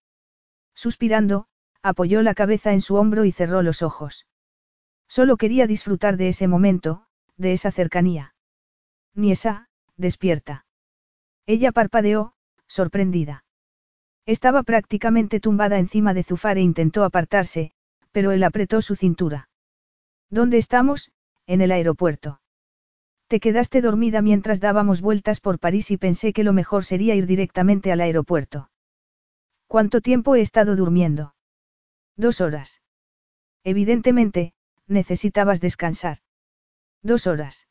Suspirando, 0.74 1.47
apoyó 1.82 2.23
la 2.23 2.34
cabeza 2.34 2.73
en 2.73 2.81
su 2.81 2.97
hombro 2.97 3.24
y 3.24 3.32
cerró 3.32 3.62
los 3.62 3.82
ojos. 3.82 4.26
Solo 5.08 5.36
quería 5.36 5.66
disfrutar 5.66 6.16
de 6.16 6.28
ese 6.28 6.48
momento, 6.48 7.05
de 7.36 7.52
esa 7.52 7.70
cercanía. 7.70 8.34
Niesa, 9.15 9.68
despierta. 9.97 10.66
Ella 11.47 11.73
parpadeó, 11.73 12.34
sorprendida. 12.66 13.44
Estaba 14.26 14.62
prácticamente 14.62 15.40
tumbada 15.40 15.78
encima 15.78 16.12
de 16.15 16.24
Zufar 16.24 16.58
e 16.58 16.62
intentó 16.62 17.05
apartarse, 17.05 17.73
pero 18.12 18.32
él 18.32 18.42
apretó 18.42 18.82
su 18.82 18.97
cintura. 18.97 19.48
¿Dónde 20.31 20.58
estamos, 20.58 21.12
en 21.47 21.60
el 21.60 21.70
aeropuerto. 21.70 22.40
Te 23.28 23.40
quedaste 23.40 23.81
dormida 23.81 24.23
mientras 24.23 24.60
dábamos 24.60 25.00
vueltas 25.00 25.40
por 25.40 25.58
París 25.58 25.90
y 25.90 25.97
pensé 25.97 26.32
que 26.32 26.44
lo 26.44 26.52
mejor 26.52 26.84
sería 26.84 27.15
ir 27.15 27.26
directamente 27.26 27.92
al 27.92 28.00
aeropuerto. 28.00 28.70
¿Cuánto 29.66 30.00
tiempo 30.00 30.36
he 30.36 30.40
estado 30.40 30.76
durmiendo? 30.76 31.34
Dos 32.16 32.40
horas. 32.40 32.82
Evidentemente, 33.65 34.55
necesitabas 34.86 35.60
descansar. 35.60 36.18
Dos 37.02 37.26
horas. 37.26 37.66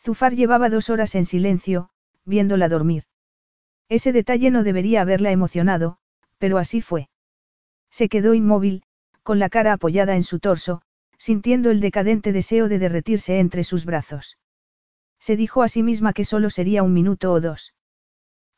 Zufar 0.00 0.34
llevaba 0.34 0.68
dos 0.68 0.90
horas 0.90 1.14
en 1.14 1.24
silencio, 1.24 1.90
viéndola 2.24 2.68
dormir. 2.68 3.04
Ese 3.88 4.12
detalle 4.12 4.50
no 4.50 4.62
debería 4.62 5.02
haberla 5.02 5.30
emocionado, 5.30 5.98
pero 6.38 6.58
así 6.58 6.80
fue. 6.80 7.08
Se 7.90 8.08
quedó 8.08 8.34
inmóvil, 8.34 8.82
con 9.22 9.38
la 9.38 9.48
cara 9.48 9.72
apoyada 9.72 10.16
en 10.16 10.24
su 10.24 10.40
torso, 10.40 10.82
sintiendo 11.16 11.70
el 11.70 11.80
decadente 11.80 12.32
deseo 12.32 12.68
de 12.68 12.78
derretirse 12.78 13.38
entre 13.38 13.64
sus 13.64 13.84
brazos. 13.84 14.38
Se 15.18 15.36
dijo 15.36 15.62
a 15.62 15.68
sí 15.68 15.82
misma 15.82 16.12
que 16.12 16.24
solo 16.24 16.50
sería 16.50 16.82
un 16.82 16.92
minuto 16.92 17.32
o 17.32 17.40
dos. 17.40 17.72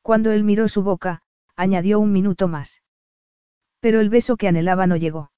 Cuando 0.02 0.32
él 0.32 0.42
miró 0.42 0.68
su 0.68 0.82
boca, 0.82 1.22
añadió 1.54 2.00
un 2.00 2.12
minuto 2.12 2.48
más. 2.48 2.82
Pero 3.80 4.00
el 4.00 4.08
beso 4.08 4.36
que 4.36 4.48
anhelaba 4.48 4.86
no 4.86 4.96
llegó. 4.96 5.30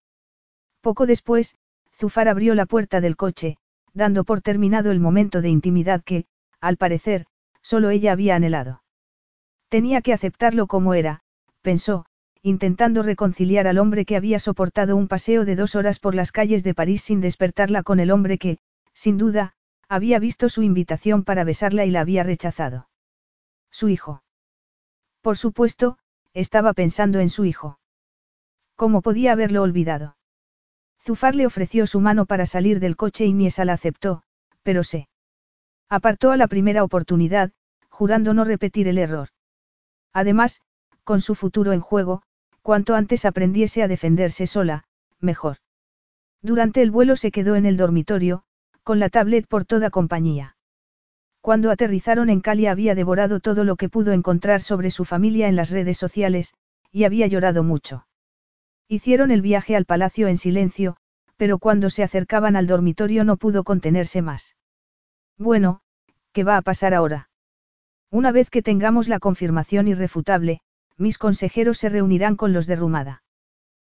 Poco 0.81 1.07
después, 1.07 1.57
Zufar 1.93 2.29
abrió 2.29 2.55
la 2.55 2.67
puerta 2.67 3.01
del 3.01 3.17
coche, 3.17 3.59
dando 3.99 4.25
por 4.25 4.41
terminado 4.41 4.91
el 4.91 5.01
momento 5.01 5.43
de 5.43 5.51
intimidad 5.51 6.03
que, 6.03 6.25
al 6.61 6.79
parecer, 6.79 7.27
solo 7.61 7.91
ella 7.91 8.13
había 8.13 8.37
anhelado. 8.37 8.83
Tenía 9.69 10.01
que 10.01 10.15
aceptarlo 10.15 10.67
como 10.67 10.95
era, 10.95 11.21
pensó, 11.61 12.07
intentando 12.41 13.03
reconciliar 13.03 13.67
al 13.67 13.79
hombre 13.79 14.07
que 14.07 14.17
había 14.17 14.39
soportado 14.39 14.97
un 14.97 15.09
paseo 15.09 15.45
de 15.45 15.57
dos 15.57 15.75
horas 15.75 15.99
por 15.99 16.15
las 16.15 16.33
calles 16.33 16.65
de 16.65 16.75
París 16.75 17.03
sin 17.03 17.21
despertarla 17.21 17.83
con 17.83 18.01
el 18.01 18.11
hombre 18.11 18.39
que, 18.39 18.59
sin 18.95 19.19
duda, 19.19 19.55
había 19.89 20.19
visto 20.19 20.49
su 20.49 20.63
invitación 20.63 21.25
para 21.25 21.45
besarla 21.45 21.85
y 21.85 21.91
la 21.91 22.01
había 22.01 22.23
rechazado. 22.23 22.89
Su 23.71 23.89
hijo. 23.89 24.23
Por 25.21 25.37
supuesto, 25.37 25.99
estaba 26.33 26.73
pensando 26.73 27.19
en 27.19 27.31
su 27.31 27.45
hijo. 27.45 27.79
¿Cómo 28.77 29.03
podía 29.03 29.33
haberlo 29.33 29.63
olvidado? 29.63 30.18
Zufar 31.09 31.35
le 31.35 31.47
ofreció 31.47 31.87
su 31.87 32.01
mano 32.01 32.27
para 32.27 32.45
salir 32.45 32.81
del 32.81 32.95
coche 32.95 33.25
y 33.25 33.33
Niesa 33.33 33.65
la 33.65 33.73
aceptó, 33.73 34.25
pero 34.63 34.85
se 34.85 35.09
apartó 35.89 36.33
a 36.33 36.37
la 36.37 36.49
primera 36.49 36.85
oportunidad, 36.85 37.51
jurando 37.89 38.35
no 38.35 38.45
repetir 38.45 38.89
el 38.89 38.99
error. 38.99 39.31
Además, 40.13 40.61
con 41.05 41.23
su 41.23 41.35
futuro 41.35 41.73
en 41.73 41.81
juego, 41.81 42.21
cuanto 42.61 42.95
antes 42.95 43.25
aprendiese 43.25 43.83
a 43.83 43.89
defenderse 43.89 44.47
sola, 44.47 44.85
mejor. 45.19 45.57
Durante 46.43 46.83
el 46.83 46.91
vuelo 46.91 47.17
se 47.17 47.31
quedó 47.31 47.57
en 47.57 47.65
el 47.65 47.79
dormitorio, 47.79 48.43
con 48.83 48.99
la 48.99 49.09
tablet 49.09 49.47
por 49.49 49.65
toda 49.65 49.89
compañía. 49.89 50.59
Cuando 51.41 51.71
aterrizaron 51.71 52.29
en 52.29 52.43
Cali 52.43 52.67
había 52.67 52.95
devorado 52.95 53.41
todo 53.41 53.65
lo 53.65 53.77
que 53.77 53.89
pudo 53.89 54.13
encontrar 54.13 54.61
sobre 54.61 54.91
su 54.91 55.07
familia 55.07 55.49
en 55.49 55.57
las 55.57 55.71
redes 55.71 55.97
sociales, 55.97 56.53
y 56.93 57.05
había 57.05 57.29
llorado 57.29 57.63
mucho. 57.63 58.08
Hicieron 58.89 59.31
el 59.31 59.43
viaje 59.43 59.77
al 59.77 59.85
palacio 59.85 60.29
en 60.29 60.39
silencio, 60.39 60.97
pero 61.37 61.59
cuando 61.59 61.91
se 61.91 62.03
acercaban 62.03 62.57
al 62.57 62.67
dormitorio 62.67 63.23
no 63.23 63.37
pudo 63.37 63.63
contenerse 63.63 64.23
más. 64.23 64.57
Bueno, 65.37 65.83
¿qué 66.33 66.43
va 66.43 66.57
a 66.57 66.63
pasar 66.63 66.95
ahora? 66.95 67.29
Una 68.11 68.33
vez 68.33 68.49
que 68.49 68.63
tengamos 68.63 69.07
la 69.07 69.19
confirmación 69.19 69.89
irrefutable, 69.89 70.61
mis 70.97 71.19
consejeros 71.19 71.77
se 71.77 71.91
reunirán 71.91 72.35
con 72.37 72.55
los 72.55 72.67
de 72.67 72.77
Rumada. 72.77 73.23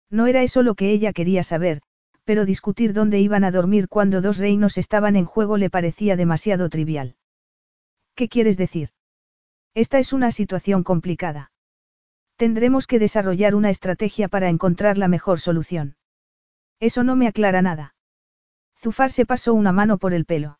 No 0.09 0.27
era 0.27 0.43
eso 0.43 0.63
lo 0.63 0.75
que 0.75 0.91
ella 0.91 1.11
quería 1.11 1.43
saber, 1.43 1.81
pero 2.23 2.45
discutir 2.45 2.93
dónde 2.93 3.19
iban 3.19 3.43
a 3.43 3.51
dormir 3.51 3.89
cuando 3.89 4.21
dos 4.21 4.37
reinos 4.37 4.77
estaban 4.77 5.17
en 5.17 5.25
juego 5.25 5.57
le 5.57 5.69
parecía 5.69 6.15
demasiado 6.15 6.69
trivial. 6.69 7.15
¿Qué 8.15 8.29
quieres 8.29 8.55
decir? 8.55 8.89
Esta 9.73 9.99
es 9.99 10.13
una 10.13 10.31
situación 10.31 10.83
complicada. 10.83 11.51
Tendremos 12.37 12.85
que 12.87 12.99
desarrollar 12.99 13.55
una 13.55 13.69
estrategia 13.69 14.27
para 14.27 14.49
encontrar 14.49 14.97
la 14.97 15.07
mejor 15.07 15.39
solución. 15.39 15.95
Eso 16.79 17.03
no 17.03 17.15
me 17.15 17.27
aclara 17.27 17.61
nada. 17.61 17.95
Zufar 18.77 19.11
se 19.11 19.25
pasó 19.25 19.53
una 19.53 19.71
mano 19.71 19.97
por 19.97 20.13
el 20.13 20.25
pelo. 20.25 20.59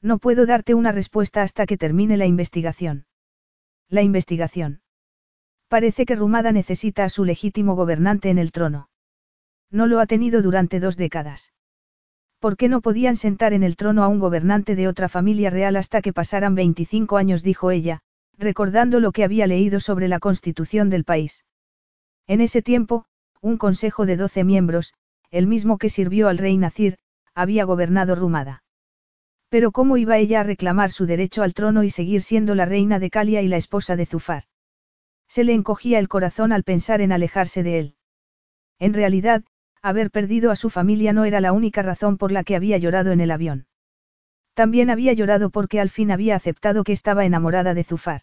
No 0.00 0.18
puedo 0.18 0.46
darte 0.46 0.74
una 0.74 0.92
respuesta 0.92 1.42
hasta 1.42 1.66
que 1.66 1.76
termine 1.76 2.16
la 2.16 2.26
investigación. 2.26 3.06
La 3.88 4.02
investigación. 4.02 4.80
Parece 5.68 6.06
que 6.06 6.14
Rumada 6.14 6.52
necesita 6.52 7.04
a 7.04 7.08
su 7.08 7.24
legítimo 7.24 7.74
gobernante 7.74 8.30
en 8.30 8.38
el 8.38 8.52
trono. 8.52 8.88
No 9.70 9.86
lo 9.86 10.00
ha 10.00 10.06
tenido 10.06 10.42
durante 10.42 10.80
dos 10.80 10.96
décadas. 10.96 11.52
¿Por 12.38 12.56
qué 12.56 12.68
no 12.68 12.80
podían 12.80 13.16
sentar 13.16 13.52
en 13.52 13.62
el 13.62 13.76
trono 13.76 14.04
a 14.04 14.08
un 14.08 14.18
gobernante 14.18 14.76
de 14.76 14.88
otra 14.88 15.08
familia 15.08 15.50
real 15.50 15.76
hasta 15.76 16.02
que 16.02 16.12
pasaran 16.12 16.54
25 16.54 17.16
años? 17.16 17.42
dijo 17.42 17.70
ella, 17.70 18.02
recordando 18.38 19.00
lo 19.00 19.12
que 19.12 19.24
había 19.24 19.46
leído 19.46 19.80
sobre 19.80 20.08
la 20.08 20.18
constitución 20.18 20.90
del 20.90 21.04
país. 21.04 21.44
En 22.26 22.40
ese 22.40 22.62
tiempo, 22.62 23.06
un 23.40 23.56
consejo 23.56 24.06
de 24.06 24.16
12 24.16 24.44
miembros, 24.44 24.94
el 25.30 25.46
mismo 25.46 25.78
que 25.78 25.88
sirvió 25.88 26.28
al 26.28 26.38
rey 26.38 26.56
Nacir, 26.56 26.98
había 27.34 27.64
gobernado 27.64 28.14
Rumada. 28.14 28.62
Pero 29.48 29.70
¿cómo 29.70 29.96
iba 29.96 30.18
ella 30.18 30.40
a 30.40 30.44
reclamar 30.44 30.90
su 30.90 31.06
derecho 31.06 31.42
al 31.42 31.54
trono 31.54 31.84
y 31.84 31.90
seguir 31.90 32.22
siendo 32.22 32.54
la 32.54 32.64
reina 32.64 32.98
de 32.98 33.10
Calia 33.10 33.42
y 33.42 33.48
la 33.48 33.56
esposa 33.56 33.96
de 33.96 34.06
Zufar? 34.06 34.44
Se 35.28 35.44
le 35.44 35.54
encogía 35.54 35.98
el 35.98 36.08
corazón 36.08 36.52
al 36.52 36.64
pensar 36.64 37.00
en 37.00 37.12
alejarse 37.12 37.62
de 37.62 37.78
él. 37.78 37.94
En 38.78 38.92
realidad, 38.92 39.44
haber 39.82 40.10
perdido 40.10 40.50
a 40.50 40.56
su 40.56 40.68
familia 40.68 41.12
no 41.12 41.24
era 41.24 41.40
la 41.40 41.52
única 41.52 41.82
razón 41.82 42.18
por 42.18 42.32
la 42.32 42.44
que 42.44 42.56
había 42.56 42.78
llorado 42.78 43.12
en 43.12 43.20
el 43.20 43.30
avión. 43.30 43.66
También 44.54 44.90
había 44.90 45.12
llorado 45.12 45.50
porque 45.50 45.80
al 45.80 45.90
fin 45.90 46.10
había 46.10 46.34
aceptado 46.34 46.82
que 46.82 46.92
estaba 46.92 47.24
enamorada 47.24 47.74
de 47.74 47.84
Zufar. 47.84 48.22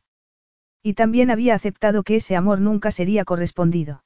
Y 0.84 0.94
también 0.96 1.32
había 1.32 1.56
aceptado 1.56 2.04
que 2.04 2.18
ese 2.18 2.36
amor 2.36 2.60
nunca 2.60 2.92
sería 2.92 3.24
correspondido. 3.24 4.04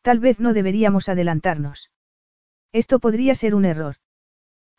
Tal 0.00 0.18
vez 0.18 0.40
no 0.40 0.54
deberíamos 0.54 1.08
adelantarnos. 1.08 1.90
Esto 2.72 2.98
podría 2.98 3.34
ser 3.34 3.54
un 3.54 3.66
error. 3.66 3.96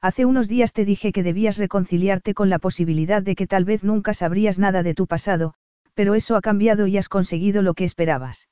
Hace 0.02 0.26
unos 0.26 0.48
días 0.48 0.74
te 0.74 0.84
dije 0.84 1.12
que 1.12 1.24
debías 1.24 1.58
reconciliarte 1.58 2.34
con 2.34 2.50
la 2.50 2.60
posibilidad 2.60 3.22
de 3.22 3.36
que 3.36 3.48
tal 3.48 3.66
vez 3.66 3.84
nunca 3.84 4.14
sabrías 4.14 4.60
nada 4.60 4.84
de 4.84 4.94
tu 4.94 5.08
pasado, 5.08 5.54
pero 5.94 6.16
eso 6.16 6.36
ha 6.36 6.42
cambiado 6.42 6.88
y 6.88 6.98
has 6.98 7.08
conseguido 7.08 7.62
lo 7.62 7.74
que 7.74 7.86
esperabas. 7.86 8.50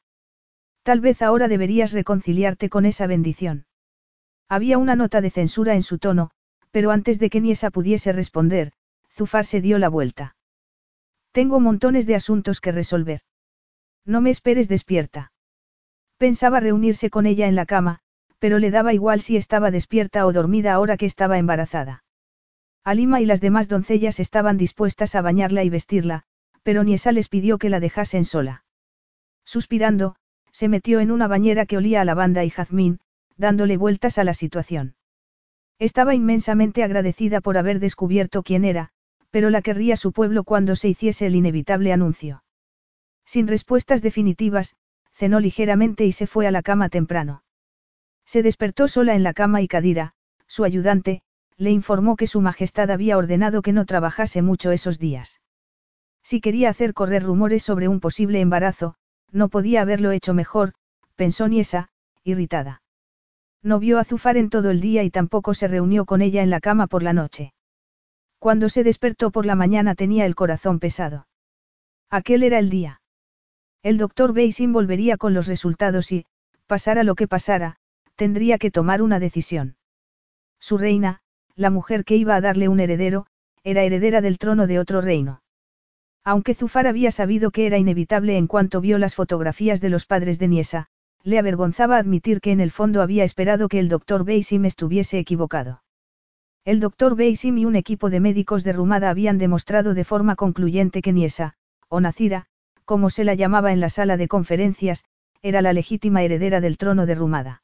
Tal 0.83 0.99
vez 0.99 1.22
ahora 1.22 1.48
deberías 1.48 1.91
reconciliarte 1.91 2.69
con 2.69 2.85
esa 2.85 3.07
bendición. 3.07 3.65
Había 4.48 4.77
una 4.77 4.95
nota 4.95 5.22
de 5.22 5.30
censura 5.30 5.75
en 5.75 5.83
su 5.83 5.98
tono, 5.98 6.32
pero 6.72 6.91
antes 6.91 7.19
de 7.19 7.30
que 7.30 7.41
Niesa 7.41 7.72
pudiese 7.72 8.11
responder, 8.11 8.73
Zufar 9.11 9.45
se 9.45 9.61
dio 9.61 9.80
la 9.80 9.90
vuelta. 9.90 10.35
Tengo 11.33 11.59
montones 11.59 12.05
de 12.05 12.13
asuntos 12.13 12.61
que 12.61 12.71
resolver. 12.71 13.21
No 14.05 14.21
me 14.21 14.29
esperes 14.29 14.69
despierta. 14.69 15.31
Pensaba 16.17 16.59
reunirse 16.59 17.09
con 17.09 17.25
ella 17.25 17.47
en 17.47 17.55
la 17.55 17.65
cama, 17.65 17.99
pero 18.37 18.59
le 18.59 18.69
daba 18.69 18.93
igual 18.93 19.19
si 19.19 19.35
estaba 19.35 19.71
despierta 19.71 20.27
o 20.27 20.31
dormida 20.31 20.73
ahora 20.73 20.95
que 20.95 21.07
estaba 21.07 21.39
embarazada. 21.39 22.03
Alima 22.83 23.19
y 23.19 23.25
las 23.25 23.41
demás 23.41 23.67
doncellas 23.67 24.19
estaban 24.19 24.57
dispuestas 24.57 25.15
a 25.15 25.21
bañarla 25.21 25.63
y 25.63 25.71
vestirla, 25.71 26.23
pero 26.61 26.83
Niesa 26.83 27.11
les 27.11 27.29
pidió 27.29 27.57
que 27.57 27.69
la 27.69 27.79
dejasen 27.79 28.25
sola. 28.25 28.63
Suspirando, 29.43 30.15
se 30.51 30.67
metió 30.67 30.99
en 30.99 31.09
una 31.09 31.27
bañera 31.27 31.65
que 31.65 31.77
olía 31.77 32.01
a 32.01 32.05
lavanda 32.05 32.43
y 32.43 32.51
jazmín, 32.51 32.99
dándole 33.37 33.77
vueltas 33.77 34.19
a 34.19 34.23
la 34.23 34.35
situación. 34.35 34.95
Estaba 35.79 36.13
inmensamente 36.13 36.83
agradecida 36.83 37.41
por 37.41 37.57
haber 37.57 37.79
descubierto 37.79 38.43
quién 38.43 38.65
era, 38.65 38.92
pero 39.33 39.49
la 39.49 39.63
querría 39.63 39.97
su 39.97 40.11
pueblo 40.11 40.43
cuando 40.43 40.75
se 40.75 40.89
hiciese 40.89 41.25
el 41.25 41.35
inevitable 41.35 41.91
anuncio. 41.91 42.43
Sin 43.25 43.47
respuestas 43.47 44.03
definitivas, 44.03 44.75
cenó 45.11 45.39
ligeramente 45.39 46.05
y 46.05 46.11
se 46.11 46.27
fue 46.27 46.45
a 46.45 46.51
la 46.51 46.61
cama 46.61 46.87
temprano. 46.87 47.43
Se 48.25 48.43
despertó 48.43 48.87
sola 48.87 49.15
en 49.15 49.23
la 49.23 49.33
cama 49.33 49.63
y 49.63 49.67
Kadira, 49.67 50.13
su 50.45 50.63
ayudante, 50.65 51.23
le 51.57 51.71
informó 51.71 52.15
que 52.15 52.27
su 52.27 52.41
majestad 52.41 52.91
había 52.91 53.17
ordenado 53.17 53.63
que 53.63 53.73
no 53.73 53.85
trabajase 53.85 54.43
mucho 54.43 54.71
esos 54.71 54.99
días. 54.99 55.41
Si 56.21 56.39
quería 56.39 56.69
hacer 56.69 56.93
correr 56.93 57.23
rumores 57.23 57.63
sobre 57.63 57.87
un 57.87 57.99
posible 57.99 58.39
embarazo, 58.39 58.93
no 59.31 59.49
podía 59.49 59.81
haberlo 59.81 60.11
hecho 60.11 60.35
mejor, 60.35 60.73
pensó 61.15 61.47
Niesa, 61.47 61.89
irritada. 62.23 62.83
No 63.63 63.79
vio 63.79 63.97
a 63.97 64.03
Zufar 64.03 64.37
en 64.37 64.51
todo 64.51 64.69
el 64.69 64.79
día 64.79 65.01
y 65.01 65.09
tampoco 65.09 65.55
se 65.55 65.67
reunió 65.67 66.05
con 66.05 66.21
ella 66.21 66.43
en 66.43 66.51
la 66.51 66.59
cama 66.59 66.85
por 66.85 67.01
la 67.01 67.13
noche. 67.13 67.55
Cuando 68.43 68.67
se 68.67 68.83
despertó 68.83 69.31
por 69.31 69.45
la 69.45 69.55
mañana 69.55 69.95
tenía 69.95 70.25
el 70.25 70.35
corazón 70.35 70.80
pesado. 70.80 71.27
Aquel 72.09 72.43
era 72.43 72.59
el 72.59 72.69
día. 72.69 72.99
El 73.83 73.97
doctor 73.97 74.33
Beisin 74.33 74.73
volvería 74.73 75.15
con 75.15 75.33
los 75.33 75.47
resultados 75.47 76.11
y, 76.11 76.25
pasara 76.67 77.03
lo 77.03 77.15
que 77.15 77.30
pasara, 77.30 77.77
tendría 78.17 78.57
que 78.57 78.69
tomar 78.69 79.01
una 79.01 79.22
decisión. 79.22 79.77
Su 80.59 80.77
reina, 80.77 81.22
la 81.55 81.69
mujer 81.69 82.03
que 82.03 82.17
iba 82.17 82.35
a 82.35 82.41
darle 82.41 82.67
un 82.67 82.81
heredero, 82.81 83.27
era 83.63 83.83
heredera 83.83 84.19
del 84.19 84.38
trono 84.38 84.67
de 84.67 84.77
otro 84.77 84.99
reino. 84.99 85.41
Aunque 86.25 86.53
Zufar 86.53 86.85
había 86.85 87.11
sabido 87.11 87.49
que 87.49 87.65
era 87.65 87.77
inevitable 87.77 88.35
en 88.35 88.47
cuanto 88.47 88.81
vio 88.81 88.97
las 88.97 89.15
fotografías 89.15 89.80
de 89.80 89.88
los 89.88 90.05
padres 90.05 90.38
de 90.38 90.49
Niesa, 90.49 90.88
le 91.23 91.39
avergonzaba 91.39 91.95
admitir 91.95 92.41
que 92.41 92.51
en 92.51 92.59
el 92.59 92.72
fondo 92.72 93.01
había 93.01 93.23
esperado 93.23 93.69
que 93.69 93.80
el 93.80 93.88
doctor 93.88 94.25
Beisim 94.25 94.65
estuviese 94.65 95.17
equivocado. 95.17 95.82
El 96.66 96.80
doctor 96.80 97.17
Beisim 97.17 97.58
y 97.58 97.66
un 97.66 97.75
equipo 97.75 98.09
de 98.09 98.22
médicos 98.22 98.64
de 98.64 98.72
Rumada 98.72 99.09
habían 99.09 99.38
demostrado 99.38 99.93
de 99.93 100.06
forma 100.06 100.38
concluyente 100.38 101.01
que 101.01 101.11
Niesa, 101.11 101.56
o 101.90 102.00
Nacira, 102.00 102.45
como 102.85 103.09
se 103.09 103.25
la 103.25 103.33
llamaba 103.33 103.74
en 103.74 103.82
la 103.82 103.90
sala 103.90 104.16
de 104.16 104.30
conferencias, 104.30 105.03
era 105.42 105.61
la 105.61 105.74
legítima 105.74 106.24
heredera 106.24 106.61
del 106.61 106.77
trono 106.77 107.06
de 107.06 107.16
Rumada. 107.16 107.64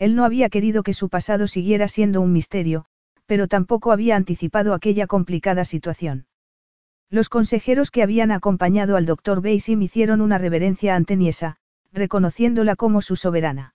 Él 0.00 0.16
no 0.16 0.24
había 0.24 0.48
querido 0.48 0.82
que 0.82 0.94
su 0.94 1.08
pasado 1.08 1.46
siguiera 1.46 1.86
siendo 1.86 2.20
un 2.20 2.32
misterio, 2.32 2.86
pero 3.26 3.46
tampoco 3.46 3.92
había 3.92 4.16
anticipado 4.16 4.74
aquella 4.74 5.06
complicada 5.06 5.64
situación. 5.64 6.26
Los 7.10 7.28
consejeros 7.28 7.92
que 7.92 8.02
habían 8.02 8.32
acompañado 8.32 8.96
al 8.96 9.06
doctor 9.06 9.40
Beisim 9.40 9.80
hicieron 9.80 10.20
una 10.20 10.38
reverencia 10.38 10.96
ante 10.96 11.16
Niesa, 11.16 11.58
reconociéndola 11.92 12.74
como 12.74 13.00
su 13.00 13.14
soberana. 13.14 13.74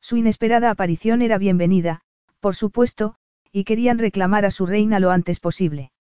Su 0.00 0.18
inesperada 0.18 0.68
aparición 0.68 1.22
era 1.22 1.38
bienvenida, 1.38 2.02
por 2.40 2.54
supuesto, 2.54 3.16
y 3.56 3.62
querían 3.62 4.00
reclamar 4.00 4.44
a 4.44 4.50
su 4.50 4.66
reina 4.66 4.98
lo 4.98 5.12
antes 5.12 5.38
posible. 5.38 5.92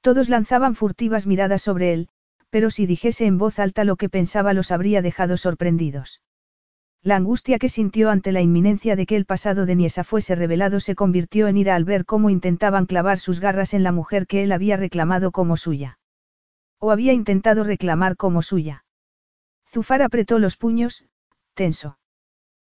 Todos 0.00 0.28
lanzaban 0.28 0.76
furtivas 0.76 1.26
miradas 1.26 1.60
sobre 1.60 1.92
él, 1.92 2.08
pero 2.50 2.70
si 2.70 2.86
dijese 2.86 3.26
en 3.26 3.36
voz 3.36 3.58
alta 3.58 3.82
lo 3.82 3.96
que 3.96 4.08
pensaba 4.08 4.54
los 4.54 4.70
habría 4.70 5.02
dejado 5.02 5.36
sorprendidos. 5.36 6.22
La 7.02 7.16
angustia 7.16 7.58
que 7.58 7.68
sintió 7.68 8.10
ante 8.10 8.30
la 8.30 8.42
inminencia 8.42 8.94
de 8.94 9.06
que 9.06 9.16
el 9.16 9.24
pasado 9.24 9.66
de 9.66 9.74
Niesa 9.74 10.04
fuese 10.04 10.36
revelado 10.36 10.78
se 10.78 10.94
convirtió 10.94 11.48
en 11.48 11.56
ira 11.56 11.74
al 11.74 11.84
ver 11.84 12.04
cómo 12.04 12.30
intentaban 12.30 12.86
clavar 12.86 13.18
sus 13.18 13.40
garras 13.40 13.74
en 13.74 13.82
la 13.82 13.90
mujer 13.90 14.28
que 14.28 14.44
él 14.44 14.52
había 14.52 14.76
reclamado 14.76 15.32
como 15.32 15.56
suya. 15.56 15.98
O 16.78 16.92
había 16.92 17.12
intentado 17.12 17.64
reclamar 17.64 18.16
como 18.16 18.40
suya. 18.40 18.84
Zufar 19.66 20.00
apretó 20.00 20.38
los 20.38 20.56
puños, 20.56 21.04
tenso. 21.54 21.98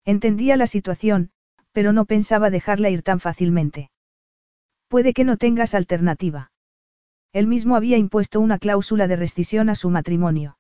Entendía 0.05 0.57
la 0.57 0.67
situación, 0.67 1.31
pero 1.71 1.93
no 1.93 2.05
pensaba 2.05 2.51
dejarla 2.51 2.91
ir 2.91 3.03
tan 3.03 3.21
fácilmente. 3.21 3.92
Puede 4.93 5.15
que 5.15 5.25
no 5.25 5.39
tengas 5.39 5.75
alternativa. 5.75 6.53
Él 7.33 7.47
mismo 7.47 7.77
había 7.77 7.97
impuesto 7.97 8.41
una 8.41 8.59
cláusula 8.59 9.09
de 9.09 9.17
rescisión 9.17 9.71
a 9.71 9.75
su 9.75 9.89
matrimonio. 9.89 10.59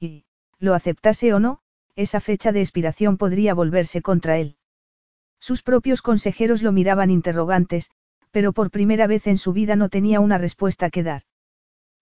Y, 0.00 0.24
lo 0.58 0.72
aceptase 0.72 1.34
o 1.34 1.38
no, 1.38 1.58
esa 1.94 2.20
fecha 2.20 2.50
de 2.52 2.62
expiración 2.62 3.18
podría 3.18 3.52
volverse 3.52 4.00
contra 4.00 4.38
él. 4.38 4.56
Sus 5.38 5.62
propios 5.62 6.00
consejeros 6.00 6.62
lo 6.62 6.72
miraban 6.72 7.10
interrogantes, 7.10 7.90
pero 8.30 8.54
por 8.54 8.70
primera 8.70 9.06
vez 9.06 9.26
en 9.26 9.36
su 9.36 9.52
vida 9.52 9.76
no 9.76 9.90
tenía 9.90 10.20
una 10.20 10.38
respuesta 10.38 10.88
que 10.88 11.02
dar. 11.02 11.24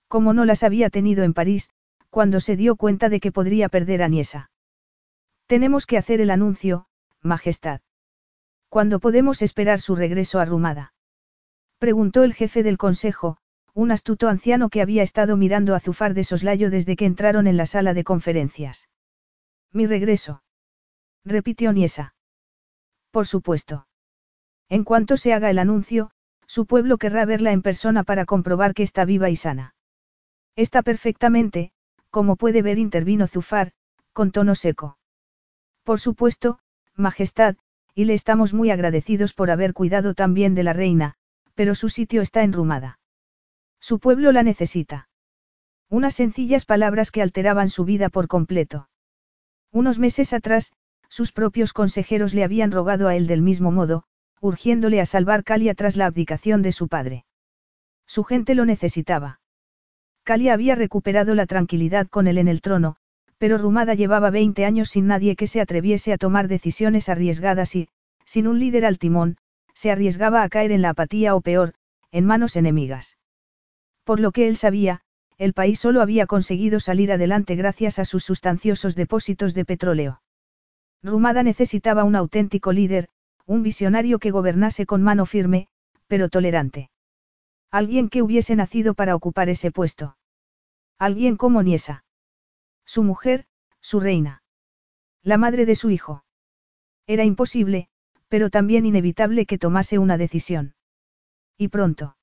Como 0.06 0.32
no 0.32 0.44
las 0.44 0.62
había 0.62 0.88
tenido 0.88 1.24
en 1.24 1.34
París, 1.34 1.68
cuando 2.10 2.38
se 2.38 2.54
dio 2.54 2.76
cuenta 2.76 3.08
de 3.08 3.18
que 3.18 3.32
podría 3.32 3.68
perder 3.68 4.04
a 4.04 4.08
Niesa. 4.08 4.52
Tenemos 5.48 5.86
que 5.86 5.98
hacer 5.98 6.20
el 6.20 6.30
anuncio, 6.30 6.86
Majestad. 7.22 7.80
¿Cuándo 8.68 9.00
podemos 9.00 9.42
esperar 9.42 9.80
su 9.80 9.96
regreso 9.96 10.38
a 10.38 10.44
Rumada? 10.44 10.92
Preguntó 11.80 12.24
el 12.24 12.34
jefe 12.34 12.62
del 12.62 12.76
consejo, 12.76 13.38
un 13.72 13.90
astuto 13.90 14.28
anciano 14.28 14.68
que 14.68 14.82
había 14.82 15.02
estado 15.02 15.38
mirando 15.38 15.74
a 15.74 15.80
Zufar 15.80 16.12
de 16.12 16.24
soslayo 16.24 16.68
desde 16.68 16.94
que 16.94 17.06
entraron 17.06 17.46
en 17.46 17.56
la 17.56 17.64
sala 17.64 17.94
de 17.94 18.04
conferencias. 18.04 18.90
Mi 19.72 19.86
regreso. 19.86 20.42
Repitió 21.24 21.72
Niesa. 21.72 22.14
Por 23.10 23.26
supuesto. 23.26 23.86
En 24.68 24.84
cuanto 24.84 25.16
se 25.16 25.32
haga 25.32 25.48
el 25.48 25.58
anuncio, 25.58 26.10
su 26.46 26.66
pueblo 26.66 26.98
querrá 26.98 27.24
verla 27.24 27.52
en 27.52 27.62
persona 27.62 28.04
para 28.04 28.26
comprobar 28.26 28.74
que 28.74 28.82
está 28.82 29.06
viva 29.06 29.30
y 29.30 29.36
sana. 29.36 29.74
Está 30.56 30.82
perfectamente, 30.82 31.72
como 32.10 32.36
puede 32.36 32.60
ver, 32.60 32.78
intervino 32.78 33.26
Zufar, 33.26 33.72
con 34.12 34.32
tono 34.32 34.54
seco. 34.54 34.98
Por 35.82 35.98
supuesto, 35.98 36.58
Majestad, 36.94 37.56
y 37.94 38.04
le 38.04 38.12
estamos 38.12 38.52
muy 38.52 38.70
agradecidos 38.70 39.32
por 39.32 39.50
haber 39.50 39.72
cuidado 39.72 40.12
tan 40.12 40.34
bien 40.34 40.54
de 40.54 40.64
la 40.64 40.74
reina, 40.74 41.16
pero 41.54 41.74
su 41.74 41.88
sitio 41.88 42.22
está 42.22 42.42
enrumada. 42.42 42.98
Su 43.80 43.98
pueblo 43.98 44.32
la 44.32 44.42
necesita. 44.42 45.08
Unas 45.88 46.14
sencillas 46.14 46.64
palabras 46.64 47.10
que 47.10 47.22
alteraban 47.22 47.70
su 47.70 47.84
vida 47.84 48.08
por 48.08 48.28
completo. 48.28 48.88
Unos 49.72 49.98
meses 49.98 50.32
atrás, 50.32 50.72
sus 51.08 51.32
propios 51.32 51.72
consejeros 51.72 52.34
le 52.34 52.44
habían 52.44 52.70
rogado 52.70 53.08
a 53.08 53.16
él 53.16 53.26
del 53.26 53.42
mismo 53.42 53.72
modo, 53.72 54.04
urgiéndole 54.40 55.00
a 55.00 55.06
salvar 55.06 55.44
Calia 55.44 55.74
tras 55.74 55.96
la 55.96 56.06
abdicación 56.06 56.62
de 56.62 56.72
su 56.72 56.88
padre. 56.88 57.24
Su 58.06 58.24
gente 58.24 58.54
lo 58.54 58.64
necesitaba. 58.64 59.40
Calia 60.22 60.54
había 60.54 60.74
recuperado 60.74 61.34
la 61.34 61.46
tranquilidad 61.46 62.06
con 62.08 62.26
él 62.28 62.38
en 62.38 62.48
el 62.48 62.60
trono, 62.60 62.96
pero 63.38 63.58
Rumada 63.58 63.94
llevaba 63.94 64.30
20 64.30 64.64
años 64.64 64.90
sin 64.90 65.06
nadie 65.06 65.34
que 65.34 65.46
se 65.46 65.60
atreviese 65.60 66.12
a 66.12 66.18
tomar 66.18 66.46
decisiones 66.46 67.08
arriesgadas 67.08 67.74
y, 67.74 67.88
sin 68.24 68.46
un 68.46 68.60
líder 68.60 68.84
al 68.84 68.98
timón, 68.98 69.38
se 69.80 69.90
arriesgaba 69.90 70.42
a 70.42 70.48
caer 70.50 70.72
en 70.72 70.82
la 70.82 70.90
apatía 70.90 71.34
o 71.34 71.40
peor, 71.40 71.72
en 72.12 72.26
manos 72.26 72.54
enemigas. 72.54 73.16
Por 74.04 74.20
lo 74.20 74.30
que 74.30 74.46
él 74.46 74.58
sabía, 74.58 75.00
el 75.38 75.54
país 75.54 75.80
solo 75.80 76.02
había 76.02 76.26
conseguido 76.26 76.80
salir 76.80 77.10
adelante 77.10 77.56
gracias 77.56 77.98
a 77.98 78.04
sus 78.04 78.22
sustanciosos 78.22 78.94
depósitos 78.94 79.54
de 79.54 79.64
petróleo. 79.64 80.20
Rumada 81.02 81.42
necesitaba 81.42 82.04
un 82.04 82.14
auténtico 82.14 82.72
líder, 82.72 83.08
un 83.46 83.62
visionario 83.62 84.18
que 84.18 84.30
gobernase 84.30 84.84
con 84.84 85.02
mano 85.02 85.24
firme, 85.24 85.66
pero 86.08 86.28
tolerante. 86.28 86.90
Alguien 87.70 88.10
que 88.10 88.20
hubiese 88.20 88.56
nacido 88.56 88.92
para 88.92 89.14
ocupar 89.14 89.48
ese 89.48 89.70
puesto. 89.70 90.18
Alguien 90.98 91.38
como 91.38 91.62
Niesa. 91.62 92.04
Su 92.84 93.02
mujer, 93.02 93.46
su 93.80 93.98
reina. 93.98 94.42
La 95.22 95.38
madre 95.38 95.64
de 95.64 95.74
su 95.74 95.88
hijo. 95.88 96.22
Era 97.06 97.24
imposible, 97.24 97.88
pero 98.30 98.48
también 98.48 98.86
inevitable 98.86 99.44
que 99.44 99.58
tomase 99.58 99.98
una 99.98 100.16
decisión. 100.16 100.74
Y 101.58 101.68
pronto. 101.68 102.16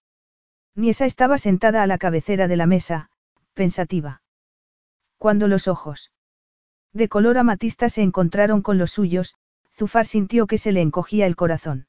Niesa 0.74 1.06
estaba 1.06 1.38
sentada 1.38 1.84
a 1.84 1.88
la 1.88 1.98
cabecera 1.98 2.48
de 2.48 2.56
la 2.56 2.66
mesa, 2.66 3.10
pensativa. 3.54 4.22
Cuando 5.18 5.48
los 5.48 5.68
ojos 5.68 6.12
de 6.94 7.10
color 7.10 7.38
amatista 7.38 7.90
se 7.90 8.02
encontraron 8.02 8.62
con 8.62 8.78
los 8.78 8.92
suyos, 8.92 9.36
Zufar 9.76 10.06
sintió 10.06 10.48
que 10.48 10.58
se 10.58 10.72
le 10.72 10.82
encogía 10.82 11.28
el 11.28 11.36
corazón. 11.36 11.88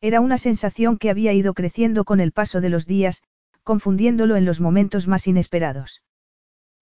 Era 0.00 0.20
una 0.20 0.36
sensación 0.36 0.98
que 0.98 1.08
había 1.08 1.32
ido 1.32 1.54
creciendo 1.54 2.04
con 2.04 2.20
el 2.20 2.32
paso 2.32 2.60
de 2.60 2.68
los 2.68 2.86
días, 2.86 3.22
confundiéndolo 3.62 4.36
en 4.36 4.44
los 4.44 4.60
momentos 4.60 5.06
más 5.06 5.26
inesperados. 5.26 6.02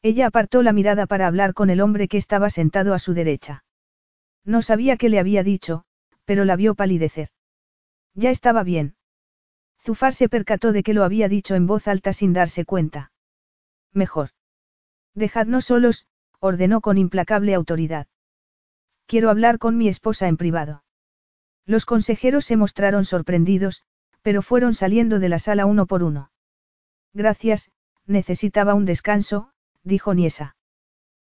Ella 0.02 0.26
apartó 0.26 0.62
la 0.62 0.72
mirada 0.72 1.06
para 1.06 1.26
hablar 1.26 1.52
con 1.52 1.68
el 1.68 1.80
hombre 1.80 2.08
que 2.08 2.16
estaba 2.16 2.48
sentado 2.48 2.94
a 2.94 2.98
su 2.98 3.12
derecha. 3.12 3.64
No 4.44 4.62
sabía 4.62 4.96
qué 4.96 5.08
le 5.08 5.18
había 5.18 5.42
dicho, 5.42 5.84
pero 6.26 6.44
la 6.44 6.56
vio 6.56 6.74
palidecer. 6.74 7.30
Ya 8.14 8.30
estaba 8.30 8.62
bien. 8.62 8.96
Zufar 9.80 10.12
se 10.12 10.28
percató 10.28 10.72
de 10.72 10.82
que 10.82 10.92
lo 10.92 11.05
había 11.05 11.28
dicho 11.28 11.55
en 11.55 11.66
voz 11.66 11.88
alta 11.88 12.12
sin 12.12 12.34
darse 12.34 12.64
cuenta. 12.64 13.12
Mejor. 13.92 14.30
Dejadnos 15.14 15.64
solos, 15.66 16.06
ordenó 16.40 16.80
con 16.82 16.98
implacable 16.98 17.55
autoridad. 17.55 18.08
Quiero 19.06 19.30
hablar 19.30 19.58
con 19.58 19.78
mi 19.78 19.88
esposa 19.88 20.28
en 20.28 20.36
privado. 20.36 20.84
Los 21.64 21.84
consejeros 21.86 22.44
se 22.44 22.56
mostraron 22.56 23.05
sorprendidos, 23.05 23.84
pero 24.22 24.42
fueron 24.42 24.74
saliendo 24.74 25.20
de 25.20 25.28
la 25.28 25.38
sala 25.38 25.66
uno 25.66 25.86
por 25.86 26.02
uno. 26.02 26.30
Gracias, 27.14 27.70
necesitaba 28.06 28.74
un 28.74 28.84
descanso, 28.84 29.52
dijo 29.82 30.14
Niesa. 30.14 30.56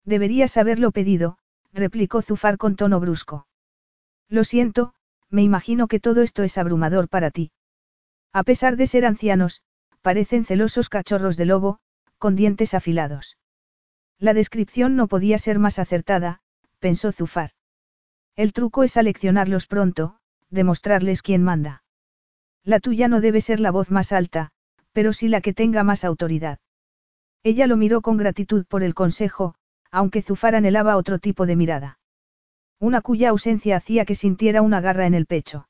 Deberías 0.04 0.56
haberlo 0.56 0.92
pedido, 0.92 1.38
replicó 1.72 2.22
Zufar 2.22 2.56
con 2.56 2.76
tono 2.76 3.00
brusco. 3.00 3.46
Lo 4.34 4.42
siento, 4.42 4.94
me 5.30 5.44
imagino 5.44 5.86
que 5.86 6.00
todo 6.00 6.20
esto 6.20 6.42
es 6.42 6.58
abrumador 6.58 7.08
para 7.08 7.30
ti. 7.30 7.52
A 8.32 8.42
pesar 8.42 8.76
de 8.76 8.88
ser 8.88 9.06
ancianos, 9.06 9.62
parecen 10.02 10.44
celosos 10.44 10.88
cachorros 10.88 11.36
de 11.36 11.44
lobo, 11.44 11.78
con 12.18 12.34
dientes 12.34 12.74
afilados. 12.74 13.38
La 14.18 14.34
descripción 14.34 14.96
no 14.96 15.06
podía 15.06 15.38
ser 15.38 15.60
más 15.60 15.78
acertada, 15.78 16.40
pensó 16.80 17.12
Zufar. 17.12 17.50
El 18.34 18.52
truco 18.52 18.82
es 18.82 18.96
aleccionarlos 18.96 19.68
pronto, 19.68 20.16
demostrarles 20.50 21.22
quién 21.22 21.44
manda. 21.44 21.84
La 22.64 22.80
tuya 22.80 23.06
no 23.06 23.20
debe 23.20 23.40
ser 23.40 23.60
la 23.60 23.70
voz 23.70 23.92
más 23.92 24.10
alta, 24.10 24.50
pero 24.90 25.12
sí 25.12 25.28
la 25.28 25.42
que 25.42 25.54
tenga 25.54 25.84
más 25.84 26.04
autoridad. 26.04 26.58
Ella 27.44 27.68
lo 27.68 27.76
miró 27.76 28.02
con 28.02 28.16
gratitud 28.16 28.66
por 28.66 28.82
el 28.82 28.94
consejo, 28.94 29.54
aunque 29.92 30.22
Zufar 30.22 30.56
anhelaba 30.56 30.96
otro 30.96 31.20
tipo 31.20 31.46
de 31.46 31.54
mirada. 31.54 31.98
Una 32.84 33.00
cuya 33.00 33.30
ausencia 33.30 33.76
hacía 33.76 34.04
que 34.04 34.14
sintiera 34.14 34.60
una 34.60 34.82
garra 34.82 35.06
en 35.06 35.14
el 35.14 35.24
pecho. 35.24 35.66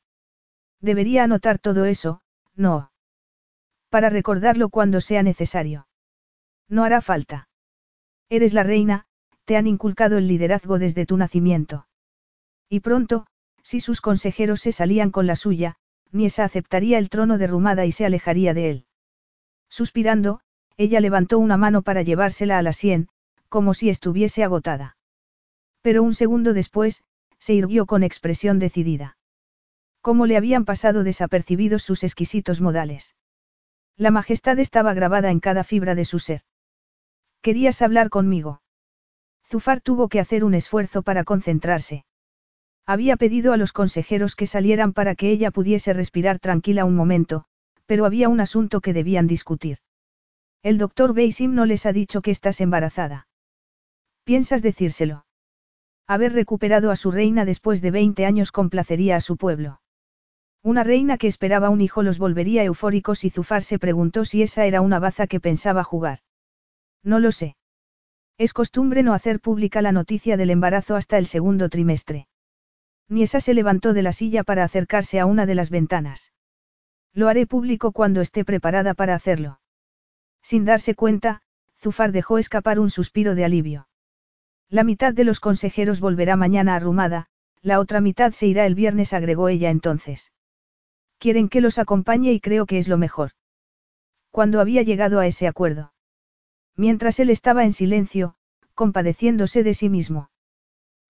Debería 0.81 1.23
anotar 1.23 1.61
todo 1.61 1.85
eso, 1.85 2.23
no. 2.57 2.91
Para 3.89 4.11
recordarlo 4.11 4.69
cuando 4.69 5.01
sea 5.01 5.23
necesario. 5.23 5.87
No 6.69 6.83
hará 6.83 7.01
falta. 7.01 7.49
Eres 8.29 8.53
la 8.53 8.65
reina, 8.65 9.07
te 9.45 9.57
han 9.57 9.69
inculcado 9.69 10.19
el 10.19 10.27
liderazgo 10.27 10.81
desde 10.81 11.07
tu 11.07 11.17
nacimiento. 11.17 11.87
Y 12.69 12.81
pronto, 12.81 13.29
si 13.63 13.79
sus 13.79 14.01
consejeros 14.01 14.61
se 14.63 14.73
salían 14.73 15.13
con 15.13 15.29
la 15.29 15.37
suya, 15.37 15.77
Niesa 16.11 16.43
aceptaría 16.43 16.99
el 16.99 17.11
trono 17.11 17.39
de 17.39 17.47
Rumada 17.47 17.87
y 17.87 17.93
se 17.93 18.05
alejaría 18.05 18.55
de 18.55 18.71
él. 18.71 18.87
Suspirando, 19.69 20.41
ella 20.77 20.99
levantó 20.99 21.39
una 21.39 21.57
mano 21.57 21.83
para 21.83 22.03
llevársela 22.03 22.59
a 22.59 22.63
la 22.63 22.73
sien, 22.73 23.09
como 23.49 23.73
si 23.73 23.89
estuviese 23.89 24.43
agotada. 24.43 24.97
Pero 25.85 26.03
un 26.03 26.15
segundo 26.15 26.55
después, 26.55 27.05
se 27.39 27.53
irguió 27.53 27.85
con 27.85 28.03
expresión 28.03 28.59
decidida. 28.59 29.19
Cómo 30.01 30.25
le 30.25 30.39
habían 30.39 30.65
pasado 30.65 31.05
desapercibidos 31.05 31.83
sus 31.83 32.05
exquisitos 32.05 32.63
modales. 32.63 33.17
La 33.95 34.11
majestad 34.11 34.59
estaba 34.61 34.95
grabada 34.95 35.31
en 35.31 35.41
cada 35.41 35.63
fibra 35.63 35.95
de 35.95 36.07
su 36.07 36.21
ser. 36.21 36.41
¿Querías 37.43 37.83
hablar 37.83 38.09
conmigo? 38.09 38.63
Zufar 39.47 39.83
tuvo 39.83 40.09
que 40.09 40.21
hacer 40.21 40.43
un 40.43 40.55
esfuerzo 40.55 41.03
para 41.03 41.23
concentrarse. 41.23 42.07
Había 42.87 43.19
pedido 43.19 43.53
a 43.53 43.59
los 43.59 43.75
consejeros 43.75 44.37
que 44.37 44.47
salieran 44.47 44.95
para 44.95 45.15
que 45.15 45.31
ella 45.31 45.51
pudiese 45.51 45.93
respirar 45.93 46.39
tranquila 46.39 46.87
un 46.87 46.97
momento, 46.97 47.45
pero 47.85 48.07
había 48.07 48.31
un 48.31 48.41
asunto 48.41 48.81
que 48.81 48.95
debían 48.95 49.27
discutir. 49.27 49.81
El 50.63 50.79
doctor 50.79 51.13
Beisim 51.13 51.55
no 51.55 51.67
les 51.67 51.85
ha 51.85 51.93
dicho 51.93 52.23
que 52.23 52.31
estás 52.31 52.63
embarazada. 52.63 53.29
¿Piensas 54.25 54.63
decírselo? 54.63 55.24
Haber 56.07 56.33
recuperado 56.35 56.91
a 56.91 56.97
su 56.97 57.11
reina 57.11 57.45
después 57.45 57.81
de 57.81 57.91
20 57.91 58.27
años 58.27 58.53
complacería 58.53 59.17
a 59.17 59.21
su 59.23 59.37
pueblo. 59.37 59.81
Una 60.63 60.83
reina 60.83 61.19
que 61.19 61.27
esperaba 61.27 61.71
un 61.71 61.81
hijo 61.81 62.03
los 62.03 62.19
volvería 62.19 62.65
eufóricos 62.65 63.25
y 63.25 63.31
Zufar 63.31 63.63
se 63.63 63.79
preguntó 63.79 64.25
si 64.25 64.43
esa 64.43 64.67
era 64.67 64.81
una 64.81 64.99
baza 64.99 65.27
que 65.27 65.41
pensaba 65.41 65.85
jugar. 65.85 66.21
No 67.03 67.19
lo 67.21 67.33
sé. 67.33 67.57
Es 68.37 68.53
costumbre 68.53 69.03
no 69.03 69.15
hacer 69.15 69.41
pública 69.41 69.81
la 69.83 69.93
noticia 69.93 70.37
del 70.37 70.51
embarazo 70.51 70.97
hasta 70.97 71.19
el 71.19 71.27
segundo 71.27 71.69
trimestre. 71.69 72.29
Niesa 73.09 73.41
se 73.41 73.55
levantó 73.55 73.93
de 73.93 74.03
la 74.03 74.13
silla 74.13 74.43
para 74.43 74.65
acercarse 74.65 75.21
a 75.21 75.27
una 75.27 75.47
de 75.47 75.55
las 75.55 75.71
ventanas. 75.71 76.33
Lo 77.13 77.29
haré 77.29 77.47
público 77.47 77.93
cuando 77.93 78.21
esté 78.21 78.45
preparada 78.45 78.95
para 78.95 79.15
hacerlo. 79.15 79.61
Sin 80.43 80.65
darse 80.65 80.95
cuenta, 80.95 81.43
Zufar 81.79 82.13
dejó 82.13 82.39
escapar 82.39 82.79
un 82.81 82.91
suspiro 82.91 83.35
de 83.35 83.45
alivio. 83.45 83.87
La 84.75 84.83
mitad 84.83 85.15
de 85.15 85.23
los 85.23 85.39
consejeros 85.39 86.01
volverá 86.01 86.35
mañana 86.35 86.75
a 86.75 86.81
Rumada, 86.81 87.27
la 87.63 87.79
otra 87.79 88.01
mitad 88.01 88.33
se 88.33 88.49
irá 88.49 88.67
el 88.67 88.75
viernes, 88.75 89.13
agregó 89.13 89.49
ella 89.49 89.71
entonces. 89.71 90.33
Quieren 91.19 91.49
que 91.49 91.61
los 91.61 91.79
acompañe 91.79 92.33
y 92.33 92.41
creo 92.41 92.67
que 92.67 92.79
es 92.79 92.89
lo 92.89 92.99
mejor. 92.99 93.31
Cuando 94.33 94.61
había 94.61 94.83
llegado 94.83 95.21
a 95.21 95.29
ese 95.29 95.47
acuerdo. 95.47 95.93
Mientras 96.75 97.21
él 97.21 97.31
estaba 97.31 97.63
en 97.63 97.73
silencio, 97.73 98.35
compadeciéndose 98.75 99.63
de 99.63 99.75
sí 99.75 99.89
mismo. 99.89 100.31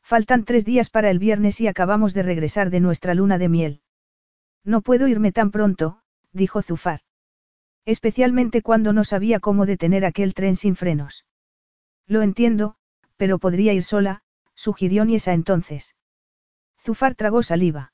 Faltan 0.02 0.44
tres 0.44 0.66
días 0.66 0.90
para 0.90 1.08
el 1.08 1.18
viernes 1.18 1.58
y 1.62 1.66
acabamos 1.66 2.12
de 2.12 2.22
regresar 2.22 2.68
de 2.68 2.80
nuestra 2.80 3.14
luna 3.14 3.38
de 3.38 3.48
miel. 3.48 3.80
No 4.62 4.82
puedo 4.82 5.08
irme 5.08 5.32
tan 5.32 5.50
pronto, 5.50 6.02
dijo 6.34 6.60
Zufar. 6.60 7.00
Especialmente 7.86 8.60
cuando 8.60 8.92
no 8.92 9.04
sabía 9.04 9.40
cómo 9.40 9.64
detener 9.64 10.04
aquel 10.04 10.34
tren 10.34 10.54
sin 10.54 10.76
frenos. 10.76 11.24
Lo 12.06 12.20
entiendo, 12.20 12.76
pero 13.16 13.38
podría 13.38 13.72
ir 13.72 13.84
sola, 13.84 14.22
sugirió 14.54 15.04
Niesa 15.04 15.32
entonces. 15.32 15.94
Zufar 16.80 17.14
tragó 17.14 17.42
saliva. 17.42 17.92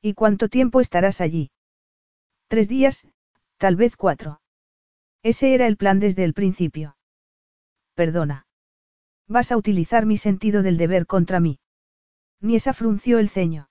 ¿Y 0.00 0.14
cuánto 0.14 0.48
tiempo 0.48 0.80
estarás 0.80 1.20
allí? 1.20 1.50
Tres 2.48 2.68
días, 2.68 3.06
tal 3.56 3.76
vez 3.76 3.96
cuatro. 3.96 4.40
Ese 5.22 5.54
era 5.54 5.66
el 5.66 5.76
plan 5.76 6.00
desde 6.00 6.24
el 6.24 6.34
principio. 6.34 6.96
Perdona. 7.94 8.46
Vas 9.28 9.52
a 9.52 9.56
utilizar 9.56 10.04
mi 10.04 10.16
sentido 10.16 10.62
del 10.62 10.76
deber 10.76 11.06
contra 11.06 11.40
mí. 11.40 11.60
Niesa 12.40 12.72
frunció 12.72 13.18
el 13.18 13.28
ceño. 13.28 13.70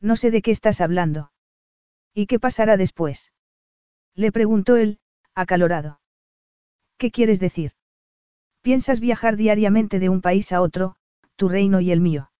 No 0.00 0.16
sé 0.16 0.30
de 0.30 0.42
qué 0.42 0.50
estás 0.50 0.80
hablando. 0.80 1.32
¿Y 2.14 2.26
qué 2.26 2.40
pasará 2.40 2.76
después? 2.76 3.32
Le 4.14 4.32
preguntó 4.32 4.76
él, 4.76 4.98
acalorado. 5.34 6.00
¿Qué 6.96 7.10
quieres 7.10 7.38
decir? 7.38 7.72
Piensas 8.62 9.00
viajar 9.00 9.36
diariamente 9.36 9.98
de 9.98 10.08
un 10.08 10.20
país 10.20 10.52
a 10.52 10.60
otro, 10.60 10.94
tu 11.36 11.48
reino 11.48 11.80
y 11.80 11.90
el 11.90 12.00
mío. 12.00 12.30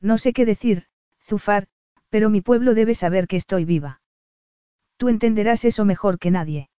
No 0.00 0.16
sé 0.16 0.32
qué 0.32 0.46
decir, 0.46 0.86
Zufar, 1.26 1.66
pero 2.08 2.30
mi 2.30 2.40
pueblo 2.40 2.74
debe 2.74 2.94
saber 2.94 3.26
que 3.26 3.36
estoy 3.36 3.64
viva. 3.64 4.00
Tú 4.96 5.08
entenderás 5.08 5.64
eso 5.64 5.84
mejor 5.84 6.18
que 6.18 6.30
nadie. 6.30 6.70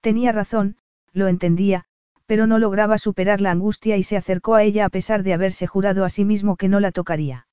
Tenía 0.00 0.32
razón, 0.32 0.76
lo 1.12 1.26
entendía, 1.26 1.84
pero 2.26 2.46
no 2.46 2.58
lograba 2.58 2.98
superar 2.98 3.40
la 3.40 3.52
angustia 3.52 3.96
y 3.96 4.02
se 4.02 4.16
acercó 4.16 4.54
a 4.54 4.62
ella 4.62 4.84
a 4.84 4.90
pesar 4.90 5.22
de 5.22 5.32
haberse 5.32 5.66
jurado 5.66 6.04
a 6.04 6.10
sí 6.10 6.24
mismo 6.24 6.56
que 6.56 6.68
no 6.68 6.80
la 6.80 6.92
tocaría. 6.92 7.46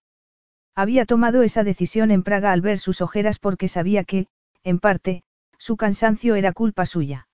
Había 0.76 1.06
tomado 1.06 1.44
esa 1.44 1.64
decisión 1.64 2.12
en 2.12 2.24
Praga 2.24 2.52
al 2.52 2.62
ver 2.62 2.80
sus 2.80 3.02
ojeras 3.02 3.40
porque 3.40 3.68
sabía 3.68 4.04
que, 4.04 4.28
en 4.64 4.80
parte, 4.80 5.24
su 5.58 5.78
cansancio 5.78 6.36
era 6.36 6.52
culpa 6.52 6.86
suya. 6.86 7.28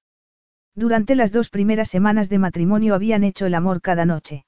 Durante 0.76 1.16
las 1.16 1.32
dos 1.32 1.50
primeras 1.50 1.90
semanas 1.90 2.30
de 2.30 2.40
matrimonio 2.40 2.96
habían 2.96 3.24
hecho 3.24 3.46
el 3.46 3.56
amor 3.56 3.82
cada 3.82 4.06
noche. 4.06 4.46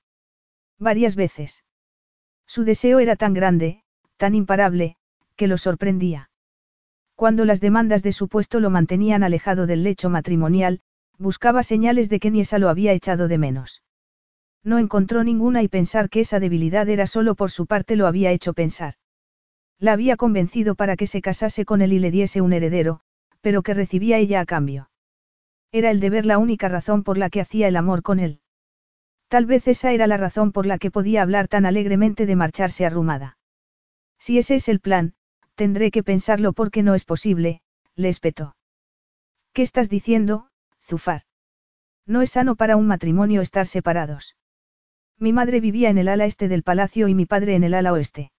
Varias 0.80 1.16
veces. 1.16 1.64
Su 2.48 2.64
deseo 2.64 3.00
era 3.00 3.16
tan 3.16 3.33
grande, 3.33 3.83
tan 4.17 4.35
imparable, 4.35 4.98
que 5.35 5.48
lo 5.48 5.58
sorprendía. 5.58 6.30
Cuando 7.16 7.45
las 7.45 7.61
demandas 7.61 8.03
de 8.03 8.11
su 8.11 8.27
puesto 8.27 8.59
lo 8.59 8.69
mantenían 8.69 9.24
alejado 9.24 9.67
del 9.67 9.83
lecho 9.83 10.09
matrimonial, 10.09 10.82
buscaba 11.17 11.64
señales 11.64 12.09
de 12.09 12.19
que 12.19 12.32
Niesa 12.32 12.59
lo 12.59 12.69
había 12.69 12.93
echado 12.93 13.27
de 13.27 13.38
menos. 13.38 13.83
No 14.64 14.77
encontró 14.77 15.24
ninguna 15.24 15.64
y 15.64 15.67
pensar 15.67 16.09
que 16.09 16.19
esa 16.19 16.40
debilidad 16.40 16.88
era 16.90 17.08
solo 17.08 17.35
por 17.35 17.51
su 17.51 17.66
parte 17.66 17.95
lo 17.95 18.06
había 18.06 18.32
hecho 18.32 18.53
pensar. 18.53 18.95
La 19.80 19.93
había 19.93 20.17
convencido 20.17 20.75
para 20.75 20.95
que 20.95 21.08
se 21.08 21.22
casase 21.22 21.66
con 21.66 21.82
él 21.82 21.93
y 21.93 22.00
le 22.00 22.11
diese 22.11 22.41
un 22.41 22.53
heredero, 22.53 23.01
pero 23.41 23.64
que 23.64 23.74
recibía 23.74 24.17
ella 24.19 24.41
a 24.41 24.45
cambio. 24.45 24.91
Era 25.72 25.91
el 25.91 26.00
deber 26.00 26.25
la 26.25 26.38
única 26.38 26.67
razón 26.67 27.03
por 27.03 27.17
la 27.17 27.30
que 27.30 27.41
hacía 27.41 27.67
el 27.67 27.75
amor 27.75 28.01
con 28.01 28.19
él. 28.19 28.41
Tal 29.27 29.45
vez 29.45 29.67
esa 29.67 29.93
era 29.93 30.08
la 30.08 30.17
razón 30.17 30.51
por 30.51 30.66
la 30.66 30.77
que 30.77 30.91
podía 30.91 31.22
hablar 31.22 31.48
tan 31.48 31.66
alegremente 31.66 32.25
de 32.25 32.35
marcharse 32.35 32.85
arrumada. 32.85 33.38
Si 34.19 34.38
ese 34.38 34.56
es 34.56 34.67
el 34.67 34.82
plan, 34.82 35.16
Tendré 35.56 35.91
que 35.91 36.01
pensarlo 36.01 36.53
porque 36.53 36.82
no 36.82 36.95
es 36.95 37.06
posible, 37.06 37.61
le 37.95 38.09
espetó. 38.09 38.56
¿Qué 39.53 39.61
estás 39.61 39.90
diciendo, 39.90 40.48
Zufar? 40.82 41.22
No 42.08 42.24
es 42.24 42.32
sano 42.32 42.56
para 42.56 42.77
un 42.77 42.88
matrimonio 42.88 43.41
estar 43.41 43.67
separados. 43.67 44.35
Mi 45.19 45.33
madre 45.33 45.59
vivía 45.59 45.90
en 45.90 46.00
el 46.00 46.08
ala 46.08 46.25
este 46.25 46.48
del 46.48 46.64
palacio 46.64 47.08
y 47.09 47.14
mi 47.14 47.27
padre 47.27 47.56
en 47.56 47.64
el 47.64 47.75
ala 47.75 47.93
oeste. 47.93 48.32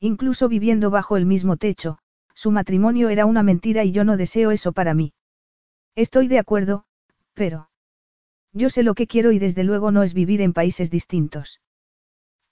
Incluso 0.00 0.48
viviendo 0.48 0.90
bajo 0.90 1.16
el 1.16 1.26
mismo 1.26 1.58
techo, 1.58 1.98
su 2.34 2.50
matrimonio 2.50 3.10
era 3.10 3.26
una 3.26 3.42
mentira 3.42 3.84
y 3.84 3.92
yo 3.92 4.04
no 4.04 4.16
deseo 4.16 4.50
eso 4.50 4.72
para 4.72 4.94
mí. 4.94 5.12
Estoy 5.98 6.28
de 6.28 6.38
acuerdo, 6.38 6.84
pero... 7.34 7.70
Yo 8.52 8.70
sé 8.70 8.84
lo 8.84 8.94
que 8.94 9.08
quiero 9.08 9.32
y 9.32 9.40
desde 9.40 9.64
luego 9.64 9.90
no 9.90 10.04
es 10.04 10.14
vivir 10.14 10.42
en 10.42 10.52
países 10.52 10.92
distintos. 10.92 11.60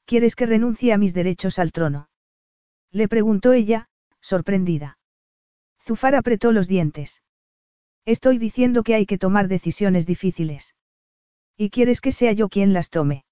¿Quieres 0.05 0.35
que 0.35 0.47
renuncie 0.47 0.93
a 0.93 0.99
mis 0.99 1.15
derechos 1.15 1.61
al 1.61 1.71
trono? 1.71 2.11
Le 2.91 3.07
preguntó 3.07 3.53
ella, 3.53 3.89
sorprendida. 4.21 4.99
Zufar 5.81 6.17
apretó 6.17 6.51
los 6.51 6.67
dientes. 6.67 7.23
Estoy 8.05 8.39
diciendo 8.39 8.83
que 8.83 8.97
hay 8.97 9.07
que 9.07 9.17
tomar 9.17 9.47
decisiones 9.47 10.07
difíciles. 10.07 10.75
¿Y 11.57 11.71
quieres 11.71 12.01
que 12.01 12.11
sea 12.11 12.33
yo 12.33 12.49
quien 12.49 12.73
las 12.73 12.91
tome? 12.91 13.25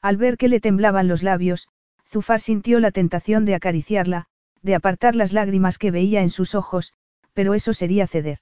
Al 0.00 0.18
ver 0.18 0.36
que 0.36 0.46
le 0.46 0.60
temblaban 0.60 1.08
los 1.08 1.24
labios, 1.24 1.66
Zufar 2.06 2.38
sintió 2.38 2.78
la 2.78 2.92
tentación 2.92 3.44
de 3.44 3.56
acariciarla, 3.56 4.26
de 4.62 4.76
apartar 4.76 5.16
las 5.16 5.32
lágrimas 5.32 5.78
que 5.78 5.90
veía 5.90 6.22
en 6.22 6.30
sus 6.30 6.54
ojos, 6.54 6.94
pero 7.32 7.54
eso 7.54 7.74
sería 7.74 8.06
ceder. 8.06 8.38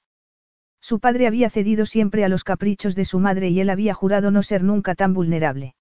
Su 0.81 0.99
padre 0.99 1.27
había 1.27 1.51
cedido 1.51 1.87
siempre 1.87 2.25
a 2.25 2.29
los 2.29 2.45
caprichos 2.45 2.95
de 2.95 3.05
su 3.05 3.19
madre 3.19 3.49
y 3.49 3.61
él 3.61 3.71
había 3.71 3.95
jurado 3.95 4.31
no 4.31 4.43
ser 4.43 4.63
nunca 4.63 4.95
tan 4.95 5.15
vulnerable. 5.15 5.75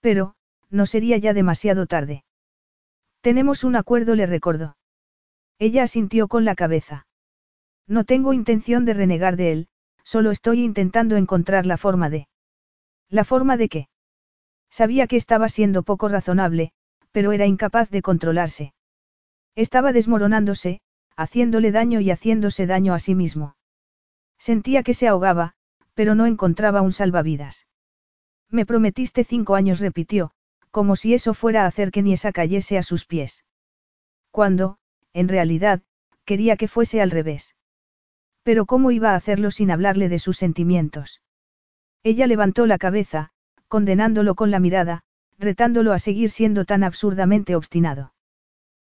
Pero, 0.00 0.34
no 0.70 0.86
sería 0.86 1.16
ya 1.18 1.34
demasiado 1.34 1.86
tarde. 1.86 2.24
Tenemos 3.20 3.64
un 3.64 3.76
acuerdo, 3.76 4.14
le 4.14 4.26
recordó. 4.26 4.76
Ella 5.58 5.82
asintió 5.82 6.28
con 6.28 6.44
la 6.44 6.54
cabeza. 6.54 7.06
No 7.86 8.04
tengo 8.04 8.32
intención 8.32 8.84
de 8.84 8.94
renegar 8.94 9.36
de 9.36 9.52
él, 9.52 9.68
solo 10.04 10.30
estoy 10.30 10.62
intentando 10.62 11.16
encontrar 11.16 11.66
la 11.66 11.76
forma 11.76 12.10
de... 12.10 12.28
¿La 13.10 13.24
forma 13.24 13.56
de 13.56 13.68
qué? 13.68 13.88
Sabía 14.70 15.06
que 15.06 15.16
estaba 15.16 15.48
siendo 15.48 15.82
poco 15.82 16.08
razonable, 16.08 16.72
pero 17.12 17.32
era 17.32 17.46
incapaz 17.46 17.90
de 17.90 18.02
controlarse. 18.02 18.72
Estaba 19.54 19.92
desmoronándose, 19.92 20.80
haciéndole 21.16 21.72
daño 21.72 22.00
y 22.00 22.10
haciéndose 22.10 22.66
daño 22.66 22.94
a 22.94 22.98
sí 22.98 23.14
mismo. 23.14 23.57
Sentía 24.38 24.82
que 24.82 24.94
se 24.94 25.08
ahogaba, 25.08 25.54
pero 25.94 26.14
no 26.14 26.26
encontraba 26.26 26.80
un 26.80 26.92
salvavidas. 26.92 27.66
Me 28.50 28.64
prometiste 28.64 29.24
cinco 29.24 29.56
años, 29.56 29.80
repitió, 29.80 30.30
como 30.70 30.96
si 30.96 31.12
eso 31.14 31.34
fuera 31.34 31.64
a 31.64 31.66
hacer 31.66 31.90
que 31.90 32.02
Niesa 32.02 32.32
cayese 32.32 32.78
a 32.78 32.82
sus 32.82 33.04
pies. 33.04 33.44
Cuando, 34.30 34.78
en 35.12 35.28
realidad, 35.28 35.82
quería 36.24 36.56
que 36.56 36.68
fuese 36.68 37.00
al 37.00 37.10
revés. 37.10 37.56
Pero 38.42 38.64
¿cómo 38.64 38.90
iba 38.90 39.12
a 39.12 39.16
hacerlo 39.16 39.50
sin 39.50 39.70
hablarle 39.70 40.08
de 40.08 40.18
sus 40.18 40.38
sentimientos? 40.38 41.20
Ella 42.02 42.26
levantó 42.26 42.66
la 42.66 42.78
cabeza, 42.78 43.30
condenándolo 43.66 44.34
con 44.34 44.50
la 44.50 44.60
mirada, 44.60 45.02
retándolo 45.38 45.92
a 45.92 45.98
seguir 45.98 46.30
siendo 46.30 46.64
tan 46.64 46.84
absurdamente 46.84 47.54
obstinado. 47.56 48.14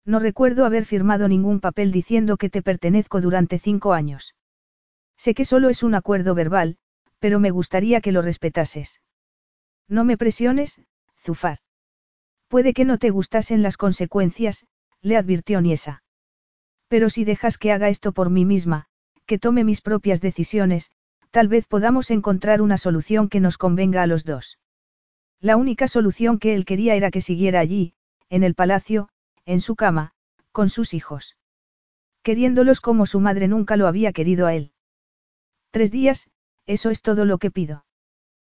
No 0.04 0.18
recuerdo 0.18 0.64
haber 0.64 0.84
firmado 0.84 1.28
ningún 1.28 1.60
papel 1.60 1.90
diciendo 1.90 2.36
que 2.36 2.50
te 2.50 2.62
pertenezco 2.62 3.20
durante 3.20 3.58
cinco 3.58 3.92
años. 3.92 4.34
Sé 5.18 5.34
que 5.34 5.44
solo 5.44 5.68
es 5.68 5.82
un 5.82 5.94
acuerdo 5.94 6.34
verbal, 6.34 6.78
pero 7.18 7.40
me 7.40 7.50
gustaría 7.50 8.00
que 8.00 8.12
lo 8.12 8.22
respetases. 8.22 9.00
No 9.88 10.04
me 10.04 10.16
presiones, 10.16 10.80
Zufar. 11.18 11.58
Puede 12.46 12.72
que 12.72 12.84
no 12.84 12.98
te 12.98 13.10
gustasen 13.10 13.62
las 13.62 13.76
consecuencias, 13.76 14.66
le 15.02 15.16
advirtió 15.16 15.60
Niesa. 15.60 16.02
Pero 16.88 17.10
si 17.10 17.24
dejas 17.24 17.58
que 17.58 17.72
haga 17.72 17.88
esto 17.88 18.12
por 18.12 18.30
mí 18.30 18.44
misma, 18.44 18.86
que 19.26 19.38
tome 19.38 19.64
mis 19.64 19.80
propias 19.80 20.20
decisiones, 20.20 20.90
tal 21.30 21.48
vez 21.48 21.66
podamos 21.66 22.10
encontrar 22.10 22.62
una 22.62 22.78
solución 22.78 23.28
que 23.28 23.40
nos 23.40 23.58
convenga 23.58 24.02
a 24.02 24.06
los 24.06 24.24
dos. 24.24 24.58
La 25.40 25.56
única 25.56 25.88
solución 25.88 26.38
que 26.38 26.54
él 26.54 26.64
quería 26.64 26.94
era 26.94 27.10
que 27.10 27.20
siguiera 27.20 27.60
allí, 27.60 27.94
en 28.30 28.42
el 28.42 28.54
palacio, 28.54 29.08
en 29.44 29.60
su 29.60 29.76
cama, 29.76 30.12
con 30.52 30.68
sus 30.68 30.94
hijos. 30.94 31.36
Queriéndolos 32.22 32.80
como 32.80 33.04
su 33.04 33.20
madre 33.20 33.48
nunca 33.48 33.76
lo 33.76 33.86
había 33.86 34.12
querido 34.12 34.46
a 34.46 34.54
él. 34.54 34.72
Tres 35.70 35.90
días, 35.90 36.30
eso 36.66 36.90
es 36.90 37.02
todo 37.02 37.24
lo 37.24 37.38
que 37.38 37.50
pido. 37.50 37.84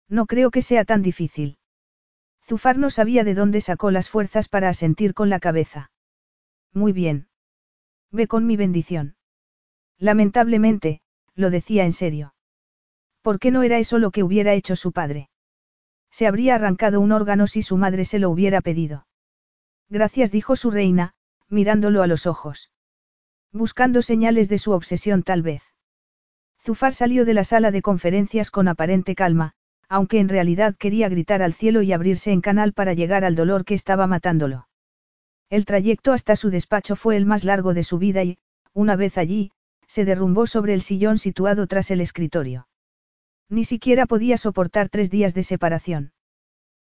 No 0.09 0.27
creo 0.27 0.51
que 0.51 0.63
sea 0.63 0.85
tan 0.85 1.03
difícil. 1.03 1.59
Zufar 2.45 2.79
no 2.79 2.91
sabía 2.91 3.25
de 3.25 3.35
dónde 3.35 3.61
sacó 3.61 3.91
las 3.91 4.09
fuerzas 4.09 4.49
para 4.49 4.69
asentir 4.69 5.15
con 5.15 5.29
la 5.29 5.41
cabeza. 5.41 5.91
Muy 6.73 6.93
bien. 6.93 7.29
Ve 8.11 8.27
con 8.27 8.47
mi 8.47 8.57
bendición. 8.57 9.17
Lamentablemente, 9.99 11.01
lo 11.35 11.51
decía 11.51 11.85
en 11.85 11.93
serio. 11.93 12.35
¿Por 13.23 13.39
qué 13.39 13.51
no 13.51 13.63
era 13.63 13.79
eso 13.79 13.99
lo 13.99 14.11
que 14.11 14.23
hubiera 14.23 14.55
hecho 14.55 14.75
su 14.77 14.93
padre? 14.93 15.31
Se 16.11 16.27
habría 16.27 16.57
arrancado 16.57 17.01
un 17.01 17.13
órgano 17.13 17.47
si 17.47 17.63
su 17.63 17.77
madre 17.77 18.05
se 18.05 18.19
lo 18.19 18.31
hubiera 18.31 18.61
pedido. 18.61 19.07
Gracias, 19.89 20.31
dijo 20.31 20.57
su 20.57 20.71
reina, 20.71 21.15
mirándolo 21.49 22.03
a 22.03 22.07
los 22.07 22.27
ojos. 22.27 22.71
Buscando 23.53 24.03
señales 24.03 24.49
de 24.49 24.59
su 24.59 24.73
obsesión 24.73 25.23
tal 25.23 25.43
vez. 25.43 25.63
Zufar 26.63 26.95
salió 26.95 27.25
de 27.25 27.35
la 27.35 27.45
sala 27.45 27.71
de 27.71 27.83
conferencias 27.83 28.51
con 28.51 28.69
aparente 28.69 29.15
calma, 29.15 29.53
aunque 29.89 30.21
en 30.21 30.29
realidad 30.29 30.77
quería 30.77 31.09
gritar 31.09 31.43
al 31.43 31.55
cielo 31.55 31.83
y 31.83 31.93
abrirse 31.93 32.33
en 32.33 32.41
canal 32.41 32.73
para 32.73 32.93
llegar 32.93 33.25
al 33.25 33.35
dolor 33.35 33.65
que 33.65 33.75
estaba 33.75 34.07
matándolo. 34.07 34.69
El 35.49 35.65
trayecto 35.65 36.13
hasta 36.13 36.37
su 36.37 36.51
despacho 36.51 36.97
fue 36.97 37.17
el 37.17 37.27
más 37.27 37.45
largo 37.45 37.75
de 37.75 37.83
su 37.83 37.99
vida 37.99 38.23
y, 38.23 38.39
una 38.73 38.95
vez 38.95 39.19
allí, 39.19 39.51
se 39.89 40.05
derrumbó 40.05 40.47
sobre 40.47 40.75
el 40.75 40.83
sillón 40.83 41.19
situado 41.19 41.67
tras 41.67 41.91
el 41.91 42.01
escritorio. 42.01 42.69
Ni 43.49 43.65
siquiera 43.65 44.07
podía 44.07 44.37
soportar 44.37 44.89
tres 44.89 45.11
días 45.11 45.35
de 45.35 45.43
separación. 45.43 46.13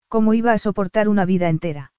¿Cómo 0.09 0.33
iba 0.33 0.51
a 0.51 0.57
soportar 0.57 1.07
una 1.07 1.23
vida 1.23 1.47
entera? 1.47 1.93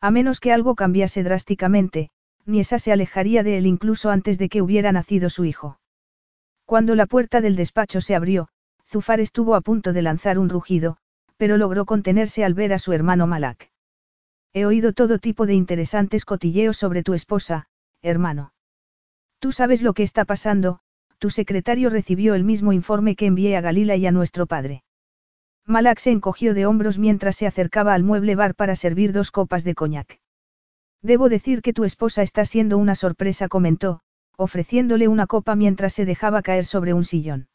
A 0.00 0.10
menos 0.10 0.40
que 0.40 0.52
algo 0.52 0.74
cambiase 0.74 1.22
drásticamente, 1.22 2.10
ni 2.46 2.58
esa 2.58 2.80
se 2.80 2.90
alejaría 2.90 3.44
de 3.44 3.58
él 3.58 3.66
incluso 3.66 4.10
antes 4.10 4.38
de 4.38 4.48
que 4.48 4.62
hubiera 4.62 4.90
nacido 4.90 5.30
su 5.30 5.44
hijo. 5.44 5.78
Cuando 6.66 6.96
la 6.96 7.06
puerta 7.06 7.40
del 7.40 7.54
despacho 7.54 8.00
se 8.00 8.16
abrió, 8.16 8.48
Zufar 8.84 9.20
estuvo 9.20 9.54
a 9.54 9.60
punto 9.60 9.92
de 9.92 10.02
lanzar 10.02 10.36
un 10.36 10.48
rugido, 10.48 10.96
pero 11.36 11.56
logró 11.56 11.84
contenerse 11.84 12.44
al 12.44 12.54
ver 12.54 12.72
a 12.72 12.80
su 12.80 12.92
hermano 12.92 13.28
Malak. 13.28 13.70
He 14.52 14.66
oído 14.66 14.92
todo 14.92 15.20
tipo 15.20 15.46
de 15.46 15.54
interesantes 15.54 16.24
cotilleos 16.24 16.76
sobre 16.76 17.04
tu 17.04 17.14
esposa, 17.14 17.68
hermano. 18.02 18.52
Tú 19.38 19.52
sabes 19.52 19.80
lo 19.80 19.92
que 19.92 20.02
está 20.02 20.24
pasando, 20.24 20.80
tu 21.18 21.30
secretario 21.30 21.88
recibió 21.88 22.34
el 22.34 22.42
mismo 22.42 22.72
informe 22.72 23.14
que 23.14 23.26
envié 23.26 23.56
a 23.56 23.60
Galila 23.60 23.94
y 23.94 24.06
a 24.06 24.12
nuestro 24.12 24.46
padre. 24.46 24.82
Malak 25.66 25.98
se 25.98 26.10
encogió 26.10 26.52
de 26.52 26.66
hombros 26.66 26.98
mientras 26.98 27.36
se 27.36 27.46
acercaba 27.46 27.94
al 27.94 28.02
mueble 28.02 28.34
bar 28.34 28.56
para 28.56 28.74
servir 28.74 29.12
dos 29.12 29.30
copas 29.30 29.62
de 29.62 29.74
coñac. 29.74 30.20
Debo 31.00 31.28
decir 31.28 31.62
que 31.62 31.72
tu 31.72 31.84
esposa 31.84 32.22
está 32.22 32.44
siendo 32.44 32.76
una 32.78 32.96
sorpresa, 32.96 33.48
comentó, 33.48 34.00
ofreciéndole 34.36 35.08
una 35.08 35.26
copa 35.26 35.56
mientras 35.56 35.92
se 35.92 36.04
dejaba 36.04 36.42
caer 36.42 36.64
sobre 36.64 36.92
un 36.92 37.04
sillón. 37.04 37.48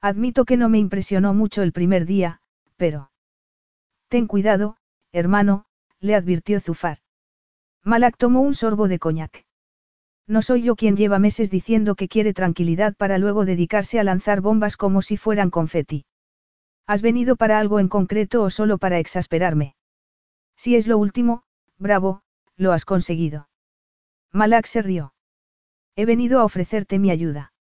Admito 0.00 0.44
que 0.44 0.56
no 0.56 0.68
me 0.68 0.78
impresionó 0.78 1.34
mucho 1.34 1.62
el 1.62 1.72
primer 1.72 2.06
día, 2.06 2.40
pero... 2.76 3.10
Ten 4.08 4.26
cuidado, 4.26 4.76
hermano, 5.12 5.66
le 6.00 6.14
advirtió 6.14 6.60
Zufar. 6.60 6.98
Malak 7.82 8.16
tomó 8.16 8.40
un 8.40 8.54
sorbo 8.54 8.88
de 8.88 8.98
coñac. 8.98 9.46
No 10.28 10.42
soy 10.42 10.62
yo 10.62 10.76
quien 10.76 10.96
lleva 10.96 11.18
meses 11.18 11.50
diciendo 11.50 11.94
que 11.94 12.08
quiere 12.08 12.34
tranquilidad 12.34 12.94
para 12.96 13.18
luego 13.18 13.44
dedicarse 13.44 14.00
a 14.00 14.04
lanzar 14.04 14.40
bombas 14.40 14.76
como 14.76 15.02
si 15.02 15.16
fueran 15.16 15.50
confeti. 15.50 16.04
¿Has 16.86 17.02
venido 17.02 17.36
para 17.36 17.58
algo 17.58 17.80
en 17.80 17.88
concreto 17.88 18.42
o 18.42 18.50
solo 18.50 18.78
para 18.78 18.98
exasperarme? 18.98 19.76
Si 20.56 20.76
es 20.76 20.86
lo 20.86 20.98
último, 20.98 21.42
bravo, 21.78 22.22
lo 22.56 22.72
has 22.72 22.84
conseguido. 22.84 23.48
Malak 24.32 24.66
se 24.66 24.82
rió. 24.82 25.15
He 25.96 26.04
venido 26.04 26.40
a 26.40 26.44
ofrecerte 26.44 26.98
mi 26.98 27.10
ayuda. 27.10 27.52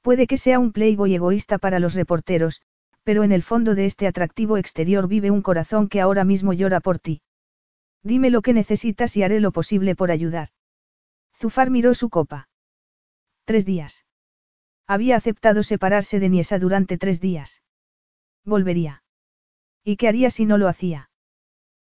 Puede 0.00 0.26
que 0.26 0.38
sea 0.38 0.58
un 0.58 0.72
playboy 0.72 1.14
egoísta 1.14 1.58
para 1.58 1.78
los 1.78 1.94
reporteros, 1.94 2.62
pero 3.04 3.22
en 3.22 3.32
el 3.32 3.42
fondo 3.42 3.74
de 3.74 3.86
este 3.86 4.06
atractivo 4.06 4.56
exterior 4.56 5.08
vive 5.08 5.30
un 5.30 5.42
corazón 5.42 5.88
que 5.88 6.00
ahora 6.00 6.24
mismo 6.24 6.54
llora 6.54 6.80
por 6.80 6.98
ti. 6.98 7.20
Dime 8.02 8.30
lo 8.30 8.40
que 8.40 8.54
necesitas 8.54 9.16
y 9.16 9.22
haré 9.22 9.40
lo 9.40 9.52
posible 9.52 9.94
por 9.94 10.10
ayudar. 10.10 10.48
Zufar 11.36 11.70
miró 11.70 11.94
su 11.94 12.08
copa. 12.08 12.48
Tres 13.44 13.66
días. 13.66 14.06
Había 14.86 15.16
aceptado 15.16 15.62
separarse 15.62 16.18
de 16.18 16.30
Niesa 16.30 16.58
durante 16.58 16.96
tres 16.96 17.20
días. 17.20 17.62
Volvería. 18.44 19.02
¿Y 19.84 19.96
qué 19.96 20.08
haría 20.08 20.30
si 20.30 20.46
no 20.46 20.56
lo 20.56 20.66
hacía? 20.66 21.10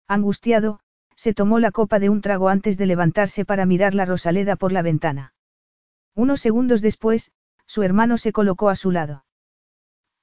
Angustiado, 0.07 0.80
se 1.15 1.33
tomó 1.33 1.59
la 1.59 1.72
copa 1.72 1.99
de 1.99 2.09
un 2.09 2.22
trago 2.22 2.49
antes 2.49 2.77
de 2.77 2.85
levantarse 2.88 3.45
para 3.45 3.65
mirar 3.65 3.93
la 3.93 4.06
Rosaleda 4.06 4.56
por 4.56 4.72
la 4.72 4.81
ventana. 4.81 5.33
Unos 6.18 6.42
segundos 6.42 6.82
después, 6.82 7.30
su 7.68 7.84
hermano 7.84 8.18
se 8.18 8.32
colocó 8.32 8.70
a 8.70 8.76
su 8.76 8.90
lado. 8.90 9.24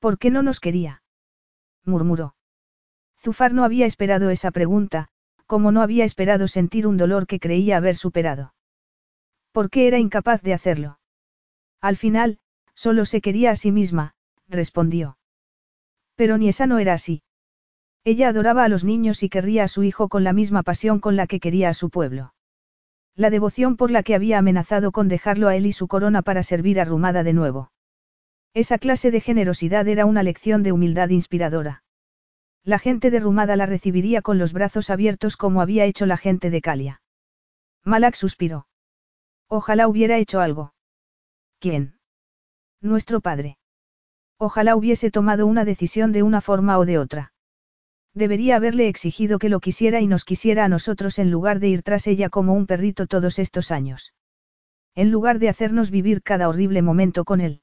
¿Por 0.01 0.19
qué 0.19 0.33
no 0.33 0.43
nos 0.43 0.59
quería? 0.59 1.05
murmuró. 1.85 2.35
Zufar 3.17 3.55
no 3.55 3.63
había 3.63 3.87
esperado 3.87 4.31
esa 4.31 4.51
pregunta, 4.51 5.07
como 5.47 5.71
no 5.71 5.83
había 5.83 6.05
esperado 6.05 6.49
sentir 6.49 6.89
un 6.89 6.97
dolor 6.97 7.29
que 7.29 7.39
creía 7.39 7.77
haber 7.77 7.95
superado. 7.95 8.55
¿Por 9.53 9.71
qué 9.71 9.87
era 9.87 10.01
incapaz 10.01 10.43
de 10.43 10.53
hacerlo? 10.53 10.99
Al 11.81 11.97
final, 11.97 12.41
solo 12.75 13.05
se 13.05 13.21
quería 13.21 13.53
a 13.53 13.57
sí 13.57 13.71
misma, 13.71 14.17
respondió. 14.49 15.17
Pero 16.17 16.39
ni 16.39 16.49
esa 16.49 16.67
no 16.67 16.81
era 16.81 16.95
así. 16.95 17.23
Ella 18.03 18.31
adoraba 18.31 18.65
a 18.65 18.69
los 18.69 18.83
niños 18.83 19.23
y 19.23 19.29
querría 19.29 19.63
a 19.63 19.69
su 19.69 19.85
hijo 19.85 20.09
con 20.09 20.25
la 20.25 20.33
misma 20.33 20.65
pasión 20.65 20.99
con 20.99 21.15
la 21.15 21.29
que 21.29 21.39
quería 21.39 21.69
a 21.69 21.75
su 21.75 21.89
pueblo. 21.89 22.34
La 23.17 23.31
devoción 23.31 23.77
por 23.77 23.91
la 23.91 24.03
que 24.03 24.15
había 24.15 24.39
amenazado 24.39 24.91
con 24.91 25.09
dejarlo 25.09 25.49
a 25.49 25.55
él 25.55 25.67
y 25.67 25.73
su 25.73 25.87
corona 25.87 26.23
para 26.23 26.43
servir 26.43 26.81
a 26.81 26.85
Rumada 26.85 27.23
de 27.23 27.33
nuevo. 27.33 27.71
Esa 28.55 28.79
clase 28.79 29.11
de 29.11 29.21
generosidad 29.21 29.87
era 29.87 30.07
una 30.07 30.23
lección 30.23 30.63
de 30.63 30.73
humildad 30.73 31.11
inspiradora. 31.11 31.83
La 32.65 32.79
gente 32.79 33.11
de 33.11 33.21
Rumada 33.21 33.57
la 33.57 33.67
recibiría 33.67 34.23
con 34.23 34.39
los 34.39 34.53
brazos 34.53 34.91
abiertos 34.91 35.37
como 35.37 35.61
había 35.61 35.85
hecho 35.85 36.07
la 36.07 36.17
gente 36.17 36.51
de 36.51 36.61
Calia. 36.61 37.03
Malak 37.85 38.15
suspiró. 38.15 38.67
Ojalá 39.49 39.87
hubiera 39.87 40.17
hecho 40.17 40.41
algo. 40.41 40.75
¿Quién? 41.61 41.99
Nuestro 42.81 43.21
padre. 43.21 43.59
Ojalá 44.39 44.75
hubiese 44.77 45.11
tomado 45.11 45.47
una 45.47 45.65
decisión 45.65 46.11
de 46.13 46.23
una 46.23 46.41
forma 46.41 46.79
o 46.79 46.87
de 46.87 46.99
otra. 46.99 47.34
Debería 48.15 48.57
haberle 48.57 48.87
exigido 48.87 49.41
que 49.41 49.49
lo 49.49 49.59
quisiera 49.59 50.01
y 50.01 50.07
nos 50.07 50.25
quisiera 50.25 50.65
a 50.65 50.69
nosotros 50.69 51.19
en 51.19 51.33
lugar 51.33 51.59
de 51.59 51.69
ir 51.69 51.83
tras 51.83 52.07
ella 52.07 52.31
como 52.31 52.55
un 52.55 52.67
perrito 52.67 53.09
todos 53.09 53.41
estos 53.41 53.73
años. 53.73 54.15
En 54.95 55.11
lugar 55.11 55.41
de 55.41 55.49
hacernos 55.49 55.91
vivir 55.91 56.23
cada 56.23 56.49
horrible 56.49 56.81
momento 56.81 57.25
con 57.25 57.41
él. 57.41 57.63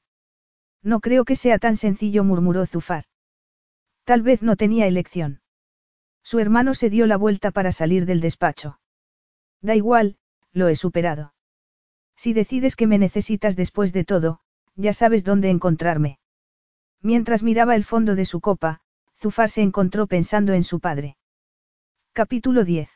No 0.82 1.00
creo 1.00 1.24
que 1.24 1.36
sea 1.36 1.58
tan 1.58 1.76
sencillo, 1.76 2.22
murmuró 2.22 2.66
Zufar. 2.66 3.04
Tal 4.04 4.20
vez 4.20 4.42
no 4.42 4.56
tenía 4.56 4.86
elección. 4.86 5.40
Su 6.22 6.38
hermano 6.38 6.74
se 6.74 6.90
dio 6.90 7.06
la 7.06 7.16
vuelta 7.16 7.50
para 7.50 7.72
salir 7.72 8.04
del 8.04 8.20
despacho. 8.20 8.78
Da 9.62 9.74
igual, 9.74 10.18
lo 10.52 10.68
he 10.68 10.76
superado. 10.76 11.34
Si 12.14 12.34
decides 12.34 12.76
que 12.76 12.86
me 12.86 12.98
necesitas 12.98 13.56
después 13.56 13.94
de 13.94 14.04
todo, 14.04 14.40
ya 14.74 14.92
sabes 14.92 15.24
dónde 15.24 15.48
encontrarme. 15.48 16.18
Mientras 17.00 17.42
miraba 17.42 17.74
el 17.74 17.84
fondo 17.84 18.14
de 18.14 18.26
su 18.26 18.40
copa, 18.40 18.81
Zufar 19.22 19.50
se 19.50 19.62
encontró 19.62 20.08
pensando 20.08 20.52
en 20.52 20.64
su 20.64 20.80
padre. 20.80 21.16
Capítulo 22.12 22.64
10. 22.64 22.90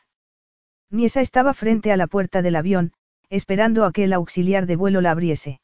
Niesa 0.91 1.21
estaba 1.21 1.53
frente 1.53 1.93
a 1.93 1.95
la 1.95 2.07
puerta 2.07 2.41
del 2.41 2.57
avión, 2.57 2.91
esperando 3.29 3.85
a 3.85 3.93
que 3.93 4.03
el 4.03 4.11
auxiliar 4.11 4.65
de 4.65 4.75
vuelo 4.75 4.99
la 4.99 5.11
abriese. 5.11 5.61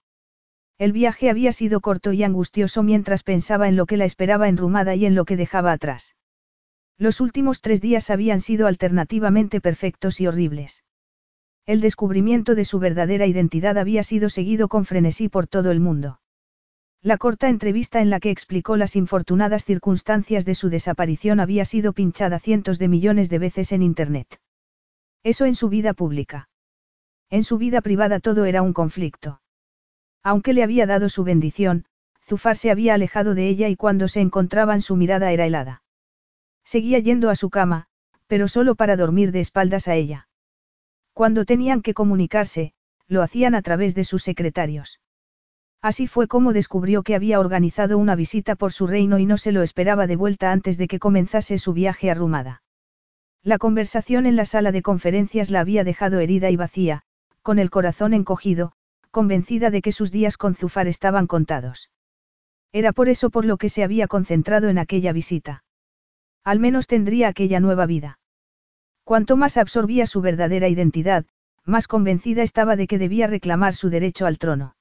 El 0.77 0.93
viaje 0.93 1.29
había 1.29 1.51
sido 1.51 1.81
corto 1.81 2.13
y 2.13 2.23
angustioso 2.23 2.81
mientras 2.81 3.23
pensaba 3.23 3.67
en 3.67 3.75
lo 3.75 3.85
que 3.85 3.97
la 3.97 4.05
esperaba 4.05 4.47
enrumada 4.47 4.95
y 4.95 5.05
en 5.05 5.15
lo 5.15 5.25
que 5.25 5.35
dejaba 5.35 5.73
atrás. 5.73 6.15
Los 6.97 7.19
últimos 7.19 7.59
tres 7.59 7.81
días 7.81 8.09
habían 8.09 8.39
sido 8.39 8.67
alternativamente 8.67 9.59
perfectos 9.59 10.21
y 10.21 10.27
horribles. 10.27 10.85
El 11.65 11.81
descubrimiento 11.81 12.55
de 12.55 12.63
su 12.63 12.79
verdadera 12.79 13.25
identidad 13.25 13.77
había 13.77 14.03
sido 14.03 14.29
seguido 14.29 14.69
con 14.69 14.85
frenesí 14.85 15.27
por 15.27 15.45
todo 15.45 15.71
el 15.71 15.81
mundo. 15.81 16.21
La 17.05 17.17
corta 17.17 17.49
entrevista 17.49 17.99
en 17.99 18.09
la 18.09 18.21
que 18.21 18.31
explicó 18.31 18.77
las 18.77 18.95
infortunadas 18.95 19.65
circunstancias 19.65 20.45
de 20.45 20.55
su 20.55 20.69
desaparición 20.69 21.41
había 21.41 21.65
sido 21.65 21.91
pinchada 21.91 22.39
cientos 22.39 22.79
de 22.79 22.87
millones 22.87 23.29
de 23.29 23.39
veces 23.39 23.73
en 23.73 23.81
Internet. 23.81 24.39
Eso 25.21 25.43
en 25.43 25.53
su 25.53 25.67
vida 25.67 25.93
pública. 25.93 26.47
En 27.29 27.43
su 27.43 27.57
vida 27.57 27.81
privada 27.81 28.21
todo 28.21 28.45
era 28.45 28.61
un 28.61 28.71
conflicto. 28.71 29.41
Aunque 30.23 30.53
le 30.53 30.63
había 30.63 30.85
dado 30.85 31.09
su 31.09 31.25
bendición, 31.25 31.83
Zufar 32.25 32.55
se 32.55 32.71
había 32.71 32.93
alejado 32.93 33.35
de 33.35 33.49
ella 33.49 33.67
y 33.67 33.75
cuando 33.75 34.07
se 34.07 34.21
encontraban 34.21 34.81
su 34.81 34.95
mirada 34.95 35.33
era 35.33 35.45
helada. 35.45 35.83
Seguía 36.63 36.99
yendo 36.99 37.29
a 37.29 37.35
su 37.35 37.49
cama, 37.49 37.87
pero 38.27 38.47
solo 38.47 38.75
para 38.75 38.95
dormir 38.95 39.33
de 39.33 39.41
espaldas 39.41 39.89
a 39.89 39.95
ella. 39.95 40.29
Cuando 41.11 41.43
tenían 41.43 41.81
que 41.81 41.93
comunicarse, 41.93 42.71
lo 43.07 43.21
hacían 43.21 43.55
a 43.55 43.61
través 43.61 43.93
de 43.93 44.05
sus 44.05 44.23
secretarios. 44.23 45.01
Así 45.83 46.07
fue 46.07 46.29
como 46.29 46.53
descubrió 46.53 47.03
que 47.03 47.13
había 47.13 47.41
organizado 47.41 47.97
una 47.97 48.15
visita 48.15 48.55
por 48.55 48.71
su 48.71 48.87
reino 48.87 49.19
y 49.19 49.25
no 49.25 49.35
se 49.35 49.51
lo 49.51 49.63
esperaba 49.63 50.07
de 50.07 50.15
vuelta 50.15 50.53
antes 50.53 50.77
de 50.77 50.87
que 50.87 50.97
comenzase 50.97 51.59
su 51.59 51.73
viaje 51.73 52.09
a 52.09 52.13
Rumada. 52.13 52.63
La 53.43 53.57
conversación 53.57 54.25
en 54.25 54.37
la 54.37 54.45
sala 54.45 54.71
de 54.71 54.81
conferencias 54.81 55.49
la 55.49 55.59
había 55.59 55.83
dejado 55.83 56.21
herida 56.21 56.49
y 56.49 56.55
vacía, 56.55 57.01
con 57.41 57.59
el 57.59 57.69
corazón 57.69 58.13
encogido, 58.13 58.71
convencida 59.11 59.71
de 59.71 59.81
que 59.81 59.91
sus 59.91 60.09
días 60.09 60.37
con 60.37 60.55
Zufar 60.55 60.87
estaban 60.87 61.27
contados. 61.27 61.91
Era 62.71 62.93
por 62.93 63.09
eso 63.09 63.29
por 63.29 63.43
lo 63.43 63.57
que 63.57 63.67
se 63.67 63.83
había 63.83 64.07
concentrado 64.07 64.69
en 64.69 64.77
aquella 64.77 65.11
visita. 65.11 65.65
Al 66.45 66.61
menos 66.61 66.87
tendría 66.87 67.27
aquella 67.27 67.59
nueva 67.59 67.85
vida. 67.85 68.19
Cuanto 69.03 69.35
más 69.35 69.57
absorbía 69.57 70.07
su 70.07 70.21
verdadera 70.21 70.69
identidad, 70.69 71.25
más 71.65 71.89
convencida 71.89 72.41
estaba 72.41 72.77
de 72.77 72.87
que 72.87 72.97
debía 72.97 73.27
reclamar 73.27 73.73
su 73.73 73.89
derecho 73.89 74.25
al 74.25 74.37
trono. 74.37 74.77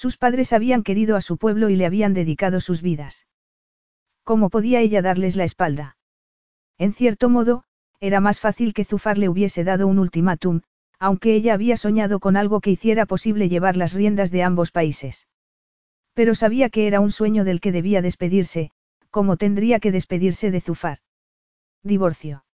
Sus 0.00 0.16
padres 0.16 0.54
habían 0.54 0.82
querido 0.82 1.14
a 1.14 1.20
su 1.20 1.36
pueblo 1.36 1.68
y 1.68 1.76
le 1.76 1.84
habían 1.84 2.14
dedicado 2.14 2.62
sus 2.62 2.80
vidas. 2.80 3.26
¿Cómo 4.24 4.48
podía 4.48 4.80
ella 4.80 5.02
darles 5.02 5.36
la 5.36 5.44
espalda? 5.44 5.98
En 6.78 6.94
cierto 6.94 7.28
modo, 7.28 7.64
era 8.00 8.18
más 8.18 8.40
fácil 8.40 8.72
que 8.72 8.86
Zufar 8.86 9.18
le 9.18 9.28
hubiese 9.28 9.62
dado 9.62 9.86
un 9.86 9.98
ultimátum, 9.98 10.62
aunque 10.98 11.34
ella 11.34 11.52
había 11.52 11.76
soñado 11.76 12.18
con 12.18 12.38
algo 12.38 12.62
que 12.62 12.70
hiciera 12.70 13.04
posible 13.04 13.50
llevar 13.50 13.76
las 13.76 13.92
riendas 13.92 14.30
de 14.30 14.42
ambos 14.42 14.70
países. 14.70 15.28
Pero 16.14 16.34
sabía 16.34 16.70
que 16.70 16.86
era 16.86 17.00
un 17.00 17.10
sueño 17.10 17.44
del 17.44 17.60
que 17.60 17.70
debía 17.70 18.00
despedirse, 18.00 18.70
como 19.10 19.36
tendría 19.36 19.80
que 19.80 19.92
despedirse 19.92 20.50
de 20.50 20.62
Zufar. 20.62 21.00
Divorcio. 21.82 22.46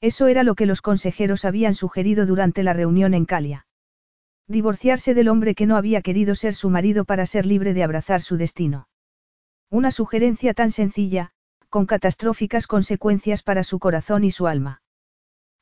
Eso 0.00 0.26
era 0.26 0.42
lo 0.42 0.56
que 0.56 0.66
los 0.66 0.82
consejeros 0.82 1.44
habían 1.44 1.74
sugerido 1.74 2.26
durante 2.26 2.64
la 2.64 2.72
reunión 2.72 3.14
en 3.14 3.26
Calia. 3.26 3.64
Divorciarse 4.46 5.14
del 5.14 5.28
hombre 5.28 5.54
que 5.54 5.66
no 5.66 5.76
había 5.76 6.02
querido 6.02 6.34
ser 6.34 6.54
su 6.54 6.68
marido 6.68 7.04
para 7.04 7.24
ser 7.24 7.46
libre 7.46 7.72
de 7.72 7.82
abrazar 7.82 8.20
su 8.20 8.36
destino. 8.36 8.88
Una 9.70 9.90
sugerencia 9.90 10.52
tan 10.52 10.70
sencilla, 10.70 11.32
con 11.70 11.86
catastróficas 11.86 12.66
consecuencias 12.66 13.42
para 13.42 13.64
su 13.64 13.78
corazón 13.78 14.22
y 14.22 14.30
su 14.30 14.46
alma. 14.46 14.82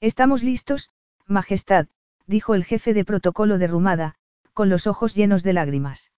Estamos 0.00 0.42
listos, 0.42 0.90
Majestad, 1.26 1.86
dijo 2.26 2.54
el 2.54 2.64
jefe 2.64 2.92
de 2.92 3.04
protocolo 3.04 3.58
de 3.58 3.68
Rumada, 3.68 4.16
con 4.52 4.68
los 4.68 4.86
ojos 4.86 5.14
llenos 5.14 5.42
de 5.42 5.52
lágrimas. 5.52 6.10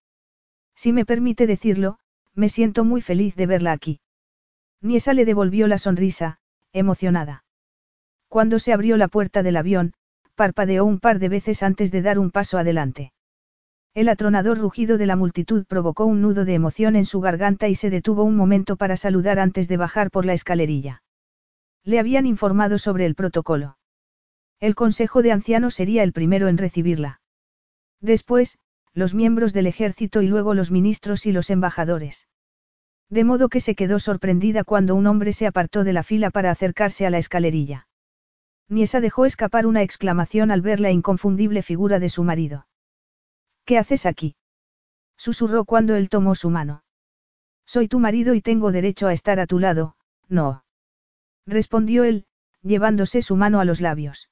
Si 0.74 0.92
me 0.92 1.04
permite 1.04 1.46
decirlo, 1.46 1.98
me 2.34 2.48
siento 2.48 2.84
muy 2.84 3.00
feliz 3.00 3.36
de 3.36 3.46
verla 3.46 3.72
aquí. 3.72 4.00
Niesa 4.80 5.12
le 5.12 5.24
devolvió 5.24 5.68
la 5.68 5.78
sonrisa, 5.78 6.38
emocionada. 6.72 7.44
Cuando 8.28 8.58
se 8.58 8.72
abrió 8.72 8.96
la 8.96 9.08
puerta 9.08 9.42
del 9.42 9.56
avión, 9.56 9.94
parpadeó 10.34 10.84
un 10.84 11.00
par 11.00 11.18
de 11.18 11.28
veces 11.28 11.62
antes 11.62 11.90
de 11.90 12.02
dar 12.02 12.18
un 12.18 12.30
paso 12.30 12.58
adelante. 12.58 13.12
El 13.94 14.08
atronador 14.08 14.58
rugido 14.58 14.98
de 14.98 15.06
la 15.06 15.14
multitud 15.14 15.64
provocó 15.66 16.04
un 16.04 16.20
nudo 16.20 16.44
de 16.44 16.54
emoción 16.54 16.96
en 16.96 17.06
su 17.06 17.20
garganta 17.20 17.68
y 17.68 17.76
se 17.76 17.90
detuvo 17.90 18.24
un 18.24 18.34
momento 18.34 18.76
para 18.76 18.96
saludar 18.96 19.38
antes 19.38 19.68
de 19.68 19.76
bajar 19.76 20.10
por 20.10 20.24
la 20.24 20.32
escalerilla. 20.32 21.02
Le 21.84 22.00
habían 22.00 22.26
informado 22.26 22.78
sobre 22.78 23.06
el 23.06 23.14
protocolo. 23.14 23.78
El 24.58 24.74
Consejo 24.74 25.22
de 25.22 25.30
Ancianos 25.30 25.74
sería 25.74 26.02
el 26.02 26.12
primero 26.12 26.48
en 26.48 26.58
recibirla. 26.58 27.20
Después, 28.00 28.58
los 28.94 29.14
miembros 29.14 29.52
del 29.52 29.66
ejército 29.66 30.22
y 30.22 30.26
luego 30.26 30.54
los 30.54 30.70
ministros 30.70 31.26
y 31.26 31.32
los 31.32 31.50
embajadores. 31.50 32.26
De 33.10 33.22
modo 33.22 33.48
que 33.48 33.60
se 33.60 33.74
quedó 33.74 33.98
sorprendida 33.98 34.64
cuando 34.64 34.94
un 34.94 35.06
hombre 35.06 35.32
se 35.32 35.46
apartó 35.46 35.84
de 35.84 35.92
la 35.92 36.02
fila 36.02 36.30
para 36.30 36.50
acercarse 36.50 37.06
a 37.06 37.10
la 37.10 37.18
escalerilla. 37.18 37.86
Niesa 38.68 39.00
dejó 39.00 39.26
escapar 39.26 39.66
una 39.66 39.82
exclamación 39.82 40.50
al 40.50 40.62
ver 40.62 40.80
la 40.80 40.90
inconfundible 40.90 41.62
figura 41.62 41.98
de 41.98 42.08
su 42.08 42.24
marido. 42.24 42.66
¿Qué 43.64 43.78
haces 43.78 44.06
aquí? 44.06 44.36
Susurró 45.16 45.64
cuando 45.64 45.96
él 45.96 46.08
tomó 46.08 46.34
su 46.34 46.50
mano. 46.50 46.84
Soy 47.66 47.88
tu 47.88 47.98
marido 47.98 48.34
y 48.34 48.40
tengo 48.40 48.72
derecho 48.72 49.06
a 49.06 49.12
estar 49.12 49.40
a 49.40 49.46
tu 49.46 49.58
lado, 49.58 49.96
no. 50.28 50.64
Respondió 51.46 52.04
él, 52.04 52.26
llevándose 52.62 53.22
su 53.22 53.36
mano 53.36 53.60
a 53.60 53.64
los 53.64 53.80
labios. 53.80 54.30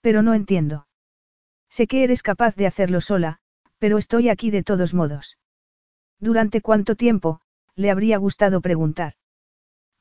Pero 0.00 0.22
no 0.22 0.34
entiendo. 0.34 0.86
Sé 1.68 1.86
que 1.86 2.04
eres 2.04 2.22
capaz 2.22 2.54
de 2.56 2.66
hacerlo 2.66 3.00
sola, 3.00 3.38
pero 3.78 3.98
estoy 3.98 4.28
aquí 4.28 4.50
de 4.50 4.62
todos 4.62 4.94
modos. 4.94 5.38
¿Durante 6.20 6.60
cuánto 6.60 6.96
tiempo? 6.96 7.40
le 7.74 7.90
habría 7.90 8.18
gustado 8.18 8.60
preguntar. 8.60 9.14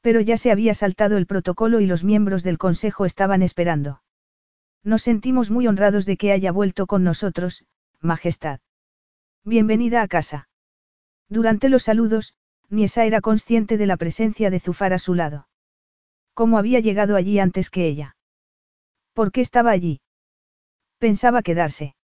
Pero 0.07 0.21
ya 0.21 0.37
se 0.37 0.51
había 0.51 0.73
saltado 0.73 1.17
el 1.17 1.25
protocolo 1.25 1.81
y 1.81 1.85
los 1.85 2.05
miembros 2.05 2.41
del 2.41 2.57
consejo 2.57 3.03
estaban 3.03 3.41
esperando. 3.41 4.01
Nos 4.81 5.01
sentimos 5.01 5.51
muy 5.51 5.67
honrados 5.67 6.05
de 6.05 6.15
que 6.15 6.31
haya 6.31 6.53
vuelto 6.53 6.87
con 6.87 7.03
nosotros, 7.03 7.65
Majestad. 7.99 8.61
Bienvenida 9.43 10.01
a 10.01 10.07
casa. 10.07 10.47
Durante 11.27 11.67
los 11.67 11.83
saludos, 11.83 12.35
Niesa 12.69 13.03
era 13.03 13.19
consciente 13.19 13.75
de 13.75 13.85
la 13.85 13.97
presencia 13.97 14.49
de 14.49 14.61
Zufar 14.61 14.93
a 14.93 14.97
su 14.97 15.13
lado. 15.13 15.49
¿Cómo 16.33 16.57
había 16.57 16.79
llegado 16.79 17.17
allí 17.17 17.37
antes 17.39 17.69
que 17.69 17.85
ella? 17.85 18.15
¿Por 19.11 19.33
qué 19.33 19.41
estaba 19.41 19.71
allí? 19.71 19.99
Pensaba 20.99 21.41
quedarse. 21.41 21.95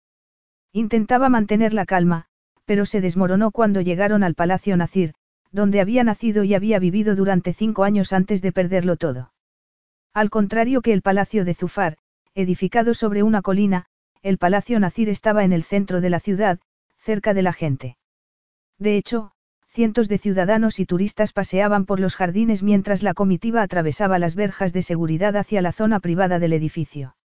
Intentaba 0.73 1.29
mantener 1.29 1.73
la 1.73 1.85
calma, 1.85 2.25
pero 2.65 2.85
se 2.85 2.99
desmoronó 2.99 3.51
cuando 3.51 3.79
llegaron 3.79 4.23
al 4.25 4.35
Palacio 4.35 4.75
Nacir, 4.75 5.13
donde 5.53 5.79
había 5.79 6.03
nacido 6.03 6.43
y 6.43 6.55
había 6.55 6.79
vivido 6.79 7.15
durante 7.15 7.53
cinco 7.53 7.85
años 7.85 8.11
antes 8.11 8.41
de 8.41 8.51
perderlo 8.51 8.97
todo. 8.97 9.31
Al 10.13 10.29
contrario 10.29 10.81
que 10.81 10.93
el 10.93 11.01
Palacio 11.01 11.45
de 11.45 11.53
Zufar, 11.53 11.97
edificado 12.33 12.93
sobre 12.93 13.23
una 13.23 13.41
colina, 13.41 13.85
el 14.23 14.37
Palacio 14.37 14.79
Nacir 14.79 15.09
estaba 15.09 15.43
en 15.43 15.53
el 15.53 15.63
centro 15.63 16.01
de 16.01 16.09
la 16.09 16.19
ciudad, 16.19 16.59
cerca 16.97 17.33
de 17.33 17.43
la 17.43 17.53
gente. 17.53 17.97
De 18.79 18.97
hecho, 18.97 19.31
cientos 19.67 20.09
de 20.09 20.17
ciudadanos 20.17 20.79
y 20.79 20.85
turistas 20.85 21.33
paseaban 21.33 21.85
por 21.85 21.99
los 21.99 22.15
jardines 22.15 22.63
mientras 22.63 23.03
la 23.03 23.13
comitiva 23.13 23.61
atravesaba 23.61 24.17
las 24.19 24.35
verjas 24.35 24.73
de 24.73 24.81
seguridad 24.81 25.35
hacia 25.35 25.61
la 25.61 25.71
zona 25.71 25.99
privada 25.99 26.39
del 26.39 26.53
edificio. 26.53 27.15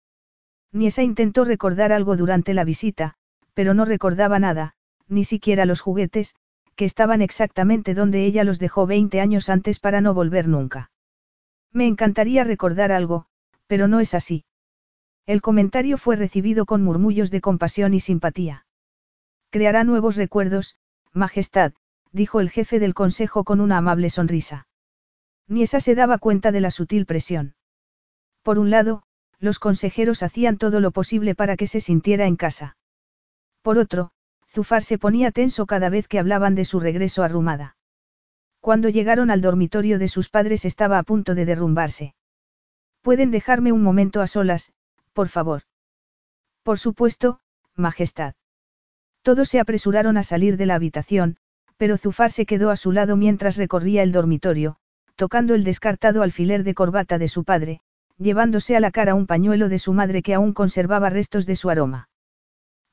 Niesa 0.73 1.03
intentó 1.03 1.45
recordar 1.45 1.93
algo 1.93 2.17
durante 2.17 2.53
la 2.53 2.65
visita, 2.65 3.15
pero 3.55 3.73
no 3.73 3.87
recordaba 3.87 4.39
nada, 4.39 4.75
ni 5.09 5.25
siquiera 5.25 5.65
los 5.65 5.81
juguetes, 5.81 6.35
que 6.79 6.85
estaban 6.85 7.23
exactamente 7.23 7.93
donde 7.93 8.25
ella 8.25 8.45
los 8.45 8.61
dejó 8.61 8.87
20 8.87 9.21
años 9.21 9.49
antes 9.49 9.81
para 9.81 10.01
no 10.01 10.15
volver 10.15 10.47
nunca. 10.47 10.93
Me 11.73 11.89
encantaría 11.89 12.45
recordar 12.45 12.93
algo, 12.93 13.27
pero 13.67 13.89
no 13.89 13.99
es 13.99 14.15
así. 14.15 14.45
El 15.27 15.43
comentario 15.43 15.99
fue 15.99 16.15
recibido 16.15 16.67
con 16.67 16.85
murmullos 16.85 17.33
de 17.33 17.41
compasión 17.41 17.95
y 17.95 18.01
simpatía. 18.01 18.65
Creará 19.51 19.83
nuevos 19.83 20.15
recuerdos, 20.15 20.77
Majestad, 21.13 21.73
dijo 22.13 22.39
el 22.39 22.49
jefe 22.49 22.79
del 22.79 22.95
consejo 22.95 23.43
con 23.43 23.61
una 23.61 23.79
amable 23.79 24.09
sonrisa. 24.09 24.69
Niesa 25.49 25.81
se 25.81 25.97
daba 25.97 26.19
cuenta 26.19 26.53
de 26.53 26.61
la 26.61 26.71
sutil 26.71 27.07
presión. 27.07 27.57
Por 28.45 28.61
un 28.61 28.71
lado, 28.71 29.03
los 29.41 29.59
consejeros 29.59 30.23
hacían 30.23 30.59
todo 30.59 30.79
lo 30.79 30.93
posible 30.93 31.35
para 31.35 31.57
que 31.57 31.67
se 31.67 31.81
sintiera 31.81 32.27
en 32.27 32.37
casa. 32.37 32.77
Por 33.63 33.79
otro, 33.79 34.13
Zufar 34.51 34.83
se 34.83 34.99
ponía 34.99 35.31
tenso 35.31 35.67
cada 35.67 35.89
vez 35.91 36.09
que 36.09 36.19
hablaban 36.19 36.55
de 36.55 36.65
su 36.65 36.81
regreso 36.81 37.23
a 37.23 37.29
Rumada. 37.29 37.77
Cuando 38.61 38.89
llegaron 38.89 39.31
al 39.31 39.41
dormitorio 39.41 39.99
de 39.99 40.09
sus 40.09 40.29
padres 40.29 40.65
estaba 40.65 40.99
a 40.99 41.03
punto 41.03 41.35
de 41.35 41.45
derrumbarse. 41.45 42.15
¿Pueden 43.03 43.31
dejarme 43.31 43.73
un 43.73 43.83
momento 43.83 44.21
a 44.21 44.27
solas, 44.27 44.73
por 45.13 45.29
favor? 45.29 45.63
Por 46.63 46.79
supuesto, 46.79 47.41
Majestad. 47.75 48.35
Todos 49.23 49.49
se 49.49 49.61
apresuraron 49.61 50.17
a 50.17 50.23
salir 50.23 50.57
de 50.57 50.67
la 50.67 50.75
habitación, 50.75 51.37
pero 51.77 51.97
Zufar 51.97 52.33
se 52.33 52.47
quedó 52.47 52.71
a 52.71 52.77
su 52.77 52.93
lado 52.93 53.17
mientras 53.17 53.57
recorría 53.57 54.03
el 54.03 54.13
dormitorio, 54.13 54.77
tocando 55.15 55.55
el 55.55 55.65
descartado 55.65 56.23
alfiler 56.23 56.65
de 56.65 56.75
corbata 56.75 57.19
de 57.19 57.29
su 57.29 57.45
padre, 57.45 57.81
llevándose 58.19 58.77
a 58.77 58.81
la 58.81 58.91
cara 58.91 59.15
un 59.15 59.27
pañuelo 59.27 59.69
de 59.69 59.79
su 59.79 59.93
madre 59.93 60.23
que 60.23 60.35
aún 60.35 60.53
conservaba 60.53 61.09
restos 61.09 61.47
de 61.47 61.57
su 61.57 61.71
aroma. 61.71 62.09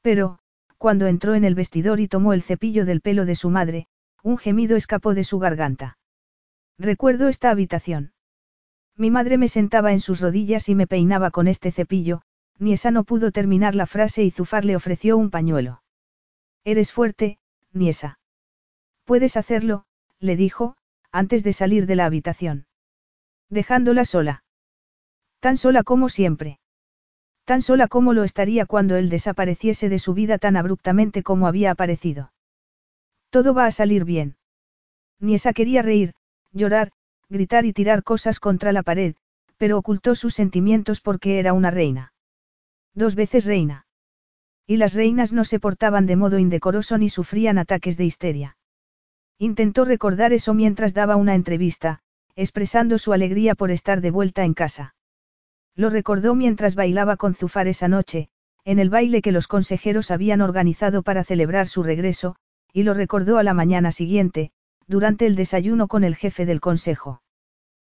Pero, 0.01 0.39
cuando 0.85 1.07
entró 1.07 1.33
en 1.33 1.43
el 1.45 1.55
vestidor 1.55 1.99
y 1.99 2.07
tomó 2.07 2.33
el 2.33 2.43
cepillo 2.43 2.85
del 2.85 3.01
pelo 3.01 3.25
de 3.25 3.33
su 3.33 3.49
madre, 3.49 3.87
un 4.21 4.37
gemido 4.37 4.77
escapó 4.77 5.15
de 5.15 5.23
su 5.23 5.39
garganta. 5.39 5.97
Recuerdo 6.77 7.27
esta 7.27 7.49
habitación. 7.49 8.13
Mi 8.95 9.09
madre 9.09 9.39
me 9.39 9.47
sentaba 9.47 9.93
en 9.93 9.99
sus 9.99 10.21
rodillas 10.21 10.69
y 10.69 10.75
me 10.75 10.85
peinaba 10.85 11.31
con 11.31 11.47
este 11.47 11.71
cepillo, 11.71 12.21
ni 12.59 12.71
esa 12.71 12.91
no 12.91 13.03
pudo 13.03 13.31
terminar 13.31 13.73
la 13.73 13.87
frase 13.87 14.23
y 14.23 14.29
Zufar 14.29 14.63
le 14.63 14.75
ofreció 14.75 15.17
un 15.17 15.31
pañuelo. 15.31 15.81
Eres 16.63 16.91
fuerte, 16.91 17.39
Niesa. 17.73 18.19
Puedes 19.05 19.37
hacerlo, 19.37 19.85
le 20.19 20.35
dijo, 20.35 20.77
antes 21.11 21.43
de 21.43 21.53
salir 21.53 21.87
de 21.87 21.95
la 21.95 22.05
habitación. 22.05 22.67
Dejándola 23.49 24.05
sola. 24.05 24.43
Tan 25.39 25.57
sola 25.57 25.81
como 25.81 26.09
siempre. 26.09 26.59
Tan 27.45 27.61
sola 27.61 27.87
como 27.87 28.13
lo 28.13 28.23
estaría 28.23 28.65
cuando 28.65 28.95
él 28.95 29.09
desapareciese 29.09 29.87
de 29.87 29.99
su 29.99 30.15
vida 30.15 30.39
tan 30.39 30.57
abruptamente 30.57 31.21
como 31.21 31.47
había 31.47 31.71
aparecido. 31.71 32.33
Todo 33.29 33.53
va 33.53 33.67
a 33.67 33.71
salir 33.71 34.03
bien. 34.03 34.37
Niesa 35.19 35.53
quería 35.53 35.83
reír, 35.83 36.13
llorar, 36.51 36.91
gritar 37.29 37.65
y 37.65 37.73
tirar 37.73 38.03
cosas 38.03 38.39
contra 38.39 38.71
la 38.71 38.81
pared, 38.81 39.15
pero 39.57 39.77
ocultó 39.77 40.15
sus 40.15 40.33
sentimientos 40.33 41.01
porque 41.01 41.39
era 41.39 41.53
una 41.53 41.69
reina. 41.69 42.13
Dos 42.95 43.13
veces 43.13 43.45
reina. 43.45 43.85
Y 44.65 44.77
las 44.77 44.95
reinas 44.95 45.31
no 45.31 45.45
se 45.45 45.59
portaban 45.59 46.07
de 46.07 46.15
modo 46.15 46.39
indecoroso 46.39 46.97
ni 46.97 47.09
sufrían 47.09 47.59
ataques 47.59 47.97
de 47.97 48.05
histeria. 48.05 48.57
Intentó 49.37 49.85
recordar 49.85 50.33
eso 50.33 50.55
mientras 50.55 50.95
daba 50.95 51.15
una 51.15 51.35
entrevista, 51.35 51.99
expresando 52.35 52.97
su 52.97 53.13
alegría 53.13 53.53
por 53.53 53.69
estar 53.69 54.01
de 54.01 54.09
vuelta 54.09 54.43
en 54.43 54.55
casa. 54.55 54.95
Lo 55.75 55.89
recordó 55.89 56.35
mientras 56.35 56.75
bailaba 56.75 57.17
con 57.17 57.33
Zufar 57.33 57.67
esa 57.67 57.87
noche, 57.87 58.29
en 58.63 58.79
el 58.79 58.89
baile 58.89 59.21
que 59.21 59.31
los 59.31 59.47
consejeros 59.47 60.09
habían 60.09 60.41
organizado 60.41 61.03
para 61.03 61.23
celebrar 61.23 61.67
su 61.67 61.83
regreso, 61.83 62.35
y 62.73 62.83
lo 62.83 62.93
recordó 62.93 63.37
a 63.37 63.43
la 63.43 63.53
mañana 63.53 63.91
siguiente, 63.91 64.51
durante 64.87 65.25
el 65.25 65.35
desayuno 65.35 65.87
con 65.87 66.03
el 66.03 66.15
jefe 66.15 66.45
del 66.45 66.61
consejo. 66.61 67.21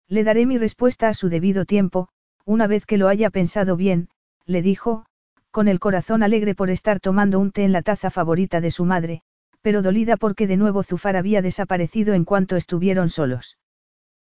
Le 0.07 0.23
daré 0.23 0.45
mi 0.45 0.57
respuesta 0.57 1.07
a 1.07 1.13
su 1.13 1.29
debido 1.29 1.65
tiempo, 1.65 2.09
una 2.45 2.67
vez 2.67 2.85
que 2.85 2.97
lo 2.97 3.07
haya 3.07 3.29
pensado 3.29 3.75
bien, 3.75 4.09
le 4.45 4.61
dijo, 4.61 5.05
con 5.51 5.67
el 5.67 5.79
corazón 5.79 6.23
alegre 6.23 6.55
por 6.55 6.69
estar 6.69 6.99
tomando 6.99 7.39
un 7.39 7.51
té 7.51 7.63
en 7.63 7.71
la 7.71 7.81
taza 7.81 8.09
favorita 8.09 8.61
de 8.61 8.71
su 8.71 8.85
madre, 8.85 9.21
pero 9.61 9.81
dolida 9.81 10.17
porque 10.17 10.47
de 10.47 10.57
nuevo 10.57 10.83
Zufar 10.83 11.15
había 11.15 11.41
desaparecido 11.41 12.13
en 12.13 12.25
cuanto 12.25 12.55
estuvieron 12.55 13.09
solos. 13.09 13.57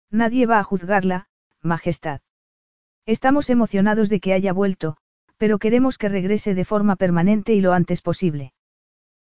Nadie 0.09 0.45
va 0.45 0.59
a 0.59 0.63
juzgarla, 0.63 1.27
Majestad. 1.61 2.21
Estamos 3.05 3.49
emocionados 3.49 4.09
de 4.09 4.19
que 4.19 4.33
haya 4.33 4.53
vuelto, 4.53 4.97
pero 5.37 5.57
queremos 5.57 5.97
que 5.97 6.09
regrese 6.09 6.53
de 6.53 6.65
forma 6.65 6.95
permanente 6.95 7.53
y 7.53 7.61
lo 7.61 7.73
antes 7.73 8.01
posible. 8.01 8.53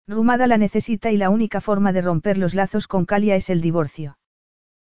Rumada 0.07 0.47
la 0.47 0.59
necesita 0.59 1.11
y 1.11 1.17
la 1.17 1.31
única 1.31 1.61
forma 1.61 1.93
de 1.93 2.03
romper 2.03 2.39
los 2.39 2.55
lazos 2.55 2.87
con 2.87 3.05
Calia 3.05 3.37
es 3.37 3.51
el 3.51 3.61
divorcio. 3.61 4.19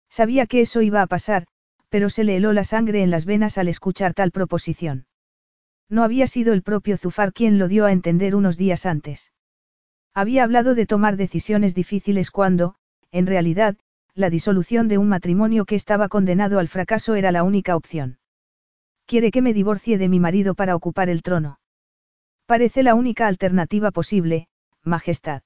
Sabía 0.10 0.48
que 0.48 0.62
eso 0.62 0.82
iba 0.82 1.02
a 1.02 1.08
pasar, 1.08 1.46
pero 1.90 2.10
se 2.10 2.24
le 2.24 2.36
heló 2.36 2.52
la 2.52 2.64
sangre 2.64 3.04
en 3.04 3.12
las 3.12 3.26
venas 3.26 3.58
al 3.58 3.68
escuchar 3.68 4.14
tal 4.14 4.32
proposición. 4.32 5.06
No 5.90 6.04
había 6.04 6.28
sido 6.28 6.54
el 6.54 6.64
propio 6.64 6.98
Zufar 6.98 7.34
quien 7.34 7.60
lo 7.60 7.68
dio 7.68 7.86
a 7.86 7.92
entender 7.92 8.36
unos 8.36 8.58
días 8.58 8.86
antes. 8.86 9.32
Había 10.14 10.44
hablado 10.44 10.76
de 10.76 10.88
tomar 10.88 11.18
decisiones 11.18 11.76
difíciles 11.76 12.32
cuando, 12.32 12.76
en 13.12 13.28
realidad, 13.28 13.78
la 14.16 14.30
disolución 14.30 14.88
de 14.88 14.98
un 14.98 15.08
matrimonio 15.08 15.66
que 15.66 15.76
estaba 15.76 16.10
condenado 16.10 16.60
al 16.60 16.68
fracaso 16.68 17.16
era 17.16 17.32
la 17.32 17.44
única 17.44 17.76
opción. 17.76 18.18
Quiere 19.06 19.32
que 19.32 19.42
me 19.42 19.54
divorcie 19.54 19.98
de 19.98 20.10
mi 20.10 20.20
marido 20.20 20.56
para 20.56 20.76
ocupar 20.76 21.10
el 21.10 21.22
trono. 21.22 21.60
Parece 22.46 22.84
la 22.84 22.96
única 22.96 23.28
alternativa 23.28 23.92
posible, 23.92 24.48
Majestad. 24.84 25.44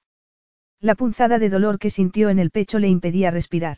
La 0.79 0.95
punzada 0.95 1.39
de 1.39 1.49
dolor 1.49 1.79
que 1.79 1.89
sintió 1.89 2.29
en 2.29 2.39
el 2.39 2.51
pecho 2.51 2.79
le 2.79 2.87
impedía 2.87 3.31
respirar. 3.31 3.77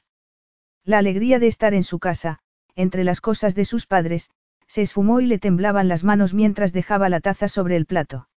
La 0.83 0.97
alegría 0.97 1.39
de 1.39 1.47
estar 1.47 1.73
en 1.73 1.83
su 1.83 1.99
casa, 1.99 2.39
entre 2.75 3.03
las 3.03 3.21
cosas 3.21 3.55
de 3.55 3.65
sus 3.65 3.85
padres, 3.85 4.31
se 4.67 4.81
esfumó 4.81 5.19
y 5.19 5.25
le 5.25 5.39
temblaban 5.39 5.87
las 5.87 6.03
manos 6.03 6.33
mientras 6.33 6.73
dejaba 6.73 7.09
la 7.09 7.19
taza 7.19 7.47
sobre 7.47 7.75
el 7.75 7.85
plato. 7.85 8.29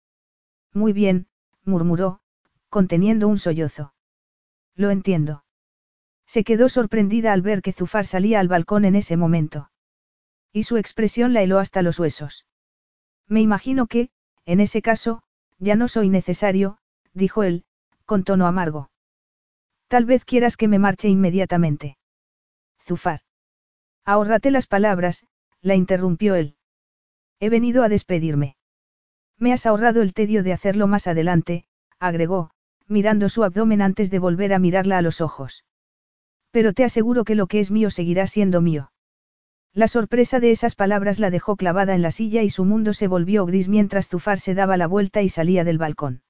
Muy 0.73 0.93
bien, 0.93 1.27
murmuró, 1.65 2.21
conteniendo 2.69 3.27
un 3.27 3.37
sollozo. 3.37 3.93
Lo 4.75 4.89
entiendo. 4.89 5.43
Se 6.25 6.43
quedó 6.43 6.69
sorprendida 6.69 7.33
al 7.33 7.41
ver 7.41 7.61
que 7.61 7.73
Zufar 7.73 8.05
salía 8.05 8.39
al 8.39 8.47
balcón 8.47 8.85
en 8.85 8.95
ese 8.95 9.17
momento. 9.17 9.69
Y 10.53 10.63
su 10.63 10.77
expresión 10.77 11.33
la 11.33 11.41
heló 11.41 11.59
hasta 11.59 11.81
los 11.81 11.99
huesos. 11.99 12.45
Me 13.27 13.41
imagino 13.41 13.87
que, 13.87 14.09
en 14.45 14.59
ese 14.59 14.81
caso, 14.81 15.23
ya 15.59 15.75
no 15.75 15.87
soy 15.87 16.09
necesario, 16.09 16.77
dijo 17.13 17.43
él, 17.43 17.63
con 18.05 18.23
tono 18.23 18.47
amargo. 18.47 18.89
Tal 19.87 20.05
vez 20.05 20.25
quieras 20.25 20.57
que 20.57 20.67
me 20.67 20.79
marche 20.79 21.07
inmediatamente. 21.07 21.97
Zufar. 22.79 23.21
Ahórrate 24.03 24.51
las 24.51 24.67
palabras, 24.67 25.25
la 25.61 25.75
interrumpió 25.75 26.35
él. 26.35 26.55
He 27.39 27.49
venido 27.49 27.83
a 27.83 27.89
despedirme. 27.89 28.55
Me 29.37 29.53
has 29.53 29.65
ahorrado 29.65 30.01
el 30.01 30.13
tedio 30.13 30.43
de 30.43 30.53
hacerlo 30.53 30.87
más 30.87 31.07
adelante, 31.07 31.65
agregó, 31.99 32.51
mirando 32.87 33.29
su 33.29 33.43
abdomen 33.43 33.81
antes 33.81 34.11
de 34.11 34.19
volver 34.19 34.53
a 34.53 34.59
mirarla 34.59 34.97
a 34.97 35.01
los 35.01 35.21
ojos. 35.21 35.63
Pero 36.51 36.73
te 36.73 36.83
aseguro 36.83 37.23
que 37.23 37.35
lo 37.35 37.47
que 37.47 37.59
es 37.59 37.71
mío 37.71 37.89
seguirá 37.89 38.27
siendo 38.27 38.61
mío. 38.61 38.90
La 39.73 39.87
sorpresa 39.87 40.41
de 40.41 40.51
esas 40.51 40.75
palabras 40.75 41.19
la 41.19 41.29
dejó 41.29 41.55
clavada 41.55 41.95
en 41.95 42.01
la 42.01 42.11
silla 42.11 42.43
y 42.43 42.49
su 42.49 42.65
mundo 42.65 42.93
se 42.93 43.07
volvió 43.07 43.45
gris 43.45 43.69
mientras 43.69 44.09
Zufar 44.09 44.37
se 44.37 44.53
daba 44.53 44.75
la 44.75 44.87
vuelta 44.87 45.21
y 45.21 45.29
salía 45.29 45.63
del 45.63 45.77
balcón. 45.77 46.23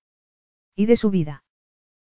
Y 0.75 0.85
de 0.85 0.95
su 0.95 1.09
vida. 1.09 1.43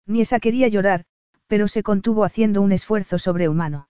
Niesa 0.05 0.41
quería 0.41 0.67
llorar, 0.67 1.05
pero 1.47 1.69
se 1.69 1.81
contuvo 1.81 2.25
haciendo 2.25 2.61
un 2.61 2.73
esfuerzo 2.73 3.19
sobrehumano. 3.19 3.87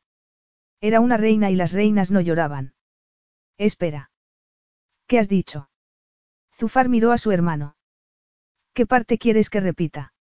Era 0.79 0.99
una 0.99 1.17
reina 1.17 1.49
y 1.49 1.55
las 1.55 1.71
reinas 1.71 2.11
no 2.11 2.21
lloraban. 2.21 2.75
Espera. 3.57 4.11
¿Qué 5.07 5.17
has 5.17 5.27
dicho? 5.27 5.69
Zufar 6.53 6.87
miró 6.87 7.11
a 7.11 7.17
su 7.17 7.31
hermano. 7.31 7.77
¿Qué 8.73 8.85
parte 8.85 9.17
quieres 9.17 9.49
que 9.49 9.59
repita? 9.59 10.13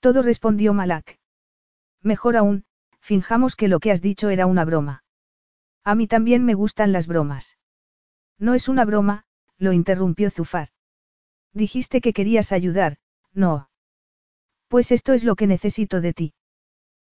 Todo 0.00 0.22
respondió 0.22 0.72
Malak. 0.72 1.18
Mejor 2.02 2.36
aún, 2.36 2.64
finjamos 3.00 3.56
que 3.56 3.68
lo 3.68 3.78
que 3.80 3.90
has 3.90 4.00
dicho 4.00 4.30
era 4.30 4.46
una 4.46 4.64
broma. 4.64 5.03
A 5.84 5.94
mí 5.94 6.06
también 6.06 6.44
me 6.44 6.54
gustan 6.54 6.92
las 6.92 7.06
bromas. 7.06 7.58
No 8.38 8.54
es 8.54 8.68
una 8.68 8.84
broma, 8.84 9.24
lo 9.58 9.72
interrumpió 9.72 10.30
Zufar. 10.30 10.68
Dijiste 11.52 12.00
que 12.00 12.12
querías 12.12 12.52
ayudar, 12.52 12.96
no. 13.32 13.68
Pues 14.68 14.90
esto 14.90 15.12
es 15.12 15.24
lo 15.24 15.36
que 15.36 15.46
necesito 15.46 16.00
de 16.00 16.14
ti. 16.14 16.34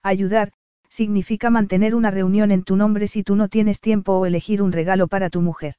Ayudar, 0.02 0.52
significa 0.88 1.50
mantener 1.50 1.94
una 1.94 2.10
reunión 2.10 2.50
en 2.50 2.64
tu 2.64 2.76
nombre 2.76 3.06
si 3.06 3.22
tú 3.22 3.36
no 3.36 3.48
tienes 3.48 3.80
tiempo 3.80 4.14
o 4.14 4.26
elegir 4.26 4.62
un 4.62 4.72
regalo 4.72 5.06
para 5.06 5.30
tu 5.30 5.42
mujer. 5.42 5.74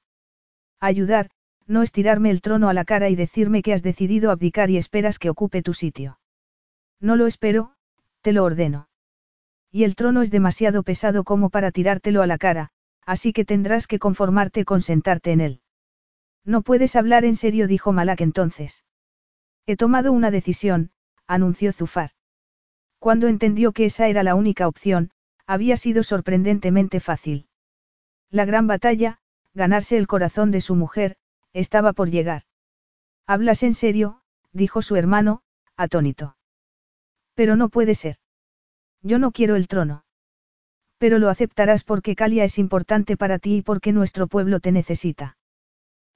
Ayudar, 0.80 1.30
no 1.65 1.81
es 1.81 1.91
tirarme 1.91 2.30
el 2.30 2.41
trono 2.41 2.69
a 2.69 2.73
la 2.73 2.85
cara 2.85 3.09
y 3.09 3.15
decirme 3.15 3.63
que 3.63 3.73
has 3.73 3.83
decidido 3.83 4.31
abdicar 4.31 4.69
y 4.69 4.77
esperas 4.77 5.19
que 5.19 5.30
ocupe 5.30 5.61
tu 5.61 5.73
sitio. 5.73 6.19
No 6.99 7.15
lo 7.15 7.27
espero, 7.27 7.73
te 8.22 8.33
lo 8.33 8.43
ordeno. 8.43 8.88
Y 9.72 9.83
el 9.83 9.95
trono 9.95 10.22
es 10.22 10.30
demasiado 10.30 10.83
pesado 10.83 11.23
como 11.23 11.49
para 11.49 11.72
tirártelo 11.72 12.22
a 12.22 12.27
la 12.27 12.38
cara, 12.38 12.72
así 13.06 13.33
que 13.33 13.45
tendrás 13.45 13.88
que 13.88 13.99
conformarte 13.99 14.65
con 14.65 14.82
sentarte 14.82 15.32
en 15.32 15.41
él. 15.41 15.61
No 16.45 16.61
puedes 16.61 16.95
hablar 16.95 17.25
en 17.25 17.35
serio, 17.35 17.67
dijo 17.67 17.93
Malak 17.93 18.22
entonces. 18.22 18.83
He 19.65 19.77
tomado 19.77 20.11
una 20.11 20.32
decisión, 20.32 20.91
anunció 21.27 21.72
Zufar. 21.72 22.11
Cuando 22.99 23.27
entendió 23.27 23.72
que 23.72 23.85
esa 23.85 24.07
era 24.07 24.23
la 24.23 24.35
única 24.35 24.67
opción, 24.67 25.11
había 25.45 25.77
sido 25.77 26.03
sorprendentemente 26.03 26.99
fácil. 26.99 27.48
La 28.30 28.45
gran 28.45 28.67
batalla, 28.67 29.19
ganarse 29.53 29.98
el 29.98 30.07
corazón 30.07 30.51
de 30.51 30.61
su 30.61 30.75
mujer, 30.75 31.17
estaba 31.53 31.93
por 31.93 32.09
llegar. 32.09 32.43
¿Hablas 33.27 33.64
en 33.64 33.73
serio? 33.73 34.22
dijo 34.51 34.82
su 34.82 34.95
hermano, 34.95 35.41
atónito. 35.75 36.38
Pero 37.35 37.56
no 37.56 37.69
puede 37.69 37.95
ser. 37.95 38.17
Yo 39.01 39.19
no 39.19 39.32
quiero 39.32 39.56
el 39.56 39.67
trono. 39.67 40.06
Pero 41.03 41.19
lo 41.19 41.27
aceptarás 41.27 41.83
porque 41.83 42.15
Calia 42.15 42.45
es 42.45 42.57
importante 42.57 43.17
para 43.17 43.38
ti 43.38 43.57
y 43.57 43.61
porque 43.61 43.91
nuestro 43.91 44.27
pueblo 44.27 44.61
te 44.61 44.72
necesita. 44.72 45.35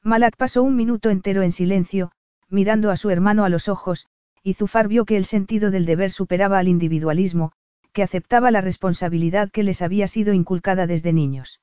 Malak 0.01 0.37
pasó 0.37 0.63
un 0.63 0.77
minuto 0.77 1.09
entero 1.09 1.41
en 1.41 1.51
silencio, 1.51 2.13
mirando 2.47 2.89
a 2.89 2.95
su 2.95 3.09
hermano 3.09 3.43
a 3.43 3.49
los 3.49 3.67
ojos, 3.67 4.07
y 4.43 4.53
Zufar 4.53 4.87
vio 4.87 5.03
que 5.03 5.17
el 5.17 5.25
sentido 5.25 5.71
del 5.71 5.85
deber 5.85 6.09
superaba 6.09 6.57
al 6.57 6.69
individualismo, 6.69 7.51
que 7.91 8.01
aceptaba 8.01 8.49
la 8.49 8.61
responsabilidad 8.61 9.51
que 9.51 9.61
les 9.61 9.81
había 9.81 10.07
sido 10.07 10.31
inculcada 10.33 10.87
desde 10.87 11.11
niños. 11.11 11.59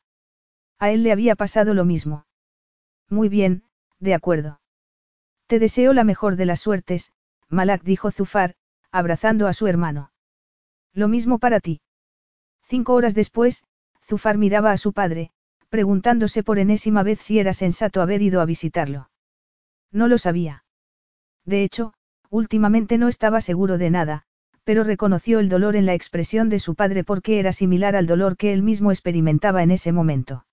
A 0.78 0.90
él 0.90 1.02
le 1.02 1.10
había 1.10 1.34
pasado 1.34 1.72
lo 1.72 1.86
mismo. 1.86 2.26
Muy 3.08 3.30
bien, 3.30 3.62
de 4.00 4.12
acuerdo. 4.12 4.60
Te 5.46 5.58
deseo 5.58 5.94
la 5.94 6.04
mejor 6.04 6.36
de 6.36 6.44
las 6.44 6.60
suertes, 6.60 7.10
Malak 7.48 7.84
dijo 7.84 8.10
Zufar, 8.10 8.54
abrazando 8.92 9.48
a 9.48 9.54
su 9.54 9.66
hermano. 9.66 10.12
Lo 10.92 11.08
mismo 11.08 11.38
para 11.38 11.60
ti. 11.60 11.80
Cinco 12.64 12.94
horas 12.94 13.14
después, 13.14 13.64
Zufar 14.02 14.38
miraba 14.38 14.72
a 14.72 14.78
su 14.78 14.92
padre, 14.92 15.30
preguntándose 15.68 16.42
por 16.42 16.58
enésima 16.58 17.02
vez 17.02 17.20
si 17.20 17.38
era 17.38 17.52
sensato 17.52 18.02
haber 18.02 18.22
ido 18.22 18.40
a 18.40 18.44
visitarlo. 18.44 19.10
No 19.90 20.08
lo 20.08 20.18
sabía. 20.18 20.64
De 21.44 21.62
hecho, 21.62 21.94
Últimamente 22.34 22.98
no 22.98 23.06
estaba 23.06 23.40
seguro 23.40 23.78
de 23.78 23.90
nada, 23.90 24.24
pero 24.64 24.82
reconoció 24.82 25.38
el 25.38 25.48
dolor 25.48 25.76
en 25.76 25.86
la 25.86 25.94
expresión 25.94 26.48
de 26.48 26.58
su 26.58 26.74
padre 26.74 27.04
porque 27.04 27.38
era 27.38 27.52
similar 27.52 27.94
al 27.94 28.08
dolor 28.08 28.36
que 28.36 28.52
él 28.52 28.60
mismo 28.60 28.90
experimentaba 28.90 29.62
en 29.62 29.70
ese 29.70 29.92
momento. 29.92 30.44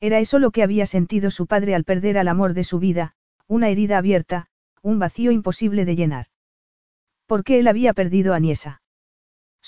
Era 0.00 0.18
eso 0.18 0.40
lo 0.40 0.50
que 0.50 0.64
había 0.64 0.84
sentido 0.84 1.30
su 1.30 1.46
padre 1.46 1.76
al 1.76 1.84
perder 1.84 2.18
al 2.18 2.26
amor 2.26 2.54
de 2.54 2.64
su 2.64 2.80
vida, 2.80 3.14
una 3.46 3.68
herida 3.68 3.98
abierta, 3.98 4.48
un 4.82 4.98
vacío 4.98 5.30
imposible 5.30 5.84
de 5.84 5.94
llenar. 5.94 6.26
¿Por 7.26 7.44
qué 7.44 7.60
él 7.60 7.68
había 7.68 7.92
perdido 7.92 8.34
a 8.34 8.40
Niesa? 8.40 8.82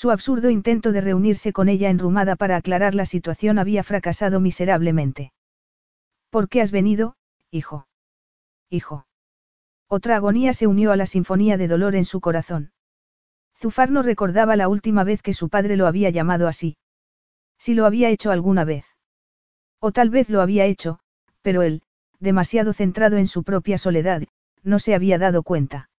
Su 0.01 0.13
absurdo 0.13 0.49
intento 0.49 0.93
de 0.93 1.01
reunirse 1.01 1.53
con 1.53 1.69
ella 1.69 1.91
enrumada 1.91 2.37
para 2.37 2.55
aclarar 2.55 2.95
la 2.95 3.05
situación 3.05 3.59
había 3.59 3.83
fracasado 3.83 4.39
miserablemente. 4.39 5.33
¿Por 6.31 6.49
qué 6.49 6.61
has 6.63 6.71
venido, 6.71 7.17
hijo? 7.51 7.89
Hijo. 8.71 9.09
Otra 9.89 10.15
agonía 10.15 10.53
se 10.53 10.69
unió 10.69 10.93
a 10.93 10.97
la 10.97 11.07
sinfonía 11.07 11.57
de 11.57 11.67
dolor 11.67 11.97
en 11.97 12.05
su 12.05 12.21
corazón. 12.21 12.71
Zufar 13.57 13.91
no 13.91 14.03
recordaba 14.03 14.55
la 14.55 14.69
última 14.69 15.03
vez 15.03 15.21
que 15.21 15.33
su 15.33 15.49
padre 15.49 15.77
lo 15.77 15.89
había 15.89 16.11
llamado 16.11 16.47
así. 16.47 16.77
Si 17.59 17.75
lo 17.75 17.85
había 17.85 18.09
hecho 18.09 18.31
alguna 18.31 18.63
vez. 18.63 18.85
O 19.81 19.91
tal 19.91 20.11
vez 20.11 20.29
lo 20.29 20.43
había 20.43 20.65
hecho, 20.67 21.01
pero 21.43 21.63
él, 21.63 21.83
demasiado 22.21 22.73
centrado 22.73 23.17
en 23.17 23.27
su 23.27 23.43
propia 23.43 23.79
soledad, 23.79 24.23
no 24.63 24.79
se 24.79 24.95
había 24.95 25.19
dado 25.19 25.43
cuenta. 25.43 25.91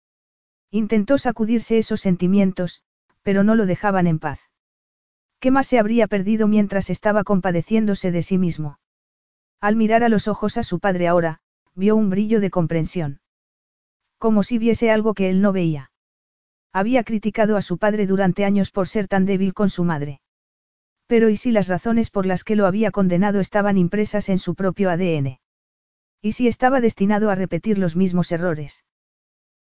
Intentó 0.72 1.18
sacudirse 1.18 1.80
esos 1.80 2.00
sentimientos, 2.00 2.82
pero 3.24 3.44
no 3.44 3.56
lo 3.56 3.66
dejaban 3.66 4.08
en 4.08 4.20
paz. 4.20 4.40
¿Qué 5.40 5.52
más 5.52 5.68
se 5.68 5.80
habría 5.80 6.08
perdido 6.08 6.48
mientras 6.48 6.90
estaba 6.90 7.24
compadeciéndose 7.24 8.12
de 8.12 8.22
sí 8.24 8.38
mismo? 8.38 8.80
Al 9.62 9.76
mirar 9.76 10.04
a 10.04 10.10
los 10.10 10.28
ojos 10.28 10.58
a 10.58 10.64
su 10.64 10.80
padre 10.80 11.08
ahora, 11.08 11.40
vio 11.76 11.96
un 11.96 12.10
brillo 12.10 12.40
de 12.40 12.50
comprensión. 12.50 13.22
Como 14.18 14.44
si 14.44 14.58
viese 14.58 14.92
algo 14.92 15.14
que 15.14 15.30
él 15.30 15.42
no 15.42 15.54
veía. 15.54 15.92
Había 16.74 17.04
criticado 17.04 17.58
a 17.58 17.62
su 17.62 17.78
padre 17.78 18.06
durante 18.06 18.46
años 18.46 18.70
por 18.72 18.88
ser 18.88 19.08
tan 19.08 19.26
débil 19.26 19.54
con 19.54 19.70
su 19.70 19.84
madre. 19.84 20.22
Pero 21.08 21.30
¿y 21.30 21.38
si 21.38 21.52
las 21.52 21.68
razones 21.68 22.12
por 22.12 22.26
las 22.26 22.44
que 22.44 22.56
lo 22.56 22.68
había 22.68 22.92
condenado 22.92 23.40
estaban 23.40 23.78
impresas 23.78 24.30
en 24.30 24.38
su 24.40 24.56
propio 24.56 24.92
ADN? 24.92 25.40
¿Y 26.22 26.34
si 26.34 26.48
estaba 26.48 26.82
destinado 26.82 27.32
a 27.32 27.36
repetir 27.36 27.78
los 27.78 27.96
mismos 27.96 28.32
errores? 28.32 28.84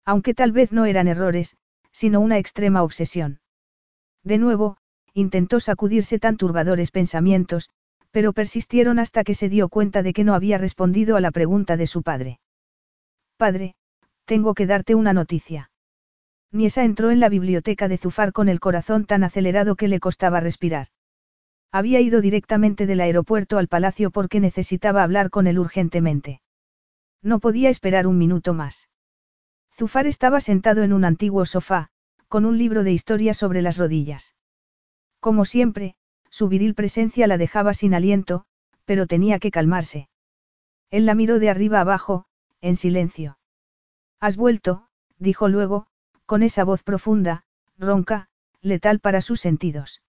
Aunque 0.04 0.34
tal 0.34 0.52
vez 0.52 0.72
no 0.72 0.84
eran 0.84 1.08
errores, 1.08 1.56
sino 1.92 2.20
una 2.20 2.38
extrema 2.38 2.82
obsesión. 2.82 3.40
De 4.28 4.36
nuevo, 4.36 4.76
intentó 5.14 5.58
sacudirse 5.58 6.18
tan 6.18 6.36
turbadores 6.36 6.90
pensamientos, 6.90 7.70
pero 8.10 8.34
persistieron 8.34 8.98
hasta 8.98 9.24
que 9.24 9.32
se 9.32 9.48
dio 9.48 9.70
cuenta 9.70 10.02
de 10.02 10.12
que 10.12 10.22
no 10.22 10.34
había 10.34 10.58
respondido 10.58 11.16
a 11.16 11.22
la 11.22 11.30
pregunta 11.30 11.78
de 11.78 11.86
su 11.86 12.02
padre. 12.02 12.38
Padre, 13.38 13.74
tengo 14.26 14.52
que 14.52 14.66
darte 14.66 14.94
una 14.94 15.14
noticia. 15.14 15.70
Niesa 16.52 16.84
entró 16.84 17.10
en 17.10 17.20
la 17.20 17.30
biblioteca 17.30 17.88
de 17.88 17.96
Zufar 17.96 18.34
con 18.34 18.50
el 18.50 18.60
corazón 18.60 19.06
tan 19.06 19.24
acelerado 19.24 19.76
que 19.76 19.88
le 19.88 19.98
costaba 19.98 20.40
respirar. 20.40 20.88
Había 21.72 22.00
ido 22.02 22.20
directamente 22.20 22.84
del 22.84 23.00
aeropuerto 23.00 23.56
al 23.56 23.68
palacio 23.68 24.10
porque 24.10 24.40
necesitaba 24.40 25.04
hablar 25.04 25.30
con 25.30 25.46
él 25.46 25.58
urgentemente. 25.58 26.42
No 27.22 27.40
podía 27.40 27.70
esperar 27.70 28.06
un 28.06 28.18
minuto 28.18 28.52
más. 28.52 28.90
Zufar 29.72 30.06
estaba 30.06 30.42
sentado 30.42 30.82
en 30.82 30.92
un 30.92 31.06
antiguo 31.06 31.46
sofá, 31.46 31.88
con 32.28 32.44
un 32.44 32.58
libro 32.58 32.84
de 32.84 32.92
historia 32.92 33.34
sobre 33.34 33.62
las 33.62 33.78
rodillas. 33.78 34.34
Como 35.20 35.44
siempre, 35.44 35.96
su 36.30 36.48
viril 36.48 36.74
presencia 36.74 37.26
la 37.26 37.38
dejaba 37.38 37.74
sin 37.74 37.94
aliento, 37.94 38.44
pero 38.84 39.06
tenía 39.06 39.38
que 39.38 39.50
calmarse. 39.50 40.08
Él 40.90 41.06
la 41.06 41.14
miró 41.14 41.38
de 41.38 41.50
arriba 41.50 41.80
abajo, 41.80 42.26
en 42.60 42.76
silencio. 42.76 43.38
Has 44.20 44.36
vuelto, 44.36 44.88
dijo 45.18 45.48
luego, 45.48 45.86
con 46.26 46.42
esa 46.42 46.64
voz 46.64 46.82
profunda, 46.82 47.44
ronca, 47.78 48.28
letal 48.60 49.00
para 49.00 49.20
sus 49.20 49.40
sentidos. 49.40 50.02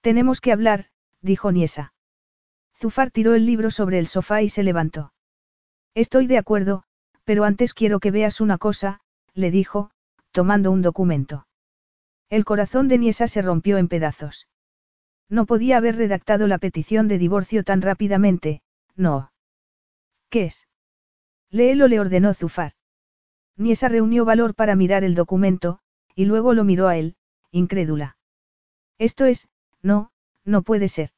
Tenemos 0.00 0.40
que 0.40 0.52
hablar, 0.52 0.86
dijo 1.20 1.52
Niesa. 1.52 1.92
Zufar 2.76 3.10
tiró 3.10 3.34
el 3.34 3.44
libro 3.46 3.70
sobre 3.70 3.98
el 3.98 4.06
sofá 4.06 4.42
y 4.42 4.48
se 4.48 4.62
levantó. 4.62 5.12
Estoy 5.94 6.26
de 6.26 6.38
acuerdo, 6.38 6.84
pero 7.24 7.44
antes 7.44 7.74
quiero 7.74 8.00
que 8.00 8.10
veas 8.10 8.40
una 8.40 8.56
cosa, 8.56 9.00
le 9.34 9.50
dijo, 9.50 9.90
tomando 10.32 10.70
un 10.70 10.82
documento. 10.82 11.46
El 12.28 12.44
corazón 12.44 12.88
de 12.88 12.98
Niesa 12.98 13.28
se 13.28 13.42
rompió 13.42 13.78
en 13.78 13.88
pedazos. 13.88 14.48
No 15.28 15.46
podía 15.46 15.76
haber 15.76 15.96
redactado 15.96 16.46
la 16.46 16.58
petición 16.58 17.08
de 17.08 17.18
divorcio 17.18 17.64
tan 17.64 17.82
rápidamente, 17.82 18.62
no. 18.96 19.32
¿Qué 20.28 20.44
es? 20.44 20.68
Léelo 21.50 21.88
le 21.88 22.00
ordenó 22.00 22.34
Zufar. 22.34 22.72
Niesa 23.56 23.88
reunió 23.88 24.24
valor 24.24 24.54
para 24.54 24.76
mirar 24.76 25.04
el 25.04 25.14
documento, 25.14 25.80
y 26.14 26.24
luego 26.24 26.54
lo 26.54 26.64
miró 26.64 26.88
a 26.88 26.96
él, 26.96 27.16
incrédula. 27.50 28.16
Esto 28.98 29.24
es, 29.24 29.48
no, 29.82 30.12
no 30.44 30.62
puede 30.62 30.88
ser. 30.88 31.10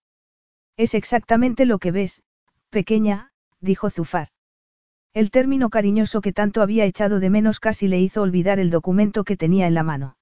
Es 0.76 0.94
exactamente 0.94 1.66
lo 1.66 1.78
que 1.78 1.92
ves, 1.92 2.22
pequeña, 2.70 3.32
dijo 3.60 3.90
Zufar. 3.90 4.28
El 5.14 5.30
término 5.30 5.68
cariñoso 5.68 6.22
que 6.22 6.32
tanto 6.32 6.62
había 6.62 6.86
echado 6.86 7.20
de 7.20 7.28
menos 7.28 7.60
casi 7.60 7.86
le 7.86 8.00
hizo 8.00 8.22
olvidar 8.22 8.58
el 8.58 8.70
documento 8.70 9.24
que 9.24 9.36
tenía 9.36 9.66
en 9.66 9.74
la 9.74 9.82
mano. 9.82 10.16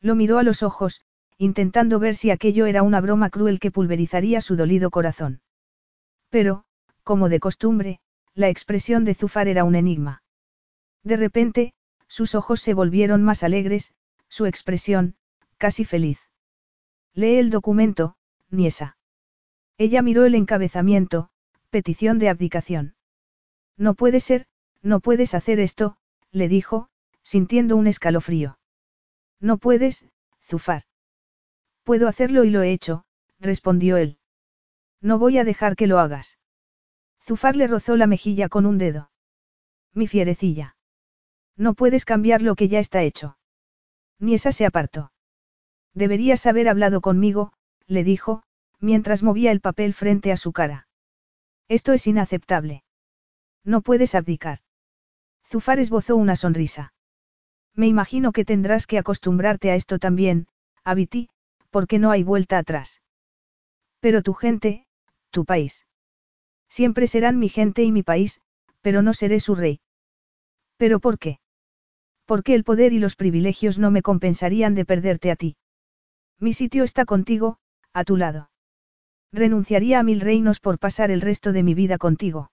Lo 0.00 0.14
miró 0.14 0.38
a 0.38 0.44
los 0.44 0.62
ojos, 0.62 1.00
intentando 1.36 1.98
ver 1.98 2.14
si 2.14 2.30
aquello 2.30 2.66
era 2.66 2.82
una 2.82 3.00
broma 3.00 3.30
cruel 3.30 3.58
que 3.58 3.72
pulverizaría 3.72 4.40
su 4.40 4.54
dolido 4.54 4.90
corazón. 4.90 5.40
Pero, 6.30 6.64
como 7.02 7.28
de 7.28 7.40
costumbre, 7.40 8.00
la 8.34 8.48
expresión 8.48 9.04
de 9.04 9.14
Zufar 9.14 9.48
era 9.48 9.64
un 9.64 9.74
enigma. 9.74 10.22
De 11.02 11.16
repente, 11.16 11.74
sus 12.06 12.36
ojos 12.36 12.60
se 12.60 12.74
volvieron 12.74 13.22
más 13.22 13.42
alegres, 13.42 13.94
su 14.28 14.46
expresión, 14.46 15.16
casi 15.58 15.84
feliz. 15.84 16.20
Lee 17.14 17.38
el 17.38 17.50
documento, 17.50 18.16
Niesa. 18.50 18.96
Ella 19.76 20.02
miró 20.02 20.24
el 20.24 20.36
encabezamiento, 20.36 21.30
petición 21.70 22.20
de 22.20 22.28
abdicación. 22.28 22.94
No 23.76 23.94
puede 23.94 24.20
ser, 24.20 24.46
no 24.82 25.00
puedes 25.00 25.34
hacer 25.34 25.60
esto, 25.60 25.96
le 26.30 26.48
dijo, 26.48 26.88
sintiendo 27.22 27.76
un 27.76 27.86
escalofrío. 27.86 28.58
No 29.40 29.58
puedes, 29.58 30.06
Zufar. 30.42 30.82
Puedo 31.82 32.08
hacerlo 32.08 32.44
y 32.44 32.50
lo 32.50 32.62
he 32.62 32.72
hecho, 32.72 33.04
respondió 33.40 33.96
él. 33.96 34.18
No 35.00 35.18
voy 35.18 35.38
a 35.38 35.44
dejar 35.44 35.76
que 35.76 35.86
lo 35.86 35.98
hagas. 35.98 36.38
Zufar 37.22 37.56
le 37.56 37.66
rozó 37.66 37.96
la 37.96 38.06
mejilla 38.06 38.48
con 38.48 38.66
un 38.66 38.78
dedo. 38.78 39.10
Mi 39.92 40.06
fierecilla. 40.06 40.76
No 41.56 41.74
puedes 41.74 42.04
cambiar 42.04 42.42
lo 42.42 42.54
que 42.54 42.68
ya 42.68 42.78
está 42.78 43.02
hecho. 43.02 43.38
Niesa 44.18 44.52
se 44.52 44.66
apartó. 44.66 45.12
Deberías 45.94 46.46
haber 46.46 46.68
hablado 46.68 47.00
conmigo, 47.00 47.52
le 47.86 48.02
dijo, 48.02 48.42
mientras 48.80 49.22
movía 49.22 49.52
el 49.52 49.60
papel 49.60 49.94
frente 49.94 50.32
a 50.32 50.36
su 50.36 50.52
cara. 50.52 50.88
Esto 51.68 51.92
es 51.92 52.06
inaceptable. 52.06 52.82
No 53.64 53.80
puedes 53.80 54.14
abdicar. 54.14 54.58
Zufar 55.46 55.78
esbozó 55.78 56.16
una 56.16 56.36
sonrisa. 56.36 56.92
Me 57.74 57.86
imagino 57.86 58.32
que 58.32 58.44
tendrás 58.44 58.86
que 58.86 58.98
acostumbrarte 58.98 59.70
a 59.70 59.74
esto 59.74 59.98
también, 59.98 60.46
Abiti, 60.84 61.28
porque 61.70 61.98
no 61.98 62.10
hay 62.10 62.22
vuelta 62.22 62.58
atrás. 62.58 63.02
Pero 64.00 64.22
tu 64.22 64.34
gente, 64.34 64.86
tu 65.30 65.44
país. 65.44 65.86
Siempre 66.68 67.06
serán 67.06 67.38
mi 67.38 67.48
gente 67.48 67.82
y 67.82 67.90
mi 67.90 68.02
país, 68.02 68.40
pero 68.80 69.02
no 69.02 69.14
seré 69.14 69.40
su 69.40 69.54
rey. 69.54 69.80
¿Pero 70.76 71.00
por 71.00 71.18
qué? 71.18 71.38
Porque 72.26 72.54
el 72.54 72.64
poder 72.64 72.92
y 72.92 72.98
los 72.98 73.16
privilegios 73.16 73.78
no 73.78 73.90
me 73.90 74.02
compensarían 74.02 74.74
de 74.74 74.84
perderte 74.84 75.30
a 75.30 75.36
ti. 75.36 75.56
Mi 76.38 76.52
sitio 76.52 76.84
está 76.84 77.04
contigo, 77.04 77.58
a 77.92 78.04
tu 78.04 78.16
lado. 78.16 78.50
Renunciaría 79.32 80.00
a 80.00 80.02
mil 80.02 80.20
reinos 80.20 80.60
por 80.60 80.78
pasar 80.78 81.10
el 81.10 81.20
resto 81.20 81.52
de 81.52 81.62
mi 81.62 81.74
vida 81.74 81.98
contigo. 81.98 82.50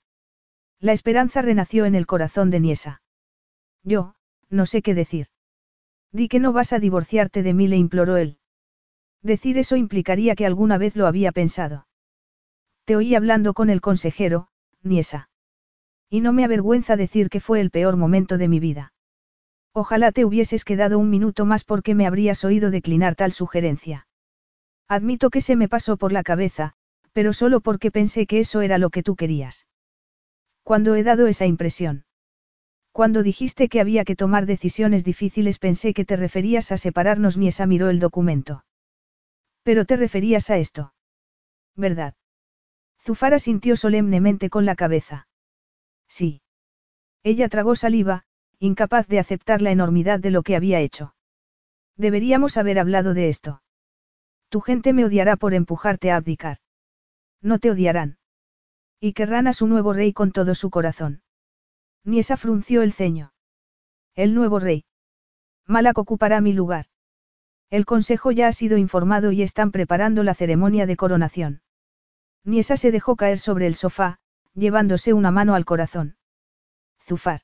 La 0.81 0.93
esperanza 0.93 1.43
renació 1.43 1.85
en 1.85 1.93
el 1.93 2.07
corazón 2.07 2.49
de 2.49 2.59
Niesa. 2.59 3.03
Yo, 3.83 4.15
no 4.49 4.65
sé 4.65 4.81
qué 4.81 4.95
decir. 4.95 5.27
Di 6.11 6.27
que 6.27 6.39
no 6.39 6.53
vas 6.53 6.73
a 6.73 6.79
divorciarte 6.79 7.43
de 7.43 7.53
mí, 7.53 7.67
le 7.67 7.77
imploró 7.77 8.17
él. 8.17 8.39
Decir 9.21 9.59
eso 9.59 9.75
implicaría 9.75 10.35
que 10.35 10.47
alguna 10.47 10.79
vez 10.79 10.95
lo 10.95 11.05
había 11.05 11.31
pensado. 11.31 11.85
Te 12.85 12.95
oí 12.95 13.13
hablando 13.13 13.53
con 13.53 13.69
el 13.69 13.79
consejero, 13.79 14.47
Niesa. 14.81 15.29
Y 16.09 16.21
no 16.21 16.33
me 16.33 16.43
avergüenza 16.43 16.95
decir 16.95 17.29
que 17.29 17.39
fue 17.39 17.61
el 17.61 17.69
peor 17.69 17.95
momento 17.95 18.39
de 18.39 18.47
mi 18.47 18.59
vida. 18.59 18.91
Ojalá 19.73 20.11
te 20.11 20.25
hubieses 20.25 20.65
quedado 20.65 20.97
un 20.97 21.11
minuto 21.11 21.45
más 21.45 21.63
porque 21.63 21.93
me 21.93 22.07
habrías 22.07 22.43
oído 22.43 22.71
declinar 22.71 23.15
tal 23.15 23.31
sugerencia. 23.31 24.07
Admito 24.87 25.29
que 25.29 25.41
se 25.41 25.55
me 25.55 25.69
pasó 25.69 25.95
por 25.95 26.11
la 26.11 26.23
cabeza, 26.23 26.73
pero 27.13 27.33
solo 27.33 27.61
porque 27.61 27.91
pensé 27.91 28.25
que 28.25 28.39
eso 28.39 28.61
era 28.61 28.79
lo 28.79 28.89
que 28.89 29.03
tú 29.03 29.15
querías. 29.15 29.67
Cuando 30.63 30.95
he 30.95 31.03
dado 31.03 31.27
esa 31.27 31.45
impresión. 31.45 32.05
Cuando 32.91 33.23
dijiste 33.23 33.69
que 33.69 33.79
había 33.79 34.03
que 34.03 34.15
tomar 34.15 34.45
decisiones 34.45 35.03
difíciles 35.03 35.59
pensé 35.59 35.93
que 35.93 36.05
te 36.05 36.17
referías 36.17 36.71
a 36.71 36.77
separarnos 36.77 37.37
ni 37.37 37.47
esa 37.47 37.65
miró 37.65 37.89
el 37.89 37.99
documento. 37.99 38.65
Pero 39.63 39.85
te 39.85 39.95
referías 39.95 40.49
a 40.49 40.57
esto. 40.57 40.93
¿Verdad? 41.75 42.15
Zufara 42.99 43.39
sintió 43.39 43.75
solemnemente 43.75 44.49
con 44.49 44.65
la 44.65 44.75
cabeza. 44.75 45.27
Sí. 46.07 46.41
Ella 47.23 47.49
tragó 47.49 47.75
saliva, 47.75 48.23
incapaz 48.59 49.07
de 49.07 49.19
aceptar 49.19 49.61
la 49.61 49.71
enormidad 49.71 50.19
de 50.19 50.31
lo 50.31 50.43
que 50.43 50.55
había 50.55 50.79
hecho. 50.79 51.15
Deberíamos 51.97 52.57
haber 52.57 52.79
hablado 52.79 53.13
de 53.13 53.29
esto. 53.29 53.61
Tu 54.49 54.59
gente 54.59 54.91
me 54.93 55.05
odiará 55.05 55.37
por 55.37 55.53
empujarte 55.53 56.11
a 56.11 56.17
abdicar. 56.17 56.57
No 57.41 57.57
te 57.59 57.71
odiarán. 57.71 58.17
Y 59.03 59.13
querrán 59.13 59.47
a 59.47 59.53
su 59.53 59.65
nuevo 59.65 59.93
rey 59.93 60.13
con 60.13 60.31
todo 60.31 60.53
su 60.53 60.69
corazón. 60.69 61.23
Niesa 62.05 62.37
frunció 62.37 62.83
el 62.83 62.93
ceño. 62.93 63.33
El 64.13 64.35
nuevo 64.35 64.59
rey. 64.59 64.85
Malak 65.65 65.97
ocupará 65.97 66.39
mi 66.39 66.53
lugar. 66.53 66.85
El 67.71 67.85
consejo 67.85 68.31
ya 68.31 68.47
ha 68.47 68.53
sido 68.53 68.77
informado 68.77 69.31
y 69.31 69.41
están 69.41 69.71
preparando 69.71 70.21
la 70.23 70.35
ceremonia 70.35 70.85
de 70.85 70.97
coronación. 70.97 71.63
Niesa 72.43 72.77
se 72.77 72.91
dejó 72.91 73.15
caer 73.15 73.39
sobre 73.39 73.65
el 73.65 73.73
sofá, 73.73 74.19
llevándose 74.53 75.13
una 75.13 75.31
mano 75.31 75.55
al 75.55 75.65
corazón. 75.65 76.17
Zufar. 77.03 77.41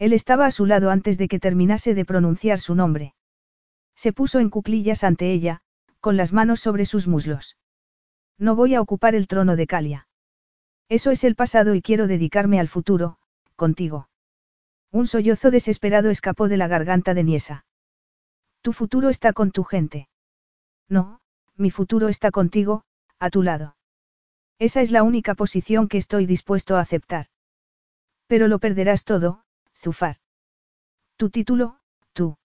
Él 0.00 0.12
estaba 0.12 0.46
a 0.46 0.50
su 0.50 0.66
lado 0.66 0.90
antes 0.90 1.18
de 1.18 1.28
que 1.28 1.38
terminase 1.38 1.94
de 1.94 2.04
pronunciar 2.04 2.58
su 2.58 2.74
nombre. 2.74 3.14
Se 3.94 4.12
puso 4.12 4.40
en 4.40 4.50
cuclillas 4.50 5.04
ante 5.04 5.30
ella, 5.30 5.60
con 6.00 6.16
las 6.16 6.32
manos 6.32 6.58
sobre 6.58 6.84
sus 6.84 7.06
muslos. 7.06 7.56
No 8.38 8.56
voy 8.56 8.74
a 8.74 8.80
ocupar 8.80 9.14
el 9.14 9.28
trono 9.28 9.54
de 9.54 9.68
Calia. 9.68 10.08
Eso 10.88 11.10
es 11.10 11.24
el 11.24 11.34
pasado 11.34 11.74
y 11.74 11.82
quiero 11.82 12.06
dedicarme 12.06 12.60
al 12.60 12.68
futuro, 12.68 13.18
contigo. 13.56 14.08
Un 14.90 15.06
sollozo 15.06 15.50
desesperado 15.50 16.10
escapó 16.10 16.48
de 16.48 16.56
la 16.56 16.68
garganta 16.68 17.14
de 17.14 17.24
Niesa. 17.24 17.64
Tu 18.62 18.72
futuro 18.72 19.08
está 19.08 19.32
con 19.32 19.50
tu 19.50 19.64
gente. 19.64 20.08
No, 20.88 21.20
mi 21.56 21.70
futuro 21.70 22.08
está 22.08 22.30
contigo, 22.30 22.84
a 23.18 23.30
tu 23.30 23.42
lado. 23.42 23.76
Esa 24.58 24.82
es 24.82 24.90
la 24.90 25.02
única 25.02 25.34
posición 25.34 25.88
que 25.88 25.98
estoy 25.98 26.26
dispuesto 26.26 26.76
a 26.76 26.80
aceptar. 26.80 27.26
Pero 28.26 28.48
lo 28.48 28.58
perderás 28.58 29.04
todo, 29.04 29.44
Zufar. 29.74 30.16
Tu 31.16 31.30
título, 31.30 31.78
tú. 32.12 32.36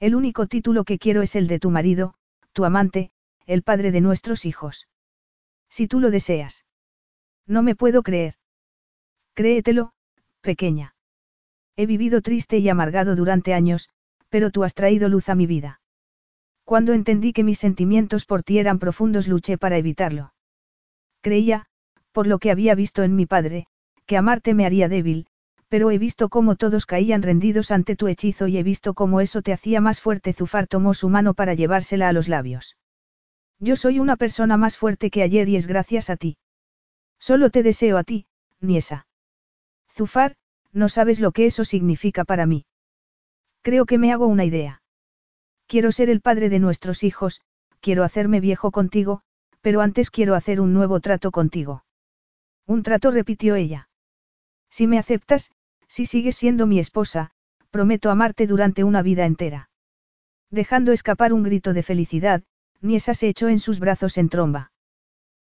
El 0.00 0.14
único 0.14 0.46
título 0.46 0.84
que 0.84 0.98
quiero 0.98 1.22
es 1.22 1.36
el 1.36 1.46
de 1.46 1.58
tu 1.58 1.70
marido, 1.70 2.14
tu 2.52 2.64
amante, 2.64 3.10
el 3.46 3.62
padre 3.62 3.90
de 3.90 4.00
nuestros 4.00 4.44
hijos. 4.44 4.88
Si 5.68 5.88
tú 5.88 6.00
lo 6.00 6.10
deseas. 6.10 6.64
No 7.46 7.62
me 7.62 7.74
puedo 7.74 8.02
creer. 8.02 8.34
Créetelo, 9.34 9.92
pequeña. 10.40 10.94
He 11.76 11.86
vivido 11.86 12.22
triste 12.22 12.58
y 12.58 12.68
amargado 12.68 13.16
durante 13.16 13.52
años, 13.52 13.88
pero 14.28 14.50
tú 14.50 14.64
has 14.64 14.74
traído 14.74 15.08
luz 15.08 15.28
a 15.28 15.34
mi 15.34 15.46
vida. 15.46 15.80
Cuando 16.64 16.92
entendí 16.92 17.32
que 17.32 17.44
mis 17.44 17.58
sentimientos 17.58 18.24
por 18.24 18.42
ti 18.42 18.58
eran 18.58 18.78
profundos 18.78 19.28
luché 19.28 19.58
para 19.58 19.76
evitarlo. 19.76 20.32
Creía, 21.20 21.66
por 22.12 22.26
lo 22.26 22.38
que 22.38 22.50
había 22.50 22.74
visto 22.74 23.02
en 23.02 23.16
mi 23.16 23.26
padre, 23.26 23.66
que 24.06 24.16
amarte 24.16 24.54
me 24.54 24.64
haría 24.64 24.88
débil, 24.88 25.26
pero 25.68 25.90
he 25.90 25.98
visto 25.98 26.28
cómo 26.28 26.56
todos 26.56 26.86
caían 26.86 27.22
rendidos 27.22 27.70
ante 27.70 27.96
tu 27.96 28.06
hechizo 28.06 28.46
y 28.46 28.56
he 28.58 28.62
visto 28.62 28.94
cómo 28.94 29.20
eso 29.20 29.42
te 29.42 29.52
hacía 29.52 29.80
más 29.80 30.00
fuerte. 30.00 30.32
Zufar 30.32 30.68
tomó 30.68 30.94
su 30.94 31.08
mano 31.08 31.34
para 31.34 31.54
llevársela 31.54 32.08
a 32.08 32.12
los 32.12 32.28
labios. 32.28 32.76
Yo 33.58 33.76
soy 33.76 33.98
una 33.98 34.16
persona 34.16 34.56
más 34.56 34.76
fuerte 34.76 35.10
que 35.10 35.22
ayer 35.22 35.48
y 35.48 35.56
es 35.56 35.66
gracias 35.66 36.10
a 36.10 36.16
ti. 36.16 36.36
Solo 37.26 37.48
te 37.48 37.62
deseo 37.62 37.96
a 37.96 38.04
ti, 38.04 38.26
Niesa. 38.60 39.06
Zufar, 39.90 40.36
no 40.72 40.90
sabes 40.90 41.20
lo 41.20 41.32
que 41.32 41.46
eso 41.46 41.64
significa 41.64 42.22
para 42.24 42.44
mí. 42.44 42.66
Creo 43.62 43.86
que 43.86 43.96
me 43.96 44.12
hago 44.12 44.26
una 44.26 44.44
idea. 44.44 44.82
Quiero 45.66 45.90
ser 45.90 46.10
el 46.10 46.20
padre 46.20 46.50
de 46.50 46.58
nuestros 46.58 47.02
hijos, 47.02 47.40
quiero 47.80 48.04
hacerme 48.04 48.40
viejo 48.40 48.70
contigo, 48.72 49.22
pero 49.62 49.80
antes 49.80 50.10
quiero 50.10 50.34
hacer 50.34 50.60
un 50.60 50.74
nuevo 50.74 51.00
trato 51.00 51.30
contigo. 51.30 51.86
Un 52.66 52.82
trato 52.82 53.10
repitió 53.10 53.54
ella. 53.54 53.88
Si 54.68 54.86
me 54.86 54.98
aceptas, 54.98 55.50
si 55.88 56.04
sigues 56.04 56.36
siendo 56.36 56.66
mi 56.66 56.78
esposa, 56.78 57.30
prometo 57.70 58.10
amarte 58.10 58.46
durante 58.46 58.84
una 58.84 59.00
vida 59.00 59.24
entera. 59.24 59.70
Dejando 60.50 60.92
escapar 60.92 61.32
un 61.32 61.42
grito 61.42 61.72
de 61.72 61.82
felicidad, 61.82 62.42
Niesa 62.82 63.14
se 63.14 63.28
echó 63.28 63.48
en 63.48 63.60
sus 63.60 63.80
brazos 63.80 64.18
en 64.18 64.28
tromba. 64.28 64.72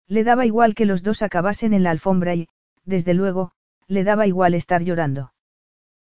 Le 0.10 0.24
daba 0.24 0.46
igual 0.48 0.74
que 0.74 0.86
los 0.86 1.04
dos 1.04 1.22
acabasen 1.22 1.72
en 1.72 1.84
la 1.84 1.92
alfombra 1.92 2.34
y, 2.34 2.50
desde 2.84 3.14
luego, 3.14 3.52
le 3.88 4.04
daba 4.04 4.26
igual 4.26 4.56
estar 4.56 4.84
llorando. 4.84 5.34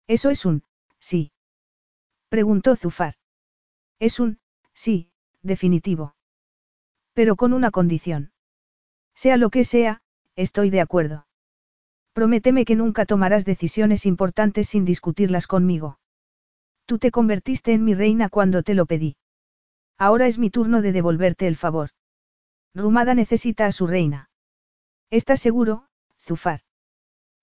Eso 0.08 0.32
es 0.32 0.44
un, 0.46 0.64
sí. 1.00 1.32
Preguntó 2.28 2.76
Zufar. 2.76 3.14
Es 4.00 4.20
un, 4.20 4.40
sí, 4.74 5.12
definitivo. 5.44 6.16
Pero 7.14 7.36
con 7.36 7.54
una 7.54 7.70
condición. 7.70 8.32
Sea 9.14 9.38
lo 9.38 9.52
que 9.52 9.64
sea, 9.64 10.02
estoy 10.36 10.72
de 10.72 10.82
acuerdo. 10.82 11.28
Prométeme 12.14 12.66
que 12.66 12.76
nunca 12.76 13.06
tomarás 13.06 13.46
decisiones 13.46 14.08
importantes 14.08 14.68
sin 14.68 14.84
discutirlas 14.84 15.46
conmigo. 15.46 16.00
Tú 16.86 16.98
te 16.98 17.12
convertiste 17.12 17.72
en 17.74 17.86
mi 17.86 17.94
reina 17.94 18.30
cuando 18.30 18.64
te 18.64 18.74
lo 18.74 18.88
pedí. 18.88 19.16
Ahora 19.98 20.26
es 20.26 20.40
mi 20.40 20.50
turno 20.50 20.82
de 20.82 20.92
devolverte 20.92 21.46
el 21.46 21.56
favor. 21.56 21.92
Rumada 22.74 23.14
necesita 23.14 23.66
a 23.66 23.72
su 23.72 23.88
reina. 23.88 24.30
¿Estás 25.10 25.42
seguro, 25.42 25.88
Zufar? 26.18 26.62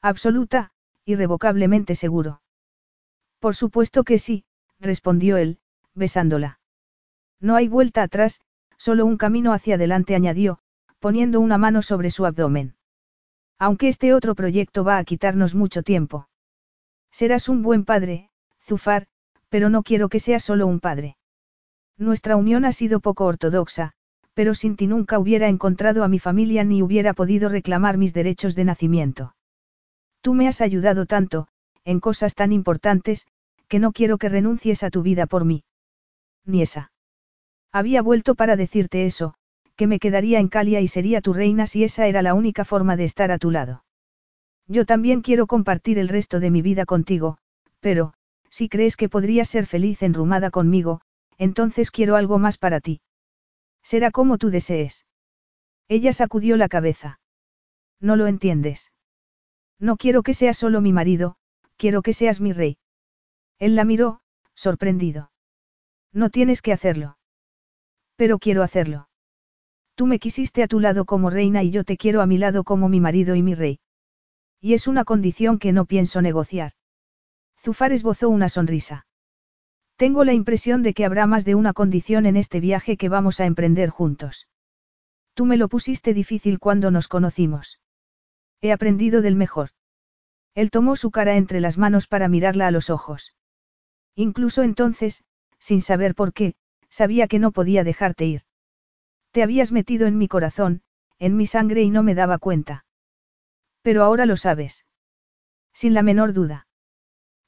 Absoluta, 0.00 0.72
irrevocablemente 1.04 1.94
seguro. 1.94 2.40
Por 3.38 3.54
supuesto 3.54 4.04
que 4.04 4.18
sí, 4.18 4.44
respondió 4.80 5.36
él, 5.36 5.58
besándola. 5.94 6.60
No 7.40 7.56
hay 7.56 7.68
vuelta 7.68 8.02
atrás, 8.02 8.40
solo 8.78 9.04
un 9.04 9.16
camino 9.16 9.52
hacia 9.52 9.74
adelante 9.74 10.14
añadió, 10.14 10.60
poniendo 10.98 11.40
una 11.40 11.58
mano 11.58 11.82
sobre 11.82 12.10
su 12.10 12.24
abdomen. 12.26 12.76
Aunque 13.58 13.88
este 13.88 14.14
otro 14.14 14.34
proyecto 14.34 14.84
va 14.84 14.98
a 14.98 15.04
quitarnos 15.04 15.54
mucho 15.54 15.82
tiempo. 15.82 16.28
Serás 17.10 17.48
un 17.48 17.62
buen 17.62 17.84
padre, 17.84 18.30
Zufar, 18.60 19.06
pero 19.48 19.68
no 19.68 19.82
quiero 19.82 20.08
que 20.08 20.20
seas 20.20 20.44
solo 20.44 20.66
un 20.66 20.80
padre. 20.80 21.16
Nuestra 21.96 22.36
unión 22.36 22.64
ha 22.64 22.72
sido 22.72 23.00
poco 23.00 23.24
ortodoxa, 23.24 23.94
pero 24.38 24.54
sin 24.54 24.76
ti 24.76 24.86
nunca 24.86 25.18
hubiera 25.18 25.48
encontrado 25.48 26.04
a 26.04 26.08
mi 26.08 26.20
familia 26.20 26.62
ni 26.62 26.80
hubiera 26.80 27.12
podido 27.12 27.48
reclamar 27.48 27.98
mis 27.98 28.14
derechos 28.14 28.54
de 28.54 28.64
nacimiento. 28.64 29.34
Tú 30.20 30.32
me 30.32 30.46
has 30.46 30.60
ayudado 30.60 31.06
tanto, 31.06 31.48
en 31.84 31.98
cosas 31.98 32.36
tan 32.36 32.52
importantes, 32.52 33.26
que 33.66 33.80
no 33.80 33.90
quiero 33.90 34.16
que 34.16 34.28
renuncies 34.28 34.84
a 34.84 34.90
tu 34.90 35.02
vida 35.02 35.26
por 35.26 35.44
mí. 35.44 35.64
Ni 36.46 36.62
esa. 36.62 36.92
Había 37.72 38.00
vuelto 38.00 38.36
para 38.36 38.54
decirte 38.54 39.06
eso, 39.06 39.34
que 39.74 39.88
me 39.88 39.98
quedaría 39.98 40.38
en 40.38 40.46
Calia 40.46 40.80
y 40.80 40.86
sería 40.86 41.20
tu 41.20 41.32
reina 41.32 41.66
si 41.66 41.82
esa 41.82 42.06
era 42.06 42.22
la 42.22 42.34
única 42.34 42.64
forma 42.64 42.94
de 42.94 43.06
estar 43.06 43.32
a 43.32 43.38
tu 43.38 43.50
lado. 43.50 43.82
Yo 44.68 44.86
también 44.86 45.20
quiero 45.20 45.48
compartir 45.48 45.98
el 45.98 46.06
resto 46.06 46.38
de 46.38 46.52
mi 46.52 46.62
vida 46.62 46.86
contigo, 46.86 47.38
pero, 47.80 48.14
si 48.50 48.68
crees 48.68 48.96
que 48.96 49.08
podrías 49.08 49.48
ser 49.48 49.66
feliz 49.66 50.00
enrumada 50.04 50.50
conmigo, 50.52 51.00
entonces 51.38 51.90
quiero 51.90 52.14
algo 52.14 52.38
más 52.38 52.56
para 52.56 52.78
ti. 52.78 53.00
Será 53.82 54.10
como 54.10 54.38
tú 54.38 54.50
desees. 54.50 55.06
Ella 55.88 56.12
sacudió 56.12 56.56
la 56.56 56.68
cabeza. 56.68 57.20
No 58.00 58.16
lo 58.16 58.26
entiendes. 58.26 58.92
No 59.80 59.96
quiero 59.96 60.22
que 60.22 60.34
seas 60.34 60.58
solo 60.58 60.80
mi 60.80 60.92
marido, 60.92 61.36
quiero 61.76 62.02
que 62.02 62.12
seas 62.12 62.40
mi 62.40 62.52
rey. 62.52 62.78
Él 63.58 63.74
la 63.74 63.84
miró, 63.84 64.20
sorprendido. 64.54 65.30
No 66.12 66.30
tienes 66.30 66.62
que 66.62 66.72
hacerlo. 66.72 67.18
Pero 68.16 68.38
quiero 68.38 68.62
hacerlo. 68.62 69.08
Tú 69.94 70.06
me 70.06 70.20
quisiste 70.20 70.62
a 70.62 70.68
tu 70.68 70.78
lado 70.78 71.04
como 71.06 71.28
reina 71.28 71.64
y 71.64 71.70
yo 71.72 71.82
te 71.82 71.96
quiero 71.96 72.20
a 72.20 72.26
mi 72.26 72.38
lado 72.38 72.62
como 72.62 72.88
mi 72.88 73.00
marido 73.00 73.34
y 73.34 73.42
mi 73.42 73.54
rey. 73.54 73.80
Y 74.60 74.74
es 74.74 74.86
una 74.86 75.04
condición 75.04 75.58
que 75.58 75.72
no 75.72 75.86
pienso 75.86 76.22
negociar. 76.22 76.72
Zufar 77.60 77.90
esbozó 77.92 78.28
una 78.28 78.48
sonrisa. 78.48 79.07
Tengo 79.98 80.22
la 80.22 80.32
impresión 80.32 80.84
de 80.84 80.94
que 80.94 81.04
habrá 81.04 81.26
más 81.26 81.44
de 81.44 81.56
una 81.56 81.72
condición 81.72 82.24
en 82.24 82.36
este 82.36 82.60
viaje 82.60 82.96
que 82.96 83.08
vamos 83.08 83.40
a 83.40 83.46
emprender 83.46 83.90
juntos. 83.90 84.46
Tú 85.34 85.44
me 85.44 85.56
lo 85.56 85.68
pusiste 85.68 86.14
difícil 86.14 86.60
cuando 86.60 86.92
nos 86.92 87.08
conocimos. 87.08 87.80
He 88.60 88.70
aprendido 88.70 89.22
del 89.22 89.34
mejor. 89.34 89.70
Él 90.54 90.70
tomó 90.70 90.94
su 90.94 91.10
cara 91.10 91.36
entre 91.36 91.60
las 91.60 91.78
manos 91.78 92.06
para 92.06 92.28
mirarla 92.28 92.68
a 92.68 92.70
los 92.70 92.90
ojos. 92.90 93.34
Incluso 94.14 94.62
entonces, 94.62 95.24
sin 95.58 95.82
saber 95.82 96.14
por 96.14 96.32
qué, 96.32 96.54
sabía 96.88 97.26
que 97.26 97.40
no 97.40 97.50
podía 97.50 97.82
dejarte 97.82 98.24
ir. 98.24 98.42
Te 99.32 99.42
habías 99.42 99.72
metido 99.72 100.06
en 100.06 100.16
mi 100.16 100.28
corazón, 100.28 100.82
en 101.18 101.36
mi 101.36 101.46
sangre 101.46 101.82
y 101.82 101.90
no 101.90 102.04
me 102.04 102.14
daba 102.14 102.38
cuenta. 102.38 102.84
Pero 103.82 104.04
ahora 104.04 104.26
lo 104.26 104.36
sabes. 104.36 104.86
Sin 105.72 105.92
la 105.92 106.04
menor 106.04 106.34
duda. 106.34 106.68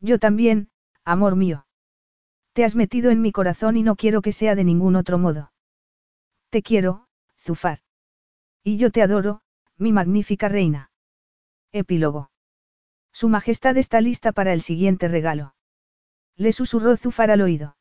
Yo 0.01 0.19
también, 0.19 0.70
amor 1.05 1.37
mío. 1.37 1.65
Te 2.53 2.65
has 2.65 2.75
metido 2.75 3.11
en 3.11 3.20
mi 3.20 3.33
corazón 3.33 3.77
y 3.77 3.83
no 3.83 3.97
quiero 3.97 4.23
que 4.23 4.33
sea 4.33 4.55
de 4.55 4.65
ningún 4.65 4.97
otro 4.97 5.19
modo. 5.19 5.53
Te 6.51 6.62
quiero, 6.62 7.07
Zufar. 7.39 7.79
Y 8.65 8.77
yo 8.77 8.91
te 8.91 9.03
adoro, 9.03 9.43
mi 9.77 9.93
magnífica 9.93 10.49
reina. 10.49 10.91
Epílogo. 11.73 12.31
Su 13.12 13.29
Majestad 13.29 13.77
está 13.77 14.01
lista 14.01 14.33
para 14.33 14.53
el 14.53 14.62
siguiente 14.62 15.09
regalo. 15.09 15.55
Le 16.37 16.53
susurró 16.53 16.97
Zufar 16.97 17.31
al 17.31 17.41
oído. 17.41 17.77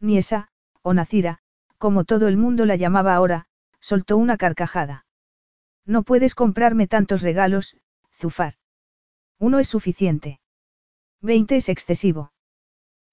Niesa, 0.00 0.48
o 0.82 0.94
Nacira, 0.94 1.40
como 1.78 2.04
todo 2.04 2.28
el 2.28 2.36
mundo 2.36 2.64
la 2.64 2.76
llamaba 2.76 3.14
ahora, 3.14 3.46
soltó 3.80 4.16
una 4.16 4.36
carcajada. 4.36 5.06
No 5.84 6.02
puedes 6.02 6.34
comprarme 6.34 6.86
tantos 6.86 7.22
regalos, 7.22 7.76
Zufar. 8.12 8.54
Uno 9.38 9.58
es 9.58 9.68
suficiente. 9.68 10.40
Veinte 11.20 11.56
es 11.56 11.68
excesivo. 11.68 12.31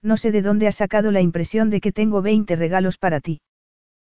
No 0.02 0.16
sé 0.16 0.32
de 0.32 0.42
dónde 0.42 0.66
has 0.66 0.76
sacado 0.76 1.10
la 1.10 1.20
impresión 1.20 1.70
de 1.70 1.80
que 1.80 1.92
tengo 1.92 2.22
veinte 2.22 2.56
regalos 2.56 2.96
para 2.96 3.20
ti. 3.20 3.40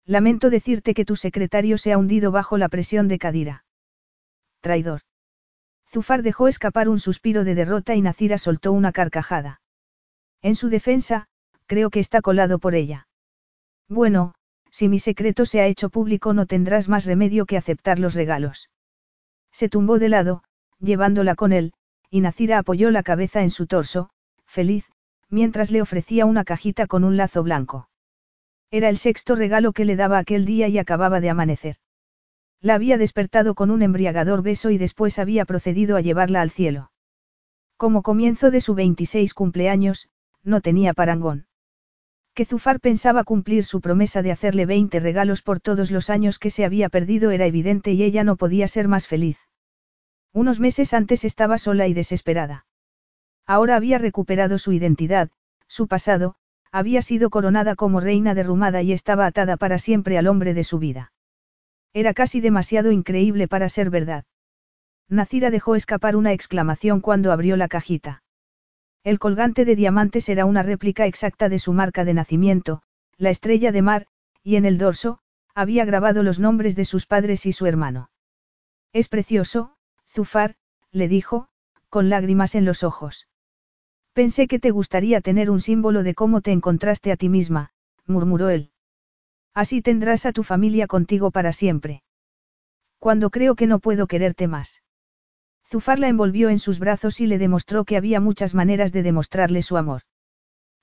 Lamento 0.05 0.49
decirte 0.49 0.93
que 0.93 1.05
tu 1.05 1.15
secretario 1.15 1.77
se 1.77 1.93
ha 1.93 1.97
hundido 1.97 2.31
bajo 2.31 2.57
la 2.57 2.69
presión 2.69 3.07
de 3.07 3.19
Kadira. 3.19 3.65
Traidor. 4.61 5.01
Zufar 5.89 6.23
dejó 6.23 6.47
escapar 6.47 6.89
un 6.89 6.99
suspiro 6.99 7.43
de 7.43 7.55
derrota 7.55 7.95
y 7.95 8.01
Nacira 8.01 8.37
soltó 8.37 8.71
una 8.71 8.91
carcajada. 8.91 9.61
En 10.41 10.55
su 10.55 10.69
defensa, 10.69 11.27
creo 11.67 11.89
que 11.89 11.99
está 11.99 12.21
colado 12.21 12.59
por 12.59 12.75
ella. 12.75 13.07
Bueno, 13.87 14.33
si 14.71 14.89
mi 14.89 14.99
secreto 14.99 15.45
se 15.45 15.61
ha 15.61 15.67
hecho 15.67 15.89
público 15.89 16.33
no 16.33 16.45
tendrás 16.47 16.89
más 16.89 17.05
remedio 17.05 17.45
que 17.45 17.57
aceptar 17.57 17.99
los 17.99 18.15
regalos. 18.15 18.69
Se 19.51 19.69
tumbó 19.69 19.99
de 19.99 20.09
lado, 20.09 20.43
llevándola 20.79 21.35
con 21.35 21.53
él, 21.53 21.73
y 22.09 22.21
Nacira 22.21 22.57
apoyó 22.57 22.89
la 22.89 23.03
cabeza 23.03 23.43
en 23.43 23.51
su 23.51 23.67
torso, 23.67 24.09
feliz, 24.45 24.91
mientras 25.33 25.71
le 25.71 25.81
ofrecía 25.81 26.27
una 26.27 26.43
cajita 26.43 26.85
con 26.85 27.03
un 27.03 27.17
lazo 27.17 27.41
blanco. 27.41 27.89
Era 28.69 28.87
el 28.87 28.97
sexto 28.97 29.35
regalo 29.35 29.73
que 29.73 29.83
le 29.83 29.95
daba 29.95 30.19
aquel 30.19 30.45
día 30.45 30.67
y 30.67 30.77
acababa 30.77 31.21
de 31.21 31.29
amanecer. 31.31 31.77
La 32.61 32.75
había 32.75 32.97
despertado 32.99 33.55
con 33.55 33.71
un 33.71 33.81
embriagador 33.81 34.43
beso 34.43 34.69
y 34.69 34.77
después 34.77 35.17
había 35.17 35.45
procedido 35.45 35.97
a 35.97 36.01
llevarla 36.01 36.41
al 36.41 36.51
cielo. 36.51 36.91
Como 37.77 38.03
comienzo 38.03 38.51
de 38.51 38.61
su 38.61 38.75
26 38.75 39.33
cumpleaños, 39.33 40.07
no 40.43 40.61
tenía 40.61 40.93
parangón. 40.93 41.47
Que 42.35 42.45
Zufar 42.45 42.79
pensaba 42.79 43.23
cumplir 43.23 43.65
su 43.65 43.81
promesa 43.81 44.21
de 44.21 44.31
hacerle 44.31 44.67
20 44.67 44.99
regalos 44.99 45.41
por 45.41 45.59
todos 45.59 45.89
los 45.89 46.11
años 46.11 46.37
que 46.37 46.51
se 46.51 46.63
había 46.63 46.89
perdido 46.89 47.31
era 47.31 47.47
evidente 47.47 47.91
y 47.91 48.03
ella 48.03 48.23
no 48.23 48.37
podía 48.37 48.67
ser 48.67 48.87
más 48.87 49.07
feliz. 49.07 49.39
Unos 50.31 50.59
meses 50.59 50.93
antes 50.93 51.25
estaba 51.25 51.57
sola 51.57 51.87
y 51.87 51.93
desesperada. 51.93 52.65
Ahora 53.45 53.75
había 53.75 53.97
recuperado 53.97 54.57
su 54.57 54.71
identidad, 54.71 55.29
su 55.67 55.87
pasado, 55.87 56.35
había 56.71 57.01
sido 57.01 57.29
coronada 57.29 57.75
como 57.75 57.99
reina 57.99 58.33
derrumada 58.33 58.81
y 58.81 58.93
estaba 58.93 59.25
atada 59.25 59.57
para 59.57 59.77
siempre 59.77 60.17
al 60.17 60.27
hombre 60.27 60.53
de 60.53 60.63
su 60.63 60.79
vida. 60.79 61.11
Era 61.93 62.13
casi 62.13 62.41
demasiado 62.41 62.91
increíble 62.91 63.47
para 63.47 63.69
ser 63.69 63.89
verdad. 63.89 64.25
Nacira 65.09 65.51
dejó 65.51 65.75
escapar 65.75 66.15
una 66.15 66.33
exclamación 66.33 67.01
cuando 67.01 67.31
abrió 67.31 67.57
la 67.57 67.67
cajita. 67.67 68.23
El 69.03 69.19
colgante 69.19 69.65
de 69.65 69.75
diamantes 69.75 70.29
era 70.29 70.45
una 70.45 70.63
réplica 70.63 71.05
exacta 71.05 71.49
de 71.49 71.59
su 71.59 71.73
marca 71.73 72.05
de 72.05 72.13
nacimiento, 72.13 72.81
la 73.17 73.29
estrella 73.29 73.71
de 73.71 73.81
mar, 73.81 74.07
y 74.41 74.55
en 74.55 74.65
el 74.65 74.77
dorso, 74.77 75.19
había 75.53 75.85
grabado 75.85 76.23
los 76.23 76.39
nombres 76.39 76.75
de 76.75 76.85
sus 76.85 77.05
padres 77.05 77.45
y 77.45 77.51
su 77.51 77.65
hermano. 77.65 78.09
Es 78.93 79.09
precioso, 79.09 79.75
Zufar, 80.07 80.55
le 80.91 81.07
dijo, 81.07 81.49
con 81.89 82.09
lágrimas 82.09 82.55
en 82.55 82.65
los 82.65 82.83
ojos. 82.83 83.27
Pensé 84.13 84.47
que 84.47 84.59
te 84.59 84.69
gustaría 84.69 85.21
tener 85.21 85.49
un 85.49 85.59
símbolo 85.59 86.03
de 86.03 86.13
cómo 86.13 86.41
te 86.41 86.51
encontraste 86.51 87.11
a 87.11 87.17
ti 87.17 87.29
misma, 87.29 87.71
murmuró 88.05 88.49
él. 88.49 88.71
Así 89.55 89.81
tendrás 89.81 90.25
a 90.25 90.31
tu 90.31 90.43
familia 90.43 90.87
contigo 90.87 91.31
para 91.31 91.51
siempre. 91.51 92.03
Cuando 92.99 93.31
creo 93.31 93.55
que 93.55 93.67
no 93.67 93.79
puedo 93.79 94.07
quererte 94.07 94.47
más. 94.47 94.83
Zufar 95.67 95.97
la 95.97 96.07
envolvió 96.07 96.49
en 96.49 96.59
sus 96.59 96.77
brazos 96.77 97.19
y 97.21 97.25
le 97.27 97.39
demostró 97.39 97.85
que 97.85 97.97
había 97.97 98.19
muchas 98.19 98.53
maneras 98.53 98.91
de 98.91 99.01
demostrarle 99.01 99.63
su 99.63 99.77
amor. 99.77 100.03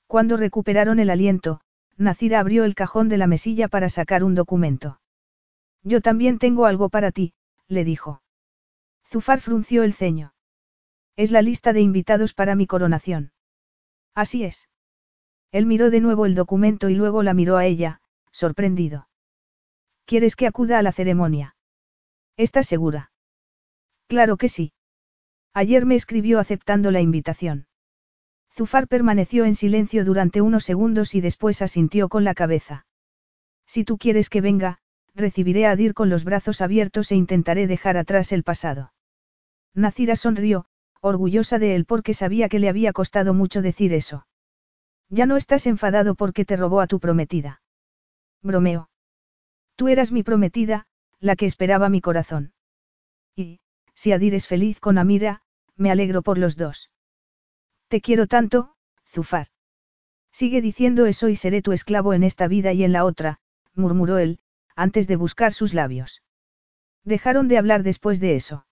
Cuando 0.09 0.36
recuperaron 0.36 0.99
el 0.99 1.10
aliento, 1.10 1.60
Nacira 1.97 2.41
abrió 2.41 2.65
el 2.65 2.75
cajón 2.75 3.09
de 3.09 3.18
la 3.18 3.28
mesilla 3.28 3.68
para 3.68 3.89
sacar 3.89 4.25
un 4.25 4.34
documento. 4.34 5.00
Yo 5.84 6.00
también 6.00 6.39
tengo 6.39 6.67
algo 6.67 6.89
para 6.89 7.12
ti, 7.12 7.33
le 7.68 7.84
dijo. 7.84 8.23
Zufar 9.07 9.41
frunció 9.41 9.84
el 9.84 9.92
ceño. 9.92 10.33
Es 11.16 11.30
la 11.30 11.42
lista 11.42 11.72
de 11.72 11.80
invitados 11.80 12.34
para 12.34 12.55
mi 12.55 12.66
coronación. 12.66 13.32
Así 14.14 14.44
es. 14.44 14.68
Él 15.52 15.66
miró 15.66 15.90
de 15.90 16.00
nuevo 16.00 16.26
el 16.26 16.34
documento 16.34 16.89
y 16.89 16.94
luego 16.94 17.22
la 17.22 17.34
miró 17.34 17.56
a 17.56 17.66
ella, 17.66 18.00
sorprendido. 18.30 19.08
¿Quieres 20.05 20.36
que 20.36 20.47
acuda 20.47 20.78
a 20.78 20.82
la 20.82 20.92
ceremonia? 20.92 21.56
¿Estás 22.36 22.66
segura? 22.66 23.12
Claro 24.06 24.36
que 24.36 24.48
sí. 24.48 24.72
Ayer 25.52 25.86
me 25.86 25.97
escribió 25.97 26.39
aceptando 26.39 26.90
la 26.90 27.00
invitación. 27.00 27.66
Zufar 28.52 28.89
permaneció 28.89 29.44
en 29.44 29.55
silencio 29.55 30.05
durante 30.05 30.40
unos 30.40 30.64
segundos 30.64 31.14
y 31.14 31.20
después 31.20 31.62
asintió 31.62 32.08
con 32.08 32.24
la 32.24 32.34
cabeza. 32.34 32.86
Si 33.66 33.84
tú 33.84 33.98
quieres 33.98 34.28
que 34.28 34.40
venga, 34.40 34.78
recibiré 35.14 35.66
a 35.66 35.72
Adir 35.72 35.94
con 35.94 36.08
los 36.08 36.24
brazos 36.24 36.60
abiertos 36.60 37.12
e 37.12 37.16
intentaré 37.16 37.66
dejar 37.66 37.97
atrás 37.97 38.32
el 38.32 38.42
pasado. 38.42 38.92
Nacira 39.74 40.16
sonrió, 40.16 40.66
orgullosa 41.01 41.59
de 41.59 41.75
él 41.75 41.85
porque 41.85 42.15
sabía 42.15 42.49
que 42.49 42.59
le 42.59 42.69
había 42.69 42.93
costado 42.93 43.35
mucho 43.35 43.62
decir 43.62 43.93
eso. 43.93 44.27
Ya 45.09 45.27
no 45.27 45.37
estás 45.37 45.67
enfadado 45.67 46.15
porque 46.15 46.45
te 46.45 46.57
robó 46.57 46.81
a 46.81 46.87
tu 46.87 47.01
prometida. 47.01 47.62
Bromeo. 48.43 48.91
Tú 49.77 49.89
eras 49.89 50.12
mi 50.12 50.23
prometida, 50.23 50.87
la 51.19 51.37
que 51.37 51.47
esperaba 51.47 51.89
mi 51.89 52.01
corazón. 52.01 52.53
Y, 53.35 53.61
si 53.95 54.12
Adir 54.12 54.35
es 54.35 54.47
feliz 54.47 54.81
con 54.81 54.99
Amira, 54.99 55.43
me 55.77 55.91
alegro 55.91 56.23
por 56.23 56.39
los 56.39 56.57
dos. 56.57 56.91
Te 57.89 58.01
quiero 58.01 58.27
tanto, 58.27 58.75
Zufar. 59.07 59.49
Sigue 60.33 60.61
diciendo 60.61 61.07
eso 61.07 61.29
y 61.29 61.37
seré 61.37 61.61
tu 61.62 61.73
esclavo 61.73 62.15
en 62.15 62.23
esta 62.23 62.47
vida 62.47 62.73
y 62.73 62.85
en 62.85 62.93
la 62.93 63.05
otra, 63.05 63.41
murmuró 63.75 64.19
él, 64.19 64.39
antes 64.77 65.09
de 65.09 65.17
buscar 65.17 65.53
sus 65.53 65.75
labios. 65.75 66.23
Dejaron 67.05 67.49
de 67.49 67.59
hablar 67.59 67.83
después 67.83 68.20
de 68.20 68.37
eso. 68.37 68.67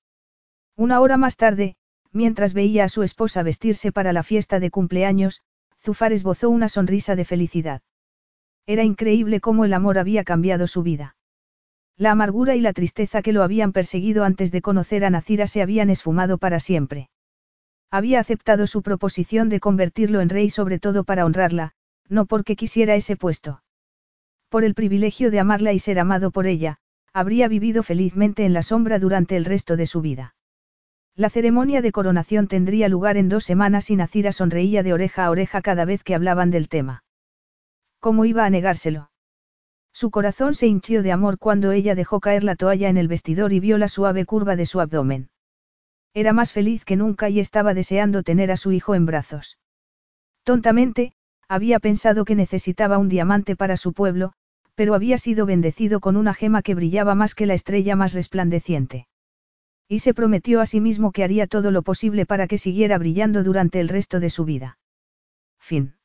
Una 0.77 1.01
hora 1.01 1.17
más 1.17 1.37
tarde, 1.37 1.77
Mientras 2.13 2.55
veía 2.55 2.85
a 2.85 2.89
su 2.89 3.03
esposa 3.03 3.43
vestirse 3.43 3.93
para 3.93 4.13
la 4.13 4.23
fiesta 4.23 4.61
de 4.61 4.71
cumpleaños, 4.71 5.43
Zufar 5.81 6.13
esbozó 6.13 6.51
una 6.51 6.69
sonrisa 6.69 7.17
de 7.17 7.25
felicidad. 7.25 7.83
Era 8.67 8.85
increíble 8.85 9.41
cómo 9.41 9.65
el 9.65 9.73
amor 9.73 9.99
había 9.99 10.25
cambiado 10.25 10.67
su 10.67 10.83
vida. 10.83 11.17
La 11.97 12.13
amargura 12.13 12.55
y 12.55 12.61
la 12.61 12.73
tristeza 12.73 13.23
que 13.23 13.33
lo 13.33 13.43
habían 13.43 13.73
perseguido 13.73 14.25
antes 14.25 14.53
de 14.53 14.63
conocer 14.63 15.05
a 15.05 15.11
Nacira 15.11 15.47
se 15.47 15.63
habían 15.63 15.91
esfumado 15.91 16.39
para 16.39 16.61
siempre. 16.61 17.11
Había 17.91 18.21
aceptado 18.21 18.67
su 18.67 18.83
proposición 18.83 19.49
de 19.49 19.61
convertirlo 19.61 20.21
en 20.21 20.29
rey 20.29 20.51
sobre 20.51 20.79
todo 20.79 21.05
para 21.05 21.25
honrarla, 21.25 21.73
no 22.09 22.27
porque 22.27 22.57
quisiera 22.57 22.95
ese 22.95 23.17
puesto. 23.17 23.63
Por 24.49 24.65
el 24.65 24.75
privilegio 24.75 25.31
de 25.31 25.41
amarla 25.41 25.73
y 25.73 25.79
ser 25.79 25.99
amado 25.99 26.31
por 26.31 26.47
ella, 26.47 26.79
habría 27.13 27.49
vivido 27.49 27.83
felizmente 27.83 28.45
en 28.45 28.53
la 28.53 28.63
sombra 28.63 28.99
durante 28.99 29.37
el 29.37 29.45
resto 29.45 29.77
de 29.77 29.87
su 29.87 30.01
vida. 30.01 30.35
La 31.19 31.31
ceremonia 31.31 31.83
de 31.83 31.91
coronación 31.91 32.47
tendría 32.47 32.89
lugar 32.89 33.17
en 33.17 33.29
dos 33.29 33.43
semanas 33.43 33.91
y 33.91 33.97
Nacira 33.97 34.31
sonreía 34.31 34.85
de 34.85 34.93
oreja 34.93 35.25
a 35.25 35.31
oreja 35.31 35.63
cada 35.63 35.85
vez 35.85 36.05
que 36.05 36.15
hablaban 36.15 36.53
del 36.53 36.69
tema. 36.69 37.03
¿Cómo 37.99 38.25
iba 38.25 38.45
a 38.45 38.51
negárselo? 38.51 39.11
Su 39.93 40.13
corazón 40.13 40.55
se 40.55 40.69
hinchió 40.69 41.03
de 41.03 41.11
amor 41.11 41.41
cuando 41.41 41.73
ella 41.73 41.97
dejó 41.97 42.21
caer 42.21 42.45
la 42.45 42.55
toalla 42.55 42.89
en 42.89 42.97
el 42.97 43.09
vestidor 43.09 43.53
y 43.53 43.59
vio 43.59 43.79
la 43.79 43.89
suave 43.89 44.27
curva 44.27 44.55
de 44.55 44.65
su 44.65 44.81
abdomen. 44.81 45.29
Era 46.15 46.33
más 46.33 46.53
feliz 46.53 46.85
que 46.85 46.95
nunca 46.95 47.29
y 47.29 47.41
estaba 47.41 47.75
deseando 47.75 48.23
tener 48.23 48.53
a 48.53 48.57
su 48.57 48.71
hijo 48.71 48.95
en 48.95 49.05
brazos. 49.05 49.59
Tontamente, 50.45 51.15
había 51.49 51.81
pensado 51.81 52.25
que 52.25 52.37
necesitaba 52.37 52.97
un 52.97 53.09
diamante 53.09 53.57
para 53.57 53.77
su 53.77 53.93
pueblo, 53.93 54.35
pero 54.77 54.95
había 54.95 55.19
sido 55.19 55.47
bendecido 55.47 55.99
con 55.99 56.17
una 56.17 56.33
gema 56.33 56.63
que 56.63 56.77
brillaba 56.77 57.17
más 57.17 57.35
que 57.35 57.47
la 57.47 57.55
estrella 57.55 57.97
más 57.97 58.13
resplandeciente. 58.15 59.08
Y 59.89 60.01
se 60.01 60.15
prometió 60.15 60.61
a 60.61 60.67
sí 60.67 60.81
mismo 60.81 61.13
que 61.13 61.25
haría 61.25 61.47
todo 61.47 61.71
lo 61.71 61.83
posible 61.83 62.27
para 62.27 62.47
que 62.47 62.59
siguiera 62.59 62.99
brillando 62.99 63.43
durante 63.43 63.81
el 63.81 63.89
resto 63.89 64.21
de 64.21 64.31
su 64.31 64.45
vida. 64.45 64.79
Fin. 65.59 65.98